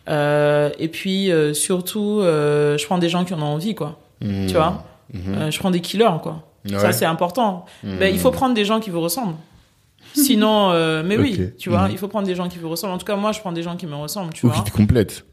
Et 0.10 0.88
puis 0.92 1.32
surtout, 1.54 2.22
je 2.24 2.86
prends 2.86 2.98
des 2.98 3.10
gens 3.10 3.24
qui 3.26 3.34
en 3.34 3.42
ont 3.42 3.46
envie, 3.54 3.76
quoi. 3.76 4.00
Tu 4.22 4.54
vois, 4.54 4.84
Mhm. 5.14 5.34
Euh, 5.36 5.52
je 5.52 5.60
prends 5.60 5.72
des 5.72 5.82
killers, 5.82 6.20
quoi. 6.22 6.44
Ouais. 6.70 6.78
Ça, 6.80 6.92
c'est 6.92 7.06
important. 7.06 7.66
Mhm. 7.84 7.98
Ben, 8.00 8.14
il 8.14 8.20
faut 8.20 8.32
prendre 8.32 8.54
des 8.54 8.66
gens 8.66 8.80
qui 8.80 8.90
vous 8.90 9.02
ressemblent. 9.02 9.36
Sinon, 10.14 10.72
euh, 10.72 11.04
mais 11.06 11.18
oui, 11.18 11.52
tu 11.58 11.70
vois, 11.70 11.84
Mhm. 11.86 11.92
il 11.92 11.98
faut 11.98 12.08
prendre 12.08 12.28
des 12.28 12.36
gens 12.36 12.48
qui 12.50 12.58
vous 12.58 12.70
ressemblent. 12.70 12.94
En 12.94 12.98
tout 12.98 13.06
cas, 13.06 13.16
moi, 13.16 13.32
je 13.32 13.40
prends 13.40 13.52
des 13.52 13.64
gens 13.64 13.76
qui 13.78 13.88
me 13.88 13.96
ressemblent, 13.96 14.34
tu 14.34 14.46
Ou 14.46 14.50
vois, 14.50 14.62
qui 14.64 14.72
te 14.72 14.76
complète. 14.76 15.26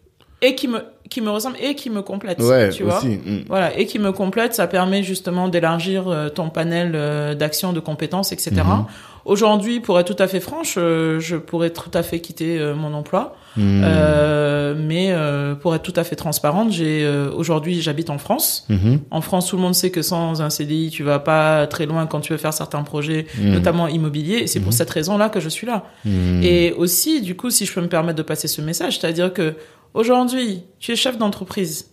et 0.43 0.55
qui 0.55 0.69
me 0.69 0.81
qui 1.11 1.23
me 1.23 1.31
ressemblent 1.31 1.57
et 1.59 1.75
qui 1.75 1.89
me 1.89 2.03
complètent, 2.03 2.39
Ouais, 2.43 2.69
tu 2.69 2.83
vois. 2.83 2.99
aussi. 2.99 3.19
Voilà, 3.49 3.75
et 3.79 3.87
qui 3.87 3.99
me 3.99 4.13
complètent, 4.13 4.53
ça 4.55 4.67
permet 4.67 5.03
justement 5.03 5.49
d'élargir 5.49 6.07
euh, 6.07 6.29
ton 6.29 6.51
panel 6.51 6.93
euh, 6.95 7.35
d'actions, 7.35 7.73
de 7.73 7.81
compétences, 7.81 8.31
etc. 8.31 8.57
Aujourd'hui, 9.29 9.81
pour 9.81 10.01
être 10.01 10.13
tout 10.15 10.23
à 10.23 10.27
fait 10.27 10.41
franche, 10.41 10.77
euh, 10.79 11.21
je 11.21 11.37
pourrais 11.37 11.69
tout 11.71 11.91
à 11.93 12.03
fait 12.03 12.21
quitter 12.21 12.59
euh, 12.59 12.75
mon 12.75 12.95
emploi, 12.95 13.37
Mhm. 13.57 13.83
Euh, 13.85 14.75
mais 14.79 15.09
euh, 15.11 15.55
pour 15.57 15.75
être 15.75 15.83
tout 15.83 15.93
à 15.97 16.05
fait 16.05 16.15
transparente, 16.17 16.71
j'ai 16.71 17.03
euh, 17.05 17.29
aujourd'hui 17.35 17.81
j'habite 17.83 18.09
en 18.09 18.19
France. 18.19 18.65
Mhm. 18.69 19.01
En 19.11 19.21
France, 19.21 19.49
tout 19.49 19.57
le 19.57 19.63
monde 19.63 19.75
sait 19.75 19.91
que 19.91 20.01
sans 20.01 20.41
un 20.43 20.49
CDI, 20.51 20.91
tu 20.91 21.03
vas 21.03 21.19
pas 21.19 21.67
très 21.67 21.85
loin 21.87 22.07
quand 22.07 22.21
tu 22.21 22.33
veux 22.33 22.39
faire 22.39 22.53
certains 22.55 22.83
projets, 22.85 23.27
Mhm. 23.39 23.53
notamment 23.55 23.89
immobiliers. 23.89 24.37
Et 24.39 24.47
c'est 24.47 24.61
pour 24.61 24.73
cette 24.73 24.91
raison-là 24.91 25.29
que 25.29 25.41
je 25.41 25.49
suis 25.49 25.67
là. 25.67 25.85
Et 26.43 26.73
aussi, 26.77 27.21
du 27.21 27.35
coup, 27.37 27.51
si 27.51 27.67
je 27.67 27.73
peux 27.75 27.81
me 27.81 27.89
permettre 27.89 28.17
de 28.19 28.23
passer 28.23 28.49
ce 28.49 28.61
message, 28.63 28.99
c'est-à-dire 28.99 29.33
que 29.33 29.55
aujourd'hui, 29.95 30.63
tu 30.79 30.93
es 30.93 30.97
chef 30.97 31.19
d'entreprise. 31.19 31.91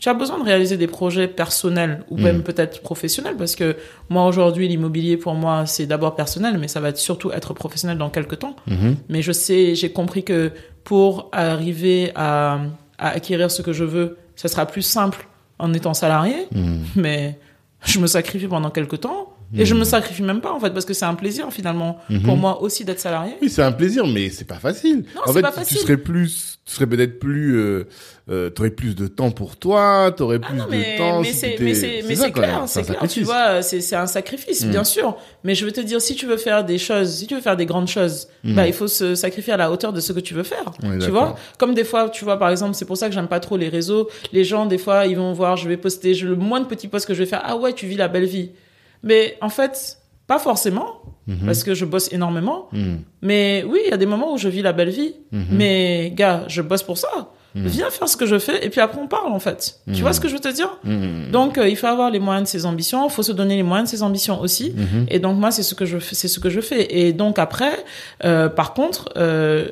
Tu 0.00 0.08
as 0.08 0.14
besoin 0.14 0.38
de 0.38 0.44
réaliser 0.44 0.76
des 0.78 0.86
projets 0.86 1.28
personnels 1.28 2.04
ou 2.10 2.16
même 2.16 2.42
peut-être 2.42 2.80
professionnels 2.80 3.36
parce 3.36 3.54
que 3.54 3.76
moi 4.08 4.26
aujourd'hui 4.26 4.66
l'immobilier 4.66 5.16
pour 5.18 5.34
moi 5.34 5.66
c'est 5.66 5.86
d'abord 5.86 6.16
personnel 6.16 6.56
mais 6.58 6.68
ça 6.68 6.80
va 6.80 6.88
être 6.88 6.98
surtout 6.98 7.30
être 7.32 7.52
professionnel 7.54 7.98
dans 7.98 8.08
quelques 8.10 8.38
temps. 8.38 8.56
Mhm. 8.66 8.96
Mais 9.10 9.20
je 9.22 9.32
sais, 9.32 9.74
j'ai 9.74 9.92
compris 9.92 10.24
que 10.24 10.52
pour 10.84 11.28
arriver 11.32 12.12
à, 12.14 12.60
à 12.98 13.08
acquérir 13.10 13.50
ce 13.50 13.60
que 13.62 13.72
je 13.74 13.84
veux, 13.84 14.16
ce 14.36 14.48
sera 14.48 14.64
plus 14.66 14.82
simple 14.82 15.28
en 15.58 15.72
étant 15.74 15.92
salarié 15.94 16.46
Mhm. 16.54 16.80
mais 16.96 17.38
je 17.84 17.98
me 17.98 18.06
sacrifie 18.06 18.46
pendant 18.48 18.70
quelques 18.70 19.00
temps 19.00 19.34
et 19.56 19.64
je 19.64 19.74
me 19.74 19.82
sacrifie 19.84 20.22
même 20.22 20.40
pas 20.40 20.52
en 20.52 20.60
fait 20.60 20.70
parce 20.70 20.84
que 20.84 20.94
c'est 20.94 21.04
un 21.06 21.14
plaisir 21.14 21.52
finalement 21.52 21.98
pour 22.24 22.36
moi 22.36 22.62
aussi 22.62 22.84
d'être 22.84 23.00
salarié. 23.00 23.32
Oui, 23.42 23.50
c'est 23.50 23.62
un 23.64 23.72
plaisir, 23.72 24.06
mais 24.06 24.30
c'est 24.30 24.44
pas 24.46 24.60
facile. 24.60 25.04
Non, 25.16 25.22
en 25.26 25.32
fait, 25.32 25.42
pas 25.42 25.50
tu 25.66 25.74
serais 25.74 25.96
plus, 25.96 26.59
tu 26.66 26.74
serais 26.74 26.86
peut-être 26.86 27.18
plus, 27.18 27.56
euh, 27.56 27.88
euh, 28.30 28.48
t'aurais 28.50 28.70
plus 28.70 28.94
de 28.94 29.08
temps 29.08 29.32
pour 29.32 29.56
toi, 29.56 30.12
t'aurais 30.16 30.38
plus 30.38 30.52
Ah 30.52 30.58
non, 30.58 30.64
de 30.66 30.70
mais, 30.70 30.96
temps. 30.98 31.20
mais 31.20 31.26
si 31.32 31.34
c'est, 31.34 31.56
mais 31.58 31.74
c'est, 31.74 32.04
mais 32.06 32.14
c'est 32.14 32.30
clair, 32.30 32.62
c'est 32.66 32.82
clair, 32.82 32.98
tu 33.00 33.24
sacrifice. 33.24 33.24
vois, 33.24 33.62
c'est, 33.62 33.80
c'est 33.80 33.96
un 33.96 34.06
sacrifice, 34.06 34.64
Mm. 34.64 34.70
bien 34.70 34.84
sûr. 34.84 35.16
Mais 35.42 35.56
je 35.56 35.64
veux 35.64 35.72
te 35.72 35.80
dire, 35.80 36.00
si 36.00 36.14
tu 36.14 36.26
veux 36.26 36.36
faire 36.36 36.64
des 36.64 36.78
choses, 36.78 37.10
si 37.12 37.26
tu 37.26 37.34
veux 37.34 37.40
faire 37.40 37.56
des 37.56 37.66
grandes 37.66 37.88
choses, 37.88 38.28
Mm. 38.44 38.54
bah, 38.54 38.66
il 38.68 38.72
faut 38.72 38.86
se 38.88 39.14
sacrifier 39.16 39.52
à 39.54 39.56
la 39.56 39.70
hauteur 39.72 39.92
de 39.92 40.00
ce 40.00 40.12
que 40.12 40.20
tu 40.20 40.34
veux 40.34 40.44
faire. 40.44 40.72
Tu 41.00 41.10
vois? 41.10 41.34
Comme 41.58 41.74
des 41.74 41.82
fois, 41.84 42.08
tu 42.08 42.24
vois, 42.24 42.38
par 42.38 42.50
exemple, 42.50 42.74
c'est 42.74 42.84
pour 42.84 42.96
ça 42.96 43.08
que 43.08 43.14
j'aime 43.14 43.26
pas 43.28 43.40
trop 43.40 43.56
les 43.56 43.68
réseaux. 43.68 44.08
Les 44.32 44.44
gens, 44.44 44.66
des 44.66 44.78
fois, 44.78 45.06
ils 45.06 45.16
vont 45.16 45.32
voir, 45.32 45.56
je 45.56 45.68
vais 45.68 45.76
poster, 45.76 46.14
je, 46.14 46.26
le 46.28 46.36
moins 46.36 46.60
de 46.60 46.66
petits 46.66 46.86
posts 46.88 47.06
que 47.06 47.14
je 47.14 47.20
vais 47.20 47.26
faire, 47.26 47.42
ah 47.44 47.56
ouais, 47.56 47.72
tu 47.72 47.86
vis 47.86 47.96
la 47.96 48.06
belle 48.08 48.26
vie. 48.26 48.50
Mais, 49.02 49.36
en 49.40 49.48
fait, 49.48 49.96
pas 50.32 50.38
forcément, 50.38 50.90
Mhm. 51.26 51.46
parce 51.46 51.62
que 51.66 51.72
je 51.80 51.84
bosse 51.92 52.08
énormément. 52.12 52.60
Mhm. 52.72 52.98
Mais 53.28 53.64
oui, 53.70 53.78
il 53.86 53.90
y 53.90 53.92
a 53.92 54.00
des 54.04 54.06
moments 54.14 54.30
où 54.34 54.38
je 54.44 54.48
vis 54.56 54.62
la 54.62 54.72
belle 54.78 54.90
vie. 55.00 55.12
Mhm. 55.32 55.44
Mais, 55.60 56.12
gars, 56.20 56.38
je 56.54 56.62
bosse 56.62 56.84
pour 56.84 56.98
ça. 57.04 57.08
Viens 57.56 57.90
faire 57.90 58.08
ce 58.08 58.16
que 58.20 58.26
je 58.32 58.38
fais, 58.38 58.64
et 58.64 58.70
puis 58.70 58.80
après, 58.80 59.00
on 59.06 59.08
parle, 59.08 59.32
en 59.32 59.40
fait. 59.40 59.60
Tu 59.92 60.02
vois 60.02 60.12
ce 60.12 60.20
que 60.22 60.28
je 60.28 60.34
veux 60.36 60.44
te 60.48 60.52
dire? 60.60 60.70
Donc, 61.36 61.58
euh, 61.58 61.68
il 61.72 61.76
faut 61.80 61.88
avoir 61.96 62.08
les 62.16 62.20
moyens 62.20 62.44
de 62.48 62.50
ses 62.54 62.64
ambitions, 62.64 63.08
il 63.08 63.10
faut 63.16 63.24
se 63.24 63.32
donner 63.40 63.56
les 63.56 63.64
moyens 63.70 63.90
de 63.90 63.96
ses 63.96 64.02
ambitions 64.04 64.40
aussi. 64.40 64.66
Et 65.08 65.18
donc, 65.18 65.36
moi, 65.42 65.50
c'est 65.50 65.64
ce 65.70 65.74
que 65.74 65.84
je 65.84 65.98
fais, 65.98 66.14
c'est 66.20 66.28
ce 66.34 66.38
que 66.38 66.48
je 66.56 66.60
fais. 66.60 66.82
Et 67.00 67.12
donc, 67.12 67.34
après, 67.40 67.74
euh, 68.24 68.48
par 68.48 68.72
contre, 68.72 69.02
euh, 69.16 69.66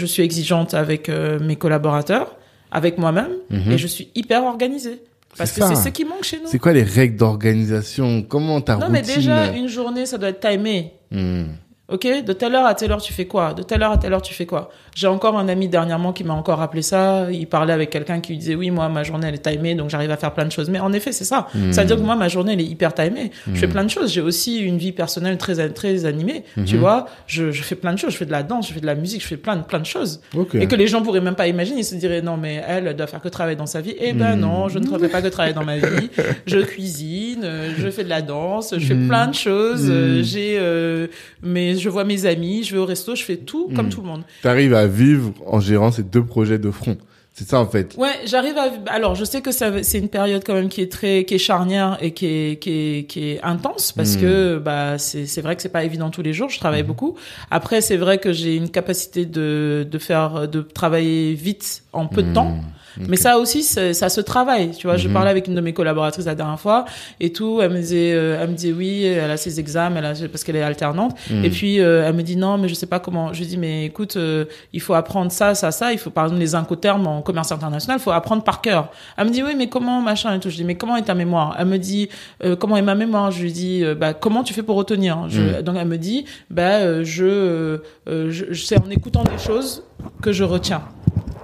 je 0.00 0.06
suis 0.12 0.22
exigeante 0.22 0.74
avec 0.74 1.08
mes 1.48 1.56
collaborateurs, 1.56 2.28
avec 2.70 2.98
moi-même, 2.98 3.32
et 3.70 3.78
je 3.78 3.86
suis 3.86 4.06
hyper 4.14 4.44
organisée. 4.44 4.98
Parce 5.36 5.52
que 5.52 5.62
c'est 5.64 5.74
ce 5.76 5.88
qui 5.88 6.04
manque 6.04 6.24
chez 6.24 6.38
nous. 6.38 6.48
C'est 6.48 6.58
quoi 6.58 6.72
les 6.72 6.82
règles 6.82 7.16
d'organisation? 7.16 8.22
Comment 8.22 8.60
ta 8.60 8.74
Non, 8.74 8.86
routine 8.86 8.92
mais 8.92 9.02
déjà, 9.02 9.52
une 9.52 9.68
journée, 9.68 10.06
ça 10.06 10.18
doit 10.18 10.30
être 10.30 10.40
timé. 10.40 10.92
Mhm. 11.10 11.46
Ok, 11.90 12.06
de 12.24 12.32
telle 12.32 12.54
heure 12.54 12.66
à 12.66 12.74
telle 12.74 12.92
heure 12.92 13.02
tu 13.02 13.12
fais 13.12 13.26
quoi? 13.26 13.52
De 13.52 13.62
telle 13.62 13.82
heure 13.82 13.92
à 13.92 13.98
telle 13.98 14.12
heure 14.12 14.22
tu 14.22 14.32
fais 14.34 14.46
quoi? 14.46 14.70
J'ai 14.94 15.06
encore 15.06 15.38
un 15.38 15.48
ami 15.48 15.68
dernièrement 15.68 16.12
qui 16.12 16.24
m'a 16.24 16.34
encore 16.34 16.58
rappelé 16.58 16.82
ça. 16.82 17.26
Il 17.32 17.46
parlait 17.46 17.72
avec 17.72 17.90
quelqu'un 17.90 18.20
qui 18.20 18.32
lui 18.32 18.38
disait 18.38 18.54
oui 18.54 18.70
moi 18.70 18.88
ma 18.88 19.02
journée 19.02 19.28
elle 19.28 19.34
est 19.34 19.38
timée 19.50 19.74
donc 19.74 19.90
j'arrive 19.90 20.10
à 20.10 20.16
faire 20.16 20.32
plein 20.34 20.44
de 20.44 20.52
choses. 20.52 20.68
Mais 20.70 20.78
en 20.80 20.92
effet 20.92 21.12
c'est 21.12 21.24
ça. 21.24 21.48
Mhm. 21.54 21.72
Ça 21.72 21.82
veut 21.82 21.86
dire 21.88 21.96
que 21.96 22.02
moi 22.02 22.16
ma 22.16 22.28
journée 22.28 22.52
elle 22.52 22.60
est 22.60 22.64
hyper 22.64 22.94
timée. 22.94 23.30
Je 23.52 23.58
fais 23.58 23.66
Mhm. 23.66 23.72
plein 23.72 23.84
de 23.84 23.90
choses. 23.90 24.12
J'ai 24.12 24.20
aussi 24.20 24.58
une 24.58 24.78
vie 24.78 24.92
personnelle 24.92 25.36
très 25.38 25.68
très 25.70 26.04
animée. 26.04 26.44
Tu 26.66 26.74
Mhm. 26.74 26.80
vois, 26.80 27.06
je, 27.26 27.50
je 27.50 27.62
fais 27.62 27.74
plein 27.76 27.92
de 27.92 27.98
choses. 27.98 28.12
Je 28.12 28.16
fais 28.18 28.26
de 28.26 28.32
la 28.32 28.42
danse, 28.42 28.68
je 28.68 28.72
fais 28.74 28.80
de 28.80 28.86
la 28.86 28.94
musique, 28.94 29.22
je 29.22 29.26
fais 29.26 29.36
plein 29.36 29.56
de 29.56 29.62
plein 29.62 29.78
de 29.80 29.86
choses. 29.86 30.20
Et 30.54 30.66
que 30.66 30.76
les 30.76 30.86
gens 30.86 31.02
pourraient 31.02 31.20
même 31.20 31.34
pas 31.36 31.48
imaginer. 31.48 31.80
Ils 31.80 31.84
se 31.84 31.94
diraient 31.96 32.22
non 32.22 32.36
mais 32.36 32.62
elle, 32.66 32.86
elle 32.86 32.96
doit 32.96 33.06
faire 33.06 33.20
que 33.20 33.28
travailler 33.28 33.56
dans 33.56 33.66
sa 33.66 33.80
vie. 33.80 33.94
Eh 33.98 34.12
ben 34.12 34.36
non, 34.36 34.68
je 34.68 34.78
ne 34.78 34.86
fais 34.98 35.08
pas 35.08 35.22
que 35.22 35.28
travailler 35.28 35.54
dans 35.54 35.64
ma 35.64 35.78
vie. 35.78 36.10
Je 36.46 36.58
cuisine, 36.58 37.42
euh, 37.44 37.70
je 37.78 37.88
fais 37.90 38.04
de 38.04 38.08
la 38.08 38.22
danse, 38.22 38.74
je 38.76 38.86
fais 38.86 38.94
plein 38.94 39.26
de 39.28 39.34
choses. 39.34 39.88
euh. 39.90 40.22
J'ai 40.22 40.56
euh, 40.58 41.06
mais 41.42 41.74
je 41.80 41.88
vois 41.88 42.04
mes 42.04 42.26
amis, 42.26 42.62
je 42.62 42.72
vais 42.74 42.80
au 42.80 42.84
resto, 42.86 43.14
je 43.16 43.24
fais 43.24 43.36
tout 43.38 43.68
comme 43.74 43.86
Mhm. 43.86 43.92
tout 43.92 44.00
le 44.02 44.06
monde. 44.06 44.22
T'arrives 44.42 44.74
à 44.74 44.86
vivre 44.86 45.32
en 45.46 45.58
gérant 45.60 45.90
ces 45.90 46.02
deux 46.04 46.24
projets 46.24 46.58
de 46.58 46.70
front. 46.70 46.96
C'est 47.32 47.48
ça 47.48 47.60
en 47.60 47.66
fait. 47.66 47.94
Ouais, 47.96 48.08
j'arrive 48.26 48.56
à. 48.58 48.70
Alors, 48.92 49.14
je 49.14 49.24
sais 49.24 49.40
que 49.40 49.50
ça, 49.52 49.82
c'est 49.82 49.98
une 49.98 50.08
période 50.10 50.42
quand 50.44 50.52
même 50.52 50.68
qui 50.68 50.82
est 50.82 50.92
très, 50.92 51.24
qui 51.24 51.34
est 51.36 51.38
charnière 51.38 51.96
et 52.02 52.12
qui 52.12 52.26
est, 52.26 52.58
qui 52.62 52.70
est, 52.70 53.04
qui 53.08 53.30
est 53.30 53.40
intense 53.42 53.92
parce 53.92 54.16
Mhm. 54.16 54.20
que 54.20 54.58
bah 54.58 54.98
c'est, 54.98 55.24
c'est 55.26 55.40
vrai 55.40 55.56
que 55.56 55.62
c'est 55.62 55.68
pas 55.70 55.84
évident 55.84 56.10
tous 56.10 56.22
les 56.22 56.32
jours. 56.34 56.50
Je 56.50 56.58
travaille 56.58 56.82
beaucoup. 56.82 57.14
Après, 57.50 57.80
c'est 57.80 57.96
vrai 57.96 58.18
que 58.18 58.32
j'ai 58.32 58.56
une 58.56 58.68
capacité 58.68 59.24
de, 59.26 59.86
de 59.90 59.98
faire, 59.98 60.48
de 60.48 60.60
travailler 60.60 61.32
vite 61.34 61.82
en 61.92 62.06
peu 62.08 62.22
de 62.22 62.32
temps. 62.34 62.50
Mhm. 62.50 63.06
Mais 63.08 63.16
ça 63.16 63.38
aussi, 63.38 63.62
ça 63.62 64.08
se 64.08 64.20
travaille. 64.20 64.72
Tu 64.72 64.88
vois, 64.88 64.96
je 64.96 65.08
parlais 65.08 65.30
avec 65.30 65.46
une 65.46 65.54
de 65.54 65.60
mes 65.60 65.72
collaboratrices 65.72 66.26
la 66.26 66.34
dernière 66.34 66.58
fois 66.58 66.84
et 67.20 67.32
tout. 67.32 67.60
Elle 67.62 67.70
me 67.70 67.76
disait, 67.76 68.12
euh, 68.12 68.36
elle 68.42 68.50
me 68.50 68.54
disait 68.54 68.72
oui, 68.72 69.04
elle 69.04 69.30
a 69.30 69.36
ses 69.36 69.60
examens, 69.60 69.96
elle 69.96 70.04
a, 70.04 70.28
parce 70.28 70.42
qu'elle 70.42 70.56
est 70.56 70.62
alternante. 70.62 71.16
Et 71.44 71.50
puis 71.50 71.78
euh, 71.80 72.04
elle 72.06 72.14
me 72.16 72.22
dit 72.22 72.36
non, 72.36 72.58
mais 72.58 72.68
je 72.68 72.74
sais 72.74 72.86
pas 72.86 72.98
comment. 72.98 73.32
Je 73.32 73.38
lui 73.38 73.46
dis 73.46 73.56
mais 73.56 73.86
écoute, 73.86 74.16
euh, 74.16 74.44
il 74.72 74.80
faut 74.80 74.94
apprendre 74.94 75.30
ça, 75.30 75.54
ça, 75.54 75.70
ça. 75.70 75.92
Il 75.92 75.98
faut 75.98 76.10
par 76.10 76.24
exemple 76.24 76.40
les 76.40 76.56
incoterms 76.56 77.06
en 77.06 77.22
commerce 77.30 77.52
international, 77.52 77.98
il 77.98 78.02
faut 78.02 78.10
apprendre 78.10 78.42
par 78.42 78.60
cœur. 78.60 78.88
Elle 79.16 79.26
me 79.28 79.30
dit 79.30 79.42
oui, 79.42 79.54
mais 79.56 79.68
comment 79.68 80.00
machin 80.02 80.34
et 80.34 80.40
tout. 80.40 80.50
Je 80.50 80.56
dis 80.56 80.64
mais 80.64 80.74
comment 80.76 80.96
est 80.96 81.02
ta 81.02 81.14
mémoire? 81.14 81.56
Elle 81.58 81.66
me 81.66 81.78
dit 81.78 82.08
euh, 82.44 82.56
comment 82.56 82.76
est 82.76 82.82
ma 82.82 82.94
mémoire? 82.94 83.30
Je 83.30 83.42
lui 83.42 83.52
dis 83.52 83.84
euh, 83.84 83.94
bah 83.94 84.14
comment 84.14 84.42
tu 84.42 84.52
fais 84.54 84.62
pour 84.62 84.76
retenir? 84.76 85.28
Je, 85.28 85.40
Mhm. 85.40 85.62
Donc 85.62 85.76
elle 85.78 85.88
me 85.88 85.96
dit 85.98 86.24
bah 86.50 86.78
euh, 86.80 87.04
je, 87.04 87.78
je- 88.06 88.52
c'est 88.54 88.78
en 88.78 88.90
écoutant 88.90 89.22
des 89.24 89.38
choses 89.38 89.82
que 90.22 90.32
je 90.32 90.44
retiens. 90.44 90.82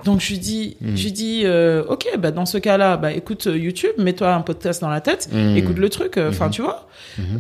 Donc 0.07 0.21
je 0.21 0.31
lui 0.31 0.39
dis, 0.39 0.77
Mm. 0.81 0.97
je 0.97 1.03
lui 1.05 1.13
dis, 1.13 1.43
euh, 1.45 1.83
ok, 1.89 2.07
bah 2.19 2.31
dans 2.31 2.47
ce 2.47 2.59
cas-là, 2.59 2.97
bah 2.97 3.13
écoute 3.13 3.47
euh, 3.49 3.59
YouTube, 3.59 3.91
mets-toi 3.99 4.33
un 4.33 4.41
podcast 4.41 4.81
dans 4.81 4.89
la 4.89 5.01
tête, 5.01 5.29
Mm. 5.33 5.57
écoute 5.57 5.77
le 5.79 5.89
truc. 5.91 6.17
euh, 6.17 6.31
Mm-hmm. 6.31 6.35
Enfin, 6.35 6.49
tu 6.49 6.63
vois. 6.63 6.87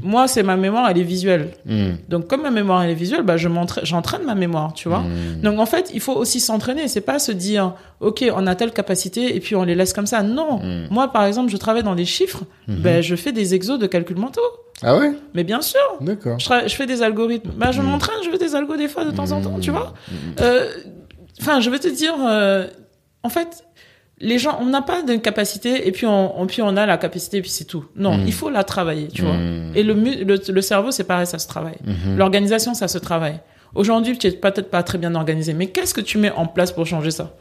Moi, 0.02 0.26
c'est 0.28 0.42
ma 0.42 0.56
mémoire, 0.56 0.88
elle 0.90 0.98
est 0.98 1.02
visuelle. 1.02 1.50
Mm. 1.64 1.90
Donc 2.08 2.26
comme 2.28 2.42
ma 2.42 2.50
mémoire 2.50 2.82
elle 2.82 2.90
est 2.90 2.94
visuelle, 2.94 3.22
bah 3.22 3.36
je 3.36 3.48
j'entraîne 3.84 4.24
ma 4.24 4.34
mémoire, 4.34 4.74
tu 4.74 4.88
vois. 4.88 5.02
Donc 5.42 5.58
en 5.60 5.66
fait, 5.66 5.90
il 5.94 6.00
faut 6.00 6.14
aussi 6.14 6.40
s'entraîner. 6.40 6.88
C'est 6.88 7.00
pas 7.00 7.18
se 7.18 7.32
dire, 7.32 7.74
ok, 8.00 8.24
on 8.34 8.46
a 8.46 8.54
telle 8.54 8.72
capacité 8.72 9.34
et 9.36 9.40
puis 9.40 9.54
on 9.56 9.62
les 9.64 9.74
laisse 9.74 9.92
comme 9.92 10.06
ça. 10.06 10.22
Non. 10.22 10.60
Moi, 10.90 11.08
par 11.12 11.24
exemple, 11.24 11.50
je 11.50 11.56
travaille 11.56 11.82
dans 11.84 11.94
des 11.94 12.04
chiffres. 12.04 12.42
Ben, 12.68 13.00
je 13.02 13.14
fais 13.16 13.32
des 13.32 13.54
exos 13.54 13.78
de 13.78 13.86
calcul 13.86 14.16
mentaux. 14.18 14.40
Ah 14.82 14.98
ouais? 14.98 15.12
Mais 15.34 15.42
bien 15.42 15.62
sûr, 15.62 15.80
D'accord. 16.02 16.38
je, 16.38 16.74
fais 16.74 16.84
des 16.86 17.00
algorithmes. 17.02 17.50
Ben, 17.56 17.72
je 17.72 17.80
m'entraîne, 17.80 18.16
je 18.22 18.28
fais 18.30 18.36
des 18.36 18.54
algos 18.54 18.76
des 18.76 18.88
fois 18.88 19.04
de 19.06 19.10
temps 19.10 19.30
en 19.32 19.40
temps, 19.40 19.58
tu 19.58 19.70
vois. 19.70 19.94
Euh, 20.42 20.66
Enfin, 21.40 21.60
je 21.60 21.70
vais 21.70 21.78
te 21.78 21.88
dire, 21.88 22.14
euh, 22.20 22.66
en 23.22 23.28
fait, 23.28 23.64
les 24.18 24.38
gens, 24.38 24.58
on 24.60 24.66
n'a 24.66 24.80
pas 24.82 25.02
de 25.02 25.16
capacité 25.16 25.86
et 25.86 25.92
puis 25.92 26.06
on, 26.06 26.40
on- 26.40 26.46
puis 26.46 26.62
on 26.62 26.76
a 26.76 26.86
la 26.86 26.96
capacité 26.96 27.36
et 27.38 27.42
puis 27.42 27.50
c'est 27.50 27.64
tout. 27.66 27.84
Non, 27.96 28.16
Mhm. 28.16 28.24
il 28.26 28.32
faut 28.32 28.48
la 28.50 28.64
travailler, 28.64 29.08
tu 29.08 29.22
vois. 29.22 29.34
Mm. 29.34 29.72
Et 29.74 29.82
le, 29.82 29.92
le, 29.94 30.40
le 30.52 30.60
cerveau, 30.62 30.90
c'est 30.90 31.04
pareil, 31.04 31.26
ça 31.26 31.38
se 31.38 31.46
travaille. 31.48 31.76
Mhm. 31.84 32.16
L'organisation, 32.16 32.72
ça 32.74 32.88
se 32.88 32.98
travaille. 32.98 33.38
Aujourd'hui, 33.74 34.16
tu 34.16 34.26
es 34.26 34.30
peut-être 34.30 34.70
pas 34.70 34.82
très 34.82 34.96
bien 34.96 35.14
organisé, 35.14 35.52
mais 35.52 35.66
qu'est-ce 35.66 35.92
que 35.92 36.00
tu 36.00 36.16
mets 36.16 36.30
en 36.30 36.46
place 36.46 36.72
pour 36.72 36.86
changer 36.86 37.10
ça? 37.10 37.34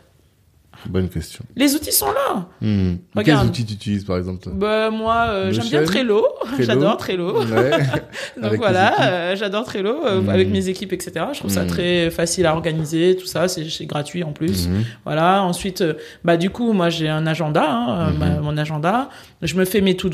Bonne 0.90 1.10
question. 1.10 1.44
Les 1.56 1.76
outils 1.76 1.92
sont 1.92 2.08
là. 2.12 2.48
Mm. 2.62 2.96
Quels 3.24 3.36
outils 3.38 3.66
tu 3.66 3.74
utilises 3.74 4.04
par 4.04 4.18
exemple 4.18 4.48
Bah, 4.54 4.90
moi, 4.92 5.26
euh, 5.30 5.52
j'aime 5.52 5.66
bien 5.66 5.84
Trello. 5.84 6.26
Trello. 6.44 6.64
J'adore 6.64 6.98
Trello. 6.98 7.42
Ouais. 7.44 7.72
Donc 8.38 8.46
Avec 8.46 8.60
voilà, 8.60 9.02
euh, 9.02 9.36
j'adore 9.36 9.66
Trello 9.66 10.06
euh, 10.06 10.22
Mhm. 10.22 10.30
avec 10.30 10.50
mes 10.50 10.68
équipes, 10.70 10.94
etc. 10.94 11.26
Je 11.34 11.40
trouve 11.40 11.52
ça 11.52 11.64
Mhm. 11.64 11.70
très 11.70 12.10
facile 12.12 12.46
à 12.46 12.54
organiser, 12.56 13.16
tout 13.20 13.26
ça, 13.26 13.48
c'est 13.48 13.86
gratuit 13.86 14.24
en 14.24 14.32
plus. 14.32 14.70
Voilà. 15.06 15.44
Ensuite, 15.44 15.84
bah 16.24 16.38
du 16.38 16.50
coup, 16.50 16.74
moi 16.74 16.90
j'ai 16.90 17.10
un 17.10 17.26
agenda, 17.28 17.66
hein, 17.70 18.12
ma- 18.20 18.40
mon 18.40 18.58
agenda. 18.58 19.10
Je 19.42 19.56
me 19.56 19.66
fais 19.66 19.82
mes 19.82 19.96
to 19.96 20.10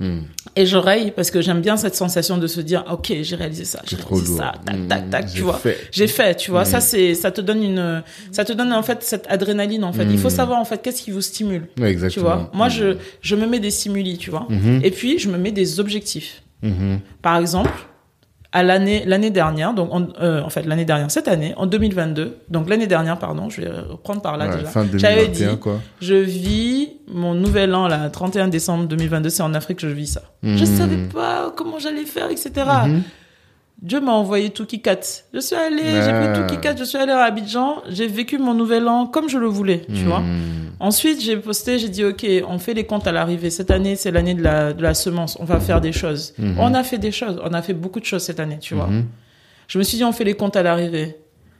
Mm. 0.00 0.22
et 0.56 0.66
je 0.66 0.76
raye 0.76 1.12
parce 1.12 1.30
que 1.30 1.40
j'aime 1.40 1.60
bien 1.60 1.76
cette 1.76 1.94
sensation 1.94 2.36
de 2.36 2.48
se 2.48 2.60
dire, 2.60 2.84
ok, 2.90 3.12
j'ai 3.22 3.36
réalisé 3.36 3.64
ça, 3.64 3.80
j'ai 3.88 3.94
réalisé 3.96 4.26
lourd. 4.28 4.38
ça, 4.38 4.52
tac, 4.66 4.76
Mm. 4.76 4.88
tac, 4.88 5.10
tac, 5.10 5.32
tu 5.32 5.42
vois. 5.42 5.60
J'ai 5.92 6.08
fait, 6.08 6.34
tu 6.34 6.50
vois. 6.50 6.64
Ça 6.64 6.80
c'est, 6.80 7.14
ça 7.14 7.30
te 7.30 7.40
donne 7.40 7.62
une, 7.62 8.02
ça 8.32 8.44
te 8.44 8.52
donne 8.52 8.72
en 8.72 8.82
fait 8.82 9.02
cette 9.04 9.26
adrénaline 9.28 9.84
en 9.84 9.92
fait. 9.92 10.04
Il 10.10 10.18
faut 10.18 10.30
Mhm. 10.30 10.34
savoir 10.34 10.58
en 10.58 10.64
fait 10.64 10.82
qu'est-ce 10.82 11.00
qui 11.02 11.12
vous 11.12 11.20
stimule, 11.20 11.68
Ouais, 11.78 11.86
tu 11.86 11.92
exactement. 11.92 12.24
vois. 12.26 12.50
Moi 12.52 12.66
Mm. 12.66 12.70
je, 12.70 12.96
je 13.20 13.36
me 13.36 13.46
mets 13.46 13.60
des 13.60 13.70
stimuli, 13.70 14.18
tu 14.18 14.30
vois. 14.30 14.46
Mhm. 14.50 14.80
Et 14.82 14.90
puis 14.90 15.18
je 15.20 15.28
me 15.28 15.38
mets 15.38 15.52
des 15.52 15.78
objectifs. 15.78 16.42
Mhm. 16.62 16.98
Par 17.22 17.36
exemple, 17.38 17.70
à 18.54 18.62
l'année 18.62 19.02
l'année 19.04 19.30
dernière, 19.30 19.74
donc 19.74 19.92
en, 19.92 20.06
euh, 20.22 20.40
en 20.40 20.48
fait 20.48 20.62
l'année 20.64 20.84
dernière, 20.86 21.10
cette 21.10 21.28
année, 21.28 21.52
en 21.58 21.66
2022, 21.66 22.38
donc 22.48 22.68
l'année 22.70 22.86
dernière, 22.86 23.18
pardon, 23.18 23.50
je 23.50 23.60
vais 23.60 23.68
reprendre 23.68 24.22
par 24.22 24.36
là 24.38 24.46
Ouais, 24.48 24.56
déjà. 24.56 24.68
fin 24.68 24.86
J'avais 24.94 25.26
2021 25.26 25.52
dit, 25.54 25.58
quoi. 25.58 25.80
je 26.00 26.14
vis 26.14 26.88
mon 27.12 27.34
nouvel 27.34 27.74
an 27.74 27.88
là, 27.88 28.08
31 28.08 28.48
décembre 28.48 28.86
2022, 28.86 29.28
c'est 29.28 29.42
en 29.42 29.52
Afrique 29.54 29.80
que 29.80 29.88
je 29.88 29.92
vis 29.94 30.06
ça. 30.06 30.22
Je 30.42 30.48
Mhm. 30.64 30.76
savais 30.78 30.96
pas 31.12 31.52
comment 31.56 31.78
j'allais 31.78 32.04
faire, 32.06 32.30
etc. 32.30 32.52
Dieu 33.82 34.00
m'a 34.00 34.12
envoyé 34.12 34.50
tout 34.50 34.64
qui 34.66 34.80
quatre. 34.80 35.24
Je 35.34 35.40
suis 35.40 35.56
allée, 35.56 35.82
j'ai 35.82 36.10
Ah. 36.10 36.32
tout 36.34 36.46
qui 36.54 36.60
quatre, 36.60 36.78
je 36.78 36.84
suis 36.84 36.96
allée 36.96 37.12
à 37.12 37.22
Abidjan, 37.24 37.82
j'ai 37.88 38.06
vécu 38.06 38.38
mon 38.38 38.54
nouvel 38.54 38.88
an 38.88 39.06
comme 39.06 39.28
je 39.28 39.36
le 39.38 39.46
voulais, 39.46 39.82
tu 39.88 40.04
vois. 40.04 40.20
Mhm. 40.20 40.72
Ensuite, 40.80 41.20
j'ai 41.22 41.36
posté, 41.36 41.78
j'ai 41.78 41.88
dit, 41.88 42.04
OK, 42.04 42.26
on 42.48 42.58
fait 42.58 42.74
les 42.74 42.84
comptes 42.84 43.06
à 43.06 43.12
l'arrivée. 43.12 43.50
Cette 43.50 43.70
année, 43.70 43.94
c'est 43.96 44.10
l'année 44.10 44.34
de 44.34 44.42
la, 44.42 44.72
de 44.72 44.82
la 44.82 44.94
semence. 44.94 45.36
On 45.40 45.44
va 45.44 45.60
faire 45.60 45.80
des 45.80 45.92
choses. 45.92 46.34
Mhm. 46.38 46.56
On 46.58 46.72
a 46.74 46.82
fait 46.82 46.98
des 46.98 47.12
choses. 47.12 47.40
On 47.44 47.52
a 47.52 47.62
fait 47.62 47.74
beaucoup 47.74 48.00
de 48.00 48.04
choses 48.04 48.22
cette 48.22 48.40
année, 48.40 48.58
tu 48.58 48.74
vois. 48.74 48.86
Mhm. 48.88 49.04
Je 49.68 49.78
me 49.78 49.82
suis 49.82 49.96
dit, 49.98 50.04
on 50.04 50.12
fait 50.12 50.24
les 50.24 50.34
comptes 50.34 50.56
à 50.56 50.62
l'arrivée. 50.62 51.16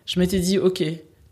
Je 0.07 0.19
m'étais 0.19 0.39
dit, 0.41 0.59
OK, 0.59 0.83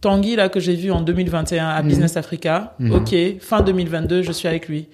Tanguy, 0.01 0.37
là, 0.37 0.49
que 0.49 0.59
j'ai 0.61 0.75
vu 0.75 0.91
en 0.91 1.01
2021 1.01 1.69
à. 1.69 1.83
Business 1.83 2.17
Africa. 2.17 2.77
OK, 2.93 3.15
fin 3.41 3.61
2022, 3.63 4.23
je 4.23 4.33
suis 4.33 4.49
avec 4.49 4.69
lui. 4.69 4.89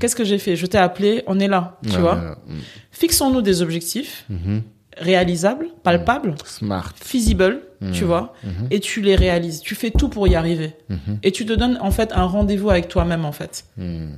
Qu'est-ce 0.00 0.16
que 0.16 0.24
j'ai 0.24 0.38
fait? 0.38 0.56
Je 0.56 0.66
t'ai 0.66 0.78
appelé, 0.78 1.22
on 1.26 1.38
est 1.38 1.48
là, 1.48 1.78
tu 1.86 1.94
Ah, 1.96 2.00
vois. 2.00 2.38
Fixons-nous 2.90 3.42
des 3.42 3.62
objectifs 3.62 4.26
Mhm. 4.98 5.04
réalisables, 5.04 5.66
palpables, 5.82 6.34
Smart. 6.44 6.92
feasible, 6.96 7.60
Mhm. 7.80 7.92
tu 7.92 8.04
vois. 8.04 8.34
Mhm. 8.44 8.66
Et 8.70 8.80
tu 8.80 9.00
les 9.00 9.16
réalises. 9.16 9.60
Tu 9.60 9.74
fais 9.74 9.90
tout 9.90 10.08
pour 10.08 10.26
y 10.28 10.34
arriver. 10.34 10.72
Mhm. 10.88 11.18
Et 11.22 11.32
tu 11.32 11.46
te 11.46 11.52
donnes, 11.52 11.78
en 11.80 11.90
fait, 11.90 12.12
un 12.12 12.24
rendez-vous 12.24 12.70
avec 12.70 12.88
toi-même, 12.88 13.24
en 13.24 13.32
fait. 13.32 13.64
Mhm. 13.76 14.16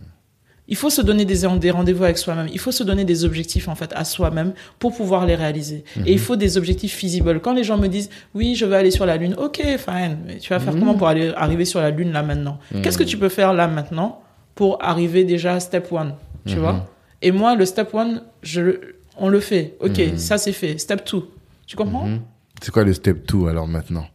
Il 0.69 0.77
faut 0.77 0.91
se 0.91 1.03
donner 1.03 1.25
des, 1.25 1.41
des 1.59 1.71
rendez-vous 1.71 2.05
avec 2.05 2.17
soi-même. 2.17 2.47
Il 2.53 2.59
faut 2.59 2.71
se 2.73 2.83
donner 2.85 3.05
des 3.05 3.25
objectifs 3.25 3.69
en 3.69 3.75
fait 3.75 3.93
à 3.95 4.05
soi-même 4.05 4.55
pour 4.79 4.95
pouvoir 4.97 5.27
les 5.27 5.35
réaliser. 5.35 5.85
Et 6.07 6.13
il 6.13 6.19
faut 6.21 6.37
des 6.37 6.57
objectifs 6.57 6.95
feasibles. 6.95 7.41
Quand 7.41 7.53
les 7.53 7.65
gens 7.65 7.77
me 7.77 7.89
disent 7.89 8.09
oui, 8.33 8.55
je 8.55 8.65
veux 8.65 8.75
aller 8.75 8.93
sur 8.93 9.05
la 9.05 9.17
lune, 9.17 9.35
ok, 9.37 9.57
fine. 9.77 10.19
Mais 10.25 10.39
tu 10.39 10.51
vas 10.51 10.61
faire 10.61 10.73
comment 10.73 10.95
pour 10.95 11.09
aller 11.09 11.33
arriver 11.37 11.65
sur 11.67 11.81
la 11.81 11.91
lune 11.91 12.13
là 12.13 12.23
maintenant? 12.23 12.59
Qu'est-ce 12.83 12.97
que 12.97 13.03
tu 13.05 13.19
peux 13.19 13.29
faire 13.29 13.53
là 13.53 13.67
maintenant 13.69 14.23
pour 14.55 14.83
arriver 14.83 15.25
déjà 15.25 15.55
à 15.55 15.61
step 15.61 15.93
one? 15.93 16.15
Tu 16.47 16.55
vois? 16.57 16.87
Et 17.21 17.33
moi, 17.33 17.55
le 17.57 17.67
step 17.67 17.93
one, 17.93 18.23
je, 18.43 18.61
le- 18.61 18.81
on 19.17 19.29
le 19.29 19.41
fait. 19.41 19.77
Ok, 19.81 19.99
Mhm. 19.99 20.19
ça 20.19 20.39
c'est 20.39 20.53
fait. 20.53 20.79
Step 20.79 21.05
two. 21.05 21.29
Tu 21.67 21.77
comprends? 21.77 22.07
Mhm. 22.07 22.21
C'est 22.63 22.71
quoi 22.71 22.85
le 22.85 22.93
step 22.93 23.27
2 23.31 23.49
alors 23.49 23.67
maintenant? 23.67 24.07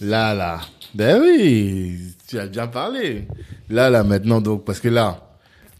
Là, 0.00 0.34
là. 0.34 0.60
Ben 0.94 1.20
oui, 1.22 2.14
tu 2.26 2.38
as 2.38 2.46
bien 2.46 2.66
parlé. 2.66 3.26
Là, 3.68 3.90
là, 3.90 4.04
maintenant, 4.04 4.40
donc, 4.40 4.64
parce 4.64 4.80
que 4.80 4.88
là, 4.88 5.36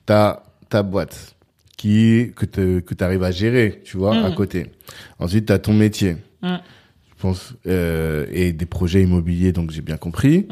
t'as 0.06 0.42
ta 0.68 0.82
boîte 0.82 1.34
qui, 1.76 2.32
que 2.34 2.44
te, 2.46 2.80
que 2.80 2.94
t'arrives 2.94 3.22
à 3.22 3.30
gérer, 3.30 3.82
tu 3.84 3.96
vois, 3.96 4.16
à 4.24 4.30
côté. 4.32 4.72
Ensuite, 5.18 5.46
t'as 5.46 5.58
ton 5.58 5.72
métier. 5.72 6.16
Je 6.42 7.22
pense, 7.22 7.52
euh, 7.66 8.26
et 8.32 8.52
des 8.52 8.66
projets 8.66 9.02
immobiliers, 9.02 9.52
donc 9.52 9.70
j'ai 9.70 9.82
bien 9.82 9.96
compris. 9.96 10.46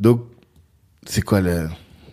Donc, 0.00 0.24
c'est 1.06 1.22
quoi 1.22 1.40
le 1.40 1.68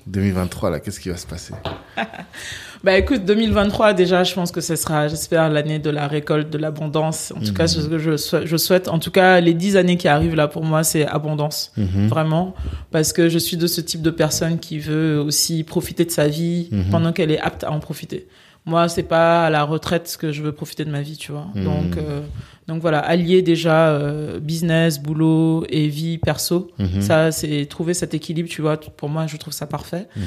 2023, 0.08 0.70
là? 0.72 0.80
Qu'est-ce 0.80 1.00
qui 1.00 1.10
va 1.10 1.18
se 1.18 1.28
passer? 1.28 1.54
Bah 2.82 2.98
écoute, 2.98 3.26
2023 3.26 3.92
déjà, 3.94 4.24
je 4.24 4.34
pense 4.34 4.54
que 4.54 4.62
ce 4.62 4.78
sera, 4.78 5.10
j'espère, 5.10 5.50
l'année 5.50 5.80
de 5.80 5.90
la 5.90 6.08
récolte, 6.08 6.50
de 6.50 6.58
l'abondance. 6.58 7.34
En 7.36 7.42
tout 7.42 7.54
cas, 7.54 7.68
ce 7.68 7.82
que 7.86 7.98
je, 7.98 8.16
souhaite- 8.16 8.46
je 8.46 8.56
souhaite. 8.56 8.88
En 8.88 9.00
tout 9.00 9.12
cas, 9.12 9.42
les 9.42 9.54
dix 9.54 9.76
années 9.76 9.98
qui 9.98 10.08
arrivent 10.08 10.36
là 10.36 10.48
pour 10.48 10.64
moi, 10.64 10.86
c'est 10.86 11.06
abondance, 11.06 11.74
Mhm. 11.76 12.08
vraiment, 12.08 12.56
parce 12.92 13.12
que 13.12 13.28
je 13.28 13.38
suis 13.38 13.58
de 13.58 13.68
ce 13.68 13.82
type 13.82 14.02
de 14.02 14.12
personne 14.12 14.60
qui 14.60 14.80
veut 14.80 15.20
aussi 15.20 15.66
profiter 15.66 16.06
de 16.06 16.12
sa 16.12 16.30
vie 16.30 16.70
Mhm. 16.72 16.84
pendant 16.90 17.12
qu'elle 17.12 17.32
est 17.32 17.40
apte 17.42 17.66
à 17.66 17.72
en 17.72 17.80
profiter. 17.80 18.28
Moi, 18.70 18.88
c'est 18.88 19.04
pas 19.04 19.46
à 19.46 19.50
la 19.50 19.64
retraite 19.64 20.16
que 20.22 20.32
je 20.32 20.42
veux 20.44 20.52
profiter 20.52 20.86
de 20.86 20.92
ma 20.92 21.02
vie, 21.02 21.18
tu 21.18 21.32
vois. 21.32 21.48
Mhm. 21.56 21.64
Donc, 21.64 21.98
euh, 21.98 22.22
donc 22.68 22.82
voilà, 22.82 23.00
allier 23.00 23.42
déjà 23.42 23.88
euh, 23.90 24.40
business, 24.40 25.00
boulot 25.02 25.66
et 25.70 25.88
vie 25.88 26.20
perso. 26.20 26.70
Mhm. 26.78 27.02
Ça, 27.02 27.32
c'est 27.32 27.66
trouver 27.66 27.94
cet 27.96 28.14
équilibre, 28.14 28.48
tu 28.48 28.62
vois. 28.62 28.78
Pour 28.78 29.10
moi, 29.10 29.26
je 29.28 29.38
trouve 29.38 29.54
ça 29.54 29.66
parfait. 29.66 30.08
Mhm. 30.16 30.24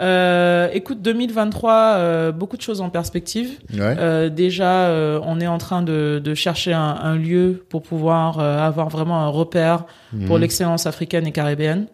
Euh, 0.00 0.68
écoute, 0.72 1.02
2023, 1.02 1.72
euh, 1.72 2.32
beaucoup 2.32 2.56
de 2.56 2.62
choses 2.62 2.80
en 2.80 2.88
perspective. 2.88 3.58
Ouais. 3.74 4.30
Déjà, 4.30 4.90
on 5.24 5.38
est 5.40 5.46
en 5.46 5.58
train 5.58 5.82
de, 5.82 6.20
de 6.24 6.34
chercher 6.34 6.72
un, 6.72 6.96
un 7.02 7.16
lieu 7.16 7.64
pour 7.68 7.82
pouvoir 7.82 8.40
avoir 8.40 8.88
vraiment 8.88 9.20
un 9.24 9.28
repère 9.28 9.84
pour 10.26 10.36
Mhm. 10.36 10.40
l'excellence 10.42 10.86
africaine 10.86 11.26
et 11.26 11.32
caribéenne. 11.32 11.86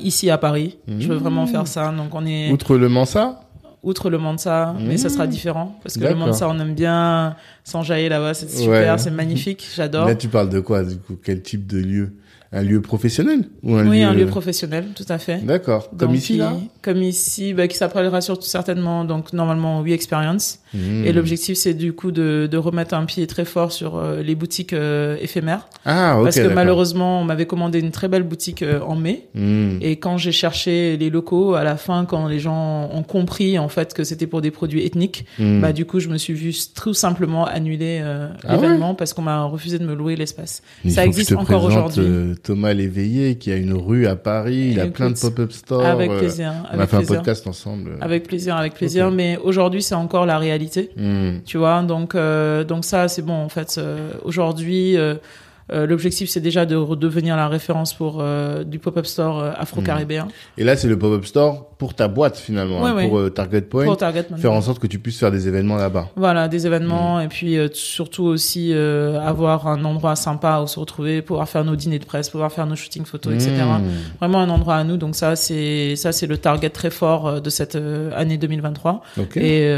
Ici 0.00 0.30
à 0.30 0.38
Paris, 0.38 0.78
je 0.98 1.08
veux 1.08 1.16
vraiment 1.16 1.46
faire 1.46 1.66
ça. 1.66 1.90
Donc 1.96 2.14
on 2.14 2.24
est 2.26 2.50
Outre 2.52 2.76
le 2.76 2.88
Mansa? 2.88 3.40
Outre 3.82 4.10
le 4.10 4.18
Mansa, 4.18 4.74
mais 4.80 4.96
ça 4.96 5.08
sera 5.08 5.24
Mhm. 5.24 5.30
différent 5.30 5.78
parce 5.82 5.96
que 5.96 6.04
le. 6.04 6.14
Mansa 6.14 6.48
on 6.48 6.58
aime 6.60 6.74
bien 6.74 7.34
s'enjailler 7.64 8.08
là-bas, 8.08 8.34
c'est 8.34 8.48
super, 8.50 8.92
Ouais. 8.92 8.98
c'est 8.98 9.10
magnifique, 9.10 9.66
j'adore. 9.74 10.06
Là, 10.06 10.14
tu 10.14 10.28
parles 10.28 10.48
de 10.50 10.60
quoi, 10.60 10.82
du 10.84 10.96
coup? 10.98 11.16
Quel 11.22 11.42
type 11.42 11.66
de 11.66 11.78
lieu? 11.78 12.12
Un 12.54 12.62
lieu 12.62 12.82
professionnel? 12.82 13.44
Ou 13.62 13.76
un 13.76 13.88
Oui, 13.88 14.00
lieu... 14.00 14.04
un 14.04 14.12
lieu 14.12 14.26
professionnel, 14.26 14.88
tout 14.94 15.06
à 15.08 15.18
fait. 15.18 15.38
D'accord. 15.44 15.88
Comme 15.96 16.14
ici, 16.14 16.36
là? 16.36 16.52
Comme 16.82 17.02
ici, 17.02 17.54
bah, 17.54 17.66
qui 17.66 17.76
s'appellera 17.76 18.20
surtout 18.20 18.46
certainement, 18.46 19.04
donc 19.06 19.32
normalement, 19.32 19.80
We 19.80 19.92
Experience. 19.92 20.58
Mhm. 20.74 21.04
Et 21.06 21.12
l'objectif, 21.12 21.56
c'est 21.56 21.72
du 21.74 21.92
coup 21.94 22.10
de, 22.12 22.48
de 22.50 22.56
remettre 22.58 22.94
un 22.94 23.04
pied 23.06 23.26
très 23.26 23.44
fort 23.46 23.72
sur 23.72 23.96
euh, 23.96 24.22
les 24.22 24.34
boutiques 24.34 24.72
euh, 24.74 25.16
éphémères. 25.20 25.66
Ah, 25.86 26.16
ok. 26.18 26.24
parce 26.24 26.36
que 26.36 26.46
malheureusement, 26.48 27.20
on 27.22 27.24
m'avait 27.24 27.46
commandé 27.46 27.78
une 27.80 27.90
très 27.90 28.08
belle 28.08 28.22
boutique 28.22 28.62
euh, 28.62 28.80
en 28.80 28.96
mai. 28.96 29.28
Mhm. 29.34 29.78
Et 29.80 29.96
quand 29.96 30.18
j'ai 30.18 30.32
cherché 30.32 30.96
les 30.98 31.08
locaux, 31.08 31.54
à 31.54 31.64
la 31.64 31.76
fin, 31.76 32.04
quand 32.04 32.26
les 32.28 32.38
gens 32.38 32.90
ont 32.92 33.02
compris 33.02 33.58
en 33.58 33.68
fait 33.68 33.94
que 33.94 34.04
c'était 34.04 34.26
pour 34.26 34.42
des 34.42 34.50
produits 34.50 34.84
ethniques, 34.84 35.24
Mhm. 35.38 35.60
bah 35.62 35.72
du 35.72 35.84
coup, 35.86 36.00
je 36.00 36.08
me 36.08 36.18
suis 36.18 36.34
vu 36.34 36.52
tout 36.74 36.92
simplement 36.94 37.46
annuler 37.46 38.02
Ah 38.02 38.52
l'événement 38.54 38.94
parce 38.94 39.14
qu'on 39.14 39.22
m'a 39.22 39.44
refusé 39.44 39.78
de 39.78 39.86
me 39.86 39.94
louer 39.94 40.16
l'espace. 40.16 40.62
Ça 40.88 41.04
existe 41.06 41.32
encore 41.32 41.64
aujourd'hui. 41.64 42.04
Euh, 42.42 42.54
Thomas 42.54 42.72
Léveillé, 42.72 43.36
qui 43.36 43.52
a 43.52 43.56
une 43.56 43.72
rue 43.72 44.06
à 44.06 44.16
Paris, 44.16 44.70
il 44.72 44.80
a 44.80 44.86
plein 44.86 45.10
de 45.10 45.18
pop-up 45.18 45.52
stores. 45.52 45.84
avec 45.84 46.10
euh, 46.10 46.18
plaisir, 46.18 46.52
On 46.72 46.78
a 46.78 46.86
fait 46.86 46.96
un 46.96 47.02
podcast 47.02 47.46
ensemble. 47.46 47.96
Avec 48.00 48.26
plaisir, 48.26 48.56
avec 48.56 48.74
plaisir. 48.74 49.10
Mais 49.10 49.38
aujourd'hui, 49.42 49.82
c'est 49.82 49.94
encore 49.94 50.26
la 50.26 50.38
réalité. 50.38 50.90
Mhm. 50.96 51.42
tu 51.44 51.58
vois 51.58 51.82
donc 51.82 52.14
euh, 52.14 52.64
donc 52.64 52.84
ça 52.84 53.08
c'est 53.08 53.22
bon 53.22 53.34
en 53.34 53.48
fait 53.48 53.76
euh, 53.78 54.10
aujourd'hui 54.24 54.96
euh, 55.72 55.86
L'objectif, 55.86 56.28
c'est 56.28 56.40
déjà 56.40 56.66
de 56.66 56.76
redevenir 56.76 57.36
la 57.36 57.48
référence 57.48 57.94
pour 57.94 58.18
euh, 58.20 58.62
du 58.64 58.78
pop-up 58.78 59.06
store 59.06 59.40
euh, 59.40 59.50
afro-caribéen. 59.56 60.28
Et 60.58 60.64
là, 60.64 60.76
c'est 60.76 60.88
le 60.88 60.98
pop-up 60.98 61.24
store 61.24 61.66
pour 61.78 61.94
ta 61.94 62.08
boîte 62.08 62.36
finalement, 62.36 62.82
Ouais, 62.82 62.90
hein, 62.90 62.94
ouais. 62.96 63.08
pour 63.08 63.18
euh, 63.18 63.30
Target 63.30 63.62
Point, 63.62 63.84
Pour 63.84 63.96
Target 63.96 64.26
faire 64.36 64.52
en 64.52 64.60
sorte 64.60 64.78
que 64.78 64.86
tu 64.86 64.98
puisses 64.98 65.18
faire 65.18 65.30
des 65.32 65.48
événements 65.48 65.76
là-bas. 65.76 66.08
Voilà, 66.16 66.48
des 66.48 66.66
événements 66.66 67.18
Mm. 67.18 67.22
et 67.22 67.28
puis 67.28 67.56
surtout 67.72 68.24
aussi 68.24 68.72
avoir 68.72 69.66
un 69.66 69.84
endroit 69.84 70.14
sympa 70.16 70.60
où 70.62 70.66
se 70.66 70.78
retrouver, 70.78 71.22
pouvoir 71.22 71.48
faire 71.48 71.64
nos 71.64 71.76
dîners 71.76 71.98
de 71.98 72.04
presse, 72.04 72.30
pouvoir 72.30 72.52
faire 72.52 72.66
nos 72.66 72.76
shootings 72.76 73.04
photos, 73.04 73.32
etc. 73.34 73.50
Mmh. 73.64 73.82
Vraiment 74.20 74.40
un 74.40 74.48
endroit 74.50 74.76
à 74.76 74.84
nous. 74.84 74.96
Donc 74.96 75.14
ça, 75.16 75.36
c'est 75.36 75.96
ça, 75.96 76.12
c'est 76.12 76.26
le 76.26 76.36
target 76.38 76.70
très 76.70 76.90
fort 76.90 77.40
de 77.40 77.50
cette 77.50 77.76
année 78.14 78.36
2023. 78.38 79.02
Ok. 79.18 79.36
Et 79.36 79.74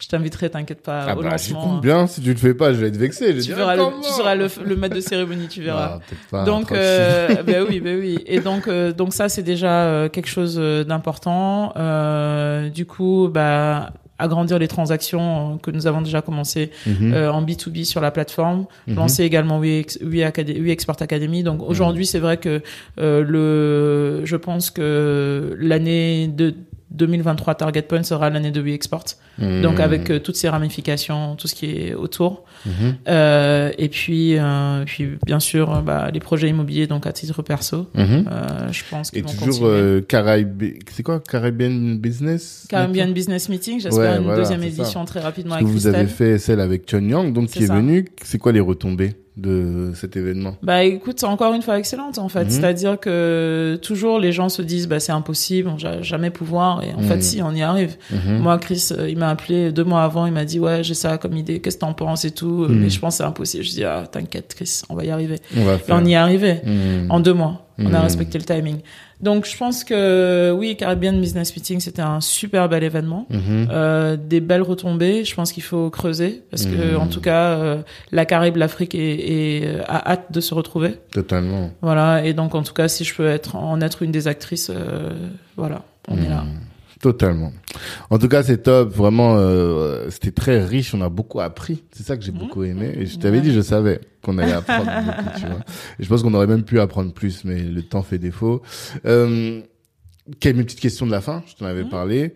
je 0.00 0.08
t'inviterai, 0.08 0.50
t'inquiète 0.50 0.82
pas, 0.82 1.06
ah 1.08 1.16
au 1.16 1.22
bah, 1.22 1.30
lancement. 1.30 1.60
compte 1.60 1.80
bien. 1.82 2.06
Si 2.06 2.20
tu 2.20 2.30
le 2.30 2.36
fais 2.36 2.54
pas, 2.54 2.72
je 2.72 2.78
vais 2.78 2.88
être 2.88 2.96
vexé. 2.96 3.28
Je 3.28 3.32
Tu 3.38 3.46
dire, 3.46 3.56
verras, 3.56 3.76
le, 3.76 3.84
comment 3.84 4.00
tu 4.02 4.10
seras 4.10 4.34
le, 4.34 4.48
le 4.64 4.76
maître 4.76 4.94
de 4.96 5.00
cérémonie, 5.00 5.48
tu 5.48 5.62
verras. 5.62 6.00
Ah, 6.32 6.44
donc, 6.44 6.72
euh, 6.72 7.42
ben 7.46 7.64
oui, 7.68 7.80
ben 7.80 7.98
oui. 7.98 8.18
Et 8.26 8.40
donc, 8.40 8.68
euh, 8.68 8.92
donc 8.92 9.14
ça, 9.14 9.28
c'est 9.28 9.42
déjà 9.42 9.84
euh, 9.84 10.08
quelque 10.08 10.28
chose 10.28 10.56
d'important. 10.56 11.72
Euh, 11.76 12.68
du 12.70 12.86
coup, 12.86 13.28
bah, 13.32 13.92
agrandir 14.18 14.58
les 14.60 14.68
transactions 14.68 15.58
que 15.58 15.72
nous 15.72 15.86
avons 15.88 16.00
déjà 16.00 16.22
commencé 16.22 16.70
Mhm. 16.86 17.12
euh, 17.14 17.32
en 17.32 17.42
B2B 17.42 17.84
sur 17.84 18.00
la 18.00 18.12
plateforme, 18.12 18.66
Mhm. 18.86 18.94
lancer 18.94 19.24
également 19.24 19.60
WeAcad- 19.60 20.60
WeExport 20.60 20.96
Academy. 21.00 21.42
Donc 21.42 21.60
Mhm. 21.60 21.66
aujourd'hui, 21.68 22.06
c'est 22.06 22.20
vrai 22.20 22.36
que 22.36 22.62
euh, 23.00 23.24
le, 23.26 24.24
je 24.24 24.36
pense 24.36 24.70
que 24.70 25.56
l'année 25.58 26.28
de 26.28 26.54
2023 26.90 27.54
Target 27.56 27.82
Point 27.82 28.02
sera 28.04 28.30
l'année 28.30 28.50
de 28.50 28.60
WeExport. 28.60 29.04
Donc 29.38 29.74
Mhm. 29.74 29.80
avec 29.80 30.10
euh, 30.10 30.20
toutes 30.20 30.36
ces 30.36 30.48
ramifications, 30.48 31.34
tout 31.34 31.48
ce 31.48 31.54
qui 31.56 31.66
est 31.66 31.94
autour. 31.94 32.44
Mhm. 32.66 32.72
Euh, 33.08 33.72
et 33.78 33.88
puis, 33.88 34.38
euh, 34.38 34.84
puis 34.86 35.18
bien 35.26 35.40
sûr, 35.40 35.82
bah, 35.82 36.10
les 36.12 36.20
projets 36.20 36.48
immobiliers, 36.48 36.86
donc 36.86 37.06
à 37.06 37.12
titre 37.12 37.42
perso. 37.42 37.88
Mhm. 37.94 38.26
Euh, 38.30 38.70
je 38.70 38.82
pense 38.90 39.10
Et 39.12 39.22
toujours 39.22 39.38
continuer. 39.46 39.68
euh, 39.70 40.00
Caraïbe... 40.02 40.62
C'est 40.90 41.02
quoi? 41.02 41.20
Caribbean 41.20 41.98
Business? 41.98 42.66
Caribbean 42.68 43.12
Business 43.12 43.48
Meeting, 43.48 43.80
j'espère 43.80 44.12
Ouais, 44.12 44.16
une 44.18 44.24
voilà, 44.24 44.38
deuxième 44.38 44.60
ça. 44.60 44.66
édition 44.66 45.04
très 45.04 45.20
rapidement 45.20 45.56
Parce 45.56 45.62
que 45.64 45.68
avec 45.68 45.80
vous 45.80 45.86
avez 45.88 46.06
fait 46.06 46.38
celle 46.38 46.60
avec 46.60 46.86
Chun 46.88 47.08
Yang, 47.08 47.32
donc 47.32 47.48
qui 47.48 47.64
est 47.64 47.66
ça. 47.66 47.74
venu. 47.74 48.04
C'est 48.22 48.38
quoi 48.38 48.52
les 48.52 48.60
retombées? 48.60 49.14
De 49.36 49.90
cet 49.96 50.16
événement? 50.16 50.56
Bah 50.62 50.84
écoute, 50.84 51.18
c'est 51.18 51.26
encore 51.26 51.54
une 51.54 51.62
fois 51.62 51.76
excellente 51.78 52.18
en 52.18 52.28
fait. 52.28 52.44
Mhm. 52.44 52.50
C'est-à-dire 52.50 53.00
que 53.00 53.76
toujours 53.82 54.20
les 54.20 54.30
gens 54.30 54.48
se 54.48 54.62
disent 54.62 54.86
bah 54.86 55.00
c'est 55.00 55.10
impossible, 55.12 55.68
on 55.68 55.76
va 55.76 56.02
jamais 56.02 56.30
pouvoir. 56.30 56.84
Et 56.84 56.92
en 56.94 57.00
Mhm. 57.00 57.08
fait, 57.08 57.20
si 57.22 57.42
on 57.42 57.50
y 57.52 57.62
arrive. 57.62 57.96
Mhm. 58.12 58.38
Moi, 58.38 58.56
Chris, 58.58 58.90
euh, 58.96 59.08
il 59.10 59.18
m'a 59.18 59.30
appelé 59.30 59.72
deux 59.72 59.82
mois 59.84 60.04
avant, 60.04 60.26
il 60.26 60.32
m'a 60.32 60.44
dit 60.44 60.60
ouais 60.60 60.84
j'ai 60.84 60.94
ça 60.94 61.18
comme 61.18 61.36
idée, 61.36 61.60
qu'est-ce 61.60 61.76
que 61.76 61.80
t'en 61.80 61.94
penses 61.94 62.24
et 62.24 62.30
tout. 62.30 62.66
Mhm. 62.68 62.78
Mais 62.80 62.90
je 62.90 63.00
pense 63.00 63.14
que 63.14 63.18
c'est 63.18 63.28
impossible. 63.28 63.64
Je 63.64 63.70
dis 63.70 63.84
ah 63.84 64.04
t'inquiète 64.10 64.54
Chris, 64.54 64.82
on 64.88 64.94
va 64.94 65.04
y 65.04 65.10
arriver. 65.10 65.40
On 65.56 65.64
va 65.64 65.74
Et 65.74 65.78
on 65.90 66.04
y 66.04 66.12
est 66.12 66.16
arrivé. 66.16 66.60
Mhm. 66.64 67.10
en 67.10 67.18
deux 67.20 67.34
mois. 67.34 67.60
On 67.78 67.86
a 67.86 67.88
Mhm. 67.98 68.04
respecté 68.04 68.38
le 68.38 68.44
timing. 68.44 68.76
Donc 69.24 69.46
je 69.46 69.56
pense 69.56 69.84
que 69.84 70.52
oui, 70.56 70.76
Caribbean 70.76 71.18
Business 71.20 71.56
Meeting, 71.56 71.80
c'était 71.80 72.02
un 72.02 72.20
super 72.20 72.68
bel 72.68 72.84
événement. 72.84 73.26
Mhm. 73.30 73.68
Euh, 73.70 74.16
des 74.16 74.40
belles 74.40 74.62
retombées. 74.62 75.24
Je 75.24 75.34
pense 75.34 75.50
qu'il 75.52 75.62
faut 75.62 75.88
creuser 75.90 76.42
parce 76.50 76.66
que 76.66 76.92
Mhm. 76.94 77.00
en 77.00 77.06
tout 77.06 77.20
cas, 77.22 77.44
euh, 77.52 77.82
la 78.12 78.26
Caraïbe, 78.26 78.56
l'Afrique 78.56 78.94
est, 78.94 78.98
est, 79.00 79.66
euh, 79.66 79.82
a 79.88 80.12
hâte 80.12 80.30
de 80.30 80.40
se 80.40 80.52
retrouver. 80.54 80.96
Totalement. 81.10 81.70
Voilà. 81.80 82.24
Et 82.24 82.34
donc 82.34 82.54
en 82.54 82.62
tout 82.62 82.74
cas, 82.74 82.86
si 82.88 83.02
je 83.04 83.14
peux 83.14 83.26
être 83.26 83.56
en 83.56 83.80
être 83.80 84.02
une 84.02 84.12
des 84.12 84.28
actrices, 84.28 84.70
euh, 84.70 85.10
voilà, 85.56 85.82
on 86.08 86.18
est 86.18 86.28
là. 86.28 86.44
Mhm. 86.96 87.00
Totalement. 87.00 87.52
En 88.10 88.18
tout 88.18 88.28
cas, 88.28 88.42
c'est 88.42 88.62
top. 88.62 88.92
Vraiment, 88.94 89.36
euh, 89.36 90.08
c'était 90.10 90.30
très 90.30 90.64
riche. 90.64 90.94
On 90.94 91.00
a 91.00 91.08
beaucoup 91.08 91.40
appris. 91.40 91.82
C'est 91.92 92.04
ça 92.04 92.16
que 92.16 92.22
j'ai 92.24 92.32
beaucoup 92.32 92.64
aimé. 92.64 92.92
Et 92.96 93.06
je 93.06 93.18
t'avais 93.18 93.38
Ouais. 93.38 93.42
dit, 93.42 93.52
je 93.52 93.60
savais 93.60 94.00
qu'on 94.22 94.38
allait 94.38 94.52
apprendre 94.52 94.84
beaucoup, 95.04 95.38
tu 95.40 95.46
vois. 95.46 95.60
Et 95.98 96.04
je 96.04 96.08
pense 96.08 96.22
qu'on 96.22 96.34
aurait 96.34 96.46
même 96.46 96.64
pu 96.64 96.80
apprendre 96.80 97.12
plus, 97.12 97.44
mais 97.44 97.58
le 97.62 97.82
temps 97.82 98.02
fait 98.02 98.18
défaut. 98.18 98.62
Euh, 99.06 99.60
quelle 100.40 100.56
mes 100.56 100.64
petites 100.64 100.80
questions 100.80 101.04
de 101.06 101.10
la 101.10 101.20
fin 101.20 101.42
Je 101.46 101.54
t'en 101.56 101.66
avais 101.66 101.82
Mhm. 101.84 101.90
parlé. 101.90 102.34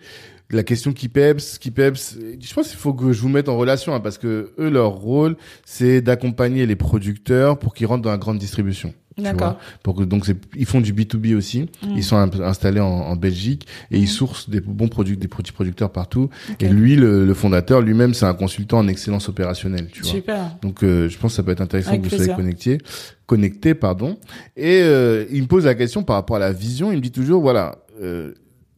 La 0.50 0.62
question 0.62 0.92
qui 0.92 1.08
peps, 1.08 1.58
qui 1.58 1.70
peps. 1.70 2.16
Je 2.40 2.54
pense 2.54 2.68
qu'il 2.68 2.78
faut 2.78 2.94
que 2.94 3.12
je 3.12 3.20
vous 3.20 3.28
mette 3.28 3.48
en 3.48 3.56
relation, 3.56 3.94
hein, 3.94 4.00
parce 4.00 4.16
que 4.16 4.52
eux, 4.58 4.70
leur 4.70 4.92
rôle, 4.92 5.36
c'est 5.66 6.00
d'accompagner 6.00 6.64
les 6.64 6.76
producteurs 6.76 7.58
pour 7.58 7.74
qu'ils 7.74 7.86
rentrent 7.86 8.02
dans 8.02 8.10
la 8.10 8.16
grande 8.16 8.38
distribution. 8.38 8.94
D'accord. 9.22 9.58
Pour 9.82 9.94
que, 9.94 10.04
donc, 10.04 10.26
ils 10.56 10.66
font 10.66 10.80
du 10.80 10.92
B2B 10.92 11.34
aussi. 11.34 11.68
Mhm. 11.82 11.96
Ils 11.96 12.04
sont 12.04 12.16
installés 12.16 12.80
en, 12.80 12.86
en 12.86 13.16
Belgique 13.16 13.66
et 13.90 13.98
ils 13.98 14.08
sourcent 14.08 14.48
des 14.48 14.60
bons 14.60 14.88
produits, 14.88 15.16
des 15.16 15.28
petits 15.28 15.52
producteurs 15.52 15.90
partout. 15.90 16.30
Et 16.60 16.68
lui, 16.68 16.96
le, 16.96 17.26
le 17.26 17.34
fondateur, 17.34 17.80
lui-même, 17.80 18.14
c'est 18.14 18.26
un 18.26 18.34
consultant 18.34 18.78
en 18.78 18.88
excellence 18.88 19.28
opérationnelle, 19.28 19.88
tu 19.92 20.02
vois. 20.02 20.10
Super. 20.12 20.56
Donc, 20.62 20.82
euh, 20.82 21.08
je 21.08 21.18
pense 21.18 21.32
que 21.32 21.36
ça 21.36 21.42
peut 21.42 21.50
être 21.50 21.60
intéressant 21.60 21.90
Avec 21.90 22.02
que 22.02 22.08
vous 22.08 22.16
soyez 22.16 22.32
connectés, 22.34 22.78
connectés, 23.26 23.74
pardon. 23.74 24.18
Et 24.56 24.80
euh, 24.82 25.24
il 25.30 25.42
me 25.42 25.48
pose 25.48 25.64
la 25.64 25.74
question 25.74 26.02
par 26.04 26.16
rapport 26.16 26.36
à 26.36 26.40
la 26.40 26.52
vision. 26.52 26.92
Il 26.92 26.96
me 26.96 27.02
dit 27.02 27.10
toujours, 27.12 27.42
voilà, 27.42 27.76
euh, 28.00 28.34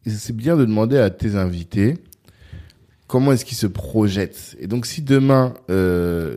c'est 0.06 0.34
bien 0.36 0.56
de 0.56 0.64
demander 0.64 0.98
à 0.98 1.10
tes 1.10 1.36
invités 1.36 1.94
comment 3.06 3.32
est-ce 3.32 3.44
qu'ils 3.44 3.56
se 3.58 3.66
projettent. 3.66 4.56
Et 4.60 4.66
donc, 4.66 4.86
si 4.86 5.02
demain 5.02 5.54
euh, 5.70 6.36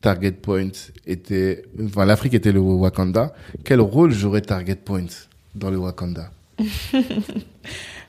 Target 0.00 0.32
Point 0.32 0.70
était, 1.06 1.62
enfin, 1.84 2.04
l'Afrique 2.04 2.34
était 2.34 2.52
le 2.52 2.60
Wakanda, 2.60 3.32
quel 3.64 3.80
rôle 3.80 4.12
jouerait 4.12 4.42
Target 4.42 4.76
Point 4.76 5.06
dans 5.54 5.70
le 5.70 5.78
Wakanda? 5.78 6.30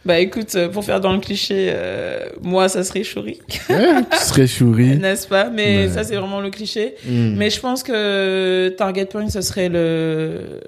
Bah 0.04 0.18
écoute, 0.18 0.56
euh, 0.56 0.68
pour 0.68 0.84
faire 0.84 1.00
dans 1.00 1.14
le 1.14 1.20
cliché, 1.20 1.70
euh, 1.72 2.26
moi 2.42 2.68
ça 2.70 2.84
serait 2.84 3.04
Shuri, 3.04 3.40
Ouais, 3.70 4.02
tu 4.12 4.18
serais 4.18 4.48
Chouri. 4.48 4.98
n'est-ce 5.00 5.28
pas? 5.28 5.52
Mais 5.52 5.86
Ouais. 5.86 5.90
ça 5.94 6.04
c'est 6.04 6.16
vraiment 6.16 6.42
le 6.42 6.50
cliché. 6.50 6.96
Mm. 7.06 7.36
Mais 7.38 7.52
je 7.52 7.60
pense 7.60 7.84
que 7.84 8.70
Target 8.80 9.06
Point, 9.06 9.30
ce 9.30 9.42
serait 9.42 9.70
le, 9.70 10.60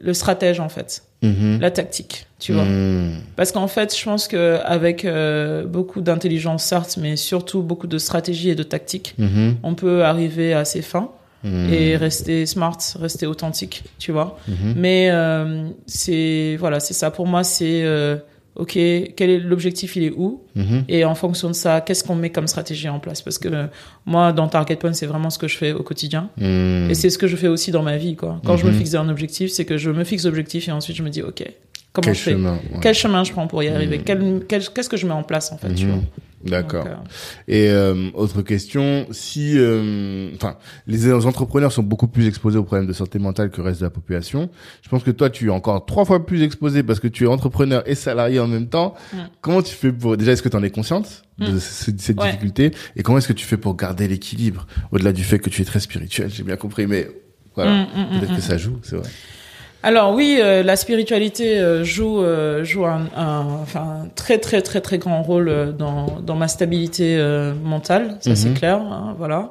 le 0.00 0.12
stratège, 0.12 0.58
en 0.58 0.68
fait. 0.68 1.04
Mhm. 1.22 1.58
La 1.60 1.70
tactique, 1.70 2.26
tu 2.38 2.52
vois. 2.54 2.64
Mm. 2.64 3.12
Parce 3.36 3.52
qu'en 3.52 3.68
fait, 3.68 3.94
je 3.96 4.02
pense 4.04 4.26
que 4.28 4.58
avec 4.64 5.04
euh, 5.04 5.66
beaucoup 5.66 6.00
d'intelligence, 6.00 6.64
certes, 6.64 6.96
mais 7.00 7.16
surtout 7.16 7.62
beaucoup 7.62 7.86
de 7.86 7.98
stratégie 7.98 8.48
et 8.50 8.54
de 8.54 8.62
tactique, 8.62 9.14
Mhm. 9.18 9.56
on 9.62 9.74
peut 9.74 10.04
arriver 10.04 10.54
à 10.54 10.64
ses 10.64 10.82
fins 10.82 11.10
Mm. 11.44 11.72
et 11.72 11.96
rester 11.96 12.44
smart, 12.46 12.76
rester 13.00 13.26
authentique, 13.26 13.82
tu 13.98 14.12
vois. 14.12 14.38
Mhm. 14.48 14.74
Mais 14.76 15.08
euh, 15.10 15.68
c'est, 15.86 16.56
voilà, 16.58 16.80
c'est 16.80 16.92
ça. 16.94 17.10
Pour 17.10 17.26
moi, 17.26 17.44
c'est, 17.44 17.82
euh, 17.82 18.16
OK, 18.56 18.72
quel 18.72 19.30
est 19.30 19.38
l'objectif, 19.38 19.96
il 19.96 20.02
est 20.04 20.10
où 20.10 20.42
Mhm. 20.56 20.84
et 20.88 21.04
en 21.04 21.14
fonction 21.14 21.48
de 21.48 21.54
ça, 21.54 21.80
qu'est-ce 21.80 22.02
qu'on 22.04 22.16
met 22.16 22.30
comme 22.30 22.46
stratégie 22.48 22.88
en 22.88 22.98
place 22.98 23.22
Parce 23.22 23.38
que 23.38 23.48
euh, 23.48 23.66
moi, 24.06 24.32
dans 24.32 24.48
Target 24.48 24.76
Point, 24.76 24.92
c'est 24.92 25.06
vraiment 25.06 25.30
ce 25.30 25.38
que 25.38 25.48
je 25.48 25.56
fais 25.56 25.72
au 25.72 25.82
quotidien. 25.82 26.28
Mm. 26.36 26.90
Et 26.90 26.94
c'est 26.94 27.10
ce 27.10 27.16
que 27.18 27.26
je 27.28 27.36
fais 27.36 27.46
aussi 27.48 27.70
dans 27.70 27.82
ma 27.82 27.96
vie, 27.96 28.16
quoi. 28.16 28.40
Quand 28.44 28.56
je 28.56 28.66
me 28.66 28.72
Mhm. 28.72 28.78
fixe 28.78 28.94
un 28.94 29.08
objectif, 29.08 29.50
c'est 29.50 29.64
que 29.64 29.76
je 29.78 29.90
me 29.90 30.04
fixe 30.04 30.24
l'objectif 30.26 30.68
et 30.68 30.72
ensuite 30.72 30.96
je 30.96 31.02
me 31.02 31.10
dis, 31.10 31.22
OK, 31.22 31.42
comment 31.92 32.04
Quel 32.06 32.14
je 32.14 32.20
fais 32.20 32.30
chemin 32.32 32.54
ouais. 32.54 32.78
Quel 32.82 32.94
chemin 32.94 33.24
je 33.24 33.32
prends 33.32 33.46
pour 33.46 33.62
y 33.62 33.68
arriver 33.68 33.98
Mhm. 33.98 34.44
Qu'est-ce 34.48 34.88
que 34.88 34.96
je 34.96 35.06
mets 35.06 35.12
en 35.14 35.22
place, 35.22 35.52
en 35.52 35.56
fait, 35.56 35.72
tu 35.74 35.86
Mhm. 35.86 35.92
vois 35.92 36.00
D'accord. 36.44 36.86
Euh, 36.86 36.94
Et 37.48 37.68
euh, 37.70 38.10
autre 38.14 38.40
question, 38.42 39.06
si, 39.10 39.58
euh, 39.58 40.30
enfin, 40.34 40.56
les 40.86 41.12
entrepreneurs 41.12 41.70
sont 41.72 41.82
beaucoup 41.82 42.08
plus 42.08 42.26
exposés 42.26 42.56
aux 42.58 42.64
problèmes 42.64 42.86
de 42.88 42.92
santé 42.94 43.18
mentale 43.18 43.50
que 43.50 43.58
le 43.58 43.64
reste 43.64 43.80
de 43.80 43.84
la 43.86 43.90
population. 43.90 44.48
Je 44.82 44.88
pense 44.88 45.02
que 45.02 45.10
toi, 45.10 45.28
tu 45.30 45.46
es 45.48 45.50
encore 45.50 45.84
trois 45.84 46.04
fois 46.04 46.24
plus 46.24 46.42
exposé 46.42 46.82
parce 46.82 46.98
que 47.00 47.08
tu 47.08 47.24
es 47.24 47.26
entrepreneur 47.26 47.82
et 47.86 47.94
salarié 47.94 48.40
en 48.40 48.46
même 48.48 48.68
temps. 48.68 48.94
Mm. 49.12 49.16
Comment 49.42 49.62
tu 49.62 49.74
fais 49.74 49.92
pour 49.92 50.16
déjà 50.16 50.32
Est-ce 50.32 50.42
que 50.42 50.48
tu 50.48 50.56
en 50.56 50.62
es 50.62 50.70
consciente 50.70 51.22
de 51.38 51.58
ce- 51.58 51.90
cette 51.98 52.18
Ouais. 52.20 52.26
difficulté? 52.26 52.70
Et 52.96 53.02
comment 53.02 53.18
est-ce 53.18 53.28
que 53.28 53.32
tu 53.34 53.44
fais 53.46 53.56
pour 53.58 53.76
garder 53.76 54.08
l'équilibre 54.08 54.66
au-delà 54.92 55.12
du 55.12 55.24
fait 55.24 55.38
que 55.40 55.50
tu 55.50 55.60
es 55.62 55.64
très 55.64 55.80
spirituel? 55.80 56.30
J'ai 56.32 56.42
bien 56.42 56.56
compris, 56.56 56.86
mais 56.86 57.08
voilà, 57.54 57.72
Mm, 57.72 57.82
mm, 57.82 58.08
peut-être 58.18 58.32
mm, 58.32 58.36
que 58.36 58.40
mm. 58.40 58.44
ça 58.44 58.56
joue, 58.56 58.78
c'est 58.82 58.96
vrai. 58.96 59.08
Alors 59.82 60.12
oui, 60.14 60.38
euh, 60.40 60.62
la 60.62 60.76
spiritualité 60.76 61.58
euh, 61.58 61.84
joue 61.84 62.20
euh, 62.22 62.64
joue 62.64 62.84
un, 62.84 63.06
un- 63.16 63.46
enfin 63.62 64.08
très 64.14 64.36
très 64.38 64.60
très 64.60 64.82
très 64.82 64.98
grand 64.98 65.22
rôle 65.22 65.48
euh, 65.48 65.72
dans 65.72 66.20
dans 66.20 66.36
ma 66.36 66.48
stabilité 66.48 67.16
euh, 67.16 67.54
mentale, 67.54 68.16
ça 68.20 68.36
c'est 68.36 68.50
Mhm. 68.50 68.54
clair, 68.58 68.76
hein, 68.80 69.14
voilà. 69.16 69.50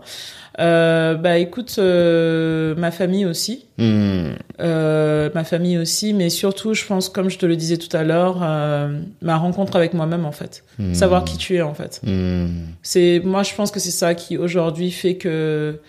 Euh, 0.60 1.16
bah 1.16 1.38
écoute, 1.38 1.76
euh, 1.80 2.76
ma 2.76 2.92
famille 2.92 3.26
aussi, 3.26 3.66
Mm. 3.78 4.32
euh, 4.60 5.30
ma 5.34 5.44
famille 5.46 5.78
aussi, 5.78 6.14
mais 6.14 6.30
surtout, 6.30 6.74
je 6.74 6.86
pense, 6.86 7.08
comme 7.08 7.30
je 7.30 7.38
te 7.40 7.46
le 7.46 7.56
disais 7.56 7.78
tout 7.78 7.96
à 7.96 8.04
l'heure, 8.04 8.40
euh, 8.44 9.00
ma 9.22 9.38
rencontre 9.38 9.78
avec 9.78 9.94
moi-même 9.94 10.26
en 10.26 10.34
fait, 10.34 10.64
Mm. 10.78 10.94
savoir 10.96 11.24
qui 11.24 11.38
tu 11.38 11.56
es 11.56 11.62
en 11.62 11.74
fait. 11.74 12.02
Mm. 12.04 12.48
C'est 12.84 13.22
moi, 13.24 13.42
je 13.44 13.56
pense 13.56 13.72
que 13.72 13.80
c'est 13.80 13.90
ça 13.92 14.14
qui 14.16 14.38
aujourd'hui 14.38 14.92
fait 14.92 15.16
que 15.16 15.80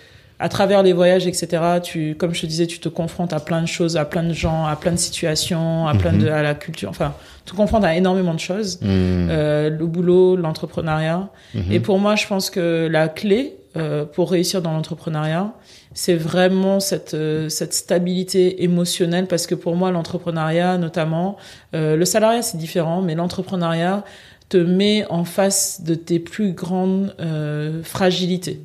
à 0.40 0.48
travers 0.48 0.82
les 0.82 0.92
voyages, 0.94 1.26
etc., 1.26 1.46
tu, 1.82 2.14
comme 2.18 2.34
je 2.34 2.40
te 2.40 2.46
disais, 2.46 2.66
tu 2.66 2.80
te 2.80 2.88
confrontes 2.88 3.32
à 3.32 3.40
plein 3.40 3.60
de 3.60 3.66
choses, 3.66 3.96
à 3.96 4.04
plein 4.04 4.22
de 4.24 4.32
gens, 4.32 4.64
à 4.66 4.74
plein 4.74 4.92
de 4.92 4.96
situations, 4.96 5.86
à 5.86 5.94
plein 5.94 6.12
Mhm. 6.12 6.22
de, 6.22 6.28
à 6.28 6.42
la 6.42 6.54
culture. 6.54 6.88
Enfin, 6.88 7.12
tu 7.44 7.52
te 7.52 7.56
confrontes 7.56 7.84
à 7.84 7.94
énormément 7.94 8.34
de 8.34 8.40
choses. 8.40 8.78
Mm. 8.80 8.86
Euh, 8.88 9.70
le 9.70 9.86
boulot, 9.86 10.36
l'entrepreneuriat. 10.36 11.28
Mhm. 11.54 11.64
Et 11.70 11.78
pour 11.80 11.98
moi, 11.98 12.16
je 12.16 12.26
pense 12.26 12.48
que 12.50 12.88
la 12.90 13.08
clé 13.08 13.54
euh, 13.76 14.04
pour 14.04 14.32
réussir 14.32 14.62
dans 14.62 14.72
l'entrepreneuriat, 14.72 15.52
c'est 15.94 16.14
vraiment 16.16 16.80
cette 16.80 17.14
euh, 17.14 17.48
cette 17.48 17.72
stabilité 17.74 18.64
émotionnelle 18.64 19.26
parce 19.26 19.46
que 19.46 19.54
pour 19.54 19.76
moi, 19.76 19.90
l'entrepreneuriat, 19.92 20.76
notamment, 20.78 21.36
euh, 21.74 21.94
le 21.96 22.04
salariat 22.04 22.42
c'est 22.42 22.58
différent, 22.58 23.00
mais 23.02 23.14
l'entrepreneuriat 23.14 24.04
te 24.48 24.56
met 24.56 25.04
en 25.10 25.24
face 25.24 25.82
de 25.84 25.94
tes 25.94 26.18
plus 26.18 26.52
grandes 26.52 27.14
euh, 27.20 27.82
fragilités. 27.84 28.58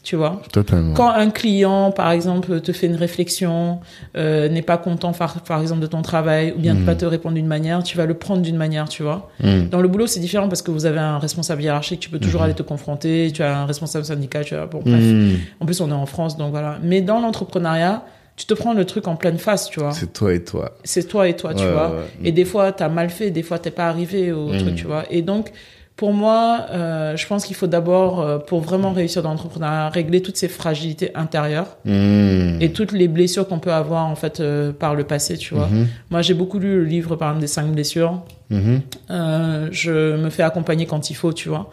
Mm. 0.00 0.04
tu 0.04 0.16
vois. 0.16 0.40
Totalement. 0.52 0.94
Quand 0.94 1.08
un 1.10 1.30
client, 1.30 1.90
par 1.92 2.10
exemple, 2.10 2.60
te 2.60 2.72
fait 2.72 2.86
une 2.86 2.96
réflexion, 2.96 3.80
euh, 4.16 4.48
n'est 4.48 4.62
pas 4.62 4.78
content, 4.78 5.12
par, 5.12 5.40
par 5.42 5.60
exemple, 5.60 5.80
de 5.82 5.86
ton 5.86 6.02
travail, 6.02 6.54
ou 6.56 6.60
bien 6.60 6.74
ne 6.74 6.80
Mm. 6.80 6.86
pas 6.86 6.94
te 6.94 7.04
répondre 7.04 7.34
d'une 7.34 7.46
manière, 7.46 7.82
tu 7.82 7.96
vas 7.96 8.06
le 8.06 8.14
prendre 8.14 8.42
d'une 8.42 8.56
manière, 8.56 8.88
tu 8.88 9.02
vois. 9.02 9.30
Mm. 9.42 9.68
Dans 9.70 9.80
le 9.80 9.88
boulot, 9.88 10.06
c'est 10.06 10.20
différent 10.20 10.48
parce 10.48 10.62
que 10.62 10.70
vous 10.70 10.86
avez 10.86 10.98
un 11.00 11.18
responsable 11.18 11.62
hiérarchique, 11.62 12.00
tu 12.00 12.10
peux 12.10 12.18
toujours 12.18 12.40
Mhm. 12.40 12.44
aller 12.46 12.54
te 12.54 12.62
confronter, 12.62 13.30
tu 13.34 13.42
as 13.42 13.58
un 13.58 13.66
responsable 13.66 14.04
syndical, 14.04 14.44
tu 14.44 14.54
as, 14.54 14.66
bon, 14.66 14.80
bref. 14.84 15.02
Mm. 15.02 15.30
En 15.60 15.66
plus, 15.66 15.80
on 15.80 15.88
est 15.90 15.92
en 15.92 16.06
France, 16.06 16.36
donc 16.36 16.50
voilà. 16.50 16.78
Mais 16.82 17.00
dans 17.02 17.20
l'entrepreneuriat, 17.20 18.02
tu 18.36 18.46
te 18.46 18.54
prends 18.54 18.72
le 18.72 18.86
truc 18.86 19.06
en 19.06 19.16
pleine 19.16 19.36
face, 19.36 19.68
tu 19.68 19.80
vois. 19.80 19.92
C'est 19.92 20.12
toi 20.14 20.32
et 20.32 20.42
toi. 20.42 20.72
C'est 20.82 21.06
toi 21.06 21.28
et 21.28 21.36
toi, 21.36 21.52
tu 21.52 21.62
Ouais, 21.62 21.72
vois. 21.72 21.90
ouais. 21.90 21.96
Et 22.24 22.32
des 22.32 22.46
fois, 22.46 22.72
t'as 22.72 22.88
mal 22.88 23.10
fait, 23.10 23.30
des 23.30 23.42
fois, 23.42 23.58
t'es 23.58 23.70
pas 23.70 23.86
arrivé 23.88 24.32
au 24.32 24.48
Mm. 24.48 24.56
truc, 24.58 24.74
tu 24.76 24.86
vois. 24.86 25.04
Et 25.10 25.20
donc, 25.20 25.52
pour 26.00 26.14
moi, 26.14 26.64
euh, 26.70 27.14
je 27.14 27.26
pense 27.26 27.44
qu'il 27.44 27.54
faut 27.54 27.66
d'abord, 27.66 28.20
euh, 28.22 28.38
pour 28.38 28.60
vraiment 28.62 28.90
réussir 28.90 29.22
dans 29.22 29.28
l'entrepreneuriat, 29.32 29.90
régler 29.90 30.22
toutes 30.22 30.38
ces 30.38 30.48
fragilités 30.48 31.10
intérieures 31.14 31.76
Mm. 31.84 32.56
et 32.62 32.70
toutes 32.72 32.92
les 32.92 33.06
blessures 33.06 33.46
qu'on 33.46 33.58
peut 33.58 33.70
avoir, 33.70 34.06
en 34.06 34.14
fait, 34.14 34.40
euh, 34.40 34.72
par 34.72 34.94
le 34.94 35.04
passé, 35.04 35.36
tu 35.36 35.52
vois. 35.52 35.66
Mhm. 35.66 35.88
Moi, 36.08 36.22
j'ai 36.22 36.32
beaucoup 36.32 36.58
lu 36.58 36.74
le 36.78 36.84
livre, 36.84 37.16
par 37.16 37.28
exemple, 37.28 37.42
des 37.42 37.48
cinq 37.48 37.66
blessures. 37.66 38.22
Euh, 38.50 39.68
je 39.72 40.16
me 40.16 40.30
fais 40.30 40.42
accompagner 40.42 40.86
quand 40.86 41.10
il 41.10 41.14
faut, 41.14 41.34
tu 41.34 41.50
vois. 41.50 41.68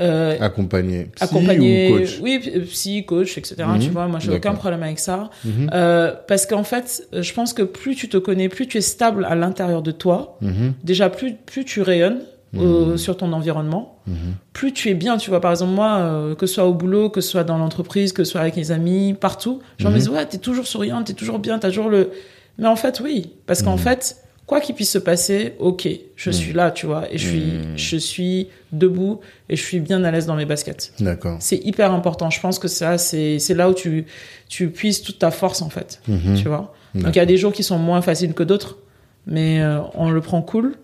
Euh, 0.00 0.36
Accompagné. 0.40 1.04
Psy 1.14 1.22
accompagner, 1.24 1.92
ou 1.92 1.98
coach? 1.98 2.18
oui, 2.20 2.40
psy, 2.70 3.04
coach, 3.04 3.38
etc. 3.38 3.54
Mhm. 3.68 3.78
Tu 3.78 3.90
vois, 3.90 4.08
moi, 4.08 4.18
j'ai 4.18 4.32
aucun 4.32 4.54
problème 4.54 4.82
avec 4.82 4.98
ça. 4.98 5.30
Euh, 5.72 6.12
parce 6.26 6.44
qu'en 6.44 6.64
fait, 6.64 7.04
je 7.12 7.32
pense 7.32 7.52
que 7.52 7.62
plus 7.62 7.94
tu 7.94 8.08
te 8.08 8.16
connais, 8.16 8.48
plus 8.48 8.66
tu 8.66 8.78
es 8.78 8.80
stable 8.80 9.24
à 9.24 9.36
l'intérieur 9.36 9.82
de 9.82 9.92
toi. 9.92 10.40
Déjà, 10.82 11.08
plus, 11.08 11.34
plus 11.46 11.64
tu 11.64 11.82
rayonnes 11.82 12.18
Mhm. 12.52 12.96
sur 12.96 13.16
ton 13.16 13.32
environnement, 13.32 13.98
Mhm. 14.06 14.14
plus 14.54 14.72
tu 14.72 14.88
es 14.88 14.94
bien. 14.94 15.18
Tu 15.18 15.28
vois, 15.30 15.40
par 15.40 15.50
exemple, 15.50 15.72
moi, 15.72 15.98
euh, 15.98 16.34
que 16.34 16.46
ce 16.46 16.54
soit 16.54 16.64
au 16.66 16.72
boulot, 16.74 17.10
que 17.10 17.20
ce 17.20 17.30
soit 17.30 17.44
dans 17.44 17.58
l'entreprise, 17.58 18.12
que 18.12 18.24
ce 18.24 18.32
soit 18.32 18.40
avec 18.40 18.56
les 18.56 18.72
amis, 18.72 19.14
partout, 19.14 19.60
Mhm. 19.80 19.90
me 19.90 19.94
disent, 19.98 20.08
ouais, 20.08 20.24
t'es 20.26 20.38
toujours 20.38 20.66
souriante, 20.66 21.06
t'es 21.08 21.12
toujours 21.12 21.38
bien, 21.38 21.58
t'as 21.58 21.68
toujours 21.68 21.90
le... 21.90 22.10
Mais 22.56 22.66
en 22.66 22.76
fait, 22.76 23.00
oui. 23.04 23.32
Parce 23.46 23.62
qu'en 23.62 23.72
Mhm. 23.72 23.78
fait, 23.78 24.16
quoi 24.46 24.60
qu'il 24.62 24.74
puisse 24.74 24.90
se 24.90 24.98
passer, 24.98 25.54
ok, 25.58 25.86
je 26.16 26.30
suis 26.30 26.54
là, 26.54 26.70
tu 26.70 26.86
vois, 26.86 27.04
et 27.12 27.18
je 27.18 27.26
suis, 27.28 27.52
je 27.76 27.96
suis 27.98 28.48
debout 28.72 29.20
et 29.50 29.54
je 29.56 29.62
suis 29.62 29.78
bien 29.78 30.02
à 30.04 30.10
l'aise 30.10 30.24
dans 30.24 30.34
mes 30.34 30.46
baskets. 30.46 30.92
D'accord. 31.00 31.36
C'est 31.40 31.58
hyper 31.64 31.92
important. 31.92 32.30
Je 32.30 32.40
pense 32.40 32.58
que 32.58 32.66
ça, 32.68 32.96
c'est 32.96 33.38
c'est 33.38 33.54
là 33.54 33.68
où 33.68 33.74
tu, 33.74 34.06
tu 34.48 34.70
puisses 34.70 35.02
toute 35.02 35.18
ta 35.18 35.30
force, 35.30 35.60
en 35.60 35.68
fait. 35.68 36.00
Tu 36.36 36.48
vois 36.48 36.72
Donc, 36.94 37.14
il 37.14 37.18
y 37.18 37.20
a 37.20 37.26
des 37.26 37.36
jours 37.36 37.52
qui 37.52 37.62
sont 37.62 37.78
moins 37.78 38.00
faciles 38.00 38.32
que 38.32 38.42
d'autres, 38.42 38.78
mais 39.26 39.60
euh, 39.60 39.80
on 39.94 40.08
le 40.10 40.20
prend 40.22 40.40
cool. 40.40 40.76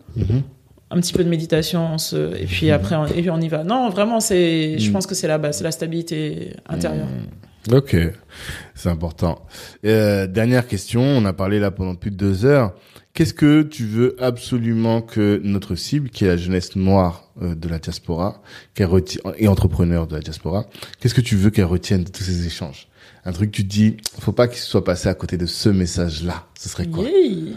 Un 0.95 1.01
petit 1.01 1.13
peu 1.13 1.25
de 1.25 1.29
méditation, 1.29 1.95
on 1.95 1.99
se... 1.99 2.37
et 2.41 2.47
puis 2.47 2.71
après, 2.71 2.95
on... 2.97 3.07
et 3.07 3.21
puis 3.21 3.31
on 3.31 3.41
y 3.41 3.49
va. 3.49 3.65
Non, 3.65 3.91
vraiment, 3.91 4.21
c'est. 4.21 4.79
Je 4.79 4.87
Mhm. 4.87 4.93
pense 4.93 5.07
que 5.07 5.15
c'est 5.15 5.27
la 5.29 5.39
base, 5.39 5.59
c'est 5.59 5.65
la 5.65 5.73
stabilité 5.73 6.55
intérieure. 6.69 7.09
Ok, 7.73 7.97
c'est 8.75 8.89
important. 8.91 9.41
Euh, 9.87 10.27
dernière 10.27 10.67
question, 10.67 11.01
on 11.03 11.25
a 11.25 11.33
parlé 11.33 11.59
là 11.59 11.71
pendant 11.71 11.95
plus 11.95 12.11
de 12.11 12.17
deux 12.17 12.45
heures. 12.45 12.75
Qu'est-ce 13.15 13.33
que 13.33 13.63
tu 13.63 13.85
veux 13.85 14.17
absolument 14.23 15.01
que 15.01 15.41
notre 15.45 15.75
cible, 15.77 16.11
qui 16.11 16.25
est 16.25 16.29
la 16.29 16.37
jeunesse 16.37 16.77
noire 16.77 17.31
euh, 17.41 17.55
de 17.55 17.69
la 17.69 17.79
diaspora, 17.79 18.43
qu'elle 18.75 18.89
reti- 18.89 19.19
et 19.39 19.49
entrepreneur 19.49 20.07
de 20.07 20.17
la 20.17 20.21
diaspora, 20.21 20.67
qu'est-ce 21.01 21.15
que 21.15 21.21
tu 21.23 21.37
veux 21.37 21.51
qu'elle 21.51 21.65
retienne 21.67 22.05
de 22.05 22.11
tous 22.11 22.25
ces 22.25 22.47
échanges? 22.47 22.89
Un 23.25 23.33
truc 23.33 23.53
que 23.53 23.57
tu 23.57 23.65
te 23.65 23.73
dis, 23.73 23.97
faut 24.19 24.33
pas 24.33 24.47
qu'il 24.49 24.59
soit 24.59 24.85
passé 24.85 25.09
à 25.09 25.15
côté 25.15 25.39
de 25.39 25.47
ce 25.47 25.71
message-là. 25.71 26.45
Ce 26.59 26.69
serait 26.69 26.87
quoi? 26.87 27.05
Yay. 27.05 27.55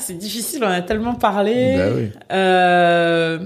C'est 0.00 0.14
difficile, 0.18 0.62
on 0.64 0.68
a 0.68 0.82
tellement 0.82 1.14
parlé. 1.14 1.74
Bah 1.76 1.88
oui. 1.96 2.10
Euh, 2.32 3.38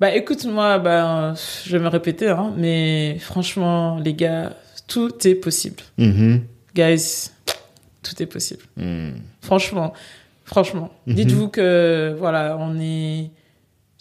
Bah 0.00 0.14
écoute, 0.14 0.44
moi, 0.44 0.78
bah, 0.78 1.34
je 1.64 1.76
vais 1.76 1.82
me 1.82 1.88
répéter, 1.88 2.28
hein, 2.28 2.52
mais 2.56 3.16
franchement, 3.20 3.98
les 3.98 4.12
gars, 4.14 4.52
tout 4.88 5.26
est 5.26 5.34
possible. 5.36 5.82
Mhm. 5.98 6.42
Guys, 6.74 7.30
tout 8.02 8.20
est 8.22 8.26
possible. 8.26 8.62
Mhm. 8.76 9.14
Franchement, 9.40 9.92
franchement. 10.44 10.90
Mhm. 11.06 11.14
Dites-vous 11.14 11.48
que, 11.48 12.14
voilà, 12.18 12.56
on 12.60 12.78
est. 12.80 13.30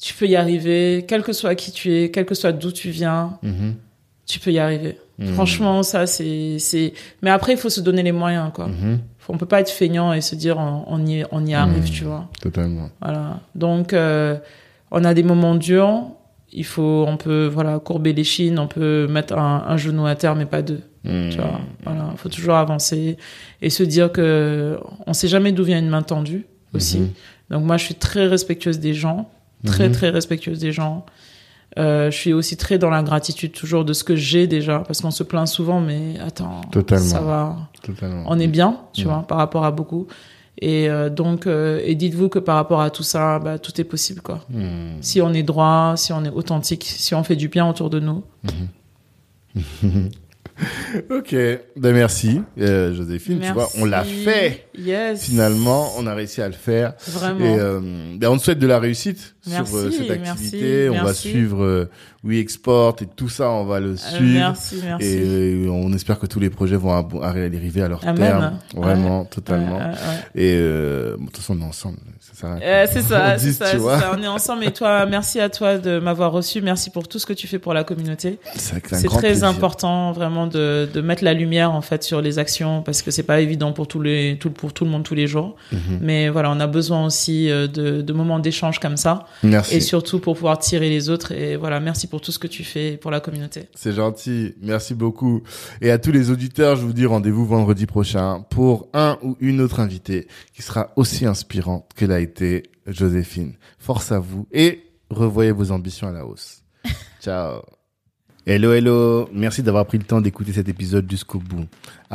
Tu 0.01 0.13
peux 0.15 0.25
y 0.27 0.35
arriver, 0.35 1.05
quel 1.07 1.21
que 1.23 1.31
soit 1.31 1.55
qui 1.55 1.71
tu 1.71 1.93
es, 1.93 2.11
quel 2.11 2.25
que 2.25 2.35
soit 2.35 2.51
d'où 2.51 2.71
tu 2.71 2.89
viens, 2.89 3.37
Mhm. 3.43 3.75
tu 4.25 4.39
peux 4.39 4.51
y 4.51 4.59
arriver. 4.59 4.97
Mhm. 5.19 5.33
Franchement, 5.33 5.83
ça, 5.83 6.05
c'est. 6.07 6.57
c'est- 6.59 6.93
Mais 7.21 7.29
après, 7.29 7.53
il 7.53 7.57
faut 7.57 7.69
se 7.69 7.81
donner 7.81 8.01
les 8.03 8.11
moyens, 8.11 8.51
quoi. 8.53 8.67
Mhm. 8.67 8.99
On 9.29 9.37
peut 9.37 9.45
pas 9.45 9.61
être 9.61 9.69
feignant 9.69 10.11
et 10.11 10.19
se 10.21 10.35
dire 10.35 10.57
on, 10.57 10.83
on 10.87 11.05
y, 11.05 11.23
on 11.31 11.45
y 11.45 11.53
arrive, 11.53 11.83
Mhm. 11.83 11.89
tu 11.89 12.03
vois. 12.03 12.27
Totalement. 12.41 12.89
Voilà. 13.01 13.39
Donc, 13.55 13.93
euh, 13.93 14.35
on 14.91 15.03
a 15.05 15.13
des 15.13 15.23
moments 15.23 15.55
durs. 15.55 16.03
Il 16.51 16.65
faut, 16.65 17.05
on 17.07 17.17
peut, 17.17 17.47
voilà, 17.51 17.79
courber 17.79 18.13
les 18.13 18.23
chines, 18.23 18.59
on 18.59 18.67
peut 18.67 19.07
mettre 19.07 19.37
un, 19.37 19.63
un 19.67 19.77
genou 19.77 20.05
à 20.05 20.15
terre, 20.15 20.35
mais 20.35 20.45
pas 20.45 20.61
deux. 20.61 20.81
Mhm. 21.03 21.29
Tu 21.31 21.37
vois. 21.37 21.61
Voilà. 21.83 22.09
Il 22.11 22.17
faut 22.17 22.29
toujours 22.29 22.55
avancer 22.55 23.17
et 23.61 23.69
se 23.69 23.83
dire 23.83 24.11
que 24.11 24.77
on 25.07 25.13
sait 25.13 25.27
jamais 25.27 25.51
d'où 25.51 25.63
vient 25.63 25.79
une 25.79 25.89
main 25.89 26.01
tendue 26.03 26.45
aussi. 26.73 26.99
Mhm. 26.99 27.09
Donc, 27.51 27.63
moi, 27.63 27.77
je 27.77 27.85
suis 27.85 27.95
très 27.95 28.27
respectueuse 28.27 28.79
des 28.79 28.93
gens. 28.93 29.29
Très, 29.65 29.87
Mhm. 29.87 29.93
très 29.93 30.09
respectueuse 30.09 30.59
des 30.59 30.71
gens. 30.73 31.05
Euh, 31.79 32.11
je 32.11 32.17
suis 32.17 32.33
aussi 32.33 32.55
très 32.57 32.77
dans 32.77 32.89
la 32.89 33.01
gratitude 33.03 33.51
toujours 33.51 33.83
de 33.85 33.93
ce 33.93 34.03
que 34.03 34.15
j'ai 34.15 34.45
déjà, 34.47 34.79
parce 34.79 35.01
qu'on 35.01 35.11
se 35.11 35.23
plaint 35.23 35.47
souvent, 35.47 35.81
mais 35.81 36.19
attends, 36.19 36.61
Totalement. 36.71 37.05
ça 37.05 37.19
va, 37.21 37.57
Totalement. 37.81 38.23
on 38.27 38.37
est 38.39 38.47
bien, 38.47 38.79
tu 38.93 39.05
vois, 39.05 39.25
par 39.27 39.37
rapport 39.39 39.65
à 39.65 39.71
beaucoup. 39.71 40.07
Et 40.61 40.87
euh, 40.87 41.09
donc, 41.09 41.47
euh, 41.47 41.81
et 41.83 41.95
dites-vous 41.95 42.29
que 42.29 42.37
par 42.39 42.55
rapport 42.55 42.79
à 42.81 42.89
tout 42.91 43.01
ça, 43.03 43.39
bah, 43.39 43.57
tout 43.57 43.81
est 43.81 43.83
possible, 43.83 44.21
quoi. 44.21 44.41
Mhm. 44.49 44.97
Si 45.01 45.19
on 45.21 45.33
est 45.33 45.41
droit, 45.43 45.93
si 45.97 46.13
on 46.13 46.23
est 46.23 46.29
authentique, 46.29 46.83
si 46.85 47.15
on 47.15 47.23
fait 47.23 47.35
du 47.35 47.47
bien 47.47 47.67
autour 47.67 47.89
de 47.89 47.99
nous. 47.99 48.23
Ok, 51.09 51.35
ben 51.75 51.93
merci 51.93 52.41
euh, 52.59 52.93
Joséphine. 52.93 53.39
Tu 53.39 53.51
vois, 53.51 53.69
on 53.77 53.85
l'a 53.85 54.03
fait. 54.03 54.67
Yes. 54.77 55.23
Finalement, 55.23 55.91
on 55.97 56.07
a 56.07 56.13
réussi 56.13 56.41
à 56.41 56.47
le 56.47 56.53
faire. 56.53 56.93
Vraiment. 57.07 57.45
Et 57.45 57.59
euh, 57.59 57.79
ben, 58.17 58.29
on 58.29 58.37
te 58.37 58.43
souhaite 58.43 58.59
de 58.59 58.67
la 58.67 58.79
réussite 58.79 59.35
Merci, 59.47 59.71
sur 59.71 59.79
euh, 59.79 59.91
cette 59.91 60.07
merci, 60.07 60.29
activité. 60.31 60.89
on 60.89 61.03
va 61.03 61.13
suivre 61.13 61.89
We 62.23 62.39
Export 62.39 62.95
et 63.01 63.05
tout 63.05 63.29
ça, 63.29 63.49
on 63.49 63.65
va 63.65 63.79
le 63.79 63.97
suivre. 63.97 64.33
merci, 64.33 64.81
merci. 64.83 65.05
Et 65.07 65.67
on 65.69 65.91
espère 65.93 66.19
que 66.19 66.25
tous 66.27 66.39
les 66.39 66.49
projets 66.49 66.77
vont 66.77 66.93
arriver 67.21 67.81
à 67.81 67.87
leur 67.87 68.01
terme. 68.01 68.59
Vraiment, 68.75 69.25
totalement. 69.25 69.79
Et 70.35 70.55
de 70.55 71.17
toute 71.25 71.37
façon, 71.37 71.57
on 71.57 71.61
est 71.61 71.67
ensemble. 71.67 71.97
C'est 72.43 72.57
ça. 72.57 72.57
Euh, 72.61 72.85
c'est 72.89 73.01
ça, 73.01 73.33
On 73.35 73.39
c'est 73.39 73.53
ça. 73.79 74.11
On 74.17 74.21
est 74.21 74.27
ensemble 74.27 74.63
et 74.65 74.71
toi, 74.71 75.05
merci 75.05 75.39
à 75.39 75.49
toi 75.49 75.77
de 75.77 75.99
m'avoir 75.99 76.31
reçu. 76.31 76.61
Merci 76.61 76.89
pour 76.89 77.07
tout 77.07 77.19
ce 77.19 77.25
que 77.25 77.33
tu 77.33 77.47
fais 77.47 77.59
pour 77.59 77.73
la 77.73 77.83
communauté. 77.83 78.39
C'est 78.55 78.81
très 78.81 79.19
plaisir. 79.19 79.47
important 79.47 80.11
vraiment 80.11 80.47
de, 80.47 80.87
de 80.91 81.01
mettre 81.01 81.23
la 81.23 81.33
lumière 81.33 81.71
en 81.71 81.81
fait 81.81 82.03
sur 82.03 82.21
les 82.21 82.39
actions 82.39 82.81
parce 82.81 83.01
que 83.01 83.11
c'est 83.11 83.23
pas 83.23 83.39
évident 83.41 83.71
pour 83.73 83.87
tous 83.87 84.01
les 84.01 84.37
tout, 84.39 84.51
pour 84.51 84.73
tout 84.73 84.85
le 84.85 84.91
monde 84.91 85.03
tous 85.03 85.15
les 85.15 85.27
jours. 85.27 85.55
Mhm. 85.71 85.99
Mais 86.01 86.29
voilà, 86.29 86.51
on 86.51 86.59
a 86.59 86.67
besoin 86.67 87.05
aussi 87.05 87.49
euh, 87.49 87.67
de, 87.67 88.01
de 88.01 88.13
moments 88.13 88.39
d'échange 88.39 88.79
comme 88.79 88.97
ça 88.97 89.25
Merci. 89.43 89.75
et 89.75 89.79
surtout 89.79 90.19
pour 90.19 90.35
pouvoir 90.35 90.59
tirer 90.59 90.89
les 90.89 91.09
autres. 91.09 91.31
Et 91.31 91.55
voilà, 91.55 91.79
merci 91.79 92.07
pour 92.07 92.21
tout 92.21 92.31
ce 92.31 92.39
que 92.39 92.47
tu 92.47 92.63
fais 92.63 92.97
pour 92.97 93.11
la 93.11 93.19
communauté. 93.19 93.67
C'est 93.75 93.93
gentil, 93.93 94.55
merci 94.61 94.93
beaucoup. 94.93 95.43
Et 95.81 95.91
à 95.91 95.97
tous 95.97 96.11
les 96.11 96.29
auditeurs, 96.31 96.75
je 96.75 96.81
vous 96.81 96.93
dis 96.93 97.05
rendez-vous 97.05 97.45
vendredi 97.45 97.85
prochain 97.85 98.43
pour 98.49 98.87
un 98.93 99.17
ou 99.21 99.37
une 99.39 99.61
autre 99.61 99.79
invitée 99.79 100.27
qui 100.53 100.61
sera 100.61 100.91
aussi 100.95 101.25
inspirante 101.25 101.85
que 101.95 102.05
l'a 102.05 102.19
été 102.19 102.32
Joséphine. 102.87 103.53
Force 103.77 104.11
à 104.11 104.19
vous 104.19 104.47
et 104.51 104.83
revoyez 105.09 105.51
vos 105.51 105.71
ambitions 105.71 106.07
à 106.07 106.11
la 106.11 106.25
hausse. 106.25 106.63
Ciao. 107.21 107.61
Hello, 108.45 108.73
hello. 108.73 109.29
Merci 109.31 109.63
d'avoir 109.63 109.85
pris 109.85 109.97
le 109.97 110.03
temps 110.03 110.19
d'écouter 110.19 110.51
cet 110.51 110.67
épisode 110.67 111.09
jusqu'au 111.09 111.39
bout. 111.39 111.65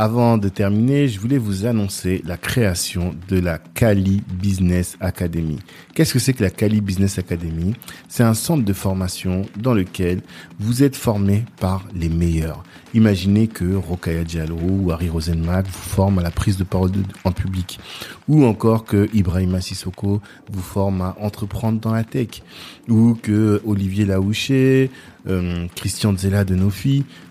Avant 0.01 0.39
de 0.39 0.49
terminer, 0.49 1.09
je 1.09 1.19
voulais 1.19 1.39
vous 1.39 1.66
annoncer 1.66 2.23
la 2.25 2.37
création 2.37 3.16
de 3.27 3.41
la 3.41 3.59
Cali 3.59 4.23
Business 4.33 4.97
Academy. 5.01 5.59
Qu'est-ce 5.93 6.12
que 6.12 6.20
c'est 6.20 6.35
que 6.35 6.45
la 6.45 6.51
Cali 6.51 6.81
Business 6.81 7.19
Academy? 7.19 7.75
C'est 8.09 8.23
un 8.23 8.35
centre 8.35 8.65
de 8.65 8.73
formation 8.73 9.43
dans 9.57 9.75
lequel 9.75 10.20
vous 10.61 10.85
êtes 10.85 10.95
formé 10.95 11.47
par 11.59 11.85
les 11.97 12.09
meilleurs. 12.09 12.62
Imaginez 12.95 13.49
que 13.49 13.75
Rokaya 13.75 14.23
Diallo 14.23 14.57
ou 14.57 14.93
Harry 14.93 15.09
Rosenmack 15.09 15.66
vous 15.66 15.73
forment 15.73 16.20
à 16.20 16.23
la 16.23 16.31
prise 16.31 16.59
de 16.59 16.65
parole 16.65 16.93
en 17.25 17.33
public. 17.33 17.81
Ou 18.29 18.45
encore 18.45 18.85
que 18.85 19.09
Ibrahima 19.12 19.61
Sissoko 19.61 20.23
vous 20.49 20.62
forme 20.62 21.01
à 21.01 21.16
entreprendre 21.20 21.81
dans 21.81 21.93
la 21.93 22.05
tech. 22.05 22.45
Ou 22.89 23.19
que 23.20 23.61
Olivier 23.66 24.05
Laouché, 24.05 24.93
euh, 25.27 25.66
Christian 25.75 26.16
Zella 26.16 26.45
de 26.45 26.55
Nofi 26.55 27.05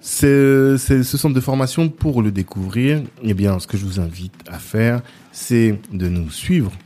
Ce 0.00 0.76
centre 1.02 1.34
de 1.34 1.40
formation, 1.40 1.88
pour 1.88 2.22
le 2.22 2.30
découvrir, 2.30 3.02
eh 3.22 3.34
bien, 3.34 3.58
ce 3.58 3.66
que 3.66 3.76
je 3.76 3.84
vous 3.84 4.00
invite 4.00 4.34
à 4.48 4.58
faire, 4.58 5.02
c'est 5.32 5.78
de 5.92 6.08
nous 6.08 6.30
suivre, 6.30 6.72